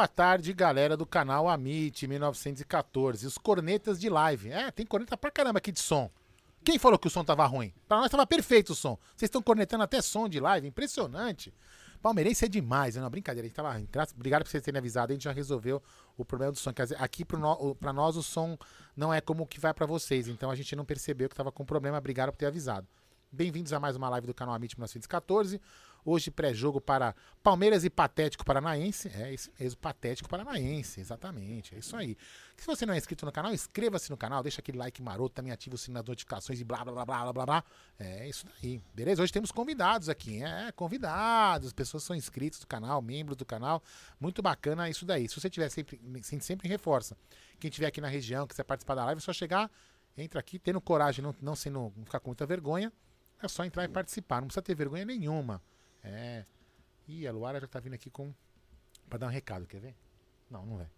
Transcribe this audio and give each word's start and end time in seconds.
Boa 0.00 0.08
tarde, 0.08 0.54
galera 0.54 0.96
do 0.96 1.04
canal 1.04 1.46
Amit 1.46 2.08
1914. 2.08 3.26
Os 3.26 3.36
cornetas 3.36 4.00
de 4.00 4.08
live. 4.08 4.50
É, 4.50 4.70
tem 4.70 4.86
corneta 4.86 5.14
pra 5.14 5.30
caramba 5.30 5.58
aqui 5.58 5.70
de 5.70 5.78
som. 5.78 6.10
Quem 6.64 6.78
falou 6.78 6.98
que 6.98 7.06
o 7.06 7.10
som 7.10 7.22
tava 7.22 7.44
ruim? 7.44 7.70
Pra 7.86 7.98
nós 7.98 8.10
tava 8.10 8.26
perfeito 8.26 8.70
o 8.70 8.74
som. 8.74 8.96
Vocês 9.08 9.28
estão 9.28 9.42
cornetando 9.42 9.84
até 9.84 10.00
som 10.00 10.26
de 10.26 10.40
live, 10.40 10.66
impressionante. 10.66 11.52
Palmeirense 12.00 12.46
é 12.46 12.48
demais, 12.48 12.96
não, 12.96 13.10
brincadeira. 13.10 13.44
A 13.44 13.48
gente 13.78 13.90
tava, 13.90 14.10
obrigado 14.16 14.42
por 14.42 14.48
vocês 14.48 14.62
terem 14.62 14.78
avisado, 14.78 15.12
a 15.12 15.14
gente 15.14 15.24
já 15.24 15.32
resolveu 15.32 15.82
o 16.16 16.24
problema 16.24 16.50
do 16.50 16.58
som. 16.58 16.72
Quer 16.72 16.84
dizer, 16.84 16.96
aqui 16.98 17.22
pra 17.22 17.92
nós 17.92 18.16
o 18.16 18.22
som 18.22 18.56
não 18.96 19.12
é 19.12 19.20
como 19.20 19.42
o 19.42 19.46
que 19.46 19.60
vai 19.60 19.74
pra 19.74 19.84
vocês, 19.84 20.28
então 20.28 20.50
a 20.50 20.54
gente 20.54 20.74
não 20.74 20.86
percebeu 20.86 21.28
que 21.28 21.34
tava 21.34 21.52
com 21.52 21.62
problema, 21.62 21.98
obrigado 21.98 22.30
por 22.32 22.38
ter 22.38 22.46
avisado. 22.46 22.88
Bem-vindos 23.30 23.72
a 23.74 23.78
mais 23.78 23.94
uma 23.94 24.08
live 24.08 24.26
do 24.26 24.34
canal 24.34 24.54
Amit 24.54 24.74
1914. 24.76 25.60
Hoje, 26.04 26.30
pré-jogo 26.30 26.80
para 26.80 27.14
Palmeiras 27.42 27.84
e 27.84 27.90
Patético 27.90 28.44
Paranaense. 28.44 29.08
É 29.08 29.32
isso 29.32 29.50
mesmo, 29.58 29.78
Patético 29.80 30.28
Paranaense, 30.28 31.00
exatamente. 31.00 31.74
É 31.74 31.78
isso 31.78 31.94
aí. 31.96 32.16
Se 32.56 32.66
você 32.66 32.84
não 32.84 32.94
é 32.94 32.98
inscrito 32.98 33.24
no 33.24 33.32
canal, 33.32 33.52
inscreva-se 33.52 34.10
no 34.10 34.16
canal, 34.16 34.42
deixa 34.42 34.60
aquele 34.60 34.78
like 34.78 35.02
maroto, 35.02 35.34
também 35.34 35.52
ativa 35.52 35.74
o 35.74 35.78
sino 35.78 35.94
das 35.94 36.04
notificações 36.04 36.60
e 36.60 36.64
blá 36.64 36.84
blá 36.84 36.92
blá 36.92 37.04
blá 37.04 37.32
blá 37.32 37.46
blá. 37.46 37.64
É 37.98 38.28
isso 38.28 38.46
daí, 38.46 38.80
beleza? 38.94 39.22
Hoje 39.22 39.32
temos 39.32 39.52
convidados 39.52 40.08
aqui, 40.08 40.42
é, 40.42 40.72
convidados, 40.72 41.68
as 41.68 41.72
pessoas 41.72 42.02
são 42.02 42.14
inscritos 42.16 42.60
do 42.60 42.66
canal, 42.66 43.00
membros 43.00 43.36
do 43.36 43.44
canal. 43.44 43.82
Muito 44.18 44.42
bacana 44.42 44.88
isso 44.88 45.04
daí. 45.04 45.28
Se 45.28 45.40
você 45.40 45.48
tiver 45.48 45.68
sempre, 45.68 46.00
sempre, 46.22 46.44
sempre 46.44 46.68
reforça. 46.68 47.16
Quem 47.58 47.70
tiver 47.70 47.86
aqui 47.86 48.00
na 48.00 48.08
região, 48.08 48.46
quiser 48.46 48.64
participar 48.64 48.94
da 48.94 49.04
live, 49.06 49.18
é 49.18 49.22
só 49.22 49.32
chegar, 49.32 49.70
entra 50.16 50.40
aqui, 50.40 50.58
tendo 50.58 50.80
coragem, 50.80 51.22
não, 51.22 51.34
não 51.40 51.54
sendo, 51.54 51.92
não 51.96 52.04
ficar 52.04 52.20
com 52.20 52.30
muita 52.30 52.46
vergonha. 52.46 52.92
É 53.42 53.48
só 53.48 53.64
entrar 53.64 53.84
e 53.84 53.88
participar, 53.88 54.40
não 54.40 54.48
precisa 54.48 54.62
ter 54.62 54.74
vergonha 54.74 55.04
nenhuma. 55.04 55.62
É. 56.02 56.44
Ih, 57.08 57.26
a 57.26 57.32
Luara 57.32 57.60
já 57.60 57.66
tá 57.66 57.80
vindo 57.80 57.94
aqui 57.94 58.10
com. 58.10 58.32
Pra 59.08 59.18
dar 59.18 59.26
um 59.26 59.30
recado, 59.30 59.66
quer 59.66 59.80
ver? 59.80 59.96
Não, 60.50 60.64
não 60.64 60.76
vai. 60.78 60.88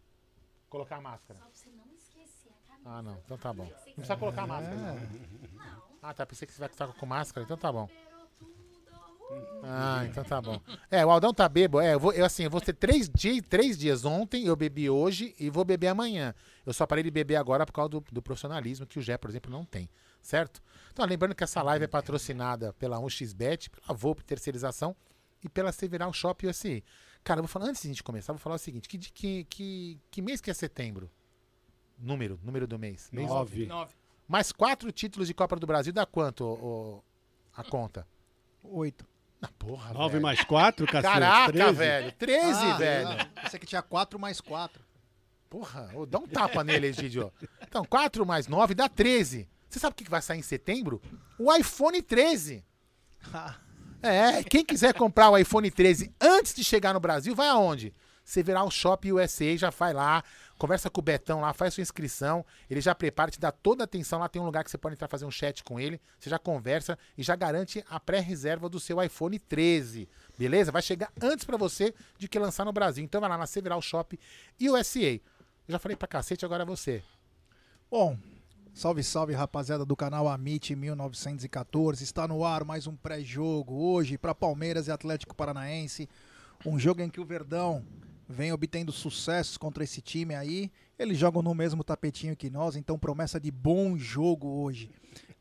Colocar 0.69 0.97
a 0.97 1.01
máscara. 1.01 1.41
Ah, 2.85 3.03
não. 3.03 3.19
Então 3.25 3.39
tá 3.39 3.53
bom. 3.53 3.65
Não 3.65 3.95
precisa 3.95 4.17
colocar 4.17 4.43
a 4.43 4.47
máscara. 4.47 4.77
Não. 4.77 4.99
Ah, 6.03 6.13
tá. 6.15 6.27
Pensei 6.27 6.47
que 6.47 6.53
você 6.53 6.61
vai 6.61 6.69
estar 6.69 6.89
com 6.89 7.07
máscara, 7.07 7.45
então 7.45 7.57
tá 7.57 7.73
bom. 7.73 7.89
Ah, 9.63 10.05
então 10.07 10.25
tá 10.25 10.41
bom. 10.41 10.61
É, 10.91 11.05
o 11.07 11.11
Aldão 11.11 11.33
tá 11.33 11.49
bebo. 11.49 11.81
É, 11.81 11.95
eu 11.95 12.01
vou, 12.01 12.13
eu, 12.13 12.25
assim, 12.25 12.45
eu 12.45 12.51
vou 12.51 12.61
ter 12.61 12.75
três 12.75 13.09
dias, 13.09 13.43
três 13.49 13.79
dias 13.79 14.05
ontem, 14.05 14.45
eu 14.45 14.57
bebi 14.57 14.91
hoje 14.91 15.35
e 15.39 15.49
vou 15.49 15.65
beber 15.65 15.89
amanhã. 15.89 16.35
Eu 16.67 16.73
só 16.73 16.87
parei 16.87 17.05
de 17.05 17.11
beber 17.11 17.37
agora 17.37 17.65
por 17.65 17.73
causa 17.73 17.89
do, 17.89 18.05
do 18.13 18.21
profissionalismo 18.21 18.87
que 18.87 18.99
o 18.99 19.03
Gé, 19.03 19.17
por 19.17 19.31
exemplo, 19.31 19.51
não 19.51 19.65
tem. 19.65 19.89
Certo? 20.23 20.63
Então, 20.93 21.05
lembrando 21.05 21.35
que 21.35 21.43
essa 21.45 21.61
live 21.63 21.85
é 21.85 21.89
patrocinada 21.89 22.73
pela 22.75 22.99
1xBet, 22.99 23.69
pela 23.71 23.97
Volpe 23.97 24.23
Terceirização 24.25 24.95
e 25.43 25.49
pela 25.49 25.73
Several 25.73 26.13
Shop 26.13 26.47
USA. 26.47 26.81
Cara, 27.25 27.39
eu 27.41 27.43
vou 27.43 27.49
falar, 27.49 27.67
antes 27.67 27.83
de 27.83 27.89
a 27.89 27.91
gente 27.91 28.03
começar, 28.03 28.33
eu 28.33 28.37
vou 28.37 28.43
falar 28.43 28.55
o 28.57 28.59
seguinte: 28.59 28.89
que, 28.89 28.99
que, 28.99 29.45
que, 29.45 30.01
que 30.11 30.23
mês 30.23 30.41
que 30.41 30.51
é 30.51 30.55
setembro? 30.55 31.11
Número, 31.99 32.39
número 32.43 32.67
do 32.67 32.79
mês. 32.79 33.09
mês 33.13 33.29
Nove. 33.29 33.67
Nove. 33.67 33.95
Mais 34.29 34.51
quatro 34.53 34.91
títulos 34.93 35.29
de 35.29 35.35
Copa 35.35 35.57
do 35.57 35.67
Brasil 35.67 35.93
dá 35.93 36.07
quanto 36.07 36.45
ô, 36.45 37.03
a 37.57 37.63
conta? 37.65 38.07
Oito. 38.63 39.07
Na 39.41 39.49
porra, 39.49 39.93
Nove 39.93 40.13
velho. 40.13 40.23
mais 40.23 40.43
quatro, 40.45 40.87
cacete. 40.87 41.13
Caraca, 41.13 41.53
13. 41.53 41.73
velho. 41.75 42.13
13, 42.13 42.61
Ah, 42.65 42.77
velho. 42.77 43.09
não. 43.09 43.45
Esse 43.45 43.57
aqui 43.57 43.67
tinha 43.67 43.83
quatro 43.83 44.19
mais 44.19 44.41
quatro. 44.41 44.85
Porra, 45.51 45.91
ô, 45.95 46.07
dá 46.07 46.19
um 46.19 46.27
tapa 46.27 46.63
nele, 46.65 46.87
Egidio. 46.87 47.33
Então, 47.61 47.85
4 47.85 48.25
mais 48.25 48.47
9 48.47 48.75
dá 48.75 48.89
13. 48.89 49.49
Você 49.73 49.81
sabe 49.81 49.95
o 49.95 49.97
que 49.97 50.11
vai 50.11 50.21
sair 50.21 50.39
em 50.39 50.43
setembro? 50.43 51.01
O 51.39 51.53
iPhone 51.53 52.01
13. 52.03 52.63
É, 54.05 54.43
quem 54.43 54.65
quiser 54.65 54.93
comprar 54.95 55.31
o 55.31 55.39
iPhone 55.39 55.71
13 55.71 56.13
antes 56.21 56.53
de 56.53 56.65
chegar 56.65 56.93
no 56.93 56.99
Brasil, 56.99 57.37
vai 57.37 57.47
aonde? 57.47 57.95
Several 58.25 58.69
Shop 58.69 59.13
USA, 59.13 59.57
já 59.57 59.71
vai 59.71 59.93
lá, 59.93 60.25
conversa 60.59 60.91
com 60.91 61.01
o 61.01 61.05
Betão 61.05 61.41
lá, 61.41 61.53
faz 61.53 61.75
sua 61.75 61.83
inscrição, 61.83 62.45
ele 62.69 62.81
já 62.81 62.97
prepara, 62.97 63.31
te 63.31 63.39
dá 63.39 63.53
toda 63.53 63.85
a 63.85 63.87
atenção, 63.87 64.19
lá 64.19 64.29
tem 64.29 64.43
um 64.43 64.45
lugar 64.45 64.65
que 64.65 64.73
você 64.73 64.77
pode 64.77 64.97
entrar 64.97 65.07
fazer 65.07 65.25
um 65.25 65.31
chat 65.31 65.63
com 65.63 65.79
ele, 65.79 66.01
você 66.19 66.29
já 66.29 66.37
conversa 66.37 66.99
e 67.17 67.23
já 67.23 67.37
garante 67.37 67.85
a 67.89 68.01
pré-reserva 68.01 68.69
do 68.69 68.81
seu 68.81 69.01
iPhone 69.01 69.39
13, 69.39 70.09
beleza? 70.37 70.73
Vai 70.73 70.83
chegar 70.83 71.13
antes 71.23 71.45
pra 71.45 71.57
você 71.57 71.95
de 72.19 72.27
que 72.27 72.41
lançar 72.41 72.65
no 72.65 72.73
Brasil. 72.73 73.05
Então 73.05 73.21
vai 73.21 73.31
lá 73.31 73.39
na 73.39 73.47
Several 73.47 73.81
Shop 73.81 74.19
USA. 74.61 74.99
Eu 74.99 75.21
já 75.69 75.79
falei 75.79 75.97
pra 75.97 76.09
cacete, 76.09 76.45
agora 76.45 76.65
é 76.65 76.67
você. 76.67 77.05
Bom, 77.89 78.19
salve, 78.73 79.03
salve 79.03 79.35
rapaziada 79.35 79.85
do 79.85 79.97
canal 79.97 80.29
Amit 80.29 80.75
1914. 80.75 82.03
Está 82.03 82.27
no 82.27 82.45
ar 82.45 82.65
mais 82.65 82.87
um 82.87 82.97
pré-jogo 82.97 83.75
hoje 83.75 84.17
para 84.17 84.35
Palmeiras 84.35 84.89
e 84.89 84.91
Atlético 84.91 85.35
Paranaense. 85.35 86.09
Um 86.65 86.79
jogo 86.79 87.03
em 87.03 87.11
que 87.11 87.21
o 87.21 87.25
Verdão 87.25 87.85
vem 88.29 88.53
obtendo 88.53 88.93
sucessos 88.93 89.57
contra 89.57 89.85
esse 89.85 90.01
time 90.01 90.35
aí. 90.35 90.71
Eles 90.99 91.19
jogam 91.19 91.43
no 91.43 91.55
mesmo 91.55 91.85
tapetinho 91.85 92.37
que 92.37 92.49
nós, 92.49 92.77
então 92.77 92.99
promessa 92.99 93.39
de 93.39 93.51
bom 93.51 93.97
jogo 93.99 94.49
hoje. 94.49 94.91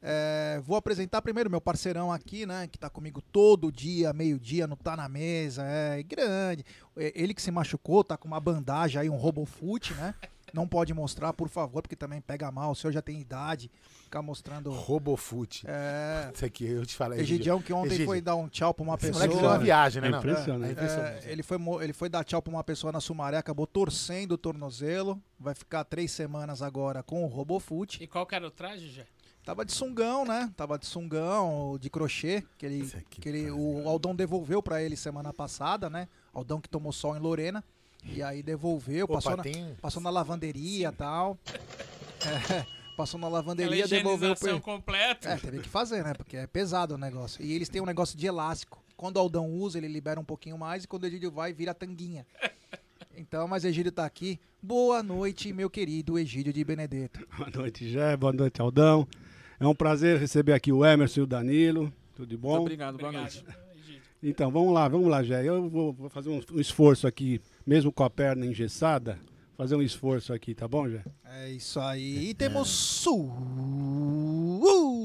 É, 0.02 0.60
vou 0.66 0.76
apresentar 0.76 1.22
primeiro 1.22 1.50
meu 1.50 1.62
parceirão 1.62 2.12
aqui, 2.12 2.46
né? 2.46 2.68
Que 2.68 2.78
tá 2.78 2.90
comigo 2.90 3.22
todo 3.22 3.72
dia, 3.72 4.12
meio-dia, 4.12 4.66
não 4.66 4.76
tá 4.76 4.98
na 4.98 5.08
mesa, 5.08 5.64
é 5.64 6.02
grande. 6.02 6.66
É, 6.98 7.14
Ele 7.16 7.34
que 7.34 7.42
se 7.42 7.52
machucou, 7.52 8.04
tá 8.04 8.18
com 8.18 8.28
uma 8.28 8.40
bandagem 8.40 9.00
aí, 9.00 9.10
um 9.10 9.16
robofoot, 9.16 9.94
né? 9.94 10.16
Não 10.54 10.68
pode 10.68 10.94
mostrar, 10.94 11.34
por 11.34 11.48
favor, 11.48 11.82
porque 11.82 11.96
também 11.96 12.22
pega 12.22 12.52
mal. 12.52 12.72
O 12.72 12.76
senhor 12.76 12.92
já 12.92 13.02
tem 13.02 13.20
idade, 13.20 13.72
ficar 14.04 14.22
mostrando. 14.22 14.72
Robofoot. 14.72 15.64
É. 15.68 16.32
Isso 16.36 16.46
aqui, 16.46 16.66
eu 16.66 16.86
te 16.86 16.96
falei. 16.96 17.20
Egidião 17.20 17.62
que 17.62 17.72
ontem 17.72 17.88
Egídio, 17.90 18.06
foi 18.06 18.22
dar 18.22 18.36
um 18.36 18.48
tchau 18.50 18.74
pra 18.74 18.84
uma 18.84 18.96
Esse 18.96 19.08
pessoa. 19.08 19.26
moleque 19.26 19.42
deu 19.42 19.50
uma 19.50 19.60
viagem, 19.60 20.02
né? 20.02 20.08
É 20.10 20.12
impressionante. 20.12 20.70
É 20.70 20.72
impressionante. 20.72 21.28
É, 21.28 21.32
ele, 21.32 21.44
foi, 21.44 21.58
ele 21.82 21.94
foi 21.94 22.10
dar 22.10 22.24
tchau 22.24 22.42
pra 22.42 22.52
uma 22.52 22.64
pessoa 22.64 22.92
na 22.92 23.00
Sumaré, 23.00 23.38
acabou 23.38 23.66
torcendo 23.66 24.34
o 24.34 24.38
tornozelo. 24.38 25.22
Vai 25.40 25.56
ficar 25.56 25.84
três 25.84 26.12
semanas 26.12 26.62
agora 26.62 27.02
com 27.02 27.24
o 27.24 27.28
Robofoot. 27.28 28.04
E 28.04 28.08
qual 28.08 28.26
que 28.26 28.36
era 28.36 28.46
o 28.46 28.52
traje, 28.52 28.90
já? 28.90 29.04
Tava 29.44 29.66
de 29.66 29.72
sungão, 29.72 30.24
né? 30.24 30.52
Tava 30.56 30.78
de 30.78 30.86
sungão, 30.86 31.76
de 31.80 31.90
crochê, 31.90 32.44
que 32.60 32.66
ele, 32.66 32.82
Isso 32.82 32.96
aqui, 32.96 33.20
que 33.22 33.28
ele 33.28 33.50
o 33.50 33.90
Aldão 33.90 34.16
devolveu 34.16 34.62
pra 34.62 34.84
ele 34.84 34.96
semana 34.96 35.34
passada, 35.34 35.90
né? 35.90 36.08
Aldão 36.32 36.62
que 36.62 36.70
tomou 36.70 36.92
sol 36.92 37.18
em 37.18 37.20
Lorena. 37.20 37.64
E 38.04 38.22
aí 38.22 38.42
devolveu, 38.42 39.06
Opa, 39.06 39.16
passou, 39.16 39.38
na, 39.38 39.44
tem- 39.44 39.76
passou 39.82 40.02
na 40.02 40.10
lavanderia 40.10 40.90
e 40.90 40.92
tal. 40.92 41.38
É, 42.26 42.66
passou 42.98 43.20
na 43.20 43.28
lavanderia, 43.28 43.88
devolveu 43.88 44.36
ele. 44.42 44.60
completa. 44.60 45.30
É, 45.30 45.38
teve 45.38 45.60
que 45.60 45.70
fazer, 45.70 46.04
né? 46.04 46.14
Porque 46.14 46.38
é 46.38 46.48
pesado 46.48 46.96
o 46.96 46.98
negócio. 46.98 47.44
E 47.44 47.54
eles 47.54 47.70
têm 47.70 47.82
um 47.82 47.86
negócio 47.86 48.18
de 48.18 48.26
elástico. 48.26 48.82
Quando 48.98 49.18
o 49.18 49.20
Aldão 49.20 49.50
usa, 49.50 49.78
ele 49.78 49.88
libera 49.88 50.20
um 50.20 50.24
pouquinho 50.24 50.58
mais. 50.58 50.84
E 50.84 50.88
quando 50.88 51.04
o 51.04 51.08
Egídio 51.08 51.32
vai, 51.32 51.54
vira 51.54 51.74
tanguinha. 51.74 52.26
Então, 53.18 53.48
mas 53.48 53.64
o 53.64 53.68
Egídio 53.68 53.92
tá 53.92 54.06
aqui. 54.06 54.40
Boa 54.62 55.02
noite, 55.04 55.52
meu 55.54 55.70
querido 55.70 56.18
Egídio 56.20 56.54
de 56.54 56.64
Benedetto. 56.64 57.26
Boa 57.38 57.50
noite, 57.50 57.90
Jé. 57.90 58.16
Boa 58.16 58.32
noite, 58.34 58.62
Aldão. 58.62 59.08
É 59.60 59.66
um 59.68 59.76
prazer 59.76 60.20
receber 60.20 60.54
aqui 60.54 60.72
o 60.72 60.86
Emerson 60.86 61.22
e 61.22 61.24
o 61.24 61.28
Danilo. 61.28 61.92
Tudo 62.16 62.28
de 62.30 62.38
bom? 62.38 62.60
Obrigado, 62.62 62.98
boa 62.98 63.10
Obrigado. 63.10 63.34
noite. 63.44 63.46
Então, 64.24 64.52
vamos 64.52 64.72
lá, 64.74 64.88
vamos 64.88 65.08
lá, 65.08 65.24
Jé. 65.24 65.44
Eu 65.48 65.68
vou, 65.70 65.94
vou 65.94 66.10
fazer 66.10 66.30
um, 66.30 66.42
um 66.54 66.60
esforço 66.60 67.08
aqui, 67.08 67.42
mesmo 67.66 67.92
com 67.92 68.04
a 68.04 68.10
perna 68.10 68.46
engessada, 68.46 69.20
fazer 69.58 69.76
um 69.76 69.82
esforço 69.82 70.34
aqui, 70.34 70.56
tá 70.56 70.68
bom, 70.68 70.90
Jé? 70.90 71.04
É 71.24 71.50
isso 71.52 71.80
aí. 71.80 72.30
E 72.30 72.34
temos 72.34 72.68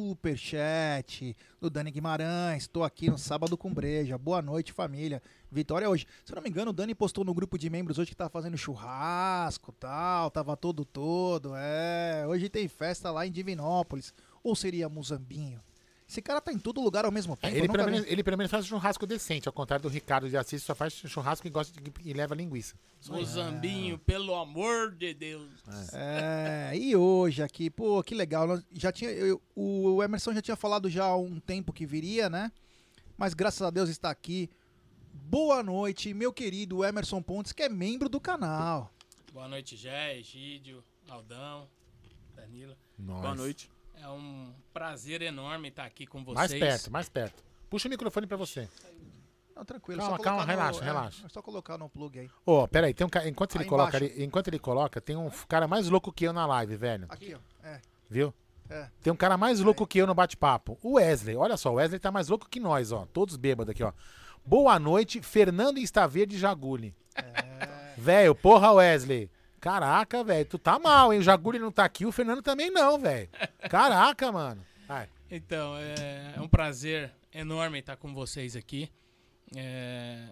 superchat 0.06 1.36
do 1.60 1.68
Dani 1.68 1.90
Guimarães. 1.90 2.62
Estou 2.62 2.82
aqui 2.82 3.10
no 3.10 3.18
sábado 3.18 3.56
com 3.56 3.72
breja. 3.72 4.16
Boa 4.16 4.40
noite, 4.40 4.72
família. 4.72 5.22
Vitória 5.50 5.88
hoje. 5.88 6.06
Se 6.24 6.32
eu 6.32 6.36
não 6.36 6.42
me 6.42 6.48
engano, 6.48 6.70
o 6.70 6.74
Dani 6.74 6.94
postou 6.94 7.24
no 7.24 7.34
grupo 7.34 7.58
de 7.58 7.68
membros 7.68 7.98
hoje 7.98 8.10
que 8.10 8.16
tá 8.16 8.28
fazendo 8.28 8.56
churrasco 8.56 9.72
tal. 9.72 10.30
Tava 10.30 10.56
todo 10.56 10.84
todo. 10.84 11.52
É. 11.54 12.24
Hoje 12.26 12.48
tem 12.48 12.66
festa 12.66 13.10
lá 13.10 13.26
em 13.26 13.30
Divinópolis. 13.30 14.14
Ou 14.42 14.56
seria 14.56 14.88
Muzambinho? 14.88 15.60
Esse 16.08 16.22
cara 16.22 16.40
tá 16.40 16.52
em 16.52 16.58
todo 16.58 16.80
lugar 16.80 17.04
ao 17.04 17.10
mesmo 17.10 17.36
tempo. 17.36 17.52
Ele 17.52 17.64
eu 17.64 17.68
nunca 17.68 17.78
pelo, 17.80 17.90
menos, 17.90 18.06
ele 18.06 18.22
pelo 18.22 18.36
menos 18.38 18.50
faz 18.50 18.64
um 18.64 18.68
churrasco 18.68 19.04
decente, 19.06 19.48
ao 19.48 19.52
contrário 19.52 19.82
do 19.82 19.88
Ricardo 19.88 20.28
de 20.30 20.36
Assis, 20.36 20.62
só 20.62 20.72
faz 20.72 20.92
churrasco 20.92 21.46
e 21.48 21.50
gosta 21.50 21.80
de, 21.80 21.92
e 22.04 22.12
leva 22.12 22.32
linguiça. 22.32 22.76
Mozambinho, 23.08 23.98
pelo 23.98 24.34
amor 24.36 24.94
de 24.94 25.12
Deus. 25.12 25.50
É, 25.92 26.70
e 26.76 26.94
hoje 26.94 27.42
aqui, 27.42 27.68
pô, 27.68 28.02
que 28.04 28.14
legal. 28.14 28.62
Já 28.72 28.92
tinha, 28.92 29.10
eu- 29.10 29.42
o 29.56 30.00
Emerson 30.02 30.32
já 30.32 30.40
tinha 30.40 30.56
falado 30.56 30.88
já 30.88 31.04
há 31.06 31.16
um 31.16 31.40
tempo 31.40 31.72
que 31.72 31.84
viria, 31.84 32.30
né? 32.30 32.52
Mas 33.18 33.34
graças 33.34 33.62
a 33.62 33.70
Deus 33.70 33.88
está 33.88 34.08
aqui. 34.08 34.48
Boa 35.12 35.60
noite, 35.62 36.14
meu 36.14 36.32
querido 36.32 36.84
Emerson 36.84 37.20
Pontes, 37.20 37.50
que 37.52 37.62
é 37.64 37.68
membro 37.68 38.08
do 38.08 38.20
canal. 38.20 38.92
Boa 39.32 39.48
noite, 39.48 39.74
Jé, 39.76 40.18
Egídio, 40.18 40.84
Aldão, 41.08 41.68
Danilo. 42.36 42.76
Boa 42.96 43.34
noite. 43.34 43.68
É 44.02 44.08
um 44.08 44.52
prazer 44.72 45.22
enorme 45.22 45.68
estar 45.68 45.84
aqui 45.84 46.06
com 46.06 46.22
vocês. 46.22 46.36
Mais 46.36 46.52
perto, 46.52 46.92
mais 46.92 47.08
perto. 47.08 47.42
Puxa 47.68 47.88
o 47.88 47.90
microfone 47.90 48.26
pra 48.26 48.36
você. 48.36 48.68
Não, 49.54 49.64
tranquilo. 49.64 50.00
Calma, 50.00 50.16
só 50.16 50.22
calma, 50.22 50.38
colocar 50.40 50.52
relaxa, 50.52 50.80
no, 50.80 50.84
relaxa. 50.84 51.26
É, 51.26 51.28
só 51.30 51.42
colocar 51.42 51.78
no 51.78 51.88
plug 51.88 52.18
aí. 52.18 52.30
Ô, 52.44 52.68
peraí, 52.68 52.92
tem 52.92 53.06
um 53.06 53.10
cara. 53.10 53.26
Enquanto 53.26 53.56
ele 53.56 53.64
Aí 53.64 53.70
coloca 53.70 53.96
ali, 53.96 54.22
enquanto 54.22 54.48
ele 54.48 54.58
coloca, 54.58 55.00
tem 55.00 55.16
um 55.16 55.30
cara 55.48 55.66
mais 55.66 55.88
louco 55.88 56.12
que 56.12 56.24
eu 56.24 56.32
na 56.32 56.46
live, 56.46 56.76
velho. 56.76 57.06
Aqui, 57.08 57.34
ó. 57.34 57.66
É, 57.66 57.80
Viu? 58.08 58.34
é. 58.68 58.88
Tem 59.02 59.10
um 59.10 59.16
cara 59.16 59.38
mais 59.38 59.60
louco 59.60 59.86
que 59.86 59.98
eu 59.98 60.06
no 60.06 60.14
bate-papo. 60.14 60.78
O 60.82 60.94
Wesley. 60.94 61.36
Olha 61.36 61.56
só, 61.56 61.72
o 61.72 61.76
Wesley 61.76 61.98
tá 61.98 62.12
mais 62.12 62.28
louco 62.28 62.48
que 62.50 62.60
nós, 62.60 62.92
ó. 62.92 63.06
Todos 63.12 63.36
bêbados 63.36 63.70
aqui, 63.70 63.82
ó. 63.82 63.92
Boa 64.44 64.78
noite, 64.78 65.22
Fernando 65.22 65.78
Instaverde 65.78 66.38
Jaguli. 66.38 66.94
Velho, 67.96 68.34
porra, 68.34 68.72
Wesley. 68.72 69.30
Caraca, 69.66 70.22
velho, 70.22 70.46
tu 70.46 70.60
tá 70.60 70.78
mal, 70.78 71.12
hein? 71.12 71.18
O 71.18 71.22
Jaguli 71.24 71.58
não 71.58 71.72
tá 71.72 71.84
aqui, 71.84 72.06
o 72.06 72.12
Fernando 72.12 72.40
também 72.40 72.70
não, 72.70 73.00
velho. 73.00 73.28
Caraca, 73.68 74.30
mano. 74.30 74.64
Vai. 74.86 75.08
Então, 75.28 75.76
é, 75.76 76.34
é 76.36 76.40
um 76.40 76.46
prazer 76.46 77.12
enorme 77.34 77.80
estar 77.80 77.96
com 77.96 78.14
vocês 78.14 78.54
aqui. 78.54 78.88
É, 79.56 80.24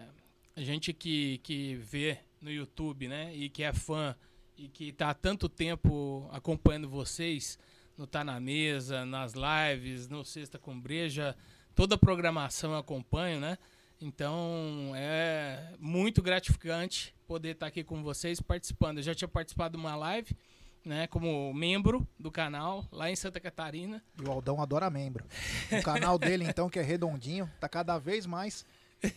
a 0.54 0.60
gente 0.60 0.92
que, 0.92 1.38
que 1.38 1.74
vê 1.74 2.16
no 2.40 2.48
YouTube, 2.48 3.08
né, 3.08 3.34
e 3.34 3.48
que 3.48 3.64
é 3.64 3.72
fã 3.72 4.14
e 4.56 4.68
que 4.68 4.90
está 4.90 5.10
há 5.10 5.14
tanto 5.14 5.48
tempo 5.48 6.28
acompanhando 6.30 6.88
vocês 6.88 7.58
no 7.98 8.06
Tá 8.06 8.22
Na 8.22 8.38
Mesa, 8.38 9.04
nas 9.04 9.32
lives, 9.34 10.06
no 10.06 10.24
Sexta 10.24 10.60
com 10.60 10.80
Breja, 10.80 11.36
toda 11.74 11.96
a 11.96 11.98
programação 11.98 12.70
eu 12.70 12.78
acompanho, 12.78 13.40
né? 13.40 13.58
Então 14.04 14.92
é 14.94 15.72
muito 15.80 16.20
gratificante 16.20 17.14
poder 17.26 17.52
estar 17.52 17.68
aqui 17.68 17.82
com 17.82 18.02
vocês 18.02 18.38
participando. 18.38 18.98
Eu 18.98 19.02
já 19.02 19.14
tinha 19.14 19.26
participado 19.26 19.78
de 19.78 19.82
uma 19.82 19.96
live, 19.96 20.36
né, 20.84 21.06
como 21.06 21.54
membro 21.54 22.06
do 22.20 22.30
canal 22.30 22.86
lá 22.92 23.10
em 23.10 23.16
Santa 23.16 23.40
Catarina. 23.40 24.04
E 24.20 24.28
o 24.28 24.30
Aldão 24.30 24.60
adora 24.60 24.90
membro. 24.90 25.24
O 25.72 25.82
canal 25.82 26.18
dele, 26.18 26.44
então, 26.44 26.68
que 26.68 26.78
é 26.78 26.82
redondinho, 26.82 27.50
tá 27.58 27.66
cada 27.66 27.96
vez 27.96 28.26
mais. 28.26 28.66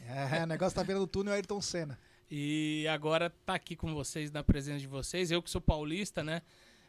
É, 0.08 0.44
o 0.44 0.48
negócio 0.48 0.74
tá 0.74 0.84
vendo 0.84 1.02
o 1.02 1.08
túnel 1.08 1.34
Ayrton 1.34 1.60
Senna. 1.60 2.00
E 2.32 2.88
agora 2.88 3.30
tá 3.46 3.56
aqui 3.56 3.76
com 3.76 3.94
vocês, 3.94 4.32
na 4.32 4.42
presença 4.42 4.80
de 4.80 4.88
vocês. 4.88 5.32
Eu 5.32 5.44
que 5.44 5.50
sou 5.50 5.60
paulista, 5.60 6.24
né? 6.24 6.42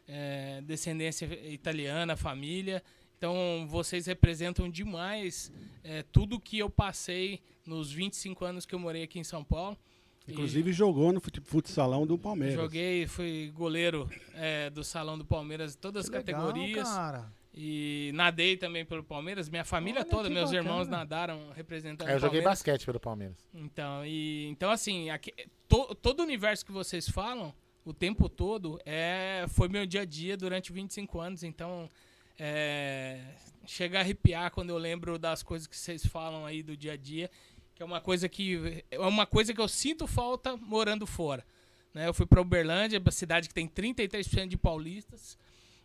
É, 0.07 0.61
descendência 0.61 1.25
italiana, 1.49 2.15
família. 2.15 2.81
Então 3.19 3.67
vocês 3.67 4.05
representam 4.05 4.69
demais 4.69 5.51
é, 5.83 6.03
tudo 6.03 6.39
que 6.39 6.57
eu 6.57 6.69
passei 6.69 7.41
nos 7.65 7.91
25 7.91 8.45
anos 8.45 8.65
que 8.65 8.73
eu 8.73 8.79
morei 8.79 9.03
aqui 9.03 9.19
em 9.19 9.25
São 9.25 9.43
Paulo. 9.43 9.77
E 10.25 10.31
Inclusive 10.31 10.71
jogou 10.71 11.11
no 11.11 11.19
futsalão 11.43 12.07
do 12.07 12.17
Palmeiras. 12.17 12.55
joguei, 12.55 13.05
fui 13.07 13.51
goleiro 13.53 14.09
é, 14.35 14.69
do 14.69 14.85
Salão 14.85 15.17
do 15.17 15.25
Palmeiras, 15.25 15.75
todas 15.75 16.05
as 16.05 16.09
Que 16.09 16.15
legal, 16.17 16.47
categorias. 16.47 16.87
cara. 16.87 17.29
E 17.53 18.11
nadei 18.13 18.55
também 18.55 18.85
pelo 18.85 19.03
Palmeiras. 19.03 19.49
Minha 19.49 19.65
família 19.65 20.01
Olha, 20.01 20.09
toda, 20.09 20.29
meus 20.29 20.51
bacana. 20.51 20.69
irmãos 20.69 20.87
nadaram 20.87 21.49
representando 21.53 22.07
É, 22.07 22.13
eu 22.13 22.17
o 22.17 22.19
joguei 22.19 22.39
Palmeiras. 22.39 22.59
basquete 22.59 22.85
pelo 22.85 22.99
Palmeiras. 23.01 23.35
Então, 23.53 24.05
e, 24.05 24.47
então 24.47 24.71
assim, 24.71 25.09
aqui- 25.09 25.33
to- 25.67 25.93
todo 25.95 26.21
o 26.21 26.23
universo 26.23 26.65
que 26.65 26.71
vocês 26.71 27.09
falam, 27.09 27.53
o 27.83 27.93
tempo 27.93 28.29
todo, 28.29 28.79
é, 28.85 29.45
foi 29.49 29.67
meu 29.67 29.85
dia 29.85 30.01
a 30.01 30.05
dia 30.05 30.37
durante 30.37 30.71
25 30.71 31.19
anos. 31.19 31.43
Então, 31.43 31.89
é, 32.39 33.19
chega 33.67 33.97
a 33.97 34.01
arrepiar 34.01 34.49
quando 34.51 34.69
eu 34.69 34.77
lembro 34.77 35.19
das 35.19 35.43
coisas 35.43 35.67
que 35.67 35.75
vocês 35.75 36.05
falam 36.05 36.45
aí 36.45 36.63
do 36.63 36.75
dia 36.75 36.93
a 36.93 36.97
dia, 36.97 37.29
que 37.75 37.83
é 37.83 37.85
uma 37.85 37.99
coisa 37.99 38.29
que 38.29 38.83
é 38.89 38.99
uma 38.99 39.25
coisa 39.25 39.53
que 39.53 39.61
eu 39.61 39.67
sinto 39.67 40.07
falta 40.07 40.55
morando 40.57 41.05
fora. 41.05 41.45
Né? 41.93 42.07
Eu 42.07 42.13
fui 42.13 42.25
para 42.25 42.41
Uberlândia, 42.41 42.99
uma 42.99 43.11
cidade 43.11 43.47
que 43.47 43.53
tem 43.53 43.67
33% 43.67 44.47
de 44.47 44.57
paulistas. 44.57 45.37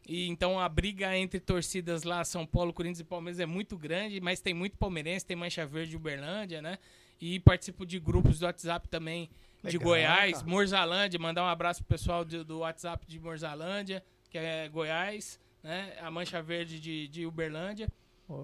E 0.07 0.29
então 0.29 0.61
a 0.61 0.69
briga 0.69 1.17
entre 1.17 1.41
torcidas 1.41 2.03
lá, 2.03 2.25
São 2.25 2.47
Paulo, 2.47 2.73
Corinthians 2.73 3.01
e 3.01 3.05
Palmeiras 3.05 3.41
é 3.41 3.47
muito 3.47 3.77
grande, 3.77 4.21
mas 4.21 4.41
tem 4.41 4.53
muito 4.53 4.77
palmeirense, 4.77 5.25
tem 5.25 5.37
Mancha 5.37 5.67
Verde 5.67 5.91
de 5.91 5.97
Uberlândia, 5.97 6.61
né? 6.61 6.79
E 7.21 7.41
participo 7.41 7.87
de 7.87 7.99
grupos 7.99 8.39
do 8.39 8.45
WhatsApp 8.45 8.87
também 8.89 9.31
de 9.63 9.79
Legal, 9.79 9.83
Goiás, 9.83 10.33
cara. 10.35 10.47
Morzalândia, 10.47 11.19
mandar 11.19 11.43
um 11.43 11.49
abraço 11.49 11.83
pro 11.83 11.97
pessoal 11.97 12.25
do, 12.25 12.45
do 12.45 12.59
WhatsApp 12.59 13.07
de 13.07 13.19
Morzalândia, 13.19 14.05
que 14.29 14.37
é 14.37 14.69
Goiás, 14.69 15.41
né? 15.65 15.97
A 16.01 16.11
Mancha 16.11 16.41
Verde 16.43 16.79
de, 16.79 17.09
de 17.09 17.27
Uberlândia. 17.27 17.89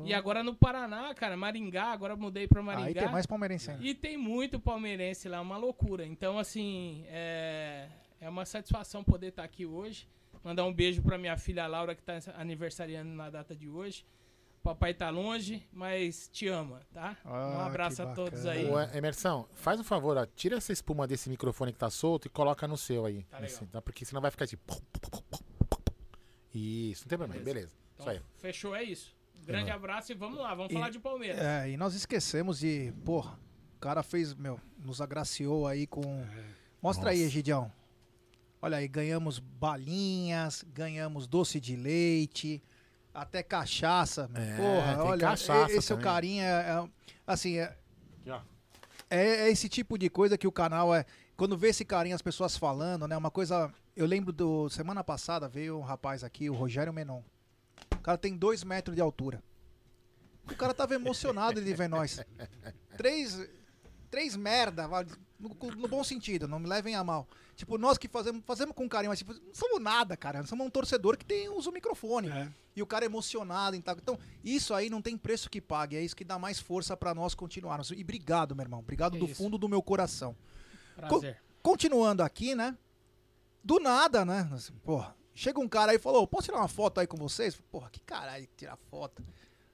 E 0.04 0.12
agora 0.12 0.42
no 0.42 0.54
Paraná, 0.54 1.14
cara, 1.14 1.36
Maringá, 1.36 1.84
agora 1.84 2.14
mudei 2.14 2.46
pra 2.46 2.62
Maringá. 2.62 2.86
Aí 2.86 2.94
tem 2.94 3.08
mais 3.08 3.26
palmeirense 3.26 3.70
ainda. 3.70 3.84
E 3.84 3.94
tem 3.94 4.16
muito 4.16 4.60
palmeirense 4.60 5.28
lá, 5.28 5.40
uma 5.40 5.56
loucura. 5.56 6.04
Então, 6.04 6.38
assim, 6.38 7.04
é, 7.08 7.88
é 8.20 8.28
uma 8.28 8.44
satisfação 8.44 9.02
poder 9.02 9.28
estar 9.28 9.44
aqui 9.44 9.64
hoje. 9.64 10.08
Mandar 10.44 10.64
um 10.64 10.72
beijo 10.72 11.02
pra 11.02 11.16
minha 11.16 11.36
filha 11.36 11.66
Laura, 11.66 11.94
que 11.94 12.02
tá 12.02 12.18
aniversariando 12.36 13.10
na 13.10 13.30
data 13.30 13.54
de 13.54 13.68
hoje. 13.68 14.04
Papai 14.62 14.92
tá 14.92 15.08
longe, 15.08 15.66
mas 15.72 16.28
te 16.28 16.46
ama, 16.46 16.82
tá? 16.92 17.16
Ah, 17.24 17.56
um 17.56 17.60
abraço 17.60 18.02
a 18.02 18.12
todos 18.12 18.44
aí. 18.44 18.66
Ô, 18.66 18.78
Emerson, 18.94 19.48
faz 19.54 19.80
um 19.80 19.84
favor, 19.84 20.18
ó, 20.18 20.26
tira 20.26 20.56
essa 20.56 20.70
espuma 20.70 21.06
desse 21.06 21.30
microfone 21.30 21.72
que 21.72 21.78
tá 21.78 21.88
solto 21.88 22.26
e 22.26 22.28
coloca 22.28 22.68
no 22.68 22.76
seu 22.76 23.06
aí. 23.06 23.22
Tá 23.24 23.38
legal. 23.38 23.56
Assim, 23.56 23.66
tá? 23.66 23.80
Porque 23.80 24.04
senão 24.04 24.20
vai 24.20 24.30
ficar 24.30 24.46
tipo. 24.46 24.76
Isso, 26.54 27.04
não 27.04 27.08
tem 27.08 27.18
problema, 27.18 27.44
beleza. 27.44 27.72
Então, 27.94 28.06
Isso 28.06 28.10
aí. 28.10 28.20
fechou, 28.40 28.74
é 28.74 28.82
isso. 28.82 29.14
Grande 29.46 29.70
abraço 29.70 30.12
e 30.12 30.14
vamos 30.14 30.38
lá, 30.38 30.54
vamos 30.54 30.70
E- 30.70 30.74
falar 30.74 30.90
de 30.90 30.98
Palmeiras. 30.98 31.38
É, 31.40 31.70
e 31.70 31.76
nós 31.76 31.94
esquecemos 31.94 32.58
de. 32.58 32.92
Porra, 33.04 33.38
o 33.76 33.80
cara 33.80 34.02
fez, 34.02 34.34
meu, 34.34 34.60
nos 34.78 35.00
agraciou 35.00 35.66
aí 35.66 35.86
com. 35.86 36.02
Mostra 36.82 37.10
aí, 37.10 37.16
Nossa. 37.18 37.26
Egidião. 37.28 37.72
Olha 38.62 38.76
aí, 38.76 38.86
ganhamos 38.86 39.38
balinhas, 39.38 40.62
ganhamos 40.74 41.26
doce 41.26 41.58
de 41.58 41.74
leite, 41.76 42.62
até 43.14 43.42
cachaça. 43.42 44.28
meu. 44.28 44.42
É, 44.42 44.56
Porra, 44.56 44.92
tem 44.96 45.02
olha, 45.02 45.20
cachaça 45.28 45.72
esse 45.72 45.90
é 45.92 45.94
o 45.94 45.98
carinho, 45.98 46.42
é, 46.42 46.46
é- 46.46 46.88
assim, 47.26 47.56
é, 47.56 47.74
ó. 48.28 48.40
é, 49.08 49.26
é 49.46 49.50
esse 49.50 49.68
tipo 49.68 49.96
de 49.96 50.10
coisa 50.10 50.36
que 50.36 50.46
o 50.46 50.52
canal 50.52 50.94
é. 50.94 51.06
Quando 51.36 51.56
vê 51.56 51.68
esse 51.68 51.84
carinho, 51.86 52.14
as 52.14 52.20
pessoas 52.20 52.56
falando, 52.58 53.08
né? 53.08 53.16
Uma 53.16 53.30
coisa. 53.30 53.72
Eu 54.00 54.06
lembro 54.06 54.32
do. 54.32 54.66
Semana 54.70 55.04
passada 55.04 55.46
veio 55.46 55.76
um 55.76 55.82
rapaz 55.82 56.24
aqui, 56.24 56.48
o 56.48 56.54
Rogério 56.54 56.90
Menon. 56.90 57.20
O 57.92 57.98
cara 57.98 58.16
tem 58.16 58.34
dois 58.34 58.64
metros 58.64 58.96
de 58.96 59.02
altura. 59.02 59.42
O 60.50 60.56
cara 60.56 60.72
tava 60.72 60.94
emocionado 60.94 61.62
de 61.62 61.74
ver 61.74 61.86
nós. 61.86 62.18
Três. 62.96 63.38
Três 64.10 64.34
merda, 64.34 64.88
no, 65.38 65.50
no 65.76 65.86
bom 65.86 66.02
sentido, 66.02 66.48
não 66.48 66.58
me 66.58 66.66
levem 66.66 66.96
a 66.96 67.04
mal. 67.04 67.28
Tipo, 67.54 67.78
nós 67.78 67.96
que 67.96 68.08
fazemos, 68.08 68.42
fazemos 68.44 68.74
com 68.74 68.88
carinho, 68.88 69.10
mas 69.10 69.20
tipo, 69.20 69.34
não 69.34 69.54
somos 69.54 69.80
nada, 69.80 70.16
cara. 70.16 70.40
Nós 70.40 70.48
somos 70.48 70.66
um 70.66 70.70
torcedor 70.70 71.16
que 71.16 71.24
tem, 71.24 71.48
usa 71.48 71.70
o 71.70 71.72
microfone. 71.72 72.28
É. 72.28 72.48
E 72.74 72.82
o 72.82 72.86
cara 72.86 73.04
emocionado 73.04 73.76
e 73.76 73.82
tal. 73.82 73.96
Então, 73.96 74.18
isso 74.42 74.72
aí 74.72 74.88
não 74.88 75.02
tem 75.02 75.16
preço 75.16 75.50
que 75.50 75.60
pague. 75.60 75.94
É 75.94 76.02
isso 76.02 76.16
que 76.16 76.24
dá 76.24 76.38
mais 76.38 76.58
força 76.58 76.96
pra 76.96 77.14
nós 77.14 77.34
continuarmos. 77.34 77.90
E 77.90 78.00
obrigado, 78.00 78.56
meu 78.56 78.64
irmão. 78.64 78.80
Obrigado 78.80 79.18
do 79.18 79.26
isso. 79.26 79.34
fundo 79.34 79.58
do 79.58 79.68
meu 79.68 79.82
coração. 79.82 80.34
Prazer. 80.96 81.38
Continuando 81.62 82.22
aqui, 82.22 82.54
né? 82.54 82.76
Do 83.62 83.78
nada, 83.78 84.24
né? 84.24 84.48
Assim, 84.52 84.72
porra, 84.82 85.14
chega 85.34 85.60
um 85.60 85.68
cara 85.68 85.92
aí 85.92 85.96
e 85.96 86.00
falou: 86.00 86.26
posso 86.26 86.46
tirar 86.46 86.58
uma 86.58 86.68
foto 86.68 86.98
aí 87.00 87.06
com 87.06 87.16
vocês? 87.16 87.54
Porra, 87.70 87.90
que 87.90 88.00
caralho 88.00 88.48
tirar 88.56 88.76
foto. 88.76 89.22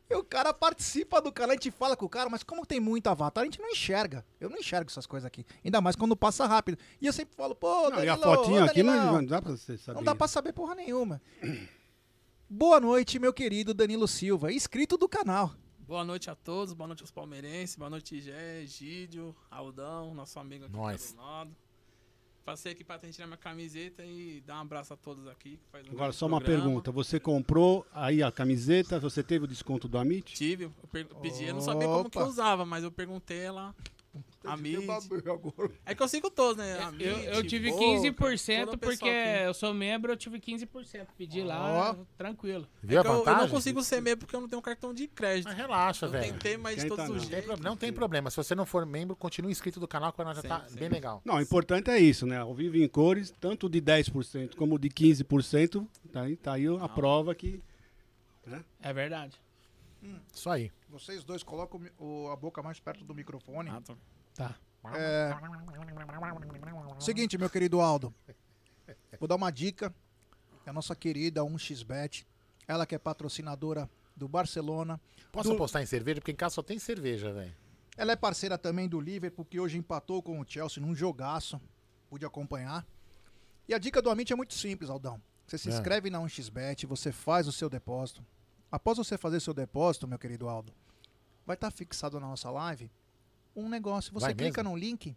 E 0.08 0.14
o 0.14 0.22
cara 0.22 0.54
participa 0.54 1.20
do 1.20 1.32
canal, 1.32 1.50
a 1.50 1.54
gente 1.54 1.70
fala 1.72 1.96
com 1.96 2.06
o 2.06 2.08
cara, 2.08 2.30
mas 2.30 2.44
como 2.44 2.64
tem 2.64 2.78
muito 2.78 3.08
avatar, 3.08 3.42
a 3.42 3.44
gente 3.44 3.60
não 3.60 3.68
enxerga. 3.70 4.24
Eu 4.40 4.48
não 4.48 4.56
enxergo 4.58 4.88
essas 4.88 5.04
coisas 5.04 5.26
aqui. 5.26 5.44
Ainda 5.64 5.80
mais 5.80 5.96
quando 5.96 6.16
passa 6.16 6.46
rápido. 6.46 6.78
E 7.00 7.06
eu 7.06 7.12
sempre 7.12 7.34
falo, 7.34 7.56
pô, 7.56 7.90
Não, 7.90 8.04
e 8.04 8.08
a 8.08 8.14
Danilo, 8.14 8.36
fotinha 8.36 8.64
aqui 8.66 8.82
não, 8.84 9.14
não 9.14 9.24
dá 9.24 9.42
pra 9.42 9.50
você 9.50 9.76
saber. 9.76 9.96
não 9.96 10.04
dá 10.04 10.14
pra 10.14 10.28
saber 10.28 10.52
porra 10.52 10.76
nenhuma. 10.76 11.20
Boa 12.48 12.78
noite, 12.78 13.18
meu 13.18 13.32
querido 13.32 13.74
Danilo 13.74 14.06
Silva, 14.06 14.52
inscrito 14.52 14.96
do 14.96 15.08
canal. 15.08 15.52
Boa 15.80 16.04
noite 16.04 16.30
a 16.30 16.36
todos, 16.36 16.72
boa 16.72 16.86
noite 16.86 17.02
aos 17.02 17.10
palmeirenses, 17.10 17.74
boa 17.74 17.90
noite 17.90 18.20
Gé, 18.20 18.64
Gídio, 18.66 19.34
Aldão, 19.50 20.14
nosso 20.14 20.38
amigo 20.38 20.66
aqui 20.66 20.76
Nós. 20.76 21.12
do 21.12 21.20
lado. 21.20 21.56
Passei 22.46 22.70
aqui 22.70 22.84
pra 22.84 22.96
tirar 22.96 23.26
minha 23.26 23.36
camiseta 23.36 24.04
e 24.04 24.40
dar 24.46 24.58
um 24.58 24.60
abraço 24.60 24.94
a 24.94 24.96
todos 24.96 25.26
aqui. 25.26 25.56
que 25.56 25.68
faz 25.72 25.84
um 25.88 25.90
Agora, 25.90 26.12
só 26.12 26.26
uma 26.26 26.40
programa. 26.40 26.62
pergunta. 26.64 26.92
Você 26.92 27.18
comprou 27.18 27.84
aí 27.92 28.22
a 28.22 28.30
camiseta, 28.30 29.00
você 29.00 29.20
teve 29.20 29.46
o 29.46 29.48
desconto 29.48 29.88
do 29.88 29.98
Amit? 29.98 30.32
Tive, 30.32 30.64
eu 30.66 30.72
per- 30.92 31.06
pedi, 31.20 31.42
eu 31.44 31.54
não 31.54 31.60
sabia 31.60 31.88
como 31.88 32.08
que 32.08 32.16
eu 32.16 32.24
usava, 32.26 32.64
mas 32.64 32.84
eu 32.84 32.92
perguntei 32.92 33.38
ela. 33.40 33.74
Agora. 34.46 35.70
É 35.84 35.94
que 35.94 36.02
eu 36.02 36.08
sigo 36.08 36.30
todos, 36.30 36.56
né? 36.56 36.78
Amit, 36.82 37.04
Eu, 37.04 37.16
eu 37.18 37.46
tive 37.46 37.70
Boca, 37.70 37.84
15% 37.84 38.64
todo 38.66 38.74
o 38.74 38.78
porque 38.78 39.08
eu 39.44 39.54
sou 39.54 39.72
membro, 39.74 40.12
eu 40.12 40.16
tive 40.16 40.38
15%. 40.40 41.06
Pedi 41.16 41.42
lá, 41.42 41.96
tranquilo. 42.16 42.66
Viu 42.82 42.98
É 42.98 43.02
que 43.02 43.08
a 43.08 43.10
eu, 43.10 43.14
eu 43.14 43.18
vantagem? 43.24 43.42
não 43.42 43.48
consigo 43.48 43.82
ser 43.82 44.00
membro 44.00 44.26
porque 44.26 44.36
eu 44.36 44.40
não 44.40 44.48
tenho 44.48 44.62
cartão 44.62 44.92
de 44.94 45.06
crédito. 45.08 45.46
Mas 45.48 45.56
relaxa, 45.56 46.06
Eu 46.06 46.10
velho. 46.10 46.32
tentei, 46.32 46.56
mas 46.56 46.76
Tenta 46.82 46.88
todos 46.88 47.08
não. 47.08 47.16
os 47.16 47.22
Não 47.28 47.30
tem, 47.40 47.56
não 47.62 47.76
tem 47.76 47.92
problema. 47.92 48.30
Se 48.30 48.36
você 48.36 48.54
não 48.54 48.66
for 48.66 48.84
membro, 48.86 49.14
continue 49.16 49.50
inscrito 49.50 49.78
do 49.80 49.88
canal, 49.88 50.12
que 50.12 50.16
o 50.16 50.18
canal 50.18 50.34
já 50.34 50.42
Sim, 50.42 50.48
tá 50.48 50.64
sim. 50.68 50.78
bem 50.78 50.88
legal. 50.88 51.20
Não, 51.24 51.36
o 51.36 51.40
importante 51.40 51.90
é 51.90 51.98
isso, 51.98 52.26
né? 52.26 52.38
Ao 52.38 52.54
vivo 52.54 52.76
em 52.76 52.88
cores, 52.88 53.32
tanto 53.40 53.68
de 53.68 53.80
10% 53.80 54.54
como 54.56 54.78
de 54.78 54.88
15%, 54.88 55.86
tá 56.12 56.22
aí, 56.22 56.36
tá 56.36 56.52
aí 56.54 56.66
a 56.80 56.88
prova 56.88 57.34
que. 57.34 57.60
É 58.80 58.92
verdade. 58.92 59.34
Isso 60.32 60.48
aí. 60.48 60.70
Vocês 60.88 61.24
dois 61.24 61.42
colocam 61.42 61.80
o 61.98 62.28
a 62.30 62.36
boca 62.36 62.62
mais 62.62 62.78
perto 62.78 63.04
do 63.04 63.12
microfone. 63.14 63.70
Ah, 63.70 63.80
tá. 63.80 63.94
Tá. 64.36 64.54
É... 64.94 65.30
Seguinte, 67.00 67.36
meu 67.38 67.50
querido 67.50 67.80
Aldo. 67.80 68.14
Vou 69.18 69.26
dar 69.28 69.36
uma 69.36 69.50
dica. 69.50 69.94
É 70.64 70.70
a 70.70 70.72
nossa 70.72 70.94
querida 70.94 71.42
1xBet. 71.42 72.26
Ela 72.68 72.86
que 72.86 72.94
é 72.94 72.98
patrocinadora 72.98 73.88
do 74.14 74.28
Barcelona. 74.28 75.00
Posso 75.32 75.48
Do- 75.50 75.54
apostar 75.54 75.82
em 75.82 75.86
cerveja? 75.86 76.20
Porque 76.20 76.32
em 76.32 76.36
casa 76.36 76.56
só 76.56 76.62
tem 76.62 76.78
cerveja, 76.78 77.32
velho. 77.32 77.54
Ela 77.96 78.12
é 78.12 78.16
parceira 78.16 78.58
também 78.58 78.88
do 78.88 79.00
Liverpool, 79.00 79.44
que 79.44 79.58
hoje 79.58 79.78
empatou 79.78 80.22
com 80.22 80.38
o 80.40 80.44
Chelsea 80.46 80.82
num 80.84 80.94
jogaço. 80.94 81.60
Pude 82.10 82.24
acompanhar. 82.26 82.86
E 83.68 83.74
a 83.74 83.78
dica 83.78 84.02
do 84.02 84.10
Amit 84.10 84.32
é 84.32 84.36
muito 84.36 84.54
simples, 84.54 84.90
Aldão. 84.90 85.20
Você 85.46 85.56
se 85.58 85.68
É. 85.70 85.72
inscreve 85.72 86.10
na 86.10 86.20
1xBet, 86.20 86.86
você 86.86 87.10
faz 87.12 87.46
o 87.48 87.52
seu 87.52 87.68
depósito. 87.70 88.24
Após 88.70 88.98
você 88.98 89.16
fazer 89.16 89.40
seu 89.40 89.54
depósito, 89.54 90.06
meu 90.06 90.18
querido 90.18 90.48
Aldo, 90.48 90.72
vai 91.46 91.54
estar 91.54 91.70
fixado 91.70 92.18
na 92.20 92.26
nossa 92.26 92.50
live 92.50 92.90
um 93.56 93.68
negócio. 93.68 94.12
Você 94.12 94.26
Vai 94.26 94.34
clica 94.34 94.62
mesmo? 94.62 94.74
no 94.76 94.80
link 94.80 95.16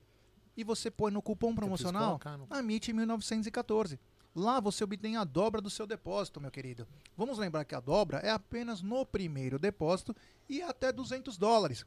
e 0.57 0.63
você 0.63 0.89
põe 0.89 1.11
no 1.11 1.21
cupom 1.21 1.53
promocional 1.53 2.19
no- 2.37 2.47
Amit 2.49 2.91
1914. 2.93 3.99
Lá 4.35 4.59
você 4.59 4.83
obtém 4.83 5.17
a 5.17 5.23
dobra 5.23 5.59
do 5.59 5.69
seu 5.69 5.85
depósito, 5.87 6.39
meu 6.39 6.51
querido. 6.51 6.87
Vamos 7.17 7.37
lembrar 7.37 7.65
que 7.65 7.73
a 7.75 7.79
dobra 7.79 8.19
é 8.19 8.29
apenas 8.29 8.81
no 8.81 9.05
primeiro 9.05 9.57
depósito 9.59 10.15
e 10.47 10.61
até 10.61 10.91
200 10.91 11.37
dólares. 11.37 11.85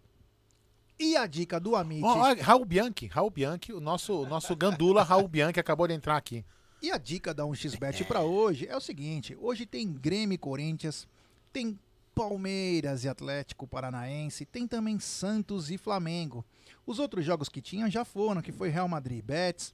E 0.99 1.17
a 1.17 1.27
dica 1.27 1.59
do 1.59 1.75
Amit, 1.75 2.05
ó, 2.05 2.35
Raul 2.41 2.65
Bianchi, 2.65 3.07
Raul 3.07 3.31
Bianchi, 3.31 3.73
o 3.73 3.81
nosso, 3.81 4.25
nosso 4.27 4.55
gandula 4.55 5.03
Raul 5.03 5.27
Bianchi 5.27 5.59
acabou 5.59 5.89
de 5.89 5.95
entrar 5.95 6.17
aqui. 6.17 6.45
e 6.83 6.91
a 6.91 6.99
dica 6.99 7.33
da 7.33 7.45
1xBet 7.45 8.05
para 8.07 8.21
hoje 8.21 8.67
é 8.69 8.77
o 8.77 8.81
seguinte: 8.81 9.37
hoje 9.41 9.65
tem 9.67 9.93
Grêmio 9.93 10.35
e 10.35 10.39
Corinthians, 10.39 11.09
tem 11.53 11.79
Palmeiras 12.15 13.05
e 13.05 13.09
Atlético 13.09 13.67
Paranaense, 13.67 14.45
tem 14.45 14.67
também 14.67 14.99
Santos 14.99 15.71
e 15.71 15.79
Flamengo. 15.79 16.45
Os 16.87 16.99
outros 16.99 17.25
jogos 17.25 17.49
que 17.49 17.61
tinham 17.61 17.89
já 17.91 18.05
foram, 18.05 18.43
que 18.43 18.53
foi 18.53 18.69
Real 18.69 18.89
Madrid 18.89 19.19
e 19.19 19.23
Betis, 19.23 19.73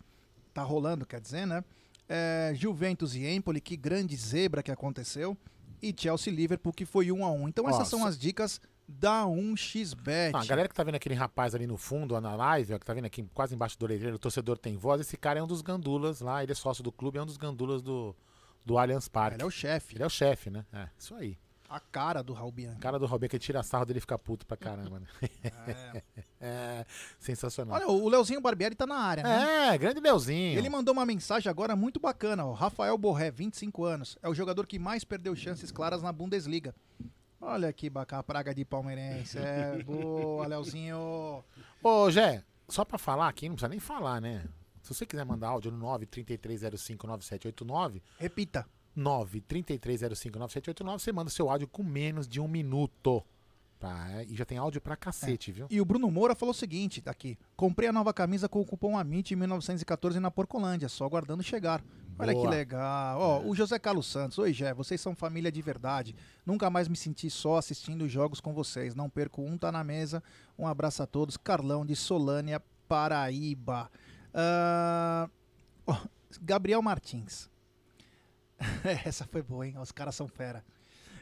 tá 0.53 0.63
rolando, 0.63 1.07
quer 1.07 1.21
dizer, 1.21 1.47
né? 1.47 1.65
É, 2.09 2.53
Juventus 2.55 3.15
e 3.15 3.27
Empoli, 3.27 3.61
que 3.61 3.77
grande 3.77 4.17
zebra 4.17 4.63
que 4.63 4.71
aconteceu, 4.71 5.37
e 5.83 5.95
Chelsea 5.97 6.33
e 6.33 6.37
Liverpool, 6.37 6.73
que 6.73 6.85
foi 6.85 7.13
1 7.13 7.25
a 7.25 7.31
1 7.31 7.49
Então 7.49 7.69
essas 7.69 7.89
são 7.89 8.05
as 8.05 8.19
dicas 8.19 8.61
da 8.89 9.25
1xBet. 9.25 10.33
Ah, 10.35 10.41
a 10.41 10.45
galera 10.47 10.69
que 10.69 10.75
tá 10.75 10.83
vendo 10.83 10.95
aquele 10.95 11.15
rapaz 11.15 11.55
ali 11.55 11.67
no 11.67 11.77
fundo, 11.77 12.15
ó, 12.15 12.21
na 12.21 12.35
live, 12.35 12.75
ó, 12.75 12.79
que 12.79 12.87
tá 12.87 12.95
vendo 12.95 13.05
aqui 13.05 13.23
quase 13.35 13.55
embaixo 13.55 13.79
do 13.79 13.83
orelheiro, 13.83 14.17
o 14.17 14.19
torcedor 14.19 14.57
tem 14.57 14.77
voz, 14.77 15.01
esse 15.01 15.17
cara 15.17 15.39
é 15.39 15.43
um 15.43 15.47
dos 15.47 15.61
gandulas 15.61 16.21
lá, 16.21 16.43
ele 16.43 16.53
é 16.53 16.55
sócio 16.55 16.83
do 16.83 16.91
clube, 16.91 17.19
é 17.19 17.23
um 17.23 17.27
dos 17.27 17.37
gandulas 17.37 17.83
do, 17.83 18.17
do 18.65 18.79
Allianz 18.79 19.07
Parque. 19.07 19.37
Ele 19.37 19.43
é 19.43 19.47
o 19.47 19.51
chefe, 19.51 19.95
Ele 19.95 20.03
é 20.03 20.07
o 20.07 20.11
chefe, 20.11 20.49
né? 20.49 20.65
É, 20.73 20.89
isso 20.99 21.15
aí. 21.15 21.39
A 21.69 21.79
cara 21.79 22.23
do 22.23 22.33
Raul 22.33 22.51
Bianchi. 22.51 22.79
O 22.79 22.81
cara 22.81 22.99
do 22.99 23.05
Robin 23.07 23.29
que 23.29 23.39
tira 23.39 23.63
sarro 23.63 23.85
dele 23.85 24.01
fica 24.01 24.19
puto 24.19 24.47
pra 24.47 24.57
caramba, 24.57 25.01
né? 25.01 25.07
É, 26.41 26.87
sensacional. 27.19 27.75
Olha, 27.75 27.89
o 27.89 28.09
Leozinho 28.09 28.41
Barbieri 28.41 28.77
tá 28.77 28.87
na 28.87 28.95
área, 28.95 29.25
né? 29.25 29.75
é, 29.75 29.79
grande 29.79 29.99
Leozinho. 29.99 30.57
Ele 30.57 30.71
mandou 30.71 30.95
uma 30.95 31.05
mensagem 31.05 31.51
agora 31.51 31.75
muito 31.75 31.99
bacana, 31.99 32.47
ó. 32.47 32.53
Rafael 32.53 32.97
Borré, 32.97 33.29
25 33.29 33.85
anos. 33.85 34.17
É 34.23 34.29
o 34.29 34.35
jogador 34.35 34.65
que 34.65 34.79
mais 34.79 35.03
perdeu 35.03 35.35
chances 35.35 35.73
claras 35.73 36.01
na 36.01 36.13
Bundesliga. 36.13 36.73
Olha 37.41 37.73
que 37.73 37.91
bacana, 37.91 38.23
praga 38.23 38.55
de 38.55 38.65
palmeirense. 38.65 39.37
É, 39.37 39.83
boa, 39.83 40.47
Leozinho. 40.47 41.45
Ô, 41.83 42.09
Jé, 42.09 42.45
só 42.69 42.85
pra 42.85 42.99
falar 42.99 43.27
aqui, 43.29 43.49
não 43.49 43.57
precisa 43.57 43.69
nem 43.69 43.81
falar, 43.81 44.21
né? 44.21 44.45
Se 44.81 44.95
você 44.95 45.05
quiser 45.05 45.25
mandar 45.25 45.49
áudio 45.49 45.73
no 45.73 45.85
933059789, 45.87 48.01
Repita. 48.19 48.65
933059789, 48.99 50.99
você 50.99 51.13
manda 51.13 51.31
seu 51.31 51.49
áudio 51.49 51.69
com 51.69 51.83
menos 51.83 52.27
de 52.27 52.41
um 52.41 52.49
minuto. 52.49 53.25
Tá? 53.79 54.25
E 54.25 54.35
já 54.35 54.45
tem 54.45 54.59
áudio 54.59 54.81
pra 54.81 54.97
cacete, 54.97 55.53
viu? 55.53 55.69
E 55.71 55.81
o 55.81 55.85
Bruno 55.85 56.11
Moura 56.11 56.35
falou 56.35 56.51
o 56.51 56.55
seguinte, 56.55 57.01
tá 57.01 57.13
aqui. 57.13 57.39
Comprei 57.55 57.89
a 57.89 57.93
nova 57.93 58.13
camisa 58.13 58.49
com 58.49 58.61
o 58.61 58.65
cupom 58.65 58.99
AMIT 58.99 59.35
em 59.35 59.37
1914 59.37 60.19
na 60.19 60.33
Porcolândia, 60.33 60.89
só 60.89 61.05
aguardando 61.05 61.45
chegar. 61.45 61.81
Olha 62.19 62.33
Boa. 62.33 62.45
que 62.45 62.51
legal. 62.51 63.21
Ó, 63.21 63.43
o 63.45 63.55
José 63.55 63.79
Carlos 63.79 64.09
Santos. 64.09 64.37
Oi, 64.39 64.53
Jé, 64.53 64.75
vocês 64.75 65.01
são 65.01 65.15
família 65.15 65.53
de 65.53 65.63
verdade. 65.63 66.17
Nunca 66.45 66.69
mais 66.69 66.89
me 66.89 66.97
senti 66.97 67.31
só 67.31 67.57
assistindo 67.57 68.03
os 68.03 68.11
jogos 68.11 68.41
com 68.41 68.53
vocês. 68.53 68.97
Não 68.97 69.09
perco 69.09 69.43
um, 69.43 69.57
tá 69.57 69.71
na 69.71 69.85
mesa. 69.85 70.21
Um 70.59 70.67
abraço 70.67 71.01
a 71.01 71.07
todos. 71.07 71.37
Carlão 71.37 71.87
de 71.87 71.95
Solânia, 71.95 72.61
Paraíba. 72.89 73.89
Ó, 75.87 75.97
Gabriel 76.43 76.83
Martins. 76.83 77.49
Essa 79.05 79.27
foi 79.27 79.43
boa, 79.43 79.67
hein? 79.67 79.77
Os 79.79 79.93
caras 79.93 80.15
são 80.15 80.27
fera. 80.29 80.65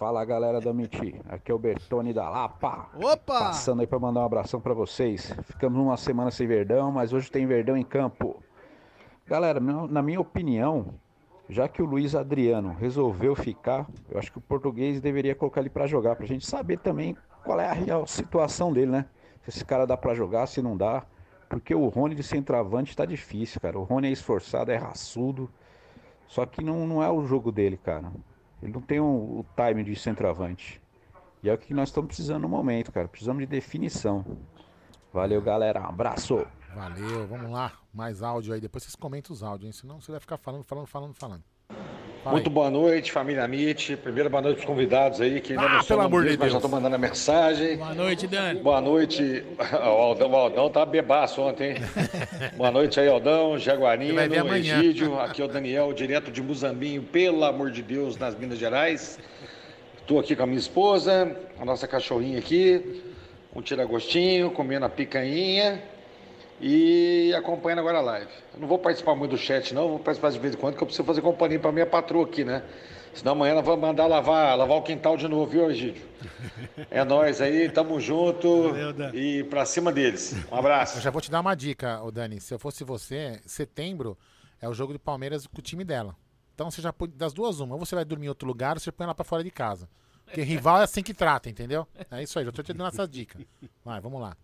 Fala 0.00 0.24
galera 0.24 0.62
da 0.62 0.72
Miti, 0.72 1.20
aqui 1.28 1.52
é 1.52 1.54
o 1.54 1.58
Bertone 1.58 2.14
da 2.14 2.26
Lapa. 2.26 2.88
Opa! 2.94 3.38
Passando 3.38 3.80
aí 3.80 3.86
pra 3.86 3.98
mandar 3.98 4.20
um 4.20 4.24
abração 4.24 4.58
pra 4.58 4.72
vocês. 4.72 5.30
Ficamos 5.42 5.78
uma 5.78 5.94
semana 5.98 6.30
sem 6.30 6.46
Verdão, 6.46 6.90
mas 6.90 7.12
hoje 7.12 7.30
tem 7.30 7.46
Verdão 7.46 7.76
em 7.76 7.84
campo. 7.84 8.42
Galera, 9.26 9.60
na 9.60 10.00
minha 10.00 10.18
opinião, 10.18 10.86
já 11.50 11.68
que 11.68 11.82
o 11.82 11.84
Luiz 11.84 12.14
Adriano 12.14 12.74
resolveu 12.80 13.36
ficar, 13.36 13.86
eu 14.10 14.18
acho 14.18 14.32
que 14.32 14.38
o 14.38 14.40
português 14.40 15.02
deveria 15.02 15.34
colocar 15.34 15.60
ele 15.60 15.68
pra 15.68 15.86
jogar, 15.86 16.16
pra 16.16 16.24
gente 16.24 16.46
saber 16.46 16.78
também 16.78 17.14
qual 17.44 17.60
é 17.60 17.68
a 17.68 17.74
real 17.74 18.06
situação 18.06 18.72
dele, 18.72 18.90
né? 18.90 19.04
Se 19.42 19.50
esse 19.50 19.66
cara 19.66 19.86
dá 19.86 19.98
pra 19.98 20.14
jogar, 20.14 20.46
se 20.46 20.62
não 20.62 20.78
dá. 20.78 21.04
Porque 21.46 21.74
o 21.74 21.86
Rony 21.88 22.14
de 22.14 22.22
centroavante 22.22 22.96
tá 22.96 23.04
difícil, 23.04 23.60
cara. 23.60 23.78
O 23.78 23.82
Rony 23.84 24.08
é 24.08 24.12
esforçado, 24.12 24.72
é 24.72 24.76
raçudo. 24.76 25.50
Só 26.26 26.46
que 26.46 26.64
não, 26.64 26.86
não 26.86 27.02
é 27.02 27.10
o 27.10 27.22
jogo 27.26 27.52
dele, 27.52 27.76
cara. 27.76 28.10
Ele 28.62 28.72
não 28.72 28.80
tem 28.80 29.00
o, 29.00 29.04
o 29.04 29.46
time 29.56 29.82
de 29.82 29.96
centroavante. 29.96 30.80
E 31.42 31.48
é 31.48 31.54
o 31.54 31.58
que 31.58 31.72
nós 31.72 31.88
estamos 31.88 32.08
precisando 32.08 32.42
no 32.42 32.48
momento, 32.48 32.92
cara. 32.92 33.08
Precisamos 33.08 33.40
de 33.40 33.46
definição. 33.46 34.24
Valeu, 35.12 35.40
galera. 35.40 35.80
Um 35.80 35.86
abraço. 35.86 36.46
Valeu, 36.74 37.26
vamos 37.26 37.50
lá. 37.50 37.72
Mais 37.92 38.22
áudio 38.22 38.54
aí. 38.54 38.60
Depois 38.60 38.84
vocês 38.84 38.94
comentam 38.94 39.32
os 39.32 39.42
áudios, 39.42 39.66
hein? 39.66 39.72
Senão 39.72 40.00
você 40.00 40.12
vai 40.12 40.20
ficar 40.20 40.36
falando, 40.36 40.64
falando, 40.64 40.86
falando, 40.86 41.14
falando. 41.14 41.44
Fala 42.22 42.34
Muito 42.36 42.50
boa 42.50 42.70
noite, 42.70 43.10
família 43.10 43.42
Amit. 43.44 43.96
Primeiro, 43.96 44.28
boa 44.28 44.42
noite 44.42 44.56
para 44.56 44.60
os 44.64 44.66
convidados 44.66 45.22
aí, 45.22 45.40
que 45.40 45.54
ainda 45.54 45.64
Ah, 45.64 45.76
não 45.78 45.84
pelo 45.84 46.02
amor 46.02 46.20
de 46.20 46.26
deles, 46.28 46.38
mas 46.38 46.52
já 46.52 46.58
Deus. 46.58 46.64
estou 46.64 46.70
mandando 46.70 46.94
a 46.94 46.98
mensagem. 46.98 47.78
Boa 47.78 47.94
noite, 47.94 48.26
Dani. 48.26 48.60
Boa 48.60 48.80
noite. 48.82 49.42
O 49.72 49.76
Aldão, 49.76 50.30
o 50.30 50.36
Aldão 50.36 50.70
tá 50.70 50.84
bebaço 50.84 51.40
ontem, 51.40 51.70
hein? 51.70 51.76
Boa 52.58 52.70
noite 52.70 53.00
aí, 53.00 53.08
Aldão, 53.08 53.58
Jaguarino, 53.58 54.14
vai. 54.14 54.58
Egídio. 54.58 55.18
Aqui 55.18 55.40
é 55.40 55.44
o 55.46 55.48
Daniel, 55.48 55.94
direto 55.94 56.30
de 56.30 56.42
Muzambinho, 56.42 57.02
pelo 57.02 57.42
amor 57.42 57.70
de 57.70 57.80
Deus, 57.80 58.18
nas 58.18 58.34
Minas 58.38 58.58
Gerais. 58.58 59.18
Estou 59.98 60.20
aqui 60.20 60.36
com 60.36 60.42
a 60.42 60.46
minha 60.46 60.58
esposa, 60.58 61.34
a 61.58 61.64
nossa 61.64 61.88
cachorrinha 61.88 62.38
aqui, 62.38 63.02
um 63.56 63.62
tiragostinho, 63.62 64.50
comendo 64.50 64.84
a 64.84 64.90
picanha 64.90 65.82
e 66.60 67.32
acompanhando 67.34 67.80
agora 67.80 67.98
a 67.98 68.02
live. 68.02 68.30
Eu 68.54 68.60
não 68.60 68.68
vou 68.68 68.78
participar 68.78 69.14
muito 69.14 69.32
do 69.32 69.38
chat, 69.38 69.74
não, 69.74 69.88
vou 69.88 69.98
participar 69.98 70.30
de 70.30 70.38
vez 70.38 70.54
em 70.54 70.58
quando, 70.58 70.76
que 70.76 70.82
eu 70.82 70.86
preciso 70.86 71.06
fazer 71.06 71.22
companhia 71.22 71.58
para 71.58 71.72
minha 71.72 71.86
patroa 71.86 72.24
aqui, 72.24 72.44
né? 72.44 72.62
Senão 73.12 73.32
amanhã 73.32 73.52
ela 73.52 73.62
vai 73.62 73.76
mandar 73.76 74.06
lavar, 74.06 74.56
lavar 74.56 74.76
o 74.76 74.82
quintal 74.82 75.16
de 75.16 75.26
novo, 75.26 75.50
viu, 75.50 75.70
Egídio? 75.70 76.02
É 76.90 77.04
nóis 77.04 77.40
aí, 77.40 77.68
tamo 77.68 78.00
junto 78.00 78.70
Valeu, 78.70 79.14
e 79.14 79.44
pra 79.44 79.64
cima 79.64 79.92
deles. 79.92 80.34
Um 80.50 80.56
abraço. 80.56 80.98
Eu 80.98 81.02
já 81.02 81.10
vou 81.10 81.20
te 81.20 81.30
dar 81.30 81.40
uma 81.40 81.54
dica, 81.54 82.02
ô 82.02 82.10
Dani. 82.10 82.40
Se 82.40 82.52
eu 82.54 82.58
fosse 82.58 82.82
você, 82.84 83.40
setembro 83.44 84.16
é 84.60 84.68
o 84.68 84.74
jogo 84.74 84.92
do 84.92 84.98
Palmeiras 84.98 85.46
com 85.46 85.58
o 85.58 85.62
time 85.62 85.84
dela. 85.84 86.16
Então 86.54 86.70
você 86.70 86.82
já 86.82 86.92
pode, 86.92 87.12
das 87.12 87.32
duas 87.32 87.60
uma, 87.60 87.74
ou 87.74 87.78
você 87.78 87.94
vai 87.94 88.04
dormir 88.04 88.26
em 88.26 88.28
outro 88.28 88.46
lugar 88.46 88.76
ou 88.76 88.80
você 88.80 88.90
põe 88.90 89.04
ela 89.04 89.14
pra 89.14 89.24
fora 89.24 89.44
de 89.44 89.50
casa. 89.50 89.88
Porque 90.24 90.42
rival 90.42 90.80
é 90.80 90.84
assim 90.84 91.02
que 91.02 91.12
trata, 91.12 91.48
entendeu? 91.48 91.86
É 92.10 92.22
isso 92.22 92.38
aí, 92.38 92.44
já 92.44 92.52
tô 92.52 92.62
te 92.62 92.72
dando 92.72 92.88
essa 92.88 93.06
dica. 93.06 93.38
Vai, 93.84 94.00
vamos 94.00 94.20
lá. 94.20 94.36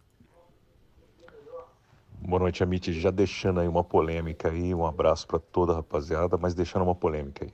Boa 2.20 2.40
noite, 2.40 2.62
Amit. 2.62 2.92
Já 2.92 3.10
deixando 3.10 3.60
aí 3.60 3.68
uma 3.68 3.84
polêmica 3.84 4.48
aí, 4.48 4.74
um 4.74 4.84
abraço 4.84 5.26
para 5.26 5.38
toda 5.38 5.72
a 5.72 5.76
rapaziada, 5.76 6.36
mas 6.36 6.54
deixando 6.54 6.82
uma 6.82 6.94
polêmica 6.94 7.44
aí. 7.44 7.52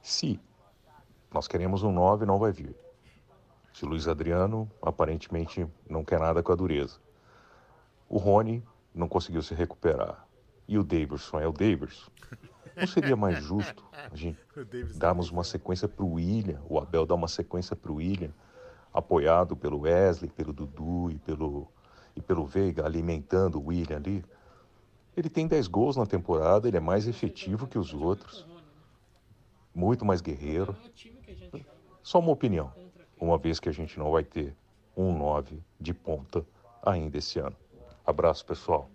Se 0.00 0.40
nós 1.32 1.48
queremos 1.48 1.82
um 1.82 1.90
9, 1.90 2.24
não 2.24 2.38
vai 2.38 2.52
vir. 2.52 2.76
Se 3.72 3.84
Luiz 3.84 4.06
Adriano 4.06 4.70
aparentemente 4.80 5.66
não 5.88 6.04
quer 6.04 6.20
nada 6.20 6.42
com 6.42 6.52
a 6.52 6.54
dureza. 6.54 7.00
O 8.08 8.18
Rony 8.18 8.62
não 8.94 9.08
conseguiu 9.08 9.42
se 9.42 9.54
recuperar. 9.54 10.24
E 10.68 10.78
o 10.78 10.84
Davidson 10.84 11.40
é 11.40 11.48
o 11.48 11.52
Davidson. 11.52 12.10
Não 12.76 12.86
seria 12.86 13.16
mais 13.16 13.42
justo 13.42 13.84
a 13.92 14.14
gente 14.14 14.38
darmos 14.96 15.30
uma 15.30 15.44
sequência 15.44 15.88
para 15.88 16.04
o 16.04 16.14
William, 16.14 16.60
o 16.68 16.78
Abel 16.78 17.06
dar 17.06 17.14
uma 17.14 17.28
sequência 17.28 17.74
para 17.74 17.90
o 17.90 17.96
William, 17.96 18.32
apoiado 18.92 19.56
pelo 19.56 19.80
Wesley, 19.80 20.30
pelo 20.30 20.52
Dudu 20.52 21.10
e 21.10 21.18
pelo, 21.18 21.68
e 22.16 22.20
pelo 22.20 22.46
Veiga, 22.46 22.84
alimentando 22.84 23.58
o 23.60 23.66
William 23.66 23.96
ali? 23.96 24.24
Ele 25.16 25.28
tem 25.28 25.46
10 25.46 25.68
gols 25.68 25.96
na 25.96 26.06
temporada, 26.06 26.66
ele 26.66 26.76
é 26.76 26.80
mais 26.80 27.06
efetivo 27.06 27.66
que 27.66 27.78
os 27.78 27.94
outros. 27.94 28.46
Muito 29.74 30.04
mais 30.04 30.20
guerreiro. 30.20 30.76
Só 32.02 32.18
uma 32.18 32.32
opinião, 32.32 32.72
uma 33.20 33.38
vez 33.38 33.58
que 33.58 33.68
a 33.68 33.72
gente 33.72 33.98
não 33.98 34.10
vai 34.10 34.24
ter 34.24 34.54
um 34.96 35.16
9 35.16 35.60
de 35.80 35.94
ponta 35.94 36.44
ainda 36.82 37.18
esse 37.18 37.38
ano. 37.38 37.56
Abraço, 38.06 38.44
pessoal. 38.44 38.90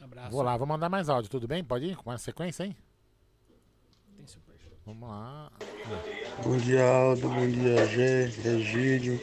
Abraço. 0.00 0.30
Vou 0.30 0.42
lá, 0.42 0.56
vou 0.56 0.66
mandar 0.66 0.88
mais 0.88 1.08
áudio, 1.08 1.30
tudo 1.30 1.48
bem? 1.48 1.64
Pode 1.64 1.86
ir? 1.86 1.96
Com 1.96 2.10
uma 2.10 2.18
sequência, 2.18 2.64
hein? 2.64 2.76
Vamos 4.86 5.08
lá. 5.08 5.50
Bom 6.44 6.56
dia, 6.58 6.88
Aldo. 6.88 7.28
Bom 7.28 7.48
dia, 7.48 7.84
Gé, 7.86 8.24
Egídio. 8.44 9.20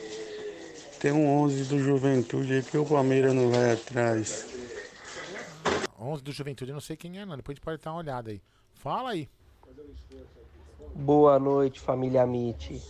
Tem 1.03 1.11
um 1.11 1.27
11 1.41 1.65
do 1.65 1.79
Juventude 1.79 2.53
aí 2.53 2.63
que 2.63 2.77
o 2.77 2.85
Palmeiras 2.85 3.33
não 3.33 3.51
vai 3.51 3.73
atrás. 3.73 4.47
11 5.99 6.23
do 6.23 6.31
Juventude, 6.31 6.71
eu 6.71 6.75
não 6.75 6.79
sei 6.79 6.95
quem 6.95 7.19
é, 7.19 7.25
não. 7.25 7.35
Depois 7.35 7.53
a 7.53 7.55
gente 7.57 7.61
pode 7.61 7.81
dar 7.81 7.91
uma 7.91 7.99
olhada 7.99 8.31
aí. 8.31 8.41
Fala 8.75 9.09
aí. 9.09 9.27
Boa 10.95 11.37
noite, 11.37 11.81
família 11.81 12.23
Amit. 12.23 12.81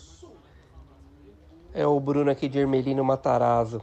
É 1.73 1.87
o 1.87 1.99
Bruno 1.99 2.29
aqui 2.29 2.47
de 2.47 2.59
Ermelino 2.59 3.03
Matarazzo. 3.03 3.81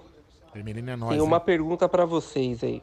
Vermelhinho 0.54 0.90
é 0.90 0.94
nóis. 0.94 1.10
Tem 1.10 1.20
uma 1.20 1.38
hein? 1.38 1.42
pergunta 1.44 1.88
pra 1.88 2.04
vocês 2.04 2.62
aí. 2.62 2.80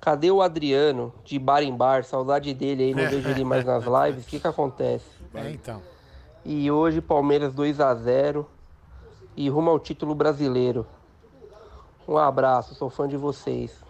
Cadê 0.00 0.30
o 0.30 0.40
Adriano 0.40 1.12
de 1.26 1.38
bar 1.38 1.62
em 1.62 1.76
bar? 1.76 2.04
Saudade 2.04 2.54
dele 2.54 2.84
aí, 2.84 2.94
não 2.94 3.06
vejo 3.10 3.28
ele 3.28 3.44
mais 3.44 3.66
nas 3.66 3.84
lives. 4.06 4.24
O 4.24 4.26
que 4.26 4.40
que 4.40 4.46
acontece? 4.46 5.04
É, 5.34 5.50
então. 5.50 5.82
E 6.42 6.70
hoje 6.70 7.02
Palmeiras 7.02 7.52
2 7.52 7.80
a 7.80 7.94
0 7.94 8.48
e 9.40 9.48
rumo 9.48 9.70
ao 9.70 9.78
título 9.78 10.14
brasileiro. 10.14 10.86
Um 12.06 12.16
abraço, 12.18 12.74
sou 12.74 12.90
fã 12.90 13.06
de 13.06 13.16
vocês. 13.16 13.82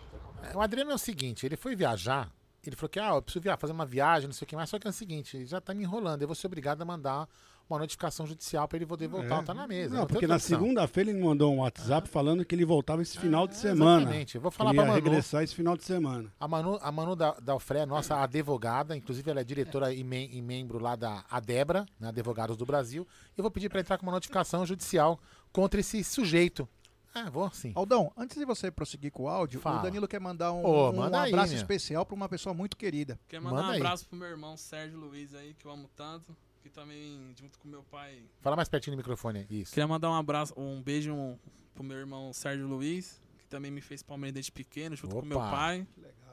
É, 0.52 0.56
O 0.56 0.60
Adriano 0.60 0.90
é 0.90 0.94
o 0.94 0.98
seguinte, 0.98 1.46
ele 1.46 1.56
foi 1.56 1.74
viajar, 1.74 2.30
ele 2.66 2.76
falou 2.76 2.88
que, 2.90 2.98
ah, 3.00 3.14
eu 3.14 3.22
preciso 3.22 3.42
viajar, 3.42 3.56
fazer 3.58 3.72
uma 3.72 3.86
viagem, 3.86 4.26
não 4.28 4.34
sei 4.34 4.44
o 4.44 4.48
que 4.48 4.56
mais, 4.56 4.68
só 4.68 4.78
que 4.78 4.86
é 4.86 4.90
o 4.90 4.92
seguinte, 4.92 5.36
ele 5.36 5.46
já 5.46 5.60
tá 5.60 5.72
me 5.72 5.82
enrolando, 5.84 6.20
eu 6.22 6.28
vou 6.28 6.34
ser 6.34 6.48
obrigado 6.48 6.82
a 6.82 6.84
mandar 6.84 7.28
uma 7.70 7.78
notificação 7.80 8.26
judicial 8.26 8.66
pra 8.66 8.78
ele 8.78 8.86
poder 8.86 9.08
voltar, 9.08 9.40
É. 9.40 9.42
tá 9.42 9.52
na 9.52 9.66
mesa. 9.68 9.94
Não, 9.94 10.06
tem 10.06 10.14
porque 10.14 10.26
na 10.26 10.38
segunda-feira 10.38 11.10
ele 11.10 11.22
mandou 11.22 11.52
um 11.52 11.58
WhatsApp 11.60 12.08
falando 12.08 12.42
que 12.42 12.54
ele 12.54 12.64
voltava 12.64 13.02
esse 13.02 13.18
final 13.18 13.46
de 13.46 13.56
semana. 13.56 14.00
exatamente. 14.04 14.34
Eu 14.36 14.40
vou 14.40 14.50
falar 14.50 14.72
pra 14.72 14.84
Manu. 14.84 14.94
regressar 14.94 15.42
esse 15.42 15.54
final 15.54 15.76
de 15.76 15.84
semana. 15.84 16.32
A 16.40 16.48
Manu, 16.48 16.78
a 16.80 16.90
Manu 16.90 17.14
da, 17.14 17.32
Dalfré, 17.42 17.84
nossa 17.84 18.16
advogada, 18.22 18.96
inclusive 18.96 19.30
ela 19.30 19.40
é 19.42 19.44
diretora 19.44 19.92
e, 19.92 20.02
mem- 20.02 20.30
e 20.34 20.40
membro 20.40 20.78
lá 20.78 20.96
da 20.96 21.26
Adebra, 21.30 21.84
né, 22.00 22.08
Advogados 22.08 22.56
do 22.56 22.64
Brasil. 22.64 23.06
Eu 23.36 23.42
vou 23.42 23.50
pedir 23.50 23.68
pra 23.68 23.80
entrar 23.80 23.98
com 23.98 24.06
uma 24.06 24.12
notificação 24.12 24.64
judicial 24.64 25.20
contra 25.52 25.80
esse 25.80 26.02
sujeito. 26.04 26.68
É, 27.14 27.28
vou 27.30 27.50
sim. 27.50 27.72
Aldão, 27.74 28.12
antes 28.16 28.36
de 28.36 28.44
você 28.44 28.70
prosseguir 28.70 29.10
com 29.10 29.24
o 29.24 29.28
áudio, 29.28 29.60
Fala. 29.60 29.80
o 29.80 29.82
Danilo 29.82 30.06
quer 30.06 30.20
mandar 30.20 30.52
um, 30.52 30.64
Ô, 30.64 30.90
um 30.90 30.96
manda 30.96 31.22
aí, 31.22 31.32
abraço 31.32 31.54
especial 31.54 32.04
pra 32.06 32.14
uma 32.14 32.28
pessoa 32.28 32.54
muito 32.54 32.76
querida. 32.76 33.18
Quer 33.28 33.40
mandar 33.40 33.56
Manda 33.56 33.68
um 33.68 33.72
aí. 33.72 33.80
abraço 33.80 34.06
pro 34.06 34.18
meu 34.18 34.28
irmão 34.28 34.56
Sérgio 34.56 34.98
Luiz 34.98 35.34
aí, 35.34 35.54
que 35.54 35.66
eu 35.66 35.70
amo 35.70 35.88
tanto. 35.96 36.36
Que 36.62 36.68
também, 36.68 37.32
junto 37.40 37.58
com 37.58 37.68
meu 37.68 37.82
pai. 37.84 38.20
Fala 38.40 38.56
mais 38.56 38.68
pertinho 38.68 38.94
do 38.94 38.98
microfone. 38.98 39.46
aí. 39.48 39.60
Isso. 39.62 39.72
Queria 39.72 39.86
mandar 39.86 40.10
um 40.10 40.14
abraço, 40.14 40.52
um 40.56 40.82
beijo 40.82 41.12
um, 41.14 41.38
pro 41.74 41.82
meu 41.84 41.96
irmão 41.96 42.32
Sérgio 42.32 42.66
Luiz, 42.66 43.20
que 43.38 43.46
também 43.46 43.70
me 43.70 43.80
fez 43.80 44.02
Palmeiras 44.02 44.34
desde 44.34 44.52
pequeno, 44.52 44.94
junto 44.96 45.14
com 45.16 45.24
meu 45.24 45.38
Opa. 45.38 45.50
pai. 45.50 45.86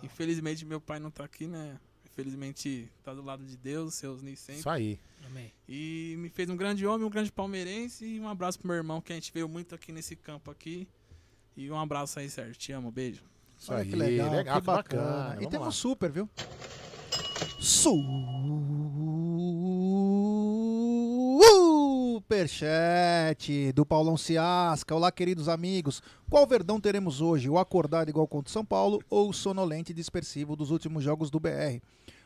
Infelizmente 0.03 0.65
meu 0.65 0.81
pai 0.81 0.99
não 0.99 1.09
tá 1.09 1.23
aqui, 1.23 1.47
né? 1.47 1.79
Infelizmente 2.15 2.89
tá 3.03 3.13
do 3.13 3.21
lado 3.21 3.43
de 3.43 3.57
Deus, 3.57 3.93
seus 3.95 4.21
nem 4.21 4.37
sempre. 4.37 4.61
Isso 4.61 4.69
aí. 4.69 4.97
Amém. 5.25 5.51
E 5.67 6.15
me 6.17 6.29
fez 6.29 6.49
um 6.49 6.55
grande 6.55 6.87
homem, 6.87 7.05
um 7.05 7.09
grande 7.09 7.29
palmeirense 7.29 8.05
e 8.05 8.19
um 8.21 8.29
abraço 8.29 8.57
pro 8.57 8.69
meu 8.69 8.77
irmão, 8.77 9.01
que 9.01 9.11
a 9.11 9.15
gente 9.15 9.33
veio 9.33 9.49
muito 9.49 9.75
aqui 9.75 9.91
nesse 9.91 10.15
campo 10.15 10.49
aqui. 10.49 10.87
E 11.57 11.69
um 11.69 11.77
abraço 11.77 12.17
aí, 12.17 12.29
Sérgio. 12.29 12.55
Te 12.55 12.71
amo, 12.71 12.89
beijo. 12.89 13.21
Isso 13.59 13.69
Olha 13.73 13.83
aí, 13.83 13.89
que 13.89 13.95
legal, 13.97 14.31
legal, 14.31 14.61
que 14.61 14.65
bacana. 14.65 15.03
bacana. 15.03 15.33
E 15.33 15.35
Vamos 15.35 15.49
temos 15.51 15.65
lá. 15.67 15.71
super, 15.71 16.09
viu? 16.09 16.29
Superchat 22.25 23.71
do 23.73 23.85
Paulão 23.85 24.17
Ciasca. 24.17 24.95
Olá, 24.95 25.11
queridos 25.11 25.47
amigos. 25.47 26.01
Qual 26.27 26.47
verdão 26.47 26.81
teremos 26.81 27.21
hoje? 27.21 27.47
O 27.47 27.59
acordado 27.59 28.09
igual 28.09 28.27
contra 28.27 28.49
o 28.49 28.51
São 28.51 28.65
Paulo 28.65 28.99
ou 29.11 29.29
o 29.29 29.33
sonolente 29.33 29.91
e 29.91 29.95
dispersivo 29.95 30.55
dos 30.55 30.71
últimos 30.71 31.03
jogos 31.03 31.29
do 31.29 31.39
BR? 31.39 31.79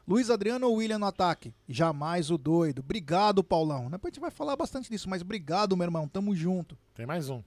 Luiz 0.07 0.29
Adriano 0.29 0.67
ou 0.67 0.75
William 0.75 0.99
no 0.99 1.05
ataque? 1.05 1.53
Jamais 1.67 2.31
o 2.31 2.37
doido. 2.37 2.79
Obrigado, 2.79 3.43
Paulão. 3.43 3.89
Depois 3.89 4.09
a 4.09 4.13
gente 4.13 4.21
vai 4.21 4.31
falar 4.31 4.55
bastante 4.55 4.89
disso, 4.89 5.09
mas 5.09 5.21
obrigado, 5.21 5.75
meu 5.75 5.83
irmão. 5.83 6.07
Tamo 6.07 6.33
junto. 6.33 6.77
Tem 6.95 7.05
mais 7.05 7.29
um. 7.29 7.43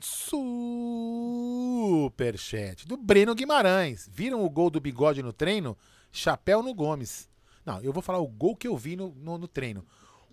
Superchat 0.00 2.88
do 2.88 2.96
Breno 2.96 3.36
Guimarães. 3.36 4.10
Viram 4.12 4.44
o 4.44 4.50
gol 4.50 4.68
do 4.68 4.80
bigode 4.80 5.22
no 5.22 5.32
treino? 5.32 5.78
Chapéu 6.10 6.60
no 6.60 6.74
Gomes. 6.74 7.30
Não, 7.64 7.80
eu 7.82 7.92
vou 7.92 8.02
falar 8.02 8.18
o 8.18 8.26
gol 8.26 8.56
que 8.56 8.66
eu 8.66 8.76
vi 8.76 8.96
no, 8.96 9.14
no, 9.14 9.38
no 9.38 9.46
treino. 9.46 9.86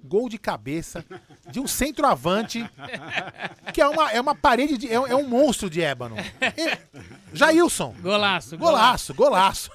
Gol 0.03 0.29
de 0.29 0.37
cabeça 0.37 1.05
de 1.51 1.59
um 1.59 1.67
centroavante 1.67 2.67
que 3.73 3.81
é 3.81 3.87
uma, 3.87 4.11
é 4.11 4.19
uma 4.19 4.33
parede 4.35 4.77
de. 4.77 4.91
É, 4.91 4.99
um- 4.99 5.07
é 5.07 5.15
um 5.15 5.27
monstro 5.27 5.69
de 5.69 5.81
ébano. 5.81 6.15
É- 6.39 6.79
Jailson. 7.33 7.93
Golaço, 8.01 8.57
Golaço, 8.57 9.13
golaço. 9.13 9.71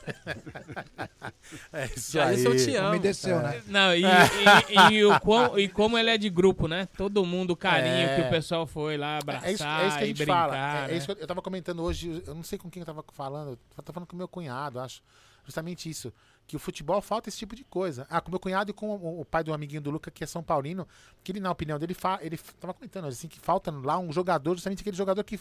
É 1.73 1.85
isso 1.95 2.13
Jailson, 2.13 2.49
aí. 2.51 2.55
eu 2.55 2.57
te 2.65 2.77
amo. 2.77 2.95
É. 2.95 3.43
né? 3.43 3.63
Não, 3.67 3.95
e, 3.95 4.03
e- 4.03 4.93
e 4.95 5.05
o 5.05 5.21
quão- 5.21 5.59
e 5.59 5.69
como 5.69 5.97
ele 5.99 6.11
é 6.11 6.19
de 6.19 6.29
grupo, 6.31 6.67
né? 6.67 6.89
Todo 6.97 7.25
mundo, 7.25 7.51
o 7.53 7.57
carinho 7.57 7.95
É. 8.09 8.17
que 8.17 8.23
o 8.27 8.31
pessoal 8.31 8.67
foi 8.67 8.97
lá 8.97 9.19
abraçar 9.19 9.49
É 9.49 9.53
isso, 9.53 9.65
é 9.65 9.87
isso 9.87 9.97
que 9.99 10.03
a 10.03 10.05
e 10.05 10.09
gente 10.09 10.17
brincar. 10.19 10.35
fala. 10.51 10.57
É, 10.89 10.93
é 10.93 10.97
isso 10.97 11.09
né? 11.09 11.15
que 11.15 11.21
eu, 11.21 11.25
eu 11.25 11.27
tava 11.27 11.43
comentando 11.43 11.83
hoje, 11.83 12.23
eu 12.27 12.35
não 12.35 12.43
sei 12.43 12.59
com 12.59 12.71
quem 12.71 12.81
eu 12.81 12.87
tava 12.87 13.05
falando, 13.13 13.51
eu 13.51 13.59
tava 13.83 13.93
falando 13.93 14.09
com 14.09 14.17
meu 14.17 14.29
cunhado, 14.29 14.81
acho. 14.81 15.03
Justamente 15.45 15.89
isso. 15.91 16.13
Que 16.47 16.57
o 16.57 16.59
futebol 16.59 17.01
falta 17.01 17.29
esse 17.29 17.39
tipo 17.39 17.57
de 17.57 17.65
coisa. 17.65 18.07
Ah, 18.11 18.21
com 18.21 18.31
meu 18.31 18.39
cunhado 18.39 18.71
e 18.71 18.75
com 18.75 18.91
o, 18.91 19.21
o 19.21 19.25
pai 19.25 19.43
do 19.43 19.53
amiguinho 19.53 19.81
do 19.81 19.91
Luca, 19.91 20.11
que 20.11 20.23
é 20.23 20.27
São 20.27 20.43
Paulino, 20.43 20.87
que 21.23 21.33
ele, 21.33 21.41
na 21.41 21.51
opinião 21.51 21.79
dele, 21.79 21.95
fa, 21.95 22.19
ele 22.21 22.37
tava 22.61 22.75
comentando 22.75 23.07
assim, 23.07 23.29
que 23.29 23.41
falta 23.41 23.71
lá 23.71 23.99
um 23.99 24.13
jogador, 24.13 24.55
justamente 24.55 24.81
aquele 24.81 24.97
jogador 24.97 25.23
que. 25.25 25.41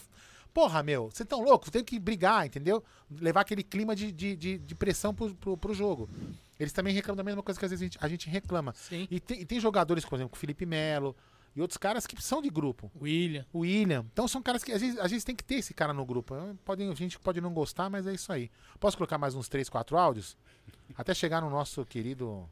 Porra, 0.53 0.83
meu, 0.83 1.09
você 1.09 1.25
tão 1.25 1.41
louco, 1.41 1.71
tem 1.71 1.83
que 1.83 1.99
brigar, 1.99 2.45
entendeu? 2.45 2.83
Levar 3.09 3.41
aquele 3.41 3.63
clima 3.63 3.95
de, 3.95 4.11
de, 4.11 4.35
de, 4.35 4.57
de 4.59 4.75
pressão 4.75 5.13
pro, 5.13 5.33
pro, 5.33 5.57
pro 5.57 5.73
jogo. 5.73 6.07
Eles 6.59 6.71
também 6.71 6.93
reclamam 6.93 7.17
da 7.17 7.23
mesma 7.23 7.41
coisa 7.41 7.59
que 7.59 7.65
às 7.65 7.71
vezes 7.71 7.81
a 7.81 7.85
gente, 7.85 7.97
a 7.99 8.07
gente 8.07 8.29
reclama. 8.29 8.73
Sim. 8.73 9.07
E 9.09 9.19
tem, 9.19 9.41
e 9.41 9.45
tem 9.45 9.59
jogadores, 9.59 10.05
por 10.05 10.15
exemplo, 10.15 10.35
o 10.35 10.37
Felipe 10.37 10.65
Melo 10.65 11.15
e 11.55 11.61
outros 11.61 11.77
caras 11.77 12.07
que 12.07 12.21
são 12.21 12.41
de 12.41 12.49
grupo. 12.49 12.91
William. 12.99 13.45
O 13.53 13.59
William. 13.59 14.05
Então 14.11 14.27
são 14.27 14.41
caras 14.41 14.63
que 14.63 14.71
às 14.71 14.81
vezes, 14.81 14.99
às 14.99 15.11
vezes 15.11 15.23
tem 15.23 15.35
que 15.35 15.43
ter 15.43 15.55
esse 15.55 15.73
cara 15.73 15.93
no 15.93 16.05
grupo. 16.05 16.35
Podem, 16.65 16.89
a 16.89 16.95
gente 16.95 17.19
pode 17.19 17.39
não 17.39 17.53
gostar, 17.53 17.89
mas 17.89 18.07
é 18.07 18.13
isso 18.13 18.31
aí. 18.31 18.49
Posso 18.79 18.97
colocar 18.97 19.17
mais 19.17 19.35
uns 19.35 19.47
3, 19.47 19.69
4 19.69 19.97
áudios? 19.97 20.37
Até 20.95 21.13
chegar 21.13 21.41
no 21.41 21.49
nosso 21.49 21.85
querido. 21.85 22.49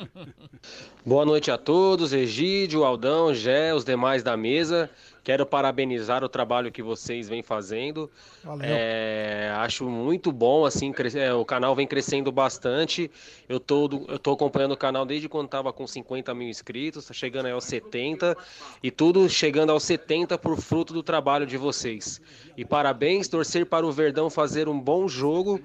Boa 1.04 1.24
noite 1.24 1.50
a 1.50 1.58
todos, 1.58 2.12
Egídio, 2.12 2.84
Aldão, 2.84 3.34
Gé, 3.34 3.74
os 3.74 3.84
demais 3.84 4.22
da 4.22 4.36
mesa. 4.36 4.90
Quero 5.22 5.44
parabenizar 5.44 6.24
o 6.24 6.28
trabalho 6.28 6.72
que 6.72 6.82
vocês 6.82 7.28
vêm 7.28 7.42
fazendo. 7.42 8.10
Valeu. 8.42 8.66
É, 8.68 9.52
acho 9.56 9.84
muito 9.88 10.32
bom, 10.32 10.64
assim, 10.64 10.92
cres- 10.92 11.14
é, 11.14 11.32
o 11.32 11.44
canal 11.44 11.74
vem 11.74 11.86
crescendo 11.86 12.32
bastante. 12.32 13.10
Eu 13.48 13.60
tô, 13.60 13.88
eu 14.08 14.18
tô 14.18 14.32
acompanhando 14.32 14.72
o 14.72 14.76
canal 14.76 15.04
desde 15.04 15.28
quando 15.28 15.48
tava 15.48 15.72
com 15.72 15.86
50 15.86 16.34
mil 16.34 16.48
inscritos, 16.48 17.06
tá 17.06 17.12
chegando 17.14 17.46
aí 17.46 17.52
aos 17.52 17.64
70, 17.64 18.36
e 18.82 18.90
tudo 18.90 19.28
chegando 19.28 19.70
aos 19.72 19.82
70 19.84 20.38
por 20.38 20.58
fruto 20.58 20.92
do 20.94 21.02
trabalho 21.02 21.46
de 21.46 21.56
vocês. 21.58 22.20
E 22.56 22.64
parabéns, 22.64 23.28
torcer 23.28 23.66
para 23.66 23.86
o 23.86 23.92
Verdão 23.92 24.30
fazer 24.30 24.68
um 24.68 24.80
bom 24.80 25.06
jogo 25.06 25.60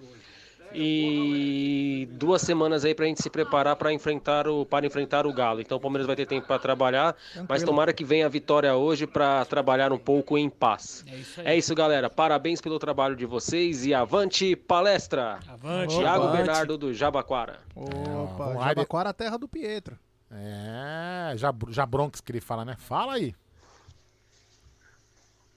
e 0.73 2.08
duas 2.12 2.41
semanas 2.41 2.84
aí 2.86 2.93
pra 2.93 3.06
gente 3.06 3.21
se 3.21 3.30
preparar 3.30 3.75
para 3.75 3.93
enfrentar 3.93 4.47
o 4.47 4.65
para 4.65 4.86
enfrentar 4.86 5.25
o 5.25 5.34
Galo. 5.34 5.62
Então 5.62 5.78
o 5.78 5.82
Palmeiras 5.82 6.08
vai 6.08 6.15
ter 6.15 6.25
tempo 6.25 6.47
para 6.47 6.60
trabalhar, 6.60 7.15
mas 7.34 7.45
Tranquilo. 7.45 7.65
tomara 7.67 7.93
que 7.93 8.04
venha 8.04 8.25
a 8.25 8.30
vitória 8.30 8.75
hoje 8.75 9.06
para 9.08 9.45
trabalhar 9.45 9.91
um 9.91 9.97
pouco 9.97 10.38
em 10.38 10.49
paz. 10.49 11.04
É 11.08 11.15
isso 11.15 11.41
aí. 11.41 11.47
É 11.47 11.58
isso, 11.58 11.75
galera. 11.75 12.10
Parabéns 12.10 12.62
pelo 12.62 12.80
trabalho 12.80 13.15
de 13.15 13.25
vocês 13.25 13.86
e 13.86 13.93
avante 13.93 14.56
palestra. 14.56 15.39
Avante. 15.47 15.97
Tiago 15.97 16.25
Avante. 16.25 16.38
Bernardo 16.38 16.78
do 16.78 16.93
Jabaquara. 16.93 17.60
Opa, 17.75 18.45
lá, 18.45 18.67
Jabaquara, 18.69 19.10
a 19.10 19.13
terra 19.13 19.38
do 19.38 19.47
Pietro. 19.47 19.97
É, 20.32 21.34
já, 21.36 21.54
já 21.69 21.86
Bronx 21.86 22.19
que 22.19 22.32
ele 22.32 22.41
fala, 22.41 22.65
né? 22.65 22.75
Fala 22.78 23.13
aí. 23.13 23.34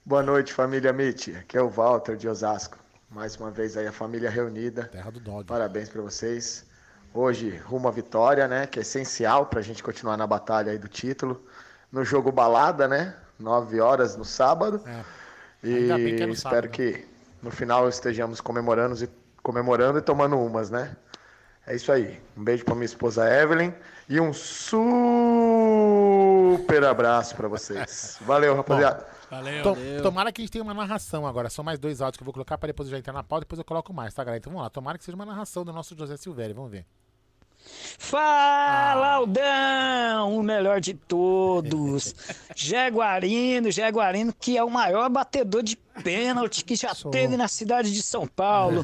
Boa 0.04 0.22
noite, 0.22 0.52
família 0.52 0.92
Mitch. 0.92 1.28
Aqui 1.28 1.58
é 1.58 1.60
o 1.62 1.68
Walter 1.68 2.16
de 2.16 2.28
Osasco. 2.28 2.78
Mais 3.10 3.36
uma 3.36 3.50
vez 3.50 3.76
aí 3.76 3.86
a 3.86 3.92
família 3.92 4.28
reunida. 4.28 4.84
Terra 4.84 5.10
do 5.10 5.18
Dog. 5.18 5.44
Parabéns 5.46 5.88
para 5.88 6.02
vocês. 6.02 6.66
Hoje 7.14 7.56
rumo 7.64 7.88
à 7.88 7.90
vitória, 7.90 8.46
né? 8.46 8.66
Que 8.66 8.80
é 8.80 8.82
essencial 8.82 9.46
para 9.46 9.60
a 9.60 9.62
gente 9.62 9.82
continuar 9.82 10.18
na 10.18 10.26
batalha 10.26 10.72
aí 10.72 10.78
do 10.78 10.88
título. 10.88 11.42
No 11.90 12.04
jogo 12.04 12.30
balada, 12.30 12.86
né? 12.86 13.14
9 13.38 13.80
horas 13.80 14.14
no 14.14 14.26
sábado. 14.26 14.82
É. 14.86 15.02
E 15.66 16.16
que 16.16 16.22
é 16.22 16.26
no 16.26 16.34
espero 16.34 16.36
sábado. 16.36 16.68
que 16.68 17.06
no 17.42 17.50
final 17.50 17.88
estejamos 17.88 18.42
comemorando 18.42 19.02
e, 19.02 19.08
comemorando 19.42 19.98
e 19.98 20.02
tomando 20.02 20.38
umas, 20.38 20.68
né? 20.68 20.94
É 21.66 21.74
isso 21.74 21.90
aí. 21.90 22.20
Um 22.36 22.44
beijo 22.44 22.64
para 22.64 22.74
minha 22.74 22.84
esposa 22.84 23.26
Evelyn 23.26 23.72
e 24.06 24.20
um 24.20 24.34
super 24.34 25.77
abraço 26.88 27.34
para 27.36 27.48
vocês. 27.48 28.18
Valeu, 28.22 28.54
rapaziada. 28.56 29.06
Valeu. 29.30 29.62
Tom- 29.62 29.76
Tomara 30.02 30.32
que 30.32 30.40
a 30.40 30.42
gente 30.44 30.50
tenha 30.52 30.62
uma 30.64 30.72
narração 30.74 31.26
agora. 31.26 31.50
São 31.50 31.64
mais 31.64 31.78
dois 31.78 32.00
áudios 32.00 32.16
que 32.16 32.22
eu 32.22 32.24
vou 32.24 32.32
colocar 32.32 32.56
para 32.56 32.68
depois 32.68 32.88
eu 32.88 32.92
já 32.92 32.98
entrar 32.98 33.12
na 33.12 33.22
pauta. 33.22 33.44
Depois 33.44 33.58
eu 33.58 33.64
coloco 33.64 33.92
mais, 33.92 34.14
tá, 34.14 34.24
galera? 34.24 34.38
Então 34.38 34.50
vamos 34.50 34.64
lá. 34.64 34.70
Tomara 34.70 34.96
que 34.96 35.04
seja 35.04 35.14
uma 35.16 35.26
narração 35.26 35.64
do 35.64 35.72
nosso 35.72 35.96
José 35.96 36.16
Silvério. 36.16 36.54
Vamos 36.54 36.70
ver. 36.70 36.86
Fala, 37.98 39.14
Aldão, 39.14 40.38
o 40.38 40.42
melhor 40.42 40.80
de 40.80 40.94
todos. 40.94 42.14
Jaguarino, 42.56 43.70
Jaguarino, 43.70 44.34
que 44.38 44.56
é 44.56 44.64
o 44.64 44.70
maior 44.70 45.08
batedor 45.10 45.62
de 45.62 45.76
pênalti 45.76 46.64
que 46.64 46.76
já 46.76 46.94
teve 47.10 47.36
na 47.36 47.48
cidade 47.48 47.92
de 47.92 48.02
São 48.02 48.26
Paulo. 48.26 48.82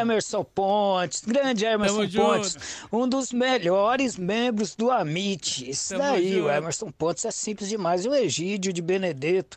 Emerson 0.00 0.44
Pontes, 0.44 1.22
grande 1.24 1.64
Emerson 1.64 1.96
Tamo 1.96 2.08
junto. 2.08 2.28
Pontes, 2.28 2.58
um 2.92 3.08
dos 3.08 3.32
melhores 3.32 4.16
membros 4.16 4.74
do 4.74 4.90
Amit. 4.90 5.68
Isso 5.70 5.96
Tamo 5.96 6.02
daí, 6.02 6.34
o 6.34 6.38
junto. 6.42 6.50
Emerson 6.50 6.90
Pontes 6.90 7.24
é 7.24 7.30
simples 7.30 7.68
demais. 7.68 8.04
E 8.04 8.08
o 8.08 8.14
Egídio 8.14 8.72
de 8.72 8.82
Benedetto, 8.82 9.56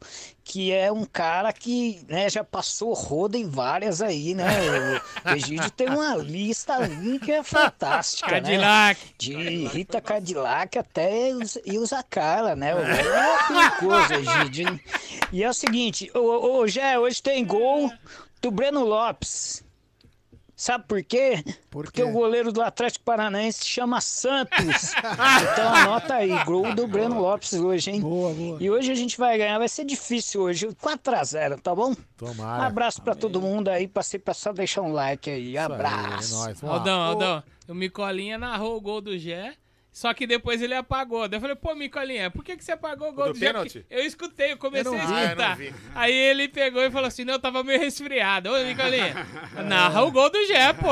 que 0.52 0.72
é 0.72 0.92
um 0.92 1.06
cara 1.06 1.54
que 1.54 2.02
né, 2.10 2.28
já 2.28 2.44
passou 2.44 2.92
roda 2.94 3.38
em 3.38 3.48
várias 3.48 4.02
aí, 4.02 4.34
né? 4.34 4.48
O 5.24 5.30
Egídio 5.36 5.70
tem 5.70 5.88
uma 5.88 6.16
lista 6.16 6.74
ali 6.74 7.20
que 7.20 7.32
é 7.32 7.44
fantástica, 7.44 8.32
né? 8.32 8.42
Cadillac. 8.42 9.00
De 9.16 9.68
Rita 9.68 10.02
Cadillac 10.02 10.80
até 10.80 11.36
os- 11.36 11.60
e 11.64 11.78
usa 11.78 12.02
Carla, 12.02 12.56
né? 12.56 12.74
O 12.74 12.80
é 12.80 13.70
perigoso, 13.70 14.14
Egídio? 14.16 14.80
E 15.32 15.44
é 15.44 15.50
o 15.50 15.54
seguinte, 15.54 16.10
ô, 16.16 16.58
ô, 16.58 16.68
Gé, 16.68 16.98
hoje 16.98 17.22
tem 17.22 17.46
gol 17.46 17.92
do 18.42 18.50
Breno 18.50 18.84
Lopes. 18.84 19.64
Sabe 20.60 20.84
por 20.90 21.02
quê? 21.02 21.42
Porque 21.70 22.04
o 22.04 22.12
goleiro 22.12 22.52
do 22.52 22.62
Atlético 22.62 23.06
Paranaense 23.06 23.62
se 23.62 23.68
chama 23.68 24.02
Santos. 24.02 24.92
então 25.54 25.74
anota 25.74 26.16
aí, 26.16 26.44
gol 26.44 26.76
do 26.76 26.86
Breno 26.86 27.22
Lopes 27.22 27.54
hoje, 27.54 27.92
hein? 27.92 28.02
Boa, 28.02 28.34
boa. 28.34 28.58
E 28.60 28.70
hoje 28.70 28.92
a 28.92 28.96
gente 28.96 29.18
vai 29.18 29.38
ganhar, 29.38 29.58
vai 29.58 29.70
ser 29.70 29.86
difícil 29.86 30.42
hoje, 30.42 30.68
4x0, 30.68 31.62
tá 31.62 31.74
bom? 31.74 31.96
Tomara. 32.18 32.62
Um 32.62 32.66
abraço 32.66 33.02
pra 33.02 33.16
todo 33.16 33.40
mundo 33.40 33.70
aí, 33.70 33.88
passei 33.88 34.20
pra 34.20 34.34
só 34.34 34.52
deixar 34.52 34.82
um 34.82 34.92
like 34.92 35.30
aí. 35.30 35.58
Abraço. 35.58 36.36
Aldão, 36.68 37.00
Aldão, 37.04 37.44
o 37.66 37.74
Micolinha 37.74 38.38
narrou 38.38 38.76
o 38.76 38.82
gol 38.82 39.00
do 39.00 39.18
Gé. 39.18 39.54
Só 40.00 40.14
que 40.14 40.26
depois 40.26 40.62
ele 40.62 40.74
apagou. 40.74 41.28
Daí 41.28 41.36
eu 41.36 41.42
falei, 41.42 41.58
pô, 41.58 41.76
Micolinha, 41.76 42.32
por 42.32 42.42
que, 42.42 42.56
que 42.56 42.64
você 42.64 42.72
apagou 42.72 43.10
o 43.10 43.12
gol 43.12 43.26
do 43.26 43.34
do, 43.34 43.40
Gé? 43.40 43.48
pênalti? 43.48 43.86
Eu 43.90 44.06
escutei, 44.06 44.54
eu 44.54 44.58
comecei 44.58 44.88
Eu 44.88 44.94
não 44.94 45.02
a 45.02 45.06
vi. 45.06 45.14
Ah, 45.14 45.20
eu 45.20 45.26
escutar. 45.26 45.50
não 45.50 45.56
vi. 45.58 45.74
Aí 45.94 46.14
ele 46.14 46.48
pegou 46.48 46.82
e 46.82 46.90
falou 46.90 47.10
assim: 47.10 47.26
não, 47.26 47.34
eu 47.34 47.40
tava 47.40 47.66
meio 47.66 47.82
resfriado. 47.82 48.50
Ô, 48.50 48.64
Micolinha, 48.64 49.14
narra 49.68 50.02
o 50.06 50.10
gol 50.10 50.30
do 50.30 50.42
Gé, 50.46 50.72
pô. 50.72 50.88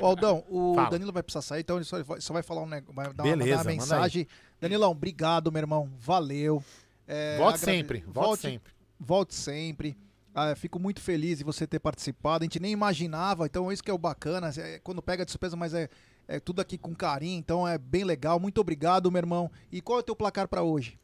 Ô, 0.00 0.06
Aldão, 0.06 0.44
o 0.48 0.74
Fala. 0.74 0.90
Danilo 0.90 1.12
vai 1.12 1.22
precisar 1.22 1.42
sair, 1.42 1.60
então 1.60 1.76
ele 1.76 1.84
só, 1.84 1.96
só 2.18 2.32
vai 2.32 2.42
falar 2.42 2.62
um 2.62 2.66
negócio, 2.66 2.92
vai 2.92 3.12
dar 3.12 3.22
Beleza, 3.22 3.62
uma, 3.62 3.70
aí. 3.70 3.76
mensagem. 3.76 4.26
Danilão, 4.60 4.90
obrigado, 4.90 5.52
meu 5.52 5.60
irmão. 5.60 5.88
Valeu. 6.00 6.60
É, 7.06 7.36
Volte 7.38 7.60
sempre, 7.60 8.04
volte 8.08 8.42
sempre. 8.42 8.72
Volte 8.98 9.32
sempre. 9.36 9.96
Ah, 10.34 10.56
fico 10.56 10.80
muito 10.80 11.00
feliz 11.00 11.38
de 11.38 11.44
você 11.44 11.68
ter 11.68 11.78
participado. 11.78 12.42
A 12.42 12.46
gente 12.46 12.58
nem 12.58 12.72
imaginava, 12.72 13.46
então 13.46 13.70
isso 13.70 13.82
que 13.82 13.90
é 13.92 13.94
o 13.94 13.98
bacana. 13.98 14.50
é 14.58 14.80
quando 14.80 15.00
pega 15.00 15.24
de 15.24 15.30
surpresa, 15.30 15.56
mas 15.56 15.72
é, 15.72 15.88
é 16.36 16.40
tudo 16.40 16.60
aqui 16.60 16.78
com 16.78 16.94
carinho, 16.94 17.38
então 17.38 17.66
é 17.66 17.76
bem 17.76 18.04
legal. 18.04 18.38
Muito 18.38 18.60
obrigado, 18.60 19.10
meu 19.10 19.18
irmão. 19.18 19.50
E 19.72 19.80
qual 19.80 19.98
é 19.98 20.00
o 20.00 20.04
teu 20.04 20.14
placar 20.16 20.46
pra 20.48 20.62
hoje? 20.62 20.98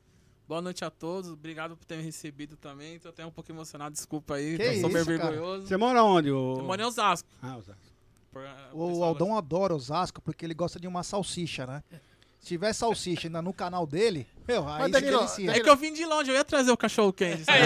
Boa 0.49 0.63
noite 0.63 0.85
a 0.85 0.91
todos, 0.91 1.31
obrigado 1.31 1.77
por 1.77 1.85
ter 1.85 1.97
me 1.97 2.05
recebido 2.05 2.57
também. 2.57 2.99
Tô 3.01 3.09
até 3.09 3.27
um 3.27 3.31
pouquinho 3.33 3.57
emocionado, 3.57 3.93
desculpa 3.93 4.35
aí, 4.37 4.57
Que 4.57 4.73
isso, 4.75 4.89
cara? 4.89 5.05
vergonhoso. 5.05 5.67
Você 5.67 5.77
mora 5.77 6.05
onde? 6.05 6.31
O... 6.31 6.59
Eu 6.59 6.65
moro 6.65 6.81
em 6.81 6.85
Osasco. 6.85 7.29
Ah, 7.43 7.57
Osasco. 7.57 7.83
Por- 8.31 8.45
O 8.73 9.03
Aldão 9.03 9.37
adora 9.37 9.75
Osasco 9.75 10.23
porque 10.23 10.45
ele 10.45 10.55
gosta 10.55 10.79
de 10.79 10.87
uma 10.87 11.03
salsicha, 11.03 11.67
né? 11.67 11.83
Se 12.39 12.47
tiver 12.49 12.73
salsicha 12.75 13.27
ainda 13.27 13.43
no 13.43 13.53
canal 13.53 13.85
dele, 13.87 14.25
meu, 14.47 14.69
aí 14.69 14.79
Mas, 14.79 14.85
se 14.87 14.93
Danilo, 14.93 15.19
delicia. 15.19 15.51
É 15.51 15.59
que 15.61 15.69
eu 15.69 15.75
vim 15.77 15.93
de 15.93 16.05
longe, 16.05 16.31
eu 16.31 16.35
ia 16.37 16.45
trazer 16.45 16.71
o 16.71 16.77
cachorro 16.77 17.13
quente. 17.13 17.45
sabe? 17.45 17.59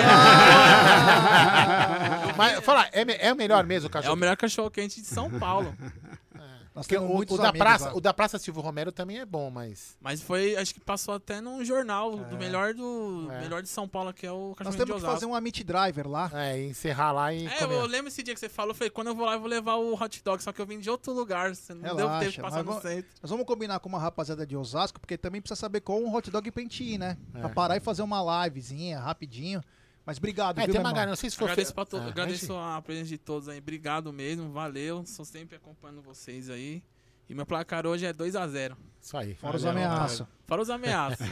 Mas, 2.36 2.64
fala, 2.64 2.86
é, 2.92 3.26
é 3.28 3.32
o 3.32 3.36
melhor 3.36 3.64
mesmo 3.66 3.88
o 3.88 3.90
É 3.90 3.92
cachorro? 3.92 4.14
o 4.14 4.16
melhor 4.18 4.36
cachorro 4.36 4.70
quente 4.70 5.00
de 5.02 5.06
São 5.06 5.30
Paulo. 5.38 5.74
Nós 6.80 6.86
Porque 6.86 6.94
temos 6.96 7.10
o, 7.10 7.14
muitos 7.14 7.38
o 7.38 7.42
da 7.42 7.50
amigos 7.50 7.66
praça, 7.66 7.84
lá. 7.90 7.94
o 7.94 8.00
da 8.00 8.14
Praça 8.14 8.38
Silvio 8.38 8.62
Romero 8.62 8.90
também 8.90 9.18
é 9.18 9.26
bom, 9.26 9.50
mas. 9.50 9.98
Mas 10.00 10.22
foi, 10.22 10.56
acho 10.56 10.72
que 10.72 10.80
passou 10.80 11.12
até 11.14 11.38
num 11.40 11.62
jornal 11.62 12.14
É. 12.14 12.24
do 12.24 12.38
melhor 12.38 12.72
do 12.72 13.28
É. 13.32 13.40
melhor 13.42 13.62
de 13.62 13.68
São 13.68 13.86
Paulo, 13.86 14.12
que 14.14 14.26
é 14.26 14.32
o 14.32 14.48
Nós 14.48 14.56
cachorro 14.58 14.72
de 14.72 14.76
temos 14.78 14.90
que 14.92 14.96
Osasco. 14.98 15.14
fazer 15.14 15.26
um 15.26 15.34
Amit 15.34 15.62
Driver 15.62 16.08
lá. 16.08 16.30
É, 16.32 16.58
encerrar 16.64 17.12
lá 17.12 17.34
e. 17.34 17.46
É, 17.46 17.58
comer. 17.58 17.74
eu 17.74 17.86
lembro 17.86 18.08
esse 18.08 18.22
dia 18.22 18.32
que 18.32 18.40
você 18.40 18.48
falou, 18.48 18.70
eu 18.70 18.74
falei, 18.74 18.90
quando 18.90 19.08
eu 19.08 19.14
vou 19.14 19.26
lá, 19.26 19.34
eu 19.34 19.40
vou 19.40 19.48
levar 19.48 19.74
o 19.74 19.94
hot 19.94 20.22
dog, 20.24 20.42
só 20.42 20.52
que 20.52 20.60
eu 20.62 20.66
vim 20.66 20.78
de 20.80 20.88
outro 20.88 21.12
lugar, 21.12 21.54
você 21.54 21.74
não 21.74 21.82
deu 21.82 21.96
tempo 21.96 22.08
de 22.08 22.12
Relaxa, 22.18 22.42
passar 22.42 22.56
mas 22.56 22.64
no 22.64 22.72
vamos- 22.72 22.82
centro. 22.82 23.10
Nós 23.22 23.30
vamos 23.30 23.46
combinar 23.46 23.78
com 23.80 23.88
uma 23.90 23.98
rapaziada 23.98 24.46
de 24.46 24.56
Osasco, 24.56 24.98
porque 24.98 25.18
também 25.18 25.40
precisa 25.42 25.60
saber 25.60 25.80
qual 25.82 25.98
um 26.00 26.14
hot 26.14 26.30
dog 26.30 26.50
pra 26.50 26.62
gente 26.62 26.82
ir, 26.82 26.96
né? 26.98 27.18
É. 27.34 27.40
Pra 27.40 27.48
parar 27.50 27.76
e 27.76 27.80
fazer 27.80 28.00
uma 28.02 28.44
livezinha 28.46 28.98
rapidinho. 29.00 29.62
Mas 30.04 30.18
obrigado, 30.18 30.58
É, 30.58 30.64
viu, 30.64 30.74
tem 30.74 30.82
galera, 30.82 31.06
não 31.10 31.16
sei 31.16 31.30
se 31.30 31.36
for. 31.36 31.44
Agradeço, 31.44 31.72
to- 31.74 31.96
Ah, 31.96 32.06
agradeço 32.06 32.54
a 32.56 32.82
presença 32.82 33.08
de 33.08 33.18
todos 33.18 33.48
aí, 33.48 33.58
obrigado 33.58 34.12
mesmo, 34.12 34.50
valeu, 34.50 35.04
sou 35.06 35.24
sempre 35.24 35.56
acompanhando 35.56 36.02
vocês 36.02 36.48
aí. 36.50 36.82
E 37.28 37.34
meu 37.34 37.46
placar 37.46 37.86
hoje 37.86 38.04
é 38.06 38.12
2x0. 38.12 38.76
Isso 39.00 39.16
aí. 39.16 39.34
Fora 39.36 39.56
os 39.56 39.62
Valeu. 39.62 39.84
ameaços. 39.84 40.26
Fora 40.46 40.62
os 40.62 40.70
ameaços. 40.70 41.26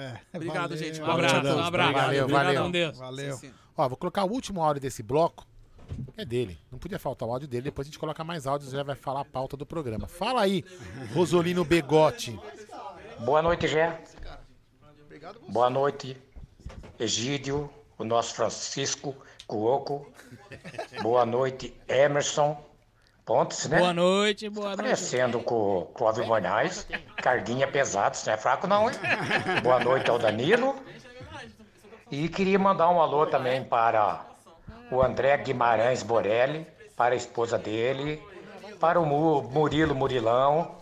É, 0.00 0.18
Obrigado, 0.34 0.70
valeu. 0.70 0.76
gente. 0.76 1.00
Um 1.02 1.06
abraço, 1.10 1.34
um 1.46 1.60
abraço. 1.64 1.92
Valeu, 1.92 2.24
Obrigado, 2.24 2.44
valeu. 2.46 2.62
com 2.62 2.70
Deus. 2.70 2.98
Valeu. 2.98 3.36
Sim, 3.36 3.48
sim. 3.48 3.54
Ó, 3.76 3.88
vou 3.88 3.96
colocar 3.98 4.24
o 4.24 4.30
último 4.30 4.62
áudio 4.62 4.80
desse 4.80 5.02
bloco. 5.02 5.46
É 6.16 6.24
dele. 6.24 6.58
Não 6.70 6.78
podia 6.78 6.98
faltar 6.98 7.28
o 7.28 7.32
áudio 7.32 7.48
dele. 7.48 7.62
Depois 7.64 7.86
a 7.86 7.90
gente 7.90 7.98
coloca 7.98 8.22
mais 8.24 8.46
áudios 8.46 8.72
e 8.72 8.76
já 8.76 8.82
vai 8.82 8.94
falar 8.94 9.20
a 9.20 9.24
pauta 9.24 9.56
do 9.56 9.66
programa. 9.66 10.06
Fala 10.06 10.40
aí, 10.42 10.64
Rosolino 11.14 11.64
Begote. 11.64 12.38
Boa 13.20 13.42
noite, 13.42 13.66
Gé. 13.68 14.00
Boa 15.48 15.68
noite, 15.70 16.16
Egídio, 16.98 17.70
o 17.98 18.04
nosso 18.04 18.34
Francisco 18.34 19.14
Cuoco. 19.46 20.10
Boa 21.02 21.24
noite, 21.24 21.74
Emerson 21.88 22.62
Pontes, 23.24 23.68
né? 23.68 23.78
Boa 23.78 23.92
noite, 23.92 24.48
boa 24.48 24.68
noite. 24.68 24.82
Parecendo 24.82 25.40
com 25.40 25.78
o 25.80 25.84
Clóvis 25.86 26.26
Bornais. 26.26 26.86
Carguinha 27.16 27.66
pesado, 27.66 28.14
isso 28.14 28.26
não 28.26 28.34
é 28.34 28.36
fraco 28.36 28.66
não, 28.66 28.88
hein? 28.90 28.96
Boa 29.62 29.78
noite 29.80 30.10
ao 30.10 30.18
Danilo. 30.18 30.74
E 32.10 32.28
queria 32.28 32.58
mandar 32.58 32.88
um 32.88 33.00
alô 33.02 33.26
também 33.26 33.62
para 33.62 34.24
o 34.90 35.02
André 35.02 35.36
Guimarães 35.36 36.02
Borelli, 36.02 36.66
para 36.96 37.14
a 37.14 37.16
esposa 37.16 37.58
dele, 37.58 38.22
para 38.80 38.98
o 38.98 39.04
Mu- 39.04 39.42
Murilo 39.42 39.94
Murilão 39.94 40.78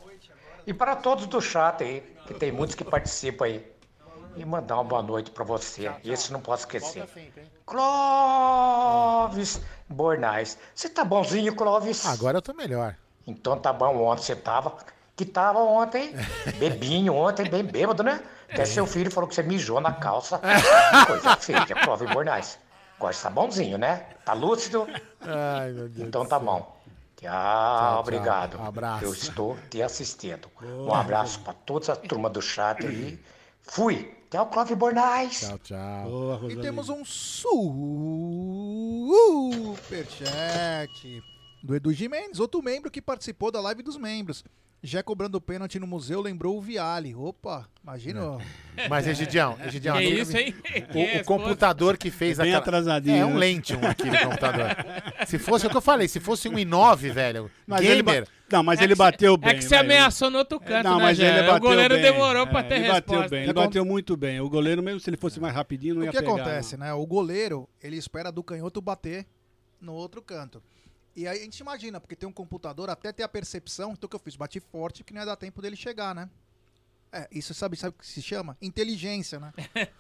e 0.67 0.73
para 0.73 0.95
todos 0.95 1.27
do 1.27 1.41
chat 1.41 1.83
aí, 1.83 2.01
que 2.27 2.35
tem 2.35 2.53
muitos 2.53 2.77
que 2.77 2.85
participam 2.85 3.47
aí. 3.47 3.76
E 4.37 4.45
mandar 4.45 4.77
uma 4.77 4.85
boa 4.85 5.03
noite 5.03 5.31
para 5.31 5.45
você. 5.45 5.91
Esse 6.05 6.33
não 6.33 6.41
posso 6.41 6.63
esquecer. 6.63 7.07
Clóvis 7.65 9.61
Bornais. 9.89 10.59
Você 10.75 10.89
tá 10.89 11.05
bonzinho, 11.05 11.55
Clóvis? 11.55 12.07
Agora 12.07 12.39
eu 12.39 12.43
tô 12.43 12.53
melhor. 12.53 12.97
Então 13.27 13.59
tá 13.59 13.73
bom, 13.73 14.05
ontem 14.05 14.23
você 14.23 14.37
tava. 14.37 14.77
Que 15.17 15.25
tava 15.25 15.61
ontem, 15.61 16.15
bebinho 16.59 17.15
ontem, 17.15 17.49
bem 17.49 17.65
bêbado, 17.65 18.03
né? 18.03 18.23
Até 18.53 18.67
seu 18.67 18.87
filho 18.87 19.11
falou 19.11 19.27
que 19.29 19.35
você 19.35 19.43
mijou 19.43 19.81
na 19.81 19.93
calça. 19.93 20.39
Coisa 21.07 21.37
feia, 21.37 21.65
Clóvis 21.83 22.11
Bornais. 22.11 22.59
Agora 22.99 23.13
você 23.13 23.23
tá 23.23 23.31
bonzinho, 23.31 23.79
né? 23.79 24.07
Tá 24.25 24.33
lúcido? 24.35 24.87
Ai, 25.23 25.73
meu 25.73 25.89
Deus. 25.89 26.07
Então 26.07 26.27
tá 26.27 26.39
bom. 26.39 26.77
Tchau, 27.17 27.31
tchau. 27.31 28.01
obrigado. 28.01 28.59
Um 28.59 28.67
abraço. 28.67 29.05
Eu 29.05 29.13
estou 29.13 29.57
te 29.71 29.83
assistindo. 29.83 30.49
Um 30.63 30.95
abraço 30.95 31.41
pra 31.41 31.55
toda 31.55 31.93
a 31.93 31.97
turma 31.97 32.29
do 32.29 32.43
chat 32.43 32.87
aí. 32.87 33.19
Fui. 33.63 34.16
Até 34.29 34.41
o 34.41 34.47
Clóvis 34.47 34.77
Bornais. 34.77 35.41
Tchau, 35.41 35.59
tchau. 35.61 36.11
Boa, 36.11 36.53
E 36.53 36.57
temos 36.57 36.89
um 36.89 37.05
superchat 37.05 37.47
do 41.67 41.75
Edu 41.75 41.93
Jimenez, 41.93 42.39
outro 42.41 42.63
membro 42.63 42.91
que 42.91 43.03
participou 43.03 43.51
da 43.51 43.61
live 43.61 43.83
dos 43.83 43.97
membros. 43.97 44.45
Já 44.83 45.03
cobrando 45.03 45.41
pênalti 45.41 45.81
no 45.81 45.87
museu, 45.87 46.21
lembrou 46.21 46.57
o 46.57 46.61
Viale. 46.61 47.13
Opa, 47.15 47.67
imagina. 47.83 48.39
Mas, 48.89 49.07
Egidião, 49.09 49.57
Egidião, 49.65 49.97
Que 49.97 50.05
aquele- 50.05 50.21
isso, 50.21 50.37
hein? 50.37 50.55
O, 50.55 50.93
Que 50.93 50.99
o 50.99 51.01
é, 51.19 51.25
computador 51.25 51.97
que 51.97 52.11
fez 52.11 52.37
Bem 52.39 52.49
aquela... 52.49 52.59
atrasadinho, 52.63 53.17
É 53.17 53.25
um 53.27 53.33
né? 53.35 53.39
Lentium 53.41 53.81
aqui 53.85 54.05
no 54.09 54.17
computador. 54.19 54.77
Se 55.27 55.39
fosse 55.39 55.67
o 55.67 55.71
que 55.71 55.77
eu 55.77 55.81
falei, 55.81 56.07
se 56.07 56.21
fosse 56.21 56.49
um 56.49 56.53
i9, 56.53 57.11
velho, 57.11 57.51
Mas 57.67 57.81
ba- 57.81 57.95
gamer... 58.13 58.29
Não, 58.53 58.63
mas 58.63 58.79
É 58.81 58.85
ele 58.85 58.93
que 58.93 58.99
bateu 58.99 59.37
bem. 59.37 59.51
É 59.51 59.55
que 59.55 59.63
você 59.63 59.75
ameaçou 59.75 60.31
no 60.31 60.39
outro 60.39 60.61
canto, 60.61 60.85
Não, 60.85 60.99
né, 60.99 61.03
mas 61.03 61.19
ele 61.19 61.41
bateu 61.43 61.55
O 61.57 61.61
goleiro 61.61 61.95
bem. 61.95 62.03
demorou 62.03 62.47
pra 62.47 62.61
É, 62.61 62.63
ter 62.63 62.75
ele 62.77 62.83
resposta. 62.85 63.13
bateu 63.15 63.31
bem, 63.31 63.43
ele 63.43 63.53
bateu 63.53 63.85
muito 63.85 64.17
bem. 64.17 64.41
O 64.41 64.49
goleiro, 64.49 64.83
mesmo 64.85 65.01
se 65.01 65.11
ele 65.11 65.17
fosse 65.17 65.41
mais 65.41 65.53
rapidinho, 65.53 65.97
não 65.97 66.03
O 66.03 66.05
ia 66.05 66.13
que 66.13 66.19
pegar. 66.19 66.31
acontece, 66.33 66.77
né? 66.77 66.93
O 66.93 67.05
goleiro, 67.07 67.69
ele 67.83 67.97
espera 67.97 68.31
do 68.31 68.45
canhoto 68.45 68.81
bater 68.81 69.27
no 69.81 69.95
outro 69.95 70.23
canto. 70.23 70.63
E 71.17 71.27
aí 71.27 71.41
a 71.41 71.43
gente 71.43 71.59
imagina, 71.61 71.99
porque 71.99 72.15
tem 72.15 72.29
um 72.29 72.33
computador, 72.33 72.91
até 72.91 73.11
ter 73.11 73.23
a 73.23 73.29
percepção, 73.29 73.93
então 73.93 74.07
o 74.07 74.11
que 74.11 74.15
eu 74.15 74.21
fiz? 74.21 74.37
Bati 74.37 74.61
forte 74.61 75.03
que 75.03 75.15
não 75.15 75.21
ia 75.23 75.27
dar 75.27 75.37
tempo 75.37 75.63
dele 75.63 75.75
chegar, 75.75 76.15
né? 76.15 76.29
É, 77.11 77.27
isso 77.33 77.55
sabe, 77.55 77.75
sabe 77.77 77.97
o 77.97 77.99
que 77.99 78.07
se 78.07 78.21
chama? 78.21 78.57
Inteligência, 78.61 79.41
né? 79.41 79.53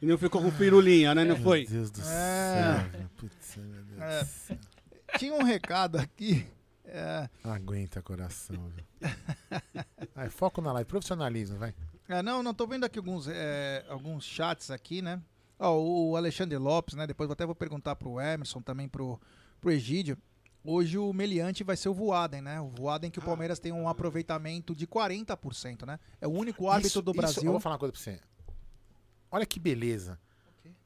E 0.00 0.06
não 0.06 0.16
ficou 0.16 0.40
com 0.40 0.48
pirulinha, 0.52 1.12
né? 1.12 1.24
Não 1.24 1.34
foi? 1.36 1.62
Meu 1.64 1.70
Deus 1.70 1.90
do 1.90 2.00
É. 2.00 2.04
céu. 2.04 3.08
Putz, 3.16 3.56
meu 3.56 3.82
Deus 3.82 4.00
É. 4.00 4.20
do 4.22 4.26
céu. 4.28 4.58
Tinha 5.18 5.34
um 5.34 5.42
recado 5.42 5.98
aqui. 5.98 6.46
É, 6.84 7.28
aguenta 7.42 8.00
coração. 8.00 8.72
Vai, 10.14 10.30
foco 10.30 10.60
na 10.60 10.72
live, 10.72 10.88
profissionalismo, 10.88 11.58
vai. 11.58 11.74
é, 12.08 12.22
não, 12.22 12.42
não, 12.44 12.54
tô 12.54 12.64
vendo 12.66 12.84
aqui 12.84 12.98
alguns, 12.98 13.26
é, 13.28 13.84
alguns 13.88 14.24
chats 14.24 14.70
aqui, 14.70 15.02
né? 15.02 15.20
Ó, 15.58 15.76
o 15.76 16.16
Alexandre 16.16 16.56
Lopes, 16.56 16.94
né? 16.94 17.04
Depois 17.06 17.28
eu 17.28 17.32
até 17.32 17.44
vou 17.44 17.54
perguntar 17.54 17.96
pro 17.96 18.20
Emerson, 18.20 18.62
também 18.62 18.88
pro, 18.88 19.20
pro 19.60 19.70
Egídio. 19.72 20.16
Hoje 20.70 20.98
o 20.98 21.10
meliante 21.14 21.64
vai 21.64 21.78
ser 21.78 21.88
o 21.88 21.94
Voaden, 21.94 22.42
né? 22.42 22.60
O 22.60 22.68
Voaden 22.68 23.10
que 23.10 23.18
o 23.18 23.22
Palmeiras 23.22 23.58
tem 23.58 23.72
um 23.72 23.88
aproveitamento 23.88 24.74
de 24.74 24.86
40%, 24.86 25.86
né? 25.86 25.98
É 26.20 26.26
o 26.28 26.30
único 26.30 26.68
árbitro 26.68 26.88
Isso- 26.88 27.00
do 27.00 27.10
isso- 27.12 27.16
Brasil. 27.20 27.42
eu 27.44 27.52
vou 27.52 27.60
falar 27.60 27.76
uma 27.76 27.78
coisa 27.78 27.92
pra 27.92 28.00
você. 28.02 28.20
Olha 29.30 29.46
que 29.46 29.58
beleza. 29.58 30.18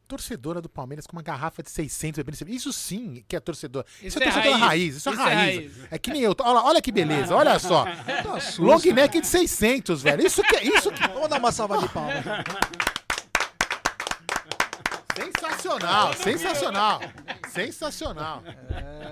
Torcedora 0.07 0.61
do 0.61 0.68
Palmeiras 0.68 1.05
com 1.05 1.16
uma 1.16 1.23
garrafa 1.23 1.64
de 1.64 1.71
600 1.71 2.18
bebendo 2.18 2.37
cerveja. 2.37 2.57
Isso 2.59 2.73
sim 2.73 3.25
que 3.27 3.35
é 3.35 3.40
torcedor. 3.40 3.85
Isso, 3.97 4.07
Isso 4.07 4.18
é 4.21 4.23
é 4.23 4.25
torcedor 4.27 4.53
raiz. 4.53 4.64
raiz. 4.68 4.97
Isso 4.97 5.09
é 5.09 5.12
Isso 5.12 5.21
é 5.21 5.25
raiz. 5.25 5.57
raiz. 5.77 5.92
É 5.92 5.99
que 5.99 6.11
nem 6.12 6.23
eu. 6.23 6.37
Olha, 6.38 6.61
olha 6.61 6.81
que 6.83 6.92
beleza. 6.92 7.35
Olha 7.35 7.59
só. 7.59 7.85
Tá. 8.23 8.38
Long 8.61 8.79
neck 8.95 9.21
de 9.21 9.27
600, 9.27 10.01
velho. 10.01 10.25
Isso 10.25 10.42
que 10.45 10.55
é. 10.57 10.64
Isso 10.64 10.92
que... 10.92 11.09
Vamos 11.09 11.29
dar 11.29 11.40
uma 11.40 11.51
salva 11.51 11.79
de 11.79 11.88
palmas. 11.88 12.23
Sensacional, 15.16 16.12
sensacional. 16.14 17.01
Sensacional. 17.53 18.43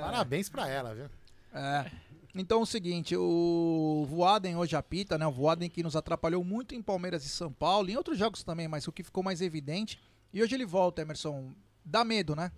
Parabéns 0.01 0.49
pra 0.49 0.69
ela, 0.69 0.95
viu? 0.95 1.07
É. 1.53 1.91
Então 2.35 2.61
é 2.61 2.63
o 2.63 2.67
seguinte, 2.67 3.17
o 3.17 4.07
Voaden 4.09 4.57
hoje 4.57 4.77
apita, 4.77 5.19
né? 5.19 5.27
O 5.27 5.33
Voaden 5.33 5.69
que 5.69 5.83
nos 5.83 5.97
atrapalhou 5.97 6.45
muito 6.45 6.75
em 6.75 6.81
Palmeiras 6.83 7.25
e 7.25 7.29
São 7.29 7.53
Paulo, 7.53 7.91
em 7.91 7.97
outros 7.97 8.17
jogos 8.17 8.45
também, 8.45 8.69
mas 8.69 8.87
o 8.87 8.93
que 8.93 9.03
ficou 9.03 9.23
mais 9.23 9.41
evidente. 9.41 9.99
E 10.33 10.41
hoje 10.43 10.55
ele 10.55 10.65
volta, 10.65 11.03
Emerson. 11.03 11.53
Dá 11.85 12.05
medo, 12.05 12.37
né? 12.37 12.53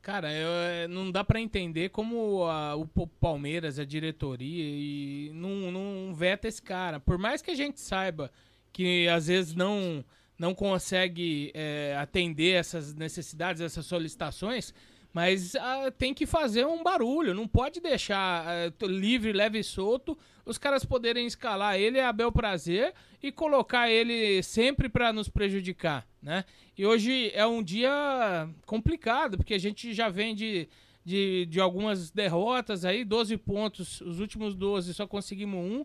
Cara, 0.00 0.32
eu, 0.32 0.48
é, 0.48 0.88
não 0.88 1.10
dá 1.10 1.22
pra 1.22 1.38
entender 1.38 1.90
como 1.90 2.44
a- 2.44 2.74
o 2.76 2.86
Palmeiras, 3.06 3.78
a 3.78 3.84
diretoria, 3.84 4.64
e 4.64 5.30
não, 5.34 5.70
não 5.70 6.14
veta 6.14 6.48
esse 6.48 6.62
cara. 6.62 6.98
Por 6.98 7.18
mais 7.18 7.42
que 7.42 7.50
a 7.50 7.54
gente 7.54 7.78
saiba 7.80 8.30
que 8.72 9.06
às 9.08 9.26
vezes 9.26 9.54
não, 9.54 10.02
não 10.38 10.54
consegue 10.54 11.50
é, 11.54 11.96
atender 11.98 12.52
essas 12.52 12.94
necessidades, 12.94 13.60
essas 13.60 13.84
solicitações, 13.86 14.72
mas 15.12 15.56
ah, 15.56 15.90
tem 15.90 16.14
que 16.14 16.26
fazer 16.26 16.66
um 16.66 16.82
barulho. 16.82 17.34
Não 17.34 17.48
pode 17.48 17.80
deixar 17.80 18.70
t- 18.72 18.86
livre, 18.86 19.32
leve 19.32 19.58
e 19.58 19.64
solto 19.64 20.16
os 20.44 20.56
caras 20.56 20.84
poderem 20.84 21.26
escalar 21.26 21.76
ele 21.76 21.98
a 22.00 22.12
bel 22.12 22.30
prazer 22.30 22.94
e 23.22 23.32
colocar 23.32 23.90
ele 23.90 24.42
sempre 24.42 24.88
pra 24.88 25.12
nos 25.12 25.28
prejudicar, 25.28 26.06
né? 26.22 26.44
E 26.76 26.86
hoje 26.86 27.30
é 27.34 27.46
um 27.46 27.62
dia 27.62 28.48
complicado, 28.64 29.36
porque 29.36 29.54
a 29.54 29.58
gente 29.58 29.92
já 29.92 30.08
vem 30.08 30.34
de, 30.34 30.68
de, 31.04 31.46
de 31.46 31.60
algumas 31.60 32.10
derrotas 32.10 32.84
aí, 32.84 33.04
12 33.04 33.36
pontos, 33.38 34.00
os 34.00 34.20
últimos 34.20 34.54
12 34.54 34.94
só 34.94 35.06
conseguimos 35.06 35.58
um. 35.58 35.84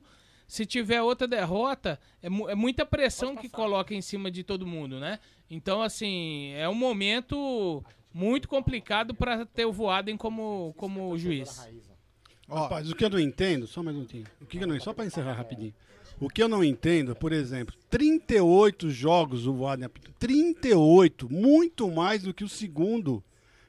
Se 0.54 0.68
tiver 0.68 1.02
outra 1.02 1.28
derrota, 1.28 2.00
é, 2.22 2.30
mu- 2.30 2.48
é 2.48 2.54
muita 2.54 2.86
pressão 2.86 3.36
que 3.36 3.50
coloca 3.50 3.92
em 3.96 4.02
cima 4.04 4.30
de 4.30 4.44
todo 4.44 4.68
mundo, 4.68 5.00
né? 5.00 5.18
Então, 5.50 5.82
assim, 5.82 6.52
é 6.54 6.70
um 6.70 6.76
momento 6.76 7.84
muito 8.14 8.48
complicado 8.48 9.16
para 9.16 9.48
ter 9.48 9.66
o 9.66 9.72
Voaden 9.72 10.16
como, 10.16 10.72
como 10.78 11.18
juiz. 11.18 11.68
Rapaz, 12.48 12.92
o 12.92 12.96
que 12.96 13.04
eu 13.04 13.10
não 13.10 13.20
entendo, 13.20 13.66
só 13.66 13.82
mais 13.82 13.96
um 13.96 14.02
minutinho. 14.02 14.26
O 14.40 14.46
que 14.46 14.60
eu 14.60 14.68
não, 14.68 14.80
só 14.80 14.94
para 14.94 15.06
encerrar 15.08 15.34
rapidinho. 15.34 15.74
O 16.20 16.30
que 16.30 16.44
eu 16.44 16.48
não 16.48 16.64
entendo, 16.64 17.16
por 17.16 17.34
exemplo, 17.34 17.74
38 17.90 18.92
jogos 18.92 19.48
o 19.48 19.54
Voaden 19.54 19.86
apitou. 19.86 20.14
38, 20.20 21.34
muito 21.34 21.90
mais 21.90 22.22
do 22.22 22.32
que 22.32 22.44
o 22.44 22.48
segundo. 22.48 23.24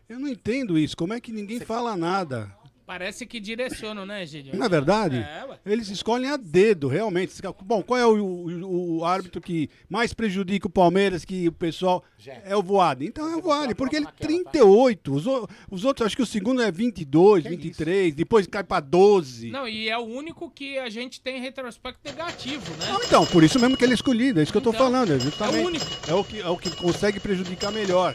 Eu 0.06 0.20
não 0.20 0.28
entendo 0.28 0.78
isso. 0.78 0.94
Como 0.98 1.14
é 1.14 1.20
que 1.20 1.32
ninguém 1.32 1.60
fala 1.60 1.96
nada? 1.96 2.54
Parece 2.86 3.24
que 3.24 3.40
direcionam, 3.40 4.04
né, 4.04 4.26
Gideon? 4.26 4.56
Na 4.56 4.68
verdade, 4.68 5.16
É, 5.16 5.46
eles 5.64 5.88
escolhem 5.88 6.28
a 6.30 6.36
dedo, 6.36 6.86
realmente. 6.86 7.32
Bom, 7.62 7.82
qual 7.82 7.98
é 7.98 8.06
o, 8.06 8.22
o- 8.22 8.98
o 8.98 9.04
árbitro 9.06 9.40
que 9.40 9.70
mais 9.88 10.12
prejudica 10.12 10.66
o 10.66 10.70
Palmeiras, 10.70 11.24
que 11.24 11.48
o 11.48 11.52
pessoal. 11.52 12.04
É 12.44 12.54
o 12.54 12.62
Voaden. 12.62 13.08
Então 13.08 13.26
é 13.30 13.36
o 13.36 13.40
Voaden, 13.40 13.74
porque 13.74 13.96
ele 13.96 14.06
38. 14.18 15.14
Os, 15.14 15.26
o- 15.26 15.48
os 15.70 15.84
outros, 15.84 16.04
acho 16.06 16.14
que 16.16 16.22
o 16.22 16.26
segundo 16.26 16.60
é 16.60 16.70
22, 16.70 17.44
23, 17.44 18.14
depois 18.14 18.46
cai 18.46 18.62
pra 18.62 18.80
12. 18.80 19.50
Não, 19.50 19.66
e 19.66 19.88
é 19.88 19.96
o 19.96 20.02
único 20.04 20.50
que 20.50 20.78
a 20.78 20.90
gente 20.90 21.20
tem 21.22 21.40
retrospecto 21.40 22.00
negativo, 22.04 22.70
né? 22.76 22.98
Então, 23.06 23.24
por 23.26 23.42
isso 23.42 23.58
mesmo 23.58 23.76
que 23.78 23.84
ele 23.84 23.92
é 23.92 23.94
escolhido, 23.94 24.40
é 24.40 24.42
isso 24.42 24.52
que 24.52 24.58
eu 24.58 24.62
tô 24.62 24.70
Então, 24.70 24.84
falando. 24.86 25.10
É, 25.12 25.18
justamente, 25.18 25.56
é 25.58 25.62
o 25.62 25.66
único. 25.66 25.86
É 26.08 26.14
o, 26.14 26.22
que, 26.24 26.40
é 26.40 26.48
o 26.48 26.56
que 26.58 26.70
consegue 26.76 27.18
prejudicar 27.18 27.72
melhor. 27.72 28.14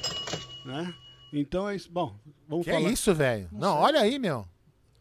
Né? 0.63 0.93
Então 1.33 1.67
é 1.69 1.75
isso. 1.75 1.89
Bom, 1.91 2.15
vamos 2.47 2.65
Que 2.65 2.71
falar. 2.71 2.91
isso, 2.91 3.13
velho? 3.15 3.49
Não, 3.51 3.75
olha 3.77 3.99
aí, 4.01 4.19
meu. 4.19 4.45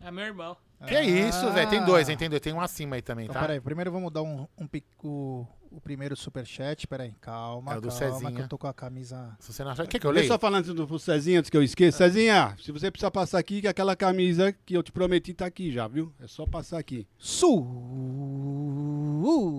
É 0.00 0.10
meu 0.10 0.24
irmão. 0.24 0.56
Que 0.86 1.00
isso, 1.00 1.50
velho? 1.52 1.68
Tem 1.68 1.84
dois, 1.84 2.08
hein? 2.08 2.16
Tem 2.16 2.28
dois. 2.30 2.40
Tem 2.40 2.52
um 2.52 2.60
acima 2.60 2.94
aí 2.96 3.02
também, 3.02 3.24
Então, 3.24 3.34
tá? 3.34 3.40
peraí, 3.40 3.60
primeiro 3.60 3.90
vamos 3.90 4.12
dar 4.12 4.22
um, 4.22 4.46
um 4.56 4.66
pic- 4.68 4.86
o, 5.02 5.44
primeiro 5.82 6.14
superchat. 6.16 6.86
Peraí, 6.86 7.12
calma, 7.20 7.74
É 7.74 7.78
o 7.78 7.80
do 7.80 7.88
calma, 7.88 7.98
Cezinha. 8.12 8.32
que 8.32 8.40
eu 8.42 8.48
tô 8.48 8.56
com 8.56 8.68
a 8.68 8.72
camisa... 8.72 9.36
Se 9.40 9.52
você 9.52 9.64
não 9.64 9.72
achar... 9.72 9.88
Quer 9.88 9.98
que 9.98 10.06
eu 10.06 10.12
Deixa 10.12 10.22
leia? 10.22 10.28
eu 10.30 10.34
só 10.34 10.38
falando 10.38 10.72
do 10.72 10.86
pro 10.86 10.98
Cezinha 11.00 11.40
antes 11.40 11.50
que 11.50 11.56
eu 11.56 11.62
esqueça. 11.64 11.98
Cezinha, 11.98 12.56
se 12.62 12.70
você 12.70 12.92
precisar 12.92 13.10
passar 13.10 13.38
aqui, 13.40 13.60
que 13.60 13.66
aquela 13.66 13.96
camisa 13.96 14.52
que 14.52 14.74
eu 14.74 14.82
te 14.84 14.92
prometi 14.92 15.34
tá 15.34 15.46
aqui 15.46 15.72
já, 15.72 15.88
viu? 15.88 16.14
É 16.20 16.28
só 16.28 16.46
passar 16.46 16.78
aqui. 16.78 17.08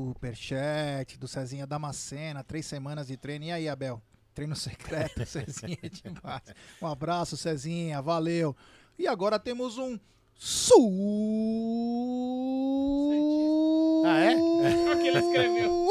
Superchat 0.09 1.17
do 1.17 1.27
Cezinha 1.27 1.67
Damascena, 1.67 2.43
três 2.43 2.65
semanas 2.65 3.07
de 3.07 3.17
treino. 3.17 3.45
E 3.45 3.51
aí, 3.51 3.67
Abel? 3.69 4.01
Treino 4.33 4.55
secreto, 4.55 5.23
Cezinha 5.27 5.77
é 5.83 5.89
demais. 5.89 6.43
Um 6.81 6.87
abraço, 6.87 7.35
Cezinha, 7.35 8.01
valeu. 8.01 8.55
E 8.97 9.07
agora 9.07 9.37
temos 9.39 9.77
um 9.77 9.99
Ah, 14.05 14.19
é? 14.19 14.35
O 14.35 15.01
que 15.01 15.07
ele 15.07 15.19
escreveu. 15.19 15.87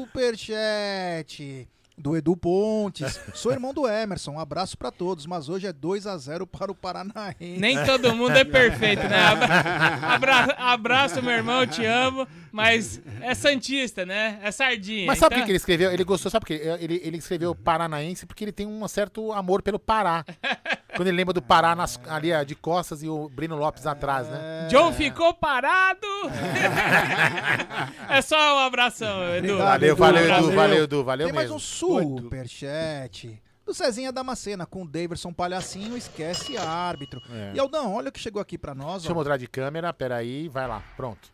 Superchat 0.00 1.68
do 1.96 2.16
Edu 2.16 2.36
Pontes. 2.36 3.20
Sou 3.34 3.52
irmão 3.52 3.72
do 3.72 3.86
Emerson. 3.86 4.32
Um 4.32 4.40
abraço 4.40 4.76
pra 4.76 4.90
todos, 4.90 5.24
mas 5.26 5.48
hoje 5.48 5.66
é 5.66 5.72
2 5.72 6.06
a 6.06 6.16
0 6.16 6.46
para 6.46 6.72
o 6.72 6.74
Paranaense. 6.74 7.36
Nem 7.58 7.84
todo 7.84 8.14
mundo 8.16 8.32
é 8.32 8.44
perfeito, 8.44 9.02
né? 9.06 9.16
Abra- 9.22 10.04
abra- 10.14 10.54
abraço, 10.58 11.22
meu 11.22 11.32
irmão, 11.32 11.66
te 11.66 11.84
amo. 11.84 12.26
Mas 12.50 13.00
é 13.20 13.34
Santista, 13.34 14.04
né? 14.04 14.40
É 14.42 14.50
sardinha. 14.50 15.06
Mas 15.06 15.18
sabe 15.18 15.30
por 15.30 15.34
então- 15.36 15.42
que 15.42 15.46
que 15.46 15.50
ele 15.52 15.56
escreveu? 15.58 15.92
Ele 15.92 16.02
gostou, 16.04 16.30
sabe 16.30 16.40
por 16.40 16.46
quê? 16.48 16.60
Ele, 16.80 17.00
ele 17.04 17.18
escreveu 17.18 17.54
paranaense 17.54 18.26
porque 18.26 18.42
ele 18.44 18.52
tem 18.52 18.66
um 18.66 18.88
certo 18.88 19.30
amor 19.32 19.62
pelo 19.62 19.78
Pará. 19.78 20.24
Quando 20.96 21.08
ele 21.08 21.16
lembra 21.16 21.32
do 21.32 21.42
Pará 21.42 21.74
nas- 21.74 22.00
ali 22.08 22.30
de 22.44 22.54
costas 22.54 23.02
e 23.02 23.08
o 23.08 23.28
Breno 23.28 23.56
Lopes 23.56 23.86
atrás, 23.86 24.28
né? 24.28 24.68
John 24.70 24.92
ficou 24.92 25.32
parado. 25.34 26.06
é 28.08 28.22
só 28.22 28.56
um 28.56 28.58
abração, 28.60 29.34
Edu. 29.36 29.58
Valeu, 29.58 29.96
valeu, 29.96 30.24
Edu, 30.34 30.52
valeu, 30.52 30.84
Edu, 30.84 31.04
valeu 31.04 31.26
Tem 31.26 31.34
mais 31.34 31.46
mesmo. 31.50 31.56
um 31.56 31.60
superchat 31.60 33.40
do 33.64 33.74
Cezinha 33.74 34.12
Damascena 34.12 34.66
com 34.66 34.82
o 34.82 34.88
Daverson 34.88 35.32
Palhacinho, 35.32 35.96
esquece 35.96 36.56
árbitro. 36.56 37.20
É. 37.30 37.52
E 37.54 37.60
Aldão, 37.60 37.94
olha 37.94 38.08
o 38.08 38.12
que 38.12 38.18
chegou 38.20 38.40
aqui 38.42 38.58
pra 38.58 38.74
nós. 38.74 39.02
Deixa 39.02 39.12
eu 39.12 39.16
ó. 39.16 39.18
mudar 39.18 39.36
de 39.36 39.46
câmera, 39.46 39.92
peraí, 39.92 40.48
vai 40.48 40.66
lá, 40.66 40.82
pronto. 40.96 41.30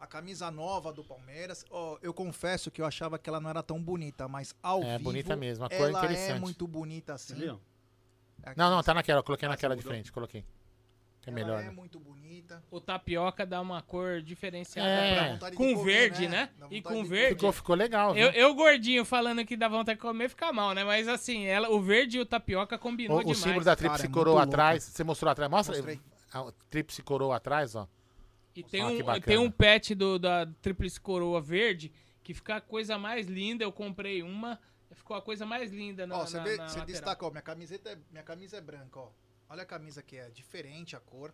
A 0.00 0.06
camisa 0.06 0.50
nova 0.50 0.92
do 0.92 1.04
Palmeiras, 1.04 1.64
ó, 1.70 1.96
eu 2.02 2.12
confesso 2.12 2.70
que 2.70 2.82
eu 2.82 2.86
achava 2.86 3.18
que 3.18 3.28
ela 3.28 3.40
não 3.40 3.50
era 3.50 3.62
tão 3.62 3.80
bonita, 3.80 4.26
mas 4.26 4.54
ao 4.62 4.82
É 4.82 4.92
vivo 4.98 5.04
bonita 5.04 5.36
mesmo, 5.36 5.64
a 5.64 5.68
cor 5.68 5.76
é 5.76 5.88
ela 5.90 6.00
é 6.00 6.04
interessante. 6.04 6.40
muito 6.40 6.66
bonita 6.66 7.14
assim. 7.14 7.34
Ali, 7.34 7.54
ó. 8.46 8.52
Não, 8.56 8.70
não, 8.70 8.82
tá 8.82 8.92
naquela, 8.94 9.20
eu 9.20 9.24
coloquei 9.24 9.46
Ah, 9.46 9.50
naquela 9.50 9.76
de 9.76 9.82
frente, 9.82 10.10
coloquei. 10.12 10.44
Que 11.20 11.30
é 11.30 11.32
Ela 11.32 11.40
melhor, 11.40 11.60
é 11.60 11.66
né? 11.66 11.70
muito 11.70 12.00
bonita. 12.00 12.62
O 12.68 12.80
tapioca 12.80 13.46
dá 13.46 13.60
uma 13.60 13.80
cor 13.80 14.20
diferenciada 14.20 14.88
É. 14.88 15.36
pra- 15.36 15.50
com 15.52 15.72
comer, 15.74 15.84
verde, 15.84 16.26
né? 16.26 16.50
né? 16.58 16.66
E 16.68 16.82
com 16.82 17.00
de 17.04 17.08
verde. 17.08 17.34
Ficou, 17.36 17.52
ficou 17.52 17.76
legal, 17.76 18.16
Eu, 18.16 18.30
eu 18.30 18.52
gordinho 18.54 19.04
falando 19.04 19.44
que 19.44 19.56
dá 19.56 19.68
vontade 19.68 19.98
de 19.98 20.02
comer 20.02 20.28
fica 20.28 20.52
mal, 20.52 20.74
né? 20.74 20.82
Mas 20.82 21.06
assim, 21.06 21.44
ela, 21.44 21.70
o 21.70 21.80
verde 21.80 22.18
e 22.18 22.20
o 22.20 22.26
tapioca 22.26 22.76
combinou 22.76 23.18
O, 23.18 23.20
o 23.20 23.22
demais. 23.22 23.38
símbolo 23.38 23.64
da 23.64 23.76
tríplice 23.76 24.06
é 24.06 24.08
coroa 24.08 24.42
atrás, 24.42 24.82
você 24.82 25.04
mostrou 25.04 25.30
atrás? 25.30 25.48
Mostra 25.48 25.76
Mostrei. 25.76 26.00
a 26.34 26.52
tríplice 26.68 27.02
coroa 27.02 27.36
atrás, 27.36 27.76
ó. 27.76 27.86
E 28.56 28.62
tem 28.64 28.82
Ó, 28.82 28.88
um, 28.88 29.20
tem 29.20 29.38
um 29.38 29.50
pet 29.50 29.94
do, 29.94 30.18
da 30.18 30.46
Tríplice 30.60 31.00
Coroa 31.00 31.40
Verde 31.40 31.90
que 32.22 32.34
fica 32.34 32.56
a 32.56 32.60
coisa 32.60 32.98
mais 32.98 33.26
linda. 33.26 33.64
Eu 33.64 33.72
comprei 33.72 34.22
uma, 34.22 34.58
ficou 34.94 35.16
a 35.16 35.22
coisa 35.22 35.44
mais 35.46 35.70
linda 35.70 36.06
na, 36.06 36.18
Ó, 36.18 36.26
você 36.26 36.36
na- 36.36 36.42
vê- 36.44 36.56
na 36.56 36.68
você 36.68 36.78
lateral. 36.78 36.86
destaca, 36.86 37.26
ó, 37.26 37.30
minha 37.30 37.42
camiseta 37.42 37.90
é, 37.90 37.98
minha 38.10 38.22
camisa 38.24 38.56
é 38.56 38.60
branca, 38.60 39.00
ó. 39.00 39.08
Olha 39.48 39.62
a 39.62 39.66
camisa 39.66 40.02
que 40.02 40.16
é 40.16 40.30
diferente 40.30 40.96
a 40.96 41.00
cor. 41.00 41.32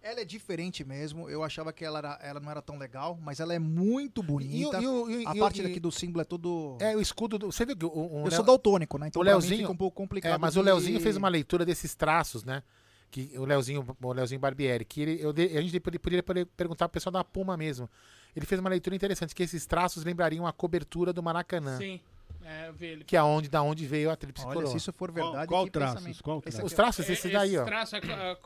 Ela 0.00 0.20
é 0.20 0.24
diferente 0.24 0.84
mesmo. 0.84 1.28
Eu 1.28 1.42
achava 1.42 1.72
que 1.72 1.84
ela, 1.84 1.98
era- 1.98 2.18
ela 2.22 2.38
não 2.38 2.48
era 2.50 2.62
tão 2.62 2.78
legal, 2.78 3.18
mas 3.20 3.40
ela 3.40 3.52
é 3.52 3.58
muito 3.58 4.22
bonita. 4.22 4.80
E 4.80 4.86
o- 4.86 5.10
e 5.10 5.24
o- 5.24 5.28
a 5.28 5.34
e 5.34 5.38
o- 5.38 5.40
parte 5.42 5.60
e- 5.60 5.64
daqui 5.64 5.80
do 5.80 5.90
símbolo 5.90 6.20
é 6.22 6.24
todo. 6.24 6.76
É, 6.80 6.94
o 6.96 7.00
escudo 7.00 7.36
do. 7.36 7.50
Você 7.50 7.66
viu 7.66 7.76
que 7.76 7.84
o. 7.84 7.88
o 7.90 8.18
eu 8.18 8.22
Leo- 8.24 8.30
sou 8.32 8.44
daltônico, 8.44 8.96
né? 8.96 9.08
Então 9.08 9.20
o 9.20 9.24
pra 9.24 9.32
mim 9.32 9.38
Leozinho. 9.40 9.60
fica 9.62 9.72
um 9.72 9.76
pouco 9.76 9.96
complicado. 9.96 10.34
É, 10.34 10.38
mas 10.38 10.56
o 10.56 10.60
de- 10.60 10.66
Leozinho 10.66 11.00
fez 11.00 11.16
uma 11.16 11.28
leitura 11.28 11.64
desses 11.64 11.94
traços, 11.96 12.44
né? 12.44 12.62
Que 13.10 13.32
o 13.38 13.44
Leozinho, 13.44 13.84
o 14.00 14.12
Leozinho 14.12 14.38
Barbieri, 14.40 14.84
que 14.84 15.00
ele, 15.00 15.20
eu 15.20 15.30
a 15.30 15.60
gente 15.62 15.80
poderia, 15.80 15.98
poderia 16.00 16.22
poder 16.22 16.46
perguntar 16.46 16.86
pro 16.88 16.92
pessoal 16.94 17.12
da 17.12 17.24
Puma 17.24 17.56
mesmo. 17.56 17.88
Ele 18.36 18.46
fez 18.46 18.60
uma 18.60 18.68
leitura 18.70 18.94
interessante, 18.94 19.34
que 19.34 19.42
esses 19.42 19.66
traços 19.66 20.04
lembrariam 20.04 20.46
a 20.46 20.52
cobertura 20.52 21.12
do 21.12 21.22
Maracanã. 21.22 21.76
Sim, 21.78 22.00
é, 22.48 22.68
eu 22.68 22.74
ele. 22.88 23.04
Que 23.04 23.16
é 23.16 23.22
onde, 23.22 23.48
da 23.48 23.62
onde 23.62 23.86
veio 23.86 24.10
a 24.10 24.16
tríplice 24.16 24.46
Olha, 24.46 24.54
coroa. 24.54 24.70
se 24.70 24.76
isso 24.78 24.92
for 24.92 25.10
Qual- 25.12 25.30
verdade. 25.30 25.48
qual 25.48 25.64
que 25.64 25.70
traços? 25.70 25.94
pensamento. 25.96 26.22
Qual 26.22 26.38
aqui, 26.38 26.48
Os 26.48 26.72
ó. 26.72 26.76
traços, 26.76 27.08
É, 27.08 27.12
esse 27.12 27.28
daí, 27.30 27.56
ó. 27.58 27.64
traço 27.64 27.96
é 27.96 27.98
é 27.98 28.38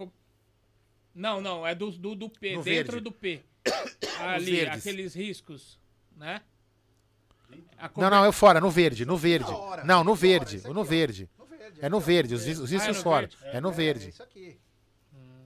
Não, 1.15 1.41
não, 1.41 1.67
é 1.67 1.75
do, 1.75 1.91
do, 1.91 2.15
do 2.15 2.29
P, 2.29 2.57
No 2.57 2.63
dentro 2.63 2.93
verde. 2.93 3.01
do 3.01 3.13
P. 3.13 3.43
Ali, 4.21 4.63
aqueles 4.67 5.15
riscos, 5.15 5.79
né? 6.17 6.41
A 7.79 7.91
Não, 7.97 8.09
não, 8.11 8.25
é 8.25 8.33
fora, 8.33 8.61
no 8.61 8.71
verde, 8.71 9.05
no 9.05 9.17
verde. 9.17 9.51
Hora, 9.51 9.85
Não, 9.85 10.03
no 10.03 10.13
hora, 10.13 10.21
verde, 10.21 10.57
esse 10.57 10.65
aqui, 10.67 10.75
no 10.75 10.81
ó. 10.81 10.85
verde. 10.85 11.29
No 11.39 11.45
verde, 11.47 11.79
É 11.83 11.89
no 11.89 11.97
ó. 11.99 12.01
verde, 12.01 12.35
os, 12.35 12.45
ris- 12.47 12.59
os 12.59 12.71
Ah, 12.71 12.75
é 12.75 12.79
riscos 12.79 12.97
no 12.97 13.03
fora. 13.03 13.27
verde? 13.27 13.37
É 13.57 13.61
no 13.61 13.69
É 13.69 13.73
verde. 13.73 14.09
isso 14.09 14.23
aqui. 14.23 14.59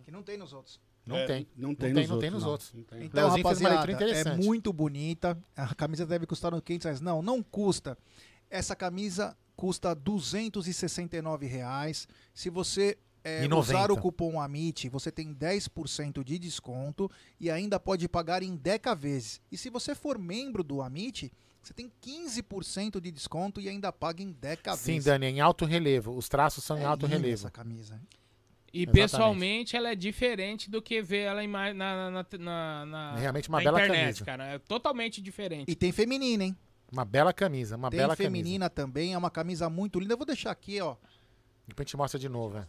Que 0.05 0.11
não 0.13 0.23
tem 0.23 0.37
nos 0.37 0.53
outros. 0.53 0.81
Não 1.05 1.17
É, 1.17 1.27
tem. 1.27 1.47
Não 1.57 1.75
tem, 1.75 1.93
Não 1.93 2.01
tem, 2.01 2.09
não 2.09 2.19
tem 2.19 2.31
outros, 2.31 2.33
nos 2.33 2.43
não. 2.43 2.51
outros. 2.51 2.71
Tem. 2.71 3.05
Então, 3.05 3.23
Leozinho 3.23 3.47
fez 3.47 3.61
uma 3.61 3.69
rapaziada, 3.71 3.75
leitura 3.87 3.93
é 3.93 4.11
interessante. 4.21 4.45
muito 4.45 4.73
bonita. 4.73 5.39
A 5.57 5.75
camisa 5.75 6.07
deve 6.07 6.27
custar 6.27 6.53
uns 6.55 6.61
500 6.61 6.85
reais. 6.85 7.01
Não, 7.01 7.23
não 7.23 7.43
custa. 7.43 7.97
Essa 8.51 8.77
camisa 8.77 9.37
custa 9.57 9.95
269 9.95 11.47
reais. 11.47 12.07
Se 12.35 12.51
você 12.51 12.97
é, 13.25 13.41
usar 13.55 13.89
90. 13.89 13.93
o 13.95 13.97
cupom 14.01 14.41
AMIT, 14.41 14.89
você 14.89 15.11
tem 15.11 15.35
10% 15.35 16.23
de 16.23 16.39
desconto 16.39 17.11
e 17.41 17.51
ainda 17.51 17.79
pode 17.81 18.09
pagar 18.09 18.43
em 18.43 18.55
10 18.57 18.81
vezes. 18.99 19.41
E 19.51 19.57
se 19.57 19.69
você 19.71 19.95
for 19.95 20.19
membro 20.19 20.63
do 20.63 20.81
AMIT, 20.81 21.33
você 21.63 21.75
tem 21.75 21.91
15% 22.01 23.01
de 23.01 23.11
desconto 23.11 23.61
e 23.61 23.69
ainda 23.69 23.93
paga 23.93 24.23
em 24.23 24.31
10 24.33 24.59
Sim, 24.79 24.93
vezes. 24.93 25.05
Dani, 25.07 25.27
é 25.27 25.31
em 25.31 25.41
alto 25.41 25.65
relevo. 25.65 26.13
Os 26.17 26.29
traços 26.29 26.63
são 26.63 26.79
em 26.79 26.83
É 26.83 26.85
alto 26.85 27.07
linda 27.07 27.17
relevo. 27.19 27.35
essa 27.35 27.51
camisa. 27.51 28.01
E 28.73 28.83
Exatamente. 28.83 28.93
pessoalmente 29.03 29.77
ela 29.77 29.91
é 29.91 29.95
diferente 29.95 30.71
do 30.71 30.83
que 30.83 31.01
ver 31.01 31.21
ela 31.23 31.43
em 31.43 31.49
na, 31.49 31.73
na, 31.73 32.11
na, 32.39 32.87
na- 32.87 33.17
Realmente 33.17 33.49
uma 33.49 33.59
na 33.59 33.65
bela 33.65 33.79
internet, 33.81 34.03
camisa. 34.19 34.25
cara. 34.25 34.45
É 34.47 34.59
totalmente 34.59 35.21
diferente. 35.23 35.65
E 35.71 35.75
tem 35.75 35.91
feminina, 35.93 36.45
hein? 36.45 36.57
Uma 36.91 37.05
bela 37.05 37.33
camisa, 37.33 37.77
uma 37.77 37.91
tem 37.91 37.99
bela 37.99 38.15
feminina 38.17 38.71
também, 38.71 39.13
é 39.15 39.19
uma 39.19 39.31
camisa 39.31 39.69
muito 39.69 39.99
linda. 40.01 40.15
Eu 40.15 40.19
vou 40.19 40.27
deixar 40.27 40.51
aqui, 40.53 40.81
ó. 40.81 40.97
Depois 41.67 41.85
a 41.85 41.89
gente 41.89 41.97
mostra 41.97 42.19
de 42.19 42.29
novo, 42.29 42.59
é. 42.59 42.67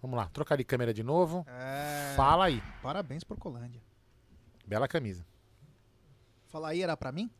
Vamos 0.00 0.16
lá, 0.18 0.26
trocar 0.28 0.56
de 0.56 0.64
câmera 0.64 0.92
de 0.92 1.02
novo. 1.02 1.46
É. 1.48 2.12
Fala 2.14 2.44
aí. 2.46 2.62
Parabéns 2.82 3.24
por 3.24 3.38
Colândia. 3.38 3.80
Bela 4.66 4.86
camisa. 4.86 5.24
Fala 6.48 6.68
aí, 6.68 6.82
era 6.82 6.94
pra 6.96 7.10
mim? 7.10 7.30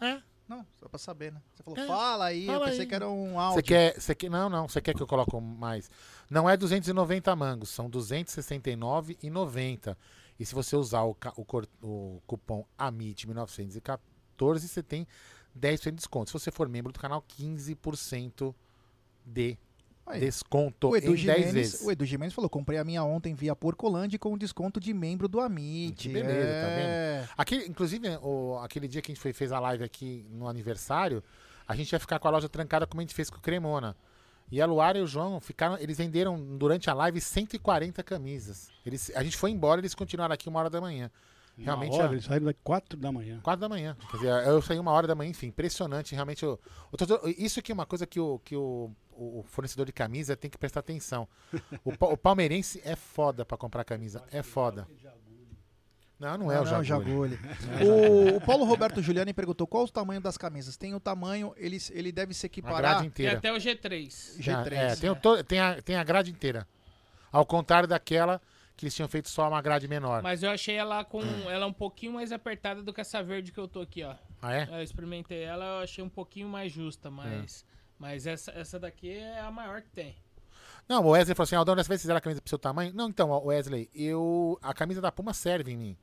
É. 0.00 0.20
Não, 0.48 0.64
só 0.76 0.88
pra 0.88 0.98
saber, 0.98 1.32
né? 1.32 1.42
Você 1.54 1.62
falou, 1.62 1.78
É, 1.78 1.86
fala 1.86 2.24
aí, 2.26 2.46
fala 2.46 2.58
eu 2.58 2.64
pensei 2.64 2.80
aí. 2.82 2.86
que 2.86 2.94
era 2.94 3.08
um 3.08 3.32
Você 3.32 3.36
áudio. 3.38 3.62
quer, 3.64 4.00
você 4.00 4.14
quer. 4.14 4.30
Não, 4.30 4.48
não. 4.48 4.66
Você 4.68 4.80
quer 4.80 4.94
que 4.94 5.02
eu 5.02 5.06
coloque 5.06 5.36
mais? 5.40 5.90
Não 6.30 6.48
é 6.48 6.56
290 6.56 7.34
mangos, 7.36 7.68
são 7.68 7.90
269,90. 7.90 9.96
E 10.38 10.46
se 10.46 10.54
você 10.54 10.76
usar 10.76 11.02
o, 11.02 11.16
o, 11.36 11.44
o 11.82 12.22
cupom 12.26 12.64
AMIT1914, 12.78 13.98
você 14.44 14.82
tem 14.82 15.06
10% 15.58 15.84
de 15.84 15.96
desconto. 15.96 16.30
Se 16.30 16.32
você 16.38 16.50
for 16.50 16.68
membro 16.68 16.92
do 16.92 16.98
canal, 16.98 17.24
15% 17.38 18.54
de 19.24 19.56
Aí. 20.06 20.20
desconto 20.20 20.88
O 20.90 20.96
Edu, 20.96 21.06
em 21.06 21.14
10 21.14 21.20
Gimenez, 21.20 21.52
vezes. 21.52 21.80
o 21.82 21.90
Edu 21.90 22.04
Gimenez 22.04 22.32
falou, 22.32 22.48
comprei 22.48 22.78
a 22.78 22.84
minha 22.84 23.02
ontem 23.02 23.34
via 23.34 23.56
Porcolândia 23.56 24.18
com 24.18 24.36
desconto 24.38 24.78
de 24.78 24.94
membro 24.94 25.26
do 25.26 25.40
Amit. 25.40 26.08
Que 26.08 26.08
beleza, 26.08 26.38
é... 26.38 26.60
tá 26.62 26.68
vendo? 26.68 27.30
Aquele, 27.36 27.66
inclusive, 27.66 28.08
o, 28.22 28.58
aquele 28.62 28.86
dia 28.86 29.02
que 29.02 29.10
a 29.10 29.14
gente 29.14 29.22
foi- 29.22 29.32
fez 29.32 29.50
a 29.50 29.58
live 29.58 29.82
aqui 29.82 30.24
no 30.30 30.46
aniversário, 30.46 31.22
a 31.66 31.74
gente 31.74 31.92
ia 31.92 31.98
ficar 31.98 32.18
com 32.18 32.28
a 32.28 32.30
loja 32.30 32.48
trancada 32.48 32.86
como 32.86 33.00
a 33.00 33.02
gente 33.04 33.14
fez 33.14 33.28
com 33.28 33.38
o 33.38 33.40
Cremona. 33.40 33.96
E 34.50 34.60
a 34.60 34.66
Luara 34.66 34.96
e 34.96 35.02
o 35.02 35.06
João 35.08 35.40
ficaram. 35.40 35.76
Eles 35.78 35.98
venderam 35.98 36.40
durante 36.56 36.88
a 36.88 36.94
live 36.94 37.20
140 37.20 38.00
camisas. 38.04 38.70
Eles, 38.84 39.10
a 39.16 39.24
gente 39.24 39.36
foi 39.36 39.50
embora 39.50 39.80
eles 39.80 39.92
continuaram 39.92 40.32
aqui 40.32 40.48
uma 40.48 40.60
hora 40.60 40.70
da 40.70 40.80
manhã. 40.80 41.10
Realmente. 41.58 41.92
Uma 41.92 41.98
hora, 42.02 42.08
a- 42.10 42.12
eles 42.12 42.24
saíram 42.24 42.44
das 42.46 42.54
quatro 42.62 42.98
da 42.98 43.10
manhã. 43.10 43.40
Quatro 43.42 43.60
da 43.60 43.68
manhã. 43.68 43.96
Quer 44.10 44.16
dizer, 44.18 44.46
eu 44.46 44.60
saí 44.60 44.78
uma 44.78 44.90
hora 44.92 45.06
da 45.06 45.14
manhã, 45.14 45.30
enfim, 45.30 45.46
impressionante. 45.46 46.14
Realmente, 46.14 46.44
o, 46.44 46.58
o 46.92 46.96
torcedor- 46.96 47.28
isso 47.38 47.58
aqui 47.60 47.72
é 47.72 47.74
uma 47.74 47.86
coisa 47.86 48.06
que, 48.06 48.20
o, 48.20 48.38
que 48.40 48.54
o, 48.54 48.90
o 49.12 49.42
fornecedor 49.46 49.86
de 49.86 49.92
camisa 49.92 50.36
tem 50.36 50.50
que 50.50 50.58
prestar 50.58 50.80
atenção. 50.80 51.26
O, 51.84 51.96
pa- 51.96 52.08
o 52.08 52.16
palmeirense 52.16 52.82
é 52.84 52.94
foda 52.94 53.44
pra 53.44 53.56
comprar 53.56 53.84
camisa. 53.84 54.22
É 54.30 54.42
foda. 54.42 54.86
Não, 56.18 56.38
não 56.38 56.50
é 56.52 56.58
o 56.60 56.64
Não, 56.64 56.82
Jaguli. 56.82 57.38
Jaguli. 57.60 57.88
o, 57.88 58.36
o 58.36 58.40
Paulo 58.40 58.64
Roberto 58.64 59.02
Giuliani 59.02 59.34
perguntou 59.34 59.66
qual 59.66 59.84
o 59.84 59.88
tamanho 59.88 60.20
das 60.20 60.38
camisas. 60.38 60.74
Tem 60.76 60.94
o 60.94 61.00
tamanho, 61.00 61.52
ele, 61.58 61.76
ele 61.90 62.10
deve 62.10 62.32
se 62.32 62.46
equiparar. 62.46 62.80
grade 62.80 62.98
Tem 63.00 63.08
inteira. 63.08 63.36
até 63.38 63.52
o 63.52 63.56
G3. 63.56 64.40
Já, 64.40 64.64
G3, 64.64 64.72
é, 64.72 64.96
tem, 64.96 65.10
o 65.10 65.16
to- 65.16 65.44
tem, 65.44 65.60
a, 65.60 65.82
tem 65.82 65.96
a 65.96 66.02
grade 66.02 66.30
inteira. 66.30 66.66
Ao 67.30 67.44
contrário 67.44 67.86
daquela 67.86 68.40
que 68.76 68.84
eles 68.84 68.94
tinham 68.94 69.08
feito 69.08 69.28
só 69.30 69.48
uma 69.48 69.62
grade 69.62 69.88
menor. 69.88 70.22
Mas 70.22 70.42
eu 70.42 70.50
achei 70.50 70.74
ela 70.76 71.02
com 71.04 71.20
ela 71.50 71.66
um 71.66 71.72
pouquinho 71.72 72.12
mais 72.12 72.30
apertada 72.32 72.82
do 72.82 72.92
que 72.92 73.00
essa 73.00 73.22
verde 73.22 73.50
que 73.52 73.58
eu 73.58 73.66
tô 73.66 73.80
aqui, 73.80 74.02
ó. 74.04 74.14
Ah, 74.42 74.54
é? 74.54 74.68
Eu 74.70 74.82
experimentei 74.82 75.42
ela, 75.42 75.64
eu 75.64 75.78
achei 75.84 76.04
um 76.04 76.08
pouquinho 76.08 76.48
mais 76.48 76.70
justa, 76.72 77.10
mas 77.10 77.64
mas 77.98 78.26
essa, 78.26 78.50
essa 78.52 78.78
daqui 78.78 79.10
é 79.10 79.40
a 79.40 79.50
maior 79.50 79.80
que 79.80 79.88
tem. 79.90 80.14
Não, 80.88 81.02
o 81.04 81.08
Wesley 81.10 81.34
falou 81.34 81.44
assim: 81.44 81.56
Aldão, 81.56 81.74
dessa 81.74 81.88
vez 81.88 82.00
fizeram 82.02 82.18
a 82.18 82.20
camisa 82.20 82.40
pro 82.42 82.48
seu 82.50 82.58
tamanho? 82.58 82.92
Não, 82.94 83.08
então, 83.08 83.30
Wesley, 83.44 83.88
eu. 83.94 84.58
A 84.62 84.74
camisa 84.74 85.00
da 85.00 85.10
Puma 85.10 85.32
serve 85.32 85.72
em 85.72 85.76
mim. 85.76 85.96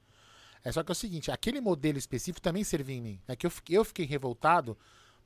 É 0.63 0.71
só 0.71 0.81
que 0.81 0.89
é 0.91 0.93
o 0.93 0.95
seguinte, 0.95 1.29
aquele 1.29 1.59
modelo 1.61 1.97
específico 1.97 2.41
também 2.41 2.63
servia 2.63 2.95
em 2.95 3.01
mim. 3.01 3.21
É 3.27 3.35
que 3.35 3.45
eu, 3.45 3.51
fiquei- 3.51 3.77
eu 3.77 3.83
fiquei 3.85 4.05
revoltado 4.05 4.77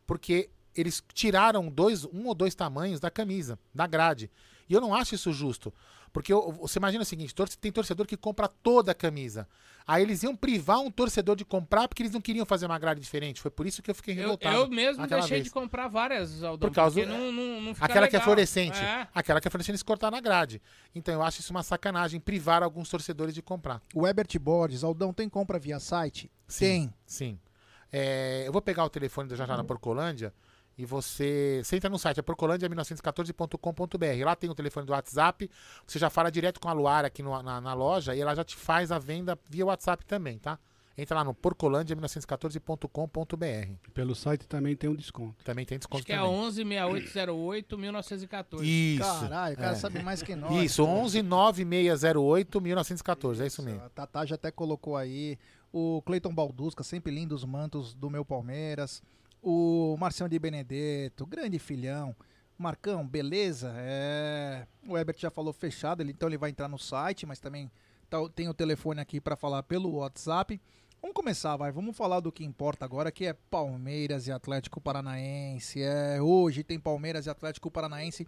porque 0.06 0.50
eles 0.76 1.02
tiraram 1.14 1.70
dois, 1.70 2.06
um 2.06 2.26
ou 2.28 2.34
dois 2.36 2.54
tamanhos 2.56 3.00
da 3.00 3.10
camisa, 3.10 3.58
da 3.74 3.86
grade. 3.88 4.30
E 4.68 4.74
eu 4.74 4.82
não 4.82 4.94
acho 4.94 5.16
isso 5.16 5.32
justo. 5.32 5.74
Porque 6.14 6.32
eu- 6.34 6.52
você 6.54 6.80
imagina 6.80 7.04
o 7.04 7.06
seguinte: 7.06 7.34
tem 7.60 7.72
torcedor 7.72 8.06
que 8.08 8.18
compra 8.18 8.48
toda 8.48 8.92
a 8.92 8.96
camisa. 8.96 9.48
Aí 9.86 10.04
eles 10.04 10.22
iam 10.24 10.36
privar 10.36 10.80
um 10.80 10.92
torcedor 10.92 11.36
de 11.36 11.46
comprar 11.46 11.88
porque 11.88 12.02
eles 12.04 12.12
não 12.12 12.20
queriam 12.20 12.46
fazer 12.46 12.66
uma 12.66 12.78
grade 12.78 13.00
diferente. 13.00 13.40
Foi 13.42 13.50
por 13.50 13.66
isso 13.66 13.82
que 13.82 13.90
eu 13.90 13.96
fiquei 13.96 14.14
Eu, 14.16 14.20
revoltado. 14.20 14.56
eu 14.56 14.68
mesmo 14.70 15.02
naquela 15.02 15.22
deixei 15.22 15.38
vez. 15.38 15.46
de 15.46 15.52
comprar 15.52 15.88
várias, 15.88 16.44
Aldão, 16.44 16.70
Por 16.70 16.76
causa 16.76 17.00
porque 17.00 17.14
não, 17.18 17.32
não, 17.32 17.62
não 17.62 17.74
fica 17.74 17.86
Aquela 17.86 18.08
que 18.08 18.16
é 18.16 18.20
legal. 18.20 18.24
fluorescente. 18.26 18.78
É. 18.78 19.08
Aquela 19.16 19.40
que 19.40 19.48
é 19.48 19.52
fluorescente 19.52 19.72
eles 19.72 19.84
cortaram 19.84 20.16
na 20.18 20.22
grade. 20.22 20.62
Então 20.94 21.14
eu 21.14 21.24
acho 21.24 21.40
isso 21.40 21.52
uma 21.52 21.64
sacanagem, 21.64 22.20
privar 22.20 22.64
alguns 22.64 22.90
torcedores 22.90 23.34
de 23.34 23.42
comprar. 23.42 23.82
O 23.94 24.06
Ebert 24.06 24.38
Borges, 24.40 24.84
Aldão, 24.84 25.14
tem 25.14 25.30
compra 25.30 25.58
via 25.58 25.80
site? 25.80 26.30
Tem. 26.60 26.94
Sim. 27.06 27.40
É, 27.92 28.44
eu 28.46 28.52
vou 28.52 28.62
pegar 28.62 28.84
o 28.84 28.90
telefone 28.90 29.30
da 29.30 29.36
já 29.38 29.46
já 29.46 29.56
na 29.56 29.64
Porcolândia 29.64 30.34
e 30.78 30.86
você. 30.86 31.62
Você 31.64 31.78
entra 31.78 31.90
no 31.90 31.98
site, 31.98 32.20
é 32.20 32.24
porcolândia1914.com.br. 32.24 34.26
Lá 34.26 34.36
tem 34.36 34.50
o 34.50 34.56
telefone 34.56 34.86
do 34.86 34.92
WhatsApp. 34.92 35.50
Você 35.86 35.98
já 36.00 36.10
fala 36.10 36.30
direto 36.32 36.60
com 36.60 36.68
a 36.70 36.74
Luara 36.74 37.08
aqui 37.08 37.24
no- 37.24 37.42
na, 37.42 37.60
na 37.62 37.74
loja 37.74 38.14
e 38.16 38.22
ela 38.22 38.36
já 38.36 38.44
te 38.44 38.56
faz 38.56 38.92
a 38.92 39.00
venda 39.00 39.38
via 39.50 39.66
WhatsApp 39.66 40.06
também, 40.06 40.38
tá? 40.38 40.60
Entra 41.00 41.18
lá 41.18 41.24
no 41.24 41.34
porcolândia1914.com.br. 41.36 43.92
Pelo 43.94 44.16
site 44.16 44.48
também 44.48 44.76
tem 44.76 44.90
um 44.90 44.96
desconto. 44.96 45.44
Também 45.44 45.64
tem 45.66 45.78
desconto 45.78 45.98
Acho 46.00 46.06
que 46.08 46.12
é 46.14 46.18
também. 46.18 46.32
11 46.34 46.64
6808 46.66 47.78
1914. 47.78 48.66
Isso. 48.68 49.04
Caralho, 49.04 49.54
o 49.54 49.58
cara 49.58 49.72
É. 49.74 49.76
sabe 49.76 50.02
mais 50.02 50.24
que 50.24 50.36
nós. 50.36 50.64
Isso, 50.64 50.84
11 50.84 51.22
9608 51.22 52.60
1914, 52.62 53.44
é 53.44 53.48
isso 53.48 53.62
mesmo. 53.62 53.84
A 53.84 53.90
Tatá 53.90 54.26
já 54.26 54.34
até 54.36 54.50
colocou 54.52 54.96
aí. 54.98 55.38
O 55.72 56.02
Cleiton 56.04 56.34
Baldusca, 56.34 56.84
sempre 56.84 57.14
lindo 57.14 57.36
os 57.36 57.44
mantos 57.44 57.94
do 57.94 58.10
meu 58.10 58.26
Palmeiras. 58.26 59.04
O 59.50 59.96
Marcião 59.98 60.28
de 60.28 60.38
Benedetto, 60.38 61.26
grande 61.26 61.58
filhão. 61.58 62.14
Marcão, 62.58 63.08
beleza? 63.08 63.74
É... 63.78 64.68
O 64.86 64.98
Ebert 64.98 65.18
já 65.18 65.30
falou 65.32 65.54
fechado, 65.54 66.02
ele, 66.02 66.12
então 66.12 66.28
ele 66.28 66.38
vai 66.38 66.50
entrar 66.50 66.68
no 66.68 66.78
site, 66.78 67.26
mas 67.26 67.40
também 67.40 67.72
tá- 68.10 68.28
tem 68.36 68.50
o 68.50 68.54
telefone 68.54 69.00
aqui 69.00 69.22
para 69.22 69.38
falar 69.38 69.64
pelo 69.64 69.96
WhatsApp. 69.96 70.60
Vamos 71.02 71.14
começar, 71.16 71.56
vai. 71.56 71.72
Vamos 71.72 71.96
falar 71.96 72.20
do 72.20 72.30
que 72.30 72.44
importa 72.44 72.84
agora, 72.84 73.10
que 73.10 73.26
é 73.26 73.32
Palmeiras 73.32 74.28
e 74.28 74.34
Atlético 74.34 74.82
Paranaense. 74.82 75.82
É, 75.82 76.22
hoje 76.22 76.62
tem 76.62 76.78
Palmeiras 76.78 77.26
e 77.26 77.30
Atlético 77.30 77.72
Paranaense 77.72 78.28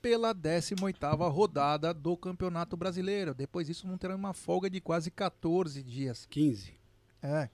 pela 0.00 0.32
18ª 0.32 1.28
rodada 1.28 1.92
do 1.92 2.16
Campeonato 2.16 2.76
Brasileiro. 2.76 3.34
Depois 3.34 3.66
disso 3.66 3.84
vão 3.86 3.98
ter 3.98 4.10
uma 4.12 4.32
folga 4.32 4.70
de 4.70 4.80
quase 4.80 5.10
14 5.10 5.82
dias. 5.82 6.24
15. 6.30 6.72
É. 7.20 7.48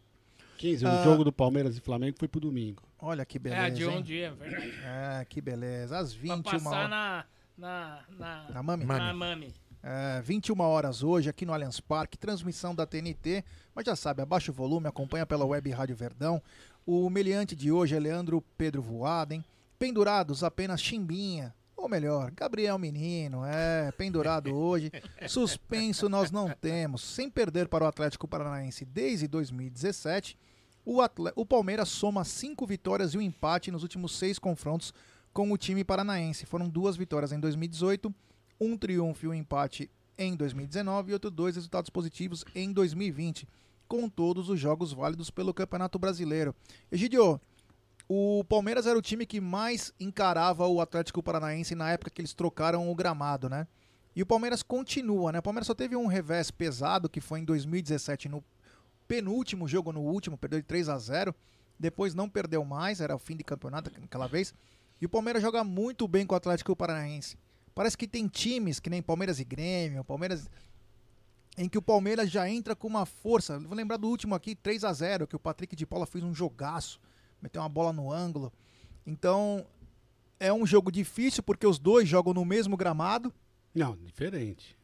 15. 0.58 0.84
Ah, 0.86 1.00
O 1.00 1.04
jogo 1.04 1.24
do 1.24 1.32
Palmeiras 1.32 1.76
e 1.76 1.80
Flamengo 1.80 2.16
foi 2.18 2.28
pro 2.28 2.40
domingo. 2.40 2.82
Olha 3.00 3.24
que 3.24 3.36
É, 3.38 3.40
beleza. 3.40 3.70
de 3.70 3.86
um 3.86 3.90
hein? 3.92 4.02
dia, 4.02 4.32
verdade. 4.34 4.72
É, 4.84 5.24
que 5.24 5.40
beleza. 5.40 5.96
Às 5.98 6.12
21 6.12 6.42
Pra 6.42 6.52
passar 6.52 6.70
horas. 6.76 6.90
na, 6.90 7.24
na, 7.56 8.00
na, 8.18 8.50
Na 8.50 8.62
Mami? 8.62 8.84
Na 8.84 9.14
Mami. 9.14 9.54
É, 9.82 10.20
21 10.22 10.60
horas 10.60 11.02
hoje 11.04 11.30
aqui 11.30 11.46
no 11.46 11.54
Allianz 11.54 11.78
Parque, 11.80 12.18
transmissão 12.18 12.74
da 12.74 12.84
TNT, 12.84 13.44
mas 13.74 13.86
já 13.86 13.94
sabe, 13.94 14.20
abaixa 14.20 14.50
o 14.50 14.54
volume, 14.54 14.88
acompanha 14.88 15.24
pela 15.24 15.44
web 15.46 15.70
Rádio 15.70 15.94
Verdão. 15.94 16.42
O 16.84 17.08
meliante 17.08 17.54
de 17.54 17.70
hoje 17.70 17.94
é 17.94 18.00
Leandro 18.00 18.42
Pedro 18.58 18.82
Voaden. 18.82 19.44
Pendurados 19.78 20.42
apenas 20.42 20.82
Chimbinha, 20.82 21.54
ou 21.76 21.88
melhor, 21.88 22.32
Gabriel 22.32 22.76
Menino, 22.76 23.44
é, 23.46 23.92
pendurado 23.92 24.50
hoje. 24.58 24.90
Suspenso 25.28 26.08
nós 26.08 26.32
não 26.32 26.50
temos, 26.50 27.00
sem 27.02 27.30
perder 27.30 27.68
para 27.68 27.84
o 27.84 27.86
Atlético 27.86 28.26
Paranaense 28.26 28.84
desde 28.84 29.28
2017. 29.28 30.36
O, 30.90 31.02
o 31.36 31.44
Palmeiras 31.44 31.90
soma 31.90 32.24
cinco 32.24 32.66
vitórias 32.66 33.12
e 33.12 33.18
um 33.18 33.20
empate 33.20 33.70
nos 33.70 33.82
últimos 33.82 34.16
seis 34.16 34.38
confrontos 34.38 34.94
com 35.34 35.52
o 35.52 35.58
time 35.58 35.84
paranaense. 35.84 36.46
Foram 36.46 36.66
duas 36.66 36.96
vitórias 36.96 37.30
em 37.30 37.38
2018, 37.38 38.10
um 38.58 38.74
triunfo 38.74 39.26
e 39.26 39.28
um 39.28 39.34
empate 39.34 39.90
em 40.16 40.34
2019 40.34 41.10
e 41.10 41.12
outros 41.12 41.30
dois 41.30 41.56
resultados 41.56 41.90
positivos 41.90 42.42
em 42.54 42.72
2020, 42.72 43.46
com 43.86 44.08
todos 44.08 44.48
os 44.48 44.58
jogos 44.58 44.94
válidos 44.94 45.30
pelo 45.30 45.52
Campeonato 45.52 45.98
Brasileiro. 45.98 46.54
Egidio, 46.90 47.38
o 48.08 48.42
Palmeiras 48.44 48.86
era 48.86 48.98
o 48.98 49.02
time 49.02 49.26
que 49.26 49.42
mais 49.42 49.92
encarava 50.00 50.66
o 50.66 50.80
Atlético 50.80 51.22
Paranaense 51.22 51.74
na 51.74 51.90
época 51.90 52.10
que 52.10 52.22
eles 52.22 52.32
trocaram 52.32 52.90
o 52.90 52.94
gramado, 52.94 53.50
né? 53.50 53.66
E 54.16 54.22
o 54.22 54.26
Palmeiras 54.26 54.62
continua, 54.62 55.32
né? 55.32 55.40
O 55.40 55.42
Palmeiras 55.42 55.66
só 55.66 55.74
teve 55.74 55.94
um 55.94 56.06
revés 56.06 56.50
pesado, 56.50 57.10
que 57.10 57.20
foi 57.20 57.40
em 57.40 57.44
2017, 57.44 58.30
no 58.30 58.42
penúltimo 59.08 59.66
jogo, 59.66 59.92
no 59.92 60.02
último, 60.02 60.36
perdeu 60.38 60.60
de 60.60 60.66
3 60.66 60.88
a 60.90 60.98
0 60.98 61.34
Depois 61.80 62.14
não 62.14 62.28
perdeu 62.28 62.64
mais, 62.64 63.00
era 63.00 63.16
o 63.16 63.18
fim 63.18 63.34
de 63.34 63.42
campeonato 63.42 63.90
aquela 64.04 64.28
vez. 64.28 64.54
E 65.00 65.06
o 65.06 65.08
Palmeiras 65.08 65.42
joga 65.42 65.64
muito 65.64 66.06
bem 66.06 66.26
com 66.26 66.34
o 66.34 66.36
Atlético 66.36 66.76
Paranaense. 66.76 67.36
Parece 67.74 67.96
que 67.96 68.06
tem 68.06 68.28
times, 68.28 68.78
que 68.78 68.90
nem 68.90 69.00
Palmeiras 69.00 69.40
e 69.40 69.44
Grêmio, 69.44 70.04
Palmeiras 70.04 70.48
em 71.56 71.68
que 71.68 71.76
o 71.76 71.82
Palmeiras 71.82 72.30
já 72.30 72.48
entra 72.48 72.76
com 72.76 72.86
uma 72.86 73.04
força. 73.04 73.58
Vou 73.58 73.76
lembrar 73.76 73.96
do 73.96 74.08
último 74.08 74.34
aqui, 74.34 74.54
3 74.54 74.84
a 74.84 74.92
0 74.92 75.26
que 75.26 75.34
o 75.34 75.40
Patrick 75.40 75.74
de 75.74 75.84
Paula 75.84 76.06
fez 76.06 76.22
um 76.22 76.32
jogaço, 76.32 77.00
meteu 77.42 77.60
uma 77.60 77.68
bola 77.68 77.92
no 77.92 78.12
ângulo. 78.12 78.52
Então, 79.04 79.66
é 80.38 80.52
um 80.52 80.64
jogo 80.64 80.92
difícil 80.92 81.42
porque 81.42 81.66
os 81.66 81.78
dois 81.78 82.08
jogam 82.08 82.32
no 82.32 82.44
mesmo 82.44 82.76
gramado. 82.76 83.34
Não, 83.74 83.96
diferente. 83.96 84.77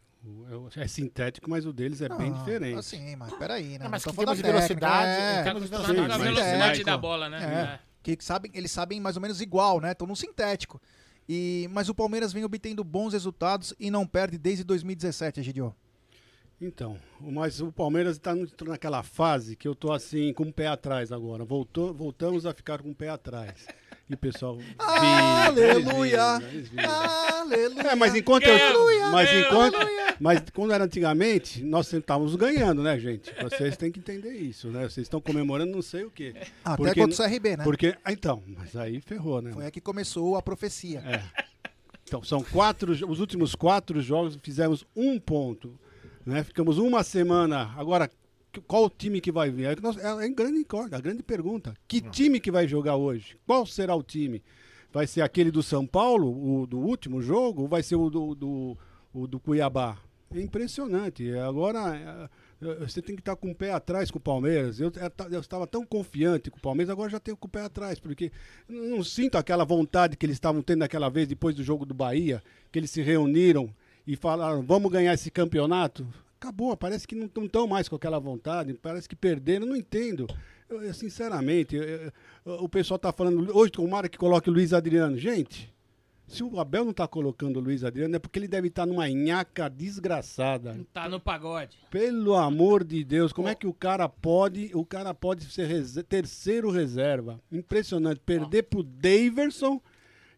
É 0.77 0.83
É 0.83 0.89
sintético, 0.89 1.51
mas 1.51 1.66
o 1.66 1.72
deles 1.72 2.01
é 2.01 2.09
bem 2.09 2.31
Não, 2.31 2.39
diferente. 2.39 2.79
Assim, 2.79 3.16
mas 3.16 3.33
peraí, 3.35 3.79
né? 3.79 3.85
Não, 3.85 3.91
mas 3.91 4.05
Não 4.05 4.12
que 4.12 4.16
tô 4.16 4.22
em 4.22 4.27
falando 4.27 4.43
termos 4.43 4.62
de 4.62 4.68
velocidade, 4.75 5.07
é. 5.09 5.41
em 5.41 5.45
termos 5.45 5.62
de 5.62 5.68
velocidade, 5.68 6.01
a 6.01 6.09
mas- 6.18 6.22
velocidade 6.22 6.81
é, 6.81 6.85
da 6.85 6.97
bola, 6.97 7.29
né? 7.29 7.45
É, 7.45 7.79
que 8.03 8.16
sabem, 8.25 8.51
eles 8.55 8.70
sabem 8.70 9.01
mais 9.01 9.16
ou 9.16 9.22
menos 9.22 9.41
igual, 9.41 9.81
né? 9.81 9.93
Estão 9.93 10.07
no 10.07 10.16
sintético. 10.16 10.81
E, 11.29 11.68
mas 11.72 11.89
o 11.89 11.95
Palmeiras 11.95 12.33
vem 12.33 12.45
obtendo 12.45 12.85
bons 12.85 13.12
resultados 13.12 13.75
e 13.81 13.91
não 13.91 14.07
perde 14.07 14.37
desde 14.39 14.62
2017, 14.64 15.41
Egidio. 15.41 15.75
Então, 16.61 16.99
mas 17.20 17.61
o 17.61 17.72
Palmeiras 17.72 18.16
está 18.16 18.33
naquela 18.64 19.03
fase 19.03 19.57
que 19.57 19.66
eu 19.66 19.75
tô 19.75 19.93
assim, 19.93 20.33
com 20.33 20.45
o 20.45 20.53
pé 20.53 20.66
atrás 20.68 21.11
agora. 21.12 21.45
Voltou, 21.45 21.93
voltamos 21.93 22.47
a 22.47 22.55
ficar 22.55 22.81
com 22.81 22.91
o 22.91 22.95
pé 22.95 23.09
atrás. 23.09 23.66
E 24.09 24.14
o 24.14 24.18
pessoal. 24.18 24.59
Aleluia! 24.78 26.38
vibra, 26.38 26.52
eles 26.52 26.68
vibram. 26.68 26.90
Aleluia! 26.90 27.82
É, 27.90 27.94
mas 27.94 28.14
enquanto 28.14 28.44
eu. 28.44 28.55
Aleluia! 28.55 29.11
Mas 29.11 29.32
enquanto. 29.32 29.74
Aleluia! 29.76 30.16
Mas 30.20 30.42
quando 30.52 30.72
era 30.72 30.84
antigamente, 30.84 31.64
nós 31.64 31.90
estávamos 31.92 32.36
ganhando, 32.36 32.82
né, 32.82 32.98
gente? 32.98 33.32
Vocês 33.42 33.76
têm 33.76 33.90
que 33.90 33.98
entender 33.98 34.32
isso, 34.34 34.68
né? 34.68 34.82
Vocês 34.82 35.07
estão 35.07 35.20
comemorando 35.20 35.72
não 35.72 35.82
sei 35.82 36.05
o 36.05 36.11
quê. 36.11 36.34
Até 36.62 36.94
contra 36.94 37.26
o 37.26 37.30
CRB, 37.30 37.57
né? 37.57 37.64
Porque, 37.64 37.96
ah, 38.05 38.12
então, 38.12 38.42
mas 38.46 38.76
aí 38.76 39.00
ferrou, 39.00 39.40
né? 39.40 39.52
Foi 39.52 39.64
aí 39.64 39.70
que 39.70 39.80
começou 39.80 40.36
a 40.36 40.42
profecia. 40.42 41.00
É. 41.00 41.44
Então, 42.07 42.22
são 42.22 42.42
quatro. 42.42 42.92
Os 42.92 43.20
últimos 43.20 43.55
quatro 43.55 44.00
jogos 44.02 44.38
fizemos 44.42 44.84
um 44.94 45.18
ponto. 45.18 45.78
Né? 46.24 46.44
Ficamos 46.44 46.76
uma 46.76 47.02
semana. 47.02 47.74
Agora, 47.76 48.11
qual 48.62 48.84
o 48.84 48.90
time 48.90 49.20
que 49.20 49.32
vai 49.32 49.50
vir? 49.50 49.66
É, 49.66 49.70
é 50.24 50.28
grande 50.28 50.66
a 50.92 51.00
grande 51.00 51.22
pergunta. 51.22 51.74
Que 51.86 52.00
time 52.00 52.40
que 52.40 52.50
vai 52.50 52.66
jogar 52.68 52.96
hoje? 52.96 53.36
Qual 53.46 53.66
será 53.66 53.94
o 53.94 54.02
time? 54.02 54.42
Vai 54.92 55.07
ser 55.07 55.22
aquele 55.22 55.50
do 55.50 55.62
São 55.62 55.86
Paulo, 55.86 56.28
o 56.62 56.66
do 56.66 56.78
último 56.78 57.20
jogo, 57.20 57.62
ou 57.62 57.68
vai 57.68 57.82
ser 57.82 57.96
o 57.96 58.09
do, 58.09 58.34
do, 58.34 58.78
o 59.12 59.26
do 59.26 59.40
Cuiabá? 59.40 59.98
É 60.32 60.40
impressionante. 60.40 61.32
Agora, 61.36 62.28
é, 62.62 62.66
é, 62.66 62.74
você 62.86 63.00
tem 63.02 63.14
que 63.14 63.20
estar 63.20 63.36
com 63.36 63.50
o 63.50 63.55
pé 63.55 63.72
atrás 63.72 64.11
com 64.11 64.18
o 64.18 64.20
Palmeiras. 64.20 64.80
Eu, 64.80 64.92
é, 64.96 65.09
ta- 65.09 65.28
eu 65.30 65.40
estava 65.40 65.66
tão 65.66 65.84
confiante 65.84 66.50
com 66.50 66.59
o 66.59 66.61
Palmeiras, 66.61 66.90
agora 66.90 67.11
já 67.11 67.20
tenho 67.20 67.36
com 67.36 67.46
o 67.46 67.50
pé 67.50 67.61
atrás, 67.62 67.98
porque 68.00 68.32
não 68.68 69.02
sinto 69.05 69.36
aquela 69.36 69.64
vontade 69.64 70.16
que 70.16 70.26
eles 70.26 70.36
estavam 70.36 70.62
tendo 70.62 70.80
naquela 70.80 71.09
vez, 71.09 71.28
depois 71.28 71.55
do 71.55 71.62
jogo 71.62 71.84
do 71.86 71.94
Bahia, 71.94 72.42
que 72.72 72.78
eles 72.78 72.90
se 72.90 73.02
reuniram 73.02 73.68
e 74.07 74.16
falaram, 74.16 74.62
vamos 74.62 74.90
ganhar 74.90 75.14
esse 75.14 75.30
campeonato. 75.30 76.07
Acabou, 76.45 76.76
parece 76.76 77.09
que 77.09 77.14
não 77.14 77.24
estão 77.47 77.66
mais 77.66 77.88
com 77.88 77.97
aquela 77.97 78.18
vontade, 78.18 78.74
parece 78.74 79.09
que 79.09 79.16
perderam, 79.16 79.64
não 79.66 79.74
entendo. 79.74 80.26
Eu, 80.68 80.82
eu, 80.82 80.92
sinceramente, 80.92 81.74
eu- 81.74 82.12
o 82.62 82.68
pessoal 82.68 82.97
está 82.97 83.11
falando, 83.11 83.51
hoje 83.57 83.72
tomara 83.72 84.11
que 84.11 84.18
coloque 84.18 84.51
o 84.51 84.53
Luiz 84.53 84.74
Adriano. 84.74 85.16
Gente, 85.16 85.72
se 86.26 86.45
o 86.45 86.61
Abel 86.61 86.84
não 86.84 86.90
está 86.90 87.09
colocando 87.09 87.57
o 87.57 87.61
Luiz 87.61 87.82
Adriano, 87.82 88.14
é 88.14 88.18
porque 88.18 88.38
ele 88.38 88.47
deve 88.49 88.68
estar 88.68 88.84
numa 88.84 89.09
nhaca 89.09 89.70
desgraçada. 89.70 90.78
Tá 90.92 91.09
no 91.09 91.18
pagode. 91.18 91.78
Pelo 91.90 92.34
amor 92.34 92.84
de 92.84 93.03
Deus, 93.05 93.32
como 93.32 93.49
é 93.49 93.55
que 93.55 93.66
o 93.66 93.72
cara 93.72 94.07
pode, 94.07 94.70
o 94.74 94.84
cara 94.84 95.14
pode 95.14 95.45
ser 95.51 95.66
rese- 95.66 96.03
terceiro 96.03 96.70
reserva? 96.70 97.40
Impressionante, 97.51 98.20
perder 98.20 98.64
pro 98.64 98.82
Daverson 98.82 99.80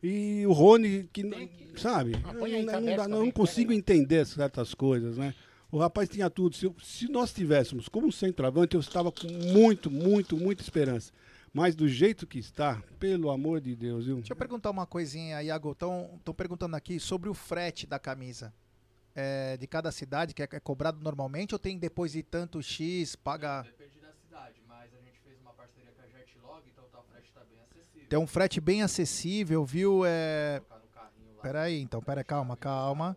e 0.01 0.45
o 0.47 0.53
Rony 0.53 1.09
que, 1.13 1.25
não- 1.25 1.49
sabe? 1.77 2.13
aí, 2.45 2.65
não, 2.65 2.73
tá 2.73 2.81
não 2.81 2.97
dá- 2.97 3.09
não 3.09 3.31
consigo 3.33 3.73
entender 3.73 4.25
certas 4.25 4.73
coisas, 4.73 5.17
né? 5.19 5.35
O 5.71 5.79
rapaz 5.79 6.09
tinha 6.09 6.31
tudo. 6.31 6.55
Se, 6.57 6.73
se 6.83 7.09
nós 7.09 7.33
tivéssemos 7.33 7.89
como 7.89 8.13
centroavante, 8.13 8.75
eu 8.75 8.81
estava 8.81 9.11
com 9.11 9.27
muito, 9.27 9.91
muito, 9.91 10.37
muita 10.37 10.63
esperança. 10.63 11.13
Mas 11.53 11.75
do 11.75 11.89
jeito 11.89 12.27
que 12.27 12.39
está, 12.39 12.83
pelo 12.99 13.31
amor 13.31 13.61
de 13.61 13.75
Deus, 13.75 14.05
viu? 14.07 14.17
Deixa 14.17 14.33
eu 14.33 14.37
perguntar 14.37 14.71
uma 14.71 14.87
coisinha, 14.87 15.43
Iago. 15.43 15.73
Estão 15.73 16.35
perguntando 16.37 16.77
aqui 16.77 17.01
sobre 17.01 17.29
o 17.29 17.35
frete 17.35 17.87
da 17.87 17.99
camisa. 17.99 18.53
É, 19.15 19.57
de 19.57 19.67
cada 19.67 19.91
cidade, 19.91 20.35
que 20.35 20.43
é, 20.43 20.49
é 20.53 20.61
cobrado 20.61 21.01
normalmente, 21.03 21.55
ou 21.55 21.59
tem 21.59 21.79
depois 21.79 22.13
de 22.13 22.23
tanto 22.23 22.63
X, 22.63 23.17
paga. 23.17 23.63
Depende 23.63 23.99
da 23.99 24.13
cidade, 24.13 24.61
mas 24.69 24.93
a 24.93 24.99
gente 25.01 25.19
fez 25.25 25.41
uma 25.41 25.55
parceria 25.55 25.91
com 25.93 26.03
a 26.03 26.07
Jetlog, 26.07 26.63
então 26.71 26.85
tá, 26.93 26.99
o 27.01 27.03
frete 27.05 27.33
tá 27.33 27.41
bem 27.49 27.59
acessível. 27.63 28.09
Tem 28.11 28.19
um 28.19 28.27
frete 28.27 28.61
bem 28.61 28.83
acessível, 28.83 29.65
viu? 29.65 30.05
É... 30.05 30.61
Peraí, 31.41 31.81
então, 31.81 32.03
pera, 32.03 32.23
calma, 32.23 32.59
calma. 32.59 33.17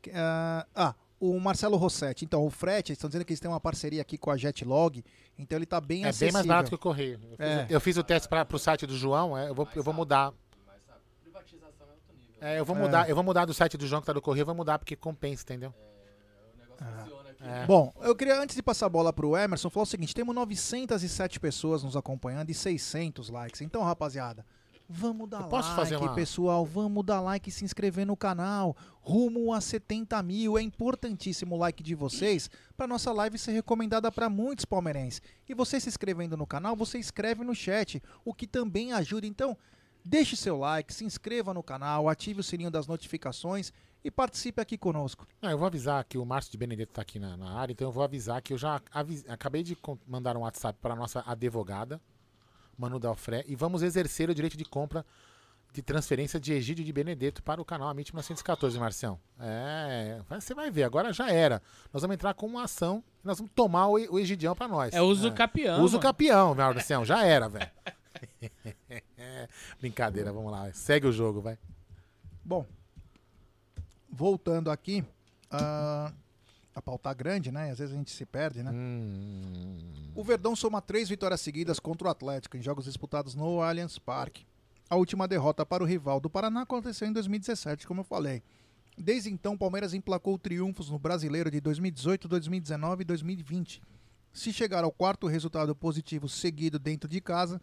Que- 0.00 0.12
ah, 0.14 0.66
ah, 0.74 0.94
o 1.18 1.38
Marcelo 1.40 1.76
Rossetti. 1.76 2.24
Então, 2.24 2.44
o 2.44 2.50
frete, 2.50 2.90
eles 2.92 2.98
estão 2.98 3.08
dizendo 3.08 3.24
que 3.24 3.32
eles 3.32 3.40
têm 3.40 3.50
uma 3.50 3.60
parceria 3.60 4.02
aqui 4.02 4.18
com 4.18 4.30
a 4.30 4.36
Jetlog, 4.36 5.02
então 5.38 5.56
ele 5.58 5.66
tá 5.66 5.80
bem 5.80 6.04
É 6.04 6.08
acessível. 6.08 6.26
bem 6.28 6.32
mais 6.34 6.46
barato 6.46 6.68
que 6.68 6.74
o 6.74 6.78
correio. 6.78 7.18
Eu 7.22 7.36
fiz, 7.36 7.40
É. 7.40 7.66
eu 7.70 7.80
fiz 7.80 7.96
o 7.96 8.02
teste 8.04 8.28
para 8.28 8.46
o 8.50 8.58
site 8.58 8.86
do 8.86 8.96
João, 8.96 9.36
é, 9.36 9.48
eu, 9.48 9.54
vou, 9.54 9.68
eu 9.74 9.82
vou 9.82 9.94
mudar. 9.94 10.32
Privatização 11.22 11.86
é. 12.40 12.56
É, 12.56 12.58
eu 12.58 12.64
vou 12.64 12.76
É. 12.76 12.80
mudar, 12.80 13.08
eu 13.08 13.14
vou 13.14 13.24
mudar 13.24 13.44
do 13.44 13.54
site 13.54 13.76
do 13.76 13.86
João 13.86 14.00
que 14.00 14.06
tá 14.06 14.12
do 14.12 14.20
correio, 14.22 14.42
eu 14.42 14.46
vou 14.46 14.54
mudar 14.54 14.78
porque 14.78 14.94
compensa, 14.96 15.42
entendeu? 15.42 15.72
É. 17.40 17.64
Bom, 17.66 17.92
eu 18.02 18.14
queria, 18.14 18.40
antes 18.40 18.56
de 18.56 18.62
passar 18.62 18.86
a 18.86 18.88
bola 18.88 19.12
pro 19.12 19.36
Emerson, 19.36 19.70
falar 19.70 19.84
o 19.84 19.86
seguinte: 19.86 20.14
temos 20.14 20.34
907 20.34 21.38
pessoas 21.38 21.82
nos 21.82 21.96
acompanhando 21.96 22.50
e 22.50 22.54
600 22.54 23.28
likes. 23.30 23.60
Então, 23.60 23.82
rapaziada, 23.82 24.44
vamos 24.88 25.28
dar 25.28 25.40
like, 25.40 25.94
uma- 26.06 26.14
pessoal. 26.14 26.64
Vamos 26.64 27.04
dar 27.04 27.20
like 27.20 27.48
e 27.48 27.52
se 27.52 27.64
inscrever 27.64 28.06
no 28.06 28.16
canal. 28.16 28.76
Rumo 29.00 29.52
a 29.52 29.60
70 29.60 30.22
mil. 30.22 30.58
É 30.58 30.62
importantíssimo 30.62 31.54
o 31.54 31.58
like 31.58 31.82
de 31.82 31.94
vocês 31.94 32.50
para 32.76 32.86
nossa 32.86 33.12
live 33.12 33.38
ser 33.38 33.52
recomendada 33.52 34.10
para 34.10 34.28
muitos 34.28 34.64
palmeirenses. 34.64 35.22
E 35.48 35.54
você 35.54 35.78
se 35.80 35.88
inscrevendo 35.88 36.36
no 36.36 36.46
canal, 36.46 36.74
você 36.76 36.98
escreve 36.98 37.44
no 37.44 37.54
chat, 37.54 38.02
o 38.24 38.34
que 38.34 38.46
também 38.46 38.92
ajuda. 38.92 39.26
Então, 39.26 39.56
deixe 40.04 40.36
seu 40.36 40.58
like, 40.58 40.92
se 40.92 41.04
inscreva 41.04 41.52
no 41.52 41.62
canal, 41.62 42.08
ative 42.08 42.40
o 42.40 42.44
sininho 42.44 42.70
das 42.70 42.86
notificações 42.86 43.72
e 44.04 44.10
participe 44.10 44.60
aqui 44.60 44.78
conosco. 44.78 45.26
Não, 45.42 45.50
eu 45.50 45.58
vou 45.58 45.66
avisar 45.66 46.04
que 46.04 46.16
o 46.16 46.24
Márcio 46.24 46.52
de 46.52 46.58
Benedetto 46.58 46.92
tá 46.92 47.02
aqui 47.02 47.18
na, 47.18 47.36
na 47.36 47.58
área, 47.58 47.72
então 47.72 47.88
eu 47.88 47.92
vou 47.92 48.04
avisar 48.04 48.40
que 48.40 48.52
eu 48.52 48.58
já 48.58 48.80
acabei 49.28 49.64
de 49.64 49.76
mandar 50.06 50.36
um 50.36 50.40
WhatsApp 50.42 50.78
para 50.80 50.94
nossa 50.94 51.24
advogada, 51.26 52.00
Manu 52.78 52.98
Dalfré, 52.98 53.44
e 53.46 53.54
vamos 53.56 53.82
exercer 53.82 54.28
o 54.30 54.34
direito 54.34 54.56
de 54.56 54.64
compra 54.64 55.04
de 55.72 55.82
transferência 55.82 56.40
de 56.40 56.52
Egídio 56.54 56.84
de 56.84 56.92
Benedetto 56.92 57.42
para 57.42 57.60
o 57.60 57.64
canal 57.64 57.88
Amit 57.88 58.10
1914, 58.14 58.78
Marcião. 58.78 59.18
É, 59.38 60.20
você 60.28 60.54
vai 60.54 60.70
ver, 60.70 60.84
agora 60.84 61.12
já 61.12 61.30
era. 61.30 61.60
Nós 61.92 62.00
vamos 62.02 62.14
entrar 62.14 62.32
com 62.34 62.46
uma 62.46 62.64
ação, 62.64 63.04
nós 63.22 63.38
vamos 63.38 63.52
tomar 63.54 63.86
o, 63.88 63.98
E- 63.98 64.08
o 64.08 64.18
Egidião 64.18 64.54
para 64.54 64.68
nós. 64.68 64.94
É 64.94 65.02
uso 65.02 65.30
capião, 65.32 65.82
Uso 65.82 65.94
mano. 65.96 66.02
capião, 66.02 66.54
Marcião, 66.54 67.04
já 67.04 67.24
era, 67.24 67.48
velho. 67.48 67.70
Brincadeira, 69.78 70.32
vamos 70.32 70.50
lá, 70.50 70.72
segue 70.72 71.06
o 71.06 71.12
jogo, 71.12 71.40
vai. 71.42 71.58
Bom, 72.42 72.64
voltando 74.10 74.70
aqui, 74.70 75.04
ah, 75.50 76.10
a 76.76 76.82
pauta 76.82 77.12
grande, 77.14 77.50
né? 77.50 77.70
Às 77.70 77.78
vezes 77.78 77.94
a 77.94 77.96
gente 77.96 78.10
se 78.10 78.26
perde, 78.26 78.62
né? 78.62 78.70
O 80.14 80.22
Verdão 80.22 80.54
soma 80.54 80.82
três 80.82 81.08
vitórias 81.08 81.40
seguidas 81.40 81.80
contra 81.80 82.06
o 82.06 82.10
Atlético 82.10 82.54
em 82.54 82.62
jogos 82.62 82.84
disputados 82.84 83.34
no 83.34 83.62
Allianz 83.62 83.98
Parque. 83.98 84.46
A 84.90 84.94
última 84.94 85.26
derrota 85.26 85.64
para 85.64 85.82
o 85.82 85.86
rival 85.86 86.20
do 86.20 86.28
Paraná 86.28 86.60
aconteceu 86.60 87.08
em 87.08 87.14
2017, 87.14 87.86
como 87.86 88.00
eu 88.02 88.04
falei. 88.04 88.42
Desde 88.96 89.30
então, 89.30 89.54
o 89.54 89.58
Palmeiras 89.58 89.94
emplacou 89.94 90.38
triunfos 90.38 90.90
no 90.90 90.98
Brasileiro 90.98 91.50
de 91.50 91.62
2018, 91.62 92.28
2019 92.28 93.00
e 93.00 93.04
2020. 93.06 93.82
Se 94.34 94.52
chegar 94.52 94.84
ao 94.84 94.92
quarto 94.92 95.26
resultado 95.26 95.74
positivo 95.74 96.28
seguido 96.28 96.78
dentro 96.78 97.08
de 97.08 97.22
casa, 97.22 97.58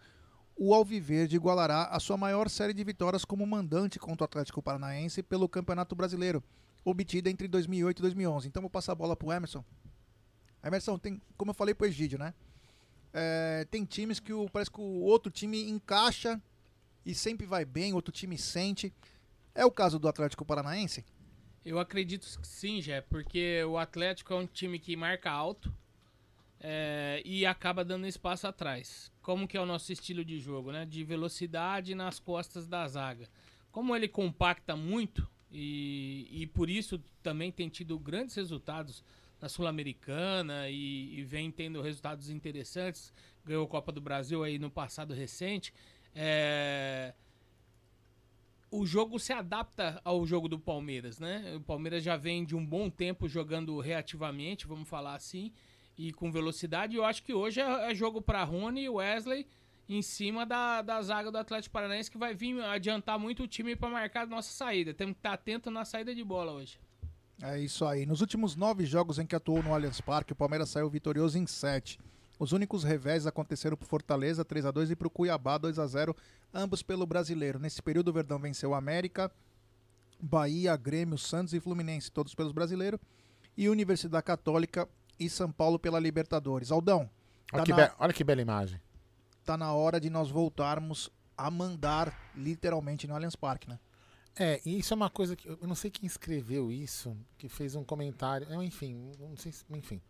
o 0.55 0.73
Alviverde 0.73 1.35
igualará 1.35 1.83
a 1.83 1.99
sua 1.99 2.17
maior 2.17 2.49
série 2.49 2.73
de 2.73 2.83
vitórias 2.83 3.23
como 3.23 3.45
mandante 3.45 3.99
contra 3.99 4.23
o 4.23 4.25
Atlético 4.25 4.61
Paranaense 4.61 5.21
pelo 5.21 5.47
Campeonato 5.47 5.95
Brasileiro, 5.95 6.43
obtida 6.83 7.29
entre 7.29 7.47
2008 7.47 7.99
e 7.99 8.01
2011. 8.01 8.47
Então 8.47 8.61
vou 8.61 8.69
passar 8.69 8.91
a 8.91 8.95
bola 8.95 9.15
pro 9.15 9.31
Emerson. 9.31 9.63
Emerson, 10.63 10.97
tem, 10.97 11.21
como 11.37 11.51
eu 11.51 11.55
falei 11.55 11.73
pro 11.73 11.87
Egídio, 11.87 12.17
né? 12.17 12.33
É, 13.13 13.65
tem 13.69 13.85
times 13.85 14.19
que 14.19 14.33
o, 14.33 14.49
parece 14.49 14.71
que 14.71 14.81
o 14.81 15.01
outro 15.01 15.31
time 15.31 15.69
encaixa 15.69 16.41
e 17.05 17.13
sempre 17.13 17.45
vai 17.45 17.65
bem, 17.65 17.93
outro 17.93 18.11
time 18.11 18.37
sente. 18.37 18.93
É 19.53 19.65
o 19.65 19.71
caso 19.71 19.99
do 19.99 20.07
Atlético 20.07 20.45
Paranaense? 20.45 21.05
Eu 21.63 21.79
acredito 21.79 22.27
que 22.39 22.47
sim, 22.47 22.81
Jé, 22.81 23.01
porque 23.01 23.63
o 23.63 23.77
Atlético 23.77 24.33
é 24.33 24.35
um 24.35 24.47
time 24.47 24.79
que 24.79 24.95
marca 24.95 25.31
alto 25.31 25.73
é, 26.59 27.21
e 27.23 27.45
acaba 27.45 27.85
dando 27.85 28.07
espaço 28.07 28.47
atrás. 28.47 29.11
Como 29.21 29.47
que 29.47 29.55
é 29.55 29.61
o 29.61 29.65
nosso 29.65 29.91
estilo 29.93 30.25
de 30.25 30.39
jogo, 30.39 30.71
né? 30.71 30.85
De 30.85 31.03
velocidade 31.03 31.93
nas 31.93 32.19
costas 32.19 32.67
da 32.67 32.87
zaga. 32.87 33.29
Como 33.71 33.95
ele 33.95 34.07
compacta 34.07 34.75
muito 34.75 35.29
e, 35.53 36.27
e 36.31 36.47
por 36.47 36.67
isso 36.67 36.99
também 37.21 37.51
tem 37.51 37.69
tido 37.69 37.99
grandes 37.99 38.35
resultados 38.35 39.03
na 39.39 39.47
Sul-Americana 39.47 40.67
e, 40.67 41.19
e 41.19 41.23
vem 41.23 41.51
tendo 41.51 41.81
resultados 41.81 42.29
interessantes. 42.29 43.13
Ganhou 43.45 43.65
a 43.65 43.67
Copa 43.67 43.91
do 43.91 44.01
Brasil 44.01 44.43
aí 44.43 44.57
no 44.57 44.71
passado 44.71 45.13
recente. 45.13 45.71
É, 46.15 47.13
o 48.71 48.83
jogo 48.83 49.19
se 49.19 49.31
adapta 49.31 50.01
ao 50.03 50.25
jogo 50.25 50.47
do 50.47 50.57
Palmeiras, 50.57 51.19
né? 51.19 51.53
O 51.55 51.61
Palmeiras 51.61 52.03
já 52.03 52.17
vem 52.17 52.43
de 52.43 52.55
um 52.55 52.65
bom 52.65 52.89
tempo 52.89 53.29
jogando 53.29 53.79
reativamente, 53.79 54.65
vamos 54.65 54.89
falar 54.89 55.13
assim, 55.13 55.53
e 55.95 56.11
com 56.11 56.31
velocidade. 56.31 56.95
Eu 56.95 57.05
acho 57.05 57.21
que 57.21 57.33
hoje 57.33 57.61
é, 57.61 57.91
é 57.91 57.93
jogo 57.93 58.21
para 58.21 58.43
Rony 58.43 58.85
e 58.85 58.89
Wesley 58.89 59.45
em 59.89 60.01
cima 60.01 60.45
da, 60.45 60.81
da 60.81 61.01
zaga 61.01 61.31
do 61.31 61.37
Atlético 61.37 61.73
Paranaense, 61.73 62.09
que 62.09 62.17
vai 62.17 62.33
vir 62.33 62.61
adiantar 62.63 63.19
muito 63.19 63.43
o 63.43 63.47
time 63.47 63.75
para 63.75 63.89
marcar 63.89 64.23
a 64.23 64.25
nossa 64.27 64.51
saída. 64.51 64.93
Temos 64.93 65.13
que 65.13 65.19
estar 65.19 65.33
atento 65.33 65.69
na 65.69 65.83
saída 65.85 66.13
de 66.15 66.23
bola 66.23 66.51
hoje. 66.53 66.79
É 67.41 67.59
isso 67.59 67.85
aí. 67.85 68.05
Nos 68.05 68.21
últimos 68.21 68.55
nove 68.55 68.85
jogos 68.85 69.19
em 69.19 69.25
que 69.25 69.35
atuou 69.35 69.61
no 69.61 69.73
Allianz 69.73 69.99
Parque, 69.99 70.31
o 70.33 70.35
Palmeiras 70.35 70.69
saiu 70.69 70.89
vitorioso 70.89 71.37
em 71.37 71.45
sete. 71.45 71.99
Os 72.39 72.51
únicos 72.51 72.83
revés 72.83 73.27
aconteceram 73.27 73.75
para 73.77 73.87
Fortaleza 73.87 74.43
3 74.45 74.65
a 74.65 74.71
2 74.71 74.91
e 74.91 74.95
para 74.95 75.07
o 75.07 75.09
Cuiabá 75.09 75.57
2 75.57 75.77
a 75.77 75.85
0 75.85 76.15
ambos 76.53 76.81
pelo 76.81 77.05
Brasileiro. 77.05 77.59
Nesse 77.59 77.81
período, 77.81 78.07
o 78.09 78.13
Verdão 78.13 78.39
venceu 78.39 78.71
o 78.71 78.73
América, 78.75 79.31
Bahia, 80.19 80.75
Grêmio, 80.77 81.17
Santos 81.17 81.53
e 81.53 81.59
Fluminense, 81.59 82.11
todos 82.11 82.33
pelos 82.33 82.51
Brasileiros, 82.53 82.99
e 83.57 83.67
Universidade 83.69 84.23
Católica 84.23 84.87
e 85.19 85.29
São 85.29 85.51
Paulo 85.51 85.77
pela 85.77 85.99
Libertadores. 85.99 86.71
Aldão, 86.71 87.09
Olha, 87.51 87.61
tá 87.61 87.63
que, 87.63 87.71
na, 87.71 87.87
be- 87.87 87.93
olha 87.99 88.13
que 88.13 88.23
bela 88.23 88.41
imagem. 88.41 88.79
Tá 89.43 89.57
na 89.57 89.73
hora 89.73 89.99
de 89.99 90.09
nós 90.09 90.29
voltarmos 90.29 91.09
a 91.37 91.49
mandar 91.51 92.31
literalmente 92.35 93.07
no 93.07 93.15
Allianz 93.15 93.35
Parque, 93.35 93.67
né? 93.69 93.79
É, 94.35 94.59
e 94.65 94.79
isso 94.79 94.93
é 94.93 94.95
uma 94.95 95.09
coisa 95.09 95.35
que 95.35 95.47
eu 95.47 95.59
não 95.61 95.75
sei 95.75 95.91
quem 95.91 96.07
escreveu 96.07 96.71
isso, 96.71 97.15
que 97.37 97.47
fez 97.47 97.75
um 97.75 97.83
comentário, 97.83 98.47
eu, 98.49 98.63
enfim, 98.63 99.11
não 99.19 99.37
sei, 99.37 99.51
se, 99.51 99.63
enfim. 99.69 100.01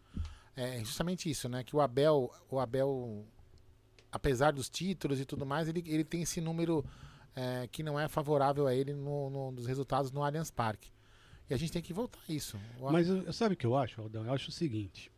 É 0.56 0.80
justamente 0.80 1.30
isso, 1.30 1.50
né? 1.50 1.64
Que 1.64 1.76
o 1.76 1.82
Abel, 1.82 2.32
o 2.50 2.60
Abel, 2.60 3.26
apesar 4.12 4.54
dos 4.54 4.70
títulos 4.70 5.20
e 5.20 5.26
tudo 5.26 5.46
mais, 5.46 5.68
ele, 5.68 5.84
ele 5.88 6.04
tem 6.04 6.22
esse 6.22 6.40
número 6.40 6.86
é, 7.36 7.68
que 7.72 7.82
não 7.84 8.00
é 8.00 8.08
favorável 8.08 8.68
a 8.68 8.74
ele 8.76 8.94
no, 8.94 9.30
no, 9.30 9.52
nos 9.52 9.66
resultados 9.66 10.12
no 10.12 10.24
Allianz 10.24 10.52
Parque. 10.52 10.92
E 11.50 11.54
a 11.54 11.58
gente 11.58 11.72
tem 11.74 11.82
que 11.82 11.92
voltar 11.94 12.20
a 12.30 12.32
isso. 12.32 12.58
O- 12.80 12.92
Mas 12.92 13.08
eu- 13.10 13.34
sabe 13.34 13.56
o 13.56 13.58
que 13.58 13.66
eu 13.66 13.76
acho, 13.76 14.00
Aldão? 14.00 14.26
Eu 14.26 14.34
acho 14.34 14.50
o 14.50 14.54
seguinte. 14.54 15.12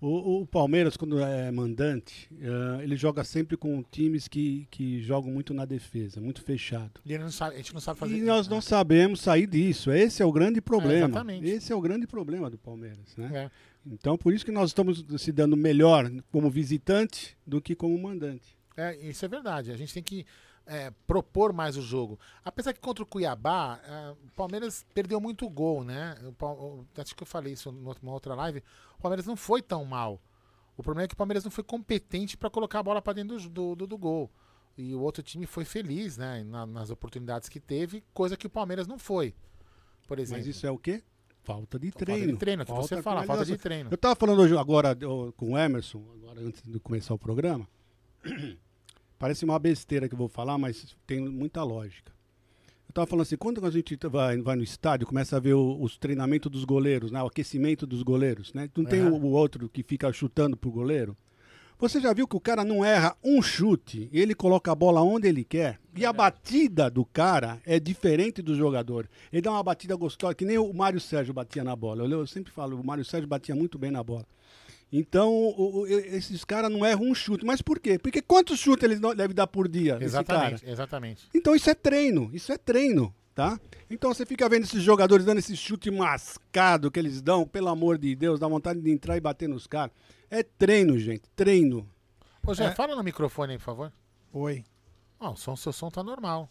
O, 0.00 0.42
o 0.42 0.46
Palmeiras, 0.46 0.94
quando 0.96 1.18
é 1.20 1.50
mandante, 1.50 2.28
eh, 2.38 2.82
ele 2.82 2.96
joga 2.96 3.24
sempre 3.24 3.56
com 3.56 3.82
times 3.82 4.28
que, 4.28 4.68
que 4.70 5.00
jogam 5.00 5.30
muito 5.32 5.54
na 5.54 5.64
defesa, 5.64 6.20
muito 6.20 6.42
fechado. 6.42 7.00
E 7.04 7.30
sabe, 7.30 7.54
a 7.54 7.58
gente 7.58 7.72
não 7.72 7.80
sabe 7.80 7.98
fazer 7.98 8.16
E 8.16 8.20
nós 8.20 8.46
não 8.46 8.60
sabemos 8.60 9.20
sair 9.20 9.46
disso. 9.46 9.90
Esse 9.90 10.22
é 10.22 10.26
o 10.26 10.32
grande 10.32 10.60
problema. 10.60 11.06
exatamente. 11.06 11.48
Esse 11.48 11.72
é 11.72 11.76
o 11.76 11.80
grande 11.80 12.06
problema 12.06 12.50
do 12.50 12.58
Palmeiras, 12.58 13.16
né? 13.16 13.44
É. 13.44 13.50
Então, 13.86 14.18
por 14.18 14.34
isso 14.34 14.44
que 14.44 14.52
nós 14.52 14.70
estamos 14.70 15.04
se 15.16 15.32
dando 15.32 15.56
melhor 15.56 16.10
como 16.30 16.50
visitante 16.50 17.36
do 17.46 17.60
que 17.62 17.74
como 17.74 17.96
mandante. 17.98 18.56
É, 18.76 18.94
isso 19.08 19.24
é 19.24 19.28
verdade. 19.28 19.72
A 19.72 19.76
gente 19.76 19.94
tem 19.94 20.02
que 20.02 20.26
é, 20.66 20.90
propor 21.06 21.52
mais 21.52 21.76
o 21.76 21.82
jogo. 21.82 22.18
Apesar 22.44 22.72
que 22.72 22.80
contra 22.80 23.02
o 23.02 23.06
Cuiabá, 23.06 23.80
é, 23.84 24.10
o 24.10 24.30
Palmeiras 24.34 24.84
perdeu 24.92 25.20
muito 25.20 25.48
gol, 25.48 25.84
né? 25.84 26.16
O- 26.40 26.84
acho 26.98 27.14
que 27.14 27.22
eu 27.22 27.26
falei 27.26 27.52
isso 27.52 27.70
numa 27.72 28.12
outra 28.12 28.34
live. 28.34 28.62
O 28.98 29.02
Palmeiras 29.02 29.26
não 29.26 29.36
foi 29.36 29.62
tão 29.62 29.84
mal. 29.84 30.20
O 30.76 30.82
problema 30.82 31.04
é 31.04 31.08
que 31.08 31.14
o 31.14 31.16
Palmeiras 31.16 31.44
não 31.44 31.50
foi 31.50 31.64
competente 31.64 32.36
para 32.36 32.50
colocar 32.50 32.80
a 32.80 32.82
bola 32.82 33.00
para 33.00 33.12
dentro 33.14 33.38
do, 33.48 33.74
do, 33.74 33.86
do- 33.86 33.96
gol. 33.98 34.30
E 34.76 34.94
o 34.94 35.00
outro 35.00 35.22
time 35.22 35.46
foi 35.46 35.64
feliz, 35.64 36.18
né? 36.18 36.44
na- 36.44 36.66
nas 36.66 36.90
oportunidades 36.90 37.48
que 37.48 37.58
teve, 37.58 38.04
coisa 38.12 38.36
que 38.36 38.46
o 38.46 38.50
Palmeiras 38.50 38.86
não 38.86 38.98
foi. 38.98 39.34
Por 40.06 40.18
exemplo. 40.18 40.38
Mas 40.44 40.46
isso 40.46 40.66
é 40.66 40.70
o 40.70 40.76
quê? 40.78 41.02
Falta 41.44 41.78
de 41.78 41.90
Falta 41.92 42.04
treino. 42.04 42.32
de 42.32 42.38
treino, 42.38 42.64
que 42.66 42.72
você 42.72 43.00
fala, 43.00 43.22
falta 43.22 43.44
de 43.44 43.56
treino. 43.56 43.88
Eu 43.90 43.94
estava 43.94 44.16
falando 44.16 44.40
hoje 44.42 44.56
agora 44.58 44.96
com 45.36 45.52
o 45.52 45.56
Emerson, 45.58 46.04
agora 46.16 46.40
antes 46.40 46.60
de 46.62 46.78
começar 46.80 47.14
o 47.14 47.18
programa. 47.18 47.66
Parece 49.18 49.44
uma 49.44 49.58
besteira 49.58 50.08
que 50.08 50.14
eu 50.14 50.18
vou 50.18 50.28
falar, 50.28 50.58
mas 50.58 50.94
tem 51.06 51.20
muita 51.20 51.62
lógica. 51.62 52.12
Eu 52.86 52.90
estava 52.90 53.06
falando 53.06 53.22
assim, 53.22 53.36
quando 53.36 53.64
a 53.64 53.70
gente 53.70 53.96
vai, 54.08 54.38
vai 54.40 54.56
no 54.56 54.62
estádio, 54.62 55.06
começa 55.06 55.36
a 55.36 55.40
ver 55.40 55.54
o- 55.54 55.80
os 55.82 55.96
treinamentos 55.98 56.50
dos 56.50 56.64
goleiros, 56.64 57.10
né, 57.10 57.22
o 57.22 57.26
aquecimento 57.26 57.86
dos 57.86 58.02
goleiros, 58.02 58.52
né? 58.54 58.68
Não 58.76 58.84
tem 58.84 59.00
Aham. 59.00 59.12
o, 59.12 59.24
o 59.24 59.30
outro 59.32 59.68
que 59.68 59.82
fica 59.82 60.12
chutando 60.12 60.56
pro 60.56 60.70
goleiro? 60.70 61.16
Você 61.78 62.00
já 62.00 62.10
viu 62.14 62.26
que 62.26 62.36
o 62.36 62.40
cara 62.40 62.64
não 62.64 62.82
erra 62.82 63.14
um 63.22 63.42
chute, 63.42 64.08
ele 64.10 64.34
coloca 64.34 64.72
a 64.72 64.74
bola 64.74 65.02
onde 65.02 65.28
ele 65.28 65.44
quer? 65.44 65.78
E 65.94 66.06
a 66.06 66.12
batida 66.12 66.90
do 66.90 67.04
cara 67.04 67.60
é 67.66 67.78
diferente 67.78 68.40
do 68.40 68.54
jogador. 68.54 69.06
Ele 69.30 69.42
dá 69.42 69.50
uma 69.50 69.62
batida 69.62 69.94
gostosa, 69.94 70.34
que 70.34 70.46
nem 70.46 70.56
o 70.56 70.72
Mário 70.72 70.98
Sérgio 70.98 71.34
batia 71.34 71.62
na 71.62 71.76
bola. 71.76 72.02
Eu, 72.02 72.10
eu 72.10 72.26
sempre 72.26 72.50
falo, 72.50 72.80
o 72.80 72.84
Mário 72.86 73.04
Sérgio 73.04 73.28
batia 73.28 73.54
muito 73.54 73.78
bem 73.78 73.90
na 73.90 74.02
bola. 74.02 74.24
Então, 74.98 75.30
o- 75.32 75.80
o- 75.82 75.86
esses 75.86 76.44
caras 76.44 76.70
não 76.70 76.84
erram 76.84 77.02
um 77.02 77.14
chute. 77.14 77.44
Mas 77.44 77.60
por 77.62 77.78
quê? 77.78 77.98
Porque 77.98 78.22
quantos 78.22 78.58
chutes 78.58 78.84
eles 78.84 79.00
devem 79.16 79.34
dar 79.34 79.46
por 79.46 79.68
dia? 79.68 79.98
Exatamente, 80.00 80.60
cara? 80.60 80.72
exatamente. 80.72 81.28
Então 81.34 81.54
isso 81.54 81.68
é 81.68 81.74
treino, 81.74 82.30
isso 82.32 82.50
é 82.52 82.56
treino, 82.58 83.14
tá? 83.34 83.58
Então 83.90 84.12
você 84.12 84.24
fica 84.24 84.48
vendo 84.48 84.64
esses 84.64 84.82
jogadores 84.82 85.24
dando 85.26 85.38
esse 85.38 85.56
chute 85.56 85.90
mascado 85.90 86.90
que 86.90 86.98
eles 86.98 87.20
dão, 87.20 87.46
pelo 87.46 87.68
amor 87.68 87.98
de 87.98 88.14
Deus, 88.14 88.40
dá 88.40 88.48
vontade 88.48 88.80
de 88.80 88.90
entrar 88.90 89.16
e 89.16 89.20
bater 89.20 89.48
nos 89.48 89.66
caras. 89.66 89.92
É 90.30 90.42
treino, 90.42 90.98
gente, 90.98 91.22
treino. 91.36 91.88
Ô, 92.46 92.54
Jé, 92.54 92.64
É. 92.66 92.74
fala 92.74 92.94
no 92.96 93.02
microfone 93.02 93.52
aí, 93.52 93.58
por 93.58 93.64
favor. 93.64 93.92
Oi. 94.32 94.64
Ó, 95.20 95.32
o 95.32 95.36
som, 95.36 95.56
seu 95.56 95.72
som 95.72 95.90
tá 95.90 96.02
normal. 96.02 96.48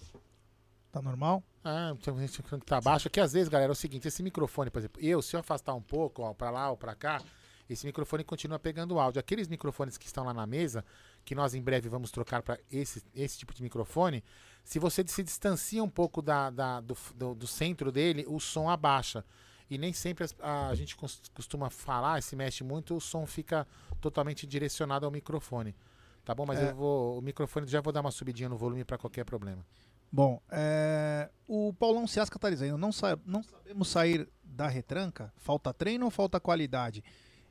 Tá 0.92 1.02
normal? 1.02 1.44
Ah, 1.64 1.94
tem 2.02 2.18
gente 2.20 2.42
falando 2.42 2.62
que 2.62 2.68
tá 2.68 2.80
baixo. 2.80 3.08
Aqui, 3.08 3.20
às 3.20 3.34
vezes, 3.34 3.50
galera, 3.50 3.72
é 3.72 3.74
o 3.74 3.76
seguinte, 3.76 4.08
esse 4.08 4.22
microfone, 4.24 4.70
por 4.70 4.80
exemplo, 4.80 5.02
eu, 5.02 5.22
se 5.22 5.36
eu 5.36 5.40
afastar 5.40 5.74
um 5.74 5.82
pouco, 5.82 6.22
ó, 6.22 6.34
pra 6.34 6.50
lá 6.50 6.70
ou 6.70 6.78
pra 6.78 6.96
cá, 6.96 7.22
esse 7.70 7.86
microfone 7.86 8.24
continua 8.24 8.60
pegando 8.60 9.00
áudio. 9.00 9.20
Aqueles 9.20 9.48
microfones 9.48 9.98
que 9.98 10.06
estão 10.06 10.24
lá 10.24 10.34
na 10.34 10.46
mesa, 10.46 10.84
que 11.24 11.34
nós 11.36 11.54
em 11.54 11.62
breve 11.62 11.90
vamos 11.90 12.12
trocar 12.12 12.42
para 12.44 12.60
esse, 12.72 13.04
esse 13.16 13.38
tipo 13.40 13.54
de 13.54 13.64
microfone, 13.64 14.24
se 14.64 14.80
você 14.80 15.04
se 15.08 15.24
distancia 15.24 15.84
um 15.84 15.90
pouco 15.90 16.22
da, 16.22 16.50
da- 16.50 16.82
do, 16.82 16.96
do- 17.16 17.36
do 17.36 17.48
centro 17.48 17.92
dele, 17.92 18.26
o 18.28 18.40
som 18.40 18.70
abaixa. 18.70 19.24
E 19.70 19.78
nem 19.80 19.94
sempre 19.94 20.24
as- 20.24 20.36
a, 20.40 20.76
gente 20.76 20.96
cos- 20.96 21.22
costuma 21.34 21.70
falar, 21.72 22.22
se 22.22 22.36
mexe 22.36 22.64
muito, 22.64 22.96
o 22.96 23.02
som 23.02 23.26
fica 23.26 23.66
totalmente 24.00 24.46
direcionado 24.46 25.06
ao 25.06 25.12
microfone. 25.12 25.76
Tá 26.24 26.34
bom? 26.36 26.46
Mas 26.46 26.60
É. 26.60 26.70
eu 26.70 26.76
vou. 26.76 27.18
O 27.18 27.22
microfone 27.22 27.68
já 27.68 27.82
vou 27.82 27.92
dar 27.94 28.02
uma 28.02 28.12
subidinha 28.12 28.50
no 28.50 28.58
volume 28.58 28.84
para 28.84 28.98
qualquer 28.98 29.24
problema. 29.26 29.66
Bom, 30.12 30.40
é, 30.50 31.30
o 31.48 31.74
Paulão 31.74 32.08
Ciasca 32.08 32.40
tá 32.40 32.50
dizendo, 32.50 32.78
não, 32.78 32.92
sa- 32.92 33.18
não 33.26 33.44
sabemos 33.44 33.88
sair 33.90 34.30
da 34.44 34.68
retranca? 34.68 35.34
Falta 35.36 35.74
treino 35.74 36.06
ou 36.06 36.12
falta 36.12 36.40
qualidade? 36.40 37.04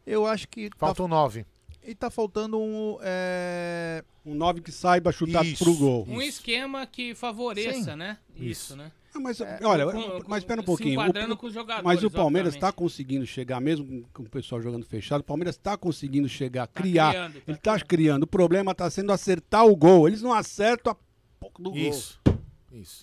Eu 0.06 0.26
acho 0.26 0.48
que... 0.48 0.70
Falta 0.76 1.02
um 1.02 1.08
9. 1.08 1.44
E 1.86 1.94
tá 1.94 2.10
faltando 2.10 2.58
um... 2.58 2.98
É... 3.02 4.02
Um 4.24 4.34
9 4.34 4.60
que 4.62 4.72
saiba 4.72 5.12
chutar 5.12 5.44
Isso, 5.44 5.62
pro 5.64 5.74
gol. 5.76 6.06
Um 6.08 6.20
esquema 6.22 6.86
que 6.86 7.14
favoreça, 7.14 7.90
Sim. 7.92 7.96
né? 7.96 8.16
Isso, 8.34 8.74
né? 8.74 8.90
Ah, 9.14 9.20
mas, 9.20 9.40
É, 9.40 9.60
olha, 9.62 9.86
com- 9.92 10.22
mas 10.26 10.38
espera 10.42 10.60
um 10.60 10.64
pouquinho. 10.64 10.94
enquadrando 10.94 11.34
O- 11.34 11.36
com 11.36 11.46
os 11.46 11.52
jogadores, 11.54 11.84
mas 11.84 12.02
o 12.02 12.10
Palmeiras 12.10 12.54
está 12.54 12.72
conseguindo 12.72 13.24
chegar, 13.24 13.60
mesmo 13.60 14.04
com, 14.12 14.24
o 14.24 14.28
pessoal 14.28 14.60
jogando 14.60 14.84
fechado, 14.84 15.20
o 15.20 15.24
Palmeiras 15.24 15.54
está 15.54 15.76
conseguindo 15.76 16.28
chegar, 16.28 16.66
criar. 16.66 17.12
criando, 17.12 17.34
tá 17.34 17.40
ele 17.46 17.56
está 17.56 17.78
criando. 17.80 18.22
O 18.24 18.26
problema 18.26 18.72
está 18.72 18.90
sendo 18.90 19.12
acertar 19.12 19.66
o 19.66 19.76
gol. 19.76 20.08
Eles 20.08 20.20
não 20.20 20.32
acertam 20.32 20.92
a 20.92 20.96
pouco 21.38 21.62
do 21.62 21.76
Isso. 21.76 22.18
gol. 22.24 22.33
Isso. 22.33 22.33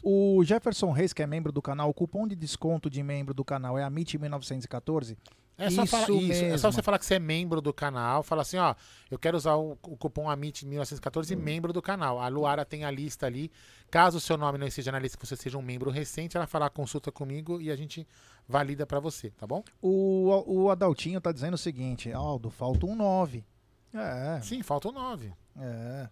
O 0.03 0.43
Jefferson 0.43 0.91
Reis, 0.91 1.13
que 1.13 1.21
é 1.21 1.27
membro 1.27 1.51
do 1.51 1.61
canal, 1.61 1.89
o 1.89 1.93
cupom 1.93 2.27
de 2.27 2.35
desconto 2.35 2.89
de 2.89 3.01
membro 3.01 3.33
do 3.33 3.45
canal 3.45 3.77
é 3.77 3.83
AMIT1914. 3.83 5.17
É 5.57 5.69
só, 5.69 5.83
isso 5.83 5.91
falar, 5.91 6.09
isso, 6.09 6.43
é 6.43 6.57
só 6.57 6.71
você 6.71 6.81
falar 6.81 6.97
que 6.97 7.05
você 7.05 7.15
é 7.15 7.19
membro 7.19 7.61
do 7.61 7.71
canal, 7.71 8.23
fala 8.23 8.41
assim, 8.41 8.57
ó, 8.57 8.73
eu 9.11 9.19
quero 9.19 9.37
usar 9.37 9.55
o, 9.55 9.73
o 9.83 9.95
cupom 9.95 10.25
AMIT1914 10.25 11.37
membro 11.37 11.71
do 11.71 11.81
canal. 11.81 12.19
A 12.19 12.27
Luara 12.27 12.65
tem 12.65 12.83
a 12.83 12.89
lista 12.89 13.27
ali. 13.27 13.51
Caso 13.91 14.17
o 14.17 14.21
seu 14.21 14.37
nome 14.37 14.57
não 14.57 14.65
esteja 14.65 14.91
na 14.91 14.97
lista, 14.97 15.17
que 15.17 15.27
você 15.27 15.35
seja 15.35 15.57
um 15.57 15.61
membro 15.61 15.91
recente, 15.91 16.35
ela 16.35 16.47
fará 16.47 16.65
a 16.65 16.69
consulta 16.69 17.11
comigo 17.11 17.61
e 17.61 17.69
a 17.69 17.75
gente 17.75 18.07
valida 18.47 18.87
pra 18.87 18.99
você, 18.99 19.29
tá 19.31 19.45
bom? 19.45 19.63
O, 19.81 20.43
o 20.47 20.69
Adaltinho 20.71 21.21
tá 21.21 21.31
dizendo 21.31 21.53
o 21.53 21.59
seguinte, 21.59 22.11
Aldo, 22.11 22.49
falta 22.49 22.85
um 22.85 22.95
9. 22.95 23.45
É. 23.93 24.39
Sim, 24.41 24.63
falta 24.63 24.87
um 24.87 24.93
9. 24.93 25.31
É. 25.59 26.09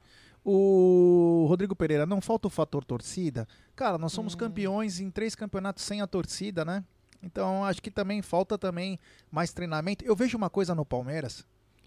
O 0.51 1.45
Rodrigo 1.47 1.75
Pereira, 1.75 2.07
não 2.07 2.19
falta 2.19 2.47
o 2.47 2.49
fator 2.49 2.83
torcida? 2.83 3.47
Cara, 3.75 3.99
nós 3.99 4.11
somos 4.11 4.33
campeões 4.33 4.99
em 4.99 5.11
três 5.11 5.35
campeonatos 5.35 5.83
sem 5.83 6.01
a 6.01 6.07
torcida, 6.07 6.65
né? 6.65 6.83
Então 7.21 7.63
acho 7.63 7.79
que 7.83 7.91
também 7.91 8.23
falta 8.23 8.57
também 8.57 8.99
mais 9.29 9.53
treinamento. 9.53 10.03
Eu 10.03 10.15
vejo 10.15 10.35
uma 10.35 10.49
coisa 10.49 10.73
no 10.73 10.83
Palmeiras, 10.83 11.45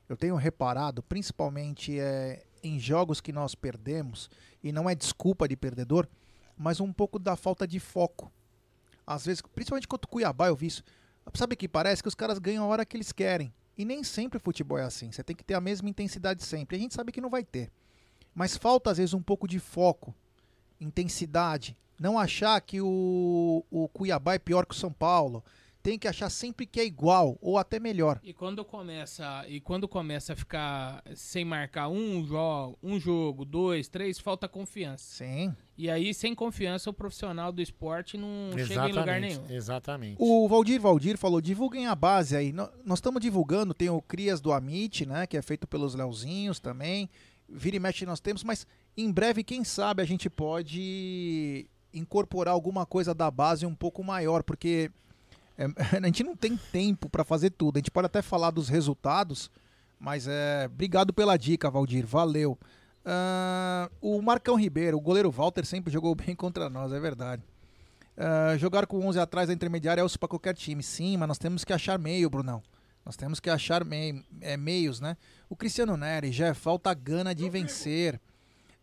eu 0.09 0.17
tenho 0.17 0.37
reparado, 0.37 1.03
principalmente 1.03 1.99
é, 1.99 2.45
em 2.63 2.79
jogos 2.79 3.21
que 3.21 3.33
nós 3.33 3.57
perdemos, 3.57 4.31
e 4.63 4.71
não 4.71 4.89
é 4.89 4.95
desculpa 4.95 5.49
de 5.49 5.57
perdedor, 5.57 6.07
mas 6.57 6.79
um 6.79 6.93
pouco 6.93 7.19
da 7.19 7.35
falta 7.35 7.67
de 7.67 7.81
foco. 7.81 8.31
Às 9.05 9.27
vezes, 9.27 9.43
principalmente 9.43 9.89
contra 9.89 10.07
o 10.07 10.09
Cuiabá, 10.09 10.47
eu 10.47 10.55
vi 10.55 10.69
isso. 10.69 10.85
Sabe 11.35 11.57
que 11.57 11.67
parece 11.67 12.01
que 12.01 12.09
os 12.09 12.15
caras 12.15 12.39
ganham 12.39 12.63
a 12.63 12.69
hora 12.69 12.87
que 12.87 12.97
eles 12.97 13.11
querem. 13.11 13.53
E 13.77 13.85
nem 13.85 14.05
sempre 14.05 14.37
o 14.37 14.41
futebol 14.41 14.79
é 14.79 14.85
assim. 14.85 15.11
Você 15.11 15.25
tem 15.25 15.35
que 15.35 15.43
ter 15.43 15.55
a 15.55 15.61
mesma 15.61 15.91
intensidade 15.91 16.45
sempre. 16.45 16.77
A 16.77 16.79
gente 16.79 16.95
sabe 16.95 17.11
que 17.11 17.21
não 17.21 17.29
vai 17.29 17.43
ter. 17.43 17.73
Mas 18.35 18.57
falta, 18.57 18.91
às 18.91 18.99
vezes, 18.99 19.14
um 19.14 19.22
pouco 19.22 19.47
de 19.47 19.59
foco, 19.59 20.14
intensidade. 20.80 21.76
Não 21.99 22.18
achar 22.18 22.61
que 22.61 22.80
o, 22.80 23.64
o 23.70 23.89
Cuiabá 23.89 24.35
é 24.35 24.39
pior 24.39 24.66
que 24.66 24.74
o 24.74 24.78
São 24.78 24.93
Paulo. 24.93 25.45
Tem 25.83 25.99
que 25.99 26.07
achar 26.07 26.30
sempre 26.30 26.64
que 26.64 26.78
é 26.78 26.85
igual 26.85 27.37
ou 27.41 27.59
até 27.59 27.80
melhor. 27.80 28.20
E 28.22 28.33
quando 28.33 28.64
começa 28.64 29.45
e 29.49 29.61
quando 29.61 29.89
começa 29.89 30.33
a 30.33 30.37
ficar 30.37 31.03
sem 31.16 31.45
marcar 31.45 31.89
um 31.89 32.24
jogo, 32.24 32.78
um 32.80 33.01
jogo, 33.01 33.45
dois, 33.45 33.89
três, 33.89 34.16
falta 34.20 34.49
confiança. 34.49 35.16
Sim. 35.16 35.53
E 35.76 35.91
aí 35.91 36.14
sem 36.14 36.37
confiança 36.37 36.89
o 36.89 36.93
profissional 36.93 37.51
do 37.51 37.61
esporte 37.61 38.16
não 38.16 38.57
chega 38.64 38.89
em 38.89 38.93
lugar 38.93 39.20
nenhum. 39.20 39.45
Exatamente. 39.51 40.16
O 40.20 40.47
Valdir 40.47 40.80
Valdir 40.80 41.18
falou: 41.18 41.41
divulguem 41.41 41.89
a 41.89 41.97
base 41.97 42.37
aí. 42.37 42.53
Nós 42.53 42.70
estamos 42.95 43.20
divulgando, 43.20 43.74
tem 43.74 43.91
o 43.91 44.01
Crias 44.01 44.41
do 44.41 44.53
Amit, 44.53 45.05
né? 45.05 45.26
Que 45.26 45.37
é 45.37 45.43
feito 45.43 45.66
pelos 45.66 45.97
Leozinhos 45.97 46.61
também. 46.61 47.11
Vira 47.53 47.77
e 47.77 47.81
mexe 47.81 48.07
nós 48.07 48.21
temos, 48.21 48.43
mas 48.43 48.67
em 48.97 49.11
breve, 49.11 49.45
quem 49.45 49.63
sabe, 49.63 50.03
a 50.03 50.05
gente 50.05 50.31
pode 50.31 51.67
incorporar 51.93 52.55
alguma 52.55 52.87
coisa 52.87 53.15
da 53.15 53.31
base 53.31 53.67
um 53.67 53.75
pouco 53.75 54.03
maior, 54.03 54.43
porque 54.43 54.91
é, 55.57 55.67
a 56.03 56.07
gente 56.07 56.25
não 56.25 56.35
tem 56.35 56.57
tempo 56.57 57.09
para 57.09 57.25
fazer 57.25 57.51
tudo. 57.51 57.77
A 57.77 57.81
gente 57.81 57.91
pode 57.91 58.07
até 58.07 58.23
falar 58.23 58.51
dos 58.51 58.69
resultados, 58.69 59.51
mas 59.99 60.27
é. 60.27 60.67
Obrigado 60.67 61.13
pela 61.13 61.37
dica, 61.37 61.71
Valdir. 61.71 62.07
Valeu. 62.07 62.59
Ah, 63.05 63.91
o 64.01 64.21
Marcão 64.23 64.57
Ribeiro, 64.57 64.97
o 64.97 65.01
goleiro 65.01 65.31
Walter 65.31 65.65
sempre 65.65 65.93
jogou 65.93 66.15
bem 66.17 66.35
contra 66.35 66.69
nós, 66.71 66.93
é 66.93 67.01
verdade. 67.01 67.43
Ah, 68.17 68.57
jogar 68.59 68.87
com 68.87 69.07
11 69.07 69.19
atrás 69.19 69.49
da 69.49 69.55
intermediária 69.55 70.01
é 70.01 70.05
osso 70.05 70.19
para 70.19 70.29
qualquer 70.29 70.55
time. 70.55 70.83
Sim, 70.83 71.17
mas 71.17 71.29
nós 71.29 71.39
temos 71.39 71.65
que 71.65 71.73
achar 71.73 71.99
meio, 71.99 72.31
Brunão. 72.31 72.63
Nós 73.05 73.17
temos 73.17 73.41
que 73.41 73.51
achar 73.51 73.85
mei- 73.85 74.25
é, 74.41 74.57
meios, 74.57 75.01
né? 75.01 75.17
O 75.49 75.57
Cristiano 75.57 75.97
Neri, 75.97 76.31
já 76.33 76.55
falta 76.55 76.93
gana 76.95 77.35
de 77.35 77.49
vencer. 77.51 78.21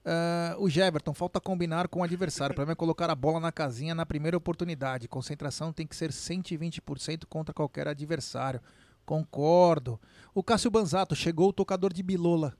Ah, 0.03 0.55
o 0.57 0.69
Jeverton, 0.69 1.13
falta 1.13 1.39
combinar 1.39 1.87
com 1.87 1.99
o 1.99 2.03
adversário. 2.03 2.53
O 2.53 2.55
problema 2.55 2.73
é 2.73 2.75
colocar 2.75 3.09
a 3.09 3.15
bola 3.15 3.39
na 3.39 3.51
casinha 3.51 3.95
na 3.95 4.05
primeira 4.05 4.37
oportunidade. 4.37 5.07
Concentração 5.07 5.71
tem 5.71 5.87
que 5.87 5.95
ser 5.95 6.11
120% 6.11 7.25
contra 7.27 7.53
qualquer 7.53 7.87
adversário. 7.87 8.61
Concordo. 9.05 9.99
O 10.33 10.43
Cássio 10.43 10.69
Banzato, 10.69 11.15
chegou 11.15 11.49
o 11.49 11.53
tocador 11.53 11.93
de 11.93 12.03
bilola. 12.03 12.53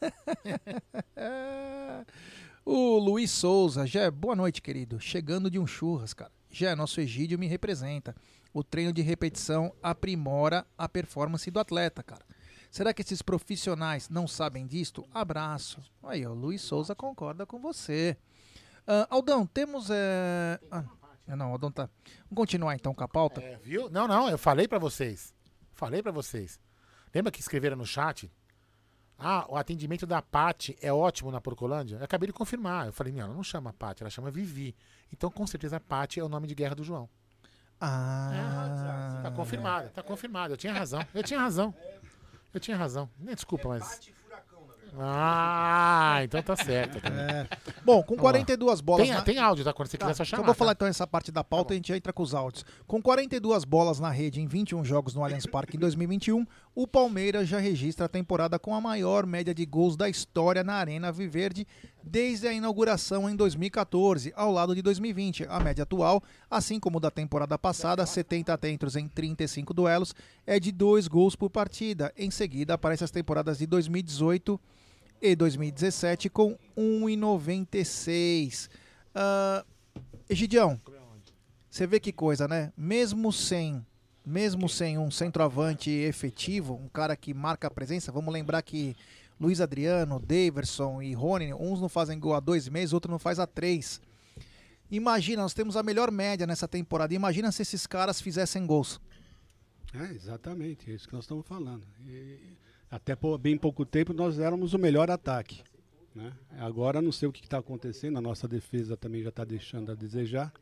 o 2.64 2.98
Luiz 2.98 3.30
Souza, 3.30 3.86
Jé, 3.86 4.10
boa 4.10 4.36
noite, 4.36 4.62
querido. 4.62 5.00
Chegando 5.00 5.50
de 5.50 5.58
um 5.58 5.66
churras, 5.66 6.14
cara. 6.14 6.30
Jé, 6.50 6.74
nosso 6.74 7.00
Egídio 7.00 7.38
me 7.38 7.46
representa. 7.46 8.14
O 8.56 8.64
treino 8.64 8.90
de 8.90 9.02
repetição 9.02 9.70
aprimora 9.82 10.66
a 10.78 10.88
performance 10.88 11.50
do 11.50 11.60
atleta, 11.60 12.02
cara. 12.02 12.24
Será 12.70 12.94
que 12.94 13.02
esses 13.02 13.20
profissionais 13.20 14.08
não 14.08 14.26
sabem 14.26 14.66
disto? 14.66 15.06
Abraço. 15.12 15.82
Aí, 16.02 16.26
o 16.26 16.32
Luiz 16.32 16.62
Souza 16.62 16.94
concorda 16.94 17.44
com 17.44 17.60
você. 17.60 18.16
Ah, 18.86 19.06
Aldão, 19.10 19.46
temos. 19.46 19.90
É... 19.90 20.58
Ah, 20.70 20.86
não, 21.36 21.52
Aldão 21.52 21.70
tá. 21.70 21.90
Vamos 22.30 22.34
continuar 22.34 22.74
então 22.74 22.94
com 22.94 23.04
a 23.04 23.08
pauta? 23.08 23.42
É, 23.42 23.58
viu? 23.58 23.90
Não, 23.90 24.08
não, 24.08 24.30
eu 24.30 24.38
falei 24.38 24.66
pra 24.66 24.78
vocês. 24.78 25.34
Falei 25.74 26.02
pra 26.02 26.10
vocês. 26.10 26.58
Lembra 27.14 27.30
que 27.30 27.40
escreveram 27.40 27.76
no 27.76 27.84
chat? 27.84 28.32
Ah, 29.18 29.44
o 29.50 29.56
atendimento 29.56 30.06
da 30.06 30.22
Pati 30.22 30.78
é 30.80 30.90
ótimo 30.90 31.30
na 31.30 31.42
Porcolândia? 31.42 31.96
Eu 31.96 32.04
acabei 32.04 32.28
de 32.28 32.32
confirmar. 32.32 32.86
Eu 32.86 32.92
falei, 32.94 33.12
não, 33.12 33.20
ela 33.20 33.34
não 33.34 33.44
chama 33.44 33.74
Pati, 33.74 34.02
ela 34.02 34.08
chama 34.08 34.30
Vivi. 34.30 34.74
Então, 35.12 35.30
com 35.30 35.46
certeza, 35.46 35.78
Pati 35.78 36.20
é 36.20 36.24
o 36.24 36.28
nome 36.30 36.48
de 36.48 36.54
guerra 36.54 36.74
do 36.74 36.82
João. 36.82 37.06
Ah. 37.80 39.20
Tá 39.22 39.30
confirmado, 39.30 39.88
tá 39.90 40.02
confirmado. 40.02 40.54
Eu 40.54 40.56
tinha 40.56 40.72
razão. 40.72 41.04
Eu 41.14 41.22
tinha 41.22 41.38
razão. 41.40 41.74
Eu 42.54 42.60
tinha 42.60 42.76
razão. 42.76 43.08
Nem 43.18 43.34
desculpa, 43.34 43.68
mas. 43.68 44.00
Ah, 44.98 46.20
então 46.22 46.42
tá 46.42 46.56
certo. 46.56 46.96
É. 47.06 47.46
Bom, 47.84 48.02
com 48.02 48.16
42 48.16 48.80
bolas. 48.80 49.06
Tem, 49.06 49.14
na- 49.14 49.22
tem 49.22 49.38
áudio, 49.38 49.62
tá? 49.62 49.72
Quando 49.74 49.88
você 49.88 49.98
Tá, 49.98 50.06
quiser 50.06 50.14
só 50.16 50.22
então 50.22 50.30
chamar. 50.38 50.42
eu 50.42 50.46
vou 50.46 50.54
falar 50.54 50.70
tá? 50.74 50.78
então 50.78 50.88
essa 50.88 51.06
parte 51.06 51.30
da 51.30 51.44
pauta 51.44 51.72
e 51.72 51.74
a 51.74 51.76
gente 51.76 51.88
já 51.88 51.96
entra 51.98 52.14
com 52.14 52.22
os 52.22 52.34
áudios. 52.34 52.64
Com 52.86 53.02
42 53.02 53.64
bolas 53.64 54.00
na 54.00 54.10
rede 54.10 54.40
em 54.40 54.46
21 54.46 54.82
jogos 54.84 55.14
no 55.14 55.22
Allianz 55.22 55.44
Parque 55.44 55.76
em 55.76 55.80
2021, 55.80 56.46
o 56.76 56.86
Palmeiras 56.86 57.48
já 57.48 57.58
registra 57.58 58.04
a 58.04 58.08
temporada 58.08 58.58
com 58.58 58.74
a 58.74 58.80
maior 58.82 59.24
média 59.24 59.54
de 59.54 59.64
gols 59.64 59.96
da 59.96 60.10
história 60.10 60.62
na 60.62 60.74
Arena 60.74 61.10
Viverde 61.10 61.66
desde 62.04 62.46
a 62.46 62.52
inauguração 62.52 63.30
em 63.30 63.34
2014, 63.34 64.30
ao 64.36 64.52
lado 64.52 64.74
de 64.74 64.82
2020. 64.82 65.46
A 65.48 65.58
média 65.58 65.84
atual, 65.84 66.22
assim 66.50 66.78
como 66.78 67.00
da 67.00 67.10
temporada 67.10 67.56
passada, 67.56 68.04
70 68.04 68.52
atentos 68.52 68.94
em 68.94 69.08
35 69.08 69.72
duelos, 69.72 70.14
é 70.46 70.60
de 70.60 70.70
2 70.70 71.08
gols 71.08 71.34
por 71.34 71.48
partida. 71.48 72.12
Em 72.14 72.30
seguida, 72.30 72.74
aparecem 72.74 73.06
as 73.06 73.10
temporadas 73.10 73.56
de 73.56 73.66
2018 73.66 74.60
e 75.22 75.34
2017 75.34 76.28
com 76.28 76.58
1,96. 76.76 78.68
Ah, 79.14 79.64
Egidião, 80.28 80.78
você 81.70 81.86
vê 81.86 81.98
que 81.98 82.12
coisa, 82.12 82.46
né? 82.46 82.70
Mesmo 82.76 83.32
sem, 83.32 83.82
mesmo 84.26 84.68
sem 84.68 84.98
um 84.98 85.08
centroavante 85.08 85.88
efetivo, 85.88 86.74
um 86.74 86.88
cara 86.88 87.14
que 87.14 87.32
marca 87.32 87.68
a 87.68 87.70
presença, 87.70 88.10
vamos 88.10 88.34
lembrar 88.34 88.60
que 88.60 88.96
Luiz 89.38 89.60
Adriano, 89.60 90.18
Daverson 90.18 91.00
e 91.00 91.14
Rony, 91.14 91.54
uns 91.54 91.80
não 91.80 91.88
fazem 91.88 92.18
gol 92.18 92.34
há 92.34 92.40
dois 92.40 92.68
meses, 92.68 92.92
outro 92.92 93.08
não 93.10 93.20
faz 93.20 93.38
há 93.38 93.46
três. 93.46 94.00
Imagina, 94.90 95.42
nós 95.42 95.54
temos 95.54 95.76
a 95.76 95.82
melhor 95.82 96.10
média 96.10 96.46
nessa 96.46 96.66
temporada. 96.66 97.14
Imagina 97.14 97.52
se 97.52 97.62
esses 97.62 97.86
caras 97.86 98.20
fizessem 98.20 98.66
gols. 98.66 99.00
É, 99.94 100.12
exatamente, 100.12 100.90
é 100.90 100.94
isso 100.94 101.06
que 101.06 101.14
nós 101.14 101.24
estamos 101.24 101.46
falando. 101.46 101.86
E 102.04 102.56
até 102.90 103.16
bem 103.40 103.56
pouco 103.56 103.84
tempo 103.84 104.12
nós 104.12 104.38
éramos 104.38 104.74
o 104.74 104.78
melhor 104.78 105.10
ataque. 105.10 105.62
Né? 106.14 106.32
Agora 106.58 107.00
não 107.00 107.12
sei 107.12 107.28
o 107.28 107.32
que 107.32 107.44
está 107.44 107.58
acontecendo, 107.58 108.16
a 108.18 108.20
nossa 108.20 108.48
defesa 108.48 108.96
também 108.96 109.22
já 109.22 109.28
está 109.28 109.44
deixando 109.44 109.92
a 109.92 109.94
desejar. 109.94 110.52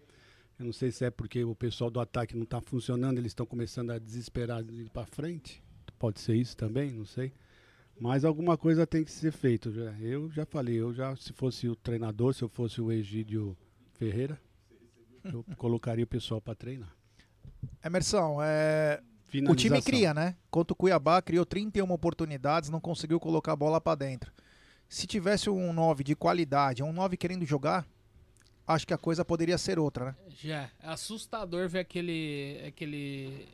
Eu 0.58 0.66
não 0.66 0.72
sei 0.72 0.92
se 0.92 1.04
é 1.04 1.10
porque 1.10 1.44
o 1.44 1.54
pessoal 1.54 1.90
do 1.90 1.98
ataque 1.98 2.36
não 2.36 2.44
está 2.44 2.60
funcionando, 2.60 3.18
eles 3.18 3.30
estão 3.30 3.44
começando 3.44 3.90
a 3.90 3.98
desesperar 3.98 4.62
de 4.62 4.82
ir 4.82 4.90
para 4.90 5.06
frente. 5.06 5.62
Pode 5.98 6.20
ser 6.20 6.36
isso 6.36 6.56
também, 6.56 6.92
não 6.92 7.04
sei. 7.04 7.32
Mas 7.98 8.24
alguma 8.24 8.56
coisa 8.56 8.86
tem 8.86 9.04
que 9.04 9.10
ser 9.10 9.32
feito. 9.32 9.72
Já. 9.72 9.92
Eu 10.00 10.30
já 10.30 10.44
falei, 10.44 10.76
eu 10.76 10.92
já, 10.92 11.14
se 11.16 11.32
fosse 11.32 11.68
o 11.68 11.76
treinador, 11.76 12.34
se 12.34 12.42
eu 12.42 12.48
fosse 12.48 12.80
o 12.80 12.90
Egídio 12.90 13.56
Ferreira, 13.94 14.40
eu 15.24 15.44
colocaria 15.56 16.04
o 16.04 16.08
pessoal 16.08 16.40
para 16.40 16.54
treinar. 16.54 16.94
Emerson, 17.84 18.38
é... 18.42 19.00
o 19.48 19.54
time 19.54 19.80
cria, 19.80 20.12
né? 20.12 20.36
Contra 20.50 20.72
o 20.72 20.76
Cuiabá, 20.76 21.22
criou 21.22 21.46
31 21.46 21.90
oportunidades, 21.90 22.70
não 22.70 22.80
conseguiu 22.80 23.18
colocar 23.18 23.52
a 23.52 23.56
bola 23.56 23.80
pra 23.80 23.94
dentro. 23.94 24.32
Se 24.88 25.06
tivesse 25.06 25.48
um 25.48 25.72
9 25.72 26.04
de 26.04 26.14
qualidade, 26.14 26.82
um 26.82 26.92
9 26.92 27.16
querendo 27.16 27.44
jogar, 27.44 27.86
acho 28.66 28.86
que 28.86 28.94
a 28.94 28.98
coisa 28.98 29.24
poderia 29.24 29.58
ser 29.58 29.78
outra, 29.78 30.06
né? 30.06 30.16
Já. 30.42 30.62
É 30.82 30.88
assustador 30.88 31.68
ver 31.68 31.80
aquele. 31.80 32.62
aquele. 32.66 33.48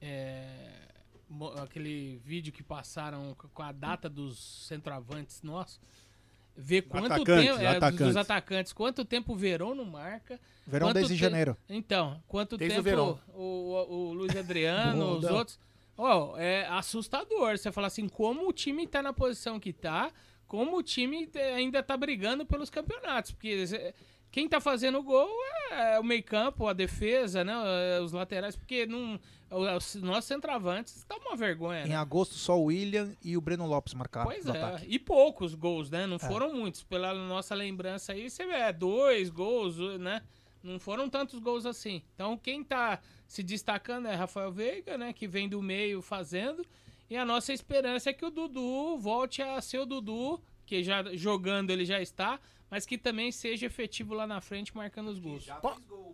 é, 0.00 0.70
aquele 1.62 2.20
vídeo 2.24 2.52
que 2.52 2.62
passaram 2.62 3.34
com 3.52 3.62
a 3.62 3.72
data 3.72 4.08
dos 4.08 4.66
centroavantes 4.68 5.42
nossos. 5.42 5.80
Ver 6.56 6.82
quanto 6.82 7.06
Atacantes, 7.06 7.44
tempo. 7.46 7.58
é, 7.60 7.66
dos- 7.66 7.76
atacantes. 7.76 8.06
Dos 8.06 8.16
atacantes. 8.16 8.72
Quanto 8.72 9.04
tempo 9.04 9.32
o 9.32 9.36
Verão 9.36 9.74
não 9.74 9.84
marca. 9.84 10.38
Verão 10.64 10.92
desde 10.92 11.14
te- 11.14 11.20
janeiro. 11.20 11.56
Então, 11.68 12.22
quanto 12.28 12.56
Desde 12.56 12.76
tempo 12.76 12.84
Verão. 12.84 13.18
o, 13.34 13.42
o, 13.42 13.94
o 14.10 14.12
Luiz 14.12 14.36
Adriano, 14.36 15.16
os 15.18 15.24
outros. 15.24 15.58
Ó, 15.98 16.36
é 16.38 16.64
assustador. 16.68 17.58
Você 17.58 17.72
fala 17.72 17.88
assim, 17.88 18.08
como 18.08 18.48
o 18.48 18.52
time 18.52 18.86
tá 18.86 19.02
na 19.02 19.12
posição 19.12 19.58
que 19.58 19.72
tá, 19.72 20.12
como 20.46 20.76
o 20.76 20.82
time 20.82 21.28
ainda 21.56 21.82
tá 21.82 21.96
brigando 21.96 22.46
pelos 22.46 22.70
campeonatos. 22.70 23.32
Porque 23.32 23.64
quem 24.34 24.48
tá 24.48 24.60
fazendo 24.60 25.00
gol 25.00 25.30
é 25.70 26.00
o 26.00 26.02
meio-campo, 26.02 26.66
a 26.66 26.72
defesa, 26.72 27.44
né? 27.44 27.52
é, 27.96 28.00
Os 28.00 28.10
laterais, 28.10 28.56
porque 28.56 28.84
não. 28.84 29.20
Os 29.48 29.94
nossos 29.94 30.24
centroavantes 30.24 31.04
tá 31.04 31.14
uma 31.18 31.36
vergonha. 31.36 31.84
Em 31.86 31.90
né? 31.90 31.94
agosto, 31.94 32.34
só 32.34 32.58
o 32.58 32.64
William 32.64 33.12
e 33.22 33.36
o 33.36 33.40
Breno 33.40 33.64
Lopes 33.64 33.94
marcaram 33.94 34.26
Pois 34.26 34.44
é, 34.44 34.50
ataque. 34.50 34.86
e 34.88 34.98
poucos 34.98 35.54
gols, 35.54 35.88
né? 35.88 36.04
Não 36.04 36.18
foram 36.18 36.52
muitos. 36.52 36.82
Pela 36.82 37.14
nossa 37.14 37.54
lembrança 37.54 38.12
aí, 38.12 38.28
você 38.28 38.44
vê, 38.44 38.54
é 38.54 38.72
dois 38.72 39.30
gols, 39.30 39.78
né? 40.00 40.20
Não 40.64 40.80
foram 40.80 41.08
tantos 41.08 41.38
gols 41.38 41.64
assim. 41.64 42.02
Então, 42.16 42.36
quem 42.36 42.64
tá 42.64 42.98
se 43.28 43.40
destacando 43.40 44.08
é 44.08 44.16
Rafael 44.16 44.50
Veiga, 44.50 44.98
né? 44.98 45.12
Que 45.12 45.28
vem 45.28 45.48
do 45.48 45.62
meio 45.62 46.02
fazendo. 46.02 46.66
E 47.08 47.16
a 47.16 47.24
nossa 47.24 47.52
esperança 47.52 48.10
é 48.10 48.12
que 48.12 48.24
o 48.24 48.30
Dudu 48.30 48.98
volte 48.98 49.42
a 49.42 49.60
ser 49.60 49.78
o 49.78 49.86
Dudu, 49.86 50.42
que 50.66 50.82
já 50.82 51.04
jogando 51.14 51.70
ele 51.70 51.84
já 51.84 52.00
está, 52.00 52.40
mas 52.74 52.84
que 52.84 52.98
também 52.98 53.30
seja 53.30 53.66
efetivo 53.66 54.14
lá 54.14 54.26
na 54.26 54.40
frente 54.40 54.76
marcando 54.76 55.06
os 55.06 55.20
gols. 55.20 55.46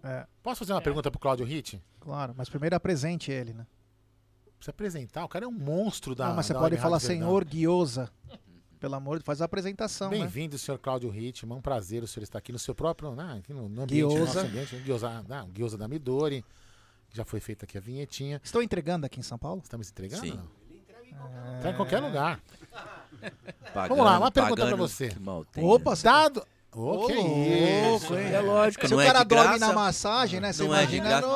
É, 0.05 0.27
Posso 0.43 0.59
fazer 0.59 0.75
uma 0.75 0.83
pergunta 0.83 1.11
pro 1.11 1.19
Claudio 1.19 1.47
Ritt? 1.47 1.83
claro, 1.99 2.35
mas 2.37 2.51
primeiro 2.51 2.77
apresente 2.77 3.33
ele, 3.33 3.55
né? 3.55 3.67
Precisa 4.59 4.71
apresentar, 4.71 5.25
o 5.25 5.29
cara 5.29 5.47
é 5.47 5.49
um 5.49 5.53
monstro 5.53 6.15
da. 6.15 6.29
não, 6.29 6.37
mas 6.37 6.45
você 6.45 6.53
da 6.53 6.59
pode 6.59 6.77
falar 6.77 7.01
senhor 7.01 7.47
Guiosa. 7.47 8.13
Pelo 8.79 8.95
amor 8.95 9.19
de 9.19 9.25
faz 9.25 9.41
a 9.41 9.47
apresentação, 9.47 10.11
né? 10.11 10.19
Bem-vindo, 10.19 10.59
senhor 10.59 10.77
Cláudio 10.79 11.09
Rittman. 11.09 11.57
Um 11.57 11.63
prazer 11.63 12.03
o 12.03 12.07
senhor 12.07 12.25
estar 12.25 12.39
aqui 12.39 12.53
no 12.53 12.59
seu 12.59 12.75
próprio. 12.75 13.15
Né, 13.15 13.39
aqui 13.39 13.55
no, 13.55 13.67
no 13.67 13.83
ambiente, 13.83 14.03
no 14.03 14.09
Guiosa. 14.11 14.25
nosso 14.25 14.39
ambiente. 14.41 14.77
Guiosa, 14.77 15.25
não, 15.27 15.49
Guiosa 15.49 15.79
da 15.79 15.89
Midori. 15.89 16.45
Já 17.11 17.25
foi 17.25 17.41
feita 17.41 17.65
aqui 17.65 17.79
a 17.79 17.81
vinhetinha. 17.81 18.39
Estão 18.45 18.61
entregando 18.61 19.07
aqui 19.07 19.19
em 19.19 19.23
São 19.23 19.39
Paulo? 19.39 19.63
Estamos 19.63 19.91
entregando? 19.91 20.27
Sim. 20.27 20.39
Tá 21.63 21.71
em 21.71 21.77
qualquer 21.77 22.01
lugar. 22.01 22.39
Pagando, 23.75 23.89
Vamos 23.97 24.05
lá, 24.05 24.19
uma 24.19 24.31
pergunta 24.31 24.57
pra 24.57 24.65
pagando, 24.65 24.89
você. 24.89 25.11
Opa, 25.57 25.91
né? 25.93 25.97
Dado. 26.03 26.47
Ô, 26.73 26.93
Ô, 27.05 27.07
que 27.09 27.15
louco, 27.15 28.05
isso. 28.05 28.15
hein? 28.17 28.33
É 28.33 28.41
lógico, 28.41 28.87
Se 28.87 28.93
não 28.93 28.99
o 28.99 29.01
é 29.01 29.07
cara 29.07 29.23
de 29.25 29.29
dorme 29.29 29.59
graça. 29.59 29.67
na 29.67 29.73
massagem, 29.73 30.39
né? 30.41 30.53
Você 30.53 30.63
Não 30.63 30.75
é 30.75 30.87
de 30.87 30.97
imagina 30.97 31.21
graça. 31.21 31.27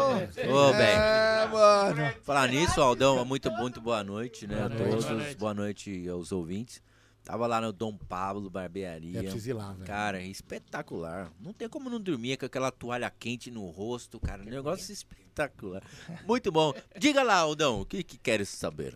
Ô, 0.48 0.72
bem. 0.72 0.80
É, 0.86 1.48
mano. 1.50 2.14
Falar 2.22 2.48
nisso, 2.48 2.80
Aldão, 2.80 3.24
muito, 3.24 3.50
muito 3.50 3.80
boa 3.80 4.04
noite, 4.04 4.46
né? 4.46 4.54
Boa 4.54 4.66
a 4.66 4.68
noite. 4.68 4.90
todos. 4.90 5.04
Boa 5.04 5.14
noite. 5.18 5.36
Boa 5.36 5.54
noite 5.54 6.08
aos 6.08 6.30
ouvintes. 6.30 6.80
Tava 7.24 7.46
lá 7.48 7.60
no 7.60 7.72
Dom 7.72 7.96
Pablo 7.96 8.48
Barbearia. 8.48 9.18
É 9.18 9.22
preciso 9.22 9.50
ir 9.50 9.52
lá, 9.54 9.72
velho. 9.72 9.84
Cara, 9.86 10.22
espetacular. 10.22 11.32
Não 11.40 11.52
tem 11.52 11.68
como 11.68 11.90
não 11.90 11.98
dormir 11.98 12.36
com 12.36 12.46
aquela 12.46 12.70
toalha 12.70 13.10
quente 13.10 13.50
no 13.50 13.66
rosto, 13.70 14.20
cara. 14.20 14.42
Um 14.42 14.44
negócio 14.44 14.92
espetacular. 14.92 15.82
Muito 16.28 16.52
bom. 16.52 16.72
Diga 16.96 17.22
lá, 17.24 17.36
Aldão, 17.36 17.80
o 17.80 17.84
que, 17.86 18.04
que 18.04 18.18
queres 18.18 18.50
saber? 18.50 18.94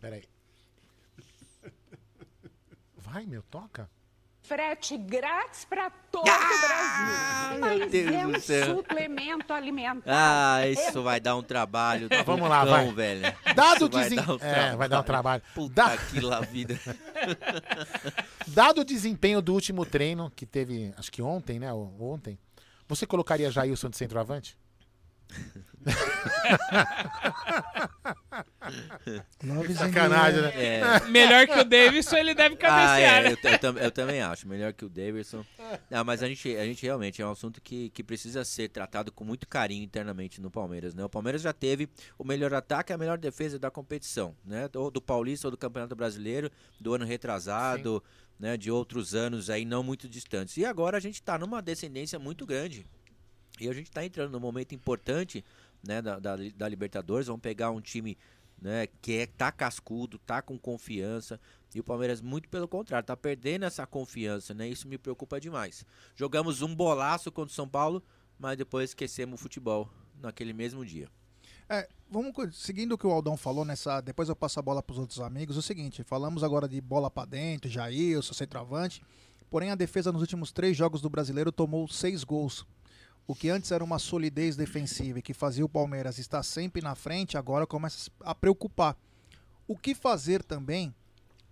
Peraí. 0.00 0.24
Vai, 3.14 3.26
meu, 3.26 3.42
toca. 3.42 3.88
Frete 4.42 4.98
grátis 4.98 5.64
para 5.64 5.88
todo 5.88 6.28
Ah, 6.28 6.34
o 6.34 7.58
Brasil. 7.60 7.60
meu 7.60 7.78
Mas 7.78 7.90
Deus 7.92 8.12
é 8.12 8.22
do 8.24 8.28
um 8.36 8.40
céu. 8.40 8.76
suplemento 8.76 9.52
alimentar. 9.52 10.02
Ah, 10.58 10.66
isso 10.68 11.00
vai 11.00 11.20
dar 11.20 11.36
um 11.36 11.42
trabalho. 11.42 12.08
do 12.08 12.24
Vamos 12.24 12.48
lá, 12.48 12.64
cão, 12.64 12.70
vai. 12.72 12.92
velho. 12.92 13.22
Dado 13.54 13.76
Isso 13.84 13.88
vai 13.90 14.02
desen- 14.02 14.16
dar 14.16 14.32
um 14.32 14.38
É, 14.40 14.76
vai 14.76 14.88
dar 14.88 14.98
um 15.00 15.02
trabalho. 15.04 15.42
Puta 15.54 15.74
Da- 15.74 15.96
que 15.96 16.18
lá 16.20 16.40
vida. 16.40 16.76
Dado 18.48 18.80
o 18.80 18.84
desempenho 18.84 19.40
do 19.40 19.54
último 19.54 19.86
treino, 19.86 20.28
que 20.34 20.44
teve, 20.44 20.92
acho 20.98 21.12
que 21.12 21.22
ontem, 21.22 21.60
né? 21.60 21.72
Ontem, 21.72 22.36
você 22.88 23.06
colocaria 23.06 23.48
Jailson 23.48 23.90
de 23.90 23.96
centroavante? 23.96 24.58
Sacanagem, 29.76 30.42
né? 30.42 30.52
É. 30.54 31.00
Melhor 31.08 31.46
que 31.46 31.58
o 31.58 31.64
Davidson, 31.64 32.16
ele 32.16 32.34
deve 32.34 32.54
Ah, 32.54 32.58
cabecear, 32.58 33.14
é, 33.18 33.22
né? 33.22 33.32
eu, 33.32 33.70
eu 33.70 33.78
eu 33.84 33.90
também 33.90 34.20
acho, 34.20 34.48
melhor 34.48 34.72
que 34.72 34.84
o 34.84 34.88
Davidson. 34.88 35.44
Não, 35.90 36.04
mas 36.04 36.22
a 36.22 36.28
gente, 36.28 36.56
a 36.56 36.64
gente 36.64 36.82
realmente 36.82 37.20
é 37.20 37.26
um 37.26 37.30
assunto 37.30 37.60
que, 37.60 37.90
que 37.90 38.02
precisa 38.02 38.44
ser 38.44 38.68
tratado 38.68 39.12
com 39.12 39.24
muito 39.24 39.46
carinho 39.46 39.84
internamente 39.84 40.40
no 40.40 40.50
Palmeiras, 40.50 40.94
né? 40.94 41.04
O 41.04 41.08
Palmeiras 41.08 41.42
já 41.42 41.52
teve 41.52 41.88
o 42.18 42.24
melhor 42.24 42.52
ataque 42.54 42.92
e 42.92 42.94
a 42.94 42.98
melhor 42.98 43.18
defesa 43.18 43.58
da 43.58 43.70
competição, 43.70 44.34
né? 44.44 44.68
Ou 44.74 44.90
do 44.90 45.00
Paulista 45.00 45.48
ou 45.48 45.50
do 45.50 45.58
Campeonato 45.58 45.94
Brasileiro, 45.94 46.50
do 46.80 46.94
ano 46.94 47.04
retrasado, 47.04 48.02
né? 48.38 48.56
De 48.56 48.70
outros 48.70 49.14
anos 49.14 49.50
aí 49.50 49.64
não 49.64 49.82
muito 49.82 50.08
distantes. 50.08 50.56
E 50.56 50.64
agora 50.64 50.96
a 50.96 51.00
gente 51.00 51.22
tá 51.22 51.38
numa 51.38 51.60
descendência 51.60 52.18
muito 52.18 52.46
grande. 52.46 52.86
E 53.60 53.68
a 53.68 53.72
gente 53.72 53.90
tá 53.90 54.04
entrando 54.04 54.32
num 54.32 54.40
momento 54.40 54.74
importante, 54.74 55.44
né? 55.86 56.02
Da, 56.02 56.18
da, 56.18 56.36
da 56.56 56.68
Libertadores. 56.68 57.26
Vamos 57.26 57.42
pegar 57.42 57.70
um 57.70 57.80
time 57.80 58.16
né, 58.60 58.86
que 59.02 59.18
é, 59.18 59.26
tá 59.26 59.52
cascudo, 59.52 60.18
tá 60.18 60.40
com 60.40 60.58
confiança, 60.58 61.38
e 61.74 61.80
o 61.80 61.84
Palmeiras 61.84 62.20
muito 62.20 62.48
pelo 62.48 62.68
contrário, 62.68 63.06
tá 63.06 63.16
perdendo 63.16 63.64
essa 63.64 63.86
confiança, 63.86 64.54
né? 64.54 64.68
Isso 64.68 64.88
me 64.88 64.96
preocupa 64.96 65.40
demais. 65.40 65.84
Jogamos 66.14 66.62
um 66.62 66.74
bolaço 66.74 67.32
contra 67.32 67.50
o 67.50 67.54
São 67.54 67.68
Paulo, 67.68 68.02
mas 68.38 68.56
depois 68.56 68.90
esquecemos 68.90 69.40
o 69.40 69.42
futebol 69.42 69.90
naquele 70.20 70.52
mesmo 70.52 70.84
dia. 70.86 71.08
É, 71.68 71.88
vamos 72.10 72.32
seguindo 72.56 72.92
o 72.92 72.98
que 72.98 73.06
o 73.06 73.10
Aldão 73.10 73.36
falou 73.36 73.64
nessa. 73.64 74.00
Depois 74.00 74.28
eu 74.28 74.36
passo 74.36 74.60
a 74.60 74.62
bola 74.62 74.82
para 74.82 74.92
os 74.92 74.98
outros 74.98 75.20
amigos. 75.20 75.56
O 75.56 75.62
seguinte, 75.62 76.04
falamos 76.04 76.44
agora 76.44 76.68
de 76.68 76.80
bola 76.80 77.10
para 77.10 77.26
dentro, 77.26 77.70
Jailson, 77.70 78.34
centroavante. 78.34 79.02
Porém, 79.50 79.70
a 79.70 79.74
defesa 79.74 80.12
nos 80.12 80.20
últimos 80.20 80.52
três 80.52 80.76
jogos 80.76 81.00
do 81.00 81.10
brasileiro 81.10 81.50
tomou 81.50 81.88
seis 81.88 82.22
gols. 82.22 82.66
O 83.26 83.34
que 83.34 83.48
antes 83.48 83.72
era 83.72 83.82
uma 83.82 83.98
solidez 83.98 84.54
defensiva 84.56 85.18
e 85.18 85.22
que 85.22 85.32
fazia 85.32 85.64
o 85.64 85.68
Palmeiras 85.68 86.18
estar 86.18 86.42
sempre 86.42 86.82
na 86.82 86.94
frente, 86.94 87.38
agora 87.38 87.66
começa 87.66 88.10
a 88.20 88.34
preocupar. 88.34 88.96
O 89.66 89.76
que 89.78 89.94
fazer 89.94 90.42
também 90.42 90.94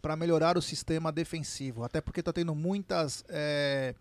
para 0.02 0.14
melhorar 0.14 0.58
o 0.58 0.62
sistema 0.62 1.10
defensivo? 1.10 1.82
Até 1.82 2.00
porque 2.00 2.20
está 2.20 2.32
tendo 2.32 2.54
muitas 2.54 3.24
é, 3.28 3.94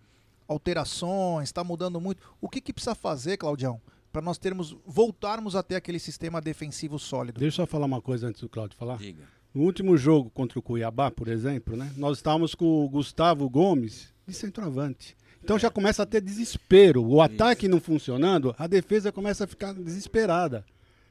alterações, 0.47 1.47
está 1.47 1.63
mudando 1.63 2.01
muito. 2.01 2.21
O 2.41 2.49
que, 2.49 2.59
que 2.59 2.73
precisa 2.73 2.93
fazer, 2.93 3.37
Claudião, 3.37 3.79
para 4.11 4.21
nós 4.21 4.37
termos 4.37 4.75
voltarmos 4.85 5.55
até 5.55 5.77
aquele 5.77 5.99
sistema 5.99 6.41
defensivo 6.41 6.99
sólido? 6.99 7.39
Deixa 7.39 7.61
eu 7.61 7.65
só 7.65 7.71
falar 7.71 7.85
uma 7.85 8.01
coisa 8.01 8.27
antes 8.27 8.41
do 8.41 8.49
Claudio 8.49 8.77
falar. 8.77 8.97
Diga. 8.97 9.23
No 9.53 9.63
último 9.63 9.97
jogo 9.97 10.29
contra 10.29 10.59
o 10.59 10.61
Cuiabá, 10.61 11.11
por 11.11 11.27
exemplo, 11.27 11.75
né? 11.75 11.91
Nós 11.97 12.17
estávamos 12.17 12.55
com 12.55 12.85
o 12.85 12.89
Gustavo 12.89 13.49
Gomes 13.49 14.13
de 14.25 14.33
centroavante. 14.33 15.15
Então 15.43 15.57
já 15.57 15.69
começa 15.69 16.03
a 16.03 16.05
ter 16.05 16.21
desespero. 16.21 17.03
O 17.03 17.21
ataque 17.21 17.67
não 17.67 17.79
funcionando, 17.79 18.55
a 18.57 18.67
defesa 18.67 19.11
começa 19.11 19.43
a 19.43 19.47
ficar 19.47 19.73
desesperada. 19.73 20.65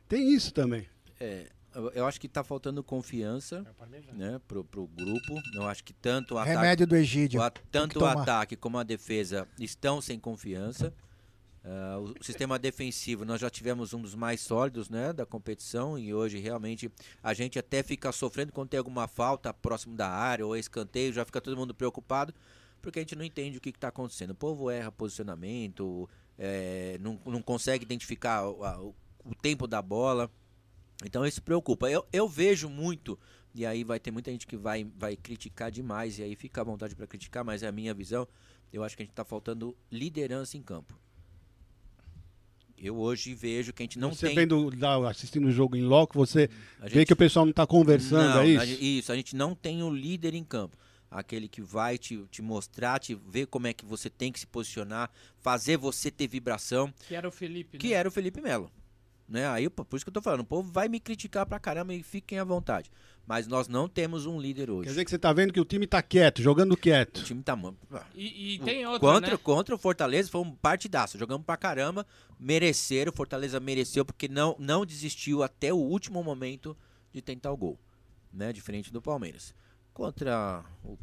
Tem 0.09 0.33
isso 0.33 0.53
também. 0.53 0.87
É, 1.18 1.47
eu, 1.95 2.07
acho 2.07 2.20
que 2.20 2.28
tá 2.28 2.43
faltando 2.43 2.83
confiança, 2.83 3.64
né, 4.12 4.41
pro, 4.47 4.64
pro 4.64 4.87
grupo. 4.87 5.41
Eu 5.55 5.68
acho 5.68 5.85
que 5.85 5.93
tanto 5.93 6.35
o 6.35 6.39
ataque, 6.39 6.57
Remédio 6.57 6.87
do 6.87 6.97
Egídio. 6.97 7.41
o 7.41 7.51
tanto 7.70 8.01
o 8.01 8.05
ataque 8.05 8.57
como 8.57 8.78
a 8.78 8.83
defesa 8.83 9.47
estão 9.59 10.01
sem 10.01 10.18
confiança. 10.18 10.93
O, 11.62 12.18
o 12.18 12.24
sistema 12.24 12.59
defensivo, 12.59 13.24
nós 13.24 13.41
já 13.41 13.51
tivemos 13.51 13.93
um 13.93 14.01
dos 14.01 14.14
mais 14.14 14.41
sólidos 14.41 14.89
né, 14.89 15.12
da 15.12 15.26
competição 15.26 15.99
e 15.99 16.12
hoje 16.14 16.39
realmente 16.39 16.91
a 17.22 17.35
gente 17.35 17.59
até 17.59 17.83
fica 17.83 18.11
sofrendo 18.11 18.51
quando 18.51 18.70
tem 18.70 18.78
alguma 18.78 19.07
falta 19.07 19.53
próximo 19.53 19.95
da 19.95 20.09
área 20.09 20.47
ou 20.47 20.57
escanteio, 20.57 21.12
já 21.12 21.24
fica 21.24 21.41
todo 21.41 21.57
mundo 21.57 21.74
preocupado 21.74 22.35
porque 22.81 22.99
a 22.99 23.03
gente 23.03 23.16
não 23.16 23.24
entende 23.24 23.59
o 23.59 23.61
que 23.61 23.70
está 23.70 23.89
acontecendo. 23.89 24.31
O 24.31 24.35
povo 24.35 24.70
erra 24.70 24.91
posicionamento, 24.91 26.09
é, 26.39 26.97
não, 27.01 27.20
não 27.26 27.43
consegue 27.43 27.85
identificar 27.85 28.49
o, 28.49 28.64
a- 28.64 28.81
o- 28.81 28.95
tempo 29.43 29.66
da 29.66 29.81
bola. 29.83 30.31
Então 31.05 31.24
isso 31.26 31.43
preocupa. 31.43 31.91
Eu, 31.91 32.05
eu 32.12 32.28
vejo 32.28 32.68
muito, 32.68 33.18
e 33.55 33.64
aí 33.66 33.85
vai 33.85 33.99
ter 34.01 34.11
muita 34.11 34.31
gente 34.31 34.47
que 34.47 34.57
vai, 34.57 34.87
vai 34.99 35.16
criticar 35.16 35.70
demais, 35.70 36.18
e 36.18 36.22
aí 36.22 36.35
fica 36.37 36.61
à 36.61 36.64
vontade 36.64 36.95
para 36.95 37.07
criticar, 37.07 37.45
mas 37.45 37.62
é 37.62 37.68
a 37.68 37.72
minha 37.72 37.95
visão. 37.95 38.26
Eu 38.72 38.85
acho 38.85 38.97
que 38.97 39.03
a 39.03 39.05
gente 39.05 39.12
está 39.12 39.24
faltando 39.24 39.76
liderança 39.91 40.57
em 40.57 40.62
campo. 40.62 40.99
Eu 42.83 42.97
hoje 42.97 43.35
vejo 43.35 43.74
que 43.74 43.83
a 43.83 43.85
gente 43.85 43.99
não 43.99 44.11
você 44.14 44.28
tem. 44.28 44.37
vendo, 44.37 44.70
lá, 44.81 45.11
assistindo 45.11 45.47
o 45.49 45.51
jogo 45.51 45.76
em 45.76 45.83
loco, 45.83 46.14
você 46.16 46.49
A 46.81 46.89
vê 46.89 47.05
que 47.05 47.12
o 47.12 47.16
pessoal 47.16 47.45
não 47.45 47.51
está 47.51 47.66
conversando, 47.66 48.35
Não, 48.35 48.39
é 48.39 48.43
a 48.43 48.47
isso? 48.47 48.64
gente- 48.66 48.99
isso, 48.99 49.12
a 49.12 49.16
gente 49.16 49.37
não 49.37 49.55
tem 49.55 49.83
o 49.83 49.91
líder 49.91 50.35
em 50.35 50.43
campo. 50.43 50.78
Aquele 51.11 51.49
que 51.49 51.61
vai 51.61 51.99
te, 51.99 52.25
te 52.31 52.41
mostrar, 52.41 53.01
te 53.01 53.15
ver 53.15 53.47
como 53.47 53.67
é 53.67 53.73
que 53.73 53.85
você 53.85 54.09
tem 54.09 54.31
que 54.31 54.39
se 54.39 54.47
posicionar, 54.47 55.11
fazer 55.41 55.77
você 55.77 56.11
ter 56.11 56.29
vibração. 56.29 56.93
Que 57.09 57.15
era 57.17 57.27
o 57.27 57.33
Felipe, 57.33 57.79
Que 57.79 57.89
né? 57.89 57.95
era 57.95 58.09
o 58.09 58.13
Felipe 58.13 58.41
Melo. 58.41 58.71
Né? 59.29 59.47
Aí, 59.49 59.69
por 59.71 59.95
isso 59.97 60.05
que 60.05 60.09
eu 60.09 60.13
tô 60.15 60.21
falando, 60.23 60.41
o 60.41 60.45
povo 60.45 60.71
vai 60.73 60.89
me 60.89 60.99
criticar 60.99 61.47
pra 61.47 61.59
caramba 61.61 61.95
e 61.95 62.03
fiquem 62.03 62.39
à 62.41 62.45
vontade. 62.45 62.91
Mas 63.27 63.47
nós 63.47 63.69
não 63.69 63.89
temos 63.89 64.27
um 64.27 64.41
líder 64.41 64.69
hoje. 64.71 64.85
Quer 64.85 64.91
dizer 64.91 65.05
que 65.05 65.11
você 65.11 65.17
está 65.17 65.33
vendo 65.33 65.53
que 65.53 65.61
o 65.61 65.65
time 65.65 65.85
está 65.85 66.03
quieto, 66.03 66.43
jogando 66.43 66.77
quieto. 66.77 67.19
O 67.19 67.23
time 67.25 67.41
tá. 67.41 67.57
E, 68.13 68.55
e 68.55 68.59
tem 68.59 68.85
outra, 68.85 69.01
Contra, 69.01 69.31
né? 69.31 69.37
contra 69.37 69.75
o 69.77 69.79
Fortaleza 69.79 70.29
foi 70.29 70.41
um 70.41 70.51
partidaço. 70.51 71.17
Jogamos 71.17 71.47
pra 71.47 71.57
caramba. 71.57 72.05
Mereceram. 72.41 73.13
O 73.13 73.15
Fortaleza 73.15 73.61
mereceu 73.61 74.05
porque 74.05 74.27
não, 74.27 74.57
não 74.59 74.85
desistiu 74.85 75.45
até 75.45 75.73
o 75.73 75.77
último 75.77 76.25
momento 76.25 76.77
de 77.13 77.23
tentar 77.23 77.53
o 77.53 77.57
gol. 77.57 77.79
Né? 78.33 78.53
Diferente 78.53 78.93
do 78.93 79.01
Palmeiras. 79.01 79.55
Contra 80.01 80.64
o 80.82 80.98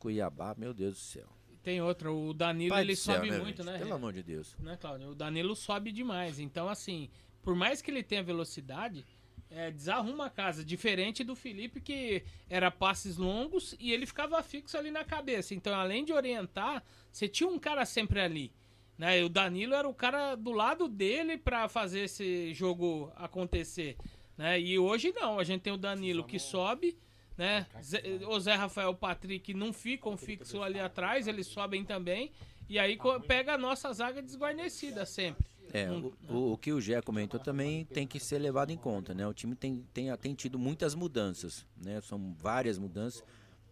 Cuiabá, 0.00 0.52
meu 0.58 0.74
Deus 0.74 0.94
do 0.94 1.00
céu. 1.00 1.28
Tem 1.62 1.80
outra, 1.80 2.10
o 2.10 2.34
Danilo 2.34 2.70
Pai 2.70 2.82
ele 2.82 2.96
céu, 2.96 3.14
sobe 3.14 3.30
né, 3.30 3.38
muito, 3.38 3.62
gente? 3.62 3.72
né? 3.72 3.78
Pelo 3.78 3.94
amor 3.94 4.12
de 4.12 4.20
Deus. 4.24 4.56
Né, 4.58 4.76
Cláudio? 4.76 5.10
O 5.10 5.14
Danilo 5.14 5.54
sobe 5.54 5.92
demais. 5.92 6.40
Então, 6.40 6.68
assim, 6.68 7.08
por 7.40 7.54
mais 7.54 7.80
que 7.80 7.88
ele 7.88 8.02
tenha 8.02 8.24
velocidade, 8.24 9.06
é, 9.48 9.70
desarruma 9.70 10.26
a 10.26 10.30
casa. 10.30 10.64
Diferente 10.64 11.22
do 11.22 11.36
Felipe, 11.36 11.80
que 11.80 12.24
era 12.50 12.68
passes 12.68 13.16
longos 13.16 13.76
e 13.78 13.92
ele 13.92 14.06
ficava 14.06 14.42
fixo 14.42 14.76
ali 14.76 14.90
na 14.90 15.04
cabeça. 15.04 15.54
Então, 15.54 15.72
além 15.72 16.04
de 16.04 16.12
orientar, 16.12 16.82
você 17.12 17.28
tinha 17.28 17.48
um 17.48 17.60
cara 17.60 17.86
sempre 17.86 18.18
ali. 18.18 18.52
Né? 18.98 19.20
E 19.20 19.22
o 19.22 19.28
Danilo 19.28 19.74
era 19.74 19.88
o 19.88 19.94
cara 19.94 20.34
do 20.34 20.50
lado 20.50 20.88
dele 20.88 21.38
pra 21.38 21.68
fazer 21.68 22.00
esse 22.00 22.52
jogo 22.52 23.12
acontecer. 23.14 23.96
Né? 24.36 24.60
E 24.60 24.80
hoje 24.80 25.12
não, 25.12 25.38
a 25.38 25.44
gente 25.44 25.62
tem 25.62 25.72
o 25.72 25.78
Danilo 25.78 26.24
que 26.24 26.40
sobe, 26.40 26.98
né? 27.36 27.66
Zé- 27.82 28.02
O 28.26 28.38
Zé 28.40 28.54
Rafael 28.54 28.92
e 28.92 28.94
Patrick 28.96 29.52
não 29.54 29.72
ficam 29.72 30.16
fixos 30.16 30.60
ali 30.60 30.78
atrás, 30.80 31.26
eles 31.26 31.46
sobem 31.46 31.84
também. 31.84 32.32
E 32.68 32.78
aí 32.78 32.96
co- 32.96 33.20
pega 33.20 33.54
a 33.54 33.58
nossa 33.58 33.92
zaga 33.92 34.20
desguarnecida 34.22 35.04
sempre. 35.06 35.46
É, 35.72 35.90
o, 35.90 36.14
o- 36.28 36.52
o 36.52 36.58
que 36.58 36.72
o 36.72 36.80
Gé 36.80 37.00
comentou 37.02 37.38
também 37.40 37.84
tem 37.84 38.06
que 38.06 38.18
ser 38.20 38.38
levado 38.38 38.70
em 38.70 38.76
conta, 38.76 39.12
né? 39.14 39.26
O 39.26 39.34
time 39.34 39.54
tem, 39.54 39.84
tem, 39.92 40.16
tem 40.16 40.34
tido 40.34 40.58
muitas 40.58 40.94
mudanças, 40.94 41.66
né? 41.76 42.00
São 42.00 42.34
várias 42.38 42.78
mudanças, 42.78 43.22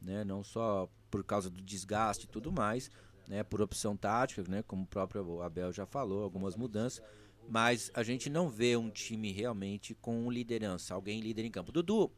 né? 0.02 0.24
Não 0.24 0.42
só 0.42 0.88
por 1.10 1.22
causa 1.24 1.48
do 1.48 1.62
desgaste 1.62 2.24
e 2.26 2.28
tudo 2.28 2.50
mais, 2.52 2.90
né? 3.28 3.42
Por 3.44 3.62
opção 3.62 3.96
tática, 3.96 4.44
né? 4.48 4.62
Como 4.66 4.82
o 4.82 4.86
próprio 4.86 5.40
Abel 5.40 5.72
já 5.72 5.86
falou, 5.86 6.22
algumas 6.24 6.56
mudanças. 6.56 7.02
Mas 7.48 7.90
a 7.94 8.02
gente 8.02 8.28
não 8.30 8.48
vê 8.48 8.76
um 8.76 8.90
time 8.90 9.30
realmente 9.30 9.94
com 9.94 10.30
liderança, 10.30 10.94
alguém 10.94 11.20
líder 11.20 11.44
em 11.44 11.50
campo. 11.50 11.70
Dudu 11.72 12.10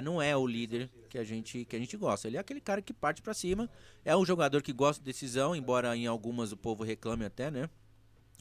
não 0.00 0.22
é 0.22 0.34
o 0.36 0.46
líder 0.46 0.88
que 1.10 1.18
a 1.18 1.24
gente 1.24 1.64
que 1.64 1.76
a 1.76 1.78
gente 1.78 1.96
gosta. 1.96 2.28
Ele 2.28 2.36
é 2.36 2.40
aquele 2.40 2.60
cara 2.60 2.80
que 2.80 2.92
parte 2.92 3.20
pra 3.20 3.34
cima, 3.34 3.68
é 4.04 4.16
um 4.16 4.24
jogador 4.24 4.62
que 4.62 4.72
gosta 4.72 5.02
de 5.02 5.04
decisão, 5.04 5.54
embora 5.54 5.94
em 5.96 6.06
algumas 6.06 6.52
o 6.52 6.56
povo 6.56 6.82
reclame 6.82 7.24
até, 7.24 7.50
né? 7.50 7.68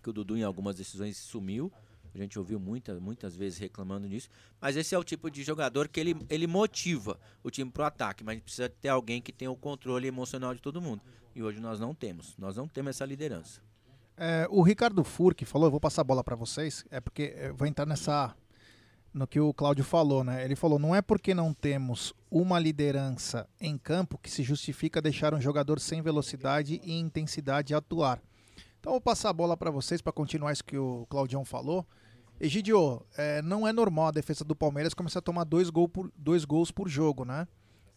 que 0.02 0.10
o 0.10 0.14
Dudu 0.14 0.38
em 0.38 0.44
algumas 0.44 0.76
decisões 0.76 1.18
sumiu. 1.18 1.72
A 2.14 2.18
gente 2.18 2.38
ouviu 2.38 2.60
muitas, 2.60 3.00
muitas 3.00 3.38
vezes 3.38 3.58
reclamando 3.58 4.10
disso. 4.10 4.28
Mas 4.60 4.76
esse 4.76 4.94
é 4.94 4.98
o 4.98 5.04
tipo 5.04 5.32
de 5.32 5.44
jogador 5.44 5.88
que 5.88 5.98
ele, 5.98 6.16
ele 6.30 6.46
motiva 6.46 7.18
o 7.42 7.50
time 7.50 7.72
pro 7.72 7.86
ataque. 7.86 8.22
Mas 8.22 8.42
precisa 8.42 8.68
ter 8.68 8.90
alguém 8.90 9.22
que 9.22 9.32
tenha 9.32 9.50
o 9.50 9.56
controle 9.56 10.08
emocional 10.08 10.54
de 10.54 10.62
todo 10.62 10.82
mundo. 10.82 11.02
E 11.34 11.42
hoje 11.42 11.62
nós 11.62 11.80
não 11.80 11.96
temos. 11.96 12.36
Nós 12.38 12.58
não 12.58 12.68
temos 12.68 12.90
essa 12.90 13.06
liderança. 13.06 13.62
É, 14.18 14.46
o 14.50 14.62
Ricardo 14.62 15.04
Furque 15.06 15.46
falou, 15.46 15.68
eu 15.68 15.72
vou 15.72 15.80
passar 15.80 16.02
a 16.02 16.04
bola 16.04 16.24
para 16.24 16.36
vocês, 16.36 16.86
é 16.92 17.00
porque 17.00 17.34
eu 17.38 17.56
vou 17.56 17.66
entrar 17.66 17.88
nessa 17.88 18.36
no 19.14 19.28
que 19.28 19.40
o 19.40 19.54
Cláudio 19.54 19.84
falou, 19.84 20.24
né? 20.24 20.44
Ele 20.44 20.56
falou, 20.56 20.80
não 20.80 20.96
é 20.96 21.02
porque 21.02 21.34
não 21.34 21.54
temos 21.54 22.14
uma 22.30 22.58
liderança 22.58 23.48
em 23.60 23.78
campo 23.78 24.18
que 24.18 24.32
se 24.32 24.42
justifica 24.44 25.02
deixar 25.02 25.34
um 25.34 25.42
jogador 25.42 25.80
sem 25.80 26.02
velocidade 26.02 26.80
e 26.84 26.94
intensidade 26.94 27.76
atuar. 27.76 28.22
Então 28.80 28.94
vou 28.94 29.02
passar 29.02 29.30
a 29.30 29.34
bola 29.34 29.58
para 29.58 29.70
vocês 29.70 30.02
para 30.02 30.14
continuar 30.14 30.54
isso 30.54 30.64
que 30.64 30.78
o 30.78 31.06
Claudião 31.10 31.46
falou. 31.46 31.86
Egidio, 32.40 33.06
é, 33.16 33.42
não 33.42 33.68
é 33.68 33.74
normal 33.74 34.08
a 34.08 34.12
defesa 34.12 34.44
do 34.44 34.56
Palmeiras 34.56 34.96
começar 34.96 35.20
a 35.20 35.22
tomar 35.22 35.44
dois, 35.44 35.70
gol 35.70 35.88
por, 35.88 36.12
dois 36.18 36.44
gols 36.44 36.72
por 36.72 36.90
jogo, 36.90 37.24
né? 37.24 37.48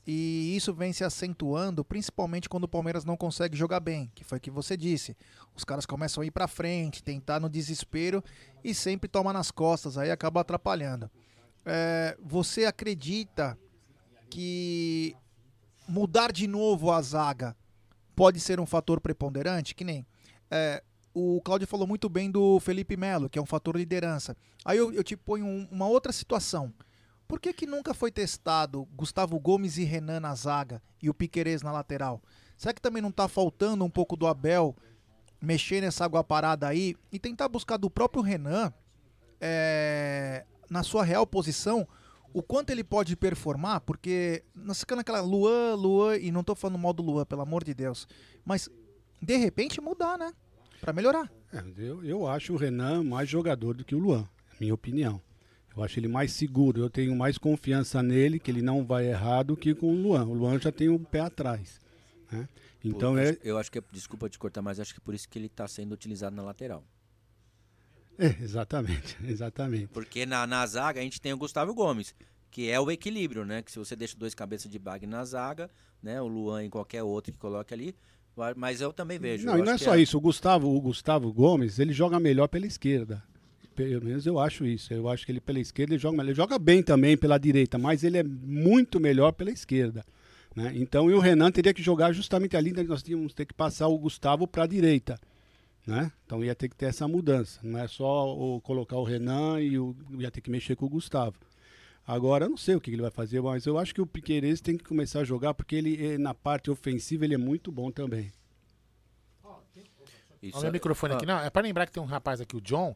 E 0.06 0.54
isso 0.54 0.74
vem 0.74 0.92
se 0.92 1.02
acentuando, 1.02 1.84
principalmente 1.84 2.48
quando 2.48 2.64
o 2.64 2.68
Palmeiras 2.68 3.04
não 3.04 3.16
consegue 3.16 3.56
jogar 3.56 3.80
bem, 3.80 4.10
que 4.14 4.22
foi 4.22 4.36
o 4.38 4.40
que 4.40 4.50
você 4.50 4.76
disse. 4.76 5.16
Os 5.56 5.64
caras 5.64 5.86
começam 5.86 6.22
a 6.22 6.26
ir 6.26 6.30
pra 6.30 6.46
frente, 6.46 7.02
tentar 7.02 7.40
no 7.40 7.48
desespero 7.48 8.22
e 8.62 8.74
sempre 8.74 9.08
toma 9.08 9.32
nas 9.32 9.50
costas, 9.50 9.96
aí 9.96 10.10
acaba 10.10 10.42
atrapalhando. 10.42 11.10
É, 11.64 12.16
você 12.22 12.66
acredita 12.66 13.58
que 14.28 15.16
mudar 15.88 16.32
de 16.32 16.46
novo 16.46 16.90
a 16.90 17.00
zaga 17.00 17.56
pode 18.14 18.40
ser 18.40 18.60
um 18.60 18.66
fator 18.66 19.00
preponderante? 19.00 19.74
Que 19.74 19.84
nem 19.84 20.06
é, 20.50 20.82
o 21.14 21.40
Cláudio 21.40 21.66
falou 21.66 21.86
muito 21.86 22.08
bem 22.08 22.30
do 22.30 22.60
Felipe 22.60 22.96
Melo, 22.96 23.30
que 23.30 23.38
é 23.38 23.42
um 23.42 23.46
fator 23.46 23.76
liderança. 23.76 24.36
Aí 24.64 24.76
eu, 24.76 24.92
eu 24.92 25.02
te 25.02 25.16
ponho 25.16 25.46
um, 25.46 25.68
uma 25.70 25.86
outra 25.86 26.12
situação. 26.12 26.74
Por 27.26 27.40
que, 27.40 27.52
que 27.52 27.66
nunca 27.66 27.94
foi 27.94 28.10
testado 28.10 28.86
Gustavo 28.94 29.38
Gomes 29.38 29.78
e 29.78 29.84
Renan 29.84 30.20
na 30.20 30.34
zaga 30.34 30.82
e 31.02 31.08
o 31.08 31.14
Piquerez 31.14 31.62
na 31.62 31.72
lateral? 31.72 32.22
Será 32.56 32.72
que 32.72 32.80
também 32.80 33.02
não 33.02 33.10
tá 33.10 33.28
faltando 33.28 33.84
um 33.84 33.90
pouco 33.90 34.16
do 34.16 34.26
Abel 34.26 34.76
mexer 35.40 35.80
nessa 35.80 36.04
água 36.04 36.22
parada 36.22 36.68
aí 36.68 36.94
e 37.10 37.18
tentar 37.18 37.48
buscar 37.48 37.76
do 37.76 37.90
próprio 37.90 38.22
Renan 38.22 38.72
é, 39.40 40.44
na 40.70 40.82
sua 40.82 41.04
real 41.04 41.26
posição 41.26 41.86
o 42.32 42.42
quanto 42.42 42.70
ele 42.70 42.82
pode 42.82 43.14
performar? 43.16 43.80
Porque 43.82 44.42
nós 44.54 44.80
ficando 44.80 45.00
aquela 45.00 45.20
Luan, 45.20 45.74
Luan, 45.76 46.16
e 46.16 46.32
não 46.32 46.42
tô 46.42 46.54
falando 46.54 46.78
mal 46.78 46.92
do 46.92 47.02
Luan, 47.02 47.24
pelo 47.24 47.42
amor 47.42 47.62
de 47.62 47.72
Deus, 47.72 48.08
mas 48.44 48.68
de 49.22 49.36
repente 49.36 49.80
mudar, 49.80 50.18
né? 50.18 50.32
Para 50.80 50.92
melhorar. 50.92 51.30
É, 51.52 51.62
eu, 51.78 52.04
eu 52.04 52.26
acho 52.26 52.52
o 52.52 52.56
Renan 52.56 53.04
mais 53.04 53.28
jogador 53.28 53.74
do 53.74 53.84
que 53.84 53.94
o 53.94 53.98
Luan, 53.98 54.28
minha 54.60 54.74
opinião. 54.74 55.22
Eu 55.76 55.82
acho 55.82 55.98
ele 55.98 56.08
mais 56.08 56.32
seguro, 56.32 56.80
eu 56.80 56.88
tenho 56.88 57.14
mais 57.16 57.36
confiança 57.36 58.02
nele, 58.02 58.38
que 58.38 58.50
ele 58.50 58.62
não 58.62 58.84
vai 58.84 59.08
errar 59.08 59.42
do 59.42 59.56
que 59.56 59.74
com 59.74 59.92
o 59.92 59.96
Luan. 59.96 60.24
O 60.24 60.34
Luan 60.34 60.60
já 60.60 60.70
tem 60.70 60.88
um 60.88 61.02
pé 61.02 61.20
atrás. 61.20 61.80
Né? 62.30 62.48
Então 62.84 63.14
Pô, 63.14 63.18
é. 63.18 63.36
Eu 63.42 63.58
acho 63.58 63.72
que, 63.72 63.78
é, 63.78 63.82
desculpa 63.90 64.28
te 64.28 64.38
cortar, 64.38 64.62
mas 64.62 64.78
acho 64.78 64.94
que 64.94 65.00
é 65.00 65.04
por 65.04 65.14
isso 65.14 65.28
que 65.28 65.38
ele 65.38 65.46
está 65.46 65.66
sendo 65.66 65.92
utilizado 65.92 66.36
na 66.36 66.42
lateral. 66.42 66.84
É, 68.16 68.36
exatamente, 68.40 69.16
exatamente. 69.26 69.88
Porque 69.88 70.24
na, 70.24 70.46
na 70.46 70.64
zaga 70.66 71.00
a 71.00 71.02
gente 71.02 71.20
tem 71.20 71.32
o 71.32 71.38
Gustavo 71.38 71.74
Gomes, 71.74 72.14
que 72.50 72.70
é 72.70 72.78
o 72.78 72.90
equilíbrio, 72.90 73.44
né? 73.44 73.62
Que 73.62 73.72
se 73.72 73.78
você 73.78 73.96
deixa 73.96 74.16
dois 74.16 74.34
cabeças 74.34 74.70
de 74.70 74.78
bag 74.78 75.06
na 75.06 75.24
zaga, 75.24 75.68
né? 76.00 76.20
O 76.22 76.28
Luan 76.28 76.64
e 76.64 76.70
qualquer 76.70 77.02
outro 77.02 77.32
que 77.32 77.38
coloque 77.38 77.74
ali, 77.74 77.96
mas 78.56 78.80
eu 78.80 78.92
também 78.92 79.18
vejo. 79.18 79.46
Não, 79.46 79.58
e 79.58 79.62
não 79.62 79.72
é 79.72 79.78
só 79.78 79.96
é... 79.96 80.02
isso. 80.02 80.16
O 80.16 80.20
Gustavo, 80.20 80.68
o 80.68 80.80
Gustavo 80.80 81.32
Gomes, 81.32 81.80
ele 81.80 81.92
joga 81.92 82.20
melhor 82.20 82.46
pela 82.46 82.66
esquerda. 82.66 83.22
Pelo 83.74 84.04
menos 84.04 84.26
eu 84.26 84.38
acho 84.38 84.64
isso. 84.64 84.92
Eu 84.92 85.08
acho 85.08 85.26
que 85.26 85.32
ele 85.32 85.40
pela 85.40 85.58
esquerda 85.58 85.94
ele 85.94 86.00
joga 86.00 86.16
melhor. 86.16 86.28
Ele 86.28 86.36
joga 86.36 86.58
bem 86.58 86.82
também 86.82 87.16
pela 87.16 87.38
direita, 87.38 87.78
mas 87.78 88.04
ele 88.04 88.18
é 88.18 88.22
muito 88.22 89.00
melhor 89.00 89.32
pela 89.32 89.50
esquerda. 89.50 90.04
Né? 90.54 90.72
Então, 90.76 91.10
e 91.10 91.14
o 91.14 91.18
Renan 91.18 91.50
teria 91.50 91.74
que 91.74 91.82
jogar 91.82 92.12
justamente 92.12 92.56
ali, 92.56 92.72
nós 92.84 93.02
tínhamos 93.02 93.34
ter 93.34 93.44
que 93.44 93.54
passar 93.54 93.88
o 93.88 93.98
Gustavo 93.98 94.46
para 94.46 94.64
a 94.64 94.66
direita. 94.66 95.18
Né? 95.86 96.10
Então 96.24 96.42
ia 96.42 96.54
ter 96.54 96.68
que 96.68 96.76
ter 96.76 96.86
essa 96.86 97.06
mudança. 97.08 97.60
Não 97.62 97.78
é 97.78 97.88
só 97.88 98.34
o, 98.34 98.60
colocar 98.60 98.96
o 98.96 99.04
Renan 99.04 99.60
e 99.60 99.78
o, 99.78 99.94
ia 100.18 100.30
ter 100.30 100.40
que 100.40 100.50
mexer 100.50 100.76
com 100.76 100.86
o 100.86 100.88
Gustavo. 100.88 101.36
Agora, 102.06 102.44
eu 102.44 102.50
não 102.50 102.56
sei 102.56 102.74
o 102.74 102.80
que 102.80 102.90
ele 102.90 103.02
vai 103.02 103.10
fazer, 103.10 103.40
mas 103.40 103.66
eu 103.66 103.78
acho 103.78 103.94
que 103.94 104.00
o 104.00 104.06
Piqueires 104.06 104.60
tem 104.60 104.76
que 104.76 104.84
começar 104.84 105.20
a 105.20 105.24
jogar, 105.24 105.54
porque 105.54 105.74
ele, 105.74 106.06
eh, 106.06 106.18
na 106.18 106.34
parte 106.34 106.70
ofensiva, 106.70 107.24
ele 107.24 107.34
é 107.34 107.38
muito 107.38 107.72
bom 107.72 107.90
também. 107.90 108.30
Isso 110.42 110.58
Olha 110.58 110.68
o 110.68 110.72
microfone 110.72 111.14
aqui. 111.14 111.24
Não, 111.24 111.40
é 111.40 111.48
para 111.48 111.62
lembrar 111.62 111.86
que 111.86 111.92
tem 111.92 112.02
um 112.02 112.06
rapaz 112.06 112.38
aqui, 112.38 112.54
o 112.54 112.60
John. 112.60 112.94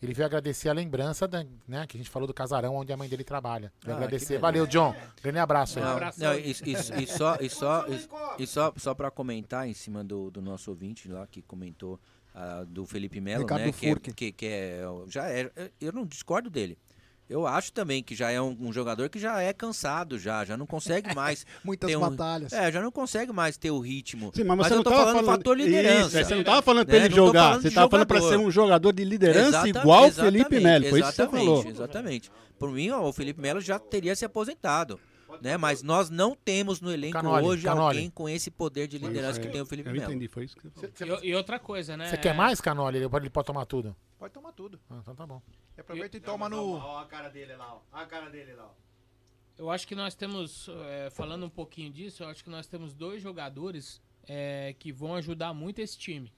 Ele 0.00 0.14
veio 0.14 0.26
agradecer 0.26 0.68
a 0.68 0.72
lembrança 0.72 1.26
da, 1.26 1.44
né, 1.66 1.84
que 1.86 1.96
a 1.96 1.98
gente 1.98 2.08
falou 2.08 2.26
do 2.26 2.32
casarão 2.32 2.76
onde 2.76 2.92
a 2.92 2.96
mãe 2.96 3.08
dele 3.08 3.24
trabalha. 3.24 3.72
Veio 3.82 3.96
ah, 3.96 3.98
agradecer. 3.98 4.38
Valeu, 4.38 4.66
John. 4.66 4.94
Grande 5.20 5.38
abraço 5.38 5.78
aí. 5.78 5.84
Não, 5.84 5.98
não, 6.18 6.34
e, 6.34 6.50
e, 6.50 7.02
e, 7.02 7.06
só, 7.06 7.36
e, 7.40 7.50
só, 7.50 7.86
e, 8.38 8.46
só, 8.46 8.72
só 8.76 8.94
para 8.94 9.10
comentar 9.10 9.66
em 9.66 9.74
cima 9.74 10.04
do, 10.04 10.30
do 10.30 10.40
nosso 10.40 10.70
ouvinte 10.70 11.08
lá 11.08 11.26
que 11.26 11.42
comentou 11.42 11.98
uh, 12.34 12.64
do 12.66 12.86
Felipe 12.86 13.20
Melo, 13.20 13.44
né? 13.44 13.72
Que 13.72 13.88
é, 13.88 13.94
que, 13.96 14.32
que 14.32 14.46
é, 14.46 14.82
já 15.08 15.28
é, 15.28 15.50
eu 15.80 15.92
não 15.92 16.06
discordo 16.06 16.48
dele. 16.48 16.78
Eu 17.28 17.46
acho 17.46 17.72
também 17.72 18.02
que 18.02 18.14
já 18.14 18.30
é 18.30 18.40
um, 18.40 18.56
um, 18.58 18.72
jogador 18.72 19.10
que 19.10 19.18
já 19.18 19.42
é 19.42 19.52
cansado, 19.52 20.18
já, 20.18 20.44
já 20.46 20.56
não 20.56 20.66
consegue 20.66 21.12
mais. 21.14 21.44
Muitas 21.62 21.94
um, 21.94 22.00
batalhas. 22.00 22.52
É, 22.52 22.72
já 22.72 22.80
não 22.80 22.90
consegue 22.90 23.32
mais 23.32 23.58
ter 23.58 23.70
o 23.70 23.78
ritmo. 23.78 24.32
Sim, 24.34 24.44
mas, 24.44 24.56
mas 24.56 24.66
você 24.68 24.72
eu 24.72 24.76
não 24.76 24.84
tô 24.84 24.90
falando, 24.90 25.06
falando 25.16 25.26
fator 25.26 25.56
liderança. 25.56 26.20
Isso, 26.20 26.28
você 26.28 26.34
não 26.34 26.44
tava 26.44 26.62
falando 26.62 26.86
pra 26.86 26.96
é, 26.96 27.04
ele 27.04 27.14
jogar, 27.14 27.60
você 27.60 27.70
tava 27.70 27.90
falando 27.90 28.06
pra 28.06 28.20
ser 28.22 28.38
um 28.38 28.50
jogador 28.50 28.92
de 28.92 29.04
liderança 29.04 29.68
igual 29.68 30.08
o 30.08 30.12
Felipe 30.12 30.58
Melo. 30.58 30.86
Foi 30.88 31.00
isso 31.00 31.10
que 31.10 31.16
você 31.16 31.28
falou. 31.28 31.66
Exatamente. 31.66 32.30
Por 32.58 32.70
mim, 32.70 32.90
ó, 32.90 33.06
o 33.06 33.12
Felipe 33.12 33.40
Melo 33.40 33.60
já 33.60 33.78
teria 33.78 34.16
se 34.16 34.24
aposentado. 34.24 34.98
Né? 35.42 35.56
Mas 35.56 35.82
nós 35.82 36.08
não 36.08 36.34
temos 36.34 36.80
no 36.80 36.90
elenco 36.90 37.12
Canoli, 37.12 37.46
hoje 37.46 37.64
Canoli. 37.64 37.98
alguém 37.98 38.10
com 38.10 38.28
esse 38.28 38.50
poder 38.50 38.88
de 38.88 38.98
liderança 38.98 39.38
que 39.38 39.48
tem 39.48 39.60
o 39.60 39.66
Felipe 39.66 39.90
Melo. 39.90 40.04
entendi, 40.04 40.26
foi 40.26 40.44
isso 40.44 40.56
que 40.56 40.62
você 40.62 40.88
falou. 40.88 41.20
E, 41.22 41.28
e 41.28 41.34
outra 41.34 41.58
coisa, 41.58 41.96
né? 41.96 42.08
Você 42.08 42.16
quer 42.16 42.34
mais, 42.34 42.60
Canoli? 42.60 42.98
Ele 42.98 43.30
pode 43.30 43.46
tomar 43.46 43.66
tudo? 43.66 43.94
Pode 44.18 44.32
tomar 44.32 44.52
tudo. 44.52 44.80
Ah, 44.90 44.96
então 45.00 45.14
tá 45.14 45.26
bom. 45.26 45.40
Aproveita 45.78 46.16
e 46.16 46.20
toma 46.20 46.48
no. 46.48 46.74
Olha 46.74 47.02
a 47.02 47.06
cara 47.06 47.28
dele 47.28 47.54
lá, 47.56 47.74
ó. 47.74 47.80
Olha 47.92 48.04
a 48.04 48.06
cara 48.06 48.30
dele 48.30 48.54
lá, 48.54 48.66
ó. 48.66 48.88
Eu 49.58 49.70
acho 49.70 49.88
que 49.88 49.94
nós 49.94 50.14
temos, 50.14 50.68
é, 50.86 51.10
falando 51.10 51.44
um 51.44 51.50
pouquinho 51.50 51.90
disso, 51.92 52.22
eu 52.22 52.28
acho 52.28 52.44
que 52.44 52.50
nós 52.50 52.68
temos 52.68 52.94
dois 52.94 53.20
jogadores 53.20 54.00
é, 54.28 54.74
que 54.78 54.92
vão 54.92 55.16
ajudar 55.16 55.52
muito 55.52 55.80
esse 55.80 55.98
time. 55.98 56.32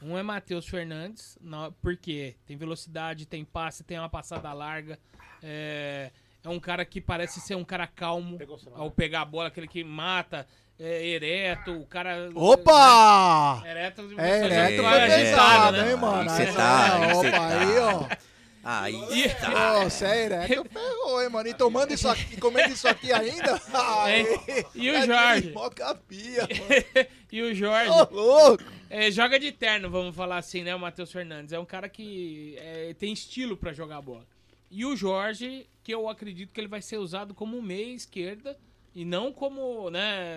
Um 0.00 0.16
é 0.16 0.22
Matheus 0.22 0.66
Fernandes, 0.66 1.38
porque 1.80 2.34
tem 2.46 2.56
velocidade, 2.56 3.26
tem 3.26 3.44
passe, 3.44 3.84
tem 3.84 3.98
uma 3.98 4.08
passada 4.08 4.52
larga. 4.52 4.98
É, 5.42 6.10
é 6.42 6.48
um 6.48 6.58
cara 6.58 6.84
que 6.84 7.00
parece 7.00 7.40
ser 7.40 7.54
um 7.56 7.64
cara 7.64 7.86
calmo 7.86 8.38
ao 8.74 8.90
pegar 8.90 9.20
a 9.20 9.24
bola, 9.26 9.48
aquele 9.48 9.68
que 9.68 9.84
mata, 9.84 10.46
é, 10.78 11.06
ereto, 11.06 11.72
o 11.72 11.86
cara. 11.86 12.30
Opa! 12.34 13.60
Né? 13.62 13.70
Ereto, 13.70 14.02
é, 14.18 14.44
ereto 14.44 14.82
é, 14.82 15.04
é 15.04 15.16
pesado, 15.18 15.76
né? 15.76 15.90
hein, 15.90 15.96
mano? 15.96 16.30
Você 16.30 16.46
tá, 16.46 16.98
opa, 17.14 17.30
tá. 17.30 17.60
aí, 17.60 17.78
ó. 17.78 18.31
Aí 18.64 18.94
e, 19.10 19.28
tá. 19.28 19.82
você 19.82 20.04
é 20.04 20.24
ereto, 20.24 20.64
ferrou, 20.70 21.20
hein, 21.20 21.28
mano? 21.28 21.48
E 21.48 21.54
tomando 21.54 21.92
isso 21.92 22.08
aqui, 22.08 22.40
comendo 22.40 22.72
isso 22.72 22.86
aqui 22.86 23.12
ainda? 23.12 23.60
É, 24.06 24.66
e 24.74 24.90
o 24.90 25.06
Jorge? 25.06 25.54
Capia, 25.74 26.48
e 27.30 27.42
o 27.42 27.54
Jorge? 27.54 27.90
Ô, 27.90 28.08
louco! 28.10 28.64
É, 28.88 29.10
joga 29.10 29.38
de 29.38 29.50
terno, 29.50 29.90
vamos 29.90 30.14
falar 30.14 30.38
assim, 30.38 30.62
né? 30.62 30.74
O 30.74 30.78
Matheus 30.78 31.10
Fernandes. 31.10 31.52
É 31.52 31.58
um 31.58 31.64
cara 31.64 31.88
que 31.88 32.56
é, 32.58 32.94
tem 32.94 33.12
estilo 33.12 33.56
para 33.56 33.72
jogar 33.72 34.00
bola. 34.02 34.26
E 34.70 34.84
o 34.84 34.94
Jorge, 34.96 35.66
que 35.82 35.92
eu 35.92 36.08
acredito 36.08 36.52
que 36.52 36.60
ele 36.60 36.68
vai 36.68 36.82
ser 36.82 36.98
usado 36.98 37.34
como 37.34 37.60
meia 37.60 37.94
esquerda 37.94 38.56
e 38.94 39.04
não 39.04 39.32
como, 39.32 39.90
né? 39.90 40.36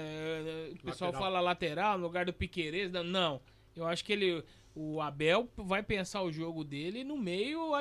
O 0.72 0.86
pessoal 0.86 1.12
lateral. 1.12 1.22
fala 1.22 1.40
lateral 1.42 1.98
no 1.98 2.04
lugar 2.06 2.26
do 2.26 2.34
Piqueires. 2.34 2.92
Não, 2.92 3.42
eu 3.76 3.86
acho 3.86 4.04
que 4.04 4.14
ele 4.14 4.44
o 4.76 5.02
Abel 5.02 5.50
vai 5.56 5.82
pensar 5.82 6.22
o 6.22 6.32
jogo 6.32 6.64
dele 6.64 7.04
no 7.04 7.16
meio, 7.16 7.74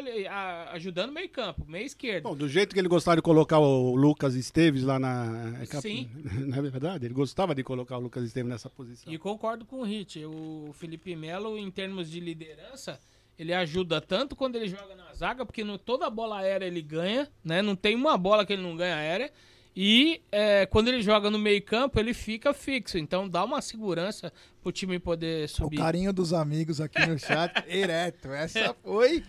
ajudando 0.70 1.10
o 1.10 1.12
meio 1.12 1.28
campo, 1.28 1.64
meio 1.66 1.84
esquerdo. 1.84 2.22
Bom, 2.22 2.36
do 2.36 2.48
jeito 2.48 2.72
que 2.72 2.78
ele 2.78 2.88
gostava 2.88 3.16
de 3.16 3.22
colocar 3.22 3.58
o 3.58 3.96
Lucas 3.96 4.36
Esteves 4.36 4.84
lá 4.84 4.96
na... 4.96 5.58
É 5.60 5.66
Sim. 5.80 6.08
Na 6.46 6.58
é 6.58 6.62
verdade, 6.62 7.06
ele 7.06 7.14
gostava 7.14 7.52
de 7.52 7.64
colocar 7.64 7.98
o 7.98 8.00
Lucas 8.00 8.24
Esteves 8.24 8.48
nessa 8.48 8.70
posição. 8.70 9.12
E 9.12 9.18
concordo 9.18 9.64
com 9.64 9.80
o 9.80 9.82
Hit. 9.82 10.24
O 10.24 10.70
Felipe 10.72 11.16
Melo, 11.16 11.58
em 11.58 11.68
termos 11.68 12.08
de 12.08 12.20
liderança, 12.20 13.00
ele 13.36 13.52
ajuda 13.52 14.00
tanto 14.00 14.36
quando 14.36 14.54
ele 14.54 14.68
joga 14.68 14.94
na 14.94 15.12
zaga, 15.14 15.44
porque 15.44 15.64
no, 15.64 15.76
toda 15.76 16.08
bola 16.08 16.38
aérea 16.38 16.66
ele 16.66 16.80
ganha, 16.80 17.28
né? 17.42 17.60
Não 17.60 17.74
tem 17.74 17.96
uma 17.96 18.16
bola 18.16 18.46
que 18.46 18.52
ele 18.52 18.62
não 18.62 18.76
ganha 18.76 18.94
aérea. 18.94 19.32
E 19.76 20.22
é, 20.30 20.66
quando 20.66 20.88
ele 20.88 21.02
joga 21.02 21.30
no 21.30 21.38
meio 21.38 21.60
campo, 21.62 21.98
ele 21.98 22.14
fica 22.14 22.54
fixo. 22.54 22.96
Então 22.96 23.28
dá 23.28 23.44
uma 23.44 23.60
segurança 23.60 24.32
pro 24.62 24.70
time 24.70 24.98
poder 24.98 25.48
subir. 25.48 25.78
O 25.78 25.82
carinho 25.82 26.12
dos 26.12 26.32
amigos 26.32 26.80
aqui 26.80 27.04
no 27.06 27.18
chat, 27.18 27.52
ereto. 27.66 28.28
Essa 28.28 28.74
foi... 28.82 29.24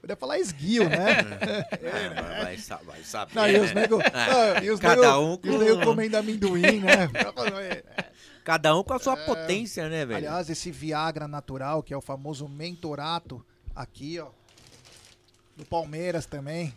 Podia 0.00 0.14
falar 0.14 0.38
esguio, 0.38 0.88
né? 0.88 1.16
É, 1.82 2.42
vai, 2.44 2.56
vai 2.84 3.02
saber. 3.02 3.34
Não, 3.34 3.48
e 3.48 3.58
os 3.58 3.72
nego, 3.72 3.98
não, 3.98 4.62
e 4.62 4.70
os 4.70 4.78
Cada 4.78 5.00
nego, 5.00 5.18
um 5.18 5.36
com... 5.36 5.58
nego 5.58 5.82
comendo 5.82 6.16
amendoim, 6.16 6.80
né? 6.80 7.08
Cada 8.44 8.76
um 8.76 8.84
com 8.84 8.92
a 8.92 9.00
sua 9.00 9.14
é, 9.14 9.24
potência, 9.26 9.88
né, 9.88 10.06
velho? 10.06 10.18
Aliás, 10.28 10.48
esse 10.48 10.70
Viagra 10.70 11.26
natural, 11.26 11.82
que 11.82 11.92
é 11.92 11.96
o 11.96 12.00
famoso 12.00 12.46
mentorato, 12.48 13.44
aqui, 13.74 14.20
ó. 14.20 14.28
Do 15.56 15.64
Palmeiras 15.64 16.24
também. 16.26 16.72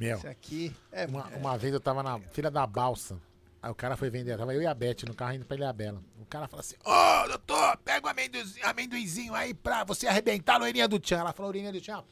Meu. 0.00 0.16
Esse 0.16 0.26
aqui 0.26 0.74
é. 0.90 1.04
Uma, 1.04 1.26
uma 1.36 1.58
vez 1.58 1.74
eu 1.74 1.80
tava 1.80 2.02
na 2.02 2.18
fila 2.18 2.50
da 2.50 2.66
balsa. 2.66 3.20
Aí 3.62 3.70
o 3.70 3.74
cara 3.74 3.98
foi 3.98 4.08
vender, 4.08 4.38
tava 4.38 4.54
eu 4.54 4.62
e 4.62 4.66
a 4.66 4.72
Beth 4.72 5.04
no 5.06 5.14
carro 5.14 5.34
indo 5.34 5.44
pra 5.44 5.54
Ilhabela. 5.54 6.00
O 6.18 6.24
cara 6.24 6.48
falou 6.48 6.60
assim: 6.60 6.76
Ô, 6.82 6.90
oh, 6.90 7.28
doutor, 7.28 7.76
pega 7.84 8.06
o 8.06 8.10
amendoizinho, 8.10 8.66
amendoizinho 8.66 9.34
aí 9.34 9.52
pra 9.52 9.84
você 9.84 10.06
arrebentar 10.06 10.54
a 10.54 10.60
loirinha 10.60 10.88
do 10.88 10.98
Tchan. 10.98 11.18
Ela 11.18 11.34
falou: 11.34 11.52
loirinha 11.52 11.70
do 11.70 11.78
Tchan. 11.78 12.02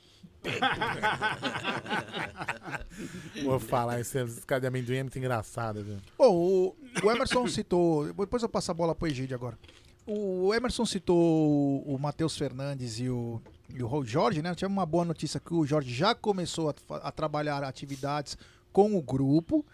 Vou 3.43 3.59
falar, 3.59 4.01
esse, 4.01 4.23
esse 4.23 4.47
cara 4.47 4.61
de 4.61 4.67
amendoim 4.67 4.99
é 4.99 5.03
muito 5.03 5.19
engraçado, 5.19 5.83
viu? 5.83 5.97
Bom, 6.19 6.31
o, 6.31 6.77
o 7.03 7.11
Emerson 7.11 7.49
citou. 7.49 8.13
Depois 8.13 8.43
eu 8.43 8.51
passo 8.51 8.71
a 8.71 8.75
bola 8.75 8.95
pro 8.95 9.09
Egídio 9.09 9.35
agora. 9.35 9.59
O 10.07 10.53
Emerson 10.55 10.85
citou 10.85 11.17
o, 11.17 11.95
o 11.95 11.99
Matheus 11.99 12.37
Fernandes 12.37 13.01
e 13.01 13.09
o, 13.09 13.41
e 13.69 13.83
o 13.83 14.05
Jorge, 14.05 14.43
né? 14.43 14.55
Tinha 14.55 14.69
uma 14.69 14.87
boa 14.87 15.05
notícia 15.05 15.39
que 15.39 15.53
o 15.53 15.67
Jorge 15.67 15.93
já 15.93 16.15
começou 16.15 16.71
a, 16.71 16.97
a 16.97 17.13
trabalhar 17.13 17.63
atividades 17.63 18.37
com 18.73 18.97
o 18.97 19.03
grupo 19.03 19.65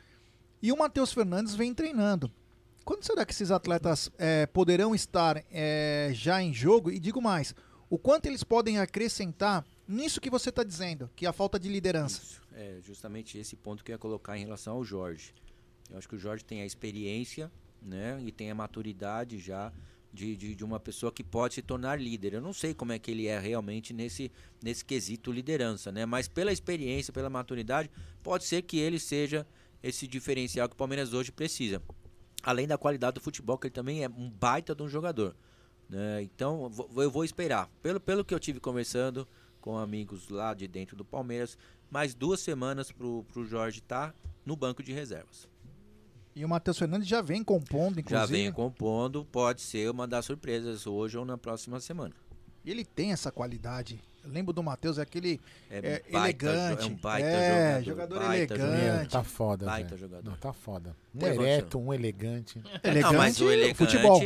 e 0.62 0.72
o 0.72 0.76
Matheus 0.76 1.12
Fernandes 1.12 1.54
vem 1.54 1.74
treinando. 1.74 2.30
Quando 2.84 3.04
será 3.04 3.24
que 3.24 3.32
esses 3.32 3.50
atletas 3.50 4.10
é, 4.18 4.46
poderão 4.46 4.94
estar 4.94 5.42
é, 5.50 6.10
já 6.12 6.42
em 6.42 6.52
jogo? 6.52 6.90
E 6.90 6.98
digo 6.98 7.20
mais, 7.20 7.54
o 7.88 7.98
quanto 7.98 8.26
eles 8.26 8.44
podem 8.44 8.78
acrescentar 8.78 9.64
nisso 9.86 10.20
que 10.20 10.28
você 10.28 10.50
está 10.50 10.62
dizendo, 10.62 11.10
que 11.14 11.26
é 11.26 11.28
a 11.28 11.32
falta 11.32 11.58
de 11.58 11.68
liderança? 11.68 12.20
Isso. 12.22 12.42
É 12.52 12.78
justamente 12.82 13.38
esse 13.38 13.56
ponto 13.56 13.82
que 13.82 13.90
eu 13.90 13.94
ia 13.94 13.98
colocar 13.98 14.36
em 14.36 14.44
relação 14.44 14.74
ao 14.76 14.84
Jorge. 14.84 15.34
Eu 15.90 15.98
acho 15.98 16.08
que 16.08 16.14
o 16.14 16.18
Jorge 16.18 16.44
tem 16.44 16.60
a 16.60 16.66
experiência, 16.66 17.50
né, 17.80 18.18
e 18.24 18.32
tem 18.32 18.50
a 18.50 18.54
maturidade 18.54 19.38
já 19.38 19.72
de, 20.14 20.36
de, 20.36 20.54
de 20.54 20.64
uma 20.64 20.78
pessoa 20.78 21.10
que 21.10 21.24
pode 21.24 21.54
se 21.54 21.62
tornar 21.62 22.00
líder. 22.00 22.34
Eu 22.34 22.40
não 22.40 22.52
sei 22.52 22.72
como 22.72 22.92
é 22.92 22.98
que 22.98 23.10
ele 23.10 23.26
é 23.26 23.38
realmente 23.38 23.92
nesse, 23.92 24.30
nesse 24.62 24.84
quesito 24.84 25.32
liderança, 25.32 25.90
né? 25.90 26.06
Mas 26.06 26.28
pela 26.28 26.52
experiência, 26.52 27.12
pela 27.12 27.28
maturidade, 27.28 27.90
pode 28.22 28.44
ser 28.44 28.62
que 28.62 28.78
ele 28.78 29.00
seja 29.00 29.46
esse 29.82 30.06
diferencial 30.06 30.68
que 30.68 30.74
o 30.74 30.78
Palmeiras 30.78 31.12
hoje 31.12 31.32
precisa. 31.32 31.82
Além 32.42 32.66
da 32.66 32.78
qualidade 32.78 33.14
do 33.14 33.20
futebol, 33.20 33.58
que 33.58 33.66
ele 33.66 33.74
também 33.74 34.04
é 34.04 34.08
um 34.08 34.30
baita 34.30 34.74
de 34.74 34.82
um 34.82 34.88
jogador. 34.88 35.34
Né? 35.88 36.22
Então, 36.22 36.70
eu 36.96 37.10
vou 37.10 37.24
esperar. 37.24 37.68
Pelo, 37.82 37.98
pelo 37.98 38.24
que 38.24 38.32
eu 38.32 38.40
tive 38.40 38.60
conversando 38.60 39.26
com 39.60 39.76
amigos 39.76 40.28
lá 40.28 40.54
de 40.54 40.68
dentro 40.68 40.94
do 40.94 41.04
Palmeiras, 41.04 41.58
mais 41.90 42.14
duas 42.14 42.40
semanas 42.40 42.92
para 42.92 43.06
o 43.06 43.44
Jorge 43.44 43.80
estar 43.80 44.12
tá 44.12 44.18
no 44.44 44.54
banco 44.54 44.82
de 44.82 44.92
reservas. 44.92 45.48
E 46.36 46.44
o 46.44 46.48
Matheus 46.48 46.78
Fernandes 46.78 47.06
já 47.06 47.22
vem 47.22 47.44
compondo, 47.44 48.00
inclusive. 48.00 48.20
Já 48.20 48.26
vem 48.26 48.50
compondo, 48.50 49.24
pode 49.24 49.60
ser 49.60 49.88
uma 49.90 50.06
das 50.06 50.24
surpresas 50.24 50.86
hoje 50.86 51.16
ou 51.16 51.24
na 51.24 51.38
próxima 51.38 51.78
semana. 51.78 52.12
E 52.64 52.70
ele 52.70 52.84
tem 52.84 53.12
essa 53.12 53.30
qualidade. 53.30 54.00
Eu 54.24 54.30
lembro 54.30 54.52
do 54.52 54.62
Matheus, 54.62 54.98
é 54.98 55.02
aquele 55.02 55.38
é, 55.70 55.78
é 55.78 56.10
baita, 56.10 56.46
elegante. 56.46 56.82
É 56.82 56.86
um 56.86 56.94
baita 56.96 57.26
é, 57.28 57.82
jogador. 57.82 57.84
jogador 57.84 58.26
baita 58.26 58.54
elegante. 58.54 58.80
Jogador. 58.80 59.08
Tá 59.08 59.22
foda, 59.22 59.66
Baita 59.66 59.96
jogador. 59.96 60.30
Não, 60.30 60.36
tá 60.36 60.52
foda. 60.52 60.96
Um 61.14 61.26
ereto, 61.26 61.78
um 61.78 61.92
elegante. 61.92 62.58
Elegante, 62.82 63.02
Não, 63.02 63.18
mas 63.18 63.40
o 63.40 63.50
elegante- 63.50 63.76
futebol. 63.76 64.20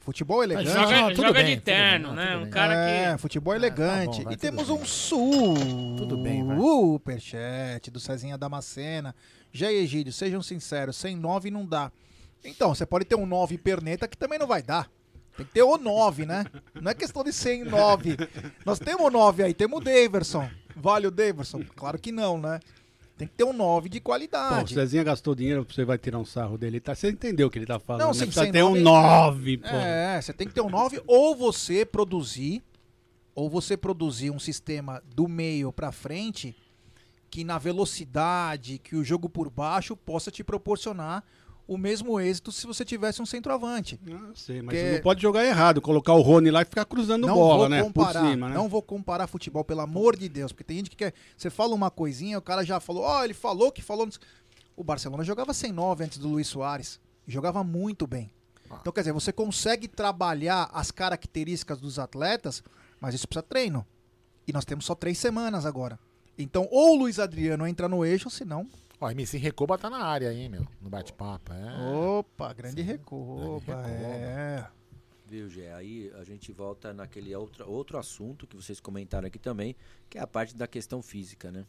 Futebol 0.00 0.42
elegante. 0.42 0.70
Joga, 0.70 1.00
Não, 1.00 1.08
tudo 1.10 1.26
joga 1.26 1.42
bem, 1.42 1.56
de 1.56 1.60
terno, 1.60 2.12
né? 2.14 2.36
Um 2.36 2.48
cara 2.50 2.74
é, 2.74 3.12
que. 3.12 3.18
futebol 3.18 3.52
Ah, 3.52 3.56
elegante. 3.56 4.10
tá 4.10 4.16
bom, 4.18 4.24
vai, 4.24 4.34
e 4.34 4.36
temos 4.36 4.68
bem. 4.68 4.76
um 4.76 4.84
su 4.84 5.54
Tudo 5.96 6.16
bem, 6.22 6.44
vai. 6.46 6.56
superchat 6.56 7.90
do 7.90 8.00
Cezinha 8.00 8.38
Damascena. 8.38 9.14
Já 9.52 9.72
Egídio, 9.72 10.12
sejam 10.12 10.42
sinceros, 10.42 10.96
sem 10.96 11.16
9 11.16 11.50
não 11.50 11.64
dá. 11.66 11.90
Então, 12.44 12.74
você 12.74 12.86
pode 12.86 13.04
ter 13.04 13.16
um 13.16 13.26
9 13.26 13.58
perneta 13.58 14.06
que 14.08 14.16
também 14.16 14.38
não 14.38 14.46
vai 14.46 14.62
dar. 14.62 14.88
Tem 15.36 15.46
que 15.46 15.52
ter 15.52 15.62
o 15.62 15.76
9, 15.78 16.26
né? 16.26 16.44
Não 16.80 16.90
é 16.90 16.94
questão 16.94 17.22
de 17.22 17.32
ser 17.32 17.54
em 17.54 17.64
9. 17.64 18.16
Nós 18.64 18.78
temos 18.78 19.06
o 19.06 19.10
9 19.10 19.42
aí, 19.42 19.54
temos 19.54 19.78
o 19.80 19.84
Daverson. 19.84 20.48
Vale 20.74 21.06
o 21.06 21.10
Daverson? 21.10 21.62
Claro 21.76 21.98
que 21.98 22.10
não, 22.12 22.38
né? 22.40 22.60
Tem 23.18 23.26
que 23.28 23.34
ter 23.34 23.44
um 23.44 23.52
9 23.52 23.88
de 23.88 23.98
Pô, 24.00 24.02
o 24.02 24.12
qualidade. 24.12 24.72
Cezinha 24.74 25.02
gastou 25.04 25.34
dinheiro, 25.34 25.66
você 25.68 25.84
vai 25.84 25.98
tirar 25.98 26.18
um 26.18 26.24
sarro 26.24 26.56
dele. 26.56 26.78
Tá? 26.80 26.94
Você 26.94 27.10
entendeu 27.10 27.48
o 27.48 27.50
que 27.50 27.58
ele 27.58 27.66
tá 27.66 27.78
falando, 27.80 28.02
Não, 28.02 28.08
né? 28.08 28.14
sim, 28.14 28.26
Precisa 28.26 28.50
ter 28.52 28.62
um 28.62 28.76
nove- 28.80 29.06
9, 29.08 29.56
pô. 29.58 29.66
É, 29.68 30.22
você 30.22 30.32
tem 30.32 30.46
que 30.46 30.54
ter 30.54 30.60
um 30.60 30.70
9 30.70 31.02
ou 31.06 31.34
você 31.36 31.84
produzir 31.84 32.62
ou 33.34 33.50
você 33.50 33.76
produzir 33.76 34.30
um 34.30 34.38
sistema 34.38 35.02
do 35.14 35.26
meio 35.28 35.72
pra 35.72 35.90
frente 35.92 36.56
que 37.30 37.44
na 37.44 37.58
velocidade, 37.58 38.78
que 38.78 38.96
o 38.96 39.04
jogo 39.04 39.28
por 39.28 39.50
baixo 39.50 39.96
possa 39.96 40.30
te 40.30 40.42
proporcionar 40.42 41.22
o 41.68 41.76
mesmo 41.78 42.18
êxito 42.18 42.50
se 42.50 42.66
você 42.66 42.84
tivesse 42.84 43.20
um 43.22 43.26
centroavante. 43.26 44.00
Ah, 44.10 44.30
sei, 44.34 44.62
mas 44.62 44.74
Que- 44.74 44.92
não 44.94 45.00
pode 45.02 45.20
jogar 45.22 45.44
errado, 45.44 45.80
colocar 45.82 46.14
o 46.14 46.20
Rony 46.22 46.50
lá 46.50 46.62
e 46.62 46.64
ficar 46.64 46.84
cruzando 46.86 47.26
não 47.26 47.34
bola, 47.34 47.58
vou 47.58 47.68
né? 47.68 47.82
comparar, 47.82 48.20
Por 48.22 48.30
cima, 48.30 48.48
né? 48.48 48.54
não 48.54 48.68
vou 48.68 48.80
comparar 48.82 49.26
futebol, 49.26 49.62
pelo 49.62 49.82
amor 49.82 50.16
de 50.16 50.28
Deus, 50.28 50.50
porque 50.50 50.64
tem 50.64 50.78
gente 50.78 50.90
que 50.90 50.96
quer, 50.96 51.12
você 51.36 51.50
fala 51.50 51.74
uma 51.74 51.90
coisinha, 51.90 52.38
o 52.38 52.42
cara 52.42 52.64
já 52.64 52.80
falou, 52.80 53.02
ó, 53.04 53.22
ele 53.22 53.34
falou 53.34 53.70
que 53.70 53.82
falou, 53.82 54.06
não 54.06 54.12
o 54.74 54.82
Barcelona 54.82 55.22
jogava 55.24 55.52
sem 55.52 55.70
9 55.70 56.04
antes 56.04 56.18
do 56.18 56.26
Luiz 56.28 56.46
Soares, 56.48 56.98
e 57.26 57.30
jogava 57.30 57.62
muito 57.62 58.06
bem. 58.06 58.30
Então, 58.80 58.92
quer 58.92 59.00
dizer, 59.00 59.12
você 59.12 59.32
consegue 59.32 59.88
trabalhar 59.88 60.70
as 60.72 60.90
características 60.90 61.80
dos 61.80 61.98
atletas, 61.98 62.62
mas 63.00 63.14
isso 63.14 63.26
precisa 63.26 63.42
treino. 63.42 63.84
E 64.46 64.52
nós 64.52 64.64
temos 64.64 64.84
só 64.84 64.94
três 64.94 65.18
semanas 65.18 65.64
agora. 65.66 65.98
Então, 66.38 66.68
ou 66.70 66.94
o 66.94 66.98
Luiz 67.00 67.18
Adriano 67.18 67.66
entra 67.66 67.88
no 67.88 68.04
eixo, 68.04 68.30
senão. 68.30 68.66
Ó, 69.00 69.10
MC 69.10 69.38
Recoba 69.38 69.78
tá 69.78 69.88
na 69.88 70.04
área 70.04 70.28
aí, 70.30 70.48
meu. 70.48 70.66
No 70.80 70.90
bate-papo. 70.90 71.52
É. 71.52 71.90
Opa, 71.94 72.52
grande 72.52 72.82
Recoba. 72.82 73.86
É. 73.86 74.66
Viu, 75.26 75.48
Gé? 75.48 75.72
Aí 75.74 76.10
a 76.18 76.24
gente 76.24 76.50
volta 76.52 76.92
naquele 76.92 77.34
outro, 77.36 77.68
outro 77.70 77.98
assunto 77.98 78.46
que 78.46 78.56
vocês 78.56 78.80
comentaram 78.80 79.26
aqui 79.28 79.38
também, 79.38 79.76
que 80.08 80.18
é 80.18 80.20
a 80.22 80.26
parte 80.26 80.56
da 80.56 80.66
questão 80.66 81.02
física, 81.02 81.52
né? 81.52 81.64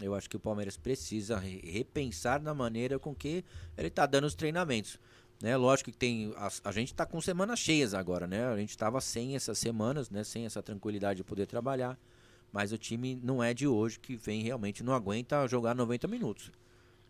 Eu 0.00 0.14
acho 0.14 0.30
que 0.30 0.36
o 0.36 0.40
Palmeiras 0.40 0.76
precisa 0.78 1.36
re- 1.38 1.60
repensar 1.64 2.40
na 2.40 2.54
maneira 2.54 2.98
com 2.98 3.14
que 3.14 3.44
ele 3.76 3.88
está 3.88 4.06
dando 4.06 4.24
os 4.24 4.34
treinamentos. 4.34 4.98
Né? 5.42 5.54
Lógico 5.56 5.90
que 5.90 5.96
tem. 5.98 6.32
A, 6.36 6.48
a 6.64 6.72
gente 6.72 6.92
está 6.92 7.04
com 7.04 7.20
semanas 7.20 7.58
cheias 7.58 7.92
agora, 7.92 8.26
né? 8.26 8.46
A 8.46 8.56
gente 8.56 8.70
estava 8.70 9.00
sem 9.00 9.34
essas 9.34 9.58
semanas, 9.58 10.08
né? 10.08 10.24
Sem 10.24 10.46
essa 10.46 10.62
tranquilidade 10.62 11.18
de 11.18 11.24
poder 11.24 11.46
trabalhar. 11.46 11.98
Mas 12.52 12.70
o 12.72 12.78
time 12.78 13.18
não 13.22 13.42
é 13.42 13.54
de 13.54 13.66
hoje 13.66 13.98
que 13.98 14.14
vem 14.16 14.42
realmente, 14.42 14.82
não 14.84 14.92
aguenta 14.92 15.46
jogar 15.48 15.74
90 15.74 16.06
minutos. 16.06 16.50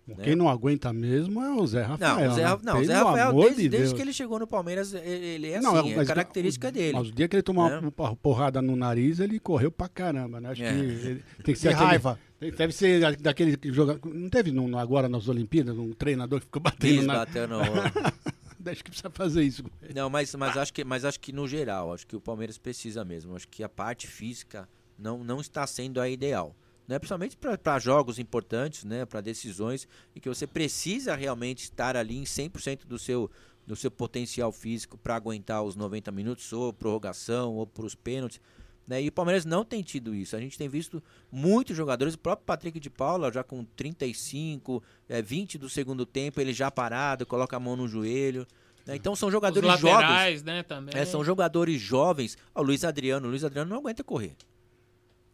né? 0.06 0.14
Quem 0.22 0.36
não 0.36 0.48
aguenta 0.48 0.92
mesmo 0.92 1.42
é 1.42 1.50
o 1.52 1.66
Zé 1.66 1.82
Rafael. 1.82 2.16
Não, 2.16 2.30
o 2.30 2.34
Zé, 2.34 2.42
né? 2.44 2.58
Não, 2.62 2.80
o 2.80 2.84
Zé 2.84 2.94
Rafael, 2.94 3.32
desde, 3.32 3.62
de 3.62 3.68
desde 3.68 3.94
que 3.94 4.00
ele 4.02 4.12
chegou 4.12 4.38
no 4.38 4.46
Palmeiras, 4.46 4.94
ele, 4.94 5.50
é 5.50 5.60
Não, 5.60 5.76
assim, 5.76 5.94
é 5.98 6.04
característica 6.04 6.68
o- 6.68 6.72
dele. 6.72 6.92
Mas 6.98 7.08
o 7.08 7.12
dia 7.12 7.26
que 7.28 7.34
ele 7.36 7.42
tomou 7.42 7.68
né? 7.68 7.78
uma 7.78 7.90
por- 7.90 8.14
porrada 8.16 8.62
no 8.62 8.76
nariz, 8.76 9.18
ele 9.20 9.40
correu 9.40 9.70
pra 9.72 9.88
caramba, 9.88 10.40
né? 10.40 10.50
Acho 10.50 10.62
É. 10.62 10.72
que 10.72 10.78
ele 10.80 11.24
tem 11.44 11.54
que 11.54 11.60
ser 11.60 11.68
aquele- 11.70 11.84
raiva. 11.86 12.18
Deve 12.56 12.72
ser 12.72 13.16
daquele 13.20 13.56
que 13.56 13.72
joga. 13.72 14.00
Não 14.12 14.28
teve 14.28 14.50
no- 14.52 14.76
agora 14.78 15.08
nas 15.08 15.28
Olimpíadas 15.28 15.76
um 15.78 15.92
treinador 15.92 16.40
que 16.40 16.46
ficou 16.46 16.62
batendo 16.62 16.98
Quis 16.98 17.06
na. 17.06 17.14
bater 17.14 17.48
no- 17.48 17.60
Acho 18.64 18.84
que 18.84 18.90
precisa 18.90 19.10
fazer 19.10 19.42
isso. 19.42 19.64
Não, 19.92 20.08
mas, 20.08 20.32
mas, 20.36 20.56
acho 20.56 20.72
que, 20.72 20.84
mas 20.84 21.04
acho 21.04 21.18
que 21.18 21.32
no 21.32 21.48
geral, 21.48 21.92
acho 21.92 22.06
que 22.06 22.14
o 22.14 22.20
Palmeiras 22.20 22.58
precisa 22.58 23.04
mesmo. 23.04 23.34
Acho 23.34 23.48
que 23.48 23.62
a 23.64 23.68
parte 23.68 24.06
física 24.06 24.68
não, 25.02 25.22
não 25.24 25.40
está 25.40 25.66
sendo 25.66 26.00
a 26.00 26.08
ideal. 26.08 26.54
Né? 26.86 26.98
Principalmente 26.98 27.36
para 27.36 27.78
jogos 27.78 28.18
importantes, 28.18 28.84
né? 28.84 29.04
para 29.04 29.20
decisões, 29.20 29.86
e 30.14 30.20
que 30.20 30.28
você 30.28 30.46
precisa 30.46 31.14
realmente 31.14 31.64
estar 31.64 31.96
ali 31.96 32.16
em 32.16 32.24
100% 32.24 32.86
do 32.86 32.98
seu, 32.98 33.30
do 33.66 33.76
seu 33.76 33.90
potencial 33.90 34.52
físico 34.52 34.98
para 34.98 35.16
aguentar 35.16 35.62
os 35.62 35.76
90 35.76 36.10
minutos, 36.12 36.52
ou 36.52 36.72
prorrogação, 36.72 37.54
ou 37.54 37.66
para 37.66 37.84
os 37.84 37.94
pênaltis. 37.94 38.40
Né? 38.86 39.02
E 39.02 39.08
o 39.08 39.12
Palmeiras 39.12 39.44
não 39.44 39.64
tem 39.64 39.82
tido 39.82 40.14
isso. 40.14 40.34
A 40.36 40.40
gente 40.40 40.58
tem 40.58 40.68
visto 40.68 41.02
muitos 41.30 41.76
jogadores, 41.76 42.14
o 42.14 42.18
próprio 42.18 42.44
Patrick 42.44 42.78
de 42.80 42.90
Paula, 42.90 43.32
já 43.32 43.44
com 43.44 43.64
35, 43.64 44.82
é, 45.08 45.22
20 45.22 45.58
do 45.58 45.68
segundo 45.68 46.04
tempo, 46.04 46.40
ele 46.40 46.52
já 46.52 46.70
parado, 46.70 47.24
coloca 47.24 47.56
a 47.56 47.60
mão 47.60 47.76
no 47.76 47.86
joelho. 47.86 48.46
né? 48.84 48.96
Então 48.96 49.14
são 49.14 49.30
jogadores 49.30 49.68
laterais, 49.68 50.40
jovens. 50.40 50.42
né, 50.42 50.62
também. 50.62 50.94
É, 50.94 51.04
são 51.04 51.24
jogadores 51.24 51.80
jovens. 51.80 52.36
O 52.54 52.62
Luiz 52.62 52.84
Adriano, 52.84 53.28
o 53.28 53.30
Luiz 53.30 53.44
Adriano 53.44 53.70
não 53.70 53.78
aguenta 53.78 54.02
correr. 54.02 54.34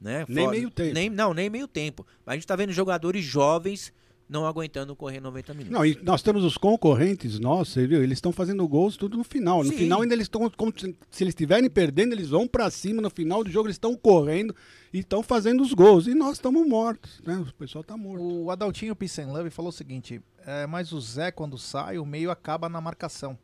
Né? 0.00 0.24
Nem 0.28 0.44
Fora- 0.44 0.56
meio 0.56 0.70
tempo. 0.70 0.94
Nem, 0.94 1.10
não, 1.10 1.34
nem 1.34 1.50
meio 1.50 1.66
tempo. 1.66 2.06
Mas 2.24 2.32
a 2.34 2.36
gente 2.36 2.46
tá 2.46 2.54
vendo 2.56 2.72
jogadores 2.72 3.24
jovens 3.24 3.92
não 4.28 4.44
aguentando 4.46 4.94
correr 4.94 5.20
90 5.20 5.54
minutos. 5.54 5.72
Não, 5.72 5.86
e 5.86 5.98
nós 6.02 6.20
temos 6.22 6.44
os 6.44 6.58
concorrentes 6.58 7.38
nossos, 7.40 7.72
você 7.72 7.86
viu? 7.86 8.02
Eles 8.02 8.18
estão 8.18 8.30
fazendo 8.30 8.68
gols 8.68 8.94
tudo 8.96 9.16
no 9.16 9.24
final. 9.24 9.64
No 9.64 9.70
Sim. 9.70 9.76
final 9.78 10.02
ainda 10.02 10.14
eles 10.14 10.26
estão, 10.26 10.48
como 10.50 10.70
se 10.78 10.86
eles 11.24 11.32
estiverem 11.32 11.68
perdendo, 11.70 12.12
eles 12.12 12.28
vão 12.28 12.46
pra 12.46 12.70
cima. 12.70 13.00
No 13.00 13.08
final 13.08 13.42
do 13.42 13.50
jogo 13.50 13.66
eles 13.68 13.76
estão 13.76 13.96
correndo 13.96 14.54
e 14.92 14.98
estão 14.98 15.22
fazendo 15.22 15.62
os 15.62 15.72
gols. 15.72 16.06
E 16.06 16.14
nós 16.14 16.34
estamos 16.34 16.66
mortos, 16.68 17.22
né? 17.26 17.36
O 17.38 17.54
pessoal 17.54 17.82
tá 17.82 17.96
morto. 17.96 18.22
O 18.22 18.50
Adaltinho 18.50 18.94
Peace 18.94 19.18
and 19.20 19.28
Love 19.32 19.48
falou 19.48 19.70
o 19.70 19.72
seguinte: 19.72 20.20
é, 20.46 20.66
mas 20.66 20.92
o 20.92 21.00
Zé, 21.00 21.30
quando 21.32 21.56
sai, 21.56 21.96
o 21.98 22.04
meio 22.04 22.30
acaba 22.30 22.68
na 22.68 22.82
marcação. 22.82 23.36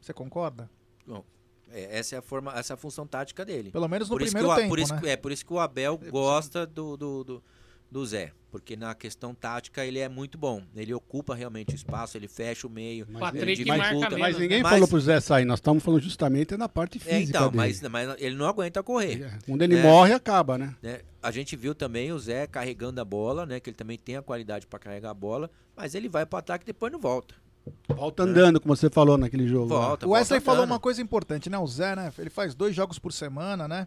Você 0.00 0.12
concorda? 0.12 0.70
Bom, 1.04 1.24
é, 1.72 1.98
essa 1.98 2.16
é 2.16 2.18
a 2.18 2.22
forma, 2.22 2.52
essa 2.58 2.72
é 2.72 2.74
a 2.74 2.76
função 2.76 3.06
tática 3.06 3.44
dele. 3.44 3.70
Pelo 3.70 3.88
menos 3.88 4.08
no 4.08 4.16
por 4.16 4.22
isso 4.22 4.32
primeiro 4.32 4.48
que 4.54 4.60
o, 4.60 4.62
tempo, 4.62 4.68
por 4.68 4.78
isso, 4.78 4.94
né? 4.94 5.10
É 5.10 5.16
por 5.16 5.32
isso 5.32 5.44
que 5.46 5.52
o 5.52 5.58
Abel 5.58 5.98
gosta 6.10 6.66
do, 6.66 6.96
do, 6.96 7.24
do, 7.24 7.42
do 7.90 8.06
Zé. 8.06 8.32
Porque 8.50 8.74
na 8.74 8.96
questão 8.96 9.32
tática 9.32 9.86
ele 9.86 10.00
é 10.00 10.08
muito 10.08 10.36
bom. 10.36 10.60
Ele 10.74 10.92
ocupa 10.92 11.36
realmente 11.36 11.72
o 11.72 11.76
espaço, 11.76 12.16
ele 12.16 12.26
fecha 12.26 12.66
o 12.66 12.70
meio. 12.70 13.06
Patrick 13.06 13.44
ele 13.44 13.54
dificulta. 13.54 13.78
marca 13.78 14.10
Mas 14.10 14.20
menos, 14.20 14.38
ninguém 14.40 14.62
Mas- 14.62 14.72
falou 14.72 14.88
pro 14.88 15.00
Zé 15.00 15.20
sair, 15.20 15.44
nós 15.44 15.58
estamos 15.60 15.84
falando 15.84 16.02
justamente 16.02 16.56
na 16.56 16.68
parte 16.68 16.98
É, 16.98 17.00
física 17.00 17.38
então, 17.38 17.42
dele. 17.50 17.56
mas, 17.56 17.80
mas 17.82 18.16
ele 18.18 18.34
não 18.34 18.46
aguenta 18.46 18.82
correr. 18.82 19.38
Quando 19.46 19.62
ele 19.62 19.76
né? 19.76 19.82
morre, 19.84 20.12
acaba, 20.12 20.58
né? 20.58 20.74
né? 20.82 21.00
A 21.22 21.30
gente 21.30 21.54
viu 21.54 21.76
também 21.76 22.10
o 22.10 22.18
Zé 22.18 22.46
carregando 22.48 23.00
a 23.00 23.04
bola, 23.04 23.46
né? 23.46 23.60
Que 23.60 23.70
ele 23.70 23.76
também 23.76 23.96
tem 23.96 24.16
a 24.16 24.22
qualidade 24.22 24.66
para 24.66 24.80
carregar 24.80 25.10
a 25.10 25.14
bola, 25.14 25.48
mas 25.76 25.94
ele 25.94 26.08
vai 26.08 26.26
para 26.26 26.40
ataque 26.40 26.64
e 26.64 26.66
depois 26.66 26.90
não 26.92 26.98
volta. 26.98 27.36
Volta 27.88 28.22
andando, 28.22 28.60
como 28.60 28.74
você 28.74 28.88
falou 28.88 29.18
naquele 29.18 29.46
jogo. 29.46 29.74
lá. 29.74 29.88
Volta, 29.88 30.06
O 30.06 30.10
Wesley 30.10 30.40
volta 30.40 30.52
falou 30.52 30.64
uma 30.66 30.78
coisa 30.80 31.02
importante, 31.02 31.50
né? 31.50 31.58
O 31.58 31.66
Zé, 31.66 31.94
né? 31.94 32.12
Ele 32.18 32.30
faz 32.30 32.54
dois 32.54 32.74
jogos 32.74 32.98
por 32.98 33.12
semana, 33.12 33.66
né? 33.68 33.86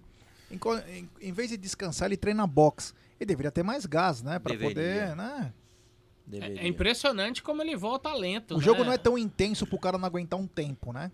Em, 0.52 0.60
em- 0.98 1.10
em 1.22 1.32
vez 1.32 1.50
de 1.50 1.58
descansar, 1.58 2.08
ele 2.08 2.18
treina 2.18 2.46
boxe. 2.46 2.94
Ele 3.20 3.28
deveria 3.28 3.52
ter 3.52 3.64
mais 3.64 3.86
gás, 3.86 4.22
né? 4.22 4.38
Pra 4.40 4.52
Deveria. 4.54 4.76
poder, 4.76 5.16
né? 5.16 5.54
Deveria. 6.26 6.62
É 6.62 6.68
impressionante 6.68 7.42
como 7.42 7.62
ele 7.62 7.76
volta 7.76 8.14
lento. 8.14 8.54
O 8.56 8.58
né? 8.58 8.64
jogo 8.64 8.84
não 8.84 8.92
é 8.94 8.98
tão 8.98 9.18
intenso 9.18 9.66
pro 9.66 9.80
cara 9.80 9.98
não 9.98 10.06
aguentar 10.06 10.40
um 10.40 10.48
tempo, 10.48 10.94
né? 10.94 11.12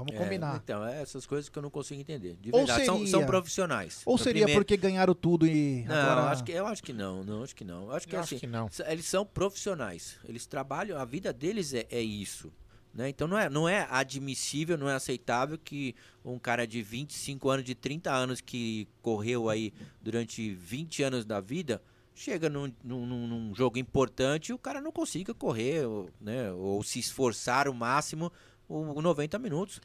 Vamos 0.00 0.14
É, 0.14 0.18
combinar. 0.18 0.60
Então, 0.64 0.84
é 0.84 1.00
essas 1.02 1.24
coisas 1.26 1.48
que 1.48 1.56
eu 1.58 1.62
não 1.62 1.70
consigo 1.70 2.00
entender. 2.00 2.36
De 2.40 2.50
Ou 2.52 2.58
verdade, 2.60 2.84
são, 2.86 2.96
seria- 2.98 3.10
são 3.10 3.26
profissionais. 3.26 4.02
Ou 4.04 4.14
No 4.14 4.18
seria 4.18 4.42
primeiro- 4.44 4.60
porque 4.60 4.76
ganharam 4.76 5.14
tudo 5.14 5.46
e 5.46 5.84
Não, 5.86 5.94
agora... 5.94 6.30
acho 6.30 6.42
que, 6.44 6.52
eu 6.52 6.66
acho 6.66 6.82
que 6.82 6.92
não, 6.92 7.22
não, 7.22 7.42
acho 7.42 7.54
que 7.54 7.64
não. 7.64 7.84
Eu 7.84 7.92
acho 7.92 8.08
que 8.08 8.16
Eu 8.16 8.20
assim, 8.20 8.34
acho 8.36 8.40
que 8.40 8.46
não. 8.46 8.68
eles 8.88 9.04
são 9.06 9.24
profissionais. 9.26 10.16
Eles 10.28 10.46
trabalham, 10.46 10.98
a 10.98 11.04
vida 11.04 11.32
deles 11.32 11.72
é, 11.74 11.86
é 11.90 12.00
isso. 12.00 12.52
Né? 12.92 13.08
Então 13.08 13.28
não 13.28 13.38
é, 13.38 13.48
não 13.48 13.68
é 13.68 13.86
admissível, 13.88 14.76
não 14.76 14.88
é 14.88 14.94
aceitável 14.94 15.56
que 15.56 15.94
um 16.24 16.38
cara 16.40 16.66
de 16.66 16.82
25 16.82 17.48
anos, 17.48 17.64
de 17.64 17.74
30 17.74 18.10
anos 18.12 18.40
que 18.40 18.88
correu 19.00 19.48
aí 19.48 19.72
durante 20.02 20.52
20 20.54 21.00
anos 21.04 21.24
da 21.24 21.40
vida, 21.40 21.80
chega 22.12 22.48
num, 22.50 22.72
num- 22.82 23.06
num- 23.06 23.26
num 23.28 23.54
jogo 23.54 23.78
importante 23.78 24.48
e 24.48 24.52
o 24.52 24.58
cara 24.58 24.80
não 24.80 24.90
consiga 24.90 25.32
correr, 25.32 25.86
ou, 25.86 26.10
né? 26.20 26.50
ou 26.50 26.82
se 26.82 26.98
esforçar 26.98 27.68
o 27.68 27.72
máximo 27.74 28.32
o, 28.70 28.98
o 28.98 29.02
90 29.02 29.38
minutos. 29.38 29.80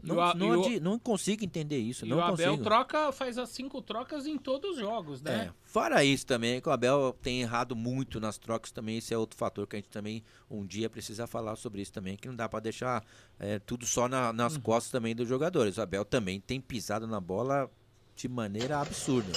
E 0.00 0.12
o 0.12 0.14
Não, 0.14 0.34
não, 0.34 0.60
o- 0.60 0.80
não 0.80 0.96
consigo 0.98 1.44
entender 1.44 1.78
isso. 1.78 2.06
E 2.06 2.08
não 2.08 2.18
o 2.18 2.20
Abel 2.20 2.50
consigo. 2.52 2.62
troca, 2.62 3.10
faz 3.10 3.36
as 3.36 3.48
cinco 3.48 3.82
trocas 3.82 4.26
em 4.28 4.38
todos 4.38 4.70
os 4.70 4.78
jogos, 4.78 5.20
né? 5.20 5.46
É, 5.46 5.52
fora 5.64 6.04
isso 6.04 6.24
também, 6.24 6.60
que 6.60 6.68
o 6.68 6.72
Abel 6.72 7.16
tem 7.20 7.40
errado 7.40 7.74
muito 7.74 8.20
nas 8.20 8.38
trocas 8.38 8.70
também, 8.70 8.98
esse 8.98 9.12
é 9.12 9.18
outro 9.18 9.36
fator 9.36 9.66
que 9.66 9.74
a 9.74 9.78
gente 9.80 9.88
também 9.88 10.22
um 10.48 10.64
dia 10.64 10.88
precisa 10.88 11.26
falar 11.26 11.56
sobre 11.56 11.82
isso 11.82 11.92
também, 11.92 12.16
que 12.16 12.28
não 12.28 12.36
dá 12.36 12.48
pra 12.48 12.60
deixar 12.60 13.04
é, 13.40 13.58
tudo 13.58 13.84
só 13.86 14.08
na- 14.08 14.32
nas 14.32 14.54
Uhum. 14.54 14.60
costas 14.60 14.92
também 14.92 15.16
dos 15.16 15.28
jogadores. 15.28 15.78
O 15.78 15.82
Abel 15.82 16.04
também 16.04 16.40
tem 16.40 16.60
pisado 16.60 17.04
na 17.08 17.20
bola 17.20 17.68
de 18.14 18.28
maneira 18.28 18.78
absurda. 18.80 19.32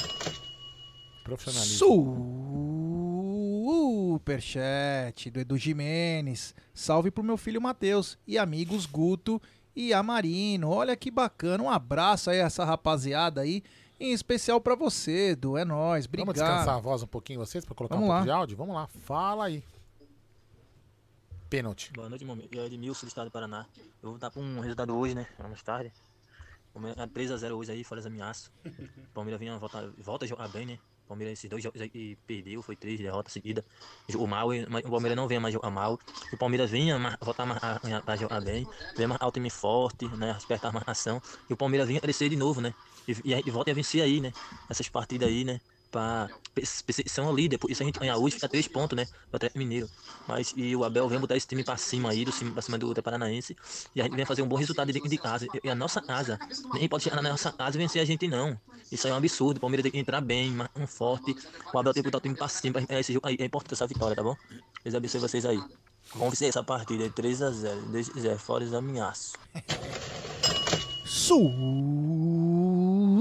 Superchat 3.62 5.30
do 5.30 5.40
Edu 5.40 5.58
Jimenez. 5.58 6.56
Salve 6.74 7.12
pro 7.12 7.24
meu 7.24 7.38
filho 7.38 7.62
Matheus 7.62 8.18
e 8.26 8.38
amigos 8.38 8.86
Guto 8.88 9.40
e 9.76 9.94
Amarino. 9.94 10.70
Olha 10.70 10.96
que 10.96 11.12
bacana. 11.12 11.64
Um 11.64 11.70
abraço 11.70 12.30
aí 12.32 12.42
a 12.42 12.46
essa 12.46 12.66
rapaziada 12.66 13.42
aí. 13.42 13.64
Em 14.00 14.12
especial 14.14 14.60
pra 14.60 14.74
você, 14.74 15.32
Edu. 15.32 15.58
É 15.58 15.64
nóis. 15.64 16.06
Obrigado. 16.06 16.26
Vamos 16.28 16.42
descansar 16.42 16.76
a 16.76 16.80
voz 16.80 17.04
um 17.04 17.08
pouquinho 17.08 17.40
vocês 17.40 17.64
pra 17.64 17.76
colocar 17.76 17.96
Vamos 17.96 18.10
um 18.10 18.12
lá. 18.12 18.18
pouco 18.20 18.26
de 18.26 18.32
áudio? 18.32 18.58
Vamos 18.58 18.74
lá, 18.76 18.88
fala 18.88 19.46
aí. 19.46 19.64
Pênalti. 21.50 21.92
Boa 21.94 22.10
noite, 22.10 22.26
Momi. 22.26 22.50
É 22.56 22.66
Edmilson 22.66 23.06
do 23.06 23.10
estado 23.10 23.26
do 23.26 23.32
Paraná. 23.32 23.66
Eu 24.02 24.10
vou 24.12 24.18
dar 24.18 24.32
pra 24.32 24.42
um 24.42 24.60
resultado 24.60 24.98
hoje, 24.98 25.14
né? 25.14 25.28
Mais 25.40 25.62
tarde. 25.62 25.92
Palmeiras- 26.74 26.98
é 27.04 27.06
3x0 27.08 27.52
hoje 27.58 27.72
aí, 27.74 27.84
fora 27.84 28.00
as 28.00 28.06
ameaças. 28.08 28.50
Palmeiras 29.14 29.40
vinha 29.40 29.58
volta, 29.58 29.94
volta 30.00 30.26
a 30.26 30.28
jogar 30.28 30.48
bem, 30.48 30.66
né? 30.66 30.80
Palmeiras 31.12 31.38
esses 31.38 31.50
dois 31.50 31.62
jogos 31.62 31.82
aí 31.82 32.16
perdeu, 32.26 32.62
foi 32.62 32.76
três 32.76 32.98
derrotas 32.98 33.34
seguidas. 33.34 33.66
Jogou 34.08 34.28
mal, 34.28 34.54
e- 34.54 34.64
o 34.64 34.90
Palmeiras 34.90 35.16
não 35.18 35.28
vem 35.28 35.40
mais 35.40 35.54
jogar 35.54 35.70
mal. 35.70 36.00
O 36.32 36.38
Palmeiras 36.38 36.72
vinha 36.72 36.98
voltar 37.20 37.44
a, 37.44 37.80
a, 38.08 38.16
jogar 38.16 38.40
bem, 38.40 38.66
vem 38.96 39.08
marcar 39.08 39.28
o 39.28 39.32
time 39.32 39.50
forte, 39.50 40.08
né? 40.08 40.32
Apertar 40.32 40.70
a 40.70 40.72
marcação. 40.72 41.22
E 41.50 41.54
o 41.54 41.58
Palmeiras 41.58 41.90
vinha 41.90 42.00
crescer 42.00 42.30
de 42.30 42.38
novo, 42.38 42.62
né? 42.62 42.74
E, 43.06 43.12
e, 43.26 43.34
gente 43.36 43.52
volta 43.52 43.72
a 43.72 43.74
vencer 43.74 44.02
aí, 44.02 44.22
né? 44.22 44.32
Essas 44.70 44.88
partidas 44.88 45.28
aí, 45.28 45.44
né? 45.44 45.60
Pra 45.91 46.30
perseguição 46.55 47.34
líder, 47.35 47.57
por 47.57 47.69
isso 47.69 47.84
a 47.84 47.85
gente 47.85 47.99
ganhar 47.99 48.15
hoje 48.15 48.35
fica 48.35 48.47
três 48.47 48.65
pontos, 48.65 48.95
né? 48.95 49.05
O 49.31 49.35
Atlético 49.35 49.59
Mineiro. 49.59 49.89
Mas 50.26 50.53
e 50.55 50.73
o 50.73 50.85
Abel 50.85 51.07
vem 51.09 51.19
botar 51.19 51.35
esse 51.35 51.45
time 51.45 51.65
pra 51.65 51.76
cima 51.76 52.09
aí, 52.11 52.23
do 52.23 52.31
pra 52.53 52.61
cima 52.61 52.77
do 52.77 52.88
Ultra 52.88 53.03
Paranaense. 53.03 53.57
E 53.93 53.99
a 53.99 54.05
gente 54.05 54.15
vem 54.15 54.26
fazer 54.26 54.41
um 54.41 54.47
bom 54.47 54.55
resultado 54.55 54.91
dentro 54.91 55.09
de 55.09 55.18
casa. 55.18 55.45
E 55.61 55.69
a 55.69 55.76
nossa 55.76 56.01
casa, 56.01 56.39
ninguém 56.73 56.88
pode 56.88 57.03
chegar 57.03 57.22
na 57.22 57.30
nossa 57.30 57.51
casa 57.51 57.76
e 57.76 57.80
vencer 57.80 58.01
a 58.01 58.05
gente, 58.05 58.26
não. 58.27 58.57
Isso 58.89 59.05
aí 59.05 59.11
é 59.11 59.13
um 59.13 59.18
absurdo. 59.18 59.57
O 59.57 59.59
Palmeiras 59.59 59.84
tem 59.84 59.91
que 59.91 59.97
entrar 59.97 60.22
bem, 60.22 60.55
um 60.77 60.88
forte. 60.88 61.35
O 61.73 61.77
Abel 61.77 61.93
tem 61.93 62.01
que 62.01 62.07
botar 62.07 62.19
o 62.19 62.22
time 62.22 62.35
pra 62.35 62.47
cima. 62.47 62.81
pra- 62.81 62.99
Esse 62.99 63.11
jogo 63.11 63.27
aí 63.27 63.35
é 63.38 63.45
importante 63.45 63.73
essa 63.73 63.85
vitória, 63.85 64.15
tá 64.15 64.23
bom? 64.23 64.35
Deus 64.84 64.95
abençoe 64.95 65.19
vocês 65.19 65.45
aí. 65.45 65.57
Vamos 66.15 66.30
vencer 66.31 66.47
essa 66.49 66.63
partida 66.63 67.03
aí, 67.03 67.09
3x0. 67.09 67.81
Deus 67.91 68.07
quiser, 68.07 68.38
fora 68.38 68.63
os 68.63 68.73
ameaços. 68.73 69.34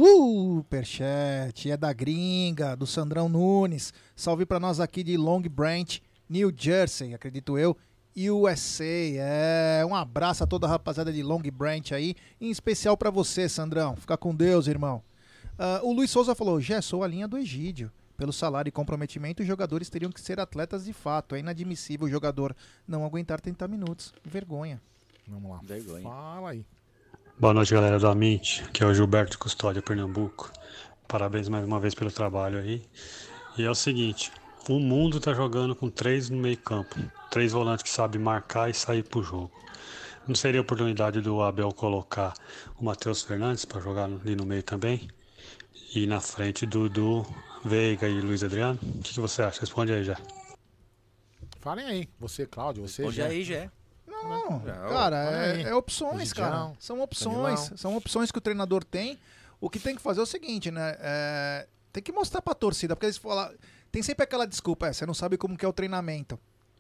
Superchat 0.01 1.70
é 1.70 1.77
da 1.77 1.93
gringa, 1.93 2.74
do 2.74 2.86
Sandrão 2.86 3.28
Nunes. 3.28 3.93
Salve 4.16 4.47
pra 4.47 4.59
nós 4.59 4.81
aqui 4.81 5.05
de 5.05 5.14
Long 5.14 5.43
Branch, 5.43 6.01
New 6.27 6.51
Jersey, 6.56 7.12
acredito 7.12 7.59
eu. 7.59 7.77
USA, 8.16 8.82
é. 8.82 9.85
Um 9.85 9.94
abraço 9.94 10.43
a 10.43 10.47
toda 10.47 10.66
a 10.66 10.70
rapaziada 10.70 11.12
de 11.12 11.22
Long 11.22 11.43
Branch 11.52 11.93
aí, 11.93 12.14
em 12.40 12.51
especial 12.51 12.97
pra 12.97 13.10
você, 13.10 13.47
Sandrão. 13.47 13.94
Fica 13.94 14.16
com 14.16 14.35
Deus, 14.35 14.68
irmão. 14.68 15.02
Ah, 15.59 15.81
o 15.82 15.93
Luiz 15.93 16.10
Souza 16.10 16.35
falou: 16.35 16.62
já 16.62 16.81
sou 16.81 17.05
a 17.05 17.06
linha 17.06 17.28
do 17.28 17.36
Egídio. 17.36 17.93
Pelo 18.16 18.32
salário 18.32 18.70
e 18.70 18.72
comprometimento, 18.72 19.43
os 19.43 19.48
jogadores 19.48 19.90
teriam 19.90 20.10
que 20.10 20.20
ser 20.20 20.40
atletas 20.40 20.86
de 20.86 20.94
fato. 20.94 21.35
É 21.35 21.40
inadmissível 21.40 22.06
o 22.06 22.10
jogador 22.10 22.56
não 22.89 23.05
aguentar 23.05 23.39
30 23.39 23.68
minutos. 23.68 24.14
Vergonha. 24.24 24.81
Vamos 25.28 25.51
lá. 25.51 25.60
Vergonha. 25.62 26.02
Fala 26.02 26.51
aí. 26.51 26.64
Boa 27.41 27.55
noite, 27.55 27.73
galera 27.73 27.99
do 27.99 28.07
Amit, 28.07 28.62
que 28.71 28.85
é 28.85 28.87
o 28.87 28.93
Gilberto 28.93 29.31
de 29.31 29.39
Custódia, 29.39 29.81
Pernambuco. 29.81 30.53
Parabéns 31.09 31.49
mais 31.49 31.65
uma 31.65 31.81
vez 31.81 31.95
pelo 31.95 32.12
trabalho 32.12 32.59
aí. 32.59 32.83
E 33.57 33.65
é 33.65 33.71
o 33.71 33.75
seguinte, 33.75 34.31
o 34.69 34.79
mundo 34.79 35.19
tá 35.19 35.33
jogando 35.33 35.75
com 35.75 35.89
três 35.89 36.29
no 36.29 36.37
meio 36.37 36.59
campo. 36.59 36.97
Três 37.31 37.53
volantes 37.53 37.83
que 37.83 37.89
sabem 37.89 38.21
marcar 38.21 38.69
e 38.69 38.75
sair 38.75 39.03
pro 39.03 39.23
jogo. 39.23 39.51
Não 40.29 40.35
seria 40.35 40.61
oportunidade 40.61 41.23
do 41.23 41.41
Abel 41.41 41.73
colocar 41.73 42.35
o 42.77 42.85
Matheus 42.85 43.23
Fernandes 43.23 43.65
para 43.65 43.81
jogar 43.81 44.05
ali 44.05 44.37
no 44.37 44.45
meio 44.45 44.62
também? 44.62 45.09
E 45.95 46.07
na 46.07 46.21
frente 46.21 46.67
Dudu, 46.67 47.25
Veiga 47.65 48.07
e 48.07 48.21
Luiz 48.21 48.45
Adriano? 48.45 48.79
O 48.83 48.99
que, 48.99 49.15
que 49.15 49.21
você 49.21 49.41
acha? 49.41 49.62
Responde 49.62 49.95
aí 49.95 50.05
já. 50.05 50.19
Falem 51.59 51.87
aí. 51.87 52.09
Você, 52.19 52.45
Cláudio, 52.45 52.87
você. 52.87 53.03
Responde 53.03 53.17
Jé. 53.17 53.27
aí, 53.27 53.43
Jé. 53.43 53.71
Não, 54.28 54.62
Já, 54.64 54.72
cara, 54.88 55.16
é, 55.47 55.62
é 55.62 55.74
opções, 55.74 56.32
cara. 56.32 56.56
São 56.78 57.01
opções. 57.01 57.72
São 57.76 57.97
opções 57.97 58.30
que 58.30 58.38
o 58.38 58.40
treinador 58.40 58.84
tem. 58.84 59.18
O 59.60 59.68
que 59.68 59.78
tem 59.78 59.94
que 59.94 60.01
fazer 60.02 60.20
é 60.20 60.22
o 60.22 60.26
seguinte, 60.26 60.70
né? 60.70 60.97
É, 61.01 61.66
tem 61.92 62.02
que 62.02 62.12
mostrar 62.12 62.40
pra 62.42 62.55
torcida, 62.55 62.94
porque 62.97 63.06
eles 63.06 63.16
falam. 63.16 63.52
Tem 63.92 64.02
sempre 64.02 64.24
aquela 64.24 64.47
desculpa, 64.47 64.86
é, 64.88 64.92
você 64.92 65.05
não 65.05 65.14
sabe 65.14 65.36
como 65.36 65.56
que 65.56 65.64
é 65.64 65.68
o 65.68 65.72
treinamento. 65.72 66.38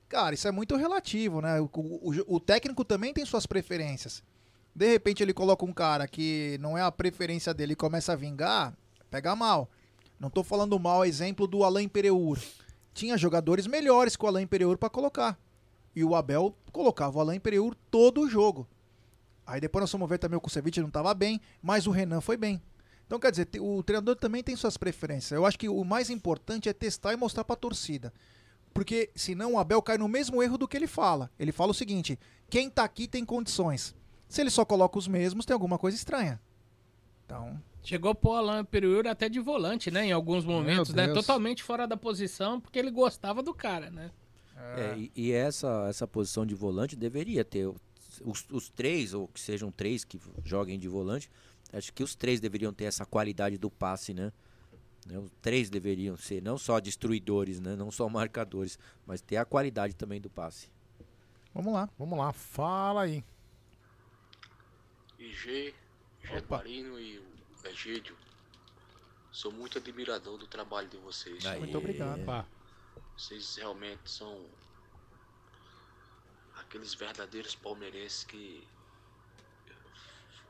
Cara, 0.08 0.34
isso 0.34 0.46
é 0.48 0.50
muito 0.50 0.74
relativo, 0.76 1.40
né? 1.40 1.60
O, 1.60 1.68
o- 1.74 2.36
o 2.36 2.40
técnico 2.40 2.84
também 2.84 3.12
tem 3.12 3.24
suas 3.24 3.46
preferências. 3.46 4.22
De 4.74 4.86
repente 4.88 5.22
ele 5.22 5.34
coloca 5.34 5.64
um 5.64 5.72
cara 5.72 6.06
que 6.08 6.56
não 6.60 6.78
é 6.78 6.82
a 6.82 6.90
preferência 6.92 7.52
dele 7.52 7.72
e 7.72 7.76
começa 7.76 8.12
a 8.12 8.16
vingar, 8.16 8.72
pega 9.10 9.34
mal. 9.36 9.68
Não 10.18 10.30
tô 10.30 10.42
falando 10.44 10.78
mal, 10.78 11.04
exemplo 11.04 11.46
do 11.46 11.64
Alain 11.64 11.88
Pereur. 11.88 12.38
Tinha 12.94 13.16
jogadores 13.18 13.66
melhores 13.66 14.16
que 14.16 14.24
o 14.24 14.28
Alain 14.28 14.46
Pereur 14.46 14.76
pra 14.78 14.88
colocar. 14.90 15.36
E 15.94 16.04
o 16.04 16.14
Abel 16.14 16.56
colocava 16.72 17.18
o 17.18 17.20
Alain 17.20 17.40
Pereur 17.40 17.74
todo 17.90 18.22
o 18.22 18.28
jogo. 18.28 18.66
Aí 19.46 19.60
depois 19.60 19.82
nós 19.82 19.90
fomos 19.90 20.08
ver 20.08 20.18
também 20.18 20.36
o 20.36 20.40
Kusevich 20.40 20.80
não 20.80 20.90
tava 20.90 21.12
bem, 21.12 21.40
mas 21.60 21.86
o 21.86 21.90
Renan 21.90 22.20
foi 22.20 22.36
bem. 22.36 22.62
Então 23.06 23.18
quer 23.18 23.32
dizer, 23.32 23.48
o 23.60 23.82
treinador 23.82 24.14
também 24.14 24.42
tem 24.42 24.54
suas 24.54 24.76
preferências. 24.76 25.32
Eu 25.32 25.44
acho 25.44 25.58
que 25.58 25.68
o 25.68 25.84
mais 25.84 26.10
importante 26.10 26.68
é 26.68 26.72
testar 26.72 27.12
e 27.12 27.16
mostrar 27.16 27.42
pra 27.42 27.56
torcida. 27.56 28.12
Porque 28.72 29.10
senão 29.16 29.54
o 29.54 29.58
Abel 29.58 29.82
cai 29.82 29.98
no 29.98 30.06
mesmo 30.06 30.40
erro 30.40 30.56
do 30.56 30.68
que 30.68 30.76
ele 30.76 30.86
fala. 30.86 31.28
Ele 31.36 31.50
fala 31.50 31.72
o 31.72 31.74
seguinte: 31.74 32.16
quem 32.48 32.70
tá 32.70 32.84
aqui 32.84 33.08
tem 33.08 33.24
condições. 33.24 33.96
Se 34.28 34.40
ele 34.40 34.50
só 34.50 34.64
coloca 34.64 34.96
os 34.96 35.08
mesmos, 35.08 35.44
tem 35.44 35.54
alguma 35.54 35.76
coisa 35.76 35.96
estranha. 35.96 36.40
Então, 37.26 37.60
Chegou 37.82 38.10
a 38.10 38.14
pôr 38.14 38.36
Alain 38.36 38.64
Pereur 38.64 39.06
até 39.06 39.28
de 39.28 39.40
volante, 39.40 39.90
né? 39.90 40.06
Em 40.06 40.12
alguns 40.12 40.44
momentos, 40.44 40.92
né? 40.92 41.08
Totalmente 41.08 41.62
fora 41.62 41.86
da 41.86 41.96
posição, 41.96 42.60
porque 42.60 42.78
ele 42.78 42.90
gostava 42.90 43.42
do 43.42 43.54
cara, 43.54 43.90
né? 43.90 44.10
É, 44.76 44.98
e, 44.98 45.12
e 45.14 45.32
essa, 45.32 45.86
essa 45.88 46.06
posição 46.06 46.46
de 46.46 46.54
volante 46.54 46.96
deveria 46.96 47.44
ter 47.44 47.66
os, 48.24 48.46
os 48.50 48.68
três, 48.68 49.14
ou 49.14 49.28
que 49.28 49.40
sejam 49.40 49.70
três 49.70 50.04
que 50.04 50.20
joguem 50.44 50.78
de 50.78 50.88
volante, 50.88 51.30
acho 51.72 51.92
que 51.92 52.02
os 52.02 52.14
três 52.14 52.40
deveriam 52.40 52.72
ter 52.72 52.84
essa 52.84 53.04
qualidade 53.04 53.58
do 53.58 53.70
passe, 53.70 54.12
né? 54.14 54.32
Né, 55.06 55.18
Os 55.18 55.30
três 55.40 55.70
deveriam 55.70 56.16
ser 56.16 56.42
não 56.42 56.58
só 56.58 56.78
destruidores, 56.78 57.58
né? 57.58 57.74
Não 57.74 57.90
só 57.90 58.08
marcadores, 58.08 58.78
mas 59.06 59.20
ter 59.20 59.36
a 59.36 59.44
qualidade 59.44 59.94
também 59.94 60.20
do 60.20 60.28
passe. 60.28 60.68
vamos 61.54 61.72
lá. 61.72 61.88
Vamos 61.98 62.18
lá, 62.18 62.32
fala 62.32 63.02
aí. 63.02 63.24
IG, 65.18 65.74
Jaguarino 66.22 66.98
e 66.98 67.18
o 67.18 67.68
Egídio. 67.68 68.16
Sou 69.32 69.52
muito 69.52 69.78
admirador 69.78 70.36
do 70.38 70.46
trabalho 70.46 70.88
de 70.88 70.96
vocês. 70.98 71.44
Aê. 71.46 71.58
Muito 71.58 71.78
obrigado. 71.78 72.24
Pá. 72.24 72.46
Vocês 73.20 73.56
realmente 73.56 74.10
são 74.10 74.48
aqueles 76.56 76.94
verdadeiros 76.94 77.54
palmeirenses 77.54 78.24
que 78.24 78.66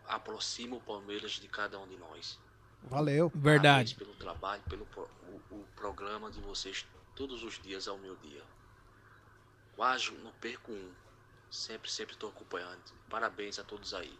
aproximam 0.06 0.78
o 0.78 0.80
Palmeiras 0.80 1.32
de 1.32 1.48
cada 1.48 1.80
um 1.80 1.88
de 1.88 1.97
nós. 1.97 2.38
Valeu. 2.84 3.28
Verdade. 3.34 3.60
Parabéns 3.64 3.92
pelo 3.94 4.14
trabalho, 4.14 4.62
pelo 4.68 4.86
pro- 4.86 5.10
o, 5.51 5.56
o 5.56 5.66
programa 5.74 6.30
de 6.30 6.40
vocês 6.40 6.86
todos 7.16 7.42
os 7.42 7.59
dias 7.59 7.88
ao 7.88 7.98
meu 7.98 8.14
dia. 8.16 8.44
Quase 9.74 10.12
não 10.12 10.30
perco 10.34 10.70
um. 10.70 10.94
Sempre, 11.51 11.90
sempre 11.90 12.14
estou 12.14 12.30
acompanhando. 12.30 12.80
Parabéns 13.09 13.59
a 13.59 13.64
todos 13.64 13.92
aí. 13.94 14.16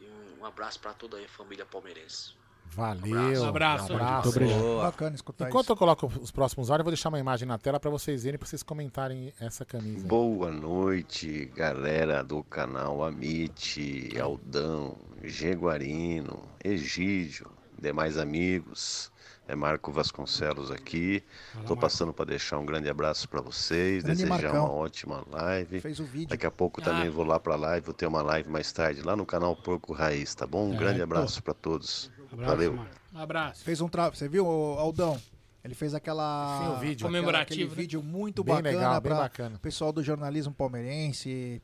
E 0.00 0.04
um, 0.04 0.40
um 0.40 0.44
abraço 0.44 0.78
para 0.80 0.92
toda 0.92 1.18
a 1.18 1.28
família 1.28 1.64
palmeirense. 1.64 2.34
Valeu. 2.72 3.42
Um 3.42 3.48
abraço. 3.48 3.92
Um 3.92 3.96
abraço. 3.96 4.26
Muito 4.26 4.28
obrigado. 4.52 4.82
Bacana 4.82 5.14
escutar 5.14 5.48
Enquanto 5.48 5.64
isso. 5.64 5.72
eu 5.72 5.76
coloco 5.76 6.06
os 6.20 6.30
próximos 6.30 6.70
áudios, 6.70 6.80
eu 6.80 6.84
vou 6.84 6.92
deixar 6.92 7.08
uma 7.08 7.20
imagem 7.20 7.46
na 7.46 7.56
tela 7.58 7.78
pra 7.78 7.90
vocês 7.90 8.24
verem, 8.24 8.38
pra 8.38 8.48
vocês 8.48 8.62
comentarem 8.62 9.32
essa 9.40 9.64
camisa. 9.64 10.06
Boa 10.06 10.50
noite, 10.50 11.46
galera 11.54 12.22
do 12.24 12.42
canal 12.42 13.04
Amit, 13.04 14.10
Aldão, 14.20 14.96
Jeguarino, 15.22 16.42
Egídio, 16.64 17.46
demais 17.80 18.18
amigos. 18.18 19.12
É 19.46 19.54
Marco 19.54 19.92
Vasconcelos 19.92 20.70
aqui. 20.70 21.22
Tô 21.66 21.76
passando 21.76 22.14
para 22.14 22.24
deixar 22.24 22.58
um 22.58 22.64
grande 22.64 22.88
abraço 22.88 23.28
para 23.28 23.42
vocês, 23.42 24.02
Grande 24.02 24.22
desejar 24.24 24.42
Marcão. 24.54 24.64
uma 24.64 24.72
ótima 24.72 25.22
live. 25.30 25.80
Fez 25.82 26.00
o 26.00 26.04
vídeo. 26.04 26.28
Daqui 26.28 26.46
a 26.46 26.50
pouco 26.50 26.80
também 26.80 27.08
Ah. 27.08 27.10
vou 27.10 27.26
lá 27.26 27.38
para 27.38 27.54
live, 27.54 27.84
vou 27.84 27.94
ter 27.94 28.06
uma 28.06 28.22
live 28.22 28.48
mais 28.48 28.72
tarde 28.72 29.02
lá 29.02 29.14
no 29.14 29.26
canal 29.26 29.54
Porco 29.54 29.92
Raiz, 29.92 30.34
tá 30.34 30.46
bom? 30.46 30.70
Um 30.70 30.74
É, 30.74 30.78
grande 30.78 31.02
abraço 31.02 31.42
para 31.42 31.52
todos. 31.52 32.10
Abraço, 32.34 32.50
Valeu. 32.52 32.78
Um 33.14 33.18
abraço. 33.18 33.64
Fez 33.64 33.80
um 33.80 33.88
tra... 33.88 34.10
Você 34.10 34.28
viu, 34.28 34.46
Aldão? 34.46 35.18
Ele 35.64 35.74
fez 35.74 35.94
aquela. 35.94 36.58
Sim, 36.60 36.68
o 36.68 36.76
vídeo. 36.80 36.94
aquela- 37.06 37.08
Comemorativo, 37.08 37.54
Aquele 37.54 37.68
né? 37.70 37.74
vídeo 37.74 38.02
muito 38.02 38.44
Bem 38.44 38.56
bacana 38.56 38.76
legal, 38.76 39.00
bem 39.00 39.12
bacana. 39.14 39.58
pessoal 39.62 39.92
do 39.92 40.02
jornalismo 40.02 40.52
palmeirense. 40.52 41.62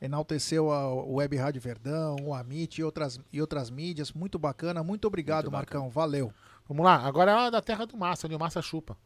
enalteceu 0.00 0.72
a 0.72 0.92
Web 0.92 1.36
Rádio 1.36 1.60
Verdão, 1.60 2.16
o 2.22 2.34
Amit 2.34 2.80
e 2.80 2.84
outras, 2.84 3.20
e 3.32 3.40
outras 3.40 3.70
mídias. 3.70 4.10
Muito 4.12 4.38
bacana. 4.38 4.82
Muito 4.82 5.06
obrigado, 5.06 5.50
Marcão. 5.50 5.88
Valeu. 5.90 6.32
Vamos 6.68 6.84
lá, 6.84 6.96
agora 7.06 7.30
é 7.30 7.34
a 7.34 7.50
da 7.50 7.60
terra 7.60 7.84
do 7.86 7.96
Massa, 7.96 8.26
onde 8.26 8.34
o 8.34 8.38
Massa 8.38 8.62
chupa. 8.62 8.96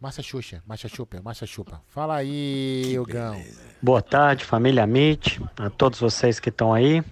Massa 0.00 0.22
Xuxa, 0.22 0.62
Massa 0.64 0.88
Chupa, 0.88 1.20
Massa 1.20 1.44
Chupa. 1.44 1.82
Fala 1.88 2.14
aí, 2.16 2.96
Hugão. 2.98 3.40
Boa 3.82 4.00
tarde, 4.00 4.44
família 4.44 4.84
Amit, 4.84 5.40
a 5.58 5.68
todos 5.70 5.98
vocês 6.00 6.38
que 6.40 6.48
estão 6.50 6.72
aí. 6.72 7.02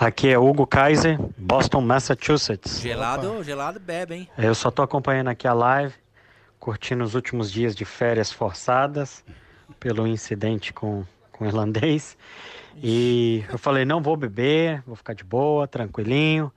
Aqui 0.00 0.28
é 0.28 0.38
Hugo 0.38 0.64
Kaiser, 0.64 1.18
Boston, 1.36 1.80
Massachusetts. 1.80 2.80
Gelado, 2.80 3.42
gelado 3.42 3.80
bebe, 3.80 4.14
hein? 4.14 4.28
Eu 4.38 4.54
só 4.54 4.70
tô 4.70 4.80
acompanhando 4.80 5.26
aqui 5.26 5.48
a 5.48 5.52
live, 5.52 5.92
curtindo 6.60 7.02
os 7.02 7.16
últimos 7.16 7.50
dias 7.50 7.74
de 7.74 7.84
férias 7.84 8.30
forçadas 8.30 9.24
pelo 9.80 10.06
incidente 10.06 10.72
com, 10.72 11.04
com 11.32 11.44
o 11.44 11.48
irlandês. 11.48 12.16
E 12.80 13.44
eu 13.50 13.58
falei, 13.58 13.84
não 13.84 14.00
vou 14.00 14.16
beber, 14.16 14.84
vou 14.86 14.94
ficar 14.94 15.14
de 15.14 15.24
boa, 15.24 15.66
tranquilinho. 15.66 16.52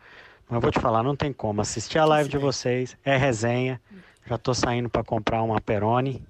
Mas 0.47 0.57
eu 0.57 0.61
vou 0.61 0.69
te 0.69 0.79
falar, 0.79 1.01
não 1.01 1.15
tem 1.15 1.33
como. 1.33 1.61
Assistir 1.61 1.97
a 1.97 2.05
live 2.05 2.29
de 2.29 2.37
vocês, 2.37 2.95
é 3.03 3.17
resenha. 3.17 3.81
Já 4.27 4.37
tô 4.37 4.53
saindo 4.53 4.87
para 4.87 5.03
comprar 5.03 5.41
uma 5.41 5.59
Peroni 5.59 6.23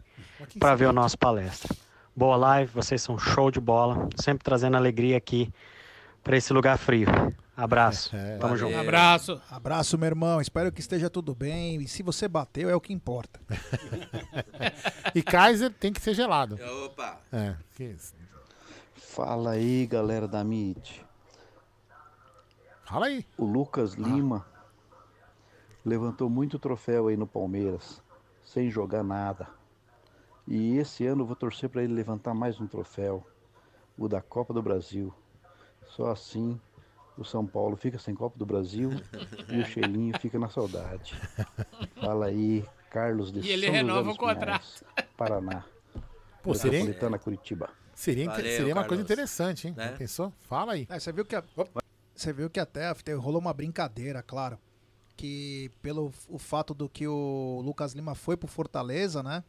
para 0.57 0.75
ver 0.75 0.85
o 0.85 0.93
nosso 0.93 1.17
palestra. 1.17 1.75
Boa 2.15 2.37
live, 2.37 2.71
vocês 2.73 3.01
são 3.01 3.19
show 3.19 3.51
de 3.51 3.59
bola, 3.59 4.07
sempre 4.15 4.45
trazendo 4.45 4.77
alegria 4.77 5.17
aqui 5.17 5.51
para 6.23 6.37
esse 6.37 6.53
lugar 6.53 6.77
frio. 6.77 7.07
Abraço. 7.55 8.11
Tamo 8.39 8.57
junto. 8.57 8.75
Abraço. 8.77 9.41
Abraço, 9.49 9.97
meu 9.97 10.07
irmão. 10.07 10.41
Espero 10.41 10.71
que 10.71 10.79
esteja 10.79 11.09
tudo 11.09 11.35
bem. 11.35 11.81
E 11.81 11.87
se 11.87 12.01
você 12.01 12.27
bateu, 12.27 12.69
é 12.69 12.75
o 12.75 12.81
que 12.81 12.93
importa. 12.93 13.39
E 15.13 15.21
Kaiser 15.21 15.73
tem 15.73 15.91
que 15.91 15.99
ser 15.99 16.13
gelado. 16.13 16.57
Opa! 16.85 17.19
É, 17.33 17.55
que 17.75 17.83
isso. 17.83 18.13
Fala 18.95 19.51
aí, 19.51 19.85
galera 19.85 20.25
da 20.25 20.39
MIT. 20.39 21.05
Fala 22.85 23.07
aí. 23.07 23.25
O 23.37 23.43
Lucas 23.43 23.95
Lima 23.95 24.45
levantou 25.83 26.29
muito 26.29 26.57
troféu 26.57 27.09
aí 27.09 27.17
no 27.17 27.27
Palmeiras, 27.27 28.01
sem 28.43 28.69
jogar 28.69 29.03
nada. 29.03 29.49
E 30.47 30.77
esse 30.77 31.05
ano 31.05 31.23
eu 31.23 31.25
vou 31.25 31.35
torcer 31.35 31.69
para 31.69 31.83
ele 31.83 31.93
levantar 31.93 32.33
mais 32.33 32.59
um 32.61 32.67
troféu, 32.67 33.25
o 33.97 34.07
da 34.07 34.21
Copa 34.21 34.53
do 34.53 34.61
Brasil. 34.61 35.13
Só 35.95 36.11
assim 36.11 36.59
o 37.17 37.23
São 37.23 37.45
Paulo 37.45 37.75
fica 37.75 37.99
sem 37.99 38.15
Copa 38.15 38.37
do 38.37 38.45
Brasil 38.45 38.89
e 39.49 39.59
o 39.59 39.65
Chelinho 39.65 40.17
fica 40.19 40.39
na 40.39 40.49
saudade. 40.49 41.13
Fala 41.99 42.27
aí, 42.27 42.65
Carlos 42.89 43.31
de 43.31 43.39
E 43.41 43.51
ele 43.51 43.65
São 43.67 43.73
renova 43.75 44.11
o 44.11 44.15
contrato. 44.17 44.45
Pinhais, 44.45 44.83
Paraná. 45.17 45.63
Pô, 46.41 46.53
seria- 46.55 47.19
Curitiba. 47.19 47.69
Seria, 47.93 48.25
Valeu, 48.25 48.43
seria 48.45 48.73
uma 48.73 48.83
coisa 48.85 49.03
Carlos. 49.03 49.03
interessante, 49.03 49.67
hein? 49.67 49.73
Né? 49.77 49.91
Pensou? 49.97 50.33
Fala 50.39 50.73
aí. 50.73 50.87
É, 50.89 50.99
você 50.99 51.11
viu 51.11 51.23
que 51.25 51.35
a- 51.35 51.43
você 52.15 52.33
viu 52.33 52.49
que 52.49 52.59
até 52.59 52.91
rolou 53.13 53.39
uma 53.39 53.53
brincadeira, 53.53 54.23
claro, 54.23 54.57
que 55.15 55.69
pelo 55.83 56.11
o 56.27 56.39
fato 56.39 56.73
do 56.73 56.89
que 56.89 57.07
o 57.07 57.61
Lucas 57.63 57.93
Lima 57.93 58.15
foi 58.15 58.35
pro 58.35 58.47
Fortaleza, 58.47 59.21
né? 59.21 59.43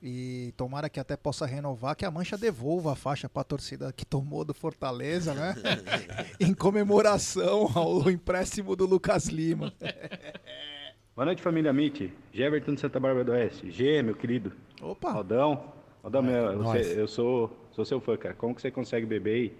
E 0.00 0.54
tomara 0.56 0.88
que 0.88 1.00
até 1.00 1.16
possa 1.16 1.44
renovar, 1.44 1.96
que 1.96 2.04
a 2.04 2.10
Mancha 2.10 2.38
devolva 2.38 2.92
a 2.92 2.96
faixa 2.96 3.28
pra 3.28 3.42
torcida 3.42 3.92
que 3.92 4.06
tomou 4.06 4.44
do 4.44 4.54
Fortaleza, 4.54 5.34
né? 5.34 5.56
em 6.38 6.54
comemoração 6.54 7.68
ao 7.74 8.08
empréstimo 8.08 8.76
do 8.76 8.86
Lucas 8.86 9.26
Lima. 9.26 9.72
Boa 11.16 11.26
noite, 11.26 11.42
família 11.42 11.72
Mitty. 11.72 12.12
Jeverton 12.32 12.74
de 12.74 12.80
Santa 12.80 13.00
Bárbara 13.00 13.24
do 13.24 13.32
Oeste. 13.32 13.72
G, 13.72 14.00
meu 14.04 14.14
querido. 14.14 14.52
Opa. 14.80 15.10
Aldão. 15.10 15.72
Aldão, 16.00 16.22
meu, 16.22 16.56
Nós. 16.62 16.86
você- 16.86 17.00
eu 17.00 17.08
sou, 17.08 17.50
sou 17.72 17.84
seu 17.84 18.00
fã, 18.00 18.16
cara. 18.16 18.34
Como 18.36 18.54
que 18.54 18.62
você 18.62 18.70
consegue 18.70 19.04
beber 19.04 19.46
e 19.46 19.52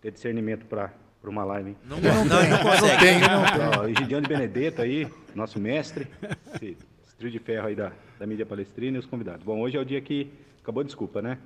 ter 0.00 0.10
discernimento 0.10 0.66
pra, 0.66 0.92
pra 1.22 1.30
uma 1.30 1.44
live, 1.44 1.70
hein? 1.70 1.76
Não, 1.84 2.00
não, 2.00 2.24
não, 2.24 2.48
não 2.48 2.58
consegue. 2.58 2.90
Não 2.90 2.98
tem, 2.98 3.20
Não 3.20 4.06
tem. 4.08 4.20
De 4.20 4.28
Benedetto 4.28 4.82
aí, 4.82 5.08
nosso 5.32 5.60
mestre. 5.60 6.08
Trio 7.18 7.30
de 7.30 7.38
ferro 7.38 7.68
aí 7.68 7.74
da, 7.74 7.92
da 8.18 8.26
mídia 8.26 8.44
palestrina 8.44 8.96
e 8.96 9.00
os 9.00 9.06
convidados. 9.06 9.42
Bom, 9.42 9.58
hoje 9.60 9.76
é 9.76 9.80
o 9.80 9.84
dia 9.84 10.00
que 10.02 10.30
acabou 10.60 10.84
desculpa, 10.84 11.22
né? 11.22 11.38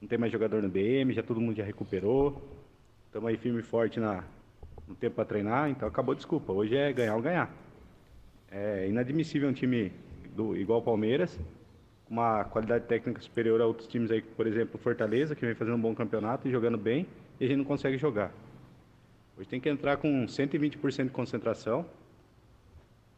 Não 0.00 0.08
tem 0.08 0.18
mais 0.18 0.32
jogador 0.32 0.60
no 0.60 0.68
BM, 0.68 1.12
já 1.12 1.22
todo 1.22 1.40
mundo 1.40 1.56
já 1.56 1.62
recuperou. 1.62 2.42
Estamos 3.06 3.28
aí 3.28 3.36
firme 3.36 3.60
e 3.60 3.62
forte 3.62 4.00
na, 4.00 4.24
no 4.88 4.94
tempo 4.96 5.14
para 5.14 5.24
treinar, 5.24 5.70
então 5.70 5.86
acabou 5.86 6.16
desculpa. 6.16 6.52
Hoje 6.52 6.76
é 6.76 6.92
ganhar 6.92 7.14
ou 7.14 7.22
ganhar. 7.22 7.48
É 8.50 8.88
inadmissível 8.88 9.48
um 9.48 9.52
time 9.52 9.92
do, 10.34 10.56
igual 10.56 10.80
o 10.80 10.82
Palmeiras, 10.82 11.38
com 12.06 12.14
uma 12.14 12.42
qualidade 12.44 12.86
técnica 12.86 13.20
superior 13.20 13.60
a 13.60 13.66
outros 13.66 13.86
times 13.86 14.10
aí, 14.10 14.20
por 14.20 14.48
exemplo, 14.48 14.80
Fortaleza, 14.80 15.36
que 15.36 15.46
vem 15.46 15.54
fazendo 15.54 15.76
um 15.76 15.80
bom 15.80 15.94
campeonato 15.94 16.48
e 16.48 16.50
jogando 16.50 16.76
bem, 16.76 17.06
e 17.38 17.44
a 17.44 17.48
gente 17.48 17.58
não 17.58 17.64
consegue 17.64 17.96
jogar. 17.98 18.32
Hoje 19.38 19.48
tem 19.48 19.60
que 19.60 19.68
entrar 19.68 19.96
com 19.96 20.26
120% 20.26 21.04
de 21.04 21.10
concentração, 21.10 21.86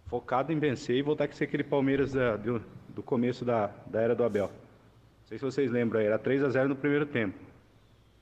focado 0.07 0.53
em 0.53 0.59
vencer 0.59 0.97
e 0.97 1.03
voltar 1.03 1.25
a 1.25 1.33
ser 1.33 1.45
aquele 1.45 1.65
Palmeiras 1.65 2.13
da- 2.13 2.37
do, 2.37 2.63
do 2.89 3.03
começo 3.03 3.45
da, 3.45 3.71
da 3.87 4.01
era 4.01 4.15
do 4.15 4.25
Abel. 4.25 4.47
Não 4.47 5.29
sei 5.29 5.39
se 5.39 5.45
vocês 5.45 5.71
lembram, 5.71 6.01
aí, 6.01 6.07
era 6.07 6.19
3 6.19 6.43
a 6.45 6.49
0 6.49 6.69
no 6.69 6.77
primeiro 6.77 7.07
tempo. 7.07 7.39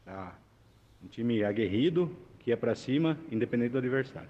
Ah, 0.06 0.32
um 1.02 1.09
time 1.09 1.44
aguerrido, 1.44 2.11
que 2.40 2.51
ia 2.51 2.56
para 2.56 2.74
cima, 2.74 3.19
independente 3.31 3.73
do 3.73 3.78
adversário. 3.78 4.28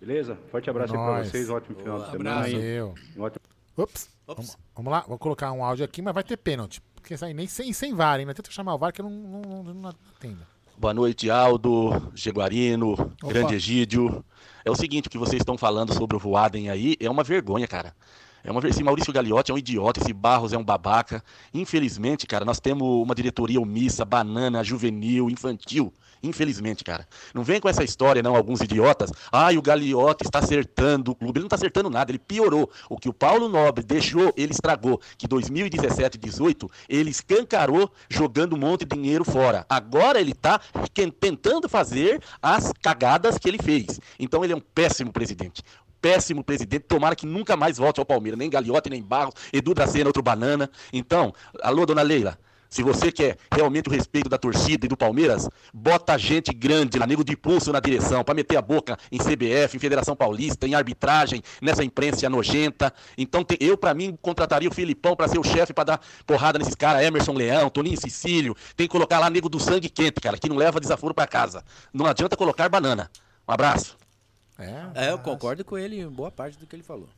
Beleza? 0.00 0.38
Forte 0.50 0.68
abraço 0.70 0.94
aí 0.94 0.98
para 0.98 1.24
vocês, 1.24 1.48
um 1.48 1.54
ótimo 1.54 1.76
final 1.76 1.98
de 1.98 2.10
semana. 2.10 2.30
Abraço. 2.30 2.56
aí. 2.56 2.82
Um 2.82 3.22
ótimo... 3.22 3.40
Ups. 3.76 4.16
Vamos, 4.26 4.58
vamos 4.74 4.90
lá, 4.92 5.00
vou 5.06 5.18
colocar 5.18 5.52
um 5.52 5.62
áudio 5.64 5.84
aqui, 5.84 6.02
mas 6.02 6.14
vai 6.14 6.24
ter 6.24 6.36
pênalti. 6.36 6.82
Porque 6.94 7.14
isso 7.14 7.24
aí 7.24 7.32
nem 7.32 7.46
sem, 7.46 7.72
sem 7.72 7.94
VAR, 7.94 8.18
tenta 8.18 8.50
chamar 8.50 8.74
o 8.74 8.78
VAR 8.78 8.92
que 8.92 9.00
eu 9.00 9.08
não, 9.08 9.40
não, 9.40 9.62
não, 9.62 9.74
não 9.74 9.88
atendo. 9.90 10.40
Boa 10.76 10.92
noite, 10.92 11.30
Aldo, 11.30 12.12
Jaguarino, 12.14 12.94
Grande 13.22 13.54
Egídio. 13.54 14.24
É 14.66 14.70
o 14.70 14.74
seguinte, 14.74 15.06
o 15.06 15.10
que 15.10 15.16
vocês 15.16 15.40
estão 15.40 15.56
falando 15.56 15.94
sobre 15.94 16.16
o 16.16 16.18
Voaden 16.18 16.70
aí 16.70 16.96
é 16.98 17.08
uma 17.08 17.22
vergonha, 17.22 17.68
cara. 17.68 17.94
É 18.42 18.50
uma 18.50 18.60
Esse 18.66 18.82
Maurício 18.82 19.12
Gagliotti 19.12 19.52
é 19.52 19.54
um 19.54 19.58
idiota, 19.58 20.00
esse 20.00 20.12
Barros 20.12 20.52
é 20.52 20.58
um 20.58 20.64
babaca. 20.64 21.22
Infelizmente, 21.54 22.26
cara, 22.26 22.44
nós 22.44 22.58
temos 22.58 22.82
uma 22.82 23.14
diretoria 23.14 23.60
omissa, 23.60 24.04
banana, 24.04 24.64
juvenil, 24.64 25.30
infantil. 25.30 25.94
Infelizmente, 26.22 26.82
cara. 26.82 27.06
Não 27.34 27.42
vem 27.42 27.60
com 27.60 27.68
essa 27.68 27.84
história, 27.84 28.22
não, 28.22 28.34
alguns 28.34 28.60
idiotas. 28.60 29.10
Ai, 29.30 29.56
o 29.56 29.62
Gagliotti 29.62 30.24
está 30.24 30.38
acertando 30.38 31.12
o 31.12 31.14
clube. 31.14 31.38
Ele 31.38 31.44
não 31.44 31.46
está 31.46 31.56
acertando 31.56 31.90
nada, 31.90 32.10
ele 32.10 32.18
piorou. 32.18 32.70
O 32.88 32.96
que 32.96 33.08
o 33.08 33.12
Paulo 33.12 33.48
Nobre 33.48 33.84
deixou, 33.84 34.32
ele 34.36 34.52
estragou. 34.52 35.00
Que 35.18 35.26
2017 35.26 36.16
e 36.16 36.20
18, 36.20 36.70
ele 36.88 37.10
escancarou 37.10 37.90
jogando 38.08 38.54
um 38.54 38.58
monte 38.58 38.84
de 38.84 38.96
dinheiro 38.96 39.24
fora. 39.24 39.66
Agora 39.68 40.20
ele 40.20 40.32
está 40.32 40.60
tentando 41.20 41.68
fazer 41.68 42.22
as 42.40 42.72
cagadas 42.82 43.38
que 43.38 43.48
ele 43.48 43.58
fez. 43.58 44.00
Então 44.18 44.42
ele 44.44 44.52
é 44.52 44.56
um 44.56 44.60
péssimo 44.60 45.12
presidente. 45.12 45.62
Péssimo 46.00 46.44
presidente, 46.44 46.82
tomara 46.82 47.16
que 47.16 47.26
nunca 47.26 47.56
mais 47.56 47.78
volte 47.78 47.98
ao 47.98 48.06
Palmeiras, 48.06 48.38
nem 48.38 48.50
Gagliotti, 48.50 48.90
nem 48.90 49.02
Barros, 49.02 49.34
Edu 49.52 49.74
da 49.74 49.86
Sena, 49.86 50.08
outro 50.08 50.22
banana. 50.22 50.70
Então, 50.92 51.32
alô, 51.62 51.84
dona 51.84 52.02
Leila, 52.02 52.38
se 52.68 52.82
você 52.82 53.10
quer 53.10 53.36
realmente 53.52 53.88
o 53.88 53.92
respeito 53.92 54.28
da 54.28 54.38
torcida 54.38 54.86
e 54.86 54.88
do 54.88 54.96
Palmeiras, 54.96 55.48
bota 55.72 56.16
gente 56.18 56.52
grande 56.52 56.98
lá, 56.98 57.06
nego 57.06 57.24
de 57.24 57.36
pulso 57.36 57.72
na 57.72 57.80
direção, 57.80 58.22
para 58.22 58.34
meter 58.34 58.56
a 58.56 58.62
boca 58.62 58.98
em 59.10 59.18
CBF, 59.18 59.76
em 59.76 59.80
Federação 59.80 60.14
Paulista, 60.14 60.66
em 60.66 60.74
arbitragem, 60.74 61.42
nessa 61.60 61.84
imprensa 61.84 62.28
nojenta. 62.28 62.92
Então, 63.16 63.44
tem- 63.44 63.58
eu, 63.60 63.76
para 63.76 63.94
mim, 63.94 64.18
contrataria 64.20 64.68
o 64.68 64.72
Filipão 64.74 65.14
para 65.14 65.28
ser 65.28 65.38
o 65.38 65.44
chefe, 65.44 65.72
para 65.72 65.84
dar 65.84 66.00
porrada 66.26 66.58
nesses 66.58 66.74
caras, 66.74 67.02
Emerson 67.02 67.32
Leão, 67.32 67.68
Toninho 67.70 68.00
Cecílio. 68.00 68.56
Tem 68.76 68.86
que 68.86 68.92
colocar 68.92 69.18
lá 69.18 69.28
nego 69.30 69.48
do 69.48 69.60
sangue 69.60 69.88
quente, 69.88 70.20
cara, 70.20 70.38
que 70.38 70.48
não 70.48 70.56
leva 70.56 70.80
desaforo 70.80 71.14
para 71.14 71.26
casa. 71.26 71.64
Não 71.92 72.06
adianta 72.06 72.36
colocar 72.36 72.68
banana. 72.68 73.10
Um 73.48 73.52
abraço. 73.52 73.96
É, 74.94 75.10
eu 75.10 75.18
concordo 75.18 75.64
com 75.64 75.76
ele 75.76 76.00
em 76.00 76.08
boa 76.08 76.30
parte 76.30 76.58
do 76.58 76.66
que 76.66 76.74
ele 76.74 76.82
falou. 76.82 77.08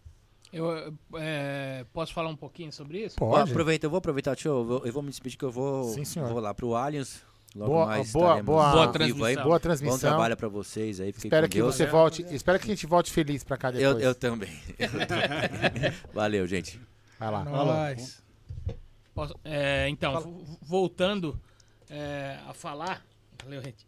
Eu 0.53 0.95
é, 1.17 1.85
posso 1.93 2.13
falar 2.15 2.31
um 2.31 2.37
pouquinho 2.37 2.73
sobre 2.73 3.05
isso? 3.05 3.17
Ó, 3.21 3.37
aproveita, 3.37 3.85
eu 3.87 3.91
vou 3.91 3.99
aproveitar, 3.99 4.33
deixa 4.35 4.49
eu, 4.49 4.59
eu 4.59 4.65
vou- 4.65 4.87
eu 4.87 4.93
vou 4.93 5.03
me 5.03 5.11
despedir 5.11 5.37
que 5.39 5.45
eu 5.45 5.51
vou, 5.51 5.85
Sim, 5.85 6.05
senhor. 6.05 6.29
vou 6.31 6.41
lá 6.41 6.55
pro 6.55 6.75
Allianz. 6.75 7.23
Logo 7.57 7.73
Boa- 7.73 7.87
mais 7.87 8.13
boa- 8.13 8.43
boa- 8.43 8.71
Boa 8.73 8.81
vivo 8.83 8.93
transmissão. 8.93 9.25
aí. 9.27 9.37
Boa 9.37 9.59
transmissão. 9.61 9.97
Bom 9.97 10.01
trabalho 10.01 10.37
pra 10.37 10.49
vocês 10.49 11.01
aí. 11.01 11.09
Espero 11.17 11.47
com 11.47 11.51
que 11.51 11.59
Deus. 11.59 11.75
você 11.75 11.87
volte. 11.87 12.23
Espero 12.31 12.59
que 12.59 12.67
a 12.67 12.69
gente 12.69 12.87
volte 12.87 13.11
feliz 13.11 13.43
pra 13.43 13.57
cá 13.57 13.71
depois. 13.71 14.03
eu 14.05 14.15
também. 14.15 14.51
Eu 14.79 14.89
também. 15.09 15.93
Valeu, 16.13 16.47
gente. 16.47 16.79
Vai 17.19 17.31
lá. 17.31 17.45
Nós. 17.45 18.23
Posso- 19.15 19.35
é, 19.45 19.89
então, 19.89 20.21
vo- 20.21 20.59
voltando 20.63 21.41
é, 21.91 22.39
a 22.47 22.53
falar, 22.53 23.03
valeu, 23.43 23.63
gente, 23.63 23.87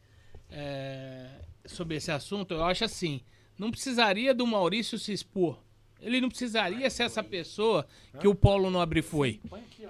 é, 0.50 1.26
sobre 1.66 1.96
esse 1.96 2.10
assunto, 2.10 2.54
eu 2.54 2.64
acho 2.64 2.82
assim, 2.84 3.20
não 3.58 3.70
precisaria 3.70 4.34
do 4.34 4.46
Maurício 4.46 4.98
se 4.98 5.12
expor. 5.12 5.58
Ele 6.02 6.20
não 6.20 6.28
precisaria 6.28 6.88
ser 6.90 7.04
essa 7.04 7.22
pessoa 7.22 7.86
que 8.20 8.28
o 8.28 8.34
Paulo 8.34 8.70
Nobre 8.70 9.02
foi. 9.02 9.40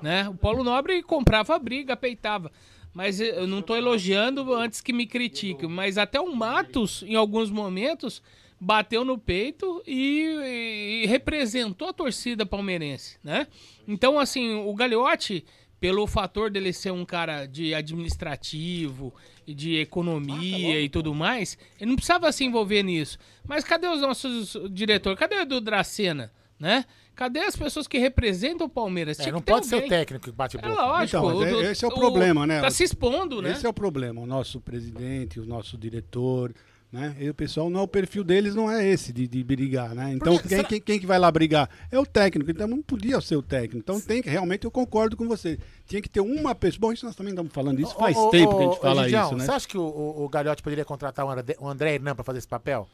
Né? 0.02 0.28
O 0.28 0.34
Paulo 0.34 0.64
Nobre 0.64 1.02
comprava 1.02 1.58
briga, 1.58 1.96
peitava. 1.96 2.50
Mas 2.92 3.20
eu 3.20 3.46
não 3.46 3.60
estou 3.60 3.76
elogiando 3.76 4.52
antes 4.52 4.80
que 4.80 4.92
me 4.92 5.06
critiquem. 5.06 5.68
Mas 5.68 5.96
até 5.96 6.20
o 6.20 6.34
Matos, 6.34 7.04
em 7.04 7.14
alguns 7.14 7.50
momentos, 7.50 8.22
bateu 8.60 9.04
no 9.04 9.16
peito 9.16 9.82
e, 9.86 11.02
e 11.04 11.06
representou 11.06 11.88
a 11.88 11.92
torcida 11.92 12.44
palmeirense. 12.44 13.18
Né? 13.22 13.46
Então, 13.86 14.18
assim, 14.18 14.54
o 14.54 14.74
Gagliotti 14.74 15.44
pelo 15.80 16.06
fator 16.06 16.50
dele 16.50 16.72
ser 16.72 16.92
um 16.92 17.04
cara 17.06 17.46
de 17.46 17.74
administrativo, 17.74 19.12
e 19.46 19.54
de 19.54 19.76
economia 19.76 20.80
e 20.80 20.88
tudo 20.88 21.12
mais, 21.14 21.58
ele 21.80 21.88
não 21.90 21.96
precisava 21.96 22.30
se 22.30 22.44
envolver 22.44 22.82
nisso. 22.82 23.18
Mas 23.48 23.64
cadê 23.64 23.88
os 23.88 24.00
nossos 24.00 24.56
diretores? 24.70 25.18
Cadê 25.18 25.36
o 25.36 25.40
Edu 25.40 25.60
Dracena? 25.60 26.30
Né? 26.58 26.84
Cadê 27.16 27.40
as 27.40 27.56
pessoas 27.56 27.88
que 27.88 27.98
representam 27.98 28.66
o 28.66 28.70
Palmeiras? 28.70 29.18
É, 29.18 29.32
não 29.32 29.40
pode 29.40 29.66
ser 29.66 29.76
o 29.76 29.78
alguém. 29.78 29.88
técnico 29.90 30.26
que 30.26 30.30
bate 30.32 30.58
É 30.58 30.60
boca. 30.60 30.74
lógico. 30.74 31.16
Então, 31.16 31.24
mas 31.40 31.52
o- 31.54 31.62
é- 31.64 31.72
esse 31.72 31.84
é 31.84 31.88
o, 31.88 31.90
o- 31.90 31.94
problema, 31.94 32.46
né? 32.46 32.60
Tá 32.60 32.70
se 32.70 32.84
expondo, 32.84 33.40
né? 33.40 33.52
Esse 33.52 33.64
é 33.64 33.68
o 33.68 33.72
problema. 33.72 34.20
O 34.20 34.26
nosso 34.26 34.60
presidente, 34.60 35.40
o 35.40 35.46
nosso 35.46 35.78
diretor, 35.78 36.54
né? 36.92 37.14
E 37.20 37.30
o 37.30 37.34
pessoal, 37.34 37.70
não, 37.70 37.82
o 37.82 37.88
perfil 37.88 38.24
deles 38.24 38.54
não 38.54 38.68
é 38.68 38.84
esse 38.84 39.12
de, 39.12 39.28
de 39.28 39.44
brigar, 39.44 39.94
né? 39.94 40.12
Então, 40.12 40.34
Porque, 40.34 40.48
quem, 40.48 40.56
será- 40.56 40.68
quem, 40.68 40.80
quem 40.80 40.98
que 40.98 41.06
vai 41.06 41.20
lá 41.20 41.30
brigar? 41.30 41.70
É 41.90 41.98
o 41.98 42.04
técnico. 42.04 42.50
Então, 42.50 42.66
não 42.66 42.82
podia 42.82 43.20
ser 43.20 43.36
o 43.36 43.42
técnico. 43.42 43.78
Então, 43.78 44.00
tem 44.00 44.20
que, 44.20 44.28
realmente, 44.28 44.64
eu 44.64 44.72
concordo 44.72 45.16
com 45.16 45.28
você. 45.28 45.58
Tinha 45.86 46.02
que 46.02 46.08
ter 46.08 46.20
uma 46.20 46.52
pessoa. 46.52 46.80
Bom, 46.80 46.92
isso 46.92 47.06
nós 47.06 47.14
também 47.14 47.30
estamos 47.30 47.52
falando 47.52 47.80
isso 47.80 47.94
faz 47.94 48.16
Ô, 48.16 48.26
ô, 48.26 48.30
tempo 48.30 48.56
que 48.56 48.62
a 48.62 48.66
ô, 48.66 48.70
gente 48.72 48.80
fala 48.80 49.08
isso, 49.08 49.36
né? 49.36 49.44
Você 49.44 49.50
acha 49.52 49.68
que 49.68 49.78
o, 49.78 49.82
o, 49.82 50.24
o 50.24 50.28
Galhote 50.28 50.62
poderia 50.62 50.84
contratar 50.84 51.24
o 51.24 51.68
André, 51.68 51.94
Hernan 51.94 52.16
pra 52.16 52.24
fazer 52.24 52.38
esse 52.38 52.48
papel? 52.48 52.88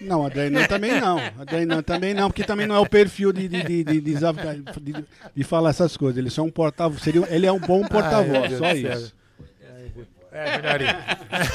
Não, 0.00 0.24
André 0.24 0.48
não 0.48 0.66
também 0.66 0.98
não. 0.98 1.18
André 1.38 1.66
não 1.66 1.82
também 1.82 2.14
não, 2.14 2.30
porque 2.30 2.44
também 2.44 2.66
não 2.66 2.74
é 2.74 2.78
o 2.78 2.88
perfil 2.88 3.34
de, 3.34 3.46
de, 3.48 3.62
de, 3.62 3.84
de, 3.84 4.14
de, 5.36 5.44
falar 5.44 5.70
essas 5.70 5.94
coisas. 5.94 6.16
Ele 6.16 6.30
só 6.30 6.40
é 6.40 6.44
um 6.46 6.50
porta-voz. 6.50 7.02
Ele 7.06 7.44
é 7.44 7.52
um 7.52 7.60
bom 7.60 7.86
porta-voz, 7.86 8.56
só 8.56 8.72
isso. 8.72 9.14
É, 10.34 10.60
melhoria. 10.60 10.98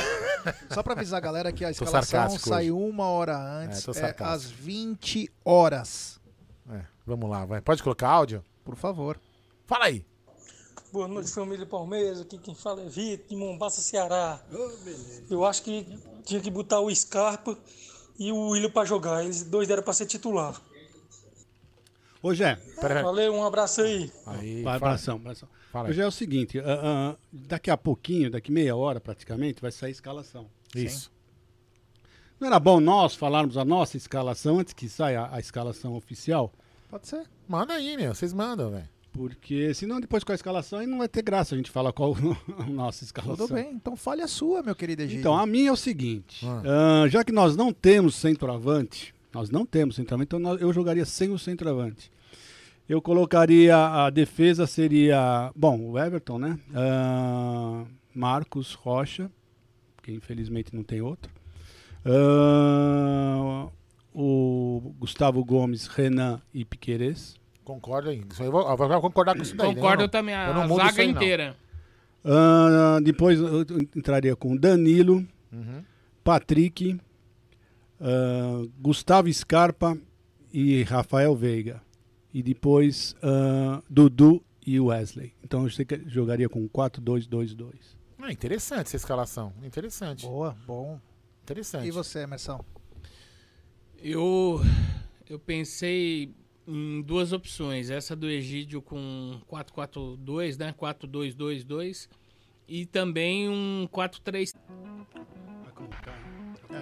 Só 0.73 0.81
pra 0.81 0.93
avisar 0.93 1.17
a 1.17 1.21
galera 1.21 1.51
que 1.51 1.65
a 1.65 1.71
escalação 1.71 2.01
sarcástico 2.01 2.47
sai 2.47 2.71
hoje. 2.71 2.89
uma 2.89 3.09
hora 3.09 3.37
antes, 3.37 3.85
É, 3.89 4.05
é, 4.05 4.15
às 4.19 4.45
20 4.45 5.29
horas. 5.43 6.17
É, 6.71 6.81
vamos 7.05 7.29
lá, 7.29 7.45
vai. 7.45 7.59
Pode 7.59 7.83
colocar 7.83 8.07
áudio? 8.07 8.41
Por 8.63 8.77
favor. 8.77 9.19
Fala 9.67 9.85
aí. 9.85 10.05
Boa 10.93 11.09
noite, 11.09 11.29
família 11.29 11.65
Palmeiras. 11.65 12.21
Aqui 12.21 12.37
quem 12.37 12.55
fala 12.55 12.81
é 12.81 12.85
Vitor, 12.85 13.27
de 13.27 13.35
Mombasa, 13.35 13.81
Ceará. 13.81 14.39
Eu 15.29 15.45
acho 15.45 15.61
que 15.61 15.85
tinha 16.23 16.39
que 16.39 16.49
botar 16.49 16.79
o 16.79 16.93
Scarpa 16.95 17.57
e 18.17 18.31
o 18.31 18.49
William 18.51 18.71
pra 18.71 18.85
jogar. 18.85 19.23
Eles 19.25 19.43
dois 19.43 19.67
deram 19.67 19.83
pra 19.83 19.91
ser 19.93 20.05
titular. 20.05 20.59
Ô, 22.21 22.33
Jé. 22.33 22.59
Valeu, 22.81 23.33
um 23.33 23.43
abraço 23.43 23.81
aí. 23.81 24.11
Aí, 24.25 24.61
Vai, 24.61 24.75
abração, 24.75 25.15
abração. 25.15 25.47
Fala. 25.71 25.89
Hoje 25.89 26.01
é 26.01 26.07
o 26.07 26.11
seguinte, 26.11 26.59
ah, 26.59 26.63
ah, 26.65 27.17
daqui 27.31 27.71
a 27.71 27.77
pouquinho, 27.77 28.29
daqui 28.29 28.51
meia 28.51 28.75
hora 28.75 28.99
praticamente, 28.99 29.61
vai 29.61 29.71
sair 29.71 29.89
a 29.89 29.91
escalação. 29.91 30.49
Isso. 30.75 31.11
Não 32.39 32.47
era 32.47 32.59
bom 32.59 32.79
nós 32.79 33.15
falarmos 33.15 33.57
a 33.57 33.63
nossa 33.63 33.95
escalação 33.95 34.59
antes 34.59 34.73
que 34.73 34.89
saia 34.89 35.29
a 35.31 35.39
escalação 35.39 35.95
oficial? 35.95 36.51
Pode 36.89 37.07
ser. 37.07 37.25
Manda 37.47 37.73
aí, 37.73 37.95
meu. 37.95 38.13
Vocês 38.13 38.33
mandam, 38.33 38.71
velho. 38.71 38.89
Porque 39.11 39.73
senão 39.73 39.99
depois 39.99 40.23
com 40.23 40.31
a 40.31 40.35
escalação 40.35 40.79
aí 40.79 40.87
não 40.87 40.99
vai 40.99 41.07
ter 41.07 41.21
graça 41.21 41.55
a 41.55 41.57
gente 41.57 41.71
falar 41.71 41.91
qual 41.91 42.15
a 42.59 42.65
nossa 42.65 43.03
escalação. 43.03 43.47
Tudo 43.47 43.55
bem, 43.55 43.73
então 43.73 43.95
fale 43.95 44.21
a 44.21 44.27
sua, 44.27 44.61
meu 44.61 44.75
querido 44.75 45.01
Egídio. 45.01 45.19
Então, 45.19 45.37
a 45.37 45.45
minha 45.45 45.69
é 45.69 45.71
o 45.71 45.75
seguinte: 45.75 46.45
ah, 46.45 47.07
já 47.07 47.23
que 47.23 47.31
nós 47.31 47.55
não 47.55 47.73
temos 47.73 48.15
centroavante, 48.15 49.13
nós 49.33 49.49
não 49.49 49.65
temos 49.65 49.95
centroavante, 49.95 50.27
então 50.35 50.57
eu 50.57 50.71
jogaria 50.73 51.05
sem 51.05 51.29
o 51.31 51.37
centroavante. 51.39 52.11
Eu 52.87 53.01
colocaria 53.01 53.77
a 53.77 54.09
defesa 54.09 54.65
seria, 54.65 55.51
bom, 55.55 55.79
o 55.91 55.99
Everton, 55.99 56.39
né? 56.39 56.59
Ah, 56.73 57.83
Marcos 58.15 58.73
Rocha, 58.73 59.29
que 60.01 60.11
infelizmente 60.11 60.75
não 60.75 60.81
tem 60.83 60.99
outro. 61.01 61.31
Ah, 62.51 63.67
o 64.13 64.93
Gustavo 64.99 65.43
Gomes, 65.43 65.87
Renan 65.87 66.41
e 66.53 66.65
Piquerez. 66.65 67.35
Concordo 67.63 68.09
aí. 68.09 68.23
Isso 68.31 68.41
aí 68.41 68.47
eu 68.47 68.51
vou, 68.51 68.67
eu 68.67 68.75
vou 68.77 69.01
concordar 69.01 69.35
com 69.35 69.41
isso 69.43 69.55
daí. 69.55 69.67
né? 69.69 69.75
Concordo 69.75 70.03
Eu 70.03 70.05
não- 70.05 70.09
também, 70.09 70.33
a 70.35 70.47
eu 70.67 70.75
zaga 70.75 71.01
aí, 71.01 71.09
inteira. 71.09 71.55
Ah, 72.25 72.99
depois 73.03 73.39
eu 73.39 73.61
entraria 73.95 74.35
com 74.35 74.55
Danilo, 74.57 75.25
Uhum. 75.53 75.83
Patrick, 76.23 76.99
ah, 77.99 78.65
Gustavo 78.79 79.31
Scarpa 79.31 79.97
e 80.53 80.83
Rafael 80.83 81.35
Veiga. 81.35 81.81
E 82.33 82.43
depois 82.43 83.15
ah, 83.21 83.81
Dudu 83.89 84.43
e 84.65 84.79
Wesley. 84.79 85.33
Então 85.43 85.63
eu 85.63 85.69
sei 85.69 85.85
que 85.85 86.01
jogaria 86.07 86.47
com 86.47 86.67
4-2-2-2. 86.69 87.73
Ah, 88.21 88.31
interessante 88.31 88.87
essa 88.87 88.97
escalação. 88.97 89.53
Interessante. 89.63 90.25
Boa, 90.25 90.55
bom. 90.67 90.99
Interessante. 91.43 91.87
E 91.87 91.91
você, 91.91 92.19
Emerson? 92.19 92.63
Eu, 93.97 94.61
eu 95.29 95.39
pensei 95.39 96.33
em 96.67 97.01
duas 97.01 97.33
opções. 97.33 97.89
Essa 97.89 98.15
do 98.15 98.29
Egídio 98.29 98.81
com 98.81 99.41
4-4-2, 99.49 100.59
né? 100.59 100.73
4-2-2-2. 100.77 102.07
E 102.67 102.85
também 102.85 103.49
um 103.49 103.87
4-3. 103.91 104.53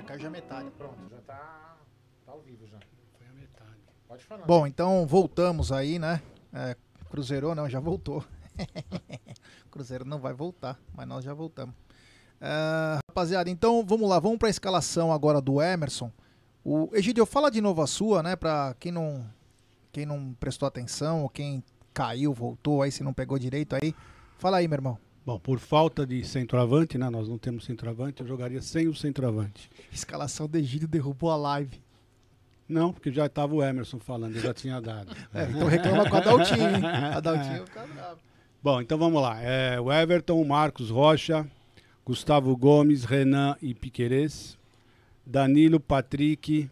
Caiu 0.07 0.21
já 0.21 0.29
metade. 0.29 0.71
Pronto, 0.71 0.97
já 1.09 1.17
tá, 1.17 1.77
tá 2.25 2.31
ao 2.31 2.39
vivo 2.39 2.65
já. 2.65 2.79
Foi 3.17 3.27
a 3.27 3.34
metade. 3.34 3.75
Pode 4.07 4.23
falar. 4.23 4.45
Bom, 4.45 4.65
então 4.65 5.05
voltamos 5.05 5.69
aí, 5.69 5.99
né? 5.99 6.21
É, 6.53 6.77
Cruzeiro 7.09 7.53
não, 7.53 7.69
já 7.69 7.81
voltou. 7.81 8.23
Cruzeiro 9.69 10.05
não 10.05 10.17
vai 10.17 10.34
voltar, 10.34 10.79
mas 10.95 11.05
nós 11.05 11.25
já 11.25 11.34
voltamos. 11.34 11.75
É, 12.39 12.99
rapaziada, 13.09 13.49
então 13.49 13.85
vamos 13.85 14.07
lá, 14.09 14.17
vamos 14.17 14.38
para 14.38 14.47
a 14.47 14.49
escalação 14.49 15.11
agora 15.11 15.41
do 15.41 15.61
Emerson. 15.61 16.09
O 16.63 16.89
Egidio, 16.93 17.25
fala 17.25 17.51
de 17.51 17.59
novo 17.59 17.81
a 17.81 17.88
sua, 17.88 18.23
né? 18.23 18.38
Para 18.38 18.75
quem 18.79 18.93
não, 18.93 19.29
quem 19.91 20.05
não 20.05 20.34
prestou 20.39 20.69
atenção, 20.69 21.23
ou 21.23 21.29
quem 21.29 21.61
caiu, 21.93 22.34
voltou 22.34 22.81
aí, 22.81 22.93
se 22.93 23.03
não 23.03 23.13
pegou 23.13 23.38
direito 23.38 23.75
aí. 23.75 23.93
Fala 24.38 24.57
aí, 24.57 24.69
meu 24.69 24.77
irmão. 24.77 24.97
Bom, 25.27 25.37
por 25.37 25.59
falta 25.59 26.07
de 26.07 26.23
centroavante, 26.23 26.97
né? 26.97 27.09
Nós 27.09 27.27
não 27.27 27.37
temos 27.37 27.65
centroavante, 27.65 28.21
eu 28.21 28.27
jogaria 28.27 28.61
sem 28.61 28.87
o 28.87 28.95
centroavante. 28.95 29.69
Escalação 29.91 30.47
do 30.47 30.57
Egídio 30.57 30.87
derrubou 30.87 31.29
a 31.29 31.35
live. 31.35 31.81
Não, 32.65 32.93
porque 32.93 33.11
já 33.11 33.25
estava 33.25 33.53
o 33.53 33.61
Emerson 33.61 33.99
falando, 33.99 34.37
eu 34.37 34.41
já 34.41 34.53
tinha 34.53 34.79
dado. 34.79 35.13
É, 35.35 35.43
então 35.43 35.67
reclama 35.67 36.09
com 36.09 36.15
a 36.15 36.19
Daltinho, 36.21 36.69
hein? 36.69 36.85
A 37.13 37.19
Daltinho 37.19 37.65
fica 37.65 37.85
brava. 37.87 38.17
Bom, 38.63 38.79
então 38.79 38.97
vamos 38.97 39.21
lá. 39.21 39.37
É, 39.41 39.77
o 39.81 39.91
Everton, 39.91 40.41
Marcos 40.45 40.89
Rocha, 40.89 41.45
Gustavo 42.05 42.55
Gomes, 42.55 43.03
Renan 43.03 43.57
e 43.61 43.73
Piquerez, 43.73 44.57
Danilo, 45.25 45.77
Patrick, 45.77 46.71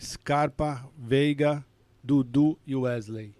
Scarpa, 0.00 0.88
Veiga, 0.96 1.64
Dudu 2.04 2.56
e 2.64 2.76
Wesley. 2.76 3.34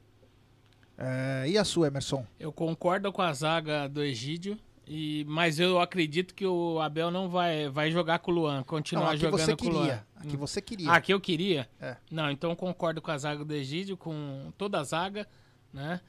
É, 0.97 1.45
e 1.49 1.59
a 1.59 1.65
sua, 1.65 1.89
Emerson? 1.89 2.27
Eu 2.39 2.53
concordo 2.53 3.13
com 3.13 3.23
a 3.23 3.33
zaga 3.33 3.89
do 3.89 4.03
Egídio. 4.03 4.59
E, 4.87 5.25
mas 5.27 5.59
eu 5.59 5.81
acredito 5.81 6.35
que 6.35 6.47
o 6.47 6.79
Abel 6.81 7.11
não 7.11 7.29
vai, 7.29 7.69
vai 7.71 7.91
jogar 7.91 8.19
com 8.19 8.31
o 8.31 8.35
Luan, 8.35 8.63
continuar 8.63 9.13
Não, 9.13 9.17
jogando 9.17 9.57
com 9.57 9.67
o 9.67 9.71
Luan. 9.71 10.05
a 10.15 10.27
que 10.27 10.37
você 10.37 10.61
queria. 10.61 10.93
Ah, 10.93 11.01
que 11.01 11.13
eu 11.13 11.21
queria? 11.21 11.69
É. 11.81 11.97
Não, 12.11 12.31
então 12.31 12.51
eu 12.51 12.57
concordo 12.57 13.01
com 13.01 13.11
a 13.11 13.17
zaga 13.17 13.45
do 13.45 13.55
Egídio, 13.55 13.97
com 13.97 14.53
toda 14.59 14.79
a 14.79 14.85
zaga, 14.85 15.27
né? 15.73 16.01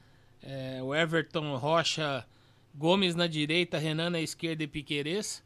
É, 0.42 0.82
o 0.82 0.94
Everton, 0.94 1.56
Rocha, 1.56 2.26
Gomes 2.74 3.14
na 3.14 3.26
direita, 3.26 3.78
Renan 3.78 4.10
na 4.10 4.20
esquerda 4.20 4.62
e 4.62 4.66
Piquerez. 4.66 5.42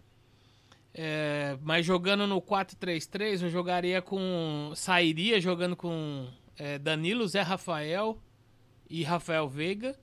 É, 0.93 1.57
mas 1.62 1.87
jogando 1.87 2.27
no 2.27 2.43
4-3-3, 2.43 3.45
eu 3.45 3.49
jogaria 3.49 4.03
com. 4.03 4.73
Sairia 4.75 5.41
jogando 5.41 5.77
com 5.77 6.27
é, 6.59 6.81
Danilo, 6.81 7.29
Zé 7.29 7.43
Rafael 7.43 8.19
e 8.91 9.05
Rafael 9.05 9.49
Veiga. 9.49 9.97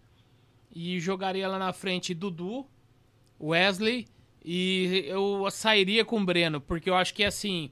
E 0.74 1.00
jogaria 1.00 1.48
lá 1.48 1.60
na 1.60 1.74
frente 1.74 2.14
Dudu, 2.14 2.66
Wesley. 3.40 4.08
E 4.44 5.04
eu 5.08 5.46
sairia 5.52 6.06
com 6.06 6.22
o 6.22 6.26
Breno, 6.26 6.62
porque 6.62 6.90
eu 6.90 6.96
acho 6.96 7.14
que 7.14 7.24
assim, 7.24 7.70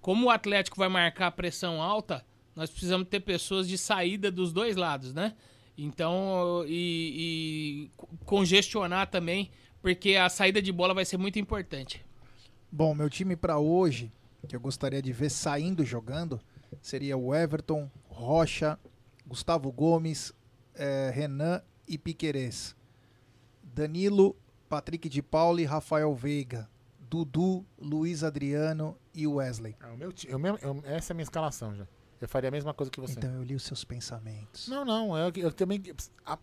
como 0.00 0.26
o 0.26 0.30
Atlético 0.30 0.76
vai 0.76 0.88
marcar 0.88 1.28
a 1.28 1.30
pressão 1.30 1.80
alta, 1.80 2.24
nós 2.54 2.68
precisamos 2.68 3.08
ter 3.08 3.20
pessoas 3.20 3.66
de 3.66 3.78
saída 3.78 4.30
dos 4.30 4.52
dois 4.52 4.76
lados, 4.76 5.14
né? 5.14 5.34
Então, 5.76 6.64
e, 6.66 7.90
e 7.96 8.04
congestionar 8.26 9.06
também, 9.06 9.50
porque 9.80 10.16
a 10.16 10.28
saída 10.28 10.60
de 10.60 10.72
bola 10.72 10.92
vai 10.92 11.04
ser 11.04 11.16
muito 11.16 11.38
importante. 11.38 12.04
Bom, 12.70 12.94
meu 12.94 13.08
time 13.08 13.36
para 13.36 13.58
hoje, 13.58 14.12
que 14.48 14.56
eu 14.56 14.60
gostaria 14.60 15.00
de 15.00 15.12
ver 15.12 15.30
saindo 15.30 15.84
jogando, 15.84 16.40
seria 16.82 17.16
o 17.16 17.34
Everton, 17.34 17.90
Rocha, 18.08 18.78
Gustavo 19.26 19.70
Gomes, 19.70 20.34
eh, 20.78 21.10
Renan 21.14 21.60
e 21.86 21.98
Piquerez. 21.98 22.74
Danilo, 23.62 24.36
Patrick 24.68 25.08
de 25.08 25.22
Pauli, 25.22 25.64
Rafael 25.64 26.14
Veiga. 26.14 26.68
Dudu, 27.10 27.64
Luiz 27.78 28.22
Adriano 28.22 28.96
e 29.14 29.26
Wesley. 29.26 29.74
É, 29.80 29.86
o 29.86 29.96
meu, 30.38 30.58
eu 30.58 30.74
eu- 30.76 30.82
essa 30.84 31.12
é 31.12 31.14
a 31.14 31.16
minha 31.16 31.22
escalação 31.22 31.74
já. 31.74 31.86
Eu 32.20 32.28
faria 32.28 32.48
a 32.48 32.50
mesma 32.50 32.74
coisa 32.74 32.90
que 32.90 33.00
você. 33.00 33.14
Então 33.14 33.32
eu 33.34 33.42
li 33.42 33.54
os 33.54 33.62
seus 33.62 33.82
pensamentos. 33.84 34.68
Não, 34.68 34.84
não. 34.84 35.16
Eu, 35.16 35.32
eu 35.36 35.52
também. 35.52 35.82
A, 36.26 36.38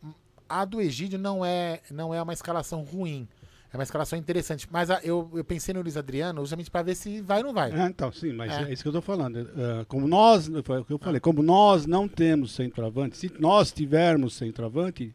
a 0.50 0.66
do 0.66 0.82
Egídio 0.82 1.20
não 1.20 1.46
é, 1.46 1.82
não 1.92 2.14
é 2.14 2.22
uma 2.22 2.34
escalação 2.34 2.84
ruim. 2.84 3.28
É 3.76 3.78
uma 3.78 3.84
escalação 3.84 4.18
interessante. 4.18 4.68
Mas 4.72 4.90
a- 4.90 5.02
eu, 5.04 5.30
eu 5.34 5.44
pensei 5.44 5.74
no 5.74 5.82
Luiz 5.82 5.98
Adriano 5.98 6.40
justamente 6.42 6.72
pra 6.72 6.82
ver 6.82 6.96
se 6.96 7.20
vai 7.22 7.40
ou 7.40 7.44
não 7.48 7.54
vai. 7.54 7.72
É, 7.72 7.86
então, 7.88 8.10
sim, 8.12 8.32
mas 8.32 8.52
é, 8.54 8.64
É. 8.70 8.74
isso 8.74 8.82
que 8.82 8.88
eu 8.88 8.92
estou 8.92 9.02
falando. 9.02 9.38
É, 9.40 9.86
como 9.86 10.08
nós, 10.08 10.50
foi 10.64 10.80
o 10.80 10.86
que 10.86 10.94
eu 10.94 10.98
falei, 10.98 11.20
como 11.20 11.44
nós 11.44 11.86
não 11.86 12.08
temos 12.08 12.54
centroavante, 12.56 13.18
se 13.18 13.32
nós 13.40 13.72
tivermos 13.72 14.34
centroavante, 14.36 15.14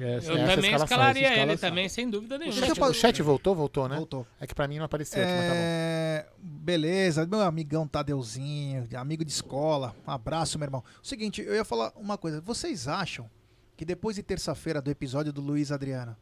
Essa- 0.00 0.30
Eu 0.30 0.36
essa 0.38 0.54
também 0.54 0.70
escalação, 0.70 0.84
escalaria 0.84 1.26
essa 1.28 1.40
ele 1.40 1.56
também, 1.56 1.88
sem 1.88 2.08
dúvida 2.08 2.36
O 2.36 2.38
nenhuma. 2.38 2.66
chat, 2.66 2.80
o 2.80 2.94
chat 2.94 3.20
voltou, 3.20 3.52
voltou, 3.52 3.88
né? 3.88 3.96
Voltou. 3.96 4.24
É 4.38 4.46
que 4.46 4.54
pra 4.54 4.68
mim 4.68 4.78
não 4.78 4.84
apareceu 4.84 5.20
aqui, 5.20 5.32
mas 5.32 5.42
tá 5.42 5.48
bom. 5.48 5.54
É, 5.56 6.26
beleza, 6.40 7.26
meu 7.26 7.40
amigão 7.40 7.84
Tadeuzinho, 7.88 8.86
amigo 8.94 9.24
de 9.24 9.32
escola, 9.32 9.96
um 10.06 10.10
abraço, 10.12 10.56
meu 10.56 10.66
irmão. 10.66 10.84
O 11.02 11.06
seguinte, 11.06 11.42
eu 11.42 11.52
ia 11.52 11.64
falar 11.64 11.92
uma 11.96 12.16
coisa. 12.16 12.40
Vocês 12.40 12.86
acham 12.86 13.28
que 13.76 13.84
depois 13.84 14.14
de 14.14 14.22
terça-feira 14.22 14.80
do 14.80 14.88
episódio 14.88 15.32
do 15.32 15.40
Luiz 15.40 15.72
Adriano, 15.72 16.16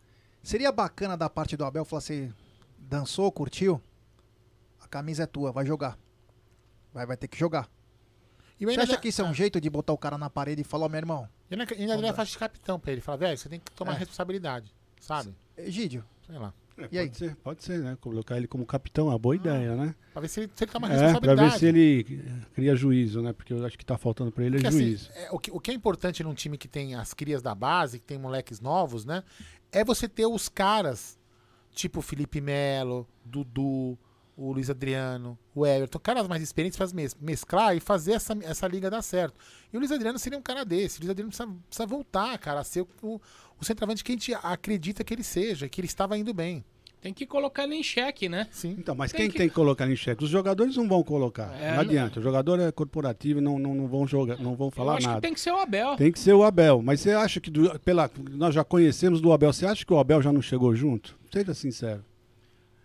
seria 0.46 0.70
bacana 0.72 1.16
da 1.16 1.28
parte 1.28 1.56
do 1.56 1.64
Abel 1.64 1.84
falar 1.84 1.98
assim: 1.98 2.32
dançou, 2.78 3.30
curtiu? 3.32 3.80
A 4.80 4.88
camisa 4.88 5.24
é 5.24 5.26
tua, 5.26 5.50
vai 5.52 5.66
jogar. 5.66 5.98
Vai, 6.92 7.04
vai 7.04 7.16
ter 7.16 7.28
que 7.28 7.38
jogar. 7.38 7.68
E 8.58 8.64
Você 8.64 8.80
acha 8.80 8.96
que 8.96 9.08
isso 9.08 9.20
é 9.20 9.24
um 9.24 9.34
jeito 9.34 9.60
de 9.60 9.68
botar 9.68 9.92
o 9.92 9.98
cara 9.98 10.16
na 10.16 10.30
parede 10.30 10.62
e 10.62 10.64
falar, 10.64 10.86
ó, 10.86 10.88
meu 10.88 10.98
irmão? 10.98 11.28
E 11.50 11.54
ainda, 11.54 12.14
faixa 12.14 12.32
de 12.32 12.38
capitão 12.38 12.80
pra 12.80 12.92
ele. 12.92 13.00
Fala, 13.02 13.18
velho, 13.18 13.36
você 13.36 13.48
tem 13.50 13.60
que 13.60 13.70
tomar 13.72 13.92
É. 13.94 13.98
responsabilidade, 13.98 14.74
sabe? 14.98 15.34
Egídio. 15.58 16.02
Sei 16.26 16.38
lá. 16.38 16.54
É, 16.78 16.88
E 16.92 16.98
aí? 16.98 17.06
Pode 17.06 17.16
ser, 17.18 17.36
pode 17.36 17.64
ser, 17.64 17.78
né? 17.80 17.96
Colocar 18.00 18.36
ele 18.36 18.46
como 18.46 18.66
capitão, 18.66 19.06
é 19.06 19.10
uma 19.10 19.18
boa 19.18 19.34
ideia, 19.34 19.74
né? 19.76 19.94
Pra 20.12 20.20
ver 20.22 20.28
se 20.28 20.40
ele, 20.40 20.52
se 20.54 20.64
ele 20.64 20.70
toma 20.72 20.86
É, 20.88 20.90
pra 20.90 21.00
responsabilidade. 21.06 21.50
ver 21.52 21.58
se 21.58 21.66
ele 21.66 22.22
cria 22.54 22.76
juízo, 22.76 23.22
né? 23.22 23.32
Porque 23.32 23.52
eu 23.52 23.64
acho 23.64 23.78
que 23.78 23.84
tá 23.84 23.96
faltando 23.96 24.30
pra 24.30 24.44
ele 24.44 24.56
é 24.56 24.58
Porque, 24.58 24.68
assim, 24.68 24.78
juízo. 24.86 25.10
é, 25.14 25.28
o, 25.30 25.38
que, 25.38 25.50
o 25.50 25.58
que 25.60 25.70
é 25.70 25.74
importante 25.74 26.22
num 26.22 26.34
time 26.34 26.58
que 26.58 26.68
tem 26.68 26.94
as 26.94 27.14
crias 27.14 27.40
da 27.42 27.54
base, 27.54 27.98
que 27.98 28.06
tem 28.06 28.18
moleques 28.18 28.60
novos, 28.60 29.04
né? 29.04 29.22
É 29.72 29.84
você 29.84 30.06
ter 30.08 30.26
os 30.26 30.48
caras, 30.48 31.18
tipo 31.72 32.00
Felipe 32.02 32.40
Melo, 32.40 33.06
Dudu, 33.24 33.98
o 34.36 34.52
Luiz 34.52 34.68
Adriano, 34.68 35.38
o 35.54 35.66
Everton, 35.66 35.98
caras 35.98 36.28
mais 36.28 36.42
experientes 36.42 36.76
para 36.76 36.86
mesclar 37.20 37.74
e 37.76 37.80
fazer 37.80 38.12
essa, 38.12 38.36
essa 38.42 38.68
liga 38.68 38.90
dar 38.90 39.00
certo. 39.02 39.34
E 39.72 39.76
o 39.76 39.80
Luiz 39.80 39.90
Adriano 39.90 40.18
seria 40.18 40.38
um 40.38 40.42
cara 40.42 40.64
desse. 40.64 40.98
O 40.98 41.00
Luiz 41.00 41.10
Adriano 41.10 41.30
precisa, 41.30 41.48
precisa 41.68 41.86
voltar, 41.86 42.36
cara, 42.38 42.60
a 42.60 42.64
ser 42.64 42.82
o, 42.82 42.88
o, 43.02 43.20
o 43.60 43.64
centroavante 43.64 44.04
que 44.04 44.12
a 44.12 44.14
gente 44.14 44.34
acredita 44.34 45.02
que 45.02 45.14
ele 45.14 45.22
seja, 45.24 45.68
que 45.68 45.80
ele 45.80 45.86
estava 45.86 46.18
indo 46.18 46.34
bem. 46.34 46.62
Tem 47.00 47.14
que 47.14 47.24
colocar 47.26 47.64
ele 47.64 47.76
em 47.76 47.82
xeque, 47.82 48.28
né? 48.28 48.48
Sim. 48.50 48.74
Então, 48.78 48.94
mas 48.94 49.12
Tem 49.12 49.20
quem 49.22 49.30
que- 49.30 49.38
tem 49.38 49.48
que 49.48 49.54
colocar 49.54 49.88
em 49.88 49.94
xeque? 49.94 50.24
Os 50.24 50.30
jogadores 50.30 50.76
não 50.76 50.88
vão 50.88 51.02
colocar. 51.04 51.54
É, 51.60 51.68
não 51.68 51.74
não- 51.76 51.80
adianta. 51.82 52.18
O 52.18 52.22
jogador 52.22 52.58
é 52.58 52.72
corporativo, 52.72 53.40
não, 53.40 53.58
não, 53.58 53.74
não 53.74 53.86
vão 53.86 54.06
jogar, 54.06 54.38
não 54.40 54.56
vão 54.56 54.68
Eu 54.68 54.70
falar 54.72 54.96
acho 54.96 55.06
nada. 55.06 55.20
que 55.20 55.26
tem 55.26 55.34
que 55.34 55.38
ser 55.40 55.52
o 55.52 55.58
Abel. 55.58 55.94
Tem 55.96 56.10
que 56.10 56.18
ser 56.18 56.32
o 56.32 56.42
Abel. 56.42 56.82
Mas 56.82 57.00
você 57.00 57.12
acha 57.12 57.38
que 57.38 57.48
do- 57.50 57.78
pela, 57.80 58.10
nós 58.32 58.54
já 58.54 58.64
conhecemos 58.64 59.20
do 59.20 59.32
Abel? 59.32 59.52
Você 59.52 59.64
acha 59.66 59.84
que 59.84 59.92
o 59.92 59.98
Abel 59.98 60.20
já 60.20 60.32
não 60.32 60.42
chegou 60.42 60.74
junto? 60.74 61.16
Seja 61.32 61.54
sincero. 61.54 62.04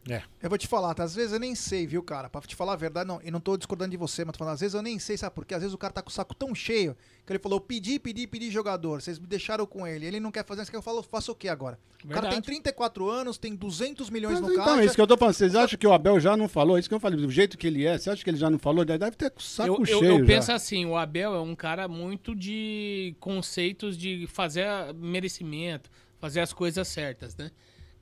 É. 0.09 0.23
Eu 0.41 0.49
vou 0.49 0.57
te 0.57 0.67
falar, 0.67 0.95
tá? 0.95 1.03
às 1.03 1.13
vezes 1.13 1.31
eu 1.31 1.39
nem 1.39 1.53
sei, 1.53 1.85
viu, 1.85 2.01
cara? 2.01 2.27
Pra 2.27 2.41
te 2.41 2.55
falar 2.55 2.73
a 2.73 2.75
verdade, 2.75 3.07
não, 3.07 3.21
e 3.23 3.29
não 3.29 3.39
tô 3.39 3.55
discordando 3.55 3.91
de 3.91 3.97
você, 3.97 4.25
mas 4.25 4.33
tô 4.33 4.39
falando, 4.39 4.55
às 4.55 4.59
vezes 4.59 4.73
eu 4.73 4.81
nem 4.81 4.97
sei, 4.97 5.15
sabe 5.15 5.35
por 5.35 5.45
quê? 5.45 5.53
Às 5.53 5.61
vezes 5.61 5.75
o 5.75 5.77
cara 5.77 5.93
tá 5.93 6.01
com 6.01 6.09
o 6.09 6.11
saco 6.11 6.33
tão 6.33 6.55
cheio 6.55 6.97
que 7.23 7.31
ele 7.31 7.37
falou, 7.37 7.57
eu 7.57 7.61
pedi, 7.61 7.99
pedi, 7.99 8.25
pedi 8.25 8.49
jogador, 8.49 8.99
vocês 8.99 9.19
me 9.19 9.27
deixaram 9.27 9.63
com 9.67 9.85
ele, 9.85 10.07
ele 10.07 10.19
não 10.19 10.31
quer 10.31 10.43
fazer 10.43 10.63
isso, 10.63 10.71
que 10.71 10.77
eu 10.77 10.81
falo, 10.81 11.03
faço 11.03 11.31
o 11.31 11.35
quê 11.35 11.47
agora? 11.47 11.77
O 12.03 12.07
cara 12.07 12.21
Verdade. 12.21 12.33
tem 12.33 12.41
34 12.41 13.07
anos, 13.11 13.37
tem 13.37 13.53
200 13.55 14.09
milhões 14.09 14.39
Mas 14.39 14.41
no 14.41 14.53
então, 14.53 14.65
caixa. 14.65 14.81
é 14.81 14.85
isso 14.85 14.95
que 14.95 15.01
eu 15.01 15.05
tô 15.05 15.15
falando. 15.15 15.35
Vocês 15.35 15.53
acham 15.53 15.77
que 15.77 15.85
o 15.85 15.93
Abel 15.93 16.19
já 16.19 16.35
não 16.35 16.49
falou? 16.49 16.77
É 16.77 16.79
isso 16.79 16.89
que 16.89 16.95
eu 16.95 16.99
falei. 16.99 17.19
Do 17.21 17.29
jeito 17.29 17.55
que 17.55 17.67
ele 17.67 17.85
é, 17.85 17.95
você 17.95 18.09
acha 18.09 18.23
que 18.23 18.29
ele 18.31 18.37
já 18.37 18.49
não 18.49 18.57
falou? 18.57 18.83
Ele 18.83 18.97
Deve 18.97 19.15
ter 19.15 19.29
com 19.29 19.39
o 19.39 19.43
saco 19.43 19.69
Eu, 19.69 19.77
eu, 19.81 19.85
cheio. 19.85 20.03
eu 20.13 20.19
já. 20.21 20.25
penso 20.25 20.51
assim, 20.51 20.83
o 20.87 20.97
Abel 20.97 21.35
é 21.35 21.41
um 21.41 21.53
cara 21.55 21.87
muito 21.87 22.33
de 22.35 23.15
conceitos 23.19 23.95
de 23.95 24.25
fazer 24.25 24.65
merecimento, 24.95 25.91
fazer 26.19 26.39
as 26.39 26.51
coisas 26.51 26.87
certas, 26.87 27.35
né? 27.35 27.51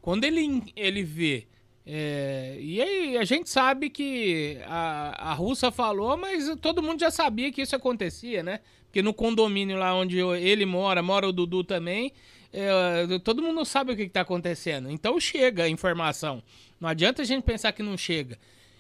Quando 0.02 0.24
ele, 0.24 0.64
ele 0.78 1.04
vê. 1.04 1.46
É, 1.92 2.56
e 2.60 2.80
aí 2.80 3.18
a 3.18 3.24
gente 3.24 3.50
sabe 3.50 3.90
que 3.90 4.60
a, 4.68 5.32
a 5.32 5.34
russa 5.34 5.72
falou, 5.72 6.16
mas 6.16 6.56
todo 6.62 6.84
mundo 6.84 7.00
já 7.00 7.10
sabia 7.10 7.52
que 7.52 7.64
isso 7.64 7.76
acontecia, 7.76 8.44
né? 8.44 8.60
Porque 8.86 9.02
no 9.02 9.12
condomínio 9.12 9.76
lá 9.76 9.96
onde 9.96 10.20
ele 10.20 10.68
mora, 10.68 11.02
mora 11.02 11.28
o 11.28 11.32
Dudu 11.32 11.64
também, 11.64 12.14
é, 12.54 13.18
todo 13.24 13.42
mundo 13.42 13.66
sabe 13.66 13.94
o 13.94 13.96
que 13.96 14.04
está 14.04 14.22
acontecendo. 14.22 14.88
Então 14.92 15.20
chega 15.20 15.64
a 15.64 15.70
informação. 15.70 16.44
Não 16.80 16.88
adianta 16.88 17.24
a 17.24 17.26
gente 17.26 17.42
pensar 17.42 17.72
que 17.72 17.82
não 17.82 17.98
chega. 17.98 18.38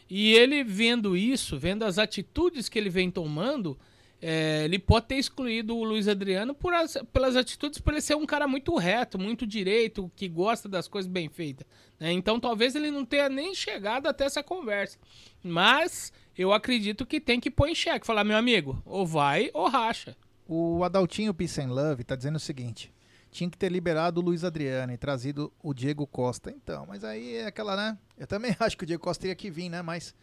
E 0.07 0.33
ele 0.33 0.63
vendo 0.63 1.17
isso, 1.17 1.57
vendo 1.57 1.85
as 1.85 1.97
atitudes 1.97 2.69
que 2.69 2.77
ele 2.77 2.91
vem 2.91 3.09
tomando, 3.09 3.75
é, 4.21 4.65
ele 4.65 4.77
pode 4.79 5.05
ter 5.07 5.15
excluído 5.15 5.75
o 5.77 5.83
Luiz 5.83 6.07
Adriano 6.07 6.53
por 6.53 6.73
as- 6.73 6.97
pelas 7.13 7.35
atitudes, 7.35 7.79
por 7.79 7.93
ele 7.93 8.01
ser 8.01 8.15
um 8.15 8.25
cara 8.25 8.47
muito 8.47 8.75
reto, 8.75 9.17
muito 9.17 9.47
direito, 9.47 10.11
que 10.15 10.27
gosta 10.27 10.67
das 10.67 10.87
coisas 10.87 11.09
bem 11.09 11.29
feitas. 11.29 11.65
né? 11.99 12.11
Então 12.11 12.39
talvez 12.39 12.75
ele 12.75 12.91
não 12.91 13.05
tenha 13.05 13.29
nem 13.29 13.53
chegado 13.55 14.07
até 14.07 14.25
essa 14.25 14.43
conversa. 14.43 14.97
Mas 15.43 16.11
eu 16.37 16.51
acredito 16.53 17.05
que 17.05 17.19
tem 17.19 17.39
que 17.39 17.49
pôr 17.51 17.67
em 17.69 17.75
xeque. 17.75 18.05
Falar, 18.05 18.23
meu 18.23 18.37
amigo, 18.37 18.81
ou 18.85 19.05
vai 19.05 19.49
ou 19.53 19.67
racha. 19.69 20.15
O 20.47 20.83
Adaltinho 20.83 21.33
Peace 21.33 21.61
and 21.61 21.71
Love 21.71 22.03
tá 22.03 22.15
dizendo 22.15 22.35
o 22.37 22.39
seguinte: 22.39 22.91
tinha 23.31 23.49
que 23.49 23.57
ter 23.57 23.71
liberado 23.71 24.19
o 24.19 24.23
Luiz 24.23 24.43
Adriano 24.43 24.91
e 24.91 24.97
trazido 24.97 25.51
o 25.63 25.73
Diego 25.73 26.05
Costa. 26.07 26.51
Então, 26.51 26.85
mas 26.87 27.03
aí 27.03 27.35
é 27.35 27.45
aquela, 27.45 27.75
né? 27.75 27.97
Eu 28.17 28.27
também 28.27 28.55
acho 28.59 28.77
que 28.77 28.83
o 28.83 28.87
Diego 28.87 29.03
Costa 29.03 29.21
teria 29.21 29.35
que 29.35 29.49
vir, 29.51 29.69
né? 29.69 29.81
Mas 29.81 30.13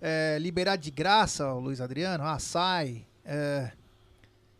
é, 0.00 0.38
liberar 0.40 0.76
de 0.76 0.90
graça 0.90 1.52
o 1.52 1.60
Luiz 1.60 1.80
Adriano, 1.80 2.24
ah, 2.24 2.38
sai. 2.38 3.06
É, 3.26 3.72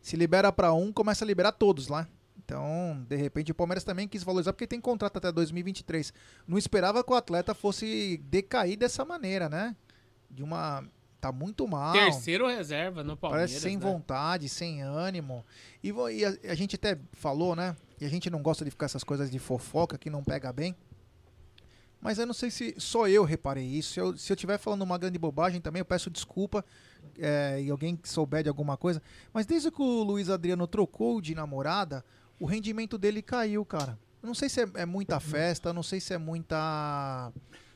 se 0.00 0.16
libera 0.16 0.52
pra 0.52 0.72
um, 0.72 0.92
começa 0.92 1.24
a 1.24 1.26
liberar 1.26 1.52
todos 1.52 1.88
lá. 1.88 2.06
Então, 2.44 3.04
de 3.08 3.16
repente, 3.16 3.50
o 3.50 3.54
Palmeiras 3.54 3.82
também 3.82 4.06
quis 4.06 4.22
valorizar 4.22 4.52
porque 4.52 4.66
tem 4.66 4.80
contrato 4.80 5.16
até 5.16 5.32
2023. 5.32 6.12
Não 6.46 6.58
esperava 6.58 7.02
que 7.02 7.10
o 7.10 7.14
atleta 7.14 7.54
fosse 7.54 8.18
decair 8.24 8.76
dessa 8.76 9.04
maneira, 9.04 9.48
né? 9.48 9.74
De 10.30 10.42
uma. 10.42 10.84
Tá 11.20 11.32
muito 11.32 11.66
mal. 11.66 11.92
Terceiro 11.92 12.46
reserva 12.46 13.02
no 13.02 13.16
Palmeiras. 13.16 13.50
Parece 13.50 13.62
sem 13.62 13.76
né? 13.76 13.82
vontade, 13.82 14.48
sem 14.48 14.82
ânimo. 14.82 15.44
E, 15.82 15.88
e 15.90 16.24
a, 16.24 16.52
a 16.52 16.54
gente 16.54 16.76
até 16.76 16.98
falou, 17.12 17.56
né? 17.56 17.74
E 18.00 18.04
a 18.04 18.08
gente 18.08 18.30
não 18.30 18.42
gosta 18.42 18.64
de 18.64 18.70
ficar 18.70 18.86
essas 18.86 19.02
coisas 19.02 19.28
de 19.28 19.38
fofoca 19.38 19.98
que 19.98 20.10
não 20.10 20.22
pega 20.22 20.52
bem. 20.52 20.76
Mas 22.00 22.18
eu 22.18 22.26
não 22.26 22.34
sei 22.34 22.50
se 22.52 22.74
só 22.78 23.08
eu 23.08 23.24
reparei 23.24 23.64
isso. 23.64 23.94
Se 24.16 24.32
eu 24.32 24.34
estiver 24.34 24.58
falando 24.58 24.82
uma 24.82 24.98
grande 24.98 25.18
bobagem 25.18 25.60
também, 25.60 25.80
eu 25.80 25.84
peço 25.84 26.10
desculpa. 26.10 26.64
É, 27.18 27.60
e 27.62 27.70
alguém 27.70 27.96
que 27.96 28.08
souber 28.08 28.42
de 28.42 28.48
alguma 28.48 28.76
coisa. 28.76 29.02
Mas 29.32 29.46
desde 29.46 29.70
que 29.70 29.80
o 29.82 30.02
Luiz 30.02 30.28
Adriano 30.30 30.66
trocou 30.66 31.20
de 31.20 31.34
namorada, 31.34 32.04
o 32.38 32.46
rendimento 32.46 32.98
dele 32.98 33.22
caiu, 33.22 33.64
cara. 33.64 33.98
Eu 34.22 34.26
não 34.26 34.34
sei 34.34 34.48
se 34.48 34.62
é, 34.62 34.68
é 34.74 34.86
muita 34.86 35.20
festa, 35.20 35.72
não 35.72 35.82
sei 35.82 36.00
se 36.00 36.12
é 36.12 36.18
muita. 36.18 37.32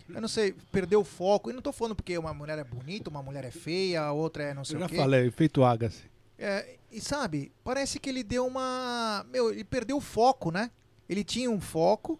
Eu 0.08 0.20
não 0.20 0.28
sei, 0.28 0.54
perdeu 0.72 1.00
o 1.00 1.04
foco. 1.04 1.50
E 1.50 1.52
não 1.52 1.62
tô 1.62 1.72
falando 1.72 1.94
porque 1.94 2.16
uma 2.18 2.34
mulher 2.34 2.58
é 2.58 2.64
bonita, 2.64 3.08
uma 3.08 3.22
mulher 3.22 3.44
é 3.44 3.50
feia, 3.50 4.02
a 4.02 4.12
outra 4.12 4.42
é 4.42 4.54
não 4.54 4.64
sei 4.64 4.76
Eu 4.76 4.80
o 4.80 4.82
já 4.82 4.88
quê. 4.88 4.96
falei, 4.96 5.26
efeito 5.26 5.62
Agassi. 5.62 6.10
É, 6.38 6.76
e 6.90 7.00
sabe, 7.00 7.52
parece 7.62 8.00
que 8.00 8.08
ele 8.08 8.22
deu 8.22 8.46
uma. 8.46 9.24
Meu, 9.30 9.52
ele 9.52 9.62
perdeu 9.62 9.98
o 9.98 10.00
foco, 10.00 10.50
né? 10.50 10.70
Ele 11.08 11.22
tinha 11.22 11.50
um 11.50 11.60
foco 11.60 12.18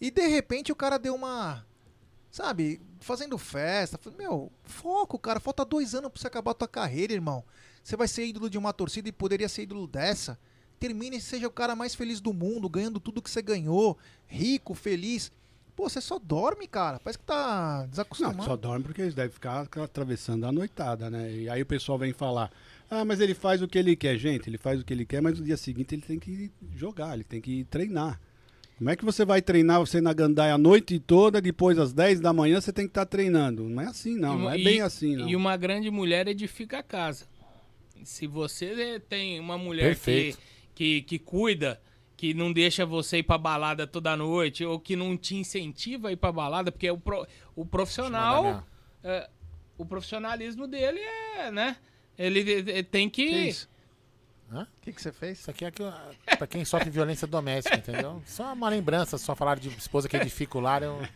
e 0.00 0.10
de 0.10 0.26
repente 0.26 0.72
o 0.72 0.76
cara 0.76 0.98
deu 0.98 1.14
uma. 1.14 1.64
Sabe, 2.30 2.80
fazendo 3.00 3.38
festa. 3.38 3.98
Meu, 4.16 4.52
foco, 4.62 5.18
cara. 5.18 5.40
Falta 5.40 5.64
dois 5.64 5.94
anos 5.94 6.10
pra 6.10 6.20
você 6.20 6.26
acabar 6.26 6.50
a 6.50 6.54
tua 6.54 6.68
carreira, 6.68 7.12
irmão. 7.12 7.44
Você 7.82 7.96
vai 7.96 8.06
ser 8.06 8.26
ídolo 8.26 8.50
de 8.50 8.58
uma 8.58 8.72
torcida 8.72 9.08
e 9.08 9.12
poderia 9.12 9.48
ser 9.48 9.62
ídolo 9.62 9.86
dessa. 9.86 10.38
Termine 10.78 11.16
e 11.16 11.20
seja 11.20 11.48
o 11.48 11.50
cara 11.50 11.74
mais 11.74 11.94
feliz 11.94 12.20
do 12.20 12.32
mundo, 12.32 12.68
ganhando 12.68 13.00
tudo 13.00 13.22
que 13.22 13.30
você 13.30 13.42
ganhou, 13.42 13.98
rico, 14.26 14.74
feliz. 14.74 15.32
Pô, 15.74 15.88
você 15.88 16.00
só 16.00 16.18
dorme, 16.18 16.66
cara. 16.66 17.00
Parece 17.00 17.18
que 17.18 17.24
tá 17.24 17.86
desacostumado. 17.86 18.38
Não, 18.38 18.44
só 18.44 18.56
dorme 18.56 18.84
porque 18.84 19.00
eles 19.00 19.14
devem 19.14 19.30
ficar 19.30 19.60
atravessando 19.60 20.44
a 20.44 20.52
noitada, 20.52 21.08
né? 21.08 21.32
E 21.32 21.48
aí 21.48 21.62
o 21.62 21.66
pessoal 21.66 21.98
vem 21.98 22.12
falar, 22.12 22.50
ah, 22.90 23.04
mas 23.04 23.20
ele 23.20 23.34
faz 23.34 23.62
o 23.62 23.68
que 23.68 23.78
ele 23.78 23.96
quer. 23.96 24.16
Gente, 24.18 24.50
ele 24.50 24.58
faz 24.58 24.80
o 24.80 24.84
que 24.84 24.92
ele 24.92 25.06
quer, 25.06 25.22
mas 25.22 25.38
no 25.38 25.44
dia 25.44 25.56
seguinte 25.56 25.94
ele 25.94 26.02
tem 26.02 26.18
que 26.18 26.50
jogar, 26.74 27.14
ele 27.14 27.24
tem 27.24 27.40
que 27.40 27.64
treinar. 27.64 28.20
Como 28.78 28.88
é 28.90 28.96
que 28.96 29.04
você 29.04 29.24
vai 29.24 29.42
treinar 29.42 29.80
você 29.80 30.00
na 30.00 30.12
gandaia 30.12 30.54
a 30.54 30.58
noite 30.58 30.98
toda, 31.00 31.40
depois 31.40 31.78
às 31.78 31.92
10 31.92 32.20
da 32.20 32.32
manhã 32.32 32.60
você 32.60 32.72
tem 32.72 32.84
que 32.86 32.90
estar 32.92 33.06
treinando? 33.06 33.64
Não 33.68 33.82
é 33.82 33.86
assim, 33.86 34.16
não. 34.16 34.34
E 34.34 34.36
Não 34.36 34.42
uma- 34.44 34.54
é 34.54 34.58
e- 34.58 34.64
bem 34.64 34.80
assim, 34.80 35.16
não. 35.16 35.28
E 35.28 35.34
uma 35.34 35.56
grande 35.56 35.90
mulher 35.90 36.28
edifica 36.28 36.78
a 36.78 36.82
casa. 36.82 37.26
Se 38.04 38.26
você 38.28 39.00
tem 39.08 39.40
uma 39.40 39.58
mulher 39.58 39.96
que, 39.96 40.36
que, 40.74 41.02
que 41.02 41.18
cuida, 41.18 41.80
que 42.16 42.32
não 42.32 42.52
deixa 42.52 42.86
você 42.86 43.18
ir 43.18 43.24
pra 43.24 43.36
balada 43.36 43.84
toda 43.86 44.16
noite, 44.16 44.64
ou 44.64 44.78
que 44.78 44.94
não 44.94 45.16
te 45.16 45.34
incentiva 45.34 46.08
a 46.08 46.12
ir 46.12 46.16
pra 46.16 46.30
balada, 46.30 46.70
porque 46.70 46.88
o, 46.88 46.96
pro- 46.98 47.26
o 47.56 47.66
profissional. 47.66 48.64
é, 49.02 49.28
o 49.76 49.84
profissionalismo 49.84 50.66
dele 50.68 51.00
é, 51.36 51.50
né? 51.50 51.76
Ele, 52.16 52.40
ele 52.40 52.82
tem 52.84 53.08
que. 53.10 53.52
Que? 53.52 53.56
O 54.50 54.66
que, 54.80 54.92
que 54.92 55.02
você 55.02 55.12
fez? 55.12 55.40
Isso 55.40 55.50
aqui 55.50 55.64
é 55.64 55.70
que, 55.70 55.82
pra 56.36 56.46
quem 56.46 56.64
sofre 56.64 56.88
violência 56.88 57.26
doméstica, 57.26 57.76
entendeu? 57.76 58.22
Só 58.24 58.52
uma 58.52 58.68
lembrança, 58.68 59.18
só 59.18 59.34
falar 59.34 59.58
de 59.58 59.68
esposa 59.68 60.08
que 60.08 60.16
edifica 60.16 60.56
o 60.56 60.60
lar. 60.60 60.82
Eu... 60.82 60.98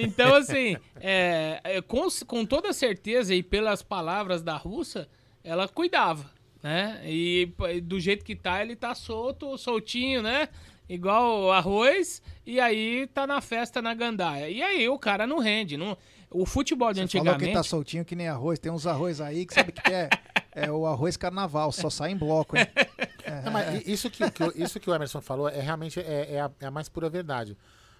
Então, 0.00 0.32
assim, 0.36 0.76
é, 1.00 1.60
é, 1.64 1.82
com, 1.82 2.06
com 2.24 2.46
toda 2.46 2.72
certeza 2.72 3.34
e 3.34 3.42
pelas 3.42 3.82
palavras 3.82 4.42
da 4.44 4.56
russa, 4.56 5.08
ela 5.42 5.66
cuidava, 5.66 6.30
né? 6.62 7.00
E 7.04 7.52
do 7.82 7.98
jeito 7.98 8.24
que 8.24 8.36
tá, 8.36 8.62
ele 8.62 8.76
tá 8.76 8.94
solto, 8.94 9.58
soltinho, 9.58 10.22
né? 10.22 10.48
Igual 10.88 11.50
arroz, 11.50 12.22
e 12.46 12.60
aí 12.60 13.08
tá 13.08 13.26
na 13.26 13.40
festa 13.40 13.82
na 13.82 13.92
gandaia. 13.92 14.48
E 14.48 14.62
aí 14.62 14.88
o 14.88 14.98
cara 14.98 15.26
não 15.26 15.38
rende. 15.38 15.76
Não, 15.76 15.98
o 16.30 16.46
futebol 16.46 16.92
de 16.92 17.00
Você 17.00 17.18
falou 17.18 17.32
antigamente. 17.32 17.50
que 17.50 17.56
tá 17.56 17.62
soltinho 17.64 18.04
que 18.04 18.14
nem 18.14 18.28
arroz. 18.28 18.60
Tem 18.60 18.70
uns 18.70 18.86
arroz 18.86 19.20
aí 19.20 19.44
que 19.44 19.52
sabe 19.52 19.72
que 19.72 19.92
é, 19.92 20.08
é 20.66 20.70
o 20.70 20.86
arroz 20.86 21.16
carnaval, 21.16 21.70
só 21.72 21.88
sai 21.90 22.10
em 22.12 22.16
bloco, 22.16 22.56
hein? 22.56 22.66
Não, 23.44 23.52
mas 23.52 23.86
isso, 23.86 24.10
que, 24.10 24.30
que 24.30 24.42
o- 24.42 24.52
isso 24.56 24.80
que 24.80 24.88
o 24.90 24.94
Emerson 24.94 25.20
falou 25.20 25.48
é 25.48 25.60
realmente 25.60 26.00
é, 26.00 26.34
é 26.34 26.40
a, 26.40 26.50
é 26.60 26.66
a 26.66 26.70
mais 26.70 26.88
pura 26.88 27.08
verdade. 27.10 27.56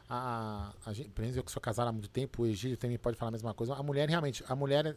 A, 0.08 0.72
a, 0.86 0.90
a 0.90 0.92
gente, 0.94 1.10
eu 1.36 1.44
que 1.44 1.52
sou 1.52 1.60
casado 1.60 1.88
há 1.88 1.92
muito 1.92 2.08
tempo, 2.08 2.42
o 2.42 2.46
Egílio 2.46 2.76
também 2.78 2.96
pode 2.98 3.16
falar 3.16 3.28
a 3.28 3.32
mesma 3.32 3.52
coisa. 3.52 3.74
A 3.74 3.82
mulher, 3.82 4.08
realmente, 4.08 4.42
a 4.48 4.56
mulher, 4.56 4.96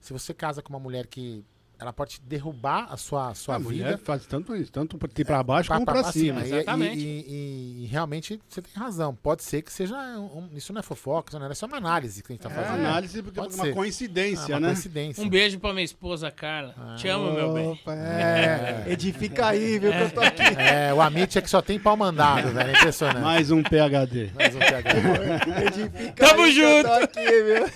se 0.00 0.12
você 0.12 0.32
casa 0.32 0.62
com 0.62 0.70
uma 0.72 0.80
mulher 0.80 1.06
que 1.06 1.44
ela 1.80 1.92
pode 1.92 2.14
te 2.14 2.20
derrubar 2.22 2.88
a 2.90 2.96
sua, 2.96 3.28
a 3.30 3.34
sua 3.34 3.54
a 3.54 3.58
vida. 3.58 3.98
faz 4.02 4.26
tanto 4.26 4.56
isso, 4.56 4.72
tanto 4.72 4.98
pra, 4.98 5.08
pra 5.24 5.42
baixo 5.42 5.72
como 5.72 5.86
pra, 5.86 6.02
cima. 6.12 6.40
E- 6.44 6.64
E, 6.96 7.00
e- 7.00 7.84
e 7.84 7.86
realmente 7.86 8.40
você 8.48 8.60
tem 8.60 8.72
razão. 8.74 9.14
Pode 9.14 9.42
ser 9.44 9.62
que 9.62 9.72
seja. 9.72 9.94
um- 10.18 10.48
isso 10.54 10.72
não 10.72 10.80
é 10.80 10.82
fofoca, 10.82 11.30
isso 11.30 11.38
não 11.38 11.46
é, 11.46 11.52
isso 11.52 11.64
é 11.64 11.68
uma 11.68 11.76
análise 11.76 12.22
que 12.22 12.32
a 12.32 12.34
gente 12.34 12.42
tá 12.42 12.50
É 12.50 12.54
fazendo. 12.54 12.80
análise 12.86 13.22
porque 13.22 13.38
é 13.38 13.42
Pode 13.42 13.54
uma 13.54 13.64
ser. 13.64 13.74
coincidência, 13.74 14.54
Ah, 14.54 14.58
uma 14.58 14.60
né? 14.60 14.66
Coincidência. 14.74 15.22
Um 15.24 15.28
beijo 15.28 15.58
pra 15.60 15.72
minha 15.72 15.84
esposa, 15.84 16.30
Carla. 16.32 16.74
Te 16.96 17.06
amo, 17.08 17.32
meu 17.32 17.52
bem. 17.54 17.68
Opa, 17.68 17.94
é. 17.94 18.84
Edifica 18.88 19.46
aí, 19.46 19.78
viu, 19.78 19.92
que 19.92 19.98
eu 20.00 20.10
tô 20.10 20.20
aqui. 20.20 20.42
É, 20.58 20.92
o 20.92 21.00
Amit 21.00 21.38
é 21.38 21.40
que 21.40 21.48
só 21.48 21.62
tem 21.62 21.78
pau 21.78 21.96
mandado, 21.96 22.48
velho. 22.52 22.70
É 22.70 22.72
impressionante. 22.72 23.20
Mais 23.22 23.50
um 23.52 23.62
PHD. 23.62 24.30
Mais 24.34 24.54
um 24.54 24.58
PHD. 24.58 25.66
Edifica 25.66 26.26
Tamo 26.26 26.42
aí 26.42 26.52
que 26.54 26.60
eu 26.60 26.82
tô 26.82 26.88
junto. 26.88 27.04
aqui, 27.04 27.42
viu? 27.42 27.68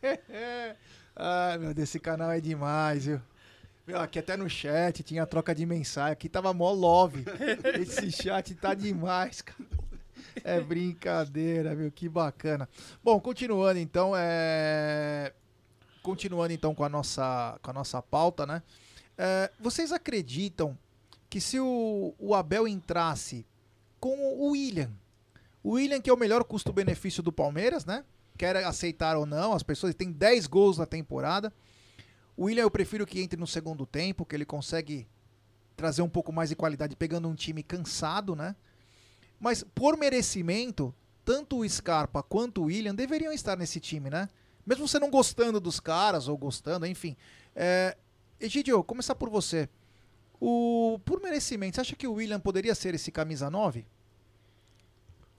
Ai, 1.20 1.58
meu 1.58 1.74
Deus, 1.74 1.88
esse 1.88 1.98
canal 1.98 2.30
é 2.30 2.40
demais, 2.40 3.06
viu? 3.06 3.20
Meu, 3.84 4.00
aqui 4.00 4.20
até 4.20 4.36
no 4.36 4.48
chat 4.48 5.02
tinha 5.02 5.26
troca 5.26 5.52
de 5.52 5.66
mensagem. 5.66 6.12
Aqui 6.12 6.28
tava 6.28 6.54
mó 6.54 6.70
love. 6.70 7.24
Esse 7.80 8.12
chat 8.12 8.54
tá 8.54 8.72
demais, 8.72 9.42
cara. 9.42 9.68
É 10.44 10.60
brincadeira, 10.60 11.74
viu? 11.74 11.90
Que 11.90 12.08
bacana. 12.08 12.68
Bom, 13.02 13.18
continuando 13.18 13.80
então, 13.80 14.12
é... 14.14 15.32
Continuando 16.04 16.52
então 16.52 16.72
com 16.72 16.84
a 16.84 16.88
nossa, 16.88 17.58
com 17.62 17.70
a 17.70 17.74
nossa 17.74 18.00
pauta, 18.00 18.46
né? 18.46 18.62
É, 19.16 19.50
vocês 19.58 19.90
acreditam 19.90 20.78
que 21.28 21.40
se 21.40 21.58
o, 21.58 22.14
o 22.16 22.34
Abel 22.34 22.68
entrasse 22.68 23.44
com 23.98 24.16
o 24.16 24.52
William, 24.52 24.92
o 25.64 25.72
William 25.72 26.00
que 26.00 26.08
é 26.08 26.12
o 26.12 26.16
melhor 26.16 26.44
custo-benefício 26.44 27.24
do 27.24 27.32
Palmeiras, 27.32 27.84
né? 27.84 28.04
Quer 28.38 28.56
aceitar 28.58 29.16
ou 29.16 29.26
não, 29.26 29.52
as 29.52 29.64
pessoas 29.64 29.94
tem 29.96 30.12
10 30.12 30.46
gols 30.46 30.78
na 30.78 30.86
temporada. 30.86 31.52
O 32.36 32.44
William 32.44 32.62
eu 32.62 32.70
prefiro 32.70 33.04
que 33.04 33.20
entre 33.20 33.38
no 33.38 33.48
segundo 33.48 33.84
tempo, 33.84 34.24
que 34.24 34.36
ele 34.36 34.44
consegue 34.44 35.08
trazer 35.76 36.02
um 36.02 36.08
pouco 36.08 36.32
mais 36.32 36.48
de 36.48 36.54
qualidade 36.54 36.94
pegando 36.94 37.28
um 37.28 37.34
time 37.34 37.64
cansado, 37.64 38.36
né? 38.36 38.54
Mas 39.40 39.64
por 39.74 39.96
merecimento, 39.96 40.94
tanto 41.24 41.58
o 41.58 41.68
Scarpa 41.68 42.22
quanto 42.22 42.62
o 42.62 42.64
William 42.66 42.94
deveriam 42.94 43.32
estar 43.32 43.56
nesse 43.56 43.80
time, 43.80 44.08
né? 44.08 44.28
Mesmo 44.64 44.86
você 44.86 45.00
não 45.00 45.10
gostando 45.10 45.58
dos 45.58 45.80
caras 45.80 46.28
ou 46.28 46.38
gostando, 46.38 46.86
enfim. 46.86 47.16
É... 47.56 47.96
Egidio, 48.38 48.84
começar 48.84 49.16
por 49.16 49.28
você. 49.28 49.68
O... 50.40 51.00
Por 51.04 51.20
merecimento, 51.20 51.74
você 51.74 51.80
acha 51.80 51.96
que 51.96 52.06
o 52.06 52.12
William 52.14 52.38
poderia 52.38 52.74
ser 52.74 52.94
esse 52.94 53.10
camisa 53.10 53.50
9? 53.50 53.84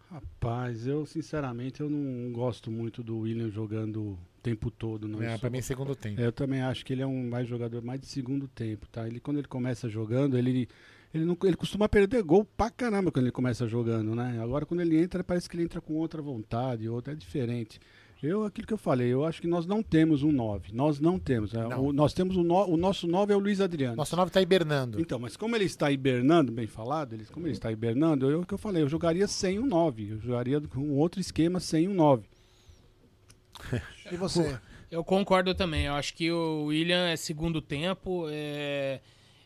Rapaz, 0.10 0.88
eu 0.88 1.06
sinceramente 1.06 1.82
eu 1.82 1.90
não 1.90 2.32
gosto 2.32 2.72
muito 2.72 3.04
do 3.04 3.20
William 3.20 3.50
jogando 3.50 4.02
o 4.02 4.20
tempo 4.42 4.72
todo. 4.72 5.08
Não. 5.08 5.22
É, 5.22 5.26
Eu 5.36 5.40
pra 5.40 5.50
sou- 5.50 5.52
mim, 5.52 5.62
segundo 5.62 5.96
tempo. 5.96 6.20
É, 6.20 6.26
Eu 6.26 6.32
também 6.32 6.62
acho 6.62 6.84
que 6.86 6.94
ele 6.94 7.02
é 7.02 7.08
um 7.08 7.30
mais 7.30 7.48
jogador 7.48 7.82
mais 7.84 8.00
de 8.02 8.08
segundo 8.08 8.48
tempo, 8.48 8.88
tá? 8.88 9.06
Ele 9.08 9.20
quando 9.20 9.38
ele 9.38 9.48
começa 9.48 9.88
jogando, 9.88 10.38
ele 10.38 10.68
ele 11.14 11.26
não 11.26 11.36
ele 11.44 11.56
costuma 11.56 11.88
perder 11.90 12.22
gol 12.24 12.46
pra 12.46 12.70
caramba 12.70 13.12
quando 13.12 13.26
ele 13.26 13.32
começa 13.32 13.68
jogando, 13.68 14.16
né? 14.16 14.40
Agora 14.42 14.66
quando 14.66 14.82
ele 14.82 14.98
entra, 15.00 15.24
parece 15.24 15.48
que 15.50 15.56
ele 15.56 15.64
entra 15.64 15.82
com 15.82 15.94
outra 15.94 16.22
vontade, 16.22 16.88
outra 16.90 17.14
é 17.14 17.16
diferente. 17.16 17.80
Eu, 18.22 18.44
aquilo 18.44 18.68
que 18.68 18.74
eu 18.74 18.78
falei, 18.78 19.08
eu 19.14 19.24
acho 19.24 19.40
que 19.40 19.48
nós 19.48 19.66
não 19.66 19.82
temos 19.82 20.24
um 20.24 20.32
9. 20.32 20.74
Nós 20.74 21.00
não 21.00 21.18
temos. 21.18 21.54
né? 21.54 21.66
Não. 21.68 21.86
O, 21.86 21.94
nós 21.94 22.14
temos 22.14 22.36
o, 22.36 22.44
no- 22.44 22.68
o 22.68 22.76
nosso 22.76 23.08
9 23.08 23.32
é 23.32 23.36
o 23.36 23.40
Luiz 23.40 23.62
Adriano. 23.62 23.96
Nosso 23.96 24.14
9 24.16 24.30
tá 24.30 24.42
hibernando. 24.42 25.00
Então, 25.00 25.18
mas 25.18 25.38
como 25.38 25.56
ele 25.56 25.64
está 25.64 25.90
hibernando, 25.90 26.52
bem 26.52 26.68
falado, 26.68 27.14
ele, 27.14 27.24
como 27.26 27.46
ele 27.48 27.54
está 27.54 27.72
hibernando, 27.72 28.30
eu 28.30 28.42
o 28.42 28.46
que 28.46 28.54
eu 28.54 28.58
falei, 28.58 28.84
eu 28.84 28.90
jogaria 28.90 29.26
sem 29.28 29.58
um 29.58 29.66
9. 29.66 30.10
Eu 30.12 30.20
jogaria 30.20 30.60
com 30.60 30.82
um 30.82 30.98
outro 30.98 31.22
esquema 31.22 31.60
sem 31.62 31.88
um 31.88 31.94
9. 31.94 32.24
E 34.12 34.18
você? 34.18 34.60
Eu 34.90 35.04
concordo 35.04 35.54
também. 35.54 35.86
Eu 35.86 35.94
acho 35.94 36.14
que 36.16 36.32
o 36.32 36.66
William 36.66 37.08
é 37.08 37.16
segundo 37.16 37.62
tempo. 37.62 38.26
é, 38.30 39.00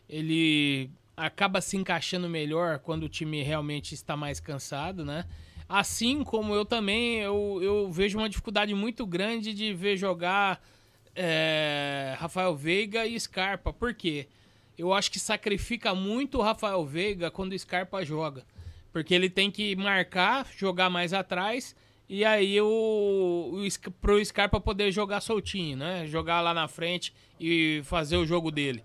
Ele 0.08 0.90
acaba 1.16 1.60
se 1.60 1.76
encaixando 1.76 2.28
melhor 2.28 2.78
quando 2.78 3.04
o 3.04 3.08
time 3.08 3.42
realmente 3.42 3.94
está 3.94 4.16
mais 4.16 4.40
cansado, 4.40 5.04
né? 5.04 5.26
Assim 5.68 6.22
como 6.22 6.54
eu 6.54 6.64
também, 6.64 7.20
eu, 7.20 7.58
eu 7.62 7.90
vejo 7.90 8.18
uma 8.18 8.28
dificuldade 8.28 8.74
muito 8.74 9.06
grande 9.06 9.54
de 9.54 9.72
ver 9.72 9.96
jogar 9.96 10.62
é, 11.14 12.14
Rafael 12.18 12.54
Veiga 12.54 13.06
e 13.06 13.18
Scarpa. 13.18 13.72
Por 13.72 13.94
quê? 13.94 14.28
Eu 14.76 14.92
acho 14.92 15.10
que 15.10 15.18
sacrifica 15.18 15.94
muito 15.94 16.38
o 16.38 16.42
Rafael 16.42 16.84
Veiga 16.84 17.30
quando 17.30 17.52
o 17.52 17.58
Scarpa 17.58 18.04
joga. 18.04 18.44
Porque 18.92 19.14
ele 19.14 19.30
tem 19.30 19.50
que 19.50 19.74
marcar, 19.74 20.46
jogar 20.56 20.90
mais 20.90 21.12
atrás, 21.12 21.74
e 22.08 22.24
aí 22.24 22.60
o, 22.60 22.66
o 22.66 23.90
pro 24.00 24.24
Scarpa 24.24 24.60
poder 24.60 24.92
jogar 24.92 25.20
soltinho, 25.20 25.76
né? 25.76 26.06
Jogar 26.06 26.40
lá 26.40 26.52
na 26.52 26.68
frente 26.68 27.12
e 27.40 27.80
fazer 27.84 28.16
o 28.16 28.26
jogo 28.26 28.50
dele. 28.50 28.84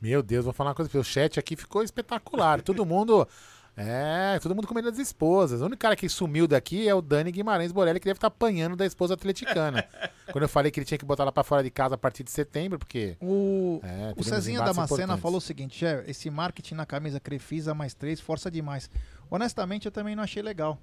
Meu 0.00 0.22
Deus, 0.22 0.44
vou 0.44 0.52
falar 0.52 0.70
uma 0.70 0.74
coisa. 0.74 0.98
O 0.98 1.04
chat 1.04 1.38
aqui 1.38 1.54
ficou 1.54 1.82
espetacular. 1.82 2.60
Todo 2.60 2.84
mundo. 2.84 3.26
É, 3.74 4.38
todo 4.40 4.54
mundo 4.54 4.66
com 4.66 4.74
medo 4.74 4.90
das 4.90 4.98
esposas. 4.98 5.62
O 5.62 5.66
único 5.66 5.80
cara 5.80 5.96
que 5.96 6.06
sumiu 6.08 6.46
daqui 6.46 6.86
é 6.86 6.94
o 6.94 7.00
Dani 7.00 7.32
Guimarães 7.32 7.72
Borelli, 7.72 7.98
que 7.98 8.04
deve 8.04 8.18
estar 8.18 8.26
apanhando 8.26 8.76
da 8.76 8.84
esposa 8.84 9.14
atleticana. 9.14 9.86
Quando 10.30 10.42
eu 10.42 10.48
falei 10.48 10.70
que 10.70 10.78
ele 10.78 10.84
tinha 10.84 10.98
que 10.98 11.04
botar 11.04 11.22
ela 11.22 11.32
pra 11.32 11.42
fora 11.42 11.62
de 11.62 11.70
casa 11.70 11.94
a 11.94 11.98
partir 11.98 12.22
de 12.22 12.30
setembro, 12.30 12.78
porque. 12.78 13.16
O, 13.20 13.80
É, 13.82 14.12
o 14.16 14.22
Cezinha 14.22 14.60
Damascena 14.60 15.16
falou 15.16 15.38
o 15.38 15.40
seguinte: 15.40 15.78
Che, 15.78 16.04
esse 16.06 16.28
marketing 16.28 16.74
na 16.74 16.86
camisa 16.86 17.18
Crefisa 17.18 17.74
mais 17.74 17.94
três 17.94 18.20
força 18.20 18.50
demais. 18.50 18.90
Honestamente, 19.30 19.86
eu 19.86 19.92
também 19.92 20.14
não 20.14 20.22
achei 20.22 20.42
legal. 20.42 20.78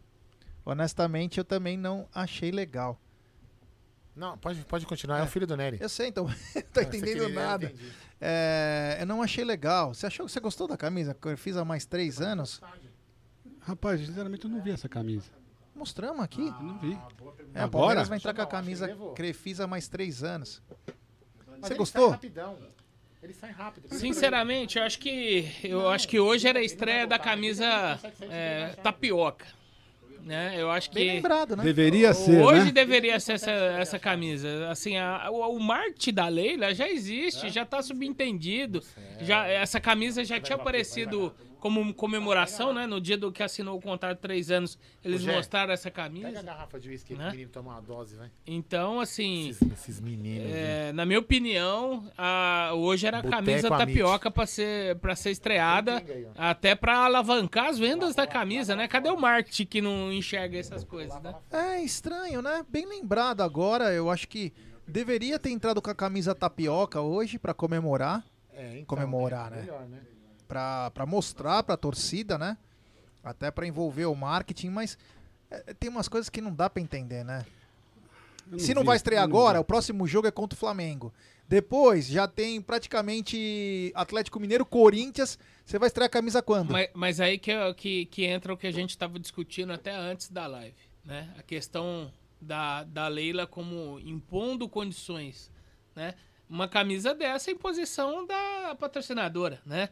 Honestamente, 0.65 1.37
eu 1.37 1.45
também 1.45 1.77
não 1.77 2.07
achei 2.13 2.51
legal. 2.51 2.99
Não, 4.19 4.37
pode, 4.37 4.63
pode 4.65 4.85
continuar, 4.85 5.19
é, 5.19 5.23
o 5.23 5.27
filho 5.27 5.47
do 5.47 5.55
Nery. 5.55 5.77
Eu 5.79 5.87
sei, 5.89 6.07
então. 6.07 6.25
não 6.27 6.33
Ah, 6.33 6.35
você 6.73 6.81
entendendo 6.81 7.23
eu 7.23 7.29
nada. 7.29 7.65
entendi. 7.67 7.91
É, 8.19 8.97
eu 8.99 9.05
não 9.05 9.21
achei 9.21 9.43
legal. 9.45 9.93
Você 9.93 10.05
achou 10.05 10.25
que 10.25 10.31
você 10.31 10.39
gostou 10.41 10.67
da 10.67 10.75
camisa? 10.75 11.13
Crefisa 11.13 11.63
mais 11.63 11.85
três 11.85 12.19
anos? 12.19 12.61
Rapaz, 13.61 13.99
sinceramente 14.05 14.43
eu 14.45 14.49
não 14.51 14.61
vi 14.61 14.71
essa 14.71 14.89
camisa. 14.89 15.29
Mostramos 15.73 16.21
aqui. 16.21 16.41
não 16.41 16.77
vi. 16.79 16.91
É, 17.53 17.61
o 17.61 17.63
Agora? 17.63 17.69
Palmeiras 17.69 18.09
vai 18.09 18.17
entrar 18.17 18.33
com 18.33 18.41
a 18.41 18.43
Não, 18.43 18.49
que 18.49 18.55
camisa. 18.57 18.97
Crefisa 19.15 19.65
mais 19.67 19.87
três 19.87 20.23
anos. 20.23 20.61
Mas 21.47 21.59
Você 21.61 21.73
ele 21.73 21.77
gostou? 21.77 22.03
sai 22.03 22.11
rapidão. 22.11 22.57
Ele 23.23 23.33
sai 23.33 23.51
rápido. 23.51 23.87
Sinceramente, 23.93 24.77
eu 24.77 24.83
acho 24.83 24.99
que 24.99 25.49
eu 25.63 25.89
acho 25.89 26.07
que 26.07 26.19
hoje 26.19 26.47
era 26.47 26.59
a 26.59 26.63
estreia 26.63 27.05
da 27.07 27.17
camisa 27.19 27.99
é, 28.29 28.69
tapioca. 28.83 29.45
Né? 30.23 30.53
Eu 30.57 30.69
acho 30.69 30.89
que 30.89 30.95
Bem 30.95 31.15
lembrado, 31.15 31.55
né? 31.55 31.63
Deveria 31.63 32.13
ser, 32.13 32.41
Hoje 32.43 32.65
né? 32.65 32.71
deveria 32.71 33.19
ser 33.19 33.33
essa, 33.33 33.51
essa 33.51 33.97
camisa. 33.99 34.69
Assim, 34.69 34.97
a- 34.97 35.29
o, 35.31 35.55
o 35.55 35.59
marketing 35.59 36.13
da 36.13 36.27
Leila 36.27 36.73
já 36.73 36.87
existe, 36.89 37.49
já 37.49 37.65
tá 37.65 37.81
subentendido. 37.81 38.83
Já, 39.21 39.47
essa 39.47 39.79
camisa 39.79 40.23
já 40.23 40.39
tinha 40.39 40.55
aparecido 40.55 41.33
como 41.59 41.93
comemoração, 41.93 42.73
né? 42.73 42.87
No 42.87 42.99
dia 43.01 43.17
do 43.17 43.31
que 43.31 43.43
assinou 43.43 43.77
o 43.77 43.81
contrato 43.81 44.15
de 44.15 44.21
três 44.21 44.49
anos, 44.49 44.77
eles 45.03 45.21
Jé, 45.21 45.35
mostraram 45.35 45.73
essa 45.73 45.89
Pega 45.91 46.01
a 46.01 46.09
camisa. 46.09 46.41
garrafa 46.41 46.79
de 46.79 46.89
uísque 46.89 47.13
Né? 47.13 47.23
pro 47.25 47.31
menino 47.31 47.49
tomar 47.51 47.73
uma 47.73 47.81
dose, 47.81 48.15
vai. 48.15 48.31
Então, 48.47 48.99
assim. 48.99 49.49
Esses, 49.49 49.71
esses 49.71 49.99
meninos. 49.99 50.51
É, 50.51 50.91
na 50.93 51.05
minha 51.05 51.19
opinião, 51.19 52.03
a- 52.17 52.71
hoje 52.75 53.05
era 53.07 53.19
a 53.19 53.21
Boteco 53.21 53.43
camisa 53.45 53.69
tapioca 53.69 54.31
pra 54.31 54.45
ser, 54.45 54.95
pra 54.97 55.15
ser 55.15 55.31
estreada, 55.31 56.03
até 56.37 56.75
pra 56.75 56.99
alavancar 57.05 57.65
as 57.67 57.77
vendas 57.77 58.15
da 58.15 58.25
camisa, 58.25 58.75
né? 58.75 58.87
Cadê 58.87 59.09
o 59.09 59.17
marketing 59.19 59.65
que 59.65 59.81
não 59.81 60.11
enxerga 60.11 60.57
essas 60.57 60.83
coisas, 60.83 61.21
né? 61.21 61.35
É 61.51 61.81
estranho, 61.81 62.41
né? 62.41 62.65
Bem 62.69 62.85
lembrado 62.87 63.41
agora. 63.41 63.91
Eu 63.93 64.09
acho 64.09 64.27
que 64.27 64.53
deveria 64.87 65.37
ter 65.37 65.51
entrado 65.51 65.81
com 65.81 65.89
a 65.89 65.95
camisa 65.95 66.33
tapioca 66.33 67.01
hoje 67.01 67.37
pra 67.37 67.53
comemorar. 67.53 68.23
É, 68.51 68.71
então, 68.73 68.85
comemorar, 68.85 69.47
é 69.53 69.55
né? 69.55 69.61
melhor, 69.61 69.81
né? 69.87 69.99
Pra, 69.99 70.18
pra 70.49 71.05
mostrar 71.07 71.61
pra 71.63 71.77
torcida, 71.77 72.37
né? 72.37 72.57
Até 73.23 73.51
pra 73.51 73.67
envolver 73.67 74.05
o 74.05 74.15
marketing, 74.15 74.69
mas 74.69 74.97
é, 75.51 75.73
tem 75.75 75.89
umas 75.89 76.07
coisas 76.07 76.29
que 76.29 76.41
não 76.41 76.53
dá 76.53 76.69
pra 76.69 76.81
entender, 76.81 77.23
né? 77.23 77.45
Eu 78.51 78.57
Se 78.57 78.73
não 78.73 78.81
vi, 78.81 78.87
vai 78.87 78.97
estrear 78.97 79.27
não 79.27 79.29
agora, 79.29 79.59
vi. 79.59 79.61
o 79.61 79.63
próximo 79.63 80.07
jogo 80.07 80.27
é 80.27 80.31
contra 80.31 80.55
o 80.55 80.59
Flamengo. 80.59 81.13
Depois 81.47 82.07
já 82.07 82.27
tem 82.27 82.61
praticamente 82.61 83.91
Atlético 83.95 84.39
Mineiro, 84.39 84.65
Corinthians. 84.65 85.37
Você 85.65 85.77
vai 85.77 85.87
estrear 85.87 86.07
a 86.07 86.09
camisa 86.09 86.41
quando? 86.41 86.71
Mas, 86.71 86.89
mas 86.93 87.19
aí 87.19 87.37
que, 87.37 87.51
que, 87.75 88.05
que 88.05 88.25
entra 88.25 88.53
o 88.53 88.57
que 88.57 88.67
a 88.67 88.71
gente 88.71 88.91
estava 88.91 89.19
discutindo 89.19 89.71
até 89.71 89.93
antes 89.95 90.29
da 90.29 90.47
live, 90.47 90.75
né? 91.05 91.33
A 91.37 91.43
questão 91.43 92.11
da, 92.41 92.83
da 92.83 93.07
Leila 93.07 93.45
como 93.45 93.99
impondo 93.99 94.67
condições, 94.69 95.51
né? 95.95 96.15
Uma 96.49 96.67
camisa 96.67 97.13
dessa 97.13 97.51
é 97.51 97.53
imposição 97.53 98.25
da 98.25 98.75
patrocinadora, 98.79 99.61
né? 99.65 99.89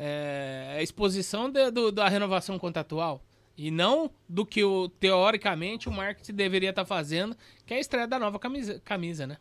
É 0.00 0.76
a 0.78 0.82
exposição 0.82 1.50
de- 1.50 1.70
do- 1.72 1.90
da 1.90 2.08
renovação 2.08 2.58
contratual. 2.58 3.20
E 3.56 3.70
não 3.72 4.08
do 4.28 4.46
que, 4.46 4.62
o, 4.62 4.88
teoricamente, 4.88 5.88
o 5.88 5.92
marketing 5.92 6.32
deveria 6.34 6.70
estar 6.70 6.84
fazendo, 6.84 7.36
que 7.66 7.74
é 7.74 7.78
a 7.78 7.80
estreia 7.80 8.06
da 8.06 8.16
nova 8.18 8.38
camisa, 8.38 8.80
camisa 8.84 9.26
né? 9.26 9.36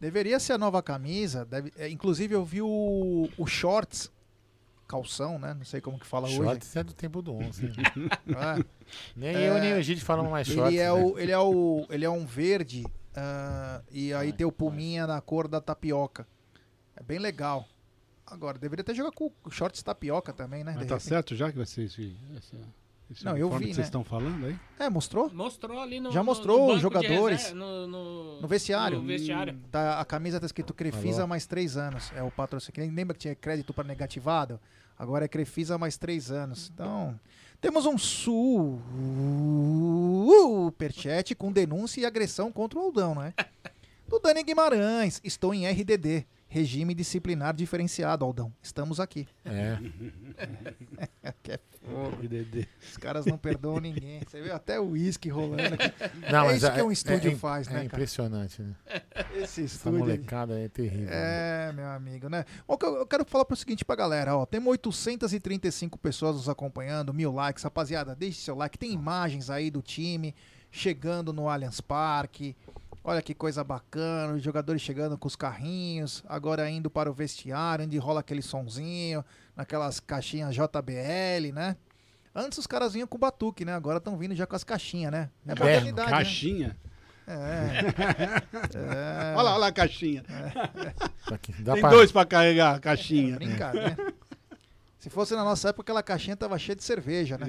Deveria 0.00 0.40
ser 0.40 0.54
a 0.54 0.58
nova 0.58 0.82
camisa. 0.82 1.44
deve- 1.44 1.72
é, 1.76 1.88
inclusive, 1.88 2.34
eu 2.34 2.44
vi 2.44 2.60
o, 2.60 3.28
o 3.38 3.46
Shorts 3.46 4.10
calção, 4.88 5.38
né? 5.38 5.54
Não 5.54 5.64
sei 5.64 5.80
como 5.80 6.00
que 6.00 6.06
fala 6.06 6.26
hoje. 6.26 6.36
Shorts 6.38 6.74
é 6.74 6.82
do 6.82 6.92
tempo 6.92 7.22
do 7.22 7.32
11. 7.32 7.66
né? 7.66 7.72
É. 8.58 8.64
Nem 9.14 9.36
eu, 9.36 9.60
nem 9.60 9.74
o 9.74 9.82
Gide 9.82 10.00
falamos 10.00 10.32
mais 10.32 10.48
shorts. 10.48 10.72
Ele 10.72 10.78
é, 10.80 10.92
né? 10.92 11.00
o, 11.04 11.16
ele 11.16 11.30
é, 11.30 11.38
o, 11.38 11.86
ele 11.90 12.04
é 12.04 12.10
um 12.10 12.26
verde 12.26 12.84
ah, 13.14 13.80
e 13.92 14.12
aí 14.12 14.32
tem 14.32 14.44
o 14.44 14.50
puminha 14.50 15.06
na 15.06 15.20
cor 15.20 15.46
da 15.46 15.60
tapioca. 15.60 16.26
É 16.96 17.02
bem 17.04 17.20
legal. 17.20 17.68
Agora, 18.30 18.58
deveria 18.58 18.82
até 18.82 18.94
jogar 18.94 19.12
com 19.12 19.30
shorts 19.50 19.82
tapioca 19.82 20.32
também, 20.32 20.62
né? 20.64 20.72
Mas 20.72 20.82
de 20.82 20.88
tá 20.88 20.94
repente. 20.94 21.08
certo 21.08 21.34
já 21.36 21.50
que 21.50 21.56
vai 21.56 21.66
ser 21.66 21.82
esse, 21.84 22.16
essa, 22.36 22.56
esse 23.10 23.24
Não, 23.24 23.36
eu 23.36 23.50
vi, 23.50 23.58
que 23.58 23.64
vocês 23.66 23.78
né? 23.78 23.84
estão 23.84 24.04
falando 24.04 24.46
aí? 24.46 24.56
É, 24.78 24.88
mostrou? 24.88 25.28
Mostrou 25.32 25.80
ali 25.80 25.98
no. 26.00 26.12
Já 26.12 26.20
no- 26.20 26.26
mostrou 26.26 26.68
no 26.68 26.74
os 26.74 26.80
jogadores. 26.80 27.40
reserva, 27.42 27.58
no, 27.58 27.86
no- 27.88 28.40
No 28.40 28.48
vestiário. 28.48 28.98
No 29.00 29.06
vestiário. 29.06 29.58
Tá, 29.70 30.00
a 30.00 30.04
camisa 30.04 30.38
tá 30.38 30.46
escrito 30.46 30.72
Crefisa 30.72 31.26
mais 31.26 31.44
três 31.46 31.76
anos. 31.76 32.10
É 32.14 32.22
o 32.22 32.30
patrocínio. 32.30 32.94
Lembra 32.94 33.14
que 33.14 33.20
tinha 33.20 33.34
crédito 33.34 33.74
para 33.74 33.84
negativado? 33.86 34.60
Agora 34.98 35.24
é 35.24 35.28
Crefisa 35.28 35.76
mais 35.78 35.96
três 35.96 36.30
anos. 36.30 36.70
Então, 36.74 37.18
temos 37.60 37.84
um 37.86 37.96
superchat 40.30 41.34
com 41.34 41.50
denúncia 41.52 42.00
e 42.00 42.06
agressão 42.06 42.52
contra 42.52 42.78
o 42.78 42.82
Aldão, 42.82 43.14
né? 43.14 43.34
Do 44.08 44.18
Dani 44.18 44.42
Guimarães. 44.42 45.20
Estou 45.24 45.54
em 45.54 45.66
RDD. 45.66 46.26
Regime 46.52 46.94
disciplinar 46.94 47.54
diferenciado, 47.54 48.24
Aldão. 48.24 48.52
Estamos 48.60 48.98
aqui. 48.98 49.28
É. 49.44 49.78
que 51.44 51.52
é 51.52 51.60
fogo. 51.80 52.16
Os 52.90 52.96
caras 52.96 53.24
não 53.24 53.38
perdoam 53.38 53.78
ninguém. 53.78 54.20
Você 54.26 54.42
vê 54.42 54.50
até 54.50 54.80
o 54.80 54.88
uísque 54.90 55.28
rolando 55.28 55.74
aqui. 55.74 55.92
Não, 56.30 56.40
é 56.46 56.48
mas 56.48 56.62
isso 56.64 56.72
que 56.72 56.82
um 56.82 56.90
é- 56.90 56.92
estúdio 56.92 57.30
é- 57.30 57.36
faz, 57.36 57.68
é 57.68 57.70
né, 57.70 57.74
cara? 57.76 57.86
impressionante, 57.86 58.60
né? 58.62 58.74
Esse 59.36 59.42
Essa 59.42 59.60
estúdio. 59.62 59.92
aí. 59.92 59.98
molecada 60.00 60.58
é 60.58 60.68
terrível. 60.68 61.08
É, 61.08 61.72
meu 61.72 61.86
amigo, 61.86 62.28
né? 62.28 62.44
Bom, 62.66 62.76
que 62.76 62.84
eu 62.84 62.96
eu 62.96 63.06
quero 63.06 63.24
falar 63.24 63.44
pro 63.44 63.54
seguinte 63.56 63.84
pra 63.84 63.94
galera, 63.94 64.36
ó. 64.36 64.44
Temos 64.44 64.68
835 64.72 65.96
pessoas 65.98 66.34
nos 66.34 66.48
acompanhando, 66.48 67.14
mil 67.14 67.32
likes. 67.32 67.62
Rapaziada, 67.62 68.16
deixe 68.16 68.40
seu 68.40 68.56
like. 68.56 68.76
Tem 68.76 68.92
imagens 68.92 69.50
aí 69.50 69.70
do 69.70 69.80
time 69.80 70.34
chegando 70.72 71.32
no 71.32 71.48
Allianz 71.48 71.80
Parque. 71.80 72.56
Olha 73.02 73.22
que 73.22 73.34
coisa 73.34 73.64
bacana, 73.64 74.34
os 74.34 74.42
jogadores 74.42 74.82
chegando 74.82 75.16
com 75.16 75.26
os 75.26 75.34
carrinhos, 75.34 76.22
agora 76.28 76.68
indo 76.68 76.90
para 76.90 77.10
o 77.10 77.14
vestiário, 77.14 77.86
onde 77.86 77.96
rola 77.96 78.20
aquele 78.20 78.42
sonzinho, 78.42 79.24
naquelas 79.56 79.98
caixinhas 80.00 80.54
JBL, 80.54 81.52
né? 81.54 81.76
Antes 82.34 82.58
os 82.58 82.66
caras 82.66 82.92
vinham 82.92 83.08
com 83.08 83.18
batuque, 83.18 83.64
né? 83.64 83.74
Agora 83.74 83.96
estão 83.98 84.16
vindo 84.18 84.34
já 84.36 84.46
com 84.46 84.54
as 84.54 84.62
caixinhas, 84.62 85.10
né? 85.12 85.30
É 85.46 85.54
modernidade, 85.54 86.10
né? 86.10 86.16
caixinha? 86.16 86.76
É. 87.26 88.50
É. 88.76 89.34
Olha 89.34 89.42
lá, 89.42 89.50
olha 89.52 89.58
lá 89.58 89.66
a 89.68 89.72
caixinha. 89.72 90.22
Dá 91.60 91.72
Tem 91.74 91.80
pra- 91.80 91.90
dois 91.90 92.12
pra 92.12 92.24
carregar 92.24 92.74
a 92.76 92.78
caixinha. 92.80 93.36
Brincadeira. 93.36 93.96
Se 94.98 95.08
fosse 95.08 95.34
na 95.34 95.42
nossa 95.44 95.68
época, 95.70 95.82
aquela 95.82 96.02
caixinha 96.02 96.36
tava 96.36 96.58
cheia 96.58 96.76
de 96.76 96.84
cerveja, 96.84 97.38
né? 97.38 97.46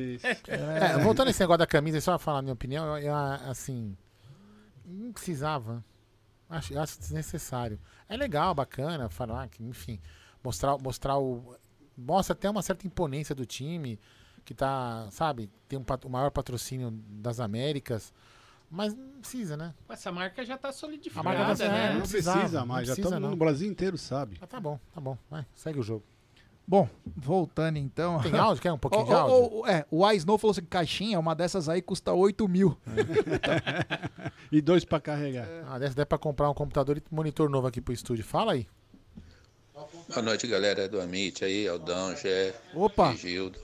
É, 0.48 0.98
voltando 1.00 1.28
a 1.28 1.32
esse 1.32 1.40
negócio 1.42 1.60
da 1.60 1.68
camisa, 1.68 2.00
só 2.00 2.18
falar 2.18 2.40
a 2.40 2.42
minha 2.42 2.54
opinião, 2.54 2.98
eu, 2.98 3.04
eu, 3.08 3.16
assim. 3.16 3.98
Não 4.86 5.12
precisava. 5.12 5.84
Acho, 6.50 6.78
acho 6.78 7.00
desnecessário. 7.00 7.80
É 8.10 8.18
legal, 8.18 8.54
bacana, 8.54 9.10
falar 9.10 9.48
que, 9.48 9.64
enfim, 9.64 10.00
mostrar, 10.44 10.78
mostrar 10.78 11.18
o. 11.18 11.56
Mostra 11.98 12.34
até 12.34 12.50
uma 12.50 12.62
certa 12.62 12.86
imponência 12.88 13.34
do 13.36 13.46
time, 13.46 14.00
que 14.44 14.54
tá, 14.54 15.08
sabe, 15.12 15.50
tem 15.68 15.78
um, 15.80 15.86
o 16.06 16.10
maior 16.10 16.32
patrocínio 16.32 16.92
das 16.92 17.40
Américas. 17.40 18.14
Mas 18.70 18.94
não 18.96 19.20
precisa, 19.20 19.56
né? 19.58 19.74
Essa 19.90 20.12
marca 20.12 20.44
já 20.46 20.58
tá 20.58 20.70
A 20.70 20.74
solidificada, 20.74 21.38
marca 21.38 21.56
tá- 21.58 21.70
né? 21.72 21.88
é, 21.88 21.94
Não 21.94 22.02
precisa 22.02 22.60
não 22.60 22.66
mais, 22.66 22.88
já 22.88 22.94
precisa, 22.94 23.10
todo 23.10 23.14
mundo 23.16 23.24
não. 23.24 23.30
no 23.32 23.36
Brasil 23.38 23.70
inteiro 23.70 23.98
sabe. 23.98 24.38
Ah, 24.42 24.48
tá 24.48 24.60
bom, 24.60 24.80
tá 24.94 25.02
bom. 25.02 25.18
Vai, 25.30 25.46
segue 25.54 25.78
o 25.80 25.84
jogo. 25.84 26.06
Bom, 26.72 26.88
voltando 27.06 27.78
então. 27.78 28.22
Tem 28.22 28.34
áudio? 28.34 28.62
Quer 28.62 28.72
um 28.72 28.78
pouquinho 28.78 29.04
Ó, 29.04 29.06
de 29.06 29.12
áudio? 29.14 29.60
ó, 29.60 29.68
é, 29.68 29.86
o 29.92 30.10
Snow 30.14 30.38
falou 30.38 30.52
assim: 30.52 30.64
caixinha, 30.64 31.20
uma 31.20 31.36
dessas 31.36 31.68
aí 31.68 31.82
custa 31.82 32.14
8 32.14 32.48
mil. 32.48 32.78
E 34.50 34.62
dois 34.62 34.84
pra 34.86 35.00
carregar. 35.02 35.48
Ah, 35.68 35.78
dessa 35.80 35.96
dá 35.96 36.06
pra 36.06 36.18
comprar 36.18 36.50
um 36.50 36.54
computador 36.54 36.98
e 36.98 37.04
monitor 37.12 37.50
novo 37.50 37.68
aqui 37.68 37.80
pro 37.82 37.94
estúdio. 37.94 38.24
Fala 38.24 38.54
aí. 38.54 38.68
Boa 40.10 40.22
noite, 40.22 40.48
galera 40.48 40.88
do 40.88 41.00
Amit 41.02 41.44
aí, 41.44 41.68
Aldão, 41.68 42.16
Gé, 42.16 42.54
Opa. 42.74 43.14
e 43.14 43.18
Gildo. 43.18 43.60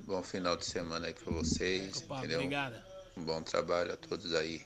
Bom 0.00 0.22
final 0.24 0.56
de 0.56 0.64
semana 0.66 1.06
aí 1.08 1.14
pra 1.14 1.32
vocês, 1.32 2.02
Opa, 2.02 2.18
entendeu? 2.18 2.38
obrigado. 2.38 2.74
Um 3.16 3.22
bom 3.24 3.42
trabalho 3.42 3.92
a 3.92 3.96
todos 3.96 4.34
aí. 4.34 4.62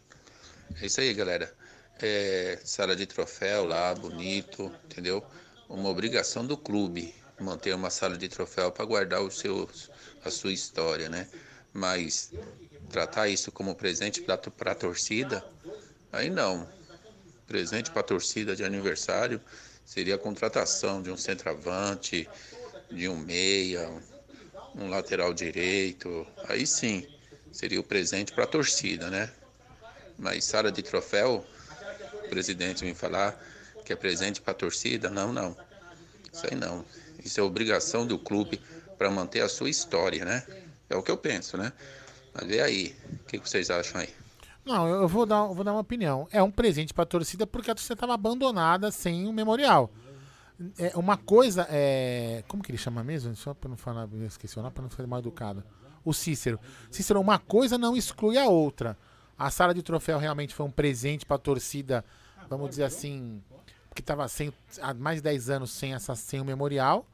É 0.81 0.87
isso 0.87 1.01
aí, 1.01 1.13
galera. 1.15 1.53
É, 2.01 2.59
sala 2.65 2.95
de 2.97 3.07
troféu 3.07 3.67
lá, 3.67 3.95
bonito, 3.95 4.71
entendeu? 4.85 5.23
Uma 5.69 5.91
obrigação 5.91 6.47
do 6.47 6.57
clube 6.57 7.15
manter 7.39 7.75
uma 7.75 7.91
sala 7.91 8.17
de 8.17 8.27
troféu 8.27 8.73
para 8.73 8.87
guardar 8.87 9.21
os 9.23 9.39
seus, 9.39 9.91
a 10.25 10.31
sua 10.31 10.51
história, 10.51 11.11
né? 11.11 11.29
Mas 11.75 12.33
tratar 12.89 13.29
isso 13.29 13.53
como 13.53 13.75
presente 13.75 14.23
para 14.23 14.73
a 14.73 14.75
torcida, 14.75 15.45
aí 16.11 16.31
não. 16.31 16.67
Presente 17.47 17.91
para 17.91 18.01
a 18.01 18.05
torcida 18.05 18.57
de 18.57 18.65
aniversário 18.65 19.41
seria 19.85 20.15
a 20.15 20.19
contratação 20.19 21.03
de 21.03 21.11
um 21.11 21.17
centroavante, 21.17 22.29
de 22.91 23.07
um 23.07 23.17
meia, 23.17 23.91
um 24.75 24.89
lateral 24.89 25.35
direito. 25.35 26.27
Aí 26.49 26.67
sim, 26.67 27.07
seria 27.53 27.79
o 27.79 27.85
presente 27.85 28.33
para 28.33 28.45
a 28.45 28.47
torcida, 28.47 29.11
né? 29.11 29.31
Mas 30.19 30.47
sala 30.47 30.73
de 30.73 30.83
troféu, 30.83 31.47
o 32.25 32.29
presidente 32.29 32.85
me 32.85 32.95
falar 32.95 33.39
que 33.89 33.93
é 33.95 33.97
presente 33.97 34.43
para 34.43 34.53
a 34.53 34.55
torcida, 34.55 35.09
não, 35.09 35.33
não. 35.33 35.57
Isso 36.31 36.47
aí 36.47 36.55
não. 36.55 36.85
Isso 37.25 37.41
é 37.41 37.43
obrigação 37.43 38.07
do 38.07 38.19
clube 38.19 38.61
para 38.99 39.11
manter 39.11 39.41
a 39.41 39.49
sua 39.49 39.71
história, 39.71 40.27
né? 40.27 40.45
É 40.91 40.95
o 40.95 41.03
que 41.03 41.11
eu 41.11 41.17
penso, 41.17 41.57
né? 41.57 41.73
Mas 42.35 42.47
vê 42.47 42.61
aí, 42.61 42.95
o 43.15 43.25
que 43.25 43.39
vocês 43.39 43.71
acham 43.71 44.03
aí? 44.03 44.11
Não, 44.63 44.87
eu 44.87 45.09
vou 45.09 45.25
dar, 45.25 45.47
vou 45.47 45.65
dar 45.65 45.73
uma 45.73 45.81
opinião. 45.81 46.29
É 46.31 46.43
um 46.43 46.51
presente 46.51 46.93
pra 46.93 47.07
torcida 47.07 47.47
porque 47.47 47.71
a 47.71 47.75
torcida 47.75 47.95
estava 47.95 48.13
abandonada 48.13 48.91
sem 48.91 49.27
o 49.27 49.33
memorial. 49.33 49.91
É 50.77 50.95
uma 50.95 51.17
coisa 51.17 51.67
é. 51.71 52.45
Como 52.47 52.63
que 52.63 52.71
ele 52.71 52.77
chama 52.77 53.03
mesmo? 53.03 53.35
Só 53.37 53.55
pra 53.55 53.71
não 53.71 53.77
falar, 53.79 54.07
esqueci 54.27 54.59
o 54.59 54.71
pra 54.71 54.83
não 54.83 54.91
ser 54.91 55.07
mal 55.07 55.21
educado. 55.21 55.65
O 56.05 56.13
Cícero. 56.13 56.61
Cícero, 56.91 57.19
uma 57.23 57.39
coisa 57.39 57.79
não 57.79 57.97
exclui 57.97 58.37
a 58.37 58.49
outra. 58.49 58.99
A 59.39 59.51
sala 59.51 59.73
de 59.73 59.83
troféu 59.83 60.19
realmente 60.19 60.55
foi 60.55 60.67
um 60.67 60.71
presente 60.71 61.25
pra 61.25 61.39
torcida, 61.39 62.05
vamos 62.51 62.69
dizer 62.69 62.85
assim, 62.85 63.43
que 63.99 64.03
estava 64.03 64.27
sem, 64.29 64.53
há 64.81 64.95
mais 64.95 65.17
de 65.19 65.23
10 65.25 65.51
anos 65.51 65.71
sem, 65.73 65.93
essa, 65.95 66.15
sem 66.15 66.41
o 66.41 66.45
memorial. 66.45 67.07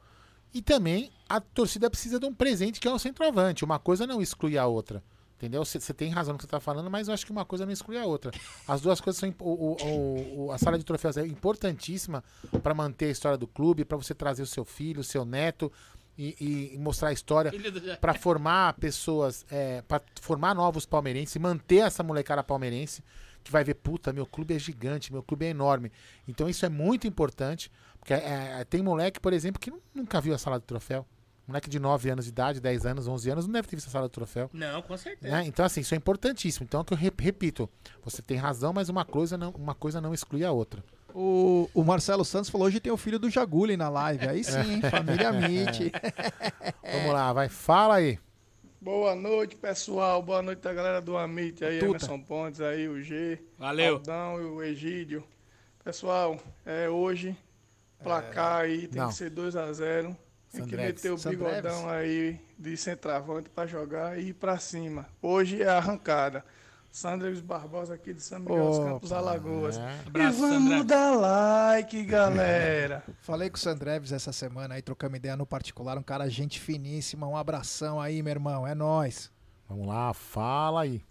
E 0.53 0.61
também 0.61 1.11
a 1.27 1.41
torcida 1.41 1.89
precisa 1.89 2.19
de 2.19 2.25
um 2.25 2.33
presente 2.33 2.79
que 2.79 2.87
é 2.87 2.91
o 2.91 2.99
centroavante. 2.99 3.65
Uma 3.65 3.77
coisa 3.79 4.07
não 4.07 4.21
exclui 4.21 4.57
a 4.57 4.65
outra. 4.65 5.03
Entendeu? 5.37 5.65
Você 5.65 5.93
tem 5.93 6.09
razão 6.11 6.31
no 6.33 6.37
que 6.37 6.43
você 6.43 6.47
está 6.47 6.61
falando, 6.61 6.89
mas 6.89 7.09
eu 7.09 7.13
acho 7.13 7.25
que 7.25 7.31
uma 7.31 7.43
coisa 7.43 7.65
não 7.65 7.73
exclui 7.73 7.97
a 7.97 8.05
outra. 8.05 8.31
As 8.65 8.79
duas 8.79 9.01
coisas 9.01 9.19
são. 9.19 9.33
O, 9.39 9.75
o- 9.75 10.45
o- 10.45 10.51
a 10.53 10.57
sala 10.57 10.77
de 10.77 10.85
troféus 10.85 11.17
é 11.17 11.25
importantíssima 11.27 12.23
para 12.63 12.73
manter 12.73 13.07
a 13.07 13.11
história 13.11 13.37
do 13.37 13.45
clube, 13.45 13.83
para 13.83 13.97
você 13.97 14.13
trazer 14.15 14.43
o 14.43 14.47
seu 14.47 14.63
filho, 14.63 15.01
o 15.01 15.03
seu 15.03 15.25
neto 15.25 15.69
e, 16.17 16.71
e- 16.73 16.77
mostrar 16.77 17.09
a 17.09 17.11
história, 17.13 17.51
para 17.99 18.13
formar 18.13 18.73
pessoas, 18.75 19.45
para 19.89 20.01
formar 20.21 20.55
novos 20.55 20.85
palmeirenses, 20.85 21.35
manter 21.35 21.79
essa 21.79 22.01
molecada 22.01 22.41
palmeirense 22.41 23.03
que 23.45 23.51
vai 23.51 23.63
ver, 23.63 23.75
puta, 23.75 24.11
meu 24.11 24.25
clube 24.25 24.53
é 24.53 24.59
gigante, 24.59 25.11
meu 25.13 25.23
clube 25.23 25.45
é 25.45 25.49
enorme. 25.49 25.91
Então 26.27 26.49
isso 26.49 26.65
é 26.65 26.69
muito 26.69 27.07
importante, 27.07 27.71
porque 27.99 28.13
é, 28.13 28.57
é, 28.59 28.65
tem 28.65 28.81
moleque, 28.83 29.19
por 29.19 29.31
exemplo, 29.31 29.59
que 29.61 29.71
nu- 29.71 29.81
nunca 29.93 30.19
viu 30.19 30.33
a 30.33 30.37
sala 30.37 30.59
de 30.59 30.65
troféu. 30.65 31.05
Moleque 31.47 31.69
de 31.69 31.79
9 31.79 32.09
anos 32.09 32.25
de 32.25 32.31
idade, 32.31 32.59
10 32.59 32.87
anos, 32.87 33.07
11 33.07 33.29
anos, 33.29 33.45
não 33.45 33.53
deve 33.53 33.67
ter 33.67 33.75
visto 33.75 33.87
a 33.87 33.91
sala 33.91 34.07
de 34.07 34.11
troféu. 34.13 34.49
Não, 34.51 34.81
com 34.81 34.97
certeza. 34.97 35.31
Né? 35.31 35.45
Então, 35.45 35.63
assim, 35.63 35.81
isso 35.81 35.93
é 35.93 35.97
importantíssimo. 35.97 36.65
Então, 36.65 36.79
é 36.79 36.81
o 36.81 36.85
que 36.85 36.93
eu 36.93 36.97
rep- 36.97 37.21
repito, 37.21 37.69
você 38.03 38.19
tem 38.23 38.35
razão, 38.35 38.73
mas 38.73 38.89
uma 38.89 39.05
coisa 39.05 39.37
não, 39.37 39.51
uma 39.51 39.75
coisa 39.75 40.01
não 40.01 40.11
exclui 40.11 40.43
a 40.43 40.51
outra. 40.51 40.83
O, 41.13 41.69
o 41.73 41.83
Marcelo 41.83 42.25
Santos 42.25 42.49
falou: 42.49 42.65
hoje 42.67 42.79
tem 42.79 42.91
o 42.91 42.97
filho 42.97 43.19
do 43.19 43.29
Jaguli 43.29 43.77
na 43.77 43.89
live. 43.89 44.27
Aí 44.27 44.43
sim, 44.43 44.57
hein? 44.59 44.81
família 44.89 45.31
Mitch. 45.31 45.91
Vamos 46.91 47.13
lá, 47.13 47.31
vai, 47.31 47.47
fala 47.47 47.95
aí. 47.95 48.17
Boa 48.85 49.15
noite, 49.15 49.55
pessoal. 49.55 50.21
Boa 50.21 50.43
noite 50.43 50.67
a 50.67 50.71
galera 50.71 51.01
do 51.01 51.17
Amit 51.17 51.65
aí, 51.65 51.79
Tuta. 51.79 51.89
Emerson 51.89 52.21
Pontes 52.21 52.61
aí, 52.61 52.87
o 52.87 53.01
G. 53.01 53.39
Valeu. 53.57 53.95
Aldão 53.95 54.39
e 54.39 54.45
o 54.45 54.61
Egídio. 54.61 55.23
Pessoal, 55.83 56.39
é 56.63 56.87
hoje, 56.87 57.35
placar 58.03 58.61
aí 58.61 58.87
tem 58.87 59.01
não. 59.01 59.07
que 59.09 59.15
ser 59.15 59.31
2x0. 59.31 60.15
Tem 60.51 60.67
que 60.67 60.77
meter 60.77 61.11
o 61.11 61.17
Sandreves. 61.17 61.63
bigodão 61.63 61.89
aí 61.89 62.39
de 62.59 62.77
centroavante 62.77 63.49
pra 63.49 63.65
jogar 63.65 64.19
e 64.19 64.27
ir 64.27 64.33
pra 64.33 64.59
cima. 64.59 65.09
Hoje 65.19 65.63
é 65.63 65.67
a 65.67 65.77
arrancada. 65.77 66.45
Sandreves 66.95 67.41
Barbosa 67.41 67.95
aqui 67.95 68.13
de 68.13 68.21
São 68.21 68.39
Miguel 68.39 68.69
dos 68.69 68.79
Campos, 68.79 69.11
Alagoas. 69.11 69.77
é. 69.77 69.99
E 70.07 70.29
vamos 70.31 70.37
Sandreves. 70.37 70.85
dar 70.85 71.11
like, 71.11 72.03
galera. 72.05 73.03
Falei 73.19 73.49
com 73.49 73.57
o 73.57 73.59
Sandreves 73.59 74.13
essa 74.13 74.31
semana 74.31 74.75
aí, 74.75 74.81
trocamos 74.81 75.17
ideia 75.17 75.35
no 75.35 75.45
particular. 75.45 75.97
Um 75.97 76.01
cara, 76.01 76.29
gente 76.29 76.57
finíssima. 76.57 77.27
Um 77.27 77.35
abração 77.35 77.99
aí, 77.99 78.23
meu 78.23 78.31
irmão. 78.31 78.65
É 78.65 78.73
nóis. 78.73 79.29
Vamos 79.67 79.87
lá, 79.87 80.13
fala 80.13 80.83
aí. 80.83 81.03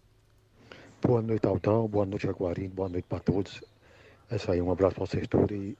Boa 1.03 1.21
noite, 1.21 1.47
Aldão. 1.47 1.87
Boa 1.87 2.07
noite, 2.07 2.27
Jaguarino. 2.27 2.73
Boa 2.75 2.89
noite 2.89 3.05
para 3.07 3.21
todos. 3.21 3.63
É 4.31 4.37
isso 4.37 4.51
aí, 4.51 4.63
um 4.63 4.73
abraço 4.73 4.95
para 4.97 5.05
vocês 5.05 5.29
todos 5.29 5.55
e 5.55 5.77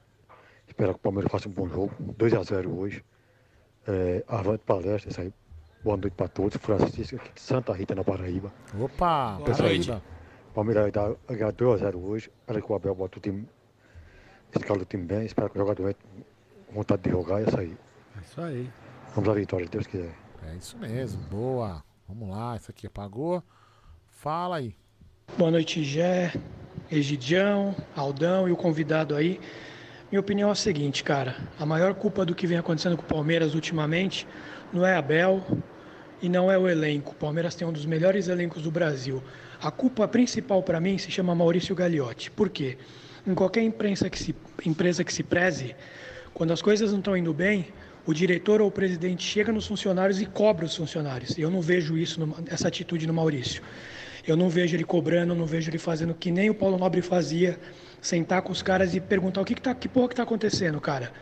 espero 0.69 0.93
que 0.93 0.99
o 0.99 1.03
Palmeiras 1.03 1.33
faça 1.33 1.49
um 1.49 1.53
bom 1.53 1.67
jogo. 1.67 1.95
2x0 2.19 2.67
hoje. 2.77 3.03
É, 3.89 4.23
Avante 4.29 4.65
Palestra, 4.67 5.11
isso 5.11 5.21
aí. 5.23 5.33
Boa 5.85 5.99
noite 5.99 6.15
para 6.15 6.29
todos. 6.29 6.57
Francisco 6.57 7.17
aqui 7.17 7.31
de 7.35 7.41
Santa 7.43 7.71
Rita, 7.75 7.95
na 7.95 8.03
Paraíba. 8.03 8.51
Opa, 8.81 9.39
Pessoal, 9.45 9.69
Paraíba. 9.69 10.03
Palmeiras 10.55 10.91
dá 10.91 11.11
2x0 11.29 12.03
hoje. 12.03 12.31
Olha 12.49 12.63
que 12.63 12.73
o 12.73 12.75
Abel 12.75 12.95
bota 12.95 13.19
o 13.19 13.21
time. 13.21 13.47
Escala 14.57 14.81
o 14.81 14.85
time 14.87 15.05
bem. 15.05 15.27
Espero 15.27 15.51
que 15.51 15.59
o 15.59 15.61
jogador 15.61 15.91
entre 15.91 16.07
com 16.69 16.73
vontade 16.73 17.03
de 17.03 17.11
jogar 17.11 17.43
e 17.43 17.51
sair. 17.51 17.77
É 18.17 18.21
isso 18.23 18.41
aí. 18.41 18.71
Vamos 19.15 19.29
à 19.29 19.35
vitória, 19.35 19.67
se 19.67 19.73
Deus 19.73 19.87
quiser. 19.87 20.15
É 20.51 20.55
isso 20.57 20.79
mesmo, 20.79 21.21
boa. 21.25 21.85
Vamos 22.09 22.31
lá, 22.31 22.57
isso 22.57 22.71
aqui 22.71 22.87
apagou. 22.87 23.43
Fala 24.09 24.57
aí. 24.57 24.75
Boa 25.37 25.51
noite, 25.51 25.85
Gé, 25.85 26.33
Egidião, 26.91 27.77
Aldão 27.95 28.49
e 28.49 28.53
o 28.53 28.57
convidado 28.57 29.15
aí. 29.15 29.39
Minha 30.11 30.21
opinião 30.21 30.49
é 30.49 30.53
a 30.53 30.55
seguinte, 30.55 31.05
cara. 31.05 31.37
A 31.61 31.67
maior 31.67 31.93
culpa 31.95 32.25
do 32.25 32.35
que 32.35 32.47
vem 32.47 32.57
acontecendo 32.57 32.97
com 32.97 33.03
o 33.03 33.07
Palmeiras 33.07 33.55
ultimamente 33.55 34.27
não 34.73 34.87
é 34.87 34.97
Abel 34.97 35.45
e 36.21 36.29
não 36.29 36.51
é 36.51 36.59
o 36.59 36.69
elenco. 36.69 37.13
O 37.13 37.15
Palmeiras 37.15 37.55
tem 37.55 37.67
um 37.67 37.73
dos 37.73 37.87
melhores 37.87 38.29
elencos 38.29 38.63
do 38.63 38.71
Brasil. 38.71 39.23
A 39.61 39.71
culpa 39.71 40.07
principal 40.07 40.63
para 40.63 40.81
mim 40.81 40.99
se 40.99 41.11
chama 41.11 41.35
Maurício 41.35 41.75
Gagliotti. 41.75 42.31
Por 42.31 42.49
quê? 42.51 42.77
Em 43.27 43.35
qualquer 43.35 43.63
imprensa 43.63 44.11
que 44.11 44.19
se, 44.19 44.35
empresa 44.65 45.03
que 45.03 45.13
se 45.13 45.23
preze, 45.23 45.75
quando 46.35 46.53
as 46.53 46.61
coisas 46.61 46.91
não 46.93 46.99
estão 46.99 47.17
indo 47.17 47.33
bem, 47.33 47.69
o 48.07 48.13
diretor 48.13 48.61
ou 48.61 48.69
o 48.69 48.71
presidente 48.71 49.27
chega 49.27 49.51
nos 49.53 49.67
funcionários 49.67 50.21
e 50.21 50.27
cobra 50.27 50.67
os 50.67 50.77
funcionários. 50.77 51.39
Eu 51.39 51.51
não 51.51 51.63
vejo 51.63 51.97
isso, 51.97 52.21
essa 52.47 52.69
atitude 52.69 53.07
no 53.07 53.15
Maurício. 53.15 53.63
Eu 54.27 54.37
não 54.37 54.49
vejo 54.49 54.77
ele 54.77 54.85
cobrando, 54.85 55.35
não 55.35 55.47
vejo 55.47 55.71
ele 55.71 55.79
fazendo 55.79 56.15
que 56.15 56.31
nem 56.31 56.51
o 56.51 56.55
Paulo 56.55 56.77
Nobre 56.79 57.01
fazia, 57.03 57.59
sentar 58.01 58.43
com 58.43 58.53
os 58.53 58.63
caras 58.63 58.95
e 58.95 59.01
perguntar 59.01 59.41
o 59.41 59.45
que, 59.45 59.55
que, 59.55 59.63
tá, 59.63 59.75
que 59.75 59.89
porra 59.89 60.09
que 60.09 60.15
tá 60.15 60.23
acontecendo, 60.23 60.81
cara. 60.81 61.13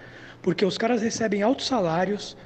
Porque 0.41 0.65
os 0.65 0.77
caras 0.77 1.03
recebem 1.03 1.43
altos 1.43 1.67
salários. 1.67 2.37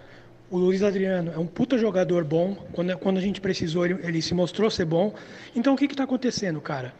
O 0.48 0.58
Luiz 0.58 0.82
Adriano 0.82 1.32
é 1.32 1.38
um 1.38 1.46
puta 1.46 1.76
jogador 1.76 2.24
bom. 2.24 2.54
Quando, 2.72 2.96
quando 2.98 3.18
a 3.18 3.20
gente 3.20 3.40
precisou, 3.40 3.84
ele, 3.84 3.98
ele 4.06 4.22
se 4.22 4.32
mostrou 4.32 4.70
ser 4.70 4.84
bom. 4.84 5.14
Então 5.54 5.74
o 5.74 5.76
que 5.76 5.86
está 5.86 6.04
acontecendo, 6.04 6.60
cara? 6.60 6.94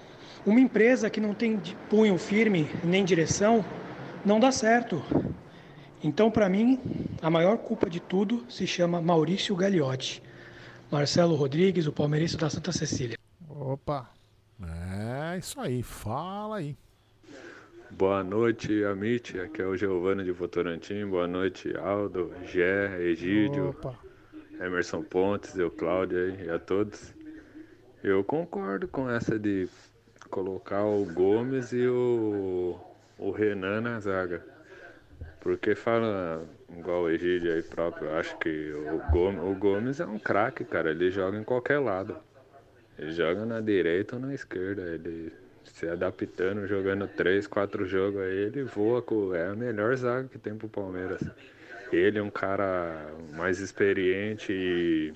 Uma 0.45 0.61
empresa 0.61 1.11
que 1.11 1.21
não 1.21 1.35
tem 1.35 1.61
punho 1.89 2.19
firme 2.19 2.69
nem 2.85 3.05
direção 3.05 3.65
não 4.25 4.41
dá 4.41 4.51
certo. 4.51 5.03
Então, 6.03 6.31
para 6.31 6.49
mim, 6.49 6.79
a 7.23 7.31
maior 7.31 7.59
culpa 7.59 7.89
de 7.89 8.01
tudo 8.01 8.45
se 8.49 8.67
chama 8.67 9.01
Maurício 9.01 9.55
Gagliotti. 9.57 10.23
Marcelo 10.91 11.35
Rodrigues, 11.35 11.87
o 11.87 11.93
palmeirense 11.93 12.37
da 12.37 12.49
Santa 12.49 12.71
Cecília. 12.71 13.17
Opa. 13.49 14.11
É 14.63 15.39
isso 15.39 15.61
aí, 15.61 15.83
fala 15.83 16.59
aí. 16.59 16.77
Boa 17.99 18.23
noite, 18.23 18.85
Amit. 18.85 19.41
Aqui 19.41 19.63
é 19.63 19.67
o 19.67 19.75
Giovanni 19.75 20.23
de 20.23 20.31
Votorantim. 20.31 21.07
Boa 21.07 21.27
noite, 21.27 21.75
Aldo, 21.79 22.31
Gé, 22.45 23.01
Egídio, 23.01 23.71
Opa. 23.71 23.99
Emerson 24.61 25.03
Pontes, 25.03 25.57
eu, 25.57 25.71
Cláudio 25.71 26.19
aí, 26.19 26.45
e 26.45 26.51
a 26.51 26.59
todos. 26.59 27.15
Eu 28.05 28.23
concordo 28.23 28.87
com 28.87 29.09
essa 29.09 29.39
de 29.39 29.67
colocar 30.29 30.85
o 30.85 31.07
Gomes 31.07 31.73
e 31.73 31.87
o, 31.87 32.79
o 33.19 33.31
Renan 33.31 33.81
na 33.81 33.99
zaga. 33.99 34.45
Porque 35.41 35.75
fala, 35.75 36.47
igual 36.77 37.05
o 37.05 37.11
Egídio 37.11 37.51
aí 37.51 37.63
próprio, 37.63 38.15
acho 38.15 38.37
que 38.41 38.73
o 38.73 39.11
Gomes, 39.11 39.43
o 39.43 39.55
Gomes 39.55 40.01
é 40.01 40.07
um 40.07 40.19
craque, 40.19 40.67
cara. 40.67 40.91
Ele 40.91 41.11
joga 41.11 41.39
em 41.39 41.45
qualquer 41.45 41.79
lado. 41.79 42.15
Ele 42.99 43.13
joga 43.13 43.47
na 43.47 43.59
direita 43.63 44.17
ou 44.17 44.21
na 44.21 44.35
esquerda. 44.35 44.83
Ele 44.83 45.33
se 45.73 45.89
adaptando, 45.89 46.67
jogando 46.67 47.07
três, 47.07 47.47
quatro 47.47 47.85
jogos 47.87 48.21
aí, 48.21 48.37
ele 48.37 48.63
voa. 48.63 49.03
com- 49.03 49.35
É 49.35 49.49
a 49.49 49.55
melhor 49.55 49.95
zaga 49.97 50.29
que 50.29 50.39
tem 50.39 50.55
pro 50.55 50.69
Palmeiras. 50.69 51.23
Ele 51.93 52.19
é 52.19 52.23
um 52.23 52.31
cara 52.31 53.09
mais 53.37 53.61
experiente 53.61 54.53
e 54.53 55.13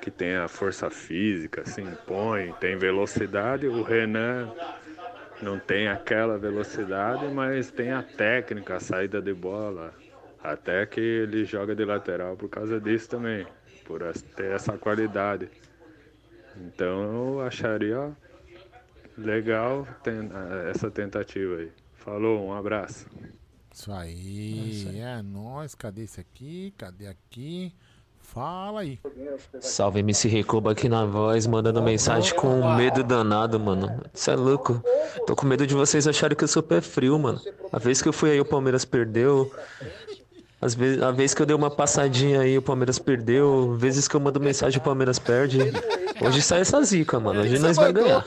que 0.00 0.10
tem 0.10 0.36
a 0.36 0.46
força 0.48 0.88
física, 0.90 1.64
se 1.64 1.80
impõe, 1.80 2.52
tem 2.60 2.76
velocidade. 2.76 3.66
O 3.66 3.82
Renan 3.82 4.48
não 5.42 5.58
tem 5.58 5.88
aquela 5.88 6.38
velocidade, 6.38 7.26
mas 7.26 7.70
tem 7.70 7.90
a 7.90 8.02
técnica, 8.02 8.76
a 8.76 8.80
saída 8.80 9.20
de 9.20 9.34
bola. 9.34 9.92
Até 10.42 10.86
que 10.86 11.00
ele 11.00 11.44
joga 11.44 11.74
de 11.74 11.84
lateral 11.84 12.36
por 12.36 12.48
causa 12.48 12.80
disso 12.80 13.08
também, 13.08 13.46
por 13.84 14.00
ter 14.36 14.52
essa 14.52 14.78
qualidade. 14.78 15.48
Então 16.56 17.34
eu 17.36 17.40
acharia 17.40 18.12
legal 19.18 19.86
ten- 20.02 20.30
essa 20.70 20.90
tentativa 20.90 21.56
aí. 21.56 21.70
Falou, 21.94 22.46
um 22.46 22.52
abraço. 22.54 23.06
Isso 23.72 23.92
aí, 23.92 24.98
é 25.00 25.22
nóis. 25.22 25.74
Cadê 25.74 26.02
esse 26.04 26.20
aqui? 26.20 26.72
Cadê 26.76 27.06
aqui? 27.06 27.72
Fala 28.20 28.80
aí. 28.80 28.98
Salve 29.60 30.00
MC 30.00 30.28
Recoba 30.28 30.72
aqui 30.72 30.88
na 30.88 31.04
voz, 31.06 31.46
mandando 31.46 31.80
mensagem 31.82 32.34
com 32.34 32.74
medo 32.76 33.02
danado, 33.02 33.58
mano. 33.58 34.02
Você 34.12 34.32
é 34.32 34.36
louco? 34.36 34.82
Tô 35.26 35.34
com 35.34 35.46
medo 35.46 35.66
de 35.66 35.74
vocês 35.74 36.06
acharem 36.06 36.36
que 36.36 36.44
eu 36.44 36.48
sou 36.48 36.62
pé 36.62 36.80
frio, 36.80 37.18
mano. 37.18 37.40
A 37.72 37.78
vez 37.78 38.02
que 38.02 38.08
eu 38.08 38.12
fui 38.12 38.30
aí, 38.30 38.40
o 38.40 38.44
Palmeiras 38.44 38.84
perdeu. 38.84 39.50
Às 40.60 40.74
vezes, 40.74 41.00
a 41.00 41.12
vez 41.12 41.34
que 41.34 41.40
eu 41.40 41.46
dei 41.46 41.54
uma 41.54 41.70
passadinha 41.70 42.40
aí, 42.40 42.58
o 42.58 42.62
Palmeiras 42.62 42.98
perdeu. 42.98 43.74
Vezes 43.76 44.08
que 44.08 44.16
eu 44.16 44.20
mando 44.20 44.40
mensagem, 44.40 44.78
o 44.78 44.82
Palmeiras 44.82 45.18
perde. 45.18 45.58
Hoje 46.20 46.42
sai 46.42 46.62
essa 46.62 46.82
zica, 46.82 47.20
mano. 47.20 47.40
Hoje 47.40 47.60
nós 47.60 47.76
vai 47.76 47.92
ganhar. 47.92 48.24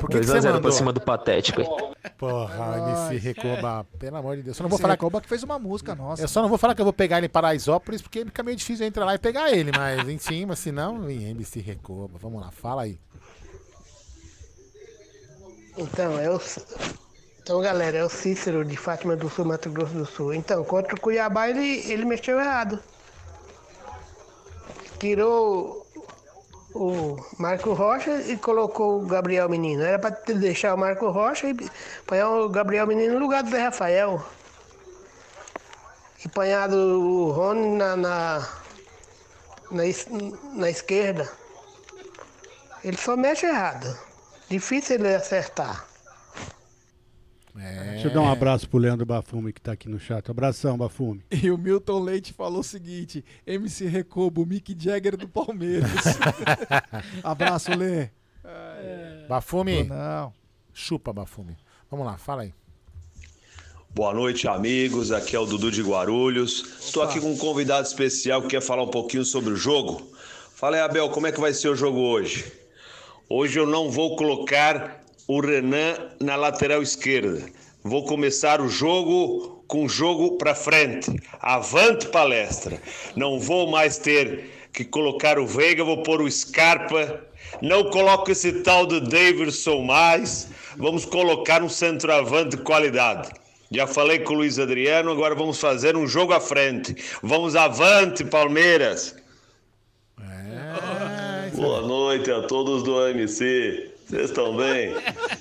Por 0.00 0.08
que 0.08 0.20
que 0.20 0.26
você 0.26 0.38
2x0 0.38 0.44
mandou? 0.44 0.60
pra 0.62 0.72
cima 0.72 0.92
do 0.92 1.00
Patético 1.00 1.60
aí. 1.60 2.10
Porra, 2.16 3.08
MC 3.10 3.18
Recoba, 3.18 3.86
pelo 3.98 4.16
amor 4.16 4.36
de 4.36 4.42
Deus. 4.42 4.56
Só 4.56 4.62
não 4.62 4.70
vou 4.70 4.78
falar 4.78 4.94
Recoba 4.94 5.20
que 5.20 5.28
fez 5.28 5.42
uma 5.42 5.58
música 5.58 5.94
nossa. 5.94 6.22
Eu 6.22 6.28
só 6.28 6.40
não 6.40 6.48
vou 6.48 6.56
falar 6.56 6.74
que 6.74 6.80
eu 6.80 6.84
vou 6.84 6.92
pegar 6.92 7.18
ele 7.18 7.26
em 7.26 7.30
Paraisópolis, 7.30 8.00
porque 8.00 8.24
fica 8.24 8.42
meio 8.42 8.56
difícil 8.56 8.84
eu 8.84 8.88
entrar 8.88 9.04
lá 9.04 9.14
e 9.14 9.18
pegar 9.18 9.52
ele, 9.52 9.72
mas 9.76 10.08
em 10.08 10.18
cima, 10.18 10.56
se 10.56 10.72
não, 10.72 11.08
em 11.08 11.30
MC 11.30 11.60
Recoba. 11.60 12.18
Vamos 12.18 12.40
lá, 12.40 12.50
fala 12.50 12.82
aí. 12.82 12.98
Então, 15.76 16.14
o, 16.14 16.40
então, 17.44 17.60
galera, 17.60 17.98
é 17.98 18.02
o 18.02 18.08
Cícero 18.08 18.64
de 18.64 18.74
Fátima 18.74 19.14
do 19.14 19.28
Sul, 19.28 19.44
Mato 19.44 19.68
Grosso 19.68 19.92
do 19.92 20.06
Sul. 20.06 20.32
Então, 20.32 20.64
contra 20.64 20.94
o 20.94 21.00
Cuiabá, 21.00 21.46
ele, 21.46 21.92
ele 21.92 22.06
mexeu 22.06 22.40
errado. 22.40 22.82
Tirou 24.98 25.86
o 26.74 27.22
Marco 27.38 27.74
Rocha 27.74 28.22
e 28.22 28.38
colocou 28.38 29.02
o 29.02 29.06
Gabriel 29.06 29.46
Menino. 29.50 29.82
Era 29.82 29.98
para 29.98 30.12
deixar 30.32 30.72
o 30.72 30.78
Marco 30.78 31.10
Rocha 31.10 31.48
e 31.48 31.54
põe 32.06 32.22
o 32.22 32.48
Gabriel 32.48 32.86
Menino 32.86 33.12
no 33.12 33.20
lugar 33.20 33.42
do 33.42 33.50
Zé 33.50 33.64
Rafael. 33.64 34.24
E 36.24 36.28
ponhado 36.30 36.74
o 36.74 37.30
Rony 37.30 37.76
na, 37.76 37.94
na, 37.94 38.48
na, 39.70 39.82
na 40.54 40.70
esquerda. 40.70 41.30
Ele 42.82 42.96
só 42.96 43.18
mexe 43.18 43.44
errado. 43.44 43.98
Difícil 44.48 44.96
ele 44.96 45.14
acertar. 45.14 45.92
Deixa 47.54 48.08
eu 48.08 48.12
dar 48.12 48.20
um 48.20 48.28
abraço 48.28 48.68
pro 48.68 48.78
Leandro 48.78 49.06
Bafume 49.06 49.52
que 49.52 49.60
tá 49.60 49.72
aqui 49.72 49.88
no 49.88 50.00
chat. 50.00 50.28
Abração, 50.28 50.76
Bafume. 50.76 51.22
E 51.30 51.50
o 51.50 51.56
Milton 51.56 52.00
Leite 52.00 52.32
falou 52.32 52.60
o 52.60 52.64
seguinte: 52.64 53.24
MC 53.46 53.86
Recobo, 53.86 54.42
o 54.42 54.46
Mick 54.46 54.74
Jagger 54.76 55.16
do 55.16 55.28
Palmeiras. 55.28 55.90
Abraço, 57.22 57.70
Lê. 57.76 58.08
Bafume. 59.28 59.84
Não. 59.84 60.32
Chupa, 60.72 61.12
Bafume. 61.12 61.56
Vamos 61.88 62.04
lá, 62.04 62.18
fala 62.18 62.42
aí. 62.42 62.52
Boa 63.90 64.12
noite, 64.12 64.48
amigos. 64.48 65.12
Aqui 65.12 65.36
é 65.36 65.38
o 65.38 65.46
Dudu 65.46 65.70
de 65.70 65.80
Guarulhos. 65.80 66.64
Estou 66.80 67.04
aqui 67.04 67.20
com 67.20 67.30
um 67.30 67.38
convidado 67.38 67.86
especial 67.86 68.42
que 68.42 68.48
quer 68.48 68.60
falar 68.60 68.82
um 68.82 68.90
pouquinho 68.90 69.24
sobre 69.24 69.52
o 69.52 69.56
jogo. 69.56 70.02
Fala 70.56 70.76
aí, 70.76 70.82
Abel, 70.82 71.08
como 71.10 71.28
é 71.28 71.32
que 71.32 71.40
vai 71.40 71.54
ser 71.54 71.68
o 71.68 71.76
jogo 71.76 72.00
hoje? 72.00 72.52
Hoje 73.28 73.60
eu 73.60 73.66
não 73.66 73.88
vou 73.92 74.16
colocar 74.16 75.03
o 75.26 75.40
Renan 75.40 75.96
na 76.20 76.36
lateral 76.36 76.82
esquerda. 76.82 77.42
Vou 77.82 78.04
começar 78.04 78.60
o 78.60 78.68
jogo 78.68 79.64
com 79.66 79.84
o 79.84 79.88
jogo 79.88 80.36
para 80.36 80.54
frente. 80.54 81.10
Avante 81.40 82.06
palestra. 82.08 82.80
Não 83.16 83.38
vou 83.38 83.70
mais 83.70 83.98
ter 83.98 84.50
que 84.72 84.84
colocar 84.84 85.38
o 85.38 85.46
Veiga, 85.46 85.84
vou 85.84 86.02
pôr 86.02 86.20
o 86.20 86.30
Scarpa. 86.30 87.24
Não 87.62 87.90
coloco 87.90 88.30
esse 88.30 88.62
tal 88.62 88.86
do 88.86 89.00
Davidson 89.00 89.82
mais. 89.82 90.48
Vamos 90.76 91.04
colocar 91.04 91.62
um 91.62 91.68
centroavante 91.68 92.56
de 92.56 92.62
qualidade. 92.62 93.30
Já 93.70 93.86
falei 93.86 94.20
com 94.20 94.34
o 94.34 94.36
Luiz 94.38 94.58
Adriano, 94.58 95.10
agora 95.10 95.34
vamos 95.34 95.58
fazer 95.58 95.96
um 95.96 96.06
jogo 96.06 96.32
à 96.32 96.40
frente. 96.40 96.94
Vamos 97.22 97.56
avante, 97.56 98.24
Palmeiras. 98.24 99.16
É, 100.20 101.50
Boa 101.54 101.80
noite 101.80 102.30
a 102.30 102.42
todos 102.42 102.82
do 102.82 102.98
AMC. 102.98 103.93
Vocês 104.14 104.30
estão 104.30 104.56
bem? 104.56 104.94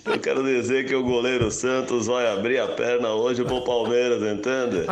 Eu 0.04 0.20
quero 0.20 0.44
dizer 0.44 0.88
que 0.88 0.96
o 0.96 1.04
goleiro 1.04 1.52
Santos 1.52 2.08
vai 2.08 2.28
abrir 2.28 2.58
a 2.58 2.68
perna 2.68 3.10
hoje 3.10 3.46
pro 3.46 3.64
Palmeiras, 3.64 4.24
entende? 4.24 4.88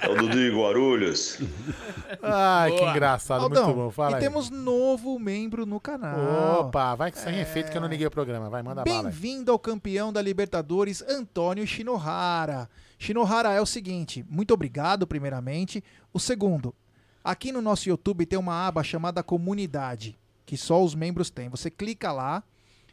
É 0.00 0.08
o 0.08 0.16
Dudu 0.16 0.38
de 0.38 0.50
Guarulhos. 0.56 1.38
Ai, 2.22 2.72
que 2.72 2.82
engraçado, 2.82 3.42
Aldão, 3.42 3.66
muito 3.66 3.76
bom. 3.76 3.90
Fala 3.90 4.12
e 4.12 4.14
aí. 4.14 4.20
temos 4.22 4.48
novo 4.48 5.18
membro 5.18 5.66
no 5.66 5.78
canal. 5.78 6.60
Opa, 6.60 6.94
vai 6.94 7.12
que 7.12 7.18
sem 7.18 7.38
efeito 7.38 7.70
que 7.70 7.76
eu 7.76 7.82
não 7.82 7.88
liguei 7.88 8.06
o 8.06 8.10
programa. 8.10 8.48
Vai, 8.48 8.62
manda 8.62 8.82
bala. 8.82 8.96
aí. 8.96 9.02
Bem-vindo 9.04 9.52
ao 9.52 9.58
campeão 9.58 10.10
da 10.10 10.22
Libertadores, 10.22 11.02
Antônio 11.06 11.66
Shinohara. 11.66 12.70
Shinohara 12.98 13.52
é 13.52 13.60
o 13.60 13.66
seguinte, 13.66 14.24
muito 14.30 14.54
obrigado, 14.54 15.06
primeiramente. 15.06 15.84
O 16.10 16.18
segundo, 16.18 16.74
aqui 17.22 17.52
no 17.52 17.60
nosso 17.60 17.86
YouTube 17.86 18.24
tem 18.24 18.38
uma 18.38 18.66
aba 18.66 18.82
chamada 18.82 19.22
Comunidade, 19.22 20.18
que 20.46 20.56
só 20.56 20.82
os 20.82 20.94
membros 20.94 21.28
têm. 21.28 21.50
Você 21.50 21.70
clica 21.70 22.10
lá, 22.10 22.42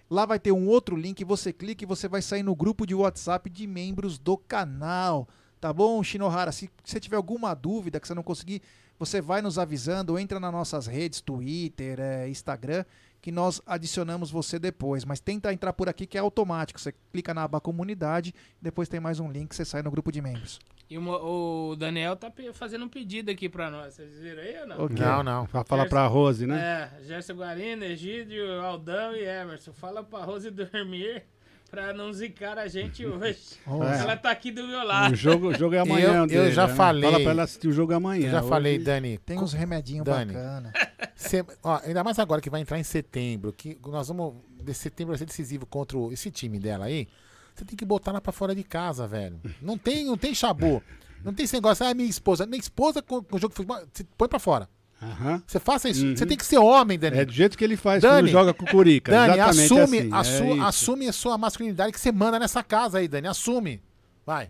lá 0.10 0.26
vai 0.26 0.40
ter 0.40 0.52
um 0.52 0.68
outro 0.68 0.96
link, 0.96 1.24
você 1.24 1.52
clica 1.52 1.84
e 1.84 1.88
você 1.88 2.08
vai 2.08 2.22
sair 2.22 2.44
no 2.44 2.56
grupo 2.56 2.86
de 2.86 2.94
WhatsApp 2.94 3.50
de 3.50 3.68
membros 3.68 4.18
do 4.18 4.38
canal. 4.38 5.28
Tá 5.60 5.72
bom, 5.74 6.04
Shinohara? 6.04 6.52
Se 6.52 6.70
você 6.84 7.00
tiver 7.00 7.18
alguma 7.18 7.54
dúvida 7.54 8.00
que 8.00 8.08
você 8.08 8.14
não 8.14 8.24
conseguir, 8.24 8.62
você 9.00 9.20
vai 9.20 9.42
nos 9.42 9.58
avisando, 9.58 10.18
entra 10.18 10.40
nas 10.40 10.52
nossas 10.52 10.88
redes, 10.88 11.22
Twitter, 11.22 12.00
eh, 12.00 12.30
Instagram, 12.30 12.86
que 13.26 13.32
nós 13.32 13.60
adicionamos 13.66 14.30
você 14.30 14.60
depois. 14.60 15.04
Mas 15.04 15.20
tenta 15.20 15.52
entrar 15.52 15.74
por 15.74 15.90
aqui 15.90 16.06
que 16.06 16.16
é 16.16 16.22
automático. 16.22 16.80
Você 16.80 16.94
clica 17.12 17.34
na 17.34 17.42
aba 17.42 17.60
comunidade, 17.60 18.32
depois 18.62 18.88
tem 18.88 19.00
mais 19.00 19.20
um 19.20 19.32
link, 19.32 19.56
você 19.56 19.66
sai 19.66 19.82
no 19.82 19.90
grupo 19.90 20.12
de 20.12 20.22
membros. 20.22 20.60
E 20.88 20.96
o, 20.96 21.72
o 21.72 21.76
Daniel 21.76 22.16
tá 22.16 22.32
fazendo 22.54 22.86
um 22.86 22.88
pedido 22.88 23.32
aqui 23.32 23.50
pra 23.50 23.72
nós. 23.72 23.96
Vocês 23.96 24.20
viram 24.20 24.44
aí 24.44 24.62
ou 24.62 24.68
não? 24.68 24.86
Ok. 24.86 25.04
Não, 25.04 25.24
não. 25.24 25.48
Pra 25.48 25.64
falar 25.64 25.90
pra 25.90 26.06
Rose, 26.06 26.46
né? 26.46 26.92
É, 27.02 27.04
Gerson 27.04 27.34
Guarino, 27.34 27.84
Egídio, 27.84 28.62
Aldão 28.62 29.16
e 29.16 29.24
Emerson. 29.24 29.74
Fala 29.74 30.04
pra 30.04 30.24
Rose 30.24 30.52
dormir 30.52 31.26
pra 31.70 31.94
não 31.94 32.12
zicar 32.14 32.58
a 32.58 32.68
gente 32.68 33.06
hoje. 33.08 33.38
É. 33.68 34.00
Ela 34.00 34.18
tá 34.18 34.32
aqui 34.32 34.52
do 34.52 34.68
meu 34.68 34.84
lado. 34.86 35.14
O 35.14 35.16
jogo, 35.16 35.48
o 35.50 35.54
jogo 35.54 35.76
é 35.76 35.80
amanhã. 35.80 36.08
Eu, 36.08 36.14
eu 36.22 36.28
dele, 36.28 36.52
já 36.52 36.68
né? 36.68 36.74
falei. 36.76 37.12
Fala 37.12 37.24
pra 37.24 37.32
ela 37.32 37.44
assistir 37.44 37.68
o 37.68 37.72
jogo 37.74 37.94
amanhã. 37.94 38.28
Eu 38.28 38.32
já 38.32 38.40
Hoje- 38.40 38.50
falei, 38.50 38.80
Dani. 38.80 39.18
Tem 39.20 39.40
uns 39.40 39.54
remedinhos 39.54 40.06
Dani, 40.06 40.34
bacana. 40.34 40.74
cê- 41.16 41.46
ó, 41.64 41.80
ainda 41.84 42.04
mais 42.04 42.18
agora 42.20 42.42
que 42.42 42.50
vai 42.50 42.62
entrar 42.62 42.80
em 42.80 42.84
setembro, 42.84 43.52
que 43.54 43.78
nós 43.88 44.08
vamos. 44.08 44.36
De 44.64 44.74
setembro 44.74 45.12
vai 45.12 45.18
ser 45.20 45.26
decisivo 45.26 45.66
contra 45.66 45.98
esse 46.12 46.32
time 46.32 46.58
dela 46.60 46.86
aí. 46.86 47.08
Você 47.54 47.64
tem 47.64 47.76
que 47.78 47.86
botar 47.86 48.12
ela 48.12 48.20
pra 48.20 48.32
fora 48.34 48.54
de 48.56 48.64
casa, 48.64 49.08
velho. 49.08 49.40
Não 49.62 49.78
tem, 49.78 50.06
não 50.06 50.18
tem 50.18 50.34
chabu. 50.34 50.82
Não 51.24 51.34
tem 51.34 51.46
esse 51.46 51.56
negócio, 51.56 51.84
ah, 51.84 51.92
minha 51.96 52.08
esposa. 52.08 52.46
Minha 52.46 52.60
esposa 52.60 53.02
com, 53.02 53.20
com 53.24 53.36
o 53.36 53.40
jogo 53.40 53.52
de 53.52 53.56
futebol, 53.56 53.80
você 53.92 54.04
põe 54.16 54.28
pra 54.30 54.38
fora. 54.38 54.70
Aham. 55.02 55.44
Você 55.46 55.60
faça 55.60 55.90
isso. 55.90 56.06
Uhum. 56.06 56.16
Você 56.16 56.26
tem 56.26 56.38
que 56.38 56.46
ser 56.46 56.58
homem, 56.58 56.98
Dani. 56.98 57.18
É 57.20 57.26
do 57.26 57.32
jeito 57.32 57.58
que 57.58 57.64
ele 57.64 57.76
faz 57.78 58.02
Dani, 58.02 58.22
quando 58.24 58.32
joga 58.32 58.54
com 58.54 58.66
o 58.66 58.68
Curica. 58.70 59.12
Dani, 59.12 59.34
Exatamente 59.34 59.64
assume, 59.74 59.98
assim, 60.00 60.10
é 60.12 60.16
assu- 60.16 60.46
isso. 60.56 60.64
assume 60.64 61.08
a 61.08 61.14
sua 61.14 61.38
masculinidade 61.38 61.92
que 61.92 62.00
você 62.00 62.12
manda 62.12 62.40
nessa 62.40 62.64
casa 62.64 62.98
aí, 63.00 63.08
Dani. 63.08 63.28
Assume. 63.28 63.82
Vai. 64.26 64.50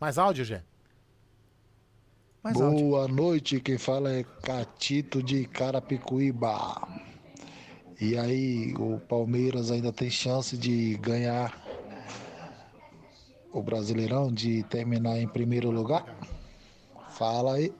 Mais 0.00 0.18
áudio, 0.18 0.44
Gé. 0.44 0.62
Boa 2.52 3.08
noite, 3.08 3.58
quem 3.60 3.78
fala 3.78 4.12
é 4.12 4.22
Catito 4.42 5.22
de 5.22 5.46
Carapicuíba. 5.46 6.86
E 7.98 8.18
aí, 8.18 8.74
o 8.76 8.98
Palmeiras 9.08 9.70
ainda 9.70 9.90
tem 9.92 10.10
chance 10.10 10.58
de 10.58 10.96
ganhar 10.98 11.58
o 13.50 13.62
Brasileirão, 13.62 14.30
de 14.30 14.62
terminar 14.64 15.18
em 15.18 15.28
primeiro 15.28 15.70
lugar? 15.70 16.04
Fala 17.10 17.54
aí. 17.54 17.72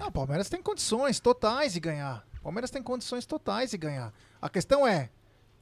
Ah, 0.00 0.06
o 0.06 0.12
Palmeiras 0.12 0.48
tem 0.48 0.62
condições 0.62 1.20
totais 1.20 1.72
de 1.72 1.80
ganhar. 1.80 2.26
O 2.38 2.42
Palmeiras 2.44 2.70
tem 2.70 2.82
condições 2.82 3.26
totais 3.26 3.70
de 3.70 3.76
ganhar. 3.76 4.12
A 4.40 4.48
questão 4.48 4.86
é, 4.86 5.10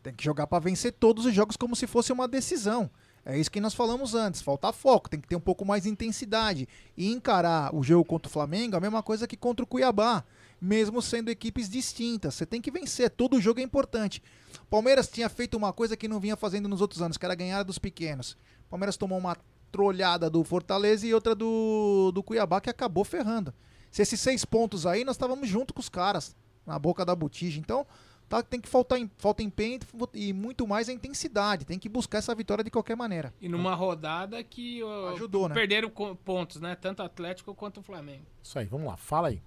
tem 0.03 0.13
que 0.13 0.25
jogar 0.25 0.47
pra 0.47 0.59
vencer 0.59 0.93
todos 0.93 1.27
os 1.27 1.35
jogos 1.35 1.57
como 1.57 1.77
se 1.77 1.87
fosse 1.87 2.13
uma 2.13 2.27
decisão. 2.27 2.91
É 3.25 3.39
isso 3.39 3.51
que 3.51 3.61
nós 3.61 3.75
falamos 3.75 4.15
antes. 4.15 4.43
Falta 4.43 4.73
foco, 4.73 5.09
tem 5.09 5.21
que 5.21 5.29
ter 5.29 5.37
um 5.37 5.41
pouco 5.41 5.65
mais 5.65 5.85
de 5.85 5.89
intensidade. 5.89 6.69
E 6.97 7.13
encarar 7.13 7.75
o 7.75 7.83
jogo 7.83 8.05
contra 8.05 8.29
o 8.29 8.33
Flamengo 8.33 8.75
é 8.75 8.79
a 8.79 8.81
mesma 8.81 9.03
coisa 9.03 9.29
que 9.29 9.37
contra 9.37 9.65
o 9.65 9.67
Cuiabá. 9.67 10.25
Mesmo 10.61 11.01
sendo 11.01 11.29
equipes 11.29 11.69
distintas. 11.69 12.35
Você 12.35 12.47
tem 12.47 12.61
que 12.61 12.71
vencer. 12.71 13.11
Todo 13.11 13.41
jogo 13.41 13.61
é 13.61 13.63
importante. 13.63 14.23
Palmeiras 14.69 15.09
tinha 15.09 15.29
feito 15.29 15.57
uma 15.57 15.73
coisa 15.73 15.97
que 15.97 16.09
não 16.09 16.19
vinha 16.19 16.37
fazendo 16.37 16.69
nos 16.69 16.81
outros 16.81 17.01
anos, 17.01 17.17
que 17.17 17.25
era 17.25 17.35
ganhar 17.35 17.63
dos 17.63 17.79
pequenos. 17.79 18.37
Palmeiras 18.69 18.97
tomou 18.97 19.19
uma 19.19 19.37
trolhada 19.71 20.29
do 20.29 20.43
Fortaleza 20.43 21.07
e 21.07 21.15
outra 21.15 21.35
do, 21.35 22.11
do 22.13 22.23
Cuiabá 22.23 22.61
que 22.61 22.71
acabou 22.71 23.05
ferrando. 23.05 23.55
Se 23.93 24.01
esses 24.01 24.19
seis 24.19 24.43
pontos 24.43 24.87
aí, 24.87 25.05
nós 25.05 25.17
estávamos 25.17 25.47
junto 25.47 25.75
com 25.75 25.81
os 25.81 25.91
caras, 25.91 26.35
na 26.67 26.79
boca 26.79 27.05
da 27.05 27.15
botija. 27.15 27.61
Então, 27.61 27.87
tá, 28.27 28.43
tem 28.43 28.59
que 28.59 28.67
faltar 28.69 28.99
em, 28.99 29.11
falta 29.19 29.43
empenho 29.43 29.79
e 30.15 30.33
muito 30.33 30.67
mais 30.67 30.89
a 30.89 30.93
intensidade. 30.95 31.67
Tem 31.67 31.79
que 31.79 31.91
buscar 31.91 32.17
essa 32.17 32.35
vitória 32.35 32.65
de 32.65 32.71
qualquer 32.71 32.97
maneira. 32.97 33.35
E 33.39 33.51
numa 33.51 33.75
rodada 33.75 34.43
que 34.43 34.83
ó, 34.83 35.11
Ajudou, 35.11 35.47
né? 35.47 35.55
perderam 35.55 35.91
pontos, 35.91 36.59
né? 36.59 36.75
Tanto 36.75 37.03
o 37.03 37.05
Atlético 37.05 37.55
quanto 37.55 37.81
o 37.81 37.83
Flamengo. 37.83 38.25
Isso 38.43 38.59
aí, 38.59 38.65
vamos 38.65 38.87
lá. 38.87 38.97
Fala 38.97 39.29
aí. 39.29 39.43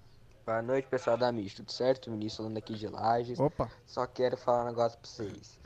Boa 0.46 0.62
noite, 0.62 0.88
pessoal 0.88 1.18
da 1.18 1.32
Mídia, 1.32 1.56
tudo 1.56 1.72
certo? 1.72 2.12
Vinícius 2.12 2.38
falando 2.38 2.58
aqui 2.58 2.76
de 2.76 2.88
Lages. 2.88 3.40
Opa. 3.40 3.68
Só 3.84 4.06
quero 4.06 4.38
falar 4.38 4.62
um 4.62 4.68
negócio 4.68 5.00
pra 5.00 5.10
vocês. 5.10 5.60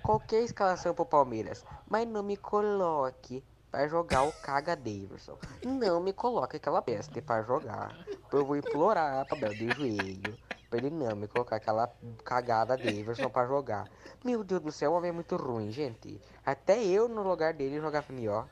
Qualquer 0.00 0.44
escalação 0.44 0.94
pro 0.94 1.04
Palmeiras, 1.04 1.64
mas 1.90 2.06
não 2.06 2.22
me 2.22 2.36
coloque 2.36 3.42
pra 3.74 3.88
jogar 3.88 4.22
o 4.22 4.32
Caga 4.32 4.76
Daverson. 4.76 5.36
Não 5.64 6.00
me 6.00 6.12
coloque 6.12 6.58
aquela 6.58 6.80
peste 6.80 7.20
pra 7.20 7.42
jogar. 7.42 8.06
Eu 8.32 8.46
vou 8.46 8.56
implorar 8.56 9.26
pra 9.26 9.36
Bel 9.36 9.52
de 9.52 9.68
joelho. 9.72 10.38
Pra 10.70 10.78
ele 10.78 10.90
não 10.90 11.16
me 11.16 11.26
colocar 11.26 11.56
aquela 11.56 11.92
cagada 12.24 12.76
Daverson 12.76 13.28
pra 13.28 13.48
jogar. 13.48 13.90
Meu 14.24 14.44
Deus 14.44 14.62
do 14.62 14.70
céu, 14.70 14.92
o 14.92 14.94
homem 14.94 15.08
é 15.08 15.12
muito 15.12 15.34
ruim, 15.34 15.72
gente. 15.72 16.20
Até 16.46 16.84
eu 16.84 17.08
no 17.08 17.24
lugar 17.24 17.52
dele 17.52 17.80
jogava 17.80 18.12
melhor. 18.12 18.48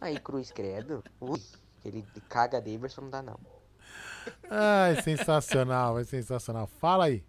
Aí, 0.00 0.18
Cruz 0.18 0.50
Credo. 0.50 1.04
Ui, 1.20 1.40
aquele 1.78 2.04
caga 2.28 2.60
Daverson 2.60 3.02
não 3.02 3.10
dá 3.10 3.22
não. 3.22 3.38
Ai, 4.50 5.00
sensacional, 5.02 6.00
é 6.00 6.04
sensacional. 6.04 6.66
Fala 6.66 7.04
aí. 7.04 7.24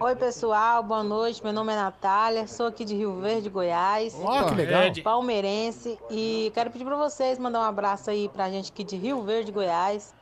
Oi, 0.00 0.16
pessoal, 0.16 0.82
boa 0.82 1.04
noite. 1.04 1.42
Meu 1.44 1.52
nome 1.52 1.72
é 1.72 1.76
Natália, 1.76 2.46
sou 2.46 2.66
aqui 2.66 2.84
de 2.84 2.94
Rio 2.94 3.20
Verde, 3.20 3.50
Goiás. 3.50 4.14
Ó, 4.18 4.44
que 4.48 4.54
legal. 4.54 4.82
Palmeirense. 5.02 5.98
E 6.10 6.50
quero 6.54 6.70
pedir 6.70 6.84
para 6.84 6.96
vocês 6.96 7.38
mandar 7.38 7.60
um 7.60 7.64
abraço 7.64 8.08
aí 8.10 8.28
pra 8.28 8.50
gente 8.50 8.72
aqui 8.72 8.82
de 8.82 8.96
Rio 8.96 9.22
Verde, 9.22 9.52
Goiás. 9.52 10.14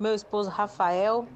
Meu 0.00 0.14
esposo 0.14 0.48
Rafael. 0.48 1.26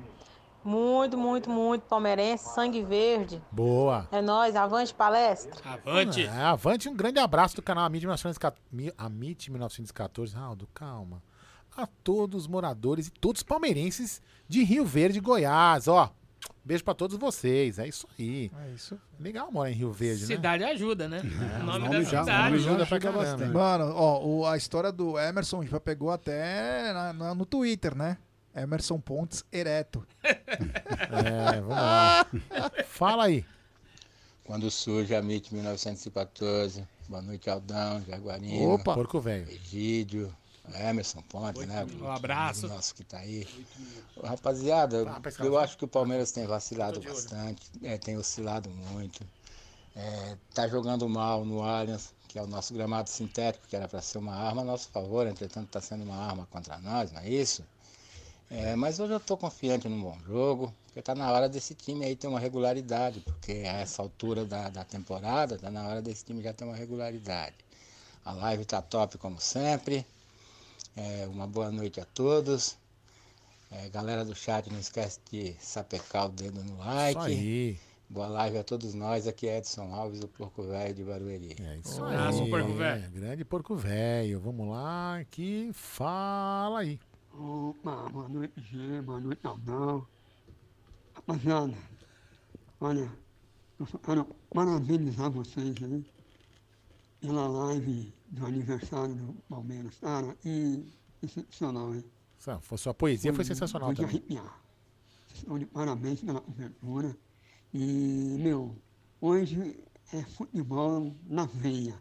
Muito, 0.64 1.16
muito, 1.16 1.48
muito 1.50 1.82
palmeirense, 1.82 2.50
sangue 2.54 2.82
verde. 2.82 3.42
Boa. 3.50 4.06
É 4.12 4.20
nóis, 4.20 4.54
avante 4.56 4.92
palestra. 4.94 5.52
Avante. 5.64 6.24
É, 6.26 6.42
avante, 6.42 6.86
um 6.88 6.94
grande 6.94 7.18
abraço 7.18 7.56
do 7.56 7.62
canal 7.62 7.84
Amit 7.84 8.02
1914. 8.04 8.60
Mi- 8.70 8.92
Amit 8.96 9.50
1914. 9.50 10.36
Aldo, 10.36 10.66
calma. 10.74 11.22
A 11.76 11.86
todos 11.86 12.42
os 12.42 12.46
moradores 12.46 13.06
e 13.06 13.10
todos 13.10 13.40
os 13.40 13.42
palmeirenses 13.42 14.20
de 14.46 14.62
Rio 14.62 14.84
Verde, 14.84 15.18
Goiás. 15.18 15.88
Ó, 15.88 16.10
beijo 16.64 16.84
pra 16.84 16.94
todos 16.94 17.16
vocês. 17.16 17.78
É 17.78 17.86
isso 17.88 18.06
aí. 18.18 18.50
É 18.66 18.70
isso. 18.74 18.98
Legal 19.18 19.50
morar 19.50 19.70
em 19.70 19.74
Rio 19.74 19.92
Verde, 19.92 20.22
né? 20.22 20.26
Cidade 20.26 20.64
ajuda, 20.64 21.08
né? 21.08 21.20
o 21.60 21.64
nome, 21.64 21.78
nome 21.80 21.90
da 21.90 22.02
já- 22.02 22.20
cidade. 22.20 22.44
nome 22.50 22.58
já 22.62 22.68
Ajuda 22.70 22.86
pra 22.86 22.96
ajuda 22.98 23.12
caramba. 23.12 23.46
Mano, 23.78 23.92
ó, 23.96 24.24
o- 24.24 24.46
a 24.46 24.56
história 24.56 24.90
do 24.92 25.18
Emerson 25.18 25.64
já 25.64 25.78
pegou 25.80 26.10
até 26.10 26.92
na- 26.92 27.12
na- 27.12 27.34
no 27.34 27.44
Twitter, 27.46 27.94
né? 27.96 28.16
Emerson 28.54 28.98
Pontes 28.98 29.44
ereto. 29.52 30.06
É, 31.10 31.60
vamos 31.60 31.68
lá. 31.70 32.26
Fala 32.86 33.24
aí. 33.24 33.44
Quando 34.44 34.70
surge 34.70 35.14
a 35.14 35.18
MIT 35.18 35.54
1914, 35.54 36.84
boa 37.08 37.22
noite 37.22 37.48
Aldão, 37.48 38.02
Jaguarino, 38.06 38.70
Opa. 38.74 38.94
Porco 38.94 39.20
velho. 39.20 39.48
Egídio, 39.48 40.34
Emerson 40.74 41.22
Ponte, 41.22 41.66
né? 41.66 41.86
Um 42.00 42.10
abraço. 42.10 42.68
Nosso 42.68 42.94
que 42.94 43.04
tá 43.04 43.18
aí. 43.18 43.46
Rapaziada, 44.22 45.04
pessoal. 45.20 45.48
eu 45.48 45.58
acho 45.58 45.76
que 45.76 45.84
o 45.84 45.88
Palmeiras 45.88 46.30
tem 46.30 46.46
vacilado 46.46 47.00
bastante, 47.00 47.70
é, 47.82 47.98
tem 47.98 48.16
oscilado 48.16 48.70
muito. 48.70 49.24
É, 49.96 50.36
tá 50.54 50.68
jogando 50.68 51.08
mal 51.08 51.44
no 51.44 51.62
Allianz, 51.62 52.14
que 52.28 52.38
é 52.38 52.42
o 52.42 52.46
nosso 52.46 52.72
gramado 52.72 53.10
sintético, 53.10 53.66
que 53.66 53.74
era 53.74 53.88
para 53.88 54.00
ser 54.00 54.18
uma 54.18 54.34
arma 54.34 54.62
a 54.62 54.64
nosso 54.64 54.88
favor, 54.90 55.26
entretanto 55.26 55.66
está 55.66 55.80
sendo 55.80 56.04
uma 56.04 56.16
arma 56.16 56.46
contra 56.50 56.78
nós, 56.78 57.10
não 57.10 57.20
é 57.20 57.28
isso? 57.28 57.64
É, 58.48 58.74
mas 58.76 58.98
hoje 59.00 59.12
eu 59.12 59.18
estou 59.18 59.36
confiante 59.36 59.88
num 59.88 60.00
bom 60.00 60.18
jogo, 60.26 60.72
porque 60.86 61.00
está 61.00 61.14
na 61.14 61.30
hora 61.30 61.48
desse 61.48 61.74
time 61.74 62.04
aí 62.04 62.16
ter 62.16 62.26
uma 62.28 62.40
regularidade, 62.40 63.20
porque 63.20 63.52
a 63.52 63.78
essa 63.78 64.02
altura 64.02 64.44
da, 64.44 64.68
da 64.68 64.84
temporada 64.84 65.56
está 65.56 65.70
na 65.70 65.86
hora 65.86 66.02
desse 66.02 66.24
time 66.24 66.42
já 66.42 66.52
ter 66.52 66.64
uma 66.64 66.74
regularidade. 66.74 67.56
A 68.24 68.32
live 68.32 68.62
está 68.62 68.82
top 68.82 69.18
como 69.18 69.40
sempre. 69.40 70.04
É, 70.96 71.26
uma 71.28 71.46
boa 71.46 71.70
noite 71.70 72.00
a 72.00 72.04
todos. 72.04 72.78
É, 73.70 73.88
galera 73.88 74.24
do 74.24 74.34
chat, 74.34 74.68
não 74.70 74.80
esquece 74.80 75.20
de 75.30 75.54
sapecar 75.60 76.26
o 76.26 76.28
dedo 76.30 76.62
no 76.64 76.78
like. 76.78 77.18
Isso 77.20 77.28
aí. 77.28 77.78
Boa 78.08 78.26
live 78.26 78.58
a 78.58 78.64
todos 78.64 78.92
nós. 78.94 79.28
Aqui 79.28 79.46
é 79.46 79.58
Edson 79.58 79.94
Alves, 79.94 80.20
o 80.20 80.26
Porco 80.26 80.64
Velho 80.64 80.92
de 80.92 81.04
Barueri. 81.04 81.56
É 81.60 81.76
isso 81.76 82.04
Abraço, 82.04 82.42
aí. 82.42 82.50
porco 82.50 82.72
velho. 82.74 83.10
Grande 83.12 83.44
porco 83.44 83.76
velho. 83.76 84.40
Vamos 84.40 84.68
lá, 84.68 85.18
aqui. 85.18 85.70
Fala 85.72 86.80
aí. 86.80 86.98
Opa, 87.32 88.08
boa 88.08 88.28
noite, 88.28 88.60
Gê, 88.62 89.00
boa 89.00 89.20
noite, 89.20 89.46
Aldão. 89.46 90.04
Rapaziada, 91.14 91.74
olha, 92.80 93.08
Eu 93.78 93.86
só 93.86 93.96
quero 93.98 94.26
parabenizar 94.52 95.30
vocês 95.30 95.74
aí 95.82 96.04
pela 97.20 97.46
live 97.46 98.12
do 98.30 98.46
aniversário 98.46 99.14
do 99.14 99.34
Palmeiras. 99.48 99.98
Cara, 99.98 100.36
e 100.44 100.84
excepcional, 101.22 101.94
hein? 101.94 102.04
Foi 102.60 102.78
sua 102.78 102.94
poesia 102.94 103.34
foi 103.34 103.44
sensacional 103.44 103.88
foi 103.88 103.96
também. 103.96 104.10
arrepiar. 104.10 104.62
Estão 105.34 105.58
de 105.58 105.66
parabéns 105.66 106.20
pela 106.20 106.40
cobertura. 106.40 107.16
E, 107.72 108.36
meu, 108.40 108.74
hoje 109.20 109.78
é 110.12 110.22
futebol 110.22 111.14
na 111.26 111.44
veia. 111.44 112.00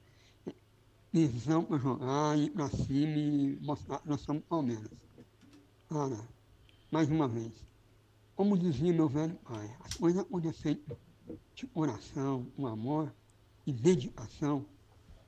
Tesão 1.12 1.64
pra 1.64 1.78
jogar, 1.78 2.38
ir 2.38 2.52
pra 2.52 2.70
cima 2.70 3.18
e 3.18 3.60
mostrar 3.62 4.00
que 4.00 4.08
nós 4.08 4.22
somos 4.22 4.44
Palmeiras. 4.44 4.92
Cara, 5.90 6.20
mais 6.92 7.10
uma 7.10 7.28
vez, 7.28 7.52
como 8.36 8.58
dizia 8.58 8.94
meu 8.94 9.10
velho 9.10 9.36
pai, 9.44 9.76
as 9.82 9.96
coisas 9.96 10.22
acontecem 10.22 10.80
de 11.56 11.68
coração, 11.68 12.46
com 12.56 12.68
amor 12.68 13.14
e 13.66 13.74
dedicação, 13.74 14.66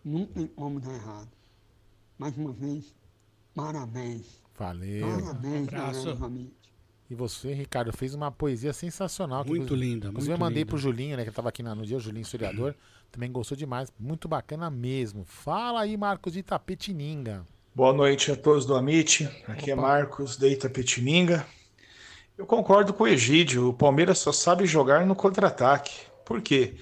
não 0.04 0.26
tem 0.26 0.48
como 0.48 0.80
dar 0.80 0.94
errado. 0.94 1.30
Mais 2.18 2.36
uma 2.38 2.52
vez, 2.52 2.94
parabéns. 3.56 4.42
Valeu. 4.58 5.08
Parabéns, 5.08 5.70
família. 6.20 6.52
E 7.10 7.16
você, 7.16 7.54
Ricardo, 7.54 7.92
fez 7.92 8.14
uma 8.14 8.32
poesia 8.32 8.72
sensacional. 8.72 9.44
que 9.44 9.50
Muito 9.50 9.76
linda, 9.76 10.08
Inclusive, 10.08 10.30
muito 10.30 10.32
eu 10.32 10.38
mandei 10.38 10.62
linda. 10.64 10.70
pro 10.70 10.78
Julinho, 10.78 11.18
né, 11.18 11.26
que 11.26 11.32
tava 11.32 11.50
aqui 11.50 11.62
na- 11.62 11.76
no 11.76 11.86
dia, 11.86 11.98
o 11.98 12.00
Julinho 12.00 12.22
historiador, 12.22 12.74
também 13.12 13.30
gostou 13.32 13.58
demais. 13.58 13.92
Muito 14.00 14.28
bacana 14.30 14.70
mesmo. 14.70 15.26
Fala 15.26 15.82
aí, 15.82 15.98
Marcos 15.98 16.32
de 16.34 16.40
Itapetininga. 16.40 17.46
Boa 17.76 17.92
noite 17.92 18.32
a 18.32 18.36
todos 18.36 18.66
do 18.66 18.76
Amit. 18.76 19.26
Aqui 19.48 19.72
é 19.72 19.76
Marcos 19.76 20.38
de 20.38 20.48
Itapetininga. 20.48 21.46
Eu 22.38 22.46
concordo 22.46 22.94
com 22.94 23.04
o 23.04 23.08
Egídio. 23.08 23.70
O 23.70 23.74
Palmeiras 23.74 24.20
só 24.20 24.32
sabe 24.32 24.66
jogar 24.66 25.06
no 25.06 25.16
contra-ataque. 25.16 25.92
Por 26.26 26.42
quê? 26.42 26.76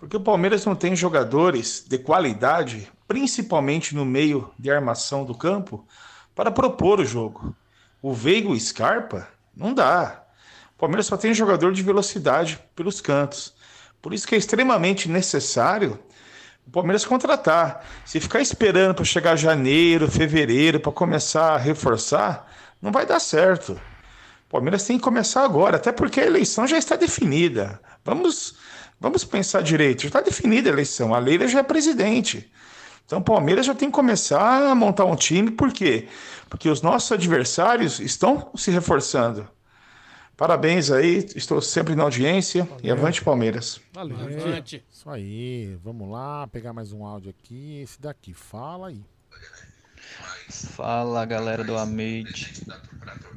Porque 0.00 0.16
o 0.16 0.20
Palmeiras 0.20 0.64
não 0.64 0.74
tem 0.74 0.96
jogadores 0.96 1.84
de 1.86 1.98
qualidade, 1.98 2.90
principalmente 3.06 3.94
no 3.94 4.04
meio 4.04 4.50
de 4.58 4.70
armação 4.70 5.26
do 5.26 5.34
campo, 5.34 5.86
para 6.34 6.50
propor 6.50 7.00
o 7.00 7.04
jogo. 7.04 7.54
O 8.00 8.14
Veiga 8.14 8.48
e 8.48 8.58
Scarpa 8.58 9.28
não 9.54 9.74
dá. 9.74 10.24
O 10.74 10.80
Palmeiras 10.80 11.04
só 11.04 11.18
tem 11.18 11.34
jogador 11.34 11.74
de 11.74 11.82
velocidade 11.82 12.58
pelos 12.74 13.02
cantos. 13.02 13.52
Por 14.00 14.14
isso 14.14 14.26
que 14.26 14.34
é 14.34 14.38
extremamente 14.38 15.06
necessário 15.06 16.00
o 16.66 16.70
Palmeiras 16.70 17.04
contratar. 17.04 17.84
Se 18.04 18.20
ficar 18.20 18.40
esperando 18.40 18.94
para 18.94 19.04
chegar 19.04 19.36
janeiro, 19.36 20.10
fevereiro, 20.10 20.78
para 20.78 20.92
começar 20.92 21.54
a 21.54 21.58
reforçar, 21.58 22.50
não 22.80 22.92
vai 22.92 23.04
dar 23.04 23.18
certo. 23.18 23.72
O 23.72 24.50
Palmeiras 24.50 24.84
tem 24.84 24.96
que 24.96 25.02
começar 25.02 25.44
agora, 25.44 25.76
até 25.76 25.92
porque 25.92 26.20
a 26.20 26.26
eleição 26.26 26.66
já 26.66 26.78
está 26.78 26.96
definida. 26.96 27.80
Vamos, 28.04 28.54
vamos 29.00 29.24
pensar 29.24 29.62
direito. 29.62 30.02
Já 30.02 30.08
está 30.08 30.20
definida 30.20 30.68
a 30.68 30.72
eleição. 30.72 31.14
A 31.14 31.18
Leila 31.18 31.48
já 31.48 31.60
é 31.60 31.62
presidente. 31.62 32.50
Então 33.06 33.18
o 33.18 33.24
Palmeiras 33.24 33.66
já 33.66 33.74
tem 33.74 33.90
que 33.90 33.94
começar 33.94 34.70
a 34.70 34.74
montar 34.74 35.04
um 35.04 35.16
time, 35.16 35.50
por 35.50 35.72
quê? 35.72 36.06
Porque 36.48 36.68
os 36.68 36.80
nossos 36.80 37.10
adversários 37.10 37.98
estão 37.98 38.52
se 38.54 38.70
reforçando. 38.70 39.48
Parabéns 40.36 40.90
aí, 40.90 41.28
estou 41.34 41.60
sempre 41.60 41.94
na 41.96 42.04
audiência 42.04 42.68
e 42.82 42.90
avante 42.90 43.22
Palmeiras. 43.22 43.80
Valeu. 43.92 44.16
Avante. 44.16 44.84
Isso 44.90 45.10
aí. 45.10 45.76
Vamos 45.82 46.08
lá, 46.08 46.46
pegar 46.46 46.72
mais 46.72 46.92
um 46.92 47.04
áudio 47.04 47.30
aqui. 47.30 47.80
Esse 47.82 48.00
daqui. 48.00 48.32
Fala 48.32 48.88
aí. 48.88 49.02
Fala 50.48 51.24
galera 51.24 51.62
do 51.62 51.76
Amit, 51.76 52.64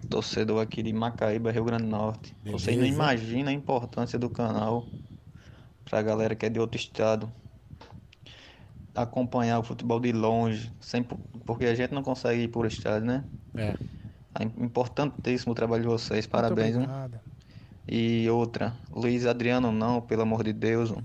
torcedor 0.09 0.61
aqui 0.61 0.81
de 0.81 0.93
Macaíba, 0.93 1.51
Rio 1.51 1.63
Grande 1.63 1.83
do 1.83 1.89
Norte. 1.89 2.35
Vocês 2.45 2.77
não 2.77 2.83
Beleza. 2.83 2.95
imaginam 2.95 3.49
a 3.49 3.53
importância 3.53 4.17
do 4.17 4.29
canal 4.29 4.87
pra 5.85 6.01
galera 6.01 6.35
que 6.35 6.45
é 6.45 6.49
de 6.49 6.59
outro 6.59 6.77
estado 6.77 7.31
acompanhar 8.95 9.59
o 9.59 9.63
futebol 9.63 9.99
de 9.99 10.11
longe, 10.11 10.71
sem, 10.79 11.03
porque 11.45 11.65
a 11.65 11.75
gente 11.75 11.93
não 11.93 12.03
consegue 12.03 12.43
ir 12.43 12.47
por 12.47 12.65
estado, 12.65 13.03
né? 13.05 13.23
É. 13.55 13.75
É 14.39 14.43
importantíssimo 14.43 15.51
o 15.51 15.55
trabalho 15.55 15.83
de 15.83 15.89
vocês, 15.89 16.25
parabéns. 16.25 16.75
hein? 16.75 16.83
obrigado. 16.83 17.19
E 17.87 18.29
outra, 18.29 18.73
Luiz 18.91 19.25
Adriano 19.25 19.71
não, 19.71 20.01
pelo 20.01 20.21
amor 20.21 20.43
de 20.43 20.53
Deus. 20.53 20.93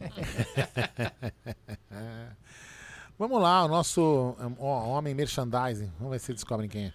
Vamos 3.19 3.43
lá, 3.43 3.65
o 3.65 3.69
nosso 3.69 4.37
ó, 4.61 4.89
homem 4.91 5.13
merchandising. 5.13 5.91
Vamos 5.99 6.13
ver 6.13 6.21
se 6.21 6.33
descobrem 6.33 6.69
quem 6.69 6.85
é. 6.87 6.93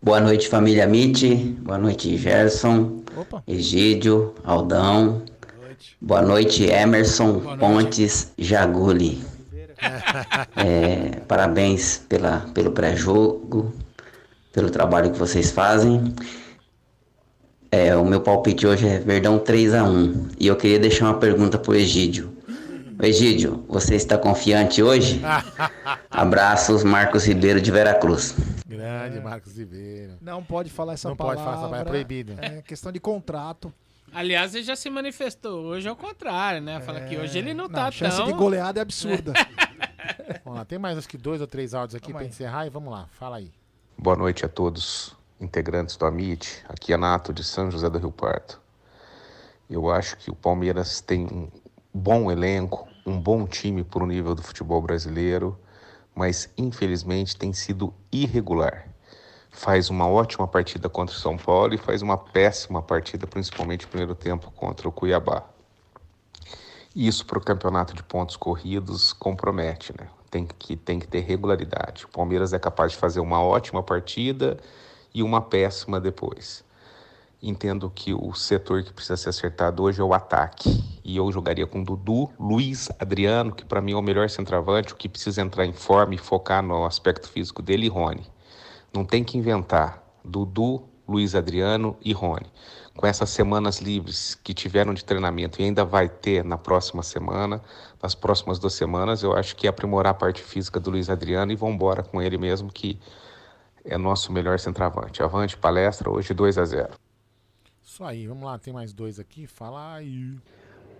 Boa 0.00 0.20
noite, 0.20 0.46
família 0.48 0.86
Mitty. 0.86 1.34
Boa 1.34 1.78
noite, 1.78 2.16
Gerson, 2.18 3.02
Opa. 3.16 3.42
Egídio, 3.46 4.34
Aldão. 4.44 5.24
Boa 6.00 6.22
noite, 6.22 6.64
Emerson 6.64 7.56
Pontes 7.58 8.32
Jaguli. 8.38 9.22
É, 10.56 11.20
parabéns 11.26 11.98
pela, 12.08 12.40
pelo 12.52 12.72
pré-jogo, 12.72 13.72
pelo 14.52 14.70
trabalho 14.70 15.10
que 15.12 15.18
vocês 15.18 15.50
fazem. 15.50 16.14
É, 17.70 17.94
o 17.94 18.04
meu 18.04 18.20
palpite 18.20 18.66
hoje 18.66 18.88
é 18.88 18.98
Verdão 18.98 19.38
3 19.38 19.74
a 19.74 19.84
1 19.84 20.28
E 20.40 20.46
eu 20.46 20.56
queria 20.56 20.78
deixar 20.78 21.04
uma 21.04 21.18
pergunta 21.18 21.58
pro 21.58 21.74
Egídio. 21.74 22.32
Egídio, 23.00 23.64
você 23.68 23.94
está 23.94 24.18
confiante 24.18 24.82
hoje? 24.82 25.20
Abraços, 26.10 26.82
Marcos 26.82 27.24
Ribeiro 27.26 27.60
de 27.60 27.70
Veracruz. 27.70 28.34
Grande 28.66 29.20
Marcos 29.20 29.56
Ribeiro. 29.56 30.14
Não 30.20 30.42
pode 30.42 30.70
falar 30.70 30.94
essa 30.94 31.08
Não 31.08 31.16
pode 31.16 31.36
palavra. 31.36 31.44
falar 31.44 31.56
essa 31.56 31.68
palavra, 31.70 31.88
é 31.88 31.90
proibido. 31.90 32.34
É 32.40 32.62
questão 32.62 32.90
de 32.90 32.98
contrato. 32.98 33.72
Aliás, 34.12 34.54
ele 34.54 34.64
já 34.64 34.76
se 34.76 34.88
manifestou. 34.90 35.64
Hoje 35.66 35.88
é 35.88 35.92
o 35.92 35.96
contrário, 35.96 36.60
né? 36.60 36.80
Fala 36.80 37.00
que 37.02 37.16
hoje 37.16 37.38
ele 37.38 37.54
não, 37.54 37.64
Não, 37.64 37.70
tá 37.70 37.86
a 37.86 37.90
chance 37.90 38.16
tão... 38.16 38.26
de 38.26 38.32
goleada 38.32 38.80
é 38.80 38.82
absurda. 38.82 39.32
Vamos 40.44 40.58
lá, 40.58 40.64
tem 40.64 40.78
mais 40.78 40.96
acho 40.96 41.08
que 41.08 41.18
dois 41.18 41.40
ou 41.40 41.46
três 41.46 41.74
áudios 41.74 41.94
aqui 41.94 42.12
para 42.12 42.24
encerrar 42.24 42.66
e 42.66 42.70
vamos 42.70 42.90
lá, 42.92 43.06
fala 43.12 43.36
aí. 43.36 43.52
Boa 43.96 44.16
noite 44.16 44.44
a 44.44 44.48
todos, 44.48 45.14
integrantes 45.40 45.96
do 45.96 46.06
Amit. 46.06 46.64
Aqui 46.68 46.92
é 46.92 46.96
Nato 46.96 47.32
de 47.32 47.44
São 47.44 47.70
José 47.70 47.88
do 47.90 47.98
Rio 47.98 48.10
Pardo. 48.10 48.58
Eu 49.68 49.90
acho 49.90 50.16
que 50.16 50.30
o 50.30 50.34
Palmeiras 50.34 51.00
tem 51.00 51.26
um 51.26 51.50
bom 51.92 52.30
elenco, 52.30 52.88
um 53.04 53.20
bom 53.20 53.46
time 53.46 53.84
para 53.84 54.02
o 54.02 54.06
nível 54.06 54.34
do 54.34 54.42
futebol 54.42 54.80
brasileiro, 54.80 55.58
mas 56.14 56.50
infelizmente 56.56 57.36
tem 57.36 57.52
sido 57.52 57.92
irregular. 58.10 58.87
Faz 59.58 59.90
uma 59.90 60.08
ótima 60.08 60.46
partida 60.46 60.88
contra 60.88 61.16
o 61.16 61.18
São 61.18 61.36
Paulo 61.36 61.74
e 61.74 61.78
faz 61.78 62.00
uma 62.00 62.16
péssima 62.16 62.80
partida, 62.80 63.26
principalmente 63.26 63.86
no 63.86 63.88
primeiro 63.88 64.14
tempo, 64.14 64.52
contra 64.52 64.88
o 64.88 64.92
Cuiabá. 64.92 65.42
Isso 66.94 67.26
para 67.26 67.38
o 67.38 67.40
campeonato 67.44 67.92
de 67.92 68.04
pontos 68.04 68.36
corridos 68.36 69.12
compromete, 69.12 69.92
né? 69.98 70.06
Tem 70.30 70.46
que, 70.46 70.76
tem 70.76 71.00
que 71.00 71.08
ter 71.08 71.22
regularidade. 71.22 72.04
O 72.04 72.08
Palmeiras 72.08 72.52
é 72.52 72.58
capaz 72.60 72.92
de 72.92 72.98
fazer 72.98 73.18
uma 73.18 73.42
ótima 73.42 73.82
partida 73.82 74.58
e 75.12 75.24
uma 75.24 75.40
péssima 75.40 76.00
depois. 76.00 76.62
Entendo 77.42 77.90
que 77.92 78.14
o 78.14 78.32
setor 78.34 78.84
que 78.84 78.92
precisa 78.92 79.16
ser 79.16 79.30
acertado 79.30 79.82
hoje 79.82 80.00
é 80.00 80.04
o 80.04 80.14
ataque. 80.14 80.84
E 81.02 81.16
eu 81.16 81.32
jogaria 81.32 81.66
com 81.66 81.82
Dudu, 81.82 82.30
Luiz, 82.38 82.88
Adriano, 82.96 83.52
que 83.52 83.64
para 83.64 83.80
mim 83.80 83.90
é 83.90 83.96
o 83.96 84.02
melhor 84.02 84.30
centroavante, 84.30 84.92
o 84.92 84.96
que 84.96 85.08
precisa 85.08 85.42
entrar 85.42 85.66
em 85.66 85.72
forma 85.72 86.14
e 86.14 86.18
focar 86.18 86.62
no 86.62 86.86
aspecto 86.86 87.28
físico 87.28 87.60
dele, 87.60 87.86
e 87.86 87.88
Rony. 87.88 88.37
Não 88.94 89.04
tem 89.04 89.22
que 89.22 89.36
inventar. 89.36 90.02
Dudu, 90.24 90.82
Luiz 91.08 91.34
Adriano 91.34 91.96
e 92.04 92.12
Rony. 92.12 92.46
Com 92.96 93.06
essas 93.06 93.30
semanas 93.30 93.78
livres 93.78 94.34
que 94.34 94.52
tiveram 94.52 94.92
de 94.92 95.04
treinamento 95.04 95.60
e 95.60 95.64
ainda 95.64 95.84
vai 95.84 96.08
ter 96.08 96.44
na 96.44 96.58
próxima 96.58 97.02
semana, 97.02 97.62
nas 98.02 98.14
próximas 98.14 98.58
duas 98.58 98.74
semanas, 98.74 99.22
eu 99.22 99.34
acho 99.34 99.54
que 99.56 99.66
é 99.66 99.70
aprimorar 99.70 100.10
a 100.10 100.14
parte 100.14 100.42
física 100.42 100.78
do 100.80 100.90
Luiz 100.90 101.08
Adriano 101.08 101.52
e 101.52 101.56
vão 101.56 101.70
embora 101.70 102.02
com 102.02 102.20
ele 102.20 102.36
mesmo, 102.36 102.70
que 102.70 102.98
é 103.84 103.96
nosso 103.96 104.32
melhor 104.32 104.58
centroavante. 104.58 105.22
Avante, 105.22 105.56
palestra, 105.56 106.10
hoje 106.10 106.34
2 106.34 106.58
a 106.58 106.64
0 106.64 106.88
Isso 107.82 108.04
aí, 108.04 108.26
vamos 108.26 108.44
lá, 108.44 108.58
tem 108.58 108.72
mais 108.72 108.92
dois 108.92 109.18
aqui, 109.18 109.46
fala 109.46 109.94
aí. 109.94 110.34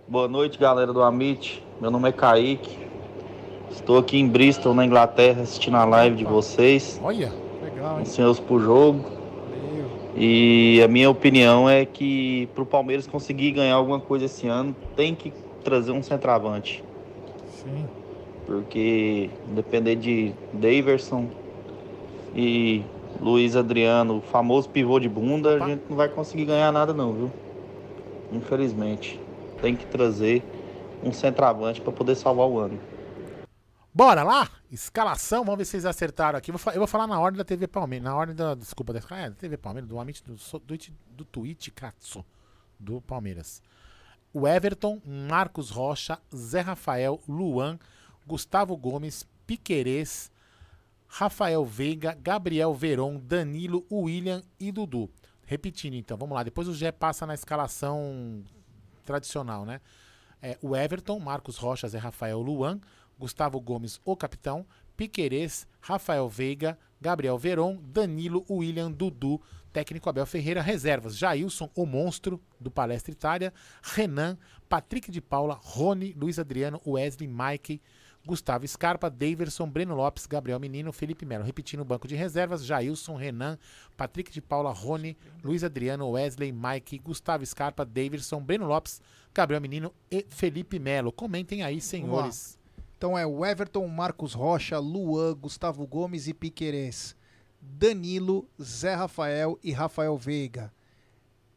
Boa 0.07 0.27
noite, 0.27 0.57
galera 0.57 0.91
do 0.91 1.03
Amit. 1.03 1.63
Meu 1.79 1.91
nome 1.91 2.09
é 2.09 2.11
Kaique. 2.11 2.87
Estou 3.69 3.99
aqui 3.99 4.17
em 4.17 4.27
Bristol, 4.27 4.73
na 4.73 4.83
Inglaterra, 4.83 5.43
assistindo 5.43 5.77
a 5.77 5.85
live 5.85 6.15
de 6.15 6.25
vocês. 6.25 6.99
Olha, 7.03 7.31
legal, 7.79 7.97
Ansioso 7.99 8.41
pro 8.41 8.59
jogo. 8.59 9.05
E 10.15 10.81
a 10.83 10.87
minha 10.87 11.09
opinião 11.09 11.69
é 11.69 11.85
que 11.85 12.49
pro 12.53 12.65
Palmeiras 12.65 13.07
conseguir 13.07 13.51
ganhar 13.51 13.75
alguma 13.75 13.99
coisa 13.99 14.25
esse 14.25 14.47
ano, 14.47 14.75
tem 14.95 15.15
que 15.15 15.31
trazer 15.63 15.91
um 15.91 16.03
centroavante. 16.03 16.83
Sim. 17.47 17.85
Porque 18.45 19.29
depender 19.47 19.95
de 19.95 20.33
Daverson 20.51 21.27
e 22.35 22.83
Luiz 23.21 23.55
Adriano, 23.55 24.17
o 24.17 24.21
famoso 24.21 24.67
pivô 24.69 24.99
de 24.99 25.07
bunda, 25.07 25.63
a 25.63 25.67
gente 25.67 25.83
não 25.89 25.95
vai 25.95 26.09
conseguir 26.09 26.45
ganhar 26.45 26.71
nada 26.71 26.93
não, 26.93 27.13
viu? 27.13 27.31
Infelizmente. 28.33 29.19
Tem 29.61 29.75
que 29.75 29.85
trazer 29.85 30.41
um 31.03 31.11
centroavante 31.11 31.79
para 31.81 31.91
poder 31.93 32.15
salvar 32.15 32.47
o 32.47 32.57
ano. 32.57 32.79
Bora 33.93 34.23
lá? 34.23 34.49
Escalação, 34.71 35.43
vamos 35.43 35.57
ver 35.57 35.65
se 35.65 35.71
vocês 35.71 35.85
acertaram 35.85 36.37
aqui. 36.37 36.51
Eu 36.51 36.57
vou, 36.57 36.87
falar 36.87 37.07
na 37.07 37.19
ordem 37.19 37.37
da 37.37 37.43
TV 37.43 37.67
Palmeiras. 37.67 38.03
Na 38.05 38.15
ordem 38.15 38.35
da. 38.35 38.53
Desculpa, 38.53 38.93
da, 38.93 38.99
é, 39.15 39.29
da 39.29 39.35
TV 39.35 39.57
Palmeiras, 39.57 39.89
do, 39.89 39.99
Amit- 39.99 40.23
do, 40.23 40.35
do, 40.35 40.77
do 41.11 41.25
Twitch 41.25 41.69
Katsu 41.69 42.23
do 42.79 43.01
Palmeiras. 43.01 43.61
o 44.31 44.47
Everton, 44.47 45.01
Marcos 45.05 45.69
Rocha, 45.69 46.19
Zé 46.33 46.61
Rafael, 46.61 47.19
Luan, 47.27 47.77
Gustavo 48.25 48.77
Gomes, 48.77 49.25
Piquerez, 49.45 50.31
Rafael 51.07 51.65
Veiga, 51.65 52.13
Gabriel 52.21 52.73
Veron, 52.73 53.19
Danilo, 53.19 53.85
William 53.91 54.43
e 54.59 54.71
Dudu. 54.71 55.09
Repetindo 55.45 55.95
então, 55.95 56.15
vamos 56.15 56.35
lá. 56.35 56.43
Depois 56.43 56.67
o 56.67 56.73
Gé 56.73 56.91
passa 56.91 57.25
na 57.25 57.33
escalação 57.33 58.43
tradicional, 59.03 59.65
né? 59.65 59.81
É, 60.41 60.57
o 60.61 60.75
Everton, 60.75 61.19
Marcos 61.19 61.57
Rocha, 61.57 61.87
Zé 61.89 61.97
Rafael, 61.97 62.39
Luan, 62.39 62.79
Gustavo 63.19 63.59
Gomes, 63.59 63.99
o 64.05 64.15
capitão, 64.15 64.65
Piquerez, 64.95 65.67
Rafael 65.81 66.27
Veiga, 66.27 66.77
Gabriel 66.99 67.37
Veron, 67.37 67.79
Danilo, 67.81 68.45
William, 68.49 68.91
Dudu, 68.91 69.41
técnico 69.71 70.09
Abel 70.09 70.25
Ferreira, 70.25 70.61
reservas, 70.61 71.15
Jailson, 71.15 71.69
o 71.75 71.85
monstro 71.85 72.41
do 72.59 72.71
Palestra 72.71 73.11
Itália, 73.11 73.53
Renan, 73.81 74.37
Patrick 74.67 75.11
de 75.11 75.21
Paula, 75.21 75.59
Rony, 75.61 76.13
Luiz 76.13 76.39
Adriano, 76.39 76.81
Wesley, 76.85 77.27
Mike, 77.27 77.81
Gustavo 78.25 78.67
Scarpa, 78.67 79.09
Daverson, 79.09 79.67
Breno 79.69 79.95
Lopes, 79.95 80.25
Gabriel 80.25 80.59
Menino, 80.59 80.91
Felipe 80.91 81.25
Melo. 81.25 81.43
Repetindo 81.43 81.81
o 81.81 81.85
banco 81.85 82.07
de 82.07 82.15
reservas, 82.15 82.65
Jailson, 82.65 83.15
Renan, 83.15 83.57
Patrick 83.95 84.31
de 84.31 84.41
Paula, 84.41 84.71
Rony, 84.71 85.17
Luiz 85.43 85.63
Adriano, 85.63 86.09
Wesley, 86.09 86.51
Mike, 86.51 86.99
Gustavo 86.99 87.45
Scarpa, 87.45 87.85
Daverson, 87.85 88.41
Breno 88.41 88.67
Lopes, 88.67 89.01
Gabriel 89.33 89.61
Menino 89.61 89.93
e 90.11 90.25
Felipe 90.29 90.77
Melo. 90.77 91.11
Comentem 91.11 91.63
aí, 91.63 91.79
senhores. 91.79 92.58
Então 92.99 93.17
é 93.17 93.25
o 93.25 93.45
Everton, 93.45 93.87
Marcos 93.87 94.33
Rocha, 94.33 94.77
Luan, 94.77 95.33
Gustavo 95.33 95.87
Gomes 95.87 96.27
e 96.27 96.33
Piquerez. 96.33 97.15
Danilo, 97.61 98.45
Zé 98.61 98.93
Rafael 98.93 99.57
e 99.63 99.71
Rafael 99.71 100.17
Veiga. 100.17 100.69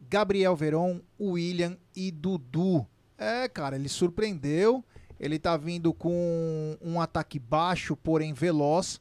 Gabriel 0.01 0.55
Veron, 0.55 1.01
William 1.21 1.77
e 1.97 2.13
Dudu. 2.13 2.87
É, 3.19 3.49
cara, 3.49 3.75
ele 3.75 3.89
surpreendeu. 3.89 4.85
Ele 5.19 5.37
tá 5.37 5.57
vindo 5.57 5.93
com 5.93 6.79
um 6.81 7.01
ataque 7.01 7.41
baixo, 7.41 7.97
porém 7.97 8.33
veloz. 8.33 9.01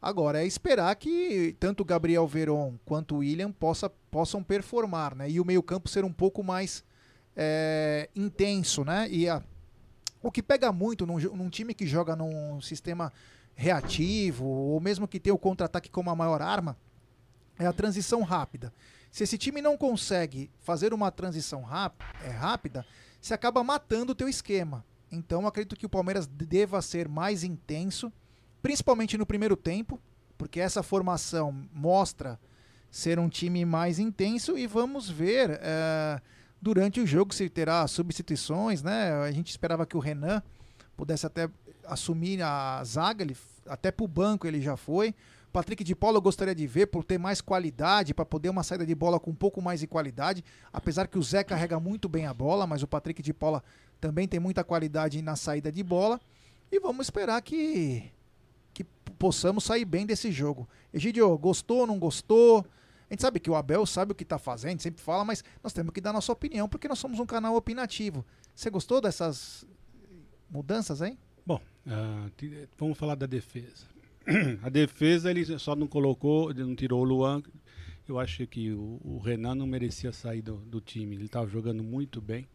Agora 0.00 0.42
é 0.42 0.46
esperar 0.46 0.96
que 0.96 1.54
tanto 1.60 1.84
Gabriel 1.84 2.26
Veron 2.26 2.78
quanto 2.86 3.16
William 3.16 3.52
possa, 3.52 3.90
possam 4.10 4.42
performar, 4.42 5.14
né? 5.14 5.28
E 5.28 5.38
o 5.38 5.44
meio-campo 5.44 5.86
ser 5.90 6.02
um 6.02 6.12
pouco 6.12 6.42
mais 6.42 6.82
é, 7.36 8.08
intenso, 8.16 8.86
né? 8.86 9.06
E 9.10 9.28
a, 9.28 9.42
o 10.28 10.32
que 10.32 10.42
pega 10.42 10.72
muito 10.72 11.06
num, 11.06 11.18
num 11.18 11.50
time 11.50 11.74
que 11.74 11.86
joga 11.86 12.16
num 12.16 12.60
sistema 12.60 13.12
reativo, 13.54 14.44
ou 14.44 14.80
mesmo 14.80 15.06
que 15.06 15.20
tenha 15.20 15.34
o 15.34 15.38
contra-ataque 15.38 15.90
como 15.90 16.10
a 16.10 16.16
maior 16.16 16.42
arma, 16.42 16.76
é 17.58 17.66
a 17.66 17.72
transição 17.72 18.22
rápida. 18.22 18.72
Se 19.10 19.22
esse 19.22 19.38
time 19.38 19.62
não 19.62 19.76
consegue 19.76 20.50
fazer 20.58 20.92
uma 20.92 21.10
transição 21.10 21.62
ráp 21.62 22.02
é, 22.24 22.30
rápida, 22.30 22.84
você 23.20 23.32
acaba 23.32 23.62
matando 23.62 24.12
o 24.12 24.14
teu 24.14 24.28
esquema. 24.28 24.84
Então 25.10 25.46
acredito 25.46 25.76
que 25.76 25.86
o 25.86 25.90
Palmeiras 25.90 26.26
deva 26.26 26.82
ser 26.82 27.08
mais 27.08 27.44
intenso, 27.44 28.12
principalmente 28.60 29.16
no 29.16 29.24
primeiro 29.24 29.56
tempo, 29.56 30.00
porque 30.36 30.58
essa 30.58 30.82
formação 30.82 31.64
mostra 31.72 32.40
ser 32.90 33.18
um 33.18 33.28
time 33.28 33.64
mais 33.64 33.98
intenso 33.98 34.58
e 34.58 34.66
vamos 34.66 35.08
ver 35.08 35.50
uh, 35.50 36.20
durante 36.64 36.98
o 36.98 37.06
jogo 37.06 37.34
se 37.34 37.46
terá 37.50 37.86
substituições, 37.86 38.82
né? 38.82 39.12
A 39.12 39.30
gente 39.30 39.50
esperava 39.50 39.84
que 39.84 39.98
o 39.98 40.00
Renan 40.00 40.42
pudesse 40.96 41.26
até 41.26 41.50
assumir 41.84 42.40
a 42.40 42.82
zaga, 42.82 43.22
ele, 43.22 43.36
até 43.66 43.92
para 43.92 44.02
o 44.02 44.08
banco 44.08 44.46
ele 44.46 44.62
já 44.62 44.74
foi. 44.74 45.14
Patrick 45.52 45.84
de 45.84 45.94
Paula 45.94 46.16
eu 46.16 46.22
gostaria 46.22 46.54
de 46.54 46.66
ver 46.66 46.86
por 46.86 47.04
ter 47.04 47.18
mais 47.18 47.42
qualidade, 47.42 48.14
para 48.14 48.24
poder 48.24 48.48
uma 48.48 48.62
saída 48.62 48.86
de 48.86 48.94
bola 48.94 49.20
com 49.20 49.30
um 49.30 49.34
pouco 49.34 49.60
mais 49.60 49.80
de 49.80 49.86
qualidade. 49.86 50.42
Apesar 50.72 51.06
que 51.06 51.18
o 51.18 51.22
Zé 51.22 51.44
carrega 51.44 51.78
muito 51.78 52.08
bem 52.08 52.24
a 52.24 52.32
bola, 52.32 52.66
mas 52.66 52.82
o 52.82 52.88
Patrick 52.88 53.20
de 53.20 53.34
Paula 53.34 53.62
também 54.00 54.26
tem 54.26 54.40
muita 54.40 54.64
qualidade 54.64 55.20
na 55.20 55.36
saída 55.36 55.70
de 55.70 55.82
bola. 55.82 56.18
E 56.72 56.80
vamos 56.80 57.06
esperar 57.06 57.42
que, 57.42 58.10
que 58.72 58.84
possamos 59.18 59.64
sair 59.64 59.84
bem 59.84 60.06
desse 60.06 60.32
jogo. 60.32 60.66
Egidio, 60.94 61.36
gostou 61.36 61.80
ou 61.80 61.86
não 61.86 61.98
gostou? 61.98 62.64
Gente 63.14 63.20
sabe 63.20 63.38
que 63.38 63.48
o 63.48 63.54
Abel 63.54 63.86
sabe 63.86 64.10
o 64.10 64.14
que 64.14 64.24
está 64.24 64.38
fazendo, 64.38 64.80
sempre 64.80 65.00
fala, 65.00 65.24
mas 65.24 65.44
nós 65.62 65.72
temos 65.72 65.94
que 65.94 66.00
dar 66.00 66.12
nossa 66.12 66.32
opinião, 66.32 66.68
porque 66.68 66.88
nós 66.88 66.98
somos 66.98 67.20
um 67.20 67.26
canal 67.26 67.54
opinativo. 67.54 68.26
Você 68.52 68.68
gostou 68.68 69.00
dessas 69.00 69.64
mudanças 70.50 71.00
aí? 71.00 71.16
Bom, 71.46 71.60
uh, 71.86 72.68
vamos 72.76 72.98
falar 72.98 73.14
da 73.14 73.26
defesa. 73.26 73.86
A 74.64 74.68
defesa 74.68 75.30
ele 75.30 75.44
só 75.60 75.76
não 75.76 75.86
colocou, 75.86 76.50
ele 76.50 76.64
não 76.64 76.74
tirou 76.74 77.02
o 77.02 77.04
Luan. 77.04 77.40
Eu 78.08 78.18
achei 78.18 78.48
que 78.48 78.72
o, 78.72 79.00
o 79.04 79.20
Renan 79.20 79.54
não 79.54 79.66
merecia 79.66 80.12
sair 80.12 80.42
do, 80.42 80.56
do 80.56 80.80
time. 80.80 81.14
Ele 81.14 81.26
estava 81.26 81.46
jogando 81.46 81.84
muito 81.84 82.20
bem. 82.20 82.48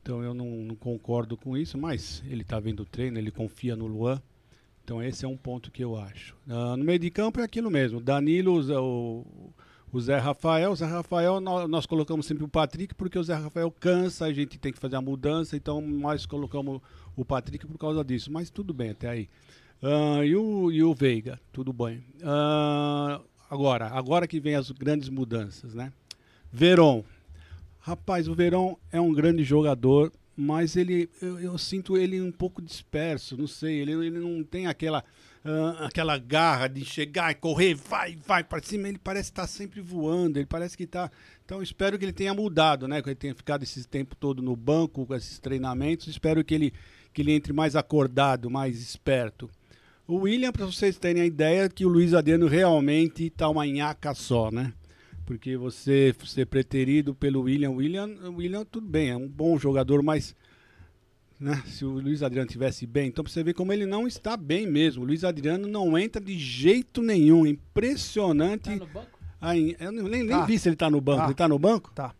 Então 0.00 0.22
eu 0.22 0.32
não, 0.32 0.46
não, 0.46 0.76
concordo 0.76 1.36
com 1.36 1.56
isso, 1.56 1.76
mas 1.76 2.22
ele 2.28 2.42
está 2.42 2.60
vendo 2.60 2.84
o 2.84 2.86
treino, 2.86 3.18
ele 3.18 3.32
confia 3.32 3.74
no 3.74 3.88
Luan. 3.88 4.22
Então 4.84 5.02
esse 5.02 5.24
é 5.24 5.28
um 5.28 5.36
ponto 5.36 5.72
que 5.72 5.82
eu 5.82 5.96
acho. 5.96 6.36
Uh, 6.46 6.76
no 6.76 6.84
meio 6.84 7.00
de 7.00 7.10
campo 7.10 7.40
é 7.40 7.42
aquilo 7.42 7.68
mesmo. 7.68 8.00
Danilo, 8.00 8.60
o, 8.80 9.52
o 9.92 10.00
Zé 10.00 10.18
Rafael. 10.18 10.72
O 10.72 10.76
Zé 10.76 10.86
Rafael, 10.86 11.40
nós, 11.40 11.86
colocamos 11.86 12.26
sempre 12.26 12.44
o 12.44 12.48
Patrick, 12.48 12.94
porque 12.94 13.18
o 13.18 13.22
Zé 13.22 13.34
Rafael 13.34 13.70
cansa, 13.70 14.24
a 14.24 14.32
gente 14.32 14.58
tem 14.58 14.72
que 14.72 14.78
fazer 14.78 14.96
a 14.96 15.00
mudança, 15.00 15.56
então 15.56 15.80
nós 15.80 16.24
colocamos 16.24 16.80
o 17.14 17.24
Patrick 17.24 17.66
por 17.66 17.78
causa 17.78 18.02
disso. 18.02 18.32
Mas 18.32 18.50
tudo 18.50 18.72
bem 18.72 18.90
até 18.90 19.08
aí. 19.08 19.28
Uh, 19.82 20.24
e, 20.24 20.36
o, 20.36 20.72
e 20.72 20.82
o 20.82 20.94
Veiga, 20.94 21.38
tudo 21.52 21.72
bem. 21.72 21.98
Uh, 22.20 23.22
agora, 23.50 23.88
agora 23.88 24.26
que 24.26 24.40
vem 24.40 24.54
as 24.54 24.70
grandes 24.70 25.08
mudanças, 25.08 25.74
né? 25.74 25.92
Veron, 26.50 27.04
Rapaz, 27.84 28.28
o 28.28 28.34
Verão 28.34 28.78
é 28.92 29.00
um 29.00 29.12
grande 29.12 29.42
jogador, 29.42 30.12
mas 30.36 30.76
ele 30.76 31.10
eu, 31.20 31.40
eu 31.40 31.58
sinto 31.58 31.96
ele 31.96 32.20
um 32.20 32.30
pouco 32.30 32.62
disperso, 32.62 33.36
não 33.36 33.48
sei, 33.48 33.80
ele, 33.80 33.90
ele 33.90 34.20
não 34.20 34.44
tem 34.44 34.68
aquela 34.68 35.04
uh, 35.44 35.84
aquela 35.84 36.18
garra 36.18 36.68
de 36.68 36.84
chegar 36.84 37.30
e 37.32 37.34
correr, 37.34 37.74
vai, 37.74 38.16
vai 38.26 38.44
para 38.44 38.62
cima, 38.62 38.88
ele 38.88 38.98
parece 38.98 39.30
estar 39.30 39.46
sempre 39.46 39.80
voando, 39.80 40.38
ele 40.38 40.46
parece 40.46 40.76
que 40.76 40.84
está 40.84 41.10
então 41.44 41.62
espero 41.62 41.98
que 41.98 42.04
ele 42.04 42.12
tenha 42.12 42.32
mudado, 42.32 42.88
né, 42.88 43.02
que 43.02 43.08
ele 43.08 43.16
tenha 43.16 43.34
ficado 43.34 43.62
esse 43.62 43.86
tempo 43.86 44.16
todo 44.16 44.42
no 44.42 44.56
banco 44.56 45.06
com 45.06 45.14
esses 45.14 45.38
treinamentos, 45.38 46.08
espero 46.08 46.44
que 46.44 46.54
ele 46.54 46.72
que 47.12 47.20
ele 47.20 47.32
entre 47.32 47.52
mais 47.52 47.76
acordado, 47.76 48.48
mais 48.48 48.80
esperto. 48.80 49.50
O 50.08 50.20
William, 50.20 50.50
para 50.50 50.64
vocês 50.64 50.96
terem 50.96 51.22
a 51.22 51.26
ideia, 51.26 51.68
que 51.68 51.84
o 51.84 51.88
Luiz 51.88 52.14
Adriano 52.14 52.46
realmente 52.46 53.26
está 53.26 53.50
uma 53.50 53.66
nhaca 53.66 54.14
só, 54.14 54.50
né? 54.50 54.72
porque 55.24 55.56
você 55.56 56.14
ser 56.24 56.46
preterido 56.46 57.14
pelo 57.14 57.42
William, 57.42 57.70
William, 57.70 58.08
William 58.36 58.64
tudo 58.64 58.86
bem, 58.86 59.10
é 59.10 59.16
um 59.16 59.28
bom 59.28 59.58
jogador, 59.58 60.02
mas 60.02 60.34
né, 61.42 61.60
se 61.66 61.84
o 61.84 61.90
Luiz 61.90 62.22
Adriano 62.22 62.48
tivesse 62.48 62.86
bem, 62.86 63.08
então 63.08 63.24
você 63.24 63.42
vê 63.42 63.52
como 63.52 63.72
ele 63.72 63.84
não 63.84 64.06
está 64.06 64.36
bem 64.36 64.66
mesmo. 64.66 65.02
O 65.02 65.06
Luiz 65.06 65.24
Adriano 65.24 65.66
não 65.66 65.98
entra 65.98 66.22
de 66.22 66.38
jeito 66.38 67.02
nenhum, 67.02 67.44
impressionante. 67.44 68.70
Tá 68.70 68.76
no 68.76 68.86
banco? 68.86 69.18
Aí, 69.40 69.76
eu 69.80 69.90
nem, 69.90 70.26
tá. 70.26 70.36
nem 70.36 70.46
vi 70.46 70.58
se 70.58 70.68
ele 70.68 70.76
está 70.76 70.88
no 70.88 71.00
banco. 71.00 71.18
Tá. 71.18 71.24
Ele 71.24 71.32
está 71.32 71.48
no 71.48 71.58
banco? 71.58 71.90
Tá. 71.92 72.14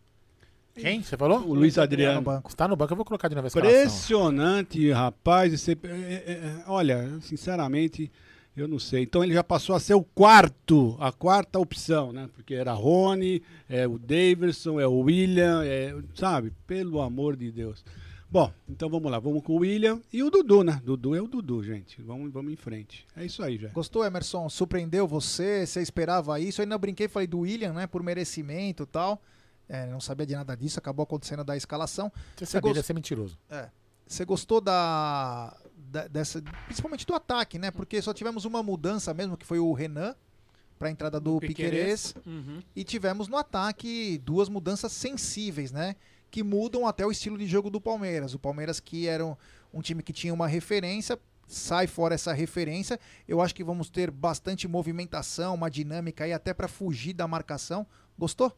Quem? 0.75 1.01
Você 1.01 1.15
falou? 1.15 1.39
O 1.47 1.53
Luiz 1.53 1.77
Adriano. 1.77 2.19
Está 2.19 2.31
no 2.31 2.35
banco. 2.35 2.49
Está 2.49 2.67
no 2.67 2.75
banco, 2.75 2.91
eu 2.91 2.97
vou 2.97 3.05
colocar 3.05 3.29
de 3.29 3.35
novo 3.35 3.47
Impressionante, 3.47 4.91
rapaz. 4.91 5.57
Você, 5.57 5.77
é, 5.83 5.87
é, 5.87 6.31
é, 6.31 6.63
olha, 6.67 7.17
sinceramente, 7.21 8.11
eu 8.57 8.67
não 8.67 8.79
sei. 8.79 9.03
Então 9.03 9.23
ele 9.23 9.33
já 9.33 9.43
passou 9.43 9.75
a 9.75 9.79
ser 9.79 9.93
o 9.93 10.03
quarto, 10.03 10.97
a 10.99 11.11
quarta 11.13 11.59
opção, 11.59 12.11
né? 12.11 12.27
Porque 12.33 12.55
era 12.55 12.73
Rony, 12.73 13.41
é 13.69 13.87
o 13.87 13.97
Davidson, 13.97 14.79
é 14.79 14.87
o 14.87 14.99
William, 14.99 15.63
é, 15.63 15.95
sabe? 16.13 16.51
Pelo 16.67 16.99
amor 16.99 17.37
de 17.37 17.51
Deus. 17.51 17.85
Bom, 18.33 18.51
então 18.67 18.89
vamos 18.89 19.11
lá, 19.11 19.19
vamos 19.19 19.43
com 19.43 19.53
o 19.53 19.59
William 19.59 20.01
e 20.11 20.23
o 20.23 20.31
Dudu, 20.31 20.63
né? 20.63 20.81
Dudu 20.83 21.13
é 21.13 21.21
o 21.21 21.27
Dudu, 21.27 21.63
gente. 21.63 22.01
Vamos, 22.01 22.33
vamos 22.33 22.51
em 22.51 22.55
frente. 22.55 23.05
É 23.15 23.23
isso 23.23 23.43
aí, 23.43 23.59
já. 23.59 23.67
Gostou, 23.67 24.03
Emerson? 24.03 24.49
Surpreendeu 24.49 25.07
você? 25.07 25.67
Você 25.67 25.83
esperava 25.83 26.39
isso? 26.39 26.59
Eu 26.59 26.63
ainda 26.63 26.75
brinquei, 26.79 27.07
falei 27.07 27.27
do 27.27 27.41
William, 27.41 27.73
né? 27.73 27.85
Por 27.85 28.01
merecimento 28.01 28.81
e 28.81 28.85
tal. 28.87 29.21
É, 29.69 29.85
não 29.85 30.01
sabia 30.01 30.25
de 30.25 30.33
nada 30.33 30.55
disso, 30.57 30.79
acabou 30.79 31.03
acontecendo 31.03 31.43
da 31.43 31.55
escalação. 31.55 32.11
Você, 32.35 32.47
você 32.47 32.53
sabia, 32.53 32.73
gost... 32.73 32.87
ser 32.87 32.93
mentiroso. 32.95 33.37
É. 33.51 33.69
Você 34.07 34.25
gostou 34.25 34.59
da, 34.59 35.55
dessa, 36.09 36.41
principalmente 36.65 37.05
do 37.05 37.13
ataque, 37.13 37.59
né? 37.59 37.69
Porque 37.69 38.01
só 38.01 38.15
tivemos 38.15 38.45
uma 38.45 38.63
mudança 38.63 39.13
mesmo, 39.13 39.37
que 39.37 39.45
foi 39.45 39.59
o 39.59 39.71
Renan 39.73 40.15
para 40.79 40.87
a 40.87 40.91
entrada 40.91 41.19
do 41.19 41.39
Piquerez. 41.39 42.15
Uhum. 42.25 42.63
E 42.75 42.83
tivemos 42.83 43.27
no 43.27 43.37
ataque 43.37 44.19
duas 44.25 44.49
mudanças 44.49 44.91
sensíveis, 44.91 45.71
né? 45.71 45.95
Que 46.33 46.41
mudam 46.41 46.87
até 46.87 47.05
o 47.05 47.11
estilo 47.11 47.37
de 47.37 47.45
jogo 47.45 47.69
do 47.69 47.79
Palmeiras. 47.79 48.33
O 48.33 48.39
Palmeiras, 48.39 48.79
que 48.79 49.07
era 49.07 49.23
um, 49.23 49.35
um 49.71 49.81
time 49.81 50.01
que 50.01 50.11
tinha 50.11 50.33
uma 50.33 50.47
referência, 50.47 51.19
sai 51.47 51.85
fora 51.85 52.15
essa 52.15 52.33
referência. 52.33 52.99
Eu 53.27 53.39
acho 53.39 53.53
que 53.53 53.63
vamos 53.63 53.87
ter 53.87 54.09
bastante 54.09 54.67
movimentação, 54.67 55.53
uma 55.53 55.69
dinâmica 55.69 56.23
aí 56.23 56.33
até 56.33 56.51
para 56.51 56.67
fugir 56.67 57.13
da 57.13 57.27
marcação. 57.27 57.85
Gostou? 58.17 58.51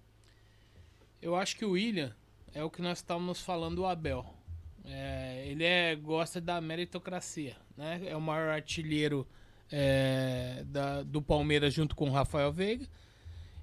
Eu 1.21 1.35
acho 1.35 1.57
que 1.57 1.65
o 1.65 1.71
William 1.71 2.15
é 2.53 2.63
o 2.63 2.69
que 2.69 2.81
nós 2.81 2.99
estávamos 2.99 3.41
falando 3.41 3.75
do 3.75 3.85
Abel. 3.85 4.25
É, 4.85 5.43
ele 5.45 5.65
é, 5.65 5.97
gosta 5.97 6.39
da 6.39 6.61
meritocracia, 6.61 7.57
né? 7.75 8.03
É 8.05 8.15
o 8.15 8.21
maior 8.21 8.51
artilheiro 8.51 9.27
é, 9.69 10.63
da, 10.67 11.03
do 11.03 11.21
Palmeiras 11.21 11.73
junto 11.73 11.93
com 11.93 12.07
o 12.07 12.13
Rafael 12.13 12.53
Veiga. 12.53 12.87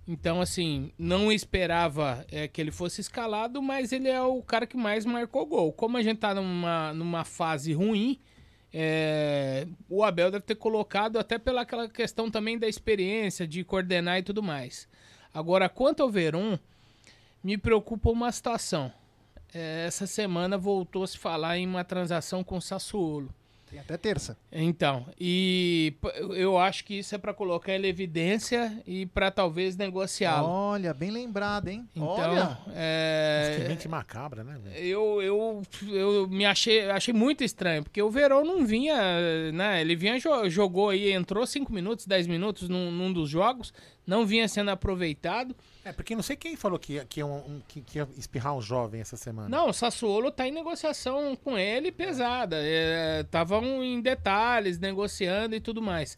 Então, 0.06 0.40
assim, 0.40 0.90
não 0.98 1.30
esperava 1.30 2.24
é, 2.30 2.48
que 2.48 2.60
ele 2.60 2.72
fosse 2.72 3.00
escalado, 3.00 3.62
mas 3.62 3.92
ele 3.92 4.08
é 4.08 4.20
o 4.20 4.42
cara 4.42 4.66
que 4.66 4.76
mais 4.76 5.04
marcou 5.06 5.46
gol. 5.46 5.72
Como 5.72 5.96
a 5.96 6.02
gente 6.02 6.18
tá 6.18 6.34
numa, 6.34 6.92
numa 6.92 7.24
fase 7.24 7.72
ruim, 7.72 8.18
é, 8.72 9.66
o 9.88 10.02
Abel 10.02 10.30
deve 10.30 10.44
ter 10.44 10.56
colocado 10.56 11.18
até 11.18 11.38
pela 11.38 11.60
aquela 11.60 11.88
questão 11.88 12.30
também 12.30 12.58
da 12.58 12.66
experiência, 12.66 13.46
de 13.46 13.62
coordenar 13.62 14.18
e 14.18 14.22
tudo 14.22 14.42
mais. 14.42 14.88
Agora, 15.32 15.68
quanto 15.68 16.02
ao 16.02 16.10
Veron, 16.10 16.58
me 17.42 17.56
preocupa 17.56 18.10
uma 18.10 18.32
situação. 18.32 18.92
É, 19.54 19.84
essa 19.86 20.06
semana 20.06 20.58
voltou 20.58 21.04
a 21.04 21.06
se 21.06 21.16
falar 21.16 21.58
em 21.58 21.66
uma 21.66 21.84
transação 21.84 22.42
com 22.42 22.56
o 22.56 22.62
Sassuolo. 22.62 23.32
Tem 23.72 23.80
até 23.80 23.96
terça. 23.96 24.36
Então, 24.52 25.06
e 25.18 25.94
eu 26.34 26.58
acho 26.58 26.84
que 26.84 26.98
isso 26.98 27.14
é 27.14 27.18
para 27.18 27.32
colocar 27.32 27.72
ele 27.72 27.86
em 27.86 27.90
evidência 27.90 28.70
e 28.86 29.06
para 29.06 29.30
talvez 29.30 29.78
negociá-lo. 29.78 30.46
Olha, 30.46 30.92
bem 30.92 31.10
lembrado, 31.10 31.68
hein? 31.68 31.88
Então, 31.96 32.06
Olha. 32.10 32.58
é, 32.74 33.56
Que 33.58 33.68
mente 33.68 33.88
macabra, 33.88 34.44
né? 34.44 34.60
eu, 34.76 35.22
eu, 35.22 35.62
eu 35.88 36.28
me 36.28 36.44
achei, 36.44 36.90
achei 36.90 37.14
muito 37.14 37.42
estranho, 37.42 37.82
porque 37.82 38.02
o 38.02 38.10
Verão 38.10 38.44
não 38.44 38.66
vinha, 38.66 39.50
né? 39.52 39.80
Ele 39.80 39.96
vinha, 39.96 40.18
jo- 40.18 40.50
jogou 40.50 40.90
aí, 40.90 41.10
entrou 41.10 41.46
5 41.46 41.72
minutos, 41.72 42.06
10 42.06 42.26
minutos 42.26 42.68
num, 42.68 42.90
num 42.90 43.10
dos 43.10 43.30
jogos, 43.30 43.72
não 44.06 44.26
vinha 44.26 44.46
sendo 44.48 44.70
aproveitado. 44.70 45.56
É, 45.84 45.92
porque 45.92 46.14
não 46.14 46.22
sei 46.22 46.36
quem 46.36 46.54
falou 46.56 46.78
que, 46.78 46.94
ia- 46.94 47.04
que, 47.04 47.22
um- 47.24 47.34
um- 47.56 47.62
que, 47.66 47.80
que 47.80 47.98
ia 47.98 48.08
espirrar 48.16 48.54
um 48.54 48.62
jovem 48.62 49.00
essa 49.00 49.16
semana. 49.16 49.48
Não, 49.48 49.68
o 49.70 49.72
Sassuolo 49.72 50.30
tá 50.30 50.46
em 50.46 50.52
negociação 50.52 51.34
com 51.36 51.58
ele 51.58 51.90
pesada. 51.90 52.56
Estavam 53.20 53.82
em 53.82 54.00
detalhes, 54.00 54.78
negociando 54.78 55.54
e 55.56 55.60
tudo 55.60 55.82
mais. 55.82 56.16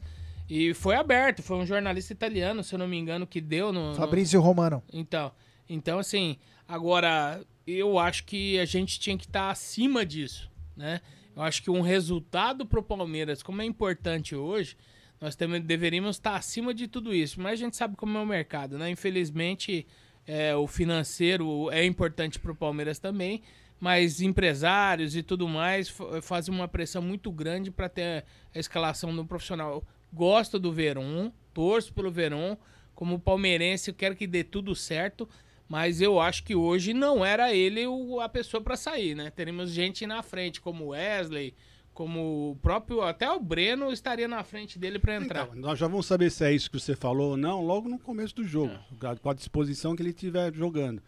E 0.50 0.74
foi 0.74 0.94
aberto, 0.96 1.42
foi 1.42 1.56
um 1.56 1.64
jornalista 1.64 2.12
italiano, 2.12 2.62
se 2.62 2.74
eu 2.74 2.78
não 2.78 2.86
me 2.86 2.98
engano, 2.98 3.26
que 3.26 3.40
deu 3.40 3.72
no. 3.72 3.90
no- 3.90 3.94
Fabrício 3.94 4.38
Romano. 4.40 4.82
Então, 4.92 5.32
então 5.68 5.98
assim, 5.98 6.36
agora 6.68 7.40
eu 7.66 7.98
acho 7.98 8.24
que 8.24 8.58
a 8.58 8.66
gente 8.66 9.00
tinha 9.00 9.16
que 9.16 9.24
estar 9.24 9.48
acima 9.50 10.04
disso, 10.04 10.50
né? 10.76 11.00
Eu 11.34 11.42
acho 11.42 11.62
que 11.62 11.70
um 11.70 11.80
resultado 11.80 12.66
pro 12.66 12.82
Palmeiras, 12.82 13.42
como 13.42 13.62
é 13.62 13.64
importante 13.64 14.36
hoje, 14.36 14.76
nós 15.24 15.34
também 15.34 15.58
deveríamos 15.58 16.16
estar 16.16 16.36
acima 16.36 16.74
de 16.74 16.86
tudo 16.86 17.14
isso. 17.14 17.40
Mas 17.40 17.54
a 17.54 17.56
gente 17.64 17.76
sabe 17.76 17.96
como 17.96 18.18
é 18.18 18.20
o 18.20 18.26
mercado, 18.26 18.76
né? 18.76 18.90
Infelizmente, 18.90 19.86
é, 20.26 20.54
o 20.54 20.66
financeiro 20.66 21.70
é 21.70 21.82
importante 21.82 22.38
pro 22.38 22.54
Palmeiras 22.54 22.98
também, 22.98 23.40
mas 23.80 24.20
empresários 24.20 25.16
e 25.16 25.22
tudo 25.22 25.48
mais 25.48 25.88
fa- 25.88 26.20
fazem 26.20 26.54
uma 26.54 26.68
pressão 26.68 27.00
muito 27.00 27.32
grande 27.32 27.70
para 27.70 27.88
ter 27.88 28.22
a 28.54 28.58
escalação 28.58 29.16
do 29.16 29.24
profissional. 29.24 29.82
Gosto 30.12 30.58
do 30.58 30.70
Verón, 30.70 31.30
torço 31.54 31.94
pelo 31.94 32.10
Verón, 32.10 32.54
como 32.94 33.18
palmeirense, 33.18 33.90
eu 33.90 33.94
quero 33.94 34.14
que 34.14 34.26
dê 34.26 34.44
tudo 34.44 34.74
certo, 34.74 35.26
mas 35.66 36.02
eu 36.02 36.20
acho 36.20 36.44
que 36.44 36.54
hoje 36.54 36.92
não 36.92 37.24
era 37.24 37.50
ele 37.54 37.86
o- 37.86 38.20
a 38.20 38.28
pessoa 38.28 38.62
para 38.62 38.76
sair, 38.76 39.14
né? 39.14 39.30
Teríamos 39.30 39.70
gente 39.70 40.06
na 40.06 40.22
frente, 40.22 40.60
como 40.60 40.88
Wesley, 40.88 41.54
como 41.94 42.50
o 42.50 42.56
próprio, 42.56 43.00
até 43.02 43.30
o 43.30 43.40
Breno 43.40 43.92
estaria 43.92 44.26
na 44.26 44.42
frente 44.42 44.78
dele 44.78 44.98
para 44.98 45.16
entrar. 45.16 45.44
Então, 45.46 45.56
nós 45.56 45.78
já 45.78 45.86
vamos 45.86 46.06
saber 46.06 46.30
se 46.30 46.44
é 46.44 46.52
isso 46.52 46.70
que 46.70 46.78
você 46.78 46.96
falou 46.96 47.30
ou 47.30 47.36
não 47.36 47.64
logo 47.64 47.88
no 47.88 47.98
começo 47.98 48.34
do 48.34 48.44
jogo, 48.44 48.74
com 49.22 49.30
a 49.30 49.34
disposição 49.34 49.94
que 49.94 50.02
ele 50.02 50.10
estiver 50.10 50.52
jogando. 50.52 51.00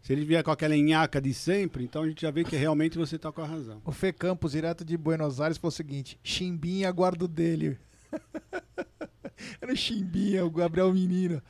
Se 0.00 0.12
ele 0.12 0.24
vier 0.24 0.44
com 0.44 0.50
aquela 0.50 0.76
enhaca 0.76 1.20
de 1.20 1.34
sempre, 1.34 1.84
então 1.84 2.02
a 2.02 2.08
gente 2.08 2.22
já 2.22 2.30
vê 2.30 2.44
que 2.44 2.56
realmente 2.56 2.96
você 2.96 3.16
está 3.16 3.32
com 3.32 3.42
a 3.42 3.46
razão. 3.46 3.82
O 3.84 3.90
Fê 3.90 4.12
Campos, 4.12 4.52
direto 4.52 4.84
de 4.84 4.96
Buenos 4.96 5.40
Aires, 5.40 5.58
falou 5.58 5.70
o 5.70 5.72
seguinte: 5.72 6.18
Chimbinha, 6.22 6.90
guardo 6.92 7.26
dele. 7.26 7.78
Era 9.60 9.72
o 9.72 9.76
Chimbinha, 9.76 10.46
o 10.46 10.50
Gabriel 10.50 10.92
Menino. 10.92 11.42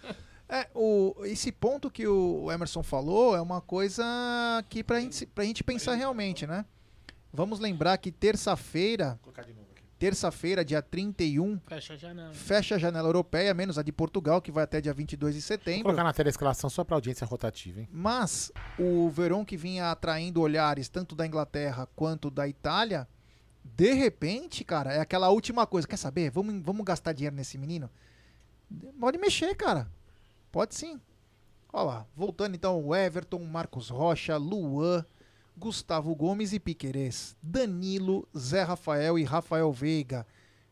É, 0.48 0.66
o, 0.74 1.15
esse 1.24 1.52
ponto 1.52 1.90
que 1.90 2.06
o 2.06 2.51
Emerson 2.51 2.82
falou 2.82 3.36
é 3.36 3.40
uma 3.40 3.60
coisa 3.60 4.02
que 4.70 4.82
pra 4.82 4.98
gente, 4.98 5.27
pra 5.27 5.44
gente 5.44 5.62
pensar 5.62 5.94
realmente, 5.94 6.47
né? 6.47 6.65
Vamos 7.33 7.59
lembrar 7.61 7.97
que 7.99 8.11
terça-feira, 8.11 9.19
terça-feira, 9.99 10.65
dia 10.65 10.81
31, 10.81 11.59
Fecha 11.67 11.93
a 11.93 11.97
janela. 11.97 12.33
fecha 12.35 12.75
a 12.77 12.79
janela 12.79 13.09
europeia, 13.09 13.53
menos 13.53 13.77
a 13.79 13.83
de 13.83 13.93
Portugal, 13.93 14.41
que 14.41 14.51
vai 14.51 14.65
até 14.65 14.81
dia 14.81 14.95
22 14.95 15.35
de 15.35 15.41
Vou 15.41 15.47
setembro. 15.47 15.83
colocar 15.85 16.05
na 16.05 16.13
tela 16.13 16.29
a 16.29 16.31
escalação 16.31 16.71
só 16.71 16.85
pra 16.85 16.97
audiência 16.97 17.27
rotativa, 17.27 17.81
hein? 17.81 17.89
Mas 17.93 18.51
o 18.79 19.09
Verón 19.11 19.45
que 19.45 19.57
vinha 19.57 19.91
atraindo 19.91 20.41
olhares 20.41 20.89
tanto 20.89 21.15
da 21.15 21.27
Inglaterra 21.27 21.87
quanto 21.95 22.31
da 22.31 22.49
Itália, 22.49 23.07
de 23.65 23.93
repente, 23.93 24.65
cara, 24.65 24.93
é 24.95 25.01
aquela 25.01 25.29
última 25.29 25.67
coisa. 25.67 25.87
Quer 25.87 25.97
saber? 25.99 26.31
Vamos, 26.31 26.63
vamos 26.65 26.85
gastar 26.85 27.13
dinheiro 27.13 27.37
nesse 27.37 27.59
menino? 27.59 27.91
Pode 28.99 29.19
mexer, 29.19 29.55
cara. 29.55 29.87
Pode 30.51 30.75
sim. 30.75 30.99
Olha 31.73 31.85
lá. 31.85 32.07
Voltando 32.17 32.55
então, 32.55 32.83
o 32.83 32.95
Everton, 32.97 33.41
Marcos 33.45 33.91
Rocha, 33.91 34.37
Luan, 34.39 35.05
Gustavo 35.59 36.15
Gomes 36.15 36.53
e 36.53 36.61
Piquerez, 36.61 37.37
Danilo, 37.43 38.29
Zé 38.37 38.63
Rafael 38.63 39.19
e 39.19 39.25
Rafael 39.25 39.73
Veiga, 39.73 40.25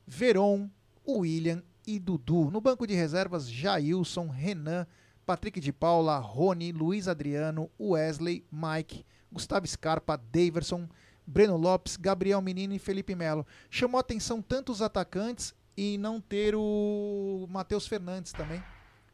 Veron, 0.06 0.70
William 1.06 1.60
e 1.84 1.98
Dudu. 1.98 2.50
No 2.52 2.60
banco 2.60 2.86
de 2.86 2.94
reservas, 2.94 3.50
Jailson, 3.50 4.28
Renan, 4.28 4.86
Patrick 5.26 5.58
de 5.58 5.72
Paula, 5.72 6.18
Rony, 6.18 6.70
Luiz 6.70 7.08
Adriano, 7.08 7.68
Wesley, 7.80 8.46
Mike, 8.50 9.04
Gustavo 9.30 9.66
Scarpa, 9.66 10.16
Daverson, 10.16 10.88
Breno 11.26 11.56
Lopes, 11.56 11.96
Gabriel 11.96 12.40
Menino 12.40 12.72
e 12.72 12.78
Felipe 12.78 13.16
Melo. 13.16 13.44
Chamou 13.68 13.98
atenção 13.98 14.40
tanto 14.40 14.70
os 14.70 14.80
atacantes 14.80 15.52
e 15.76 15.98
não 15.98 16.20
ter 16.20 16.54
o 16.54 17.46
Matheus 17.50 17.88
Fernandes 17.88 18.32
também. 18.32 18.62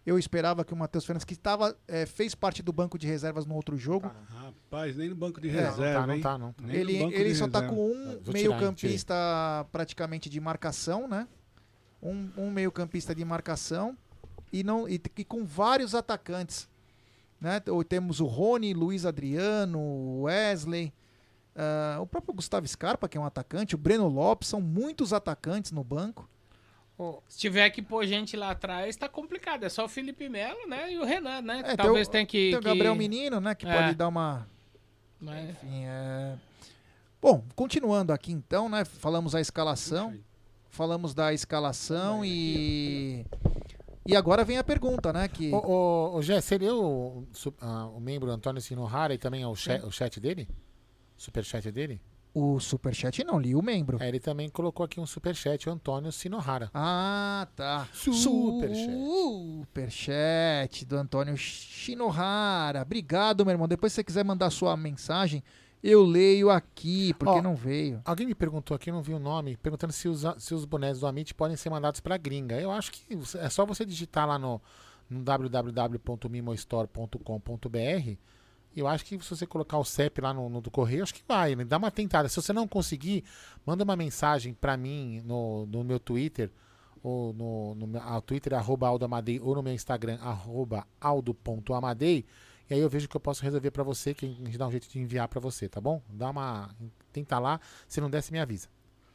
Eu 0.04 0.18
esperava 0.18 0.64
que 0.64 0.72
o 0.72 0.76
Matheus 0.76 1.04
Fernandes, 1.04 1.24
que 1.24 1.34
estava, 1.34 1.76
eh, 1.86 2.06
fez 2.06 2.34
parte 2.34 2.60
do 2.62 2.72
banco 2.72 2.98
de 2.98 3.06
reservas 3.06 3.46
no 3.46 3.54
outro 3.54 3.76
jogo, 3.76 4.10
Rapaz, 4.28 4.96
nem 4.96 5.08
no 5.08 5.14
banco 5.14 5.40
de 5.40 5.48
É, 5.48 5.68
reserva, 5.68 6.06
não 6.06 6.20
tá, 6.20 6.38
não 6.38 6.38
tá, 6.38 6.38
não 6.38 6.52
tá. 6.52 6.64
Nem 6.66 6.84
no 6.84 6.90
ele, 6.90 7.14
ele 7.14 7.34
só 7.34 7.46
tá 7.46 7.60
reserva. 7.60 7.76
com 7.76 7.92
um 7.92 8.32
meio-campista 8.32 9.14
praticamente 9.70 10.28
de 10.28 10.40
marcação, 10.40 11.06
né? 11.06 11.28
Um, 12.02 12.30
um 12.36 12.50
meio-campista 12.50 13.14
de 13.14 13.24
marcação 13.24 13.96
e, 14.52 14.64
não, 14.64 14.88
e, 14.88 15.00
e 15.16 15.24
com 15.24 15.44
vários 15.44 15.94
atacantes. 15.94 16.68
Né? 17.40 17.62
Ou 17.68 17.84
Temos 17.84 18.20
o 18.20 18.26
Rony, 18.26 18.74
Luiz 18.74 19.06
Adriano, 19.06 19.78
o 19.78 20.22
Wesley, 20.22 20.92
ah, 21.54 21.98
o 22.00 22.06
próprio 22.06 22.34
Gustavo 22.34 22.66
Scarpa, 22.66 23.08
que 23.08 23.16
é 23.16 23.20
um 23.20 23.24
atacante, 23.24 23.74
o 23.74 23.78
Breno 23.78 24.08
Lopes, 24.08 24.48
são 24.48 24.60
muitos 24.60 25.12
atacantes 25.12 25.72
no 25.72 25.84
banco. 25.84 26.28
Se 27.28 27.38
tiver 27.38 27.68
que 27.70 27.82
pôr 27.82 28.06
gente 28.06 28.36
lá 28.36 28.50
atrás, 28.50 28.94
tá 28.96 29.08
complicado. 29.08 29.64
É 29.64 29.68
só 29.68 29.84
o 29.84 29.88
Felipe 29.88 30.28
Melo, 30.28 30.68
né? 30.68 30.92
E 30.92 30.98
o 30.98 31.04
Renan, 31.04 31.40
né? 31.42 31.62
É, 31.64 31.76
Talvez 31.76 32.06
tem 32.06 32.24
tenha 32.24 32.24
o, 32.24 32.26
que. 32.28 32.50
tem 32.50 32.58
o 32.58 32.62
que- 32.62 32.68
Gabriel 32.68 32.94
Menino, 32.94 33.40
né? 33.40 33.54
Que 33.54 33.66
É. 33.66 33.74
pode 33.82 33.94
dar 33.96 34.08
uma. 34.08 34.46
Mas- 35.20 35.50
Enfim, 35.50 35.84
é... 35.86 36.36
Bom, 37.20 37.44
continuando 37.56 38.12
aqui 38.12 38.32
então, 38.32 38.68
né? 38.68 38.84
Falamos 38.84 39.34
a 39.34 39.40
escalação. 39.40 40.14
Falamos 40.70 41.12
da 41.14 41.32
escalação 41.32 42.24
e. 42.24 43.24
E 44.06 44.16
agora 44.16 44.44
vem 44.44 44.58
a 44.58 44.64
pergunta, 44.64 45.12
né? 45.12 45.28
Que... 45.28 45.52
Ô, 45.52 45.58
ô, 45.58 46.16
ô 46.16 46.22
Gé, 46.22 46.40
seria 46.40 46.74
o, 46.74 47.24
su- 47.32 47.54
ah, 47.60 47.86
o 47.86 48.00
membro 48.00 48.28
Antônio 48.30 48.60
Sinohara 48.60 49.14
e 49.14 49.18
também 49.18 49.42
é 49.42 49.46
o, 49.46 49.54
chat, 49.54 49.84
o 49.84 49.92
chat 49.92 50.18
dele? 50.18 50.48
Superchat 51.16 51.70
dele? 51.70 52.00
O 52.34 52.58
superchat 52.58 53.22
não, 53.24 53.38
li 53.38 53.54
o 53.54 53.60
membro. 53.60 54.02
É, 54.02 54.08
ele 54.08 54.18
também 54.18 54.48
colocou 54.48 54.84
aqui 54.84 54.98
um 54.98 55.04
superchat, 55.04 55.68
o 55.68 55.72
Antônio 55.72 56.10
Sinohara. 56.10 56.70
Ah, 56.72 57.46
tá. 57.54 57.86
Superchat. 57.92 58.90
Superchat 59.60 60.86
do 60.86 60.96
Antônio 60.96 61.36
Shinohara. 61.36 62.80
Obrigado, 62.82 63.44
meu 63.44 63.52
irmão. 63.52 63.68
Depois, 63.68 63.92
se 63.92 63.96
você 63.96 64.04
quiser 64.04 64.24
mandar 64.24 64.48
sua 64.48 64.74
mensagem, 64.78 65.44
eu 65.82 66.02
leio 66.04 66.48
aqui, 66.48 67.12
porque 67.14 67.38
Ó, 67.38 67.42
não 67.42 67.54
veio. 67.54 68.00
Alguém 68.04 68.26
me 68.26 68.34
perguntou 68.34 68.74
aqui, 68.74 68.88
eu 68.88 68.94
não 68.94 69.02
vi 69.02 69.12
o 69.12 69.18
nome, 69.18 69.58
perguntando 69.58 69.92
se 69.92 70.08
os, 70.08 70.24
se 70.38 70.54
os 70.54 70.64
bonés 70.64 71.00
do 71.00 71.06
Amit 71.06 71.34
podem 71.34 71.56
ser 71.56 71.68
mandados 71.68 72.00
pra 72.00 72.16
gringa. 72.16 72.58
Eu 72.58 72.70
acho 72.70 72.92
que 72.92 73.04
é 73.38 73.50
só 73.50 73.66
você 73.66 73.84
digitar 73.84 74.26
lá 74.26 74.38
no, 74.38 74.58
no 75.10 75.22
www.mimostore.com.br. 75.22 78.16
Eu 78.74 78.88
acho 78.88 79.04
que 79.04 79.18
se 79.22 79.30
você 79.30 79.46
colocar 79.46 79.78
o 79.78 79.84
CEP 79.84 80.20
lá 80.20 80.32
no, 80.32 80.48
no 80.48 80.60
do 80.60 80.70
correio, 80.70 81.02
acho 81.02 81.14
que 81.14 81.22
vai, 81.28 81.54
né? 81.54 81.64
Dá 81.64 81.76
uma 81.76 81.90
tentada. 81.90 82.28
Se 82.28 82.36
você 82.36 82.52
não 82.52 82.66
conseguir, 82.66 83.24
manda 83.66 83.84
uma 83.84 83.96
mensagem 83.96 84.54
pra 84.54 84.76
mim 84.76 85.20
no, 85.24 85.66
no 85.66 85.84
meu 85.84 86.00
Twitter, 86.00 86.50
ou 87.02 87.32
no, 87.32 87.74
no 87.74 87.86
meu 87.86 88.00
ah, 88.00 88.20
Twitter, 88.20 88.54
arroba 88.54 88.88
Aldo 88.88 89.04
Amadei, 89.04 89.40
ou 89.40 89.54
no 89.54 89.62
meu 89.62 89.74
Instagram, 89.74 90.18
arroba 90.20 90.86
aldo.amadei. 91.00 92.24
E 92.70 92.74
aí 92.74 92.80
eu 92.80 92.88
vejo 92.88 93.08
que 93.08 93.16
eu 93.16 93.20
posso 93.20 93.42
resolver 93.42 93.70
pra 93.70 93.82
você, 93.82 94.14
que 94.14 94.24
a 94.24 94.28
gente 94.28 94.56
dá 94.56 94.66
um 94.66 94.70
jeito 94.70 94.88
de 94.88 94.98
enviar 94.98 95.28
pra 95.28 95.40
você, 95.40 95.68
tá 95.68 95.80
bom? 95.80 96.00
Dá 96.08 96.30
uma. 96.30 96.70
Tenta 97.12 97.38
lá. 97.38 97.60
Se 97.86 98.00
não 98.00 98.08
der, 98.08 98.22
você 98.22 98.32
me 98.32 98.40
avisa. 98.40 98.68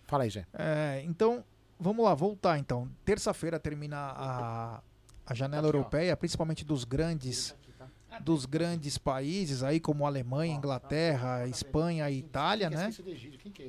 Fala 0.06 0.24
aí, 0.24 0.30
Jé. 0.30 0.46
É, 0.54 1.02
então, 1.06 1.44
vamos 1.80 2.06
lá, 2.06 2.14
voltar 2.14 2.60
então. 2.60 2.88
Terça-feira 3.04 3.60
termina 3.60 3.98
a, 3.98 4.82
a 5.26 5.34
janela 5.34 5.68
europeia, 5.68 6.16
principalmente 6.16 6.64
dos 6.64 6.84
grandes 6.84 7.56
dos 8.22 8.46
grandes 8.46 8.98
países 8.98 9.64
aí 9.64 9.80
como 9.80 10.06
Alemanha, 10.06 10.56
Inglaterra, 10.56 11.48
Espanha 11.48 12.10
e 12.10 12.20
Itália, 12.20 12.70
né? 12.70 12.90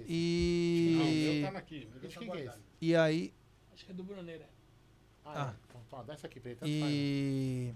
E 0.07 1.45
e 2.81 2.95
aí? 2.95 3.33
Acho 3.73 3.85
que 3.85 3.91
é 3.93 3.95
do 3.95 4.05
Bruneira. 4.05 4.49
Ah, 5.25 5.53
é. 5.53 5.69
Então, 5.87 6.05
dá 6.05 6.15
essa 6.15 6.27
aqui 6.27 6.41
pra 6.41 6.51
ele, 6.51 6.61
tanto 6.61 6.71
e 6.71 7.75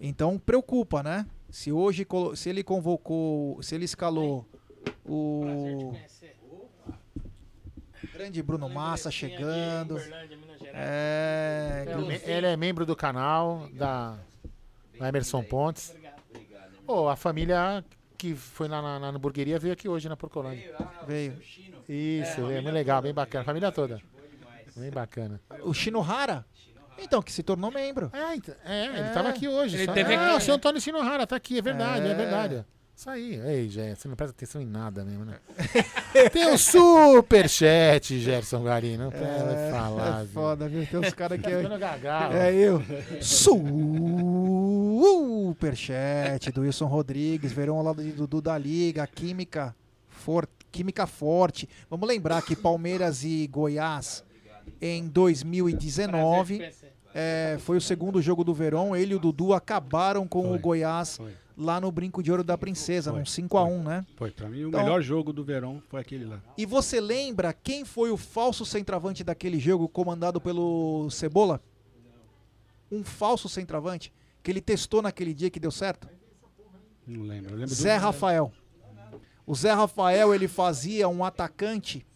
Então 0.00 0.38
preocupa, 0.38 1.02
né? 1.02 1.26
Se 1.50 1.70
hoje, 1.70 2.06
se 2.36 2.48
ele 2.48 2.62
convocou, 2.62 3.62
se 3.62 3.74
ele 3.74 3.84
escalou 3.84 4.46
o 5.04 5.92
grande 8.12 8.42
Bruno 8.42 8.68
Massa 8.68 9.10
chegando. 9.10 9.98
É, 10.74 11.84
é 11.86 12.30
Ele 12.30 12.46
é 12.46 12.56
membro 12.56 12.86
do 12.86 12.94
canal 12.94 13.68
da 13.72 14.18
Emerson 15.08 15.42
Pontes. 15.42 15.94
Ô, 16.86 17.08
a 17.08 17.16
família 17.16 17.84
que 18.18 18.34
foi 18.34 18.68
lá 18.68 18.80
na, 18.82 18.98
na 19.00 19.08
hamburgueria 19.08 19.58
veio 19.58 19.72
aqui 19.72 19.88
hoje 19.88 20.08
na 20.08 20.16
Porcolândia. 20.16 20.74
Veio. 21.06 21.38
Isso, 21.88 22.40
é, 22.50 22.60
muito 22.60 22.70
legal, 22.74 23.02
bem 23.02 23.12
bacana. 23.12 23.42
A 23.42 23.44
família 23.44 23.72
toda. 23.72 24.00
Bem 24.76 24.90
bacana. 24.90 25.40
o 25.62 25.74
Shinohara, 25.74 26.44
então 26.98 27.20
que 27.22 27.30
se 27.32 27.42
tornou 27.42 27.70
membro. 27.70 28.10
É, 28.12 28.34
então- 28.36 28.54
é, 28.64 28.86
ele 28.86 29.10
tava 29.10 29.28
aqui 29.28 29.46
hoje. 29.48 29.76
Ele 29.76 29.84
só- 29.86 29.92
teve 29.92 30.14
ah, 30.14 30.26
aqui- 30.28 30.36
o 30.36 30.40
seu 30.40 30.54
Antônio 30.54 30.80
Shinohara 30.80 31.26
tá 31.26 31.36
aqui, 31.36 31.58
é 31.58 31.62
verdade, 31.62 32.06
é, 32.06 32.10
É. 32.10 32.14
verdade. 32.14 32.64
Isso 32.94 33.10
aí. 33.10 33.34
Ei, 33.34 33.68
Gé, 33.68 33.94
você 33.94 34.06
não 34.06 34.14
presta 34.14 34.34
atenção 34.36 34.60
em 34.60 34.66
nada 34.66 35.04
mesmo, 35.04 35.24
né? 35.24 35.38
Tem 36.32 36.52
o 36.52 36.58
superchat, 36.58 38.18
Gerson 38.20 38.62
Gari, 38.62 38.96
não 38.96 39.10
vai 39.10 39.70
falar. 39.70 40.22
É 40.22 40.26
foda, 40.26 40.68
viu? 40.68 40.86
Tem 40.86 41.00
uns 41.00 41.12
caras 41.12 41.40
que 41.40 41.50
Tá 41.50 42.30
é. 42.32 42.50
É 42.50 42.54
eu. 42.54 42.82
Superchat 45.52 46.52
do 46.52 46.60
Wilson 46.60 46.86
Rodrigues. 46.86 47.50
Verão 47.52 47.76
ao 47.76 47.82
lado 47.82 48.02
de 48.02 48.12
Dudu 48.12 48.40
da 48.40 48.56
Liga. 48.56 49.06
Química, 49.06 49.74
for... 50.08 50.48
Química 50.70 51.06
forte. 51.06 51.68
Vamos 51.90 52.08
lembrar 52.08 52.42
que 52.42 52.54
Palmeiras 52.54 53.24
e 53.24 53.46
Goiás 53.46 54.24
em 54.80 55.06
2019 55.08 56.70
é, 57.14 57.56
foi 57.60 57.76
o 57.76 57.80
segundo 57.80 58.22
jogo 58.22 58.42
do 58.44 58.54
Verão. 58.54 58.96
Ele 58.96 59.12
e 59.12 59.16
o 59.16 59.18
Dudu 59.18 59.52
acabaram 59.52 60.26
com 60.26 60.54
o 60.54 60.58
Goiás 60.58 61.18
lá 61.56 61.80
no 61.80 61.90
Brinco 61.92 62.22
de 62.22 62.30
Ouro 62.30 62.42
da 62.44 62.56
Princesa, 62.56 63.12
num 63.12 63.22
5x1, 63.24 63.82
né? 63.82 64.06
Foi, 64.16 64.30
pra 64.30 64.48
mim, 64.48 64.64
o 64.64 64.68
Então- 64.68 64.80
melhor 64.80 65.00
jogo 65.02 65.32
do 65.32 65.44
verão 65.44 65.82
foi 65.88 66.00
aquele 66.00 66.24
lá. 66.24 66.40
E 66.56 66.64
você 66.66 67.00
lembra 67.00 67.52
quem 67.52 67.84
foi 67.84 68.10
o 68.10 68.16
falso 68.16 68.64
centroavante 68.64 69.22
daquele 69.22 69.58
jogo 69.58 69.88
comandado 69.88 70.40
pelo 70.40 71.08
Cebola? 71.10 71.60
Um 72.90 73.02
falso 73.04 73.48
centroavante 73.48 74.12
que 74.42 74.50
ele 74.50 74.60
testou 74.60 75.00
naquele 75.02 75.32
dia 75.32 75.50
que 75.50 75.60
deu 75.60 75.70
certo? 75.70 76.08
Não 77.06 77.24
lembro. 77.24 77.50
Eu 77.52 77.56
lembro 77.58 77.74
Zé 77.74 77.98
do... 77.98 78.02
Rafael. 78.02 78.52
O 79.46 79.54
Zé 79.54 79.72
Rafael, 79.72 80.34
ele 80.34 80.46
fazia 80.46 81.08
um 81.08 81.24
atacante. 81.24 82.06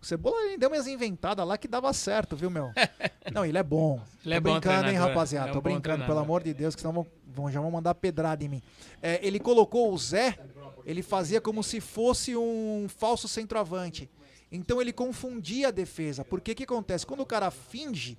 O 0.00 0.06
Cebola 0.06 0.36
ele 0.42 0.58
deu 0.58 0.68
umas 0.68 0.86
inventadas 0.86 1.44
lá 1.46 1.58
que 1.58 1.66
dava 1.66 1.92
certo, 1.92 2.36
viu, 2.36 2.48
meu? 2.50 2.70
Não, 3.32 3.44
ele 3.44 3.58
é 3.58 3.62
bom. 3.62 4.00
Ele 4.24 4.34
é 4.34 4.40
Tô 4.40 4.44
bom 4.44 4.52
brincando, 4.52 4.88
hein, 4.88 4.96
rapaziada? 4.96 5.48
É 5.48 5.50
um 5.50 5.54
Tô 5.54 5.60
brincando, 5.60 5.82
pelo 5.82 5.96
treinador. 6.04 6.22
amor 6.24 6.42
de 6.44 6.54
Deus, 6.54 6.74
que 6.76 6.80
senão 6.80 6.92
vão, 6.94 7.06
vão- 7.36 7.50
já 7.50 7.60
vão 7.60 7.70
mandar 7.70 7.94
pedrada 7.94 8.42
em 8.44 8.48
mim. 8.48 8.62
É, 9.02 9.24
ele 9.26 9.38
colocou 9.38 9.92
o 9.92 9.98
Zé, 9.98 10.38
ele 10.84 11.02
fazia 11.02 11.40
como 11.40 11.62
se 11.62 11.80
fosse 11.80 12.36
um 12.36 12.86
falso 12.88 13.28
centroavante. 13.28 14.10
Então 14.50 14.80
ele 14.80 14.92
confundia 14.92 15.68
a 15.68 15.70
defesa. 15.70 16.24
Porque 16.24 16.52
o 16.52 16.54
que 16.54 16.64
acontece? 16.64 17.04
Quando 17.06 17.20
o 17.20 17.26
cara 17.26 17.50
finge, 17.50 18.16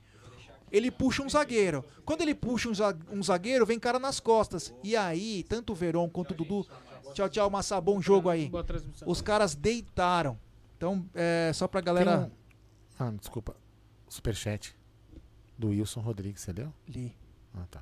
ele 0.72 0.91
puxa 0.91 1.23
um 1.23 1.30
zagueiro. 1.30 1.84
Quando 2.06 2.22
ele 2.22 2.35
puxa 2.35 2.69
um 2.69 2.73
za- 2.73 2.95
zagueiro, 3.23 3.65
vem 3.65 3.80
cara 3.80 3.98
nas 3.98 4.19
costas. 4.19 4.73
E 4.84 4.95
aí, 4.95 5.44
tanto 5.48 5.72
o 5.73 5.76
Verón 5.76 6.10
quanto 6.10 6.31
o 6.31 6.35
Dudu. 6.35 6.68
Tchau, 7.14 7.30
tchau, 7.30 7.49
Massa, 7.49 7.80
bom 7.81 8.02
jogo 8.02 8.30
aí. 8.30 8.49
Os 9.10 9.22
caras 9.22 9.56
deitaram. 9.56 10.38
Então, 10.76 11.03
é, 11.15 11.52
só 11.53 11.68
pra 11.68 11.81
galera. 11.81 12.11
Um- 12.27 12.31
Ah, 12.99 13.11
desculpa. 13.11 13.56
Superchat 14.10 14.76
do 15.57 15.69
Wilson 15.69 16.02
Rodrigues, 16.02 16.41
você 16.41 16.52
leu? 16.52 16.73
Li. 16.88 17.15
Ah, 17.53 17.65
tá. 17.72 17.81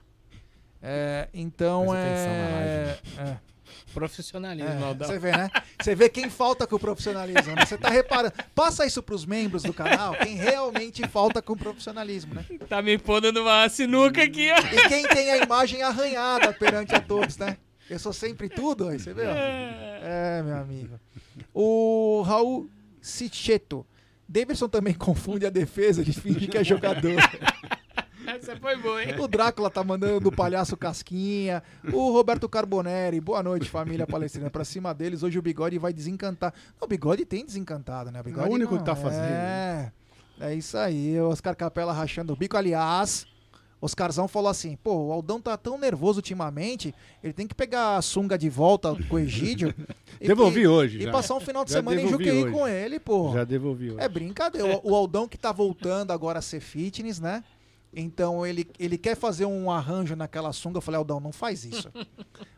É, 0.88 1.28
então 1.34 1.96
é. 1.96 2.98
é. 3.18 3.38
Profissionalismo, 3.94 4.70
É, 4.70 4.84
Aldão. 4.84 5.08
Você 5.08 5.18
vê, 5.18 5.32
né? 5.32 5.50
Você 5.82 5.96
vê 5.96 6.10
quem 6.10 6.30
falta 6.30 6.68
com 6.68 6.76
o 6.76 6.80
profissionalismo. 6.80 7.56
né? 7.56 7.66
Você 7.66 7.78
tá 7.78 7.90
reparando. 7.90 8.34
Passa 8.54 8.86
isso 8.86 9.02
pros 9.02 9.26
membros 9.26 9.64
do 9.64 9.74
canal, 9.74 10.14
quem 10.16 10.36
realmente 10.36 11.08
falta 11.08 11.42
com 11.42 11.54
o 11.54 11.58
profissionalismo, 11.58 12.34
né? 12.36 12.46
Tá 12.68 12.82
me 12.82 12.98
pondo 12.98 13.32
numa 13.32 13.68
sinuca 13.70 14.22
aqui, 14.24 14.50
ó. 14.52 14.58
E 14.60 14.90
quem 14.90 15.08
tem 15.08 15.32
a 15.32 15.38
imagem 15.38 15.82
arranhada 15.82 16.54
perante 16.54 16.94
a 16.94 17.00
todos, 17.00 17.38
né? 17.38 17.58
Eu 17.90 17.98
sou 17.98 18.12
sempre 18.12 18.50
tudo, 18.50 18.90
aí 18.90 19.00
você 19.00 19.14
vê, 19.14 19.28
ó. 19.28 19.34
É, 19.34 20.44
meu 20.44 20.58
amigo. 20.58 21.00
O 21.54 22.22
Raul 22.26 22.70
Sicheto. 23.02 23.86
Davidson 24.28 24.68
também 24.68 24.94
confunde 24.98 25.46
a 25.46 25.50
defesa 25.50 26.04
de 26.04 26.12
fingir 26.12 26.50
que 26.50 26.58
é 26.58 26.64
jogador. 26.64 27.16
Essa 28.28 28.56
foi 28.56 28.76
boa, 28.78 29.04
hein? 29.04 29.20
O 29.20 29.28
Drácula 29.28 29.70
tá 29.70 29.84
mandando 29.84 30.20
do 30.20 30.32
palhaço 30.32 30.76
Casquinha. 30.78 31.62
O 31.92 32.12
Roberto 32.12 32.48
Carboneri. 32.50 33.20
Boa 33.22 33.42
noite, 33.44 33.70
família 33.70 34.06
palestrina. 34.08 34.50
Pra 34.50 34.64
cima 34.66 34.94
deles, 34.94 35.24
hoje 35.24 35.38
o 35.38 35.42
bigode 35.42 35.78
vai 35.78 35.94
desencantar. 35.94 36.54
Não, 36.80 36.86
o 36.86 36.90
bigode 36.90 37.26
tem 37.26 37.46
desencantado, 37.46 38.12
né? 38.12 38.22
O 38.22 38.24
bigode 38.24 38.48
É 38.48 38.50
o 38.50 38.54
único 38.54 38.74
não- 38.74 38.80
que 38.80 38.86
tá 38.86 38.96
fazendo, 38.96 39.24
É. 39.24 39.92
É 40.40 40.54
isso 40.54 40.78
aí. 40.78 41.20
O 41.22 41.30
Oscar 41.30 41.56
Capela 41.56 41.94
rachando 41.94 42.34
o 42.34 42.36
bico. 42.36 42.58
Aliás, 42.58 43.26
Oscarzão 43.80 44.28
falou 44.28 44.50
assim: 44.50 44.76
pô, 44.84 44.94
o 45.08 45.12
Aldão 45.14 45.40
tá 45.40 45.56
tão 45.56 45.78
nervoso 45.78 46.20
ultimamente, 46.20 46.94
ele 47.24 47.32
tem 47.32 47.48
que 47.48 47.56
pegar 47.56 47.96
a 47.96 48.02
sunga 48.02 48.38
de 48.38 48.50
volta 48.50 48.94
com 49.08 49.16
o 49.16 49.20
Egídio. 49.20 49.74
e 50.20 50.28
Devolvi 50.28 50.62
que- 50.62 50.68
hoje 50.68 50.98
E 51.00 51.04
já. 51.04 51.12
passar 51.12 51.36
um 51.36 51.40
final 51.40 51.64
de 51.64 51.72
Já 51.72 51.78
semana 51.80 52.02
em 52.02 52.08
Juqueí 52.10 52.44
hoje. 52.44 52.54
com 52.54 52.68
ele, 52.68 53.00
pô. 53.00 53.32
Já 53.34 53.46
devolvi 53.46 53.92
hoje. 53.92 54.02
É 54.02 54.10
brincadeira. 54.10 54.82
O, 54.84 54.92
o 54.92 54.96
Aldão 54.96 55.26
que 55.26 55.38
tá 55.38 55.54
voltando 55.54 56.12
agora 56.12 56.40
a 56.40 56.42
ser 56.42 56.60
fitness, 56.60 57.18
né? 57.20 57.42
Então 57.96 58.46
ele, 58.46 58.68
ele 58.78 58.98
quer 58.98 59.16
fazer 59.16 59.46
um 59.46 59.72
arranjo 59.72 60.16
naquela 60.16 60.52
sunga. 60.52 60.78
Eu 60.78 60.82
falei, 60.82 60.98
Aldão, 60.98 61.20
não 61.20 61.32
faz 61.32 61.64
isso. 61.64 61.90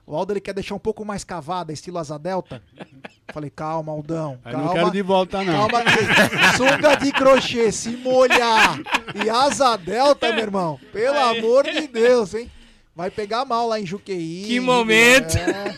O 0.10 0.16
Aldo 0.16 0.32
ele 0.32 0.40
quer 0.40 0.54
deixar 0.54 0.74
um 0.74 0.80
pouco 0.80 1.04
mais 1.04 1.26
cavada, 1.26 1.74
estilo 1.74 1.98
asa 1.98 2.18
delta. 2.18 2.64
Eu 2.80 2.86
Falei, 3.34 3.50
calma, 3.50 3.92
Aldão. 3.92 4.40
Calma, 4.42 4.64
não 4.64 4.74
quero 4.74 4.92
de 4.92 5.02
volta, 5.02 5.44
não. 5.44 5.68
Calma 5.68 5.84
que 5.84 6.56
sunga 6.56 6.96
de 6.96 7.12
crochê, 7.12 7.74
se 7.74 7.90
molhar 7.90 8.80
e 9.14 9.30
asa 9.30 9.76
delta, 9.76 10.32
meu 10.32 10.44
irmão. 10.44 10.80
Pelo 10.94 11.20
amor 11.20 11.66
de 11.66 11.90
Deus, 11.90 12.34
hein? 12.34 12.50
Vai 12.96 13.12
pegar 13.12 13.44
mal 13.44 13.68
lá 13.68 13.82
em 13.82 13.86
Juqueí. 13.86 14.46
Que 14.48 14.62
momento. 14.62 15.38
É, 15.38 15.76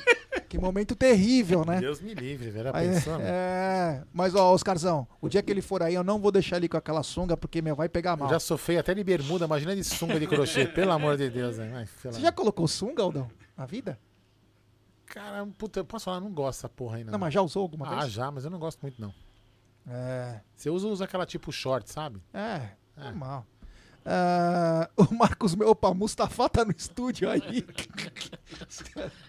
que 0.49 0.57
momento 0.57 0.95
terrível, 0.95 1.63
né? 1.63 1.80
Deus 1.80 2.01
me 2.01 2.13
livre, 2.13 2.49
velho. 2.49 2.71
Aí, 2.73 2.89
Pensou, 2.89 3.17
meu? 3.17 3.26
é, 3.27 4.03
mas 4.11 4.34
ó, 4.35 4.51
Oscarzão, 4.53 5.07
o 5.21 5.30
dia 5.30 5.41
que 5.43 5.51
ele 5.51 5.61
for 5.61 5.81
aí, 5.84 5.93
eu 5.93 6.03
não 6.03 6.19
vou 6.19 6.31
deixar 6.31 6.57
ele 6.57 6.67
com 6.67 6.76
aquela 6.76 7.03
sunga, 7.03 7.38
porque, 7.38 7.61
meu, 7.61 7.76
vai 7.76 7.88
pegar 7.88 8.11
Eu 8.13 8.17
mal. 8.17 8.30
já 8.30 8.39
sofri 8.39 8.77
até 8.77 8.93
de 8.93 9.03
bermuda, 9.03 9.45
imagina 9.45 9.76
de 9.76 9.84
sunga 9.84 10.19
de 10.19 10.27
crochê, 10.27 10.65
pelo 10.73 10.91
amor 10.91 11.15
de 11.15 11.30
Deus, 11.30 11.57
né? 11.57 11.71
Ai, 11.76 11.88
Você 12.11 12.19
já 12.19 12.31
colocou 12.31 12.67
sunga, 12.67 13.03
Aldão? 13.03 13.30
Na 13.55 13.65
vida? 13.65 13.99
Cara, 15.05 15.45
puta, 15.57 15.80
eu 15.80 15.85
posso 15.85 16.05
falar, 16.05 16.17
eu 16.17 16.21
não 16.21 16.31
gosto 16.31 16.57
dessa 16.59 16.69
porra 16.69 16.97
aí, 16.97 17.03
não. 17.03 17.11
Não, 17.13 17.19
mas 17.19 17.34
já 17.34 17.41
usou 17.41 17.61
alguma 17.63 17.88
Ah, 17.88 17.99
vez? 18.01 18.11
já, 18.11 18.30
mas 18.31 18.43
eu 18.43 18.49
não 18.51 18.59
gosto 18.59 18.80
muito, 18.81 19.01
não. 19.01 19.13
É. 19.88 20.41
Você 20.55 20.69
usa, 20.69 20.88
usa 20.88 21.05
aquela 21.05 21.26
tipo 21.26 21.51
short, 21.51 21.89
sabe? 21.91 22.21
É, 22.34 22.69
normal. 22.95 23.45
Ah, 24.05 24.89
o 24.97 25.13
Marcos, 25.13 25.55
meu, 25.55 25.69
opa, 25.69 25.93
Mustafa 25.93 26.47
tá 26.49 26.63
no 26.65 26.71
estúdio 26.71 27.30
aí. 27.30 27.65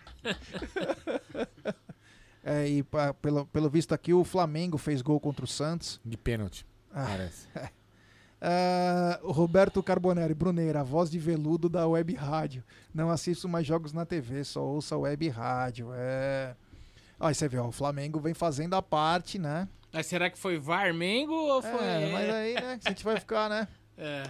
é, 2.45 2.67
e 2.69 2.83
pa- 2.83 3.15
pelo, 3.15 3.47
pelo 3.47 3.69
visto 3.69 3.93
aqui, 3.95 4.13
o 4.15 4.25
Flamengo 4.25 4.79
fez 4.79 5.03
gol 5.03 5.21
contra 5.21 5.45
o 5.45 5.49
Santos. 5.49 6.01
De 6.05 6.17
pênalti, 6.17 6.67
Ah. 6.93 7.07
parece. 7.09 7.47
Ah, 8.43 9.21
o 9.23 9.33
Roberto 9.33 9.83
Carboneri, 9.83 10.33
Bruneira, 10.33 10.81
a 10.81 10.83
voz 10.83 11.11
de 11.11 11.19
veludo 11.19 11.69
da 11.69 11.87
web 11.87 12.15
rádio. 12.15 12.65
Não 12.95 13.11
assisto 13.11 13.47
mais 13.47 13.67
jogos 13.67 13.93
na 13.93 14.07
TV, 14.07 14.45
só 14.45 14.63
ouço 14.65 14.95
a 14.95 14.99
web 14.99 15.29
rádio. 15.29 15.91
É. 15.93 16.57
Aí 17.21 17.35
você 17.35 17.47
vê, 17.51 17.59
ó, 17.59 17.67
o 17.67 17.71
Flamengo 17.73 18.19
vem 18.19 18.33
fazendo 18.33 18.73
a 18.77 18.81
parte, 18.81 19.39
né? 19.39 19.69
Mas 19.93 20.07
será 20.07 20.31
que 20.31 20.39
foi 20.39 20.59
Varmengo 20.59 21.35
ou 21.35 21.61
foi. 21.61 21.85
É, 21.85 22.11
mas 22.13 22.31
aí, 22.31 22.55
né? 22.55 22.79
que 22.81 22.89
A 22.89 22.91
gente 22.93 23.05
vai 23.05 23.21
ficar, 23.21 23.51
né? 23.51 23.69
É. 23.99 24.23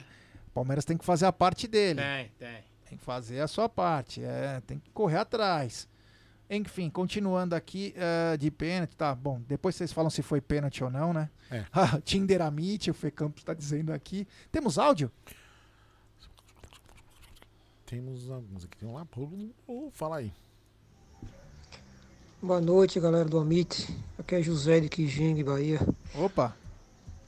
O 0.49 0.51
Palmeiras 0.55 0.85
tem 0.85 0.99
que 0.99 1.05
fazer 1.05 1.27
a 1.27 1.33
parte 1.33 1.69
dele. 1.69 2.01
Tem, 2.03 2.29
tem. 2.37 2.65
Tem 2.91 2.99
que 2.99 3.05
fazer 3.05 3.39
a 3.39 3.47
sua 3.47 3.69
parte. 3.69 4.21
É, 4.21 4.61
tem 4.67 4.81
que 4.81 4.91
correr 4.91 5.19
atrás. 5.19 5.89
Enfim, 6.51 6.91
continuando 6.91 7.55
aqui 7.55 7.95
eh, 7.97 8.37
de 8.37 8.51
pênalti, 8.51 8.97
tá? 8.97 9.15
Bom, 9.15 9.41
depois 9.47 9.77
vocês 9.77 9.93
falam 9.93 10.11
se 10.11 10.21
foi 10.21 10.41
pênalti 10.41 10.83
ou 10.83 10.91
não, 10.91 11.13
né? 11.13 11.31
É. 11.49 11.65
Tinderamite, 12.03 12.91
o 12.91 12.95
Fê 12.95 13.09
Campos 13.09 13.45
tá 13.45 13.55
dizendo 13.55 13.93
aqui. 13.93 14.27
Temos 14.51 14.77
áudio? 14.77 15.09
Temos 17.87 18.29
alguns 18.29 18.65
aqui. 18.65 18.77
Vamos 18.83 18.97
lá, 18.97 19.07
oh, 19.69 19.91
fala 19.93 20.17
aí. 20.17 20.33
Boa 22.43 22.61
noite, 22.61 22.99
galera 22.99 23.29
do 23.29 23.39
Amit. 23.39 23.87
Aqui 24.19 24.35
é 24.35 24.43
José 24.43 24.81
de 24.81 24.89
Quijingue, 24.89 25.45
Bahia. 25.45 25.79
Opa! 26.17 26.57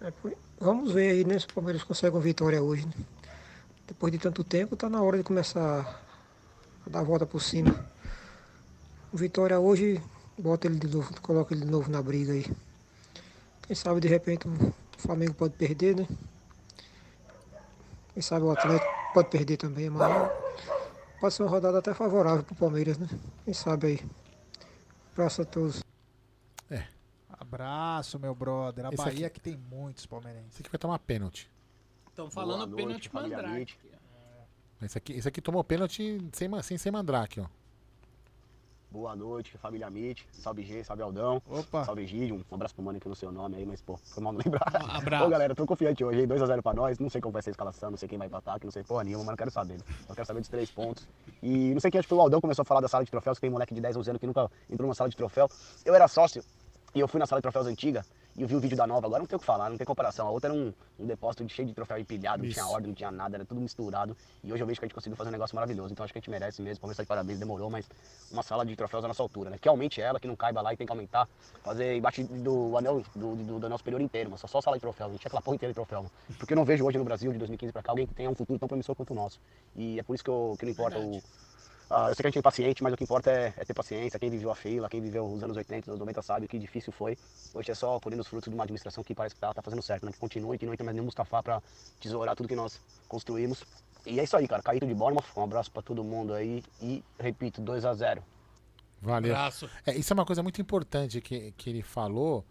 É, 0.01 0.13
Vamos 0.59 0.91
ver 0.91 1.11
aí, 1.13 1.25
né, 1.25 1.39
se 1.39 1.47
o 1.47 1.53
Palmeiras 1.55 1.85
consegue 1.85 2.17
uma 2.17 2.23
vitória 2.23 2.61
hoje. 2.61 2.85
né? 2.87 2.93
Depois 3.87 4.13
de 4.13 4.19
tanto 4.19 4.43
tempo, 4.45 4.77
tá 4.77 4.89
na 4.89 5.03
hora 5.03 5.19
de 5.19 5.25
começar 5.25 6.01
a 6.87 6.91
dar 6.91 7.01
a 7.01 7.03
volta 7.03 7.27
por 7.27 7.41
cima. 7.41 7.85
Vitória 9.13 9.59
hoje, 9.61 10.01
bota 10.39 10.67
ele 10.67 10.79
de 10.79 10.89
novo, 10.89 11.21
coloca 11.21 11.53
ele 11.55 11.65
de 11.65 11.71
novo 11.71 11.91
na 11.91 12.01
briga 12.03 12.33
aí. 12.33 12.47
Quem 13.67 13.77
sabe 13.77 14.01
de 14.01 14.09
repente 14.09 14.49
o 14.49 14.75
Flamengo 14.99 15.35
pode 15.35 15.55
perder, 15.55 15.97
né? 15.97 16.09
Quem 18.15 18.23
sabe 18.23 18.45
o 18.45 18.51
Atlético 18.51 18.91
pode 19.15 19.29
perder 19.31 19.57
também, 19.57 19.91
mas 19.91 20.31
pode 21.21 21.35
ser 21.35 21.43
uma 21.43 21.51
rodada 21.51 21.79
até 21.79 21.93
favorável 21.95 22.43
pro 22.43 22.55
Palmeiras, 22.55 22.99
né? 22.99 23.09
Quem 23.45 23.53
sabe 23.55 23.87
aí. 23.87 24.01
Abraço 25.13 25.43
a 25.43 25.45
todos. 25.45 25.83
Abraço, 27.29 28.19
meu 28.19 28.35
brother. 28.35 28.87
A 28.87 28.89
Esse 28.89 28.97
Bahia 28.97 29.27
aqui- 29.27 29.35
que 29.41 29.51
tem 29.51 29.57
muitos 29.57 30.07
palmeirenses. 30.07 30.53
Esse 30.55 30.63
aqui 30.63 30.71
vai 30.71 30.79
tomar 30.79 30.99
pênalti. 31.01 31.51
Estão 32.13 32.31
falando 32.31 32.67
noite, 32.67 33.09
pênalti 33.09 33.15
mandrake. 33.15 33.59
Mitch. 33.59 33.75
Esse 34.83 34.99
aqui, 34.99 35.13
esse 35.15 35.27
aqui 35.29 35.41
tomou 35.41 35.65
pênalti 35.65 36.21
sem, 36.33 36.63
sem 36.63 36.77
ser 36.77 36.91
mandrake, 36.91 37.41
ó. 37.41 37.47
Boa 38.91 39.17
noite, 39.17 39.57
família 39.57 39.89
Mitch. 39.89 40.21
Salve 40.31 40.63
G, 40.63 40.85
salve 40.85 41.03
Aldão. 41.03 41.41
Opa. 41.49 41.83
Salve 41.87 42.07
Gídio. 42.07 42.45
Um 42.51 42.55
abraço 42.55 42.75
pro 42.75 42.85
mano 42.85 43.01
que 43.01 43.09
não 43.09 43.15
sei 43.15 43.27
o 43.27 43.33
nome 43.33 43.57
aí, 43.57 43.65
mas 43.65 43.81
pô, 43.81 43.97
foi 43.97 44.23
mal 44.23 44.35
não 44.35 44.41
lembrar. 44.45 44.63
abraço. 44.95 45.25
Ô 45.25 45.31
galera, 45.31 45.55
tô 45.55 45.65
confiante 45.65 46.05
hoje, 46.05 46.21
hein? 46.21 46.29
2x0 46.29 46.61
pra 46.61 46.75
nós. 46.75 46.99
Não 46.99 47.09
sei 47.09 47.19
como 47.23 47.33
vai 47.33 47.41
ser 47.41 47.49
a 47.49 47.53
escalação, 47.53 47.91
não 47.91 47.97
sei 47.97 48.07
quem 48.07 48.19
vai 48.19 48.29
pra 48.29 48.41
ataque, 48.41 48.67
não 48.67 48.71
sei 48.71 48.83
porra 48.85 49.05
nenhuma, 49.05 49.25
mas 49.25 49.31
não 49.33 49.37
quero 49.39 49.51
saber. 49.51 49.79
Eu 50.07 50.15
quero 50.15 50.27
saber 50.27 50.41
dos 50.41 50.51
três 50.51 50.71
pontos. 50.71 51.09
E 51.43 51.73
não 51.73 51.81
sei 51.81 51.91
quem 51.91 51.99
acho 52.01 52.05
que 52.07 52.11
foi 52.11 52.19
o 52.19 52.21
Aldão 52.21 52.43
começou 52.43 52.61
a 52.61 52.67
falar 52.67 52.83
da 52.83 52.89
sala 52.89 53.03
de 53.03 53.11
troféus, 53.11 53.39
que 53.39 53.41
tem 53.41 53.49
moleque 53.51 53.75
de 53.75 53.81
10, 53.81 53.97
11 53.97 54.11
anos 54.11 54.21
que 54.21 54.27
nunca 54.27 54.51
entrou 54.69 54.87
numa 54.87 54.95
sala 54.95 55.09
de 55.09 55.17
troféu. 55.17 55.49
Eu 55.87 55.95
era 55.95 56.07
sócio 56.07 56.45
e 56.95 57.01
eu 57.01 57.09
fui 57.09 57.19
na 57.19 57.25
sala 57.25 57.41
de 57.41 57.45
troféus 57.45 57.67
antiga. 57.67 58.05
E 58.35 58.43
eu 58.43 58.49
vi 58.49 58.57
o 58.57 58.61
vídeo 58.61 58.77
da 58.77 58.87
nova, 58.87 59.07
agora 59.07 59.21
não 59.21 59.27
tem 59.27 59.37
o 59.37 59.39
que 59.39 59.45
falar, 59.45 59.69
não 59.69 59.77
tem 59.77 59.87
comparação. 59.87 60.27
A 60.27 60.31
outra 60.31 60.51
era 60.51 60.59
um, 60.59 60.73
um 60.99 61.07
depósito 61.07 61.47
cheio 61.51 61.69
de 61.69 61.75
troféu 61.75 61.99
empilhado, 61.99 62.43
não 62.43 62.51
tinha 62.51 62.65
Isso. 62.65 62.73
ordem, 62.73 62.89
não 62.89 62.95
tinha 62.95 63.11
nada, 63.11 63.37
era 63.37 63.45
tudo 63.45 63.61
misturado. 63.61 64.17
E 64.43 64.51
hoje 64.51 64.63
eu 64.63 64.67
vejo 64.67 64.81
que 64.81 64.87
a 64.87 64.89
gente 64.89 64.95
conseguiu 64.95 65.17
fazer 65.17 65.29
um 65.29 65.33
negócio 65.33 65.55
maravilhoso. 65.55 65.93
Então 65.93 66.03
acho 66.03 66.13
que 66.13 66.19
a 66.19 66.21
gente 66.21 66.31
merece 66.31 66.63
mesmo, 66.63 66.81
Palmeiras 66.81 66.97
tá 66.97 67.03
de 67.03 67.09
parabéns, 67.09 67.39
demorou, 67.39 67.69
mas 67.69 67.87
uma 68.31 68.43
sala 68.43 68.65
de 68.65 68.75
troféus 68.75 69.05
à 69.05 69.09
nossa 69.09 69.23
altura, 69.23 69.51
né? 69.51 69.59
Que 69.61 69.69
aumente 69.69 70.01
ela, 70.01 70.19
que 70.19 70.27
não 70.27 70.35
caiba 70.35 70.63
lá 70.63 70.73
e 70.73 70.77
tem 70.77 70.87
que 70.87 70.93
aumentar. 70.93 71.29
Fazer 71.63 71.97
embaixo 71.97 72.25
do 72.25 72.77
anel, 72.79 73.03
do, 73.15 73.37
do, 73.37 73.59
do 73.59 73.67
anel 73.67 73.79
superior 73.79 74.01
inteiro, 74.01 74.31
mas 74.31 74.41
só, 74.41 74.47
só 74.47 74.63
sala 74.63 74.79
de 74.79 74.81
troféus, 74.81 75.11
a 75.11 75.13
gente 75.13 75.21
tinha 75.21 75.29
aquela 75.29 75.43
porra 75.43 75.57
inteira 75.57 75.73
de 75.73 75.75
troféu. 75.75 75.99
mano. 75.99 76.13
Porque 76.39 76.55
eu 76.55 76.57
não 76.57 76.65
vejo 76.65 76.87
hoje 76.87 76.97
no 76.97 77.05
Brasil, 77.05 77.33
de 77.33 77.39
2015 77.39 77.73
pra 77.73 77.83
cá, 77.83 77.93
alguém 77.93 78.07
que 78.07 78.15
tenha 78.15 78.31
um 78.31 78.35
futuro 78.35 78.59
tão 78.59 78.69
promissor 78.69 78.97
quanto 78.97 79.11
o 79.11 79.15
nosso. 79.15 79.39
E 79.77 79.99
é 79.99 80.03
por 80.03 80.15
isso 80.15 80.25
que, 80.25 80.31
eu, 80.31 80.57
que 80.59 80.65
não 80.65 80.73
importa 80.73 80.99
o. 80.99 81.23
Ah, 81.95 82.09
eu 82.09 82.15
sei 82.15 82.23
que 82.23 82.27
a 82.27 82.31
gente 82.31 82.37
é 82.37 82.41
impaciente, 82.41 82.83
mas 82.83 82.95
o 82.95 82.97
que 82.97 83.05
importa 83.05 83.31
é, 83.31 83.53
é 83.55 83.65
ter 83.67 83.75
paciência. 83.75 84.19
Quem 84.19 84.31
viveu 84.31 84.51
a 84.51 84.55
fila, 84.55 84.89
quem 84.89 84.99
viveu 84.99 85.27
os 85.27 85.43
anos 85.43 85.57
80, 85.59 85.93
os 85.93 85.99
90 85.99 86.23
sabe 86.23 86.47
o 86.47 86.49
que 86.49 86.59
difícil 86.59 86.91
foi. 86.91 87.19
Hoje 87.53 87.71
é 87.71 87.75
só 87.75 88.01
colhendo 88.01 88.23
os 88.23 88.29
frutos 88.29 88.49
de 88.49 88.55
uma 88.55 88.65
administração 88.65 89.05
que 89.05 89.15
parece 89.15 89.35
que 89.35 89.41
tá, 89.41 89.53
tá 89.53 89.61
fazendo 89.61 89.83
certo, 89.83 90.07
né? 90.07 90.13
Que 90.13 90.19
continue, 90.19 90.57
que 90.57 90.65
não 90.65 90.73
entra 90.73 90.85
mais 90.85 90.95
nenhum 90.95 91.05
Mustafa 91.05 91.43
pra 91.43 91.63
tesourar 92.01 92.35
tudo 92.35 92.49
que 92.49 92.57
nós 92.57 92.81
construímos. 93.07 93.63
E 94.07 94.19
é 94.19 94.25
isso 94.25 94.35
aí, 94.37 94.49
cara. 94.49 94.63
Caíto 94.63 94.87
de 94.87 94.95
Bournemouth, 94.95 95.27
um 95.37 95.45
abraço 95.45 95.71
pra 95.71 95.83
todo 95.83 96.03
mundo 96.03 96.33
aí. 96.33 96.65
E, 96.81 97.05
repito, 97.19 97.61
2 97.61 97.85
a 97.85 97.93
0 97.93 98.23
Valeu. 99.03 99.35
Abraço. 99.35 99.69
É, 99.85 99.95
isso 99.95 100.13
é 100.13 100.15
uma 100.15 100.25
coisa 100.25 100.43
muito 100.43 100.61
importante 100.63 101.21
que, 101.21 101.53
que 101.53 101.69
ele 101.69 101.83
falou 101.83 102.43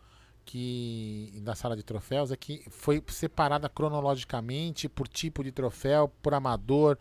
que 0.46 1.40
da 1.44 1.56
sala 1.56 1.76
de 1.76 1.84
troféus 1.84 2.32
é 2.32 2.38
que 2.38 2.64
foi 2.70 3.02
separada 3.08 3.70
cronologicamente 3.70 4.90
por 4.90 5.08
tipo 5.08 5.44
de 5.44 5.52
troféu, 5.52 6.12
por 6.22 6.34
amador. 6.34 6.98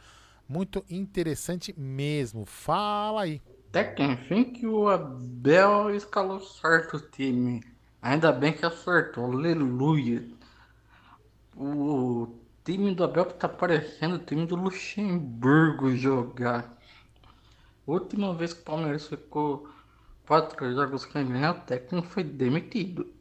Muito 0.51 0.85
interessante 0.91 1.73
mesmo. 1.79 2.45
Fala 2.45 3.23
aí. 3.23 3.41
Até 3.69 3.85
que 3.85 4.03
enfim 4.03 4.43
que 4.43 4.67
o 4.67 4.89
Abel 4.89 5.95
escalou 5.95 6.41
certo 6.41 6.97
o 6.97 7.01
time. 7.01 7.63
Ainda 8.03 8.33
bem 8.33 8.53
que 8.53 8.67
acertou, 8.67 9.27
aleluia. 9.27 10.27
O 11.57 12.35
time 12.65 12.93
do 12.93 13.05
Abel 13.05 13.27
tá 13.27 13.49
parecendo 13.49 14.17
o 14.17 14.19
time 14.19 14.45
do 14.45 14.57
Luxemburgo 14.57 15.95
jogar. 15.95 16.77
Última 17.87 18.35
vez 18.35 18.53
que 18.53 18.63
o 18.63 18.65
Palmeiras 18.65 19.07
ficou 19.07 19.69
quatro 20.27 20.75
jogos 20.75 21.03
sem 21.03 21.29
ganhar, 21.29 21.53
o 21.53 21.61
técnico 21.61 22.09
foi 22.09 22.25
demitido. 22.25 23.15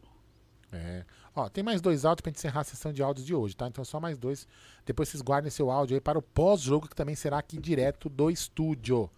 É. 0.71 1.05
Ó, 1.35 1.47
tem 1.47 1.63
mais 1.63 1.81
dois 1.81 2.05
áudios 2.05 2.21
pra 2.21 2.29
gente 2.29 2.39
encerrar 2.39 2.61
a 2.61 2.63
sessão 2.63 2.91
de 2.91 3.03
áudios 3.03 3.25
de 3.25 3.33
hoje, 3.33 3.55
tá? 3.55 3.67
Então 3.67 3.83
só 3.83 3.99
mais 3.99 4.17
dois. 4.17 4.47
Depois 4.85 5.09
vocês 5.09 5.21
guardem 5.21 5.51
seu 5.51 5.69
áudio 5.69 5.95
aí 5.95 6.01
para 6.01 6.17
o 6.17 6.21
pós-jogo, 6.21 6.87
que 6.87 6.95
também 6.95 7.15
será 7.15 7.37
aqui 7.37 7.57
direto 7.57 8.09
do 8.09 8.29
estúdio. 8.29 9.09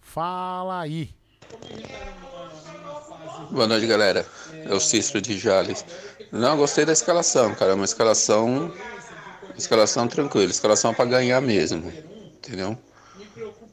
Fala 0.00 0.80
aí. 0.80 1.14
Boa 3.50 3.66
noite, 3.66 3.86
galera. 3.86 4.26
É 4.52 4.74
o 4.74 4.80
Cícero 4.80 5.20
de 5.20 5.38
Jales. 5.38 5.84
Não, 6.30 6.56
gostei 6.56 6.84
da 6.84 6.92
escalação, 6.92 7.54
cara. 7.54 7.74
Uma 7.74 7.84
escalação. 7.84 8.72
Escalação 9.56 10.06
tranquila. 10.08 10.50
Escalação 10.50 10.92
pra 10.92 11.04
ganhar 11.04 11.40
mesmo. 11.40 11.90
Entendeu? 12.36 12.78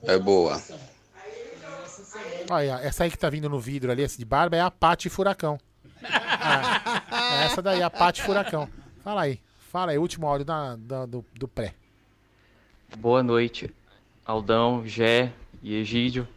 É 0.04 0.18
boa. 0.18 0.62
Olha, 2.50 2.80
essa 2.84 3.04
aí 3.04 3.12
que 3.12 3.18
tá 3.18 3.30
vindo 3.30 3.50
no 3.50 3.60
vidro 3.60 3.92
ali, 3.92 4.04
essa 4.04 4.18
de 4.18 4.26
barba, 4.26 4.56
é 4.56 4.62
a 4.62 4.70
Pate 4.70 5.10
Furacão. 5.10 5.58
É, 6.04 7.42
é 7.42 7.46
essa 7.46 7.62
daí, 7.62 7.82
a 7.82 7.90
Pate 7.90 8.22
Furacão. 8.22 8.68
Fala 9.04 9.22
aí. 9.24 9.40
Fala 9.72 9.92
aí, 9.92 9.98
último 9.98 10.28
áudio 10.28 10.46
da, 10.46 10.76
da- 10.76 11.06
do, 11.06 11.26
do 11.34 11.48
pré. 11.48 11.74
Boa 12.98 13.24
noite, 13.24 13.74
Aldão, 14.26 14.86
Gé 14.86 15.32
e 15.64 15.76
Egídio. 15.76 16.28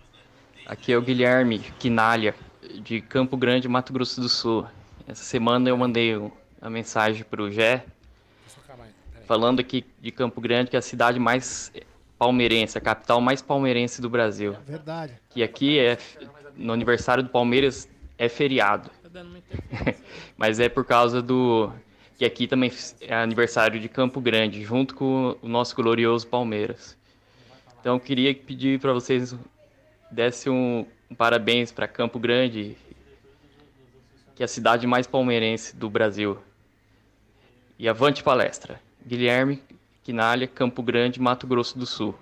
Aqui 0.65 0.93
é 0.93 0.97
o 0.97 1.03
Guilherme 1.03 1.59
Quinalha, 1.79 2.35
de 2.83 3.01
Campo 3.01 3.37
Grande, 3.37 3.69
Mato 3.69 3.93
Grosso 3.93 4.21
do 4.21 4.29
Sul. 4.29 4.67
Essa 5.07 5.23
semana 5.23 5.69
eu 5.69 5.77
mandei 5.77 6.17
uma 6.17 6.71
mensagem 6.71 7.23
para 7.25 7.43
o 7.43 7.51
Gé, 7.51 7.85
falando 9.27 9.61
aqui 9.61 9.85
de 10.01 10.11
Campo 10.11 10.41
Grande, 10.41 10.71
que 10.71 10.77
é 10.77 10.79
a 10.79 10.83
cidade 10.83 11.19
mais 11.21 11.71
palmeirense, 12.19 12.79
a 12.79 12.81
capital 12.81 13.21
mais 13.21 13.43
palmeirense 13.43 14.01
do 14.01 14.09
Brasil. 14.09 14.57
Verdade. 14.67 15.13
Que 15.31 15.43
aqui 15.43 15.79
é 15.79 15.99
no 16.57 16.73
aniversário 16.73 17.23
do 17.23 17.29
Palmeiras 17.29 17.87
é 18.19 18.29
feriado. 18.31 18.91
Mas 20.37 20.61
é 20.61 20.69
por 20.69 20.85
causa 20.85 21.23
do 21.23 21.71
que 22.17 22.25
aqui 22.25 22.47
também 22.47 22.73
é 23.01 23.15
aniversário 23.15 23.79
de 23.79 23.89
Campo 23.89 24.21
Grande, 24.21 24.63
junto 24.65 24.95
com 24.95 25.37
o 25.43 25.49
nosso 25.49 25.77
glorioso 25.77 26.27
Palmeiras. 26.27 26.97
Então 27.81 27.97
eu 27.97 28.01
queria 28.01 28.35
pedir 28.35 28.81
para 28.81 28.93
vocês 28.93 29.35
dessem 30.11 30.51
um, 30.51 30.87
um 31.11 31.15
parabéns 31.15 31.71
para 31.71 31.87
Campo 31.87 32.19
Grande, 32.19 32.77
que 34.35 34.43
é 34.43 34.45
a 34.45 34.49
cidade 34.49 34.87
mais 34.87 35.07
palmeirense 35.07 35.77
do 35.77 35.91
Brasil. 35.91 36.39
E 37.79 37.89
avante 37.89 38.23
palestra. 38.23 38.81
Guilherme 39.07 39.63
Quinalha, 40.07 40.47
Campo 40.47 40.85
Grande, 40.85 41.21
Mato 41.21 41.49
Grosso 41.49 41.77
do 41.77 41.85
Sul. 41.85 42.15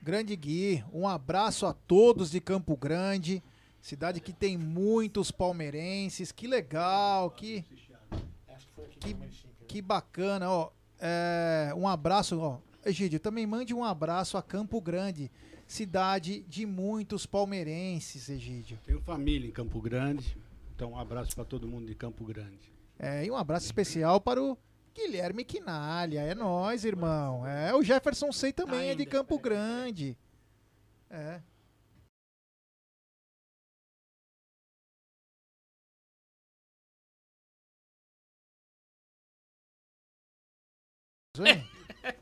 Grande 0.00 0.36
Gui, 0.36 0.84
um 0.92 1.08
abraço 1.08 1.66
a 1.66 1.72
todos 1.72 2.30
de 2.30 2.40
Campo 2.40 2.76
Grande, 2.76 3.42
cidade 3.84 4.18
que 4.18 4.32
tem 4.32 4.56
muitos 4.56 5.30
palmeirenses. 5.30 6.32
Que 6.32 6.46
legal, 6.46 7.30
que 7.30 7.62
que, 8.98 9.14
que 9.68 9.82
bacana, 9.82 10.50
ó. 10.50 10.70
É, 10.98 11.70
um 11.76 11.86
abraço, 11.86 12.40
ó. 12.40 12.58
Egídio, 12.82 13.20
também 13.20 13.46
mande 13.46 13.74
um 13.74 13.84
abraço 13.84 14.38
a 14.38 14.42
Campo 14.42 14.80
Grande, 14.80 15.30
cidade 15.66 16.42
de 16.48 16.64
muitos 16.64 17.26
palmeirenses, 17.26 18.30
Egídio. 18.30 18.78
Tenho 18.86 19.00
família 19.02 19.48
em 19.48 19.52
Campo 19.52 19.80
Grande, 19.80 20.36
então 20.74 20.92
um 20.92 20.98
abraço 20.98 21.34
para 21.34 21.44
todo 21.44 21.68
mundo 21.68 21.86
de 21.86 21.94
Campo 21.94 22.24
Grande. 22.24 22.72
É, 22.98 23.26
e 23.26 23.30
um 23.30 23.36
abraço 23.36 23.66
especial 23.66 24.18
para 24.18 24.42
o 24.42 24.56
Guilherme 24.94 25.44
Quinalha. 25.44 26.20
É 26.20 26.34
nós, 26.34 26.86
irmão. 26.86 27.46
É, 27.46 27.74
o 27.74 27.82
Jefferson 27.82 28.32
Sei 28.32 28.52
também 28.52 28.90
é 28.90 28.94
de 28.94 29.04
Campo 29.04 29.38
Grande. 29.38 30.16
É. 31.10 31.40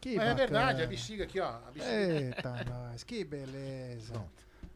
Que 0.01 0.19
é 0.19 0.35
verdade, 0.35 0.83
a 0.83 0.87
bexiga 0.87 1.25
aqui, 1.25 1.39
ó. 1.39 1.49
A 1.49 1.71
bexiga. 1.71 1.95
Eita, 1.95 2.65
nós, 2.65 3.05
que 3.05 3.25
beleza. 3.25 4.25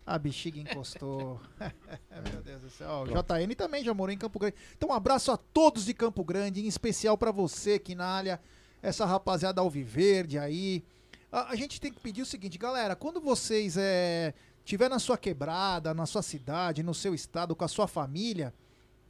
A 0.04 0.18
bexiga 0.18 0.60
encostou. 0.60 1.40
Meu 2.30 2.42
Deus 2.42 2.60
do 2.60 2.70
céu. 2.70 2.88
Ó, 2.88 3.02
O 3.04 3.06
JN 3.06 3.54
também 3.56 3.82
já 3.82 3.94
morou 3.94 4.12
em 4.12 4.18
Campo 4.18 4.38
Grande. 4.38 4.56
Então, 4.76 4.90
um 4.90 4.92
abraço 4.92 5.32
a 5.32 5.36
todos 5.36 5.86
de 5.86 5.94
Campo 5.94 6.22
Grande, 6.22 6.60
em 6.60 6.66
especial 6.66 7.16
pra 7.16 7.32
você, 7.32 7.78
Quinalha, 7.78 8.38
essa 8.82 9.06
rapaziada 9.06 9.60
alviverde 9.60 10.38
aí. 10.38 10.84
A, 11.32 11.52
a 11.52 11.56
gente 11.56 11.80
tem 11.80 11.92
que 11.92 12.00
pedir 12.00 12.22
o 12.22 12.26
seguinte, 12.26 12.58
galera, 12.58 12.94
quando 12.94 13.20
vocês 13.20 13.76
é, 13.78 14.34
tiver 14.64 14.90
na 14.90 14.98
sua 14.98 15.16
quebrada, 15.16 15.94
na 15.94 16.04
sua 16.04 16.22
cidade, 16.22 16.82
no 16.82 16.94
seu 16.94 17.14
estado, 17.14 17.56
com 17.56 17.64
a 17.64 17.68
sua 17.68 17.88
família, 17.88 18.52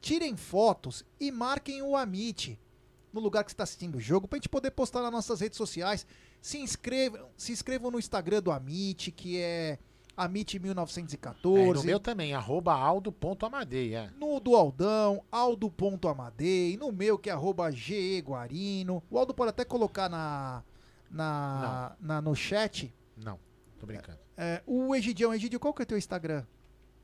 tirem 0.00 0.36
fotos 0.36 1.04
e 1.18 1.32
marquem 1.32 1.82
o 1.82 1.96
Amit 1.96 2.58
no 3.16 3.20
lugar 3.22 3.42
que 3.44 3.50
você 3.50 3.54
está 3.54 3.64
assistindo 3.64 3.96
o 3.96 4.00
jogo, 4.00 4.28
pra 4.28 4.36
gente 4.36 4.48
poder 4.48 4.70
postar 4.70 5.02
nas 5.02 5.10
nossas 5.12 5.40
redes 5.40 5.56
sociais. 5.56 6.06
Se 6.40 6.58
inscrevam, 6.58 7.28
se 7.36 7.50
inscrevam 7.52 7.90
no 7.90 7.98
Instagram 7.98 8.40
do 8.42 8.50
Amit, 8.52 9.10
que 9.10 9.38
é 9.40 9.78
É, 10.18 10.22
Amit1914. 10.22 11.74
no 11.74 11.84
meu 11.84 12.00
também, 12.00 12.32
arroba 12.32 12.72
aldo.amadei, 12.74 13.94
é. 13.94 14.10
No 14.18 14.40
do 14.40 14.54
Aldão, 14.54 15.22
aldo.amadei. 15.30 16.76
No 16.76 16.90
meu, 16.92 17.18
que 17.18 17.28
é 17.28 17.32
arroba 17.32 17.70
geguarino. 17.70 19.02
O 19.10 19.18
Aldo 19.18 19.34
pode 19.34 19.50
até 19.50 19.64
colocar 19.64 20.08
na, 20.08 20.62
na, 21.10 21.96
na- 22.00 22.20
no 22.22 22.34
chat. 22.34 22.94
Não, 23.16 23.38
tô 23.78 23.86
brincando. 23.86 24.18
É, 24.36 24.62
o 24.66 24.94
Egidião, 24.94 25.32
Egidio, 25.34 25.58
qual 25.60 25.72
que 25.74 25.82
é 25.82 25.84
o 25.84 25.86
teu 25.86 25.98
Instagram? 25.98 26.44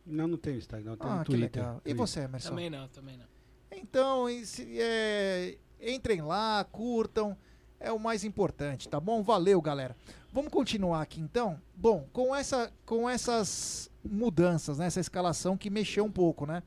Não, 0.04 0.26
não 0.26 0.36
tenho 0.36 0.58
Instagram, 0.58 0.96
tenho 0.96 1.12
Ah, 1.12 1.18
que 1.24 1.30
Twitter. 1.30 1.62
legal. 1.62 1.76
E 1.76 1.80
Twitter. 1.80 1.96
você, 1.96 2.20
Emerson? 2.20 2.48
Também 2.50 2.70
não, 2.70 2.88
também 2.88 3.16
não. 3.16 3.26
Então, 3.70 4.28
esse- 4.28 4.78
é, 4.80 5.56
entrem 5.82 6.22
lá, 6.22 6.64
curtam. 6.64 7.36
é 7.80 7.90
o 7.90 7.98
mais 7.98 8.22
importante, 8.24 8.88
tá 8.88 9.00
bom? 9.00 9.22
Valeu, 9.22 9.60
galera. 9.60 9.96
Vamos 10.32 10.52
continuar 10.52 11.02
aqui 11.02 11.20
então. 11.20 11.60
Bom, 11.74 12.06
com 12.12 12.34
essa 12.34 12.72
com 12.86 13.10
essas 13.10 13.90
mudanças, 14.04 14.78
né, 14.78 14.86
essa 14.86 15.00
escalação 15.00 15.56
que 15.56 15.68
mexeu 15.68 16.04
um 16.04 16.10
pouco, 16.10 16.46
né? 16.46 16.62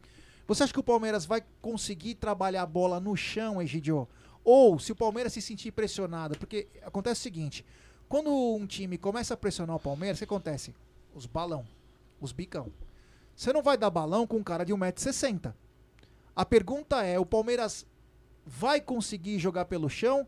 Você 0.48 0.64
acha 0.64 0.74
que 0.74 0.80
o 0.80 0.84
Palmeiras 0.84 1.26
vai 1.26 1.44
conseguir 1.62 2.16
trabalhar 2.16 2.62
a 2.62 2.68
bola 2.68 3.00
no 3.00 3.16
chão, 3.16 3.62
Egidio? 3.62 4.08
Ou 4.44 4.78
se 4.78 4.92
o 4.92 4.96
Palmeiras 4.96 5.34
se 5.34 5.42
sentir 5.42 5.72
pressionado, 5.72 6.38
porque 6.38 6.68
acontece 6.84 7.22
o 7.22 7.24
seguinte, 7.24 7.66
quando 8.08 8.30
um 8.30 8.68
time 8.68 8.98
começa 8.98 9.34
a 9.34 9.38
pressionar 9.38 9.76
o 9.76 9.80
Palmeiras, 9.80 10.18
o 10.18 10.20
que 10.20 10.26
acontece? 10.26 10.76
Os 11.16 11.26
balão, 11.26 11.66
os 12.22 12.32
bicão. 12.32 12.72
Você 13.36 13.52
não 13.52 13.64
vai 13.64 13.76
dar 13.76 13.90
balão 13.90 14.28
com 14.28 14.38
um 14.38 14.44
cara 14.44 14.64
de 14.64 14.72
1,60m. 14.72 15.52
A 16.36 16.46
pergunta 16.46 17.04
é, 17.04 17.18
o 17.18 17.26
Palmeiras 17.26 17.88
vai 18.46 18.80
conseguir 18.80 19.40
jogar 19.40 19.66
pelo 19.66 19.90
chão? 19.90 20.28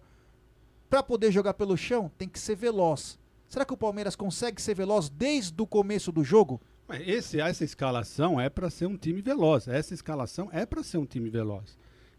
Para 0.89 1.03
poder 1.03 1.31
jogar 1.31 1.53
pelo 1.53 1.75
chão, 1.77 2.09
tem 2.17 2.27
que 2.27 2.39
ser 2.39 2.55
veloz. 2.55 3.19
Será 3.47 3.63
que 3.65 3.73
o 3.73 3.77
Palmeiras 3.77 4.15
consegue 4.15 4.61
ser 4.61 4.73
veloz 4.73 5.09
desde 5.09 5.61
o 5.61 5.67
começo 5.67 6.11
do 6.11 6.23
jogo? 6.23 6.61
Mas 6.87 7.05
Esse, 7.07 7.39
essa 7.39 7.63
escalação 7.63 8.39
é 8.39 8.49
para 8.49 8.69
ser 8.69 8.85
um 8.85 8.97
time 8.97 9.21
veloz. 9.21 9.67
Essa 9.67 9.93
escalação 9.93 10.49
é 10.51 10.65
para 10.65 10.83
ser 10.83 10.97
um 10.97 11.05
time 11.05 11.29
veloz. 11.29 11.77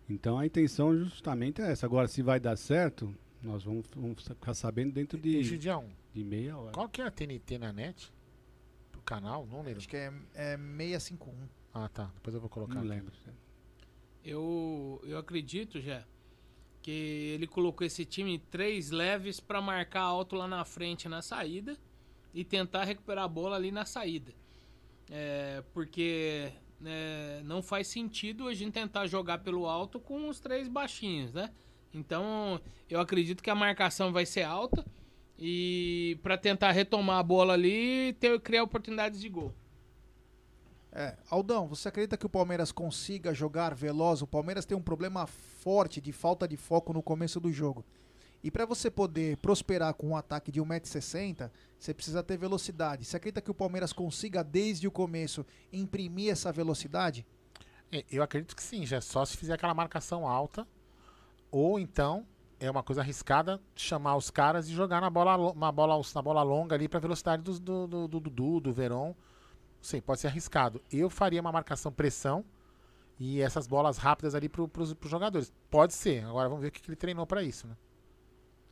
Então 0.09 0.39
a 0.39 0.47
intenção 0.47 0.95
justamente 0.97 1.61
é 1.63 1.71
essa. 1.73 1.87
Agora, 1.87 2.09
se 2.09 2.23
vai 2.23 2.39
dar 2.39 2.57
certo, 2.57 3.15
nós 3.43 3.65
vamos, 3.65 3.87
vamos 3.95 4.23
ficar 4.23 4.55
sabendo 4.55 4.93
dentro 4.93 5.19
de, 5.19 5.37
Egidião, 5.37 5.87
de 6.15 6.25
meia 6.25 6.57
hora. 6.57 6.73
Qual 6.73 6.89
que 6.89 7.01
é 7.01 7.07
a 7.07 7.11
TNT 7.11 7.59
na 7.59 7.73
net? 7.73 8.13
Do 8.93 9.01
canal? 9.01 9.47
Não 9.47 9.59
lembro. 9.63 9.79
Acho 9.79 9.89
que 9.89 9.97
é, 9.97 10.13
é 10.35 10.57
651. 10.57 11.33
Ah, 11.73 11.89
tá. 11.89 12.11
Depois 12.15 12.35
eu 12.35 12.41
vou 12.41 12.49
colocar 12.51 12.75
Não 12.75 12.81
aqui. 12.83 12.91
lembro. 12.91 13.13
Eu, 14.29 15.01
eu 15.05 15.17
acredito, 15.17 15.81
já, 15.81 16.05
que 16.83 16.91
ele 16.91 17.47
colocou 17.47 17.87
esse 17.87 18.05
time 18.05 18.39
três 18.39 18.91
leves 18.91 19.41
para 19.41 19.59
marcar 19.59 20.03
alto 20.03 20.37
lá 20.37 20.47
na 20.47 20.67
frente 20.67 21.09
na 21.09 21.23
saída 21.23 21.79
e 22.35 22.45
tentar 22.45 22.85
recuperar 22.85 23.25
a 23.25 23.29
bola 23.29 23.57
ali 23.57 23.73
na 23.73 23.87
saída. 23.87 24.35
É, 25.11 25.65
porque 25.73 26.53
né, 26.79 27.41
não 27.43 27.63
faz 27.63 27.89
sentido 27.89 28.49
a 28.49 28.53
gente 28.53 28.75
tentar 28.75 29.07
jogar 29.07 29.39
pelo 29.39 29.67
alto 29.67 29.99
com 29.99 30.29
os 30.29 30.39
três 30.41 30.69
baixinhos, 30.69 31.33
né? 31.33 31.51
Então 31.95 32.61
eu 32.91 33.01
acredito 33.01 33.43
que 33.43 33.49
a 33.49 33.55
marcação 33.55 34.13
vai 34.13 34.27
ser 34.27 34.43
alta 34.43 34.85
e 35.39 36.19
para 36.23 36.37
tentar 36.37 36.73
retomar 36.73 37.19
a 37.19 37.23
bola 37.23 37.55
ali 37.55 38.09
e 38.09 38.13
ter, 38.13 38.39
criar 38.41 38.63
oportunidades 38.63 39.23
de 39.23 39.29
gol. 39.31 39.55
É, 40.91 41.17
Aldão, 41.31 41.67
você 41.69 41.89
acredita 41.89 42.17
que 42.17 42.27
o 42.27 42.31
Palmeiras 42.31 42.73
consiga 42.73 43.35
jogar 43.35 43.75
veloz? 43.75 44.23
O 44.23 44.27
Palmeiras 44.27 44.65
tem 44.65 44.77
um 44.77 44.83
problema 44.83 45.27
forte 45.27 46.01
de 46.01 46.13
falta 46.13 46.49
de 46.49 46.57
foco 46.57 46.93
no 46.93 47.03
começo 47.03 47.39
do 47.39 47.53
jogo. 47.53 47.85
E 48.43 48.51
para 48.51 48.65
você 48.65 48.91
poder 48.91 49.37
prosperar 49.39 49.93
com 49.95 50.09
um 50.09 50.17
ataque 50.17 50.51
de 50.53 50.61
1,60m, 50.63 51.51
você 51.79 51.93
precisa 51.93 52.23
ter 52.23 52.37
velocidade. 52.39 53.05
Você 53.05 53.17
acredita 53.17 53.41
que 53.41 53.51
o 53.51 53.55
Palmeiras 53.55 53.93
consiga, 53.93 54.43
desde 54.45 54.87
o 54.87 54.91
começo, 54.93 55.45
imprimir 55.73 56.31
essa 56.33 56.53
velocidade? 56.53 57.27
É, 57.93 58.05
Eu 58.11 58.23
acredito 58.23 58.55
que 58.55 58.63
sim, 58.63 58.87
já 58.87 59.01
só 59.01 59.25
se 59.25 59.37
fizer 59.37 59.55
aquela 59.55 59.75
marcação 59.75 60.27
alta. 60.27 60.67
Ou 61.51 61.79
então, 61.81 62.25
é 62.61 62.71
uma 62.71 62.83
coisa 62.83 63.01
arriscada 63.01 63.61
chamar 63.75 64.17
os 64.17 64.31
caras 64.31 64.69
e 64.69 64.73
jogar 64.73 65.01
na 65.01 65.11
bola, 65.11 65.53
na 65.55 65.73
bola, 65.73 66.01
na 66.15 66.23
bola 66.23 66.43
longa 66.43 66.75
ali 66.75 66.89
pra 66.89 67.01
velocidade 67.01 67.43
dos- 67.43 67.59
do 67.59 67.87
do 67.87 68.09
do 68.09 68.21
Dudu, 68.21 68.61
do 68.61 68.73
Verón. 68.73 69.15
Sim, 69.81 70.01
pode 70.01 70.21
ser 70.21 70.29
arriscado. 70.29 70.83
Eu 70.91 71.09
faria 71.09 71.41
uma 71.41 71.53
marcação 71.53 71.93
pressão 71.93 72.45
e 73.19 73.41
essas 73.41 73.67
bolas 73.67 73.99
rápidas 73.99 74.35
ali 74.35 74.49
pro, 74.49 74.69
pros, 74.69 74.93
pros 74.95 75.11
jogadores. 75.11 75.53
Pode 75.71 75.95
ser. 75.95 76.25
Agora 76.25 76.49
vamos 76.49 76.63
ver 76.63 76.69
o 76.69 76.73
que, 76.73 76.81
que 76.81 76.89
ele 76.89 76.97
treinou 76.97 77.27
pra 77.27 77.43
isso, 77.43 77.67
né? 77.67 77.77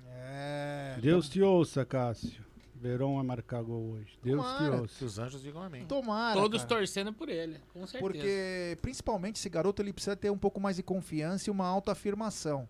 É. 0.08 0.98
Deus 1.00 1.28
te 1.28 1.42
ouça, 1.42 1.84
Cássio. 1.84 2.44
Verão 2.74 3.16
vai 3.16 3.24
marcar 3.24 3.62
gol 3.62 3.92
hoje. 3.92 4.18
Deus 4.22 4.44
te 4.44 4.58
Tomara. 4.58 4.80
ouça. 4.82 4.98
Que 4.98 5.04
os 5.04 5.18
anjos 5.18 5.42
digam 5.42 5.62
amém. 5.62 5.86
Tomara. 5.86 6.38
Todos 6.38 6.62
cara. 6.62 6.76
torcendo 6.76 7.12
por 7.12 7.28
ele, 7.28 7.58
com 7.72 7.86
certeza. 7.86 8.00
Porque, 8.00 8.78
principalmente, 8.82 9.36
esse 9.36 9.48
garoto 9.48 9.80
ele 9.80 9.92
precisa 9.92 10.14
ter 10.14 10.30
um 10.30 10.38
pouco 10.38 10.60
mais 10.60 10.76
de 10.76 10.82
confiança 10.82 11.48
e 11.48 11.50
uma 11.50 11.66
autoafirmação. 11.66 12.68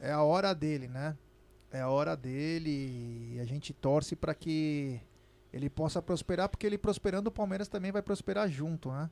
É 0.00 0.12
a 0.12 0.22
hora 0.22 0.54
dele, 0.54 0.88
né? 0.88 1.16
É 1.70 1.80
a 1.80 1.88
hora 1.88 2.16
dele 2.16 3.34
e 3.34 3.40
a 3.40 3.44
gente 3.44 3.72
torce 3.72 4.16
para 4.16 4.34
que 4.34 5.00
ele 5.54 5.70
possa 5.70 6.02
prosperar, 6.02 6.48
porque 6.48 6.66
ele 6.66 6.76
prosperando, 6.76 7.28
o 7.28 7.32
Palmeiras 7.32 7.68
também 7.68 7.92
vai 7.92 8.02
prosperar 8.02 8.48
junto, 8.48 8.90
né? 8.90 9.08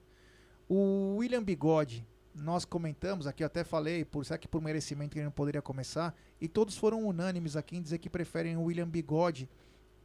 O 0.69 1.17
William 1.19 1.43
Bigode, 1.43 2.05
nós 2.35 2.65
comentamos 2.65 3.29
aqui, 3.29 3.45
eu 3.45 3.47
até 3.47 3.63
falei, 3.63 4.05
por 4.05 4.25
será 4.27 4.37
que 4.37 4.49
por 4.49 4.61
merecimento 4.61 5.13
que 5.13 5.19
ele 5.21 5.27
não 5.27 5.33
poderia 5.33 5.63
começar, 5.63 6.13
e 6.41 6.49
todos 6.49 6.77
foram 6.77 7.07
unânimes 7.07 7.55
aqui 7.55 7.77
em 7.77 7.83
dizer 7.83 7.99
que 7.99 8.11
preferem 8.11 8.57
o 8.57 8.65
William 8.65 8.89
Bigode 8.89 9.49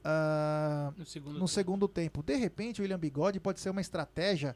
ah, 0.03 0.93
No 0.95 1.05
segundo 1.07 1.33
no 1.33 1.39
tempo. 1.39 1.47
segundo 1.47 1.87
tempo. 1.87 2.21
De 2.21 2.35
repente, 2.35 2.81
o 2.81 2.83
William 2.83 2.99
Bigode 2.99 3.39
pode 3.39 3.59
ser 3.59 3.71
uma 3.71 3.81
estratégia 3.81 4.55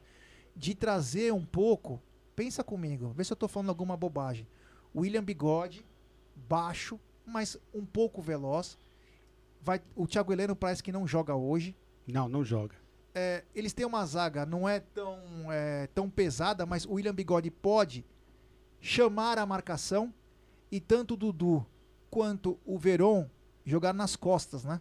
de 0.54 0.76
trazer 0.76 1.32
um 1.32 1.44
pouco. 1.44 2.00
Pensa 2.36 2.62
comigo, 2.62 3.08
vê 3.08 3.24
se 3.24 3.32
eu 3.32 3.36
tô 3.36 3.48
falando 3.48 3.70
alguma 3.70 3.96
bobagem. 3.96 4.46
William 4.94 5.24
Bigode, 5.24 5.84
baixo, 6.48 7.00
mas 7.26 7.58
um 7.74 7.84
pouco 7.84 8.22
veloz. 8.22 8.78
Vai, 9.62 9.80
o 9.94 10.06
Thiago 10.06 10.32
Heleno 10.32 10.56
parece 10.56 10.82
que 10.82 10.90
não 10.90 11.06
joga 11.06 11.34
hoje. 11.34 11.76
Não, 12.06 12.28
não 12.28 12.44
joga. 12.44 12.74
É, 13.14 13.44
eles 13.54 13.72
têm 13.72 13.86
uma 13.86 14.04
zaga, 14.04 14.44
não 14.44 14.68
é 14.68 14.80
tão, 14.80 15.20
é, 15.52 15.86
tão 15.88 16.10
pesada, 16.10 16.66
mas 16.66 16.84
o 16.84 16.94
William 16.94 17.14
Bigode 17.14 17.50
pode 17.50 18.04
chamar 18.80 19.38
a 19.38 19.46
marcação 19.46 20.12
e 20.70 20.80
tanto 20.80 21.14
o 21.14 21.16
Dudu 21.16 21.64
quanto 22.10 22.58
o 22.64 22.78
Veron 22.78 23.28
jogar 23.64 23.92
nas 23.92 24.16
costas, 24.16 24.64
né? 24.64 24.80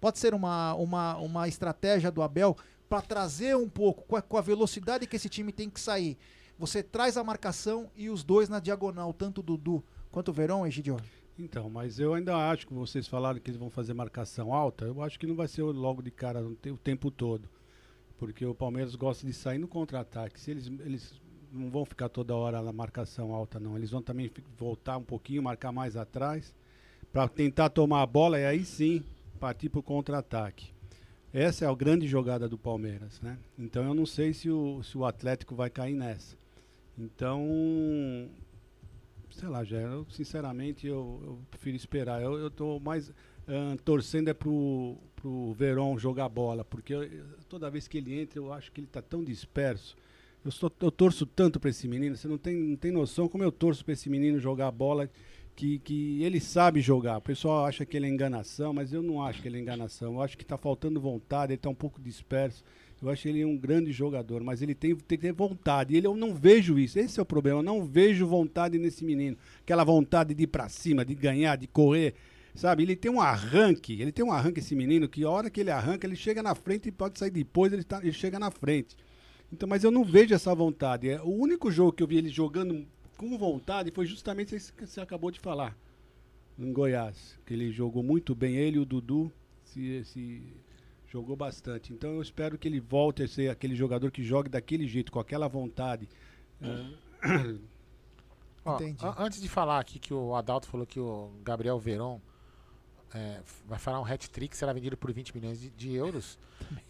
Pode 0.00 0.18
ser 0.18 0.32
uma, 0.32 0.74
uma, 0.74 1.16
uma 1.18 1.48
estratégia 1.48 2.10
do 2.10 2.22
Abel 2.22 2.56
para 2.88 3.02
trazer 3.02 3.56
um 3.56 3.68
pouco, 3.68 4.02
com 4.04 4.16
a, 4.16 4.22
com 4.22 4.36
a 4.36 4.40
velocidade 4.40 5.06
que 5.06 5.16
esse 5.16 5.28
time 5.28 5.52
tem 5.52 5.68
que 5.68 5.80
sair. 5.80 6.16
Você 6.58 6.82
traz 6.82 7.16
a 7.16 7.24
marcação 7.24 7.90
e 7.96 8.08
os 8.08 8.22
dois 8.22 8.48
na 8.48 8.60
diagonal, 8.60 9.12
tanto 9.12 9.38
o 9.38 9.42
Dudu 9.42 9.84
quanto 10.10 10.28
o 10.28 10.32
Verón, 10.32 10.64
Egidio. 10.66 10.96
Então, 11.38 11.68
mas 11.68 11.98
eu 11.98 12.14
ainda 12.14 12.36
acho 12.36 12.66
que 12.66 12.72
vocês 12.74 13.08
falaram 13.08 13.40
que 13.40 13.50
eles 13.50 13.58
vão 13.58 13.68
fazer 13.70 13.92
marcação 13.92 14.54
alta. 14.54 14.84
Eu 14.84 15.02
acho 15.02 15.18
que 15.18 15.26
não 15.26 15.34
vai 15.34 15.48
ser 15.48 15.62
logo 15.62 16.00
de 16.00 16.10
cara 16.10 16.40
o 16.44 16.54
te- 16.54 16.70
o 16.70 16.76
tempo 16.76 17.10
todo. 17.10 17.48
Porque 18.18 18.46
o 18.46 18.54
Palmeiras 18.54 18.94
gosta 18.94 19.26
de 19.26 19.32
sair 19.32 19.58
no 19.58 19.66
contra-ataque. 19.66 20.38
Se 20.40 20.52
eles, 20.52 20.66
eles 20.84 21.20
não 21.52 21.70
vão 21.70 21.84
ficar 21.84 22.08
toda 22.08 22.34
hora 22.36 22.62
na 22.62 22.72
marcação 22.72 23.34
alta, 23.34 23.58
não. 23.58 23.76
Eles 23.76 23.90
vão 23.90 24.00
também 24.00 24.30
voltar 24.56 24.96
um 24.96 25.02
pouquinho, 25.02 25.42
marcar 25.42 25.72
mais 25.72 25.96
atrás, 25.96 26.54
para 27.12 27.26
tentar 27.28 27.68
tomar 27.70 28.02
a 28.02 28.06
bola 28.06 28.38
e 28.38 28.46
aí 28.46 28.64
sim 28.64 29.02
partir 29.40 29.68
para 29.68 29.80
o 29.80 29.82
contra-ataque. 29.82 30.72
Essa 31.32 31.64
é 31.64 31.68
a 31.68 31.74
grande 31.74 32.06
jogada 32.06 32.48
do 32.48 32.56
Palmeiras, 32.56 33.20
né? 33.20 33.36
Então 33.58 33.82
eu 33.84 33.92
não 33.92 34.06
sei 34.06 34.32
se 34.32 34.48
o, 34.48 34.84
se 34.84 34.96
o 34.96 35.04
Atlético 35.04 35.56
vai 35.56 35.68
cair 35.68 35.94
nessa. 35.94 36.36
Então, 36.96 37.42
sei 39.34 39.48
lá, 39.48 39.64
já, 39.64 39.78
eu, 39.78 40.06
sinceramente 40.10 40.86
eu, 40.86 41.20
eu 41.24 41.38
prefiro 41.50 41.76
esperar. 41.76 42.22
Eu, 42.22 42.38
eu 42.38 42.50
tô 42.50 42.78
mais 42.80 43.12
torcendo 43.84 44.28
é 44.28 44.34
pro, 44.34 44.96
pro 45.16 45.52
Verón 45.52 45.98
jogar 45.98 46.28
bola, 46.28 46.64
porque 46.64 46.94
eu- 46.94 47.08
toda 47.48 47.70
vez 47.70 47.86
que 47.86 47.98
ele 47.98 48.18
entra 48.18 48.38
eu 48.38 48.52
acho 48.52 48.72
que 48.72 48.80
ele 48.80 48.88
tá 48.88 49.02
tão 49.02 49.22
disperso. 49.22 49.96
Eu, 50.44 50.50
sou, 50.50 50.70
eu 50.80 50.90
torço 50.90 51.24
tanto 51.26 51.58
para 51.58 51.70
esse 51.70 51.88
menino, 51.88 52.16
você 52.16 52.28
não 52.28 52.38
tem, 52.38 52.54
não 52.56 52.76
tem 52.76 52.92
noção 52.92 53.28
como 53.28 53.42
eu 53.44 53.52
torço 53.52 53.84
para 53.84 53.94
esse 53.94 54.10
menino 54.10 54.38
jogar 54.38 54.70
bola, 54.70 55.10
que, 55.56 55.78
que 55.78 56.22
ele 56.22 56.40
sabe 56.40 56.80
jogar. 56.80 57.18
O 57.18 57.22
pessoal 57.22 57.64
acha 57.64 57.86
que 57.86 57.96
ele 57.96 58.06
é 58.06 58.10
enganação, 58.10 58.72
mas 58.72 58.92
eu 58.92 59.02
não 59.02 59.22
acho 59.22 59.40
que 59.40 59.48
ele 59.48 59.58
é 59.58 59.60
enganação. 59.60 60.14
Eu 60.14 60.22
acho 60.22 60.36
que 60.36 60.44
tá 60.44 60.58
faltando 60.58 61.00
vontade, 61.00 61.52
ele 61.52 61.58
tá 61.60 61.68
um 61.70 61.74
pouco 61.74 62.00
disperso. 62.00 62.62
Eu 63.04 63.10
acho 63.10 63.28
ele 63.28 63.44
um 63.44 63.54
grande 63.54 63.92
jogador, 63.92 64.42
mas 64.42 64.62
ele 64.62 64.74
tem, 64.74 64.96
tem 64.96 65.18
que 65.18 65.26
ter 65.26 65.32
vontade. 65.32 65.94
Ele, 65.94 66.06
eu 66.06 66.16
não 66.16 66.34
vejo 66.34 66.78
isso. 66.78 66.98
Esse 66.98 67.20
é 67.20 67.22
o 67.22 67.26
problema. 67.26 67.58
Eu 67.58 67.62
não 67.62 67.84
vejo 67.84 68.26
vontade 68.26 68.78
nesse 68.78 69.04
menino. 69.04 69.36
Aquela 69.60 69.84
vontade 69.84 70.32
de 70.32 70.44
ir 70.44 70.46
pra 70.46 70.70
cima, 70.70 71.04
de 71.04 71.14
ganhar, 71.14 71.56
de 71.56 71.66
correr. 71.66 72.14
Sabe? 72.54 72.82
Ele 72.82 72.96
tem 72.96 73.10
um 73.10 73.20
arranque. 73.20 74.00
Ele 74.00 74.10
tem 74.10 74.24
um 74.24 74.32
arranque, 74.32 74.60
esse 74.60 74.74
menino, 74.74 75.06
que 75.06 75.22
a 75.22 75.28
hora 75.28 75.50
que 75.50 75.60
ele 75.60 75.70
arranca, 75.70 76.06
ele 76.06 76.16
chega 76.16 76.42
na 76.42 76.54
frente 76.54 76.88
e 76.88 76.92
pode 76.92 77.18
sair 77.18 77.30
depois, 77.30 77.74
ele, 77.74 77.84
tá, 77.84 77.98
ele 77.98 78.12
chega 78.12 78.38
na 78.38 78.50
frente. 78.50 78.96
Então, 79.52 79.68
mas 79.68 79.84
eu 79.84 79.90
não 79.90 80.02
vejo 80.02 80.34
essa 80.34 80.54
vontade. 80.54 81.10
É, 81.10 81.20
o 81.20 81.28
único 81.28 81.70
jogo 81.70 81.92
que 81.92 82.02
eu 82.02 82.06
vi 82.06 82.16
ele 82.16 82.30
jogando 82.30 82.86
com 83.18 83.36
vontade 83.36 83.90
foi 83.90 84.06
justamente 84.06 84.54
esse 84.54 84.72
que 84.72 84.86
você 84.86 85.02
acabou 85.02 85.30
de 85.30 85.40
falar. 85.40 85.76
Em 86.58 86.72
Goiás. 86.72 87.38
Que 87.44 87.52
ele 87.52 87.70
jogou 87.70 88.02
muito 88.02 88.34
bem. 88.34 88.56
Ele 88.56 88.78
e 88.78 88.80
o 88.80 88.86
Dudu 88.86 89.30
se, 89.62 90.02
se 90.04 90.42
jogou 91.14 91.36
bastante. 91.36 91.92
Então 91.92 92.10
eu 92.14 92.20
espero 92.22 92.58
que 92.58 92.66
ele 92.66 92.80
volte 92.80 93.22
a 93.22 93.28
ser 93.28 93.48
aquele 93.48 93.76
jogador 93.76 94.10
que 94.10 94.22
jogue 94.24 94.48
daquele 94.48 94.86
jeito, 94.88 95.12
com 95.12 95.20
aquela 95.20 95.46
vontade. 95.46 96.08
É, 96.60 97.56
Ó, 98.64 98.74
Entendi. 98.76 99.04
a- 99.04 99.22
antes 99.22 99.40
de 99.40 99.48
falar 99.48 99.78
aqui 99.78 99.98
que 99.98 100.12
o 100.12 100.34
Adalto 100.34 100.66
falou 100.66 100.84
que 100.86 100.98
o 100.98 101.30
Gabriel 101.44 101.78
Veron 101.78 102.20
é, 103.14 103.40
vai 103.64 103.78
falar 103.78 104.00
um 104.00 104.04
hat-trick, 104.04 104.56
será 104.56 104.72
vendido 104.72 104.96
por 104.96 105.12
20 105.12 105.36
milhões 105.36 105.60
de, 105.60 105.70
de 105.70 105.94
euros. 105.94 106.36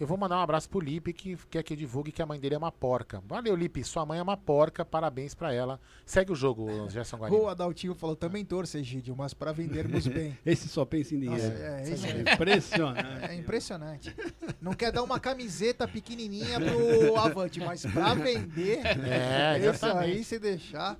Eu 0.00 0.06
vou 0.06 0.16
mandar 0.16 0.38
um 0.38 0.40
abraço 0.40 0.70
pro 0.70 0.80
Lipe, 0.80 1.12
que 1.12 1.36
quer 1.50 1.62
que 1.62 1.74
eu 1.74 1.76
divulgue 1.76 2.10
que 2.10 2.22
a 2.22 2.26
mãe 2.26 2.40
dele 2.40 2.54
é 2.54 2.58
uma 2.58 2.72
porca. 2.72 3.22
Valeu, 3.26 3.54
Lipe, 3.54 3.84
sua 3.84 4.06
mãe 4.06 4.18
é 4.18 4.22
uma 4.22 4.36
porca, 4.36 4.84
parabéns 4.86 5.34
pra 5.34 5.52
ela. 5.52 5.78
Segue 6.06 6.32
o 6.32 6.34
jogo, 6.34 6.66
Gerson 6.88 7.18
Guarino. 7.18 7.42
O 7.42 7.48
Adaltinho 7.48 7.94
falou, 7.94 8.16
também 8.16 8.42
torce, 8.42 8.78
Egídio, 8.78 9.14
mas 9.14 9.34
para 9.34 9.52
vendermos 9.52 10.06
bem. 10.08 10.38
Esse 10.46 10.66
só 10.66 10.86
pensa 10.86 11.14
em 11.14 11.20
dinheiro. 11.20 11.42
Nossa, 11.42 11.62
é, 11.62 11.82
esse 11.82 12.06
É 12.06 12.20
impressionante. 12.20 13.24
É 13.30 13.34
impressionante. 13.34 14.16
Não 14.62 14.72
quer 14.72 14.92
dar 14.92 15.02
uma 15.02 15.20
camiseta 15.20 15.86
pequenininha 15.86 16.58
pro 16.58 17.16
Avante, 17.16 17.60
mas 17.60 17.84
pra 17.84 18.14
vender, 18.14 18.80
É, 18.86 19.58
esse 19.58 19.68
exatamente. 19.68 20.10
aí 20.12 20.24
se 20.24 20.38
deixar. 20.38 20.96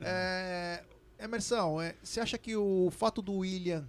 É, 0.00 0.84
Emerson, 1.18 1.82
é, 1.82 1.96
você 2.02 2.20
acha 2.20 2.38
que 2.38 2.54
o 2.56 2.88
fato 2.92 3.20
do 3.20 3.38
William 3.38 3.84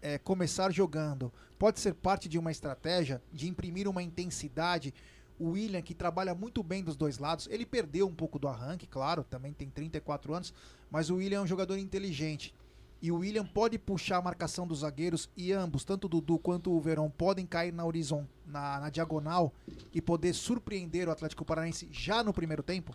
é, 0.00 0.18
começar 0.18 0.70
jogando 0.72 1.32
pode 1.58 1.80
ser 1.80 1.94
parte 1.94 2.28
de 2.28 2.38
uma 2.38 2.50
estratégia 2.50 3.22
de 3.32 3.48
imprimir 3.48 3.88
uma 3.88 4.02
intensidade? 4.02 4.94
O 5.38 5.50
William, 5.50 5.82
que 5.82 5.94
trabalha 5.94 6.34
muito 6.34 6.62
bem 6.62 6.82
dos 6.82 6.96
dois 6.96 7.18
lados, 7.18 7.48
ele 7.50 7.64
perdeu 7.64 8.06
um 8.06 8.14
pouco 8.14 8.38
do 8.38 8.48
arranque, 8.48 8.86
claro, 8.86 9.22
também 9.22 9.52
tem 9.52 9.70
34 9.70 10.34
anos, 10.34 10.52
mas 10.90 11.10
o 11.10 11.16
William 11.16 11.38
é 11.38 11.42
um 11.42 11.46
jogador 11.46 11.78
inteligente. 11.78 12.52
E 13.00 13.12
o 13.12 13.18
William 13.18 13.46
pode 13.46 13.78
puxar 13.78 14.16
a 14.16 14.22
marcação 14.22 14.66
dos 14.66 14.80
zagueiros 14.80 15.30
e 15.36 15.52
ambos, 15.52 15.84
tanto 15.84 16.06
o 16.06 16.08
Dudu 16.08 16.38
quanto 16.38 16.72
o 16.72 16.80
Verão, 16.80 17.08
podem 17.08 17.46
cair 17.46 17.72
na 17.72 17.84
horizon, 17.84 18.26
na, 18.44 18.80
na 18.80 18.90
diagonal 18.90 19.52
e 19.94 20.02
poder 20.02 20.34
surpreender 20.34 21.06
o 21.06 21.12
Atlético 21.12 21.44
Paranaense 21.44 21.88
já 21.92 22.24
no 22.24 22.32
primeiro 22.32 22.62
tempo? 22.62 22.92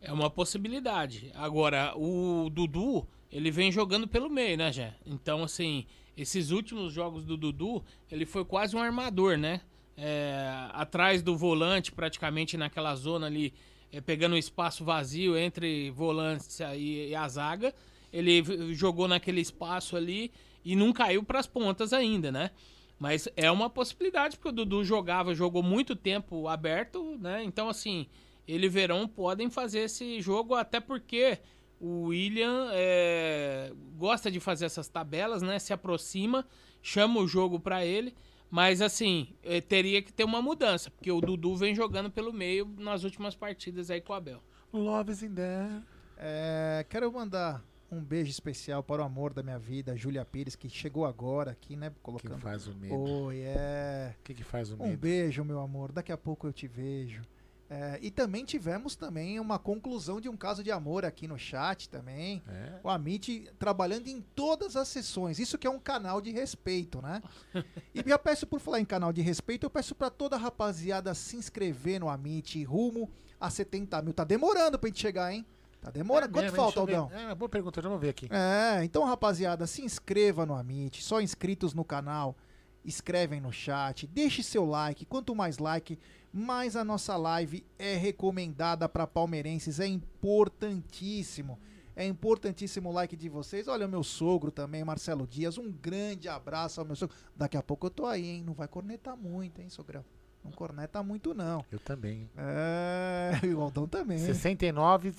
É 0.00 0.12
uma 0.12 0.28
possibilidade. 0.28 1.30
Agora, 1.34 1.96
o 1.96 2.50
Dudu, 2.50 3.06
ele 3.30 3.52
vem 3.52 3.70
jogando 3.70 4.08
pelo 4.08 4.28
meio, 4.28 4.58
né, 4.58 4.72
Jé? 4.72 4.94
Então, 5.06 5.44
assim, 5.44 5.86
esses 6.16 6.50
últimos 6.50 6.92
jogos 6.92 7.24
do 7.24 7.36
Dudu, 7.36 7.84
ele 8.10 8.24
foi 8.24 8.44
quase 8.44 8.76
um 8.76 8.80
armador, 8.80 9.36
né? 9.36 9.60
É, 9.96 10.68
atrás 10.72 11.22
do 11.22 11.36
volante, 11.36 11.92
praticamente 11.92 12.56
naquela 12.56 12.94
zona 12.96 13.26
ali, 13.26 13.54
é, 13.92 14.00
pegando 14.00 14.34
o 14.34 14.38
espaço 14.38 14.84
vazio 14.84 15.36
entre 15.36 15.90
volantes 15.90 16.58
e, 16.76 17.08
e 17.08 17.14
a 17.14 17.28
zaga. 17.28 17.74
Ele 18.12 18.74
jogou 18.74 19.08
naquele 19.08 19.40
espaço 19.40 19.96
ali 19.96 20.30
e 20.64 20.76
não 20.76 20.92
caiu 20.92 21.22
para 21.22 21.40
as 21.40 21.46
pontas 21.46 21.92
ainda, 21.92 22.30
né? 22.30 22.50
Mas 22.98 23.28
é 23.36 23.50
uma 23.50 23.68
possibilidade, 23.68 24.36
porque 24.36 24.48
o 24.48 24.52
Dudu 24.52 24.84
jogava, 24.84 25.34
jogou 25.34 25.62
muito 25.62 25.96
tempo 25.96 26.48
aberto, 26.48 27.18
né? 27.20 27.42
Então, 27.42 27.68
assim, 27.68 28.06
ele 28.46 28.66
e 28.66 28.68
Verão 28.68 29.08
podem 29.08 29.50
fazer 29.50 29.80
esse 29.80 30.20
jogo, 30.20 30.54
até 30.54 30.78
porque 30.80 31.38
o 31.86 32.06
William 32.08 32.70
é, 32.72 33.72
gosta 33.96 34.30
de 34.30 34.40
fazer 34.40 34.64
essas 34.64 34.88
tabelas, 34.88 35.42
né? 35.42 35.58
Se 35.58 35.72
aproxima, 35.72 36.46
chama 36.80 37.20
o 37.20 37.28
jogo 37.28 37.60
para 37.60 37.84
ele. 37.84 38.14
Mas, 38.50 38.80
assim, 38.80 39.34
eh, 39.42 39.60
teria 39.60 40.00
que 40.00 40.12
ter 40.12 40.22
uma 40.24 40.40
mudança, 40.40 40.88
porque 40.90 41.10
o 41.10 41.20
Dudu 41.20 41.56
vem 41.56 41.74
jogando 41.74 42.08
pelo 42.10 42.32
meio 42.32 42.72
nas 42.78 43.02
últimas 43.02 43.34
partidas 43.34 43.90
aí 43.90 44.00
com 44.00 44.12
o 44.12 44.16
Abel. 44.16 44.40
Love 44.72 45.10
is 45.10 45.22
in 45.22 45.34
there. 45.34 45.82
É, 46.16 46.86
quero 46.88 47.12
mandar 47.12 47.64
um 47.90 48.00
beijo 48.02 48.30
especial 48.30 48.82
para 48.82 49.02
o 49.02 49.04
amor 49.04 49.32
da 49.34 49.42
minha 49.42 49.58
vida, 49.58 49.96
Júlia 49.96 50.24
Pires, 50.24 50.54
que 50.54 50.68
chegou 50.68 51.04
agora 51.04 51.50
aqui, 51.50 51.74
né? 51.74 51.92
Colocando. 52.02 52.38
faz 52.38 52.66
o 52.68 52.74
medo? 52.76 52.94
Oi, 52.94 53.40
é. 53.40 54.14
O 54.20 54.22
que, 54.22 54.34
que 54.34 54.44
faz 54.44 54.70
o 54.70 54.76
Um 54.76 54.86
medo? 54.88 54.98
beijo, 54.98 55.44
meu 55.44 55.58
amor. 55.60 55.90
Daqui 55.90 56.12
a 56.12 56.16
pouco 56.16 56.46
eu 56.46 56.52
te 56.52 56.66
vejo. 56.68 57.22
É, 57.68 57.98
e 58.02 58.10
também 58.10 58.44
tivemos 58.44 58.94
também 58.94 59.40
uma 59.40 59.58
conclusão 59.58 60.20
de 60.20 60.28
um 60.28 60.36
caso 60.36 60.62
de 60.62 60.70
amor 60.70 61.04
aqui 61.04 61.26
no 61.26 61.38
chat 61.38 61.88
também. 61.88 62.42
É. 62.46 62.80
O 62.82 62.90
Amit 62.90 63.50
trabalhando 63.58 64.08
em 64.08 64.20
todas 64.20 64.76
as 64.76 64.88
sessões. 64.88 65.38
Isso 65.38 65.56
que 65.56 65.66
é 65.66 65.70
um 65.70 65.78
canal 65.78 66.20
de 66.20 66.30
respeito, 66.30 67.00
né? 67.00 67.22
e 67.94 68.02
já 68.06 68.18
peço 68.18 68.46
por 68.46 68.60
falar 68.60 68.80
em 68.80 68.84
canal 68.84 69.12
de 69.12 69.22
respeito, 69.22 69.64
eu 69.64 69.70
peço 69.70 69.94
pra 69.94 70.10
toda 70.10 70.36
a 70.36 70.38
rapaziada 70.38 71.14
se 71.14 71.36
inscrever 71.36 71.98
no 71.98 72.08
Amit 72.08 72.62
rumo 72.64 73.10
a 73.40 73.48
70 73.48 74.02
mil. 74.02 74.12
Tá 74.12 74.24
demorando 74.24 74.78
pra 74.78 74.88
gente 74.88 75.00
chegar, 75.00 75.32
hein? 75.32 75.46
Tá 75.80 75.90
demorando. 75.90 76.32
Quanto 76.32 76.44
mesmo, 76.44 76.56
falta, 76.56 76.80
Aldão? 76.80 77.10
É 77.12 77.26
uma 77.26 77.34
boa 77.34 77.48
pergunta, 77.48 77.80
vamos 77.80 78.00
ver 78.00 78.10
aqui. 78.10 78.28
É, 78.30 78.84
então 78.84 79.04
rapaziada, 79.04 79.66
se 79.66 79.82
inscreva 79.82 80.46
no 80.46 80.54
Amit, 80.54 81.02
só 81.02 81.20
inscritos 81.20 81.74
no 81.74 81.84
canal, 81.84 82.36
escrevem 82.84 83.40
no 83.40 83.52
chat, 83.52 84.06
deixe 84.06 84.42
seu 84.42 84.64
like, 84.64 85.04
quanto 85.04 85.34
mais 85.34 85.58
like, 85.58 85.98
mais 86.34 86.74
a 86.74 86.82
nossa 86.84 87.16
live 87.16 87.64
é 87.78 87.94
recomendada 87.94 88.88
para 88.88 89.06
palmeirenses, 89.06 89.78
é 89.78 89.86
importantíssimo. 89.86 91.60
É 91.94 92.04
importantíssimo 92.04 92.88
o 92.88 92.92
like 92.92 93.16
de 93.16 93.28
vocês. 93.28 93.68
Olha 93.68 93.86
o 93.86 93.88
meu 93.88 94.02
sogro 94.02 94.50
também, 94.50 94.82
Marcelo 94.82 95.28
Dias, 95.28 95.58
um 95.58 95.70
grande 95.70 96.28
abraço 96.28 96.80
ao 96.80 96.86
meu 96.86 96.96
sogro. 96.96 97.14
Daqui 97.36 97.56
a 97.56 97.62
pouco 97.62 97.86
eu 97.86 97.90
tô 97.90 98.04
aí, 98.04 98.26
hein? 98.26 98.42
Não 98.44 98.52
vai 98.52 98.66
cornetar 98.66 99.16
muito, 99.16 99.60
hein, 99.60 99.68
sogrão? 99.68 100.04
Não 100.42 100.50
corneta 100.50 101.00
muito, 101.04 101.32
não. 101.32 101.64
Eu 101.70 101.78
também. 101.78 102.28
É, 102.36 103.38
e 103.44 103.54
o 103.54 103.60
Aldão 103.60 103.86
também. 103.86 104.18
69, 104.18 105.14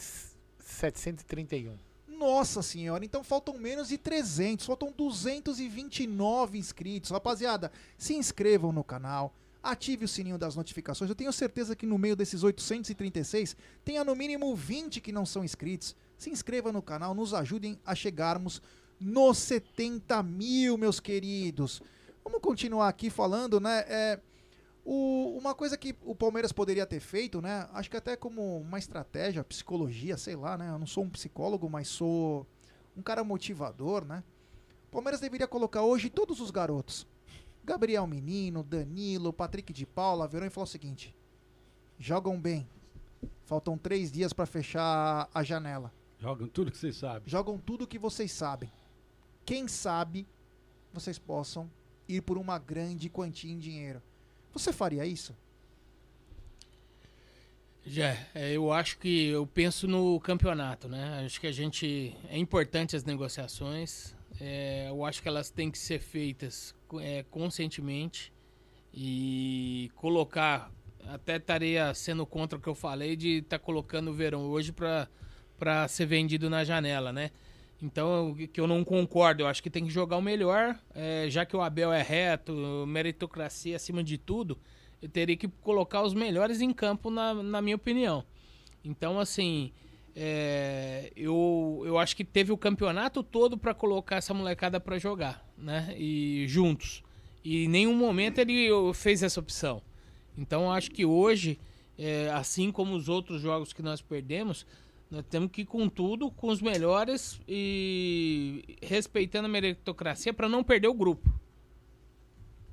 731. 0.60 1.78
Nossa 2.10 2.62
senhora, 2.62 3.06
então 3.06 3.24
faltam 3.24 3.58
menos 3.58 3.88
de 3.88 3.98
300, 3.98 4.66
faltam 4.66 4.92
229 4.92 6.58
inscritos. 6.58 7.12
Rapaziada, 7.12 7.72
se 7.98 8.14
inscrevam 8.16 8.74
no 8.74 8.84
canal, 8.84 9.34
ative 9.66 10.06
o 10.06 10.08
sininho 10.08 10.38
das 10.38 10.56
notificações. 10.56 11.10
Eu 11.10 11.16
tenho 11.16 11.34
certeza 11.34 11.76
que 11.76 11.86
no 11.86 11.98
meio 11.98 12.16
desses 12.16 12.44
836 12.44 13.56
tenha 13.84 14.04
no 14.04 14.16
mínimo 14.16 14.56
20 14.56 15.02
que 15.02 15.12
não 15.12 15.26
são 15.26 15.44
inscritos. 15.44 15.96
Se 16.18 16.30
inscreva 16.30 16.72
no 16.72 16.82
canal, 16.82 17.14
nos 17.16 17.34
ajudem 17.34 17.80
a 17.86 17.94
chegarmos 17.96 18.62
nos 19.00 19.38
70 19.40 20.22
mil, 20.24 20.78
meus 20.78 21.00
queridos. 21.00 21.82
Vamos 22.24 22.40
continuar 22.42 22.88
aqui 22.88 23.10
falando, 23.10 23.60
né? 23.60 23.80
É, 23.88 24.20
o- 24.86 25.38
uma 25.38 25.54
coisa 25.56 25.78
que 25.78 25.96
o 26.04 26.16
Palmeiras 26.16 26.52
poderia 26.52 26.86
ter 26.86 27.00
feito, 27.00 27.42
né? 27.42 27.68
Acho 27.74 27.90
que 27.90 27.98
até 27.98 28.16
como 28.16 28.58
uma 28.60 28.78
estratégia, 28.80 29.44
psicologia, 29.44 30.16
sei 30.18 30.36
lá, 30.36 30.58
né? 30.58 30.70
Eu 30.70 30.80
não 30.80 30.88
sou 30.88 31.04
um 31.04 31.10
psicólogo, 31.10 31.70
mas 31.70 31.88
sou 31.88 32.48
um 32.96 33.02
cara 33.02 33.24
motivador, 33.24 34.06
né? 34.06 34.24
O 34.88 34.92
Palmeiras 34.92 35.20
deveria 35.20 35.48
colocar 35.48 35.82
hoje 35.82 36.10
todos 36.10 36.40
os 36.40 36.52
garotos. 36.52 37.06
Gabriel 37.66 38.06
Menino, 38.06 38.64
Danilo, 38.64 39.34
Patrick 39.34 39.74
de 39.74 39.86
Paula, 39.86 40.28
Verão 40.28 40.48
e 40.48 40.50
falar 40.52 40.66
o 40.66 40.68
seguinte: 40.68 41.16
jogam 41.98 42.40
bem. 42.40 42.68
Faltam 43.46 43.78
três 43.78 44.12
dias 44.12 44.34
para 44.34 44.46
fechar 44.46 45.30
a 45.34 45.44
janela. 45.44 45.92
Jogam 46.20 46.48
tudo 46.48 46.72
que 46.72 46.78
vocês 46.78 46.96
sabem. 46.96 47.24
Jogam 47.26 47.58
tudo 47.58 47.88
que 47.88 48.00
vocês 48.00 48.32
sabem. 48.32 48.72
Quem 49.46 49.68
sabe 49.68 50.28
vocês 50.94 51.20
possam 51.20 51.70
ir 52.08 52.22
por 52.22 52.38
uma 52.38 52.58
grande 52.58 53.10
quantia 53.10 53.52
em 53.52 53.60
dinheiro. 53.60 54.02
Você 54.54 54.72
faria 54.72 55.06
isso? 55.06 55.36
Já, 57.86 58.18
é, 58.34 58.52
eu 58.54 58.72
acho 58.72 58.98
que 58.98 59.28
eu 59.28 59.46
penso 59.46 59.88
no 59.88 60.20
campeonato, 60.20 60.88
né? 60.88 61.24
Acho 61.24 61.40
que 61.40 61.46
a 61.46 61.52
gente 61.52 62.16
é 62.30 62.38
importante 62.38 62.96
as 62.96 63.04
negociações. 63.04 64.15
É, 64.40 64.88
eu 64.90 65.06
acho 65.06 65.22
que 65.22 65.28
elas 65.28 65.50
têm 65.50 65.72
que 65.72 65.78
ser 65.78 66.00
feitas 66.00 66.76
é, 67.00 67.24
conscientemente 67.30 68.34
e 68.94 69.92
colocar. 69.96 70.72
Até 71.08 71.38
estaria 71.38 71.94
sendo 71.94 72.26
contra 72.26 72.58
o 72.58 72.62
que 72.62 72.68
eu 72.68 72.74
falei 72.74 73.16
de 73.16 73.38
estar 73.38 73.60
colocando 73.60 74.10
o 74.10 74.14
verão 74.14 74.50
hoje 74.50 74.72
para 74.72 75.88
ser 75.88 76.08
vendido 76.08 76.50
na 76.50 76.64
janela, 76.64 77.14
né? 77.14 77.30
Então, 77.82 78.36
que 78.52 78.60
eu 78.60 78.66
não 78.66 78.84
concordo, 78.84 79.44
eu 79.44 79.48
acho 79.48 79.62
que 79.62 79.70
tem 79.70 79.86
que 79.86 79.92
jogar 79.92 80.18
o 80.18 80.22
melhor, 80.22 80.80
é, 80.94 81.28
já 81.30 81.46
que 81.46 81.56
o 81.56 81.62
Abel 81.62 81.92
é 81.92 82.02
reto, 82.02 82.86
meritocracia 82.88 83.76
acima 83.76 84.04
de 84.04 84.18
tudo, 84.18 84.58
eu 85.02 85.10
teria 85.10 85.36
que 85.36 85.48
colocar 85.48 86.02
os 86.02 86.14
melhores 86.14 86.62
em 86.62 86.74
campo, 86.74 87.12
na, 87.12 87.34
na 87.34 87.62
minha 87.62 87.76
opinião. 87.76 88.24
Então, 88.84 89.20
assim, 89.20 89.72
é, 90.16 91.12
eu, 91.14 91.84
eu 91.86 91.98
acho 92.00 92.16
que 92.16 92.24
teve 92.24 92.52
o 92.52 92.58
campeonato 92.58 93.22
todo 93.22 93.58
para 93.58 93.74
colocar 93.74 94.16
essa 94.16 94.34
molecada 94.34 94.80
para 94.80 94.98
jogar, 94.98 95.46
né? 95.58 95.94
E 95.98 96.46
juntos. 96.48 97.04
E 97.44 97.66
em 97.66 97.68
nenhum 97.68 97.94
momento 97.94 98.40
ele 98.40 98.70
fez 98.94 99.22
essa 99.22 99.40
opção. 99.40 99.82
Então, 100.38 100.72
acho 100.72 100.90
que 100.90 101.06
hoje, 101.06 101.60
é, 101.98 102.30
assim 102.32 102.72
como 102.72 102.96
os 102.96 103.10
outros 103.10 103.42
jogos 103.42 103.74
que 103.74 103.82
nós 103.82 104.02
perdemos, 104.02 104.66
nós 105.12 105.26
temos 105.30 105.52
que 105.52 105.62
ir 105.62 105.66
com 105.66 105.90
tudo, 105.90 106.32
com 106.32 106.48
os 106.48 106.62
melhores 106.62 107.40
e 107.48 108.78
respeitando 108.82 109.48
a 109.48 109.50
meritocracia 109.50 110.34
para 110.34 110.48
não 110.48 110.64
perder 110.64 110.88
o 110.88 110.94
grupo. 110.94 111.30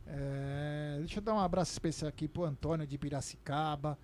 É, 0.07 0.97
deixa 1.01 1.19
eu 1.19 1.23
dar 1.23 1.35
um 1.35 1.41
abraço 1.41 1.73
especial 1.73 2.09
aqui 2.09 2.29
pro 2.29 2.45
Antônio 2.45 2.87
de 2.87 2.97
Piracicaba. 2.97 3.99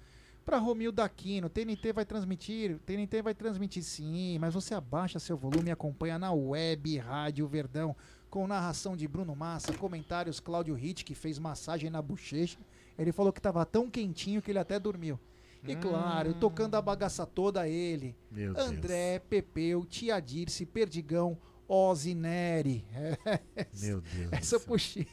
Pra 0.49 0.57
Romildo 0.57 1.03
Aquino, 1.03 1.51
TNT 1.51 1.93
vai 1.93 2.07
transmitir, 2.07 2.79
TNT 2.87 3.21
vai 3.21 3.35
transmitir 3.35 3.83
sim, 3.83 4.39
mas 4.39 4.55
você 4.55 4.73
abaixa 4.73 5.19
seu 5.19 5.37
volume 5.37 5.69
e 5.69 5.71
acompanha 5.71 6.19
na 6.19 6.33
web 6.33 6.97
Rádio 6.97 7.47
Verdão, 7.47 7.95
com 8.31 8.47
narração 8.47 8.97
de 8.97 9.07
Bruno 9.07 9.37
Massa, 9.37 9.75
comentários 9.75 10.41
Cláudio 10.41 10.75
Ritt, 10.75 11.05
que 11.05 11.15
fez 11.15 11.39
massagem 11.39 11.91
na 11.91 12.01
bochecha. 12.01 12.59
Ele 12.99 13.13
falou 13.13 13.31
que 13.31 13.43
tava 13.43 13.63
tão 13.67 13.91
quentinho 13.91 14.41
que 14.41 14.51
ele 14.51 14.59
até 14.59 14.81
dormiu. 14.81 15.21
E 15.63 15.77
claro, 15.77 16.33
tocando 16.33 16.77
a 16.77 16.81
bagaça 16.81 17.27
toda 17.27 17.69
ele. 17.69 18.17
Meu 18.31 18.55
Deus. 18.55 18.69
André, 18.71 19.19
Pepeu, 19.19 19.85
Tia 19.85 20.19
Dirce, 20.19 20.65
Perdigão, 20.65 21.37
Ozzy 21.69 22.15
Neri. 22.15 22.87
Meu 23.83 24.01
Deus. 24.01 24.33
Essa 24.33 24.57
eu 24.57 24.61
puxei. 24.61 25.07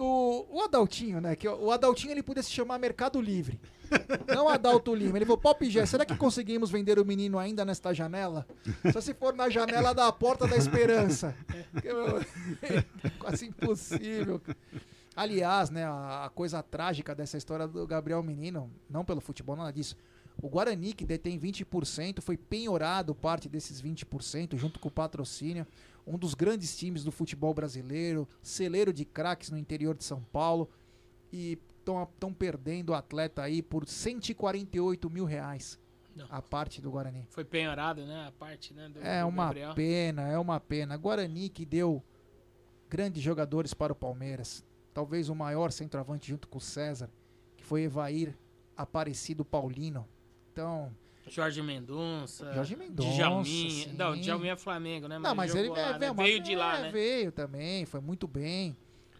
O, 0.00 0.46
o 0.50 0.62
Adaltinho, 0.62 1.20
né? 1.20 1.36
Que 1.36 1.46
o 1.46 1.70
Adaltinho 1.70 2.12
ele 2.12 2.22
podia 2.22 2.42
se 2.42 2.50
chamar 2.50 2.78
Mercado 2.78 3.20
Livre. 3.20 3.60
Não 4.34 4.48
Adalto 4.48 4.94
Lima. 4.94 5.18
Ele 5.18 5.24
falou, 5.24 5.38
Pop 5.38 5.68
Gé, 5.68 5.84
será 5.84 6.04
que 6.04 6.16
conseguimos 6.16 6.70
vender 6.70 6.98
o 6.98 7.04
menino 7.04 7.38
ainda 7.38 7.64
nesta 7.64 7.92
janela? 7.92 8.46
Só 8.92 9.00
se 9.00 9.12
for 9.12 9.34
na 9.34 9.48
janela 9.50 9.92
da 9.92 10.10
Porta 10.12 10.46
da 10.46 10.56
Esperança. 10.56 11.34
Quase 13.18 13.46
impossível. 13.46 14.40
Aliás, 15.14 15.70
né, 15.70 15.84
a 15.84 16.30
coisa 16.34 16.62
trágica 16.62 17.14
dessa 17.14 17.36
história 17.36 17.66
do 17.66 17.86
Gabriel 17.86 18.22
Menino, 18.22 18.70
não 18.88 19.04
pelo 19.04 19.20
futebol, 19.20 19.56
nada 19.56 19.72
disso. 19.72 19.96
O 20.40 20.48
Guarani, 20.48 20.94
que 20.94 21.04
detém 21.04 21.38
20%, 21.38 22.22
foi 22.22 22.36
penhorado 22.36 23.14
parte 23.14 23.48
desses 23.48 23.82
20%, 23.82 24.56
junto 24.56 24.80
com 24.80 24.88
o 24.88 24.92
patrocínio. 24.92 25.66
Um 26.06 26.18
dos 26.18 26.34
grandes 26.34 26.76
times 26.76 27.04
do 27.04 27.12
futebol 27.12 27.52
brasileiro, 27.54 28.28
celeiro 28.42 28.92
de 28.92 29.04
craques 29.04 29.50
no 29.50 29.58
interior 29.58 29.94
de 29.96 30.04
São 30.04 30.22
Paulo. 30.32 30.68
E 31.32 31.58
estão 31.78 32.32
perdendo 32.34 32.90
o 32.90 32.94
atleta 32.94 33.42
aí 33.42 33.62
por 33.62 33.86
148 33.86 35.08
mil 35.10 35.24
reais. 35.24 35.78
Não. 36.14 36.26
A 36.28 36.42
parte 36.42 36.80
do 36.82 36.90
Guarani. 36.90 37.26
Foi 37.30 37.44
penhorado, 37.44 38.04
né? 38.04 38.26
A 38.26 38.32
parte, 38.32 38.74
né? 38.74 38.88
do- 38.88 39.00
É 39.00 39.22
do 39.22 39.28
uma 39.28 39.44
Gabriel. 39.46 39.74
pena, 39.74 40.28
é 40.28 40.38
uma 40.38 40.58
pena. 40.58 40.96
Guarani 40.96 41.48
que 41.48 41.64
deu 41.64 42.02
grandes 42.88 43.22
jogadores 43.22 43.72
para 43.72 43.92
o 43.92 43.96
Palmeiras. 43.96 44.64
Talvez 44.92 45.28
o 45.28 45.34
maior 45.36 45.70
centroavante 45.70 46.28
junto 46.28 46.48
com 46.48 46.58
o 46.58 46.60
César, 46.60 47.08
que 47.56 47.64
foi 47.64 47.82
Evair 47.82 48.36
Aparecido 48.76 49.44
Paulino. 49.44 50.06
Então, 50.52 50.90
Jorge 51.28 51.62
Mendonça. 51.62 52.52
Jorge 52.52 52.76
Mendonça, 52.76 53.10
Djalminha. 53.10 53.70
sim. 53.70 53.92
Não, 53.92 54.16
Djalminha 54.20 54.52
é 54.54 54.56
Flamengo, 54.56 55.06
né? 55.06 55.18
não, 55.18 55.34
mas 55.34 55.54
ele 55.54 55.68
jogou 55.68 55.80
é, 55.80 55.86
lá, 55.86 55.98
né? 55.98 55.98
veio, 55.98 56.14
veio 56.14 56.40
de 56.40 56.56
lá, 56.56 56.78
é, 56.78 56.82
né? 56.82 56.90
Veio 56.90 57.32
também, 57.32 57.84
foi 57.86 58.00
muito 58.00 58.26
bem. 58.26 58.76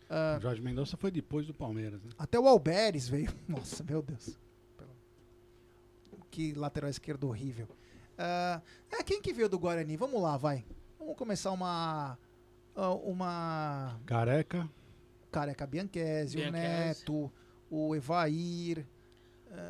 Ah, 0.09 0.37
O 0.39 0.43
Jorge 0.43 0.61
Mendonça 0.61 0.97
foi 0.97 1.11
depois 1.11 1.47
do 1.47 1.55
Palmeiras, 1.55 2.03
né? 2.03 2.11
Até 2.19 2.39
o 2.39 2.49
Alberes 2.49 3.09
veio. 3.09 3.33
Nossa, 3.47 3.85
meu 3.85 4.03
Deus. 4.03 4.37
Que 6.31 6.53
lateral 6.55 6.91
esquerdo 6.91 7.29
horrível. 7.29 7.69
Ah, 8.19 8.61
é, 8.91 9.03
quem 9.03 9.21
que 9.23 9.33
veio 9.33 9.49
do 9.49 9.59
Guarani? 9.59 9.97
Vamos 9.97 10.21
lá, 10.21 10.37
vai. 10.37 10.65
Vamos 10.99 11.17
começar 11.17 11.51
uma. 11.53 12.19
ah, 12.75 12.91
Uma. 12.95 14.01
Careca. 14.07 14.69
Careca 15.31 15.67
Bianchese, 15.67 16.37
o 16.37 16.41
Bianchese. 16.41 16.53
Neto, 16.53 17.33
o 17.71 17.95
Evair. 17.95 18.87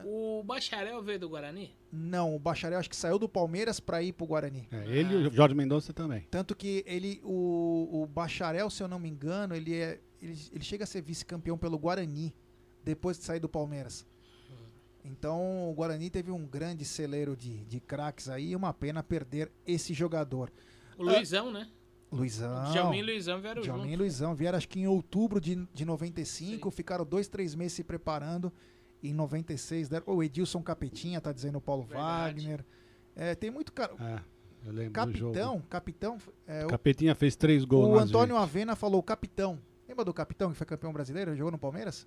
O 0.04 0.42
Bacharel 0.42 1.02
veio 1.02 1.18
do 1.18 1.28
Guarani? 1.28 1.74
Não, 1.90 2.34
o 2.34 2.38
Bacharel 2.38 2.78
acho 2.78 2.90
que 2.90 2.96
saiu 2.96 3.18
do 3.18 3.28
Palmeiras 3.28 3.80
pra 3.80 4.02
ir 4.02 4.12
pro 4.12 4.26
Guarani. 4.26 4.68
É, 4.70 4.86
ele 4.86 5.14
e 5.14 5.26
o 5.28 5.32
Jorge 5.32 5.54
Mendonça 5.54 5.92
também. 5.92 6.26
Tanto 6.30 6.54
que 6.54 6.84
ele, 6.86 7.20
o, 7.24 8.02
o 8.02 8.06
Bacharel, 8.06 8.68
se 8.68 8.82
eu 8.82 8.88
não 8.88 8.98
me 8.98 9.08
engano, 9.08 9.54
ele, 9.54 9.74
é, 9.74 10.00
ele, 10.20 10.38
ele 10.52 10.64
chega 10.64 10.84
a 10.84 10.86
ser 10.86 11.02
vice-campeão 11.02 11.56
pelo 11.56 11.78
Guarani, 11.78 12.34
depois 12.84 13.18
de 13.18 13.24
sair 13.24 13.40
do 13.40 13.48
Palmeiras. 13.48 14.06
Então 15.04 15.70
o 15.70 15.74
Guarani 15.74 16.10
teve 16.10 16.30
um 16.30 16.46
grande 16.46 16.84
celeiro 16.84 17.36
de, 17.36 17.64
de 17.64 17.80
craques 17.80 18.28
aí, 18.28 18.50
e 18.50 18.56
uma 18.56 18.72
pena 18.72 19.02
perder 19.02 19.50
esse 19.66 19.94
jogador. 19.94 20.52
O 20.98 21.04
Luizão, 21.04 21.50
né? 21.50 21.68
Luizão. 22.12 22.72
Djalminha 22.72 23.02
e 23.02 23.06
Luizão 23.06 23.40
vieram 23.40 23.62
Djalminha 23.62 23.86
e 23.86 23.90
junto. 23.92 24.00
Luizão 24.00 24.34
vieram 24.34 24.58
acho 24.58 24.68
que 24.68 24.80
em 24.80 24.86
outubro 24.86 25.40
de, 25.40 25.66
de 25.72 25.84
95, 25.84 26.70
ficaram 26.70 27.04
dois, 27.04 27.28
três 27.28 27.54
meses 27.54 27.74
se 27.74 27.84
preparando. 27.84 28.52
Em 29.02 29.14
96, 29.14 29.88
deram, 29.88 30.04
o 30.08 30.22
Edilson 30.22 30.62
Capetinha, 30.62 31.20
tá 31.20 31.32
dizendo 31.32 31.58
o 31.58 31.60
Paulo 31.60 31.84
Wagner. 31.84 32.64
É, 33.16 33.34
tem 33.34 33.50
muito 33.50 33.72
cara. 33.72 33.94
É, 33.98 34.20
eu 34.68 34.72
lembro 34.72 34.90
do 34.90 34.92
Capitão, 34.92 35.54
jogo. 35.54 35.66
capitão. 35.68 36.18
é, 36.46 36.64
o- 36.66 36.68
Capetinha 36.68 37.14
fez 37.14 37.34
três 37.36 37.64
gols 37.64 37.88
o 37.88 37.98
Antônio 37.98 38.34
gente. 38.36 38.42
Avena 38.44 38.76
falou 38.76 39.02
capitão. 39.02 39.58
Lembra 39.88 40.04
do 40.04 40.12
capitão 40.14 40.50
que 40.50 40.56
foi 40.56 40.66
campeão 40.66 40.92
brasileiro? 40.92 41.34
Jogou 41.34 41.50
no 41.50 41.58
Palmeiras? 41.58 42.06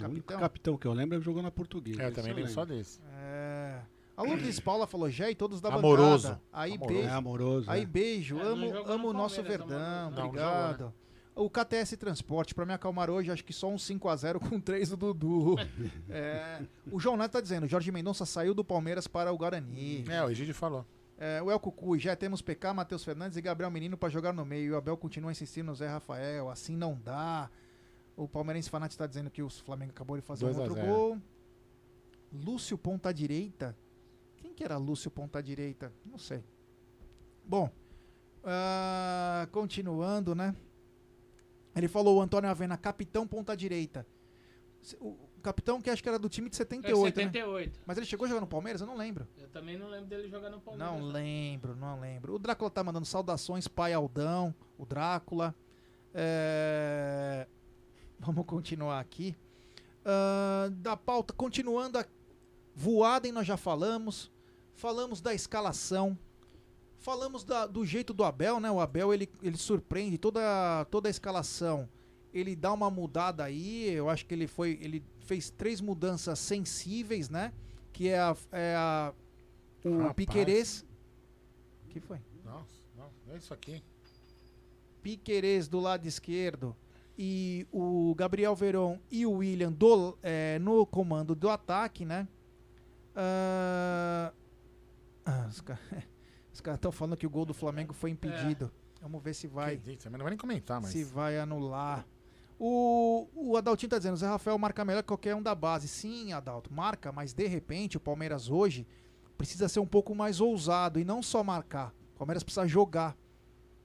O 0.00 0.04
único 0.04 0.16
Capitão. 0.28 0.38
capitão 0.40 0.76
que 0.76 0.86
eu 0.86 0.92
lembro 0.92 1.16
é 1.16 1.18
que 1.18 1.24
jogou 1.24 1.42
na 1.42 1.50
Portuguesa. 1.50 2.02
É, 2.02 2.06
eu 2.08 2.12
também 2.12 2.32
lembro 2.32 2.50
só 2.50 2.64
desse. 2.64 3.00
É. 3.20 3.80
A 4.16 4.22
Lourdes 4.22 4.58
Paula 4.60 4.86
falou, 4.86 5.10
já 5.10 5.28
e 5.30 5.34
todos 5.34 5.60
da 5.60 5.70
Amoroso. 5.74 6.28
bancada. 6.28 6.42
Aí 6.52 6.72
Amoroso. 6.74 6.94
beijo. 6.94 7.08
É 7.08 7.12
amoroso, 7.12 7.70
Aí 7.70 7.82
é. 7.82 7.86
beijo. 7.86 8.38
É, 8.38 8.42
amo 8.42 8.66
amo 8.86 9.08
o 9.08 9.12
no 9.12 9.18
nosso 9.18 9.42
Verdão. 9.42 9.66
Não, 9.68 10.08
obrigado. 10.26 10.78
jogou, 10.78 10.92
O 11.38 11.48
KTS 11.48 11.96
Transporte, 11.96 12.52
pra 12.52 12.66
me 12.66 12.72
acalmar 12.72 13.08
hoje, 13.08 13.30
acho 13.30 13.44
que 13.44 13.52
só 13.52 13.68
um 13.68 13.76
5x0 13.76 14.40
com 14.40 14.60
3 14.60 14.90
do 14.90 14.96
Dudu. 14.96 15.54
É, 16.10 16.62
o 16.90 16.98
João 16.98 17.16
Neto 17.16 17.32
tá 17.32 17.40
dizendo, 17.40 17.68
Jorge 17.68 17.92
Mendonça 17.92 18.26
saiu 18.26 18.54
do 18.54 18.64
Palmeiras 18.64 19.06
para 19.06 19.32
o 19.32 19.36
Guarani. 19.36 20.04
É, 20.08 20.24
o 20.24 20.30
Egídio 20.30 20.54
falou. 20.54 20.84
É, 21.16 21.40
o 21.40 21.50
El 21.50 21.60
Cucu, 21.60 21.96
já 21.98 22.16
temos 22.16 22.42
PK, 22.42 22.72
Matheus 22.72 23.04
Fernandes 23.04 23.36
e 23.36 23.42
Gabriel 23.42 23.70
Menino 23.70 23.96
pra 23.96 24.08
jogar 24.08 24.32
no 24.32 24.44
meio. 24.44 24.66
E 24.66 24.72
o 24.72 24.76
Abel 24.76 24.96
continua 24.96 25.30
insistindo 25.30 25.66
no 25.66 25.74
Zé 25.74 25.86
Rafael, 25.86 26.48
assim 26.50 26.76
não 26.76 26.98
dá. 26.98 27.48
O 28.16 28.26
Palmeirense 28.26 28.68
Fanati 28.68 28.98
tá 28.98 29.06
dizendo 29.06 29.30
que 29.30 29.42
o 29.42 29.48
Flamengo 29.48 29.92
acabou 29.92 30.16
de 30.16 30.22
fazer 30.22 30.44
um 30.44 30.48
2 30.48 30.58
a 30.58 30.60
outro 30.62 30.74
0. 30.74 30.86
gol. 30.86 31.18
Lúcio 32.32 32.76
Ponta 32.76 33.14
Direita. 33.14 33.76
Quem 34.38 34.52
que 34.52 34.64
era 34.64 34.76
Lúcio 34.76 35.10
Ponta 35.10 35.40
Direita? 35.40 35.92
Não 36.04 36.18
sei. 36.18 36.42
Bom, 37.44 37.70
ah, 38.42 39.46
continuando, 39.52 40.34
né? 40.34 40.54
Ele 41.78 41.88
falou 41.88 42.18
o 42.18 42.20
Antônio 42.20 42.50
Avena, 42.50 42.76
capitão 42.76 43.26
ponta 43.26 43.56
direita. 43.56 44.06
O 45.00 45.16
capitão 45.42 45.80
que 45.80 45.90
acho 45.90 46.02
que 46.02 46.08
era 46.08 46.18
do 46.18 46.28
time 46.28 46.48
de 46.48 46.56
78, 46.56 46.96
É 46.96 47.04
né? 47.04 47.06
78. 47.06 47.80
Mas 47.86 47.96
ele 47.96 48.06
chegou 48.06 48.26
a 48.26 48.28
jogar 48.28 48.40
no 48.40 48.46
Palmeiras? 48.46 48.80
Eu 48.80 48.86
não 48.86 48.96
lembro. 48.96 49.26
Eu 49.36 49.48
também 49.48 49.76
não 49.78 49.88
lembro 49.88 50.06
dele 50.06 50.28
jogar 50.28 50.50
no 50.50 50.60
Palmeiras. 50.60 50.92
Não 50.92 51.06
lembro, 51.06 51.74
não 51.76 52.00
lembro. 52.00 52.34
O 52.34 52.38
Drácula 52.38 52.70
tá 52.70 52.82
mandando 52.84 53.06
saudações, 53.06 53.66
pai 53.66 53.92
Aldão, 53.92 54.54
o 54.76 54.84
Drácula. 54.84 55.54
É, 56.14 57.46
Vamos 58.18 58.44
continuar 58.46 58.98
aqui. 58.98 59.36
Ah, 60.04 60.68
da 60.72 60.96
pauta, 60.96 61.34
continuando 61.34 61.98
a 61.98 62.04
voada, 62.74 63.30
nós 63.30 63.46
já 63.46 63.56
falamos. 63.56 64.30
Falamos 64.74 65.20
da 65.20 65.34
escalação. 65.34 66.18
Falamos 66.98 67.44
da- 67.44 67.66
do 67.66 67.84
jeito 67.86 68.12
do 68.12 68.24
Abel, 68.24 68.58
né? 68.60 68.70
O 68.70 68.80
Abel 68.80 69.14
ele, 69.14 69.28
ele 69.42 69.56
surpreende 69.56 70.18
toda, 70.18 70.84
toda 70.90 71.08
a 71.08 71.10
escalação. 71.10 71.88
Ele 72.34 72.54
dá 72.56 72.72
uma 72.72 72.90
mudada 72.90 73.44
aí. 73.44 73.88
Eu 73.90 74.10
acho 74.10 74.26
que 74.26 74.34
ele 74.34 74.46
foi. 74.46 74.78
Ele 74.82 75.02
fez 75.20 75.50
três 75.50 75.80
mudanças 75.80 76.38
sensíveis, 76.38 77.28
né? 77.30 77.52
Que 77.92 78.08
é 78.08 78.18
a, 78.18 78.36
é 78.52 78.74
a 78.76 79.14
o 79.84 79.98
Rapaz. 79.98 80.84
Que 81.88 82.00
foi? 82.00 82.18
Nossa, 82.44 82.82
não, 82.96 83.10
é 83.32 83.38
isso 83.38 83.54
aqui. 83.54 83.82
Piquerez 85.02 85.68
do 85.68 85.78
lado 85.80 86.06
esquerdo 86.06 86.76
e 87.16 87.66
o 87.72 88.14
Gabriel 88.16 88.54
Veron 88.54 88.98
e 89.10 89.24
o 89.24 89.32
William 89.32 89.72
do, 89.72 90.18
é, 90.22 90.58
no 90.58 90.84
comando 90.84 91.34
do 91.34 91.48
ataque, 91.48 92.04
né? 92.04 92.28
Ah, 93.14 94.32
ah, 95.24 95.46
os 95.48 95.60
caras 95.60 95.82
estão 96.60 96.92
falando 96.92 97.16
que 97.16 97.26
o 97.26 97.30
gol 97.30 97.44
do 97.44 97.54
Flamengo 97.54 97.92
foi 97.92 98.10
impedido. 98.10 98.70
Vamos 99.00 99.22
ver 99.22 99.34
se 99.34 99.46
vai. 99.46 99.74
Acredito, 99.74 100.02
também 100.04 100.18
não 100.18 100.24
vai 100.24 100.30
nem 100.30 100.38
comentar, 100.38 100.80
mas. 100.80 100.90
Se 100.90 101.04
vai 101.04 101.38
anular. 101.38 102.06
O, 102.58 103.28
o 103.34 103.56
Adaltinho 103.56 103.88
tá 103.88 103.98
dizendo, 103.98 104.14
o 104.14 104.16
Zé 104.16 104.26
Rafael 104.26 104.58
marca 104.58 104.84
melhor 104.84 105.02
que 105.02 105.08
qualquer 105.08 105.34
um 105.34 105.42
da 105.42 105.54
base. 105.54 105.86
Sim, 105.86 106.32
Adalto, 106.32 106.72
marca, 106.72 107.12
mas 107.12 107.32
de 107.32 107.46
repente 107.46 107.96
o 107.96 108.00
Palmeiras 108.00 108.50
hoje 108.50 108.84
precisa 109.36 109.68
ser 109.68 109.78
um 109.78 109.86
pouco 109.86 110.14
mais 110.14 110.40
ousado 110.40 110.98
e 110.98 111.04
não 111.04 111.22
só 111.22 111.44
marcar. 111.44 111.94
O 112.14 112.18
Palmeiras 112.18 112.42
precisa 112.42 112.66
jogar. 112.66 113.16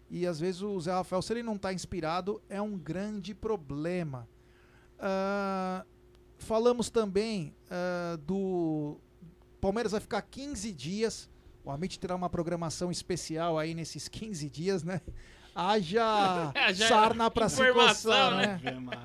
E 0.09 0.25
às 0.25 0.39
vezes 0.39 0.61
o 0.61 0.79
Zé 0.79 0.91
Rafael, 0.91 1.21
se 1.21 1.33
ele 1.33 1.43
não 1.43 1.57
tá 1.57 1.71
inspirado, 1.71 2.41
é 2.49 2.61
um 2.61 2.77
grande 2.77 3.35
problema. 3.35 4.27
Ah, 4.99 5.85
falamos 6.37 6.89
também 6.89 7.53
ah, 7.69 8.17
do 8.25 8.97
Palmeiras 9.61 9.91
vai 9.91 10.01
ficar 10.01 10.21
15 10.21 10.71
dias. 10.73 11.29
O 11.63 11.71
Amit 11.71 11.99
terá 11.99 12.15
uma 12.15 12.29
programação 12.29 12.91
especial 12.91 13.57
aí 13.57 13.73
nesses 13.73 14.07
15 14.07 14.49
dias, 14.49 14.83
né? 14.83 15.01
Haja 15.55 16.51
sarna 16.75 17.29
pra 17.29 17.47
se 17.47 17.61
coçar, 17.71 18.35
né? 18.35 18.59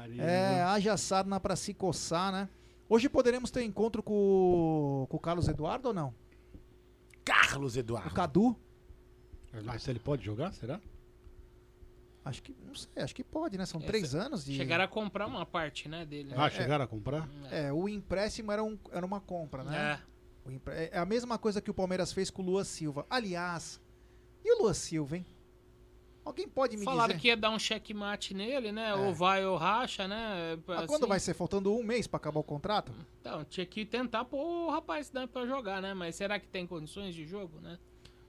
né? 0.08 0.56
É, 0.58 0.62
haja 0.62 0.96
sarna 0.96 1.38
pra 1.38 1.54
se 1.54 1.74
coçar, 1.74 2.32
né? 2.32 2.48
Hoje 2.88 3.06
poderemos 3.06 3.50
ter 3.50 3.62
encontro 3.64 4.02
com, 4.02 4.14
o- 4.14 5.06
com 5.10 5.18
o 5.18 5.20
Carlos 5.20 5.46
Eduardo 5.46 5.88
ou 5.88 5.94
não? 5.94 6.14
Carlos 7.22 7.76
O 7.76 7.78
Eduardo. 7.78 8.14
Cadu? 8.14 8.56
Mas 9.62 9.86
ele 9.88 9.98
pode 9.98 10.24
jogar, 10.24 10.52
será? 10.54 10.80
Acho 12.24 12.42
que, 12.42 12.56
não 12.66 12.74
sei, 12.74 13.02
acho 13.02 13.14
que 13.14 13.22
pode, 13.24 13.58
né? 13.58 13.66
São 13.66 13.80
É, 13.82 13.84
três 13.84 14.14
anos 14.14 14.42
de... 14.44 14.56
Chegaram 14.56 14.84
a 14.84 14.88
comprar 14.88 15.26
uma 15.26 15.44
parte, 15.44 15.86
né, 15.86 16.06
dele. 16.06 16.32
Ah, 16.34 16.48
chegaram 16.48 16.84
a 16.84 16.88
comprar? 16.88 17.28
É, 17.50 17.70
o 17.72 17.86
empréstimo 17.88 18.50
era, 18.52 18.64
um, 18.64 18.78
era 18.90 19.04
uma 19.04 19.20
compra, 19.20 19.64
né? 19.64 20.00
É. 20.02 20.17
Empre- 20.50 20.88
É 20.92 20.98
a 20.98 21.04
mesma 21.06 21.38
coisa 21.38 21.60
que 21.60 21.70
o 21.70 21.74
Palmeiras 21.74 22.12
fez 22.12 22.30
com 22.30 22.42
o 22.42 22.44
Lua 22.46 22.64
Silva. 22.64 23.06
Aliás, 23.10 23.80
e 24.44 24.52
o 24.54 24.62
Lua 24.62 24.74
Silva, 24.74 25.16
hein? 25.16 25.26
Alguém 26.24 26.46
pode 26.46 26.76
me 26.76 26.84
Falaram 26.84 27.08
dizer? 27.08 27.20
que 27.20 27.28
ia 27.28 27.36
dar 27.36 27.48
um 27.50 27.58
checkmate 27.58 28.34
nele, 28.34 28.70
né? 28.70 28.90
É. 28.90 28.94
Ou 28.94 29.14
vai 29.14 29.46
ou 29.46 29.56
racha, 29.56 30.06
né? 30.06 30.58
Mas 30.66 30.78
Assim. 30.80 30.86
quando 30.86 31.06
vai 31.06 31.18
ser? 31.18 31.32
Faltando 31.32 31.72
um 31.74 31.82
mês 31.82 32.06
pra 32.06 32.18
acabar 32.18 32.38
o 32.40 32.44
contrato? 32.44 32.92
Então, 33.20 33.42
tinha 33.46 33.64
que 33.64 33.84
tentar 33.86 34.26
pôr 34.26 34.66
o 34.66 34.70
rapaz 34.70 35.10
né, 35.10 35.26
pra 35.26 35.46
jogar, 35.46 35.80
né? 35.80 35.94
Mas 35.94 36.16
será 36.16 36.38
que 36.38 36.46
tem 36.46 36.66
condições 36.66 37.14
de 37.14 37.24
jogo, 37.26 37.60
né? 37.60 37.78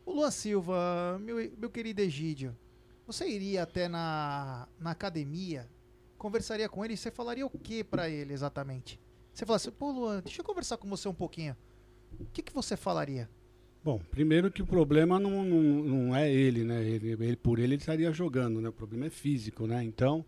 O 0.05 0.13
Luan 0.13 0.31
Silva, 0.31 1.19
meu, 1.19 1.35
meu 1.57 1.69
querido 1.69 1.99
Egídio, 2.01 2.57
você 3.05 3.27
iria 3.27 3.63
até 3.63 3.89
na, 3.89 4.65
na 4.79 4.91
academia, 4.91 5.69
conversaria 6.17 6.69
com 6.69 6.83
ele, 6.85 6.95
você 6.95 7.11
falaria 7.11 7.45
o 7.45 7.49
que 7.49 7.83
pra 7.83 8.09
ele 8.09 8.31
exatamente? 8.33 8.97
Você 9.33 9.45
falasse, 9.45 9.69
pô 9.71 9.91
Luan, 9.91 10.21
deixa 10.21 10.39
eu 10.41 10.45
conversar 10.45 10.77
com 10.77 10.87
você 10.89 11.07
um 11.07 11.13
pouquinho. 11.13 11.55
O 12.19 12.25
que, 12.31 12.41
que 12.41 12.53
você 12.53 12.77
falaria? 12.77 13.29
Bom, 13.83 13.99
primeiro 14.11 14.51
que 14.51 14.61
o 14.61 14.65
problema 14.65 15.19
não, 15.19 15.43
não, 15.43 15.61
não 15.83 16.15
é 16.15 16.31
ele, 16.31 16.63
né? 16.63 16.83
Ele, 16.83 17.11
ele- 17.11 17.35
por 17.35 17.59
ele 17.59 17.75
ele 17.75 17.81
estaria 17.81 18.11
jogando, 18.11 18.61
né? 18.61 18.69
O 18.69 18.73
problema 18.73 19.05
é 19.05 19.09
físico, 19.09 19.65
né? 19.65 19.83
Então, 19.83 20.25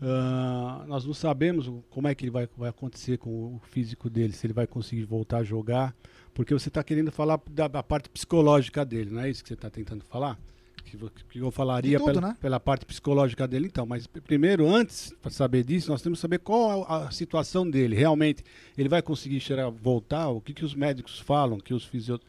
ah, 0.00 0.84
nós 0.88 1.04
não 1.04 1.14
sabemos 1.14 1.70
como 1.90 2.08
é 2.08 2.14
que 2.14 2.24
ele 2.24 2.30
vai, 2.30 2.48
vai 2.56 2.70
acontecer 2.70 3.18
com 3.18 3.56
o 3.56 3.60
físico 3.70 4.08
dele, 4.10 4.32
se 4.32 4.46
ele 4.46 4.54
vai 4.54 4.66
conseguir 4.66 5.04
voltar 5.04 5.38
a 5.38 5.44
jogar, 5.44 5.94
porque 6.32 6.54
você 6.54 6.68
está 6.68 6.82
querendo 6.82 7.12
falar 7.12 7.40
da, 7.50 7.68
da 7.68 7.82
parte 7.82 8.08
psicológica 8.08 8.84
dele, 8.84 9.10
não 9.10 9.20
é 9.20 9.30
isso 9.30 9.42
que 9.42 9.48
você 9.48 9.54
está 9.54 9.70
tentando 9.70 10.02
falar? 10.04 10.38
Que, 10.84 10.96
que 11.30 11.38
eu 11.38 11.50
falaria 11.50 11.98
tudo, 11.98 12.12
pela, 12.14 12.28
né? 12.28 12.36
pela 12.40 12.60
parte 12.60 12.84
psicológica 12.84 13.48
dele, 13.48 13.66
então. 13.66 13.84
Mas 13.86 14.06
primeiro, 14.06 14.68
antes, 14.68 15.12
para 15.20 15.30
saber 15.30 15.64
disso, 15.64 15.90
nós 15.90 16.02
temos 16.02 16.18
que 16.18 16.22
saber 16.22 16.38
qual 16.38 16.82
é 16.82 17.06
a 17.06 17.10
situação 17.10 17.68
dele. 17.68 17.96
Realmente, 17.96 18.44
ele 18.76 18.88
vai 18.88 19.02
conseguir 19.02 19.40
chegar, 19.40 19.68
voltar? 19.70 20.28
O 20.28 20.40
que, 20.40 20.52
que 20.54 20.64
os 20.64 20.74
médicos 20.74 21.18
falam, 21.18 21.58
que 21.58 21.74
os 21.74 21.84
fisio, 21.84 22.20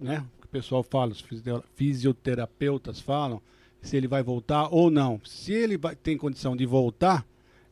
né? 0.00 0.24
que 0.40 0.46
o 0.46 0.50
pessoal 0.50 0.82
fala, 0.82 1.12
os 1.12 1.20
fisio- 1.20 1.62
fisioterapeutas 1.76 3.00
falam, 3.00 3.40
se 3.80 3.96
ele 3.96 4.08
vai 4.08 4.22
voltar 4.22 4.68
ou 4.72 4.90
não. 4.90 5.20
Se 5.24 5.52
ele 5.52 5.76
vai, 5.76 5.94
tem 5.94 6.16
condição 6.16 6.56
de 6.56 6.66
voltar, 6.66 7.24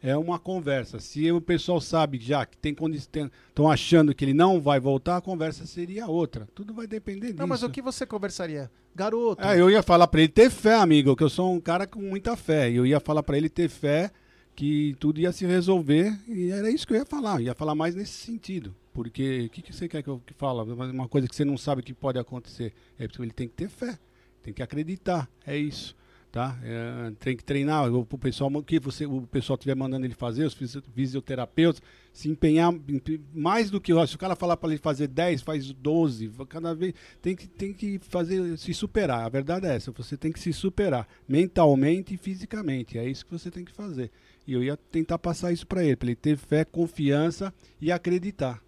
é 0.03 0.17
uma 0.17 0.39
conversa. 0.39 1.01
Se 1.01 1.31
o 1.33 1.41
pessoal 1.41 1.81
sabe 1.81 2.19
já 2.19 2.45
que 2.45 2.57
tem 2.57 2.75
condição, 2.75 3.31
estão 3.49 3.71
achando 3.71 4.15
que 4.15 4.25
ele 4.25 4.35
não 4.35 4.61
vai 4.61 4.79
voltar, 4.79 5.17
a 5.17 5.21
conversa 5.21 5.67
seria 5.67 6.07
outra. 6.07 6.49
Tudo 6.55 6.75
vai 6.75 6.87
depender 6.87 7.29
disso. 7.29 7.39
Não, 7.39 7.47
mas 7.47 7.63
o 7.63 7.71
que 7.71 7.83
você 7.83 8.07
conversaria? 8.07 8.71
Garoto. 8.95 9.43
Ah, 9.45 9.57
eu 9.57 9.71
ia 9.71 9.83
falar 9.83 10.07
pra 10.07 10.21
ele 10.21 10.29
ter 10.33 10.51
fé, 10.51 10.75
amigo, 10.75 11.15
que 11.15 11.23
eu 11.23 11.29
sou 11.29 11.53
um 11.53 11.61
cara 11.61 11.87
com 11.87 12.01
muita 12.01 12.37
fé. 12.37 12.71
Eu 12.71 12.87
ia 12.87 12.99
falar 12.99 13.23
pra 13.23 13.37
ele 13.37 13.49
ter 13.49 13.69
fé 13.69 14.11
que 14.55 14.97
tudo 14.99 15.21
ia 15.21 15.33
se 15.33 15.45
resolver 15.45 16.19
e 16.27 16.51
era 16.51 16.71
isso 16.71 16.87
que 16.87 16.95
eu 16.95 16.99
ia 16.99 17.05
falar. 17.05 17.37
Eu 17.37 17.47
ia 17.47 17.55
falar 17.55 17.75
mais 17.75 17.95
nesse 17.95 18.13
sentido. 18.13 18.75
Porque 18.95 19.45
o 19.45 19.51
que, 19.51 19.61
que 19.61 19.77
você 19.77 19.87
quer 19.87 20.03
que 20.03 20.09
eu 20.09 20.23
que 20.25 20.33
fale? 20.33 20.73
Uma 20.73 21.07
coisa 21.07 21.29
que 21.29 21.37
você 21.37 21.45
não 21.45 21.59
sabe 21.59 21.83
que 21.83 21.93
pode 21.93 22.19
acontecer. 22.19 22.73
É 22.99 23.05
ele 23.05 23.31
tem 23.31 23.47
que 23.47 23.55
ter 23.55 23.69
fé, 23.69 23.99
tem 24.43 24.55
que 24.55 24.63
acreditar. 24.63 25.29
É 25.47 25.55
isso. 25.55 25.95
Tá? 26.37 26.59
É, 26.63 27.13
tem 27.19 27.37
que 27.37 27.43
treinar. 27.43 27.91
O, 27.91 28.01
o 28.01 28.19
pessoal, 28.19 28.51
que 28.63 28.79
você, 28.79 29.07
o 29.07 29.23
pessoal 29.23 29.55
estiver 29.57 29.75
mandando 29.75 30.05
ele 30.07 30.15
fazer, 30.15 30.45
os 30.45 30.53
fisio- 30.55 30.83
fisioterapeutas, 30.95 31.81
se 32.13 32.29
empenhar 32.29 32.73
em- 32.73 33.01
mais 33.35 33.71
do 33.71 33.81
que. 33.81 33.93
ó, 33.93 34.05
Se 34.07 34.15
o 34.15 34.19
cara 34.19 34.37
falar 34.37 34.57
para 34.57 34.69
ele 34.71 34.79
fazer 34.79 35.09
10, 35.09 35.41
faz 35.43 35.73
12. 35.73 36.31
Cada 36.49 36.75
vez 36.75 36.93
tem 37.23 37.35
que, 37.35 37.47
tem 37.49 37.73
que 37.73 37.99
fazer 38.01 38.57
se 38.59 38.75
superar. 38.75 39.25
A 39.25 39.29
verdade 39.31 39.67
é 39.67 39.75
essa. 39.77 39.91
Você 39.93 40.17
tem 40.17 40.31
que 40.31 40.39
se 40.39 40.53
superar 40.53 41.09
mentalmente 41.27 42.15
e 42.15 42.17
fisicamente. 42.19 42.99
É 42.99 43.09
isso 43.09 43.25
que 43.25 43.33
você 43.33 43.51
tem 43.51 43.65
que 43.65 43.73
fazer. 43.73 44.11
E 44.47 44.53
eu 44.53 44.63
ia 44.63 44.77
tentar 44.77 45.19
passar 45.19 45.53
isso 45.53 45.67
para 45.67 45.83
ele, 45.85 45.97
para 45.97 46.09
ele 46.09 46.17
ter 46.17 46.37
fé, 46.37 46.65
confiança 46.65 47.53
e 47.81 47.91
acreditar. 47.91 48.63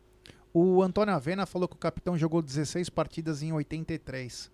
O 0.54 0.82
Antônio 0.82 1.14
Avena 1.14 1.44
falou 1.46 1.68
que 1.68 1.76
o 1.76 1.78
capitão 1.78 2.16
jogou 2.16 2.40
16 2.42 2.88
partidas 2.88 3.42
em 3.42 3.52
83. 3.52 4.50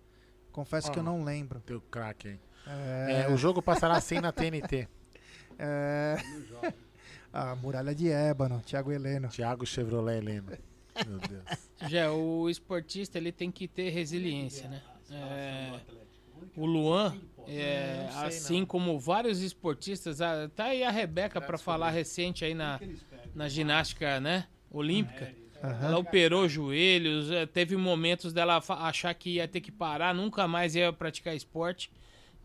Confesso 0.51 0.91
que 0.91 0.99
eu 0.99 1.01
Ah, 1.01 1.05
não 1.05 1.23
lembro. 1.23 1.61
Teu 1.65 1.81
craque, 1.81 2.27
hein? 2.29 2.39
É... 2.67 3.25
É, 3.27 3.29
o 3.33 3.37
jogo 3.37 3.61
passará 3.61 3.95
assim 3.95 4.19
na 4.19 4.31
TNT. 4.31 4.87
É... 5.57 6.15
A 7.31 7.55
muralha 7.55 7.93
de 7.93 8.09
ébano, 8.09 8.61
Thiago 8.61 8.91
Heleno. 8.91 9.27
Thiago 9.27 9.65
Chevrolet 9.65 10.17
Heleno. 10.17 10.57
Meu 11.05 11.19
Deus. 11.19 11.43
Já, 11.91 12.11
o 12.11 12.49
esportista 12.49 13.17
ele 13.17 13.31
tem 13.31 13.51
que 13.51 13.67
ter 13.67 13.89
resiliência, 13.89 14.69
né? 14.69 14.81
É, 15.11 15.79
o 16.55 16.65
Luan, 16.65 17.15
é, 17.47 18.07
sei, 18.09 18.27
assim 18.27 18.65
como 18.65 18.97
vários 18.97 19.41
esportistas, 19.41 20.21
a- 20.21 20.49
tá 20.55 20.65
aí 20.65 20.83
a 20.83 20.89
Rebeca 20.89 21.39
para 21.41 21.57
falar 21.57 21.89
recente 21.91 22.43
aí 22.45 22.53
na, 22.53 22.79
na 23.35 23.47
ginástica, 23.49 24.19
né? 24.19 24.47
Olímpica. 24.71 25.31
Aham. 25.63 25.87
Ela 25.87 25.97
operou 25.97 26.47
joelhos, 26.47 27.27
teve 27.53 27.75
momentos 27.75 28.31
dela 28.31 28.61
achar 28.69 29.13
que 29.13 29.31
ia 29.35 29.47
ter 29.47 29.61
que 29.61 29.71
parar, 29.71 30.13
nunca 30.13 30.47
mais 30.47 30.75
ia 30.75 30.91
praticar 30.93 31.35
esporte. 31.35 31.91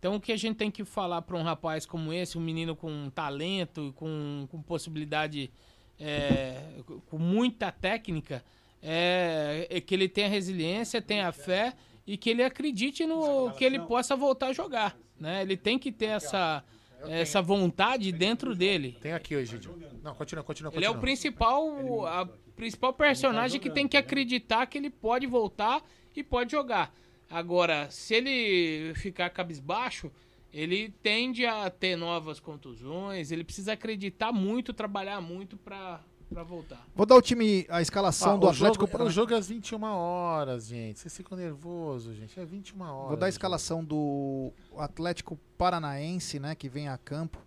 Então 0.01 0.17
o 0.17 0.20
que 0.20 0.33
a 0.33 0.37
gente 0.37 0.57
tem 0.57 0.70
que 0.70 0.83
falar 0.83 1.20
para 1.20 1.37
um 1.37 1.43
rapaz 1.43 1.85
como 1.85 2.11
esse, 2.11 2.39
um 2.39 2.41
menino 2.41 2.75
com 2.75 3.11
talento, 3.11 3.93
com, 3.97 4.49
com 4.51 4.62
possibilidade, 4.62 5.53
é, 5.99 6.59
com 7.07 7.19
muita 7.19 7.70
técnica, 7.70 8.43
é, 8.83 9.67
é 9.69 9.79
que 9.79 9.95
ele 9.95 10.09
tenha 10.09 10.27
resiliência, 10.27 11.03
tenha 11.03 11.31
fé 11.33 11.75
e 12.07 12.17
que 12.17 12.31
ele 12.31 12.43
acredite 12.43 13.05
no 13.05 13.53
que 13.53 13.62
ele 13.62 13.79
possa 13.79 14.17
voltar 14.17 14.47
a 14.47 14.53
jogar. 14.55 14.97
Né? 15.19 15.43
Ele 15.43 15.55
tem 15.55 15.79
que 15.79 15.93
ter 15.93 16.07
essa, 16.07 16.65
essa 17.07 17.43
vontade 17.43 18.11
dentro 18.11 18.55
dele. 18.55 18.97
Tem 19.03 19.12
aqui 19.12 19.37
hoje, 19.37 19.55
Egídio. 19.57 19.79
Não, 20.03 20.15
continua, 20.15 20.43
continua, 20.43 20.73
Ele 20.75 20.87
é 20.87 20.89
o 20.89 20.95
continua. 20.95 21.03
principal, 21.03 22.07
a 22.07 22.27
principal 22.57 22.95
personagem 22.95 23.61
que 23.61 23.69
tem 23.69 23.87
que 23.87 23.99
acreditar 23.99 24.65
que 24.65 24.79
ele 24.79 24.89
pode 24.89 25.27
voltar 25.27 25.83
e 26.17 26.25
pode 26.25 26.53
jogar. 26.53 26.91
Agora, 27.31 27.89
se 27.91 28.15
ele 28.15 28.92
ficar 28.97 29.31
cabisbaixo, 29.31 30.10
ele 30.52 30.92
tende 31.02 31.47
a 31.47 31.70
ter 31.70 31.97
novas 31.97 32.41
contusões, 32.41 33.31
ele 33.31 33.44
precisa 33.44 33.75
acreditar 33.75 34.33
muito, 34.33 34.73
trabalhar 34.73 35.20
muito 35.20 35.57
pra 35.57 36.00
pra 36.33 36.44
voltar. 36.44 36.86
Vou 36.94 37.05
dar 37.05 37.17
o 37.17 37.20
time, 37.23 37.67
a 37.68 37.83
escalação 37.83 38.34
Ah, 38.34 38.36
do 38.36 38.49
Atlético 38.49 38.86
jogo, 38.86 39.05
O 39.05 39.10
jogo 39.10 39.34
é 39.34 39.36
às 39.36 39.49
21 39.49 39.83
horas, 39.83 40.68
gente. 40.68 41.00
Vocês 41.00 41.17
ficam 41.17 41.36
nervosos, 41.36 42.17
gente. 42.17 42.39
É 42.39 42.44
21 42.44 42.83
horas. 42.83 43.09
Vou 43.09 43.17
dar 43.17 43.26
a 43.26 43.28
escalação 43.28 43.84
do 43.84 44.52
Atlético 44.76 45.36
Paranaense, 45.59 46.39
né, 46.39 46.55
que 46.55 46.68
vem 46.68 46.89
a 46.89 46.97
campo. 46.97 47.39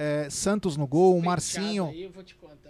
É, 0.00 0.30
Santos 0.30 0.76
no 0.76 0.86
gol, 0.86 1.18
o 1.18 1.20
Marcinho. 1.20 1.88
Aí. 1.88 2.08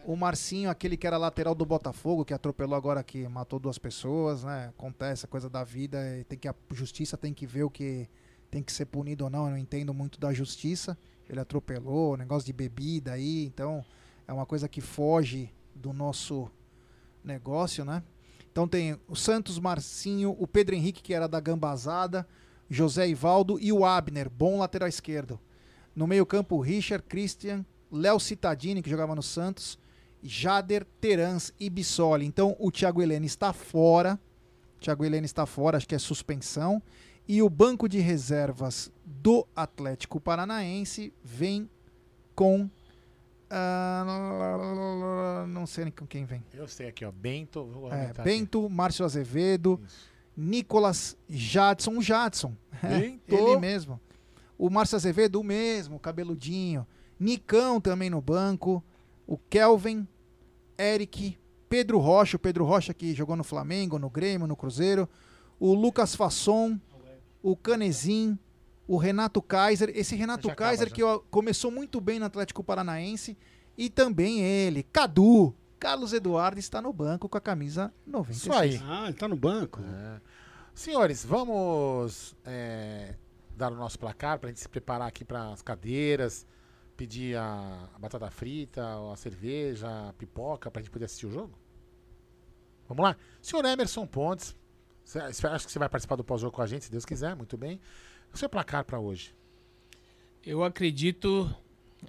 O 0.07 0.17
Marcinho, 0.17 0.71
aquele 0.71 0.97
que 0.97 1.07
era 1.07 1.19
lateral 1.19 1.55
do 1.55 1.67
Botafogo, 1.67 2.25
que 2.25 2.33
atropelou 2.33 2.75
agora 2.75 3.03
que 3.03 3.29
matou 3.29 3.59
duas 3.59 3.77
pessoas, 3.77 4.45
né? 4.45 4.69
Acontece, 4.71 5.27
a 5.27 5.29
coisa 5.29 5.51
da 5.51 5.63
vida, 5.63 5.99
tem 6.27 6.39
que 6.39 6.49
a 6.49 6.55
justiça 6.73 7.19
tem 7.19 7.35
que 7.35 7.47
ver 7.47 7.65
o 7.65 7.71
que 7.71 8.09
tem 8.51 8.63
que 8.63 8.73
ser 8.73 8.87
punido 8.87 9.25
ou 9.25 9.31
não. 9.31 9.45
Eu 9.45 9.51
não 9.51 9.59
entendo 9.59 9.93
muito 9.93 10.19
da 10.19 10.33
justiça. 10.33 10.97
Ele 11.29 11.39
atropelou, 11.39 12.17
negócio 12.17 12.47
de 12.47 12.53
bebida 12.55 13.13
aí, 13.13 13.45
então 13.45 13.85
é 14.27 14.33
uma 14.33 14.47
coisa 14.47 14.67
que 14.67 14.81
foge 14.81 15.53
do 15.75 15.93
nosso 15.93 16.51
negócio, 17.23 17.85
né? 17.85 18.03
Então 18.51 18.67
tem 18.67 18.99
o 19.07 19.15
Santos 19.15 19.59
Marcinho, 19.59 20.35
o 20.39 20.47
Pedro 20.47 20.75
Henrique, 20.75 21.03
que 21.03 21.13
era 21.13 21.29
da 21.29 21.41
Gambazada, 21.41 22.27
José 22.71 23.07
Ivaldo 23.07 23.61
e 23.61 23.71
o 23.71 23.85
Abner, 23.85 24.31
bom 24.31 24.59
lateral 24.59 24.89
esquerdo. 24.89 25.39
No 25.99 26.07
meio-campo, 26.07 26.61
Richard, 26.61 27.05
Christian, 27.09 27.67
Léo 27.91 28.21
Cittadini, 28.21 28.81
que 28.81 28.89
jogava 28.89 29.17
no 29.17 29.23
Santos, 29.23 29.77
Jader, 30.23 30.87
Terans 31.01 31.53
e 31.59 31.69
Bissoli. 31.69 32.25
Então 32.25 32.55
o 32.61 32.71
Thiago 32.71 33.03
Helena 33.03 33.27
está 33.27 33.53
fora. 33.53 34.17
Thiago 34.79 35.05
Helena 35.05 35.27
está 35.27 35.45
fora, 35.45 35.77
acho 35.77 35.89
que 35.89 35.97
é 35.97 35.99
suspensão. 35.99 36.81
E 37.27 37.43
o 37.43 37.51
banco 37.51 37.89
de 37.89 37.99
reservas 37.99 38.93
do 39.05 39.45
Atlético 39.57 40.21
Paranaense 40.21 41.13
vem 41.25 41.69
com. 42.33 42.71
ah, 43.51 45.45
não 45.49 45.67
sei 45.67 45.87
nem 45.87 45.93
com 45.93 46.07
quem 46.07 46.25
vem. 46.25 46.45
Eu 46.55 46.69
sei 46.69 46.87
aqui, 46.87 47.05
ó. 47.05 47.11
Bento. 47.11 47.69
É, 47.91 48.23
Bento, 48.23 48.71
Márcio 48.71 49.05
Azevedo, 49.05 49.81
Nicolas 50.37 51.17
Jadson, 51.29 51.97
o 51.99 52.01
Jadson. 52.01 52.55
É, 52.85 53.19
ele 53.35 53.57
mesmo. 53.59 54.01
O 54.59 54.69
Márcio 54.69 54.97
Azevedo, 54.97 55.41
o 55.41 55.45
mesmo, 55.45 56.01
cabeludinho. 56.01 56.87
Nicão 57.19 57.81
também 57.81 58.11
no 58.11 58.21
banco. 58.21 58.83
O 59.27 59.39
Kelvin, 59.39 60.07
Eric, 60.79 61.39
Pedro 61.69 61.99
Rocha, 61.99 62.37
o 62.37 62.41
Pedro 62.41 62.65
Rocha 62.65 62.93
que 62.93 63.15
jogou 63.15 63.37
no 63.37 63.45
Flamengo, 63.45 63.99
no 63.99 64.11
Grêmio, 64.11 64.47
no 64.47 64.57
Cruzeiro. 64.57 65.09
O 65.61 65.75
Lucas 65.75 66.15
Fasson, 66.15 66.79
o 67.43 67.57
Canezin, 67.57 68.39
o 68.87 68.97
Renato 68.97 69.41
Kaiser. 69.43 69.93
Esse 69.95 70.17
Renato 70.17 70.51
acaba, 70.51 70.71
Kaiser 70.71 70.89
já. 70.89 70.95
que 70.95 71.03
ó, 71.03 71.19
começou 71.31 71.71
muito 71.71 72.01
bem 72.01 72.19
no 72.19 72.25
Atlético 72.25 72.65
Paranaense. 72.65 73.37
E 73.77 73.89
também 73.89 74.41
ele, 74.41 74.83
Cadu. 74.83 75.55
Carlos 75.79 76.13
Eduardo 76.13 76.59
está 76.59 76.83
no 76.83 76.93
banco 76.93 77.29
com 77.29 77.39
a 77.39 77.41
camisa 77.41 77.95
96. 78.05 78.43
Isso 78.43 78.53
aí. 78.53 78.83
Ah, 78.85 79.05
ele 79.05 79.15
tá 79.15 79.29
no 79.29 79.37
banco. 79.37 79.81
É. 79.81 80.21
Senhores, 80.75 81.25
vamos 81.25 82.35
é, 82.45 83.15
dar 83.59 83.73
o 83.73 83.77
nosso 83.77 83.99
placar 83.99 84.39
para 84.39 84.49
a 84.49 84.51
gente 84.51 84.61
se 84.61 84.69
preparar 84.69 85.09
aqui 85.09 85.25
para 85.25 85.51
as 85.53 85.61
cadeiras, 85.61 86.47
pedir 86.97 87.37
a, 87.37 87.89
a 87.95 87.99
batata 87.99 88.31
frita, 88.31 88.83
a 89.13 89.17
cerveja, 89.17 89.87
a 90.09 90.13
pipoca, 90.15 90.71
para 90.71 90.81
a 90.81 90.83
gente 90.83 90.91
poder 90.91 91.05
assistir 91.05 91.27
o 91.27 91.31
jogo? 91.31 91.59
Vamos 92.89 93.05
lá? 93.05 93.17
Senhor 93.43 93.65
Emerson 93.65 94.07
Pontes, 94.07 94.57
cê- 95.05 95.21
acho 95.21 95.67
que 95.67 95.73
você 95.73 95.79
vai 95.79 95.89
participar 95.89 96.17
do 96.17 96.25
pós-jogo 96.25 96.55
com 96.57 96.63
a 96.63 96.67
gente, 96.67 96.87
se 96.87 96.91
Deus 96.91 97.05
quiser, 97.05 97.37
muito 97.37 97.57
bem. 97.57 97.81
O 98.33 98.39
seu 98.39 98.49
placar 98.49 98.85
para 98.85 98.99
hoje? 98.99 99.35
Eu 100.45 100.65
acredito 100.65 101.55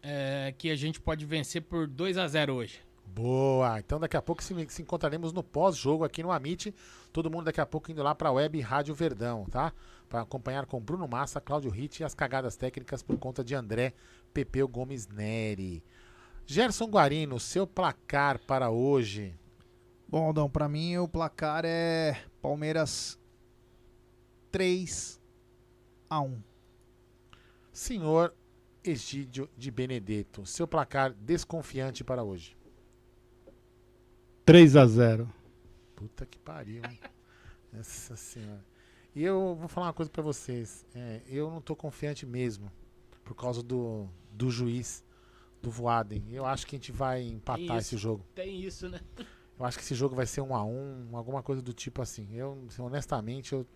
é, 0.02 0.54
que 0.58 0.70
a 0.70 0.76
gente 0.76 1.02
pode 1.02 1.26
vencer 1.26 1.62
por 1.62 1.88
2 1.88 2.18
a 2.18 2.28
0 2.28 2.54
hoje. 2.54 2.82
Boa! 3.06 3.80
Então 3.80 4.00
daqui 4.00 4.16
a 4.16 4.22
pouco 4.22 4.44
se, 4.44 4.54
se 4.70 4.82
encontraremos 4.82 5.34
no 5.34 5.44
pós-jogo 5.44 6.04
aqui 6.04 6.22
no 6.22 6.32
Amit. 6.32 6.74
Todo 7.12 7.30
mundo 7.30 7.46
daqui 7.46 7.60
a 7.60 7.66
pouco 7.66 7.92
indo 7.92 8.04
lá 8.04 8.14
para 8.14 8.30
a 8.30 8.32
Web 8.32 8.60
Rádio 8.62 8.94
Verdão, 8.94 9.46
tá? 9.46 9.74
Para 10.10 10.22
acompanhar 10.22 10.66
com 10.66 10.82
Bruno 10.82 11.08
Massa, 11.08 11.40
Cláudio 11.40 11.70
Ritt 11.70 12.02
e 12.02 12.04
as 12.04 12.16
cagadas 12.16 12.58
técnicas 12.58 13.04
por 13.04 13.18
conta 13.20 13.44
de 13.44 13.54
André 13.54 13.94
Pepeu 14.34 14.68
Gomes 14.68 15.08
Neri. 15.08 15.84
Gerson 16.48 16.86
Guarino, 16.88 17.40
seu 17.40 17.68
placar 17.68 18.40
para 18.40 18.72
hoje. 18.72 19.38
Bom, 20.08 20.26
Aldão, 20.26 20.50
pra 20.50 20.68
mim 20.68 20.98
o 20.98 21.08
placar 21.08 21.64
é 21.64 22.20
Palmeiras 22.42 23.20
3 24.52 25.22
a 26.10 26.20
1. 26.22 26.42
Senhor 27.72 28.34
Egídio 28.84 29.48
de 29.56 29.70
Benedetto, 29.70 30.44
seu 30.44 30.68
placar 30.68 31.14
desconfiante 31.14 32.04
para 32.04 32.24
hoje. 32.24 32.58
3 34.44 34.76
a 34.76 34.88
0 34.88 35.32
Puta 35.96 36.26
que 36.26 36.40
pariu, 36.40 36.82
hein? 36.90 37.00
Nossa 37.72 38.16
senhora. 38.16 38.66
E 39.16 39.24
eu 39.24 39.56
vou 39.56 39.68
falar 39.68 39.88
uma 39.88 39.94
coisa 39.94 40.12
pra 40.12 40.22
vocês. 40.22 40.86
É, 40.96 41.22
eu 41.28 41.50
não 41.50 41.62
tô 41.62 41.76
confiante 41.76 42.26
mesmo. 42.26 42.72
Por 43.24 43.36
causa 43.36 43.62
do, 43.62 44.08
do 44.32 44.50
juiz, 44.50 45.04
do 45.62 45.70
Voaden. 45.70 46.24
Eu 46.32 46.46
acho 46.46 46.66
que 46.66 46.76
a 46.76 46.80
gente 46.80 46.92
vai 46.92 47.22
empatar 47.24 47.60
esse 47.78 47.98
jogo. 47.98 48.26
Tem 48.36 48.62
isso, 48.62 48.88
né? 48.90 49.00
Eu 49.60 49.66
acho 49.66 49.78
que 49.78 49.84
esse 49.84 49.94
jogo 49.94 50.16
vai 50.16 50.26
ser 50.26 50.40
um 50.40 50.56
a 50.56 50.64
um, 50.64 51.10
alguma 51.18 51.44
coisa 51.44 51.62
do 51.62 51.74
tipo 51.74 52.02
assim. 52.02 52.30
Eu, 52.34 52.66
honestamente, 52.80 53.52
eu 53.52 53.68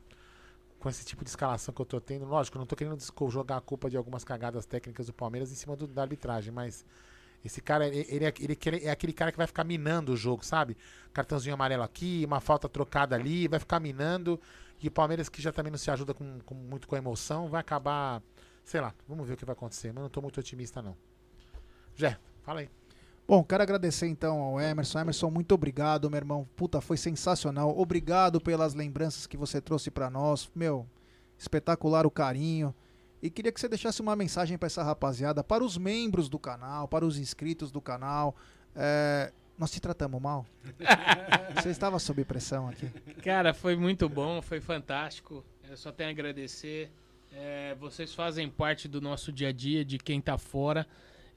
com 0.79 0.87
esse 0.87 1.03
tipo 1.03 1.25
de 1.25 1.29
escalação 1.29 1.73
que 1.73 1.81
eu 1.81 1.85
tô 1.85 1.99
tendo, 1.99 2.23
lógico, 2.25 2.55
eu 2.57 2.59
não 2.61 2.65
tô 2.65 2.73
querendo 2.73 2.97
jogar 3.29 3.57
a 3.57 3.61
culpa 3.61 3.89
de 3.89 3.97
algumas 3.97 4.23
cagadas 4.23 4.65
técnicas 4.65 5.07
do 5.07 5.13
Palmeiras 5.13 5.51
em 5.51 5.55
cima 5.55 5.75
do- 5.75 5.85
da 5.87 6.01
arbitragem, 6.03 6.53
mas 6.53 6.85
esse 7.43 7.61
cara, 7.61 7.85
ele, 7.87 8.05
ele 8.09 8.23
é, 8.25 8.33
ele 8.39 8.57
é- 8.77 8.85
é 8.85 8.91
aquele 8.91 9.11
cara 9.11 9.29
que 9.29 9.37
vai 9.37 9.45
ficar 9.47 9.65
minando 9.65 10.13
o 10.13 10.15
jogo, 10.15 10.45
sabe? 10.45 10.77
Cartãozinho 11.13 11.53
amarelo 11.53 11.83
aqui, 11.83 12.23
uma 12.25 12.39
falta 12.39 12.69
trocada 12.69 13.13
ali, 13.15 13.49
vai 13.49 13.59
ficar 13.59 13.81
minando. 13.81 14.39
E 14.83 14.87
o 14.87 14.91
Palmeiras, 14.91 15.29
que 15.29 15.41
já 15.41 15.51
também 15.51 15.71
não 15.71 15.77
se 15.77 15.89
ajuda 15.89 16.13
com, 16.13 16.39
com- 16.45 16.53
muito 16.55 16.87
com 16.87 16.95
a 16.95 16.97
emoção, 16.97 17.47
vai 17.47 17.61
acabar. 17.61 18.21
Sei 18.65 18.81
lá, 18.81 18.93
vamos 19.07 19.25
ver 19.27 19.33
o 19.33 19.37
que 19.37 19.45
vai 19.45 19.53
acontecer, 19.53 19.91
mas 19.93 20.03
não 20.03 20.09
tô 20.09 20.21
muito 20.21 20.39
otimista, 20.39 20.81
não. 20.81 20.95
Jé, 21.95 22.17
fala 22.41 22.59
aí. 22.61 22.69
Bom, 23.25 23.41
quero 23.43 23.63
agradecer 23.63 24.07
então 24.07 24.39
ao 24.41 24.59
Emerson. 24.59 24.99
Emerson, 24.99 25.29
muito 25.29 25.53
obrigado, 25.55 26.09
meu 26.09 26.17
irmão. 26.17 26.47
Puta, 26.55 26.81
foi 26.81 26.97
sensacional. 26.97 27.77
Obrigado 27.77 28.41
pelas 28.41 28.73
lembranças 28.73 29.25
que 29.25 29.37
você 29.37 29.61
trouxe 29.61 29.89
pra 29.89 30.09
nós. 30.09 30.49
Meu, 30.53 30.85
espetacular 31.37 32.05
o 32.05 32.11
carinho. 32.11 32.75
E 33.21 33.29
queria 33.29 33.53
que 33.53 33.59
você 33.61 33.69
deixasse 33.69 34.01
uma 34.01 34.17
mensagem 34.17 34.57
pra 34.57 34.67
essa 34.67 34.83
rapaziada, 34.83 35.41
para 35.41 35.63
os 35.63 35.77
membros 35.77 36.27
do 36.27 36.37
canal, 36.37 36.89
para 36.89 37.05
os 37.05 37.17
inscritos 37.17 37.71
do 37.71 37.79
canal. 37.79 38.35
É, 38.75 39.31
Nós 39.63 39.71
te 39.71 39.79
tratamos 39.79 40.21
mal? 40.21 40.45
você 41.55 41.69
estava 41.69 41.97
sob 41.97 42.25
pressão 42.25 42.67
aqui. 42.67 42.85
Cara, 43.23 43.53
foi 43.53 43.77
muito 43.77 44.09
bom, 44.09 44.41
foi 44.41 44.59
fantástico. 44.59 45.41
Eu 45.69 45.77
só 45.77 45.89
tenho 45.89 46.09
a 46.09 46.11
agradecer. 46.11 46.91
É, 47.31 47.73
vocês 47.79 48.13
fazem 48.13 48.49
parte 48.49 48.89
do 48.89 48.99
nosso 48.99 49.31
dia 49.31 49.47
a 49.47 49.51
dia, 49.53 49.85
de 49.85 49.97
quem 49.97 50.19
tá 50.19 50.37
fora. 50.37 50.85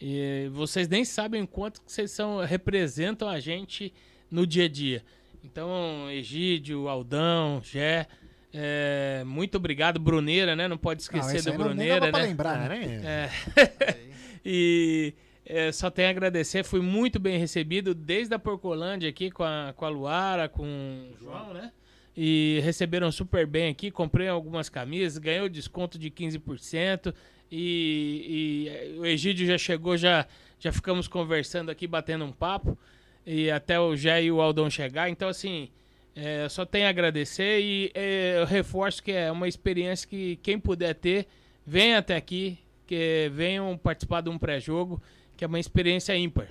E 0.00 0.50
vocês 0.52 0.88
nem 0.88 1.05
sabem 1.05 1.42
o 1.42 1.46
quanto 1.46 1.80
que 1.80 1.92
vocês 1.92 2.10
são, 2.10 2.44
representam 2.44 3.28
a 3.28 3.38
gente 3.38 3.94
no 4.28 4.44
dia 4.44 4.64
a 4.64 4.68
dia. 4.68 5.05
Então, 5.44 6.10
Egídio, 6.10 6.88
Aldão, 6.88 7.60
Gé, 7.62 8.08
é, 8.52 9.22
muito 9.24 9.56
obrigado. 9.56 10.00
Bruneira, 10.00 10.56
né? 10.56 10.66
Não 10.66 10.76
pode 10.76 11.02
esquecer 11.02 11.36
esse 11.36 11.44
do 11.44 11.52
aí 11.52 11.58
não- 11.58 11.64
Bruneira, 11.66 12.00
dava 12.00 12.10
pra 12.10 12.20
né? 12.22 12.26
lembrar, 12.26 12.68
né? 12.68 13.02
É. 13.05 13.96
e 14.44 15.14
é, 15.47 15.70
só 15.70 15.89
tenho 15.91 16.08
a 16.08 16.10
agradecer, 16.10 16.65
fui 16.65 16.81
muito 16.81 17.20
bem 17.20 17.39
recebido 17.39 17.94
desde 17.94 18.34
a 18.34 18.39
Porcolândia 18.39 19.08
aqui 19.08 19.31
com 19.31 19.44
a, 19.44 19.73
com 19.76 19.84
a 19.84 19.89
Luara, 19.89 20.49
com 20.49 20.65
o 20.65 21.16
João, 21.20 21.55
né? 21.55 21.73
E 22.16 22.60
receberam 22.65 23.12
super 23.12 23.47
bem 23.47 23.70
aqui, 23.70 23.91
comprei 23.91 24.26
algumas 24.26 24.68
camisas, 24.68 25.18
ganhei 25.18 25.42
o 25.42 25.49
desconto 25.49 25.99
de 25.99 26.10
15%. 26.10 27.15
E, 27.52 28.97
e 28.97 28.99
o 28.99 29.07
Egídio 29.07 29.47
já 29.47 29.57
chegou, 29.57 29.97
já, 29.97 30.26
já 30.58 30.73
ficamos 30.73 31.07
conversando 31.07 31.70
aqui, 31.70 31.86
batendo 31.86 32.25
um 32.25 32.33
papo. 32.33 32.76
E 33.25 33.50
até 33.50 33.78
o 33.78 33.94
Jé 33.94 34.25
e 34.25 34.33
o 34.33 34.41
Aldão 34.41 34.68
chegar. 34.68 35.08
Então, 35.10 35.28
assim, 35.28 35.68
é, 36.16 36.49
só 36.49 36.65
tenho 36.65 36.86
a 36.86 36.91
agradecer 36.91 37.60
e 37.60 37.92
é, 37.94 38.39
eu 38.39 38.47
reforço 38.47 39.02
que 39.02 39.12
é 39.12 39.31
uma 39.31 39.47
experiência 39.47 40.08
que 40.08 40.36
quem 40.42 40.58
puder 40.58 40.94
ter, 40.94 41.26
venha 41.65 41.99
até 41.99 42.16
aqui, 42.16 42.58
que 42.86 43.31
venham 43.34 43.76
participar 43.76 44.23
de 44.23 44.31
um 44.31 44.39
pré-jogo, 44.39 45.02
que 45.36 45.44
é 45.44 45.47
uma 45.48 45.60
experiência 45.60 46.16
ímpar. 46.16 46.48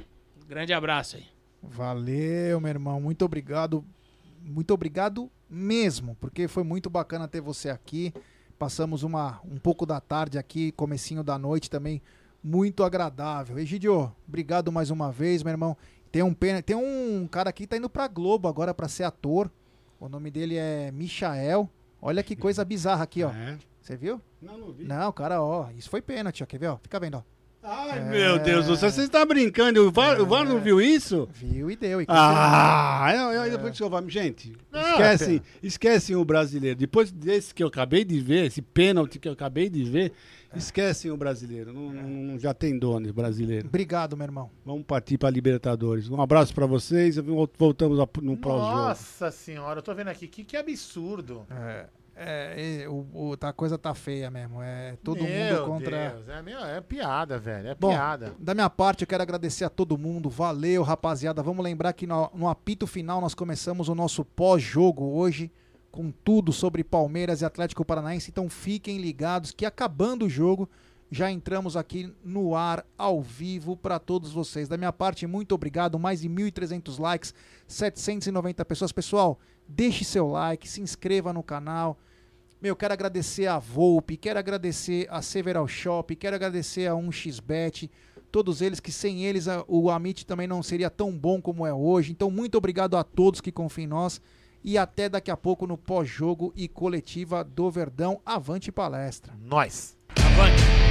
Grande 0.48 0.74
abraço 0.74 1.18
aí. 1.18 1.26
Valeu, 1.62 2.60
meu 2.60 2.70
irmão. 2.70 3.02
Muito 3.02 3.26
obrigado. 3.26 3.84
Muito 4.42 4.72
obrigado 4.74 5.30
mesmo, 5.50 6.16
porque 6.20 6.48
foi 6.48 6.64
muito 6.64 6.90
bacana 6.90 7.28
ter 7.28 7.42
você 7.42 7.70
aqui. 7.70 8.14
Passamos 8.60 9.04
uma, 9.04 9.42
um 9.44 9.58
pouco 9.58 9.86
da 9.86 10.00
tarde 10.00 10.38
aqui, 10.38 10.72
comecinho 10.72 11.24
da 11.24 11.38
noite 11.38 11.70
também, 11.70 12.02
muito 12.44 12.84
agradável. 12.84 13.58
Egidio, 13.60 14.12
obrigado 14.28 14.72
mais 14.72 14.90
uma 14.90 15.12
vez, 15.12 15.44
meu 15.44 15.52
irmão. 15.52 15.76
Tem 16.12 16.22
um, 16.24 16.34
pena- 16.34 16.62
tem 16.62 16.76
um 16.76 17.28
cara 17.30 17.50
aqui 17.50 17.64
que 17.64 17.68
tá 17.68 17.76
indo 17.78 17.90
pra 17.90 18.08
Globo 18.08 18.48
agora 18.48 18.74
pra 18.74 18.88
ser 18.88 19.04
ator. 19.04 19.52
O 20.00 20.08
nome 20.08 20.32
dele 20.32 20.56
é 20.56 20.92
Michael. 20.92 21.70
Olha 22.02 22.24
que 22.24 22.36
coisa 22.36 22.64
bizarra 22.64 23.04
aqui, 23.04 23.24
ó. 23.24 23.32
Você 23.82 23.98
viu? 23.98 24.22
Não, 24.42 24.58
não 24.58 24.72
vi. 24.72 24.86
Não, 24.86 25.12
cara, 25.12 25.42
ó, 25.42 25.70
isso 25.72 25.90
foi 25.90 26.02
pênalti, 26.02 26.44
ó. 26.44 26.46
Quer 26.46 26.60
ver, 26.60 26.68
ó? 26.68 26.78
Fica 26.78 27.00
vendo, 27.00 27.18
ó. 27.18 27.24
Ai, 27.68 28.00
meu 28.06 28.38
Deus 28.38 28.68
do 28.68 28.76
céu, 28.76 28.92
você 28.92 29.02
está 29.04 29.26
brincando? 29.26 29.88
O 29.88 29.92
VAR, 29.92 30.22
o 30.22 30.26
VAR 30.26 30.46
não 30.46 30.60
viu 30.60 30.80
isso? 30.80 31.28
Viu 31.34 31.72
e 31.72 31.76
deu. 31.76 32.00
E 32.02 32.06
Ah, 32.08 33.12
eu, 33.16 33.32
eu, 33.44 33.52
depois 33.52 33.76
que 33.76 33.82
eu 33.82 33.90
vou. 33.90 34.08
Gente, 34.10 34.54
esquecem, 34.74 35.42
esquecem 35.64 36.16
o 36.16 36.24
brasileiro. 36.24 36.78
Depois 36.78 37.12
desse 37.12 37.54
que 37.56 37.64
eu 37.64 37.68
acabei 37.68 38.04
de 38.04 38.20
ver, 38.20 38.46
esse 38.46 38.62
pênalti 38.62 39.18
que 39.18 39.28
eu 39.28 39.34
acabei 39.34 39.68
de 39.70 39.84
ver, 39.84 40.12
esquecem 40.56 41.10
o 41.10 41.18
brasileiro. 41.18 41.74
Não, 41.74 41.90
não- 41.92 42.40
já 42.40 42.54
tem 42.54 42.78
dono 42.78 43.12
brasileiro. 43.12 43.68
Obrigado, 43.68 44.16
meu 44.16 44.26
irmão. 44.26 44.52
Vamos 44.64 44.84
partir 44.86 45.18
para 45.18 45.30
Libertadores. 45.32 46.08
Um 46.08 46.22
abraço 46.22 46.54
para 46.54 46.68
vocês. 46.68 47.18
Voltamos 47.58 47.98
no 48.22 48.38
pós-jogo. 48.38 48.76
Nossa 48.76 49.32
senhora, 49.32 49.80
eu 49.80 49.84
tô 49.84 49.94
vendo 49.96 50.10
aqui, 50.10 50.28
que, 50.28 50.44
que 50.44 50.56
absurdo. 50.56 51.46
É, 51.50 51.86
é, 52.16 52.86
o, 52.88 53.30
o- 53.32 53.38
tá, 53.38 53.50
a 53.50 53.54
coisa 53.54 53.78
tá 53.78 53.94
feia 53.94 54.32
mesmo. 54.32 54.62
É 54.62 54.96
todo 55.04 55.24
Meu 55.24 55.56
mundo 55.58 55.66
contra. 55.66 56.10
Deus, 56.12 56.30
é, 56.30 56.42
meu, 56.42 56.60
é 56.60 56.80
piada, 56.82 57.38
velho. 57.38 57.68
É 57.70 57.76
Bom, 57.76 57.90
piada. 57.90 58.34
da 58.40 58.54
minha 58.54 58.70
parte, 58.70 59.02
eu 59.04 59.08
quero 59.08 59.22
agradecer 59.24 59.66
a 59.66 59.70
todo 59.70 59.98
mundo. 59.98 60.30
Valeu, 60.30 60.82
rapaziada. 60.84 61.44
Vamos 61.44 61.64
lembrar 61.64 61.94
que 61.94 62.08
no, 62.08 62.30
no 62.34 62.48
apito 62.48 62.88
final 62.88 63.20
nós 63.20 63.34
começamos 63.36 63.90
o 63.90 63.96
nosso 63.96 64.24
pós-jogo 64.24 65.04
hoje 65.18 65.52
com 65.92 66.12
tudo 66.12 66.52
sobre 66.52 66.84
Palmeiras 66.84 67.42
e 67.42 67.46
Atlético 67.46 67.86
Paranaense. 67.86 68.30
Então 68.30 68.50
fiquem 68.50 68.98
ligados 68.98 69.52
que 69.52 69.66
acabando 69.66 70.26
o 70.26 70.30
jogo, 70.30 70.70
já 71.10 71.32
entramos 71.32 71.78
aqui 71.78 72.14
no 72.24 72.56
ar 72.56 72.86
ao 72.98 73.22
vivo 73.22 73.78
para 73.78 73.98
todos 74.00 74.32
vocês. 74.34 74.68
Da 74.68 74.76
minha 74.76 74.92
parte, 74.92 75.26
muito 75.28 75.56
obrigado. 75.56 75.98
Mais 75.98 76.20
de 76.22 76.28
1.300 76.30 77.00
likes, 77.00 77.34
790 77.68 78.66
pessoas. 78.66 78.92
Pessoal, 78.92 79.40
deixe 79.68 80.04
seu 80.04 80.28
like, 80.28 80.68
se 80.68 80.82
inscreva 80.82 81.32
no 81.34 81.44
canal. 81.44 81.98
Meu, 82.62 82.76
quero 82.76 82.94
agradecer 82.94 83.48
a 83.48 83.60
Volpe, 83.60 84.18
quero 84.18 84.40
agradecer 84.40 85.08
a 85.12 85.22
Several 85.22 85.68
Shop, 85.68 86.16
quero 86.16 86.36
agradecer 86.36 86.88
a 86.88 86.96
1xBet, 86.96 87.90
todos 88.32 88.62
eles 88.62 88.80
que 88.80 88.92
sem 88.92 89.24
eles 89.24 89.48
a- 89.48 89.64
o 89.68 89.90
Amit 89.90 90.26
também 90.26 90.48
não 90.48 90.64
seria 90.64 90.90
tão 90.90 91.12
bom 91.12 91.42
como 91.42 91.66
é 91.66 91.74
hoje. 91.74 92.12
Então, 92.12 92.32
muito 92.32 92.58
obrigado 92.58 92.98
a 92.98 93.04
todos 93.04 93.42
que 93.42 93.52
confiam 93.52 93.84
em 93.86 93.88
nós 93.88 94.22
e 94.64 94.78
até 94.78 95.08
daqui 95.08 95.30
a 95.30 95.38
pouco 95.38 95.68
no 95.68 95.78
pós-jogo 95.78 96.52
e 96.56 96.68
coletiva 96.68 97.44
do 97.44 97.70
Verdão. 97.70 98.20
Avante 98.26 98.72
palestra. 98.72 99.34
Nós. 99.40 99.96
Avante. 100.18 100.85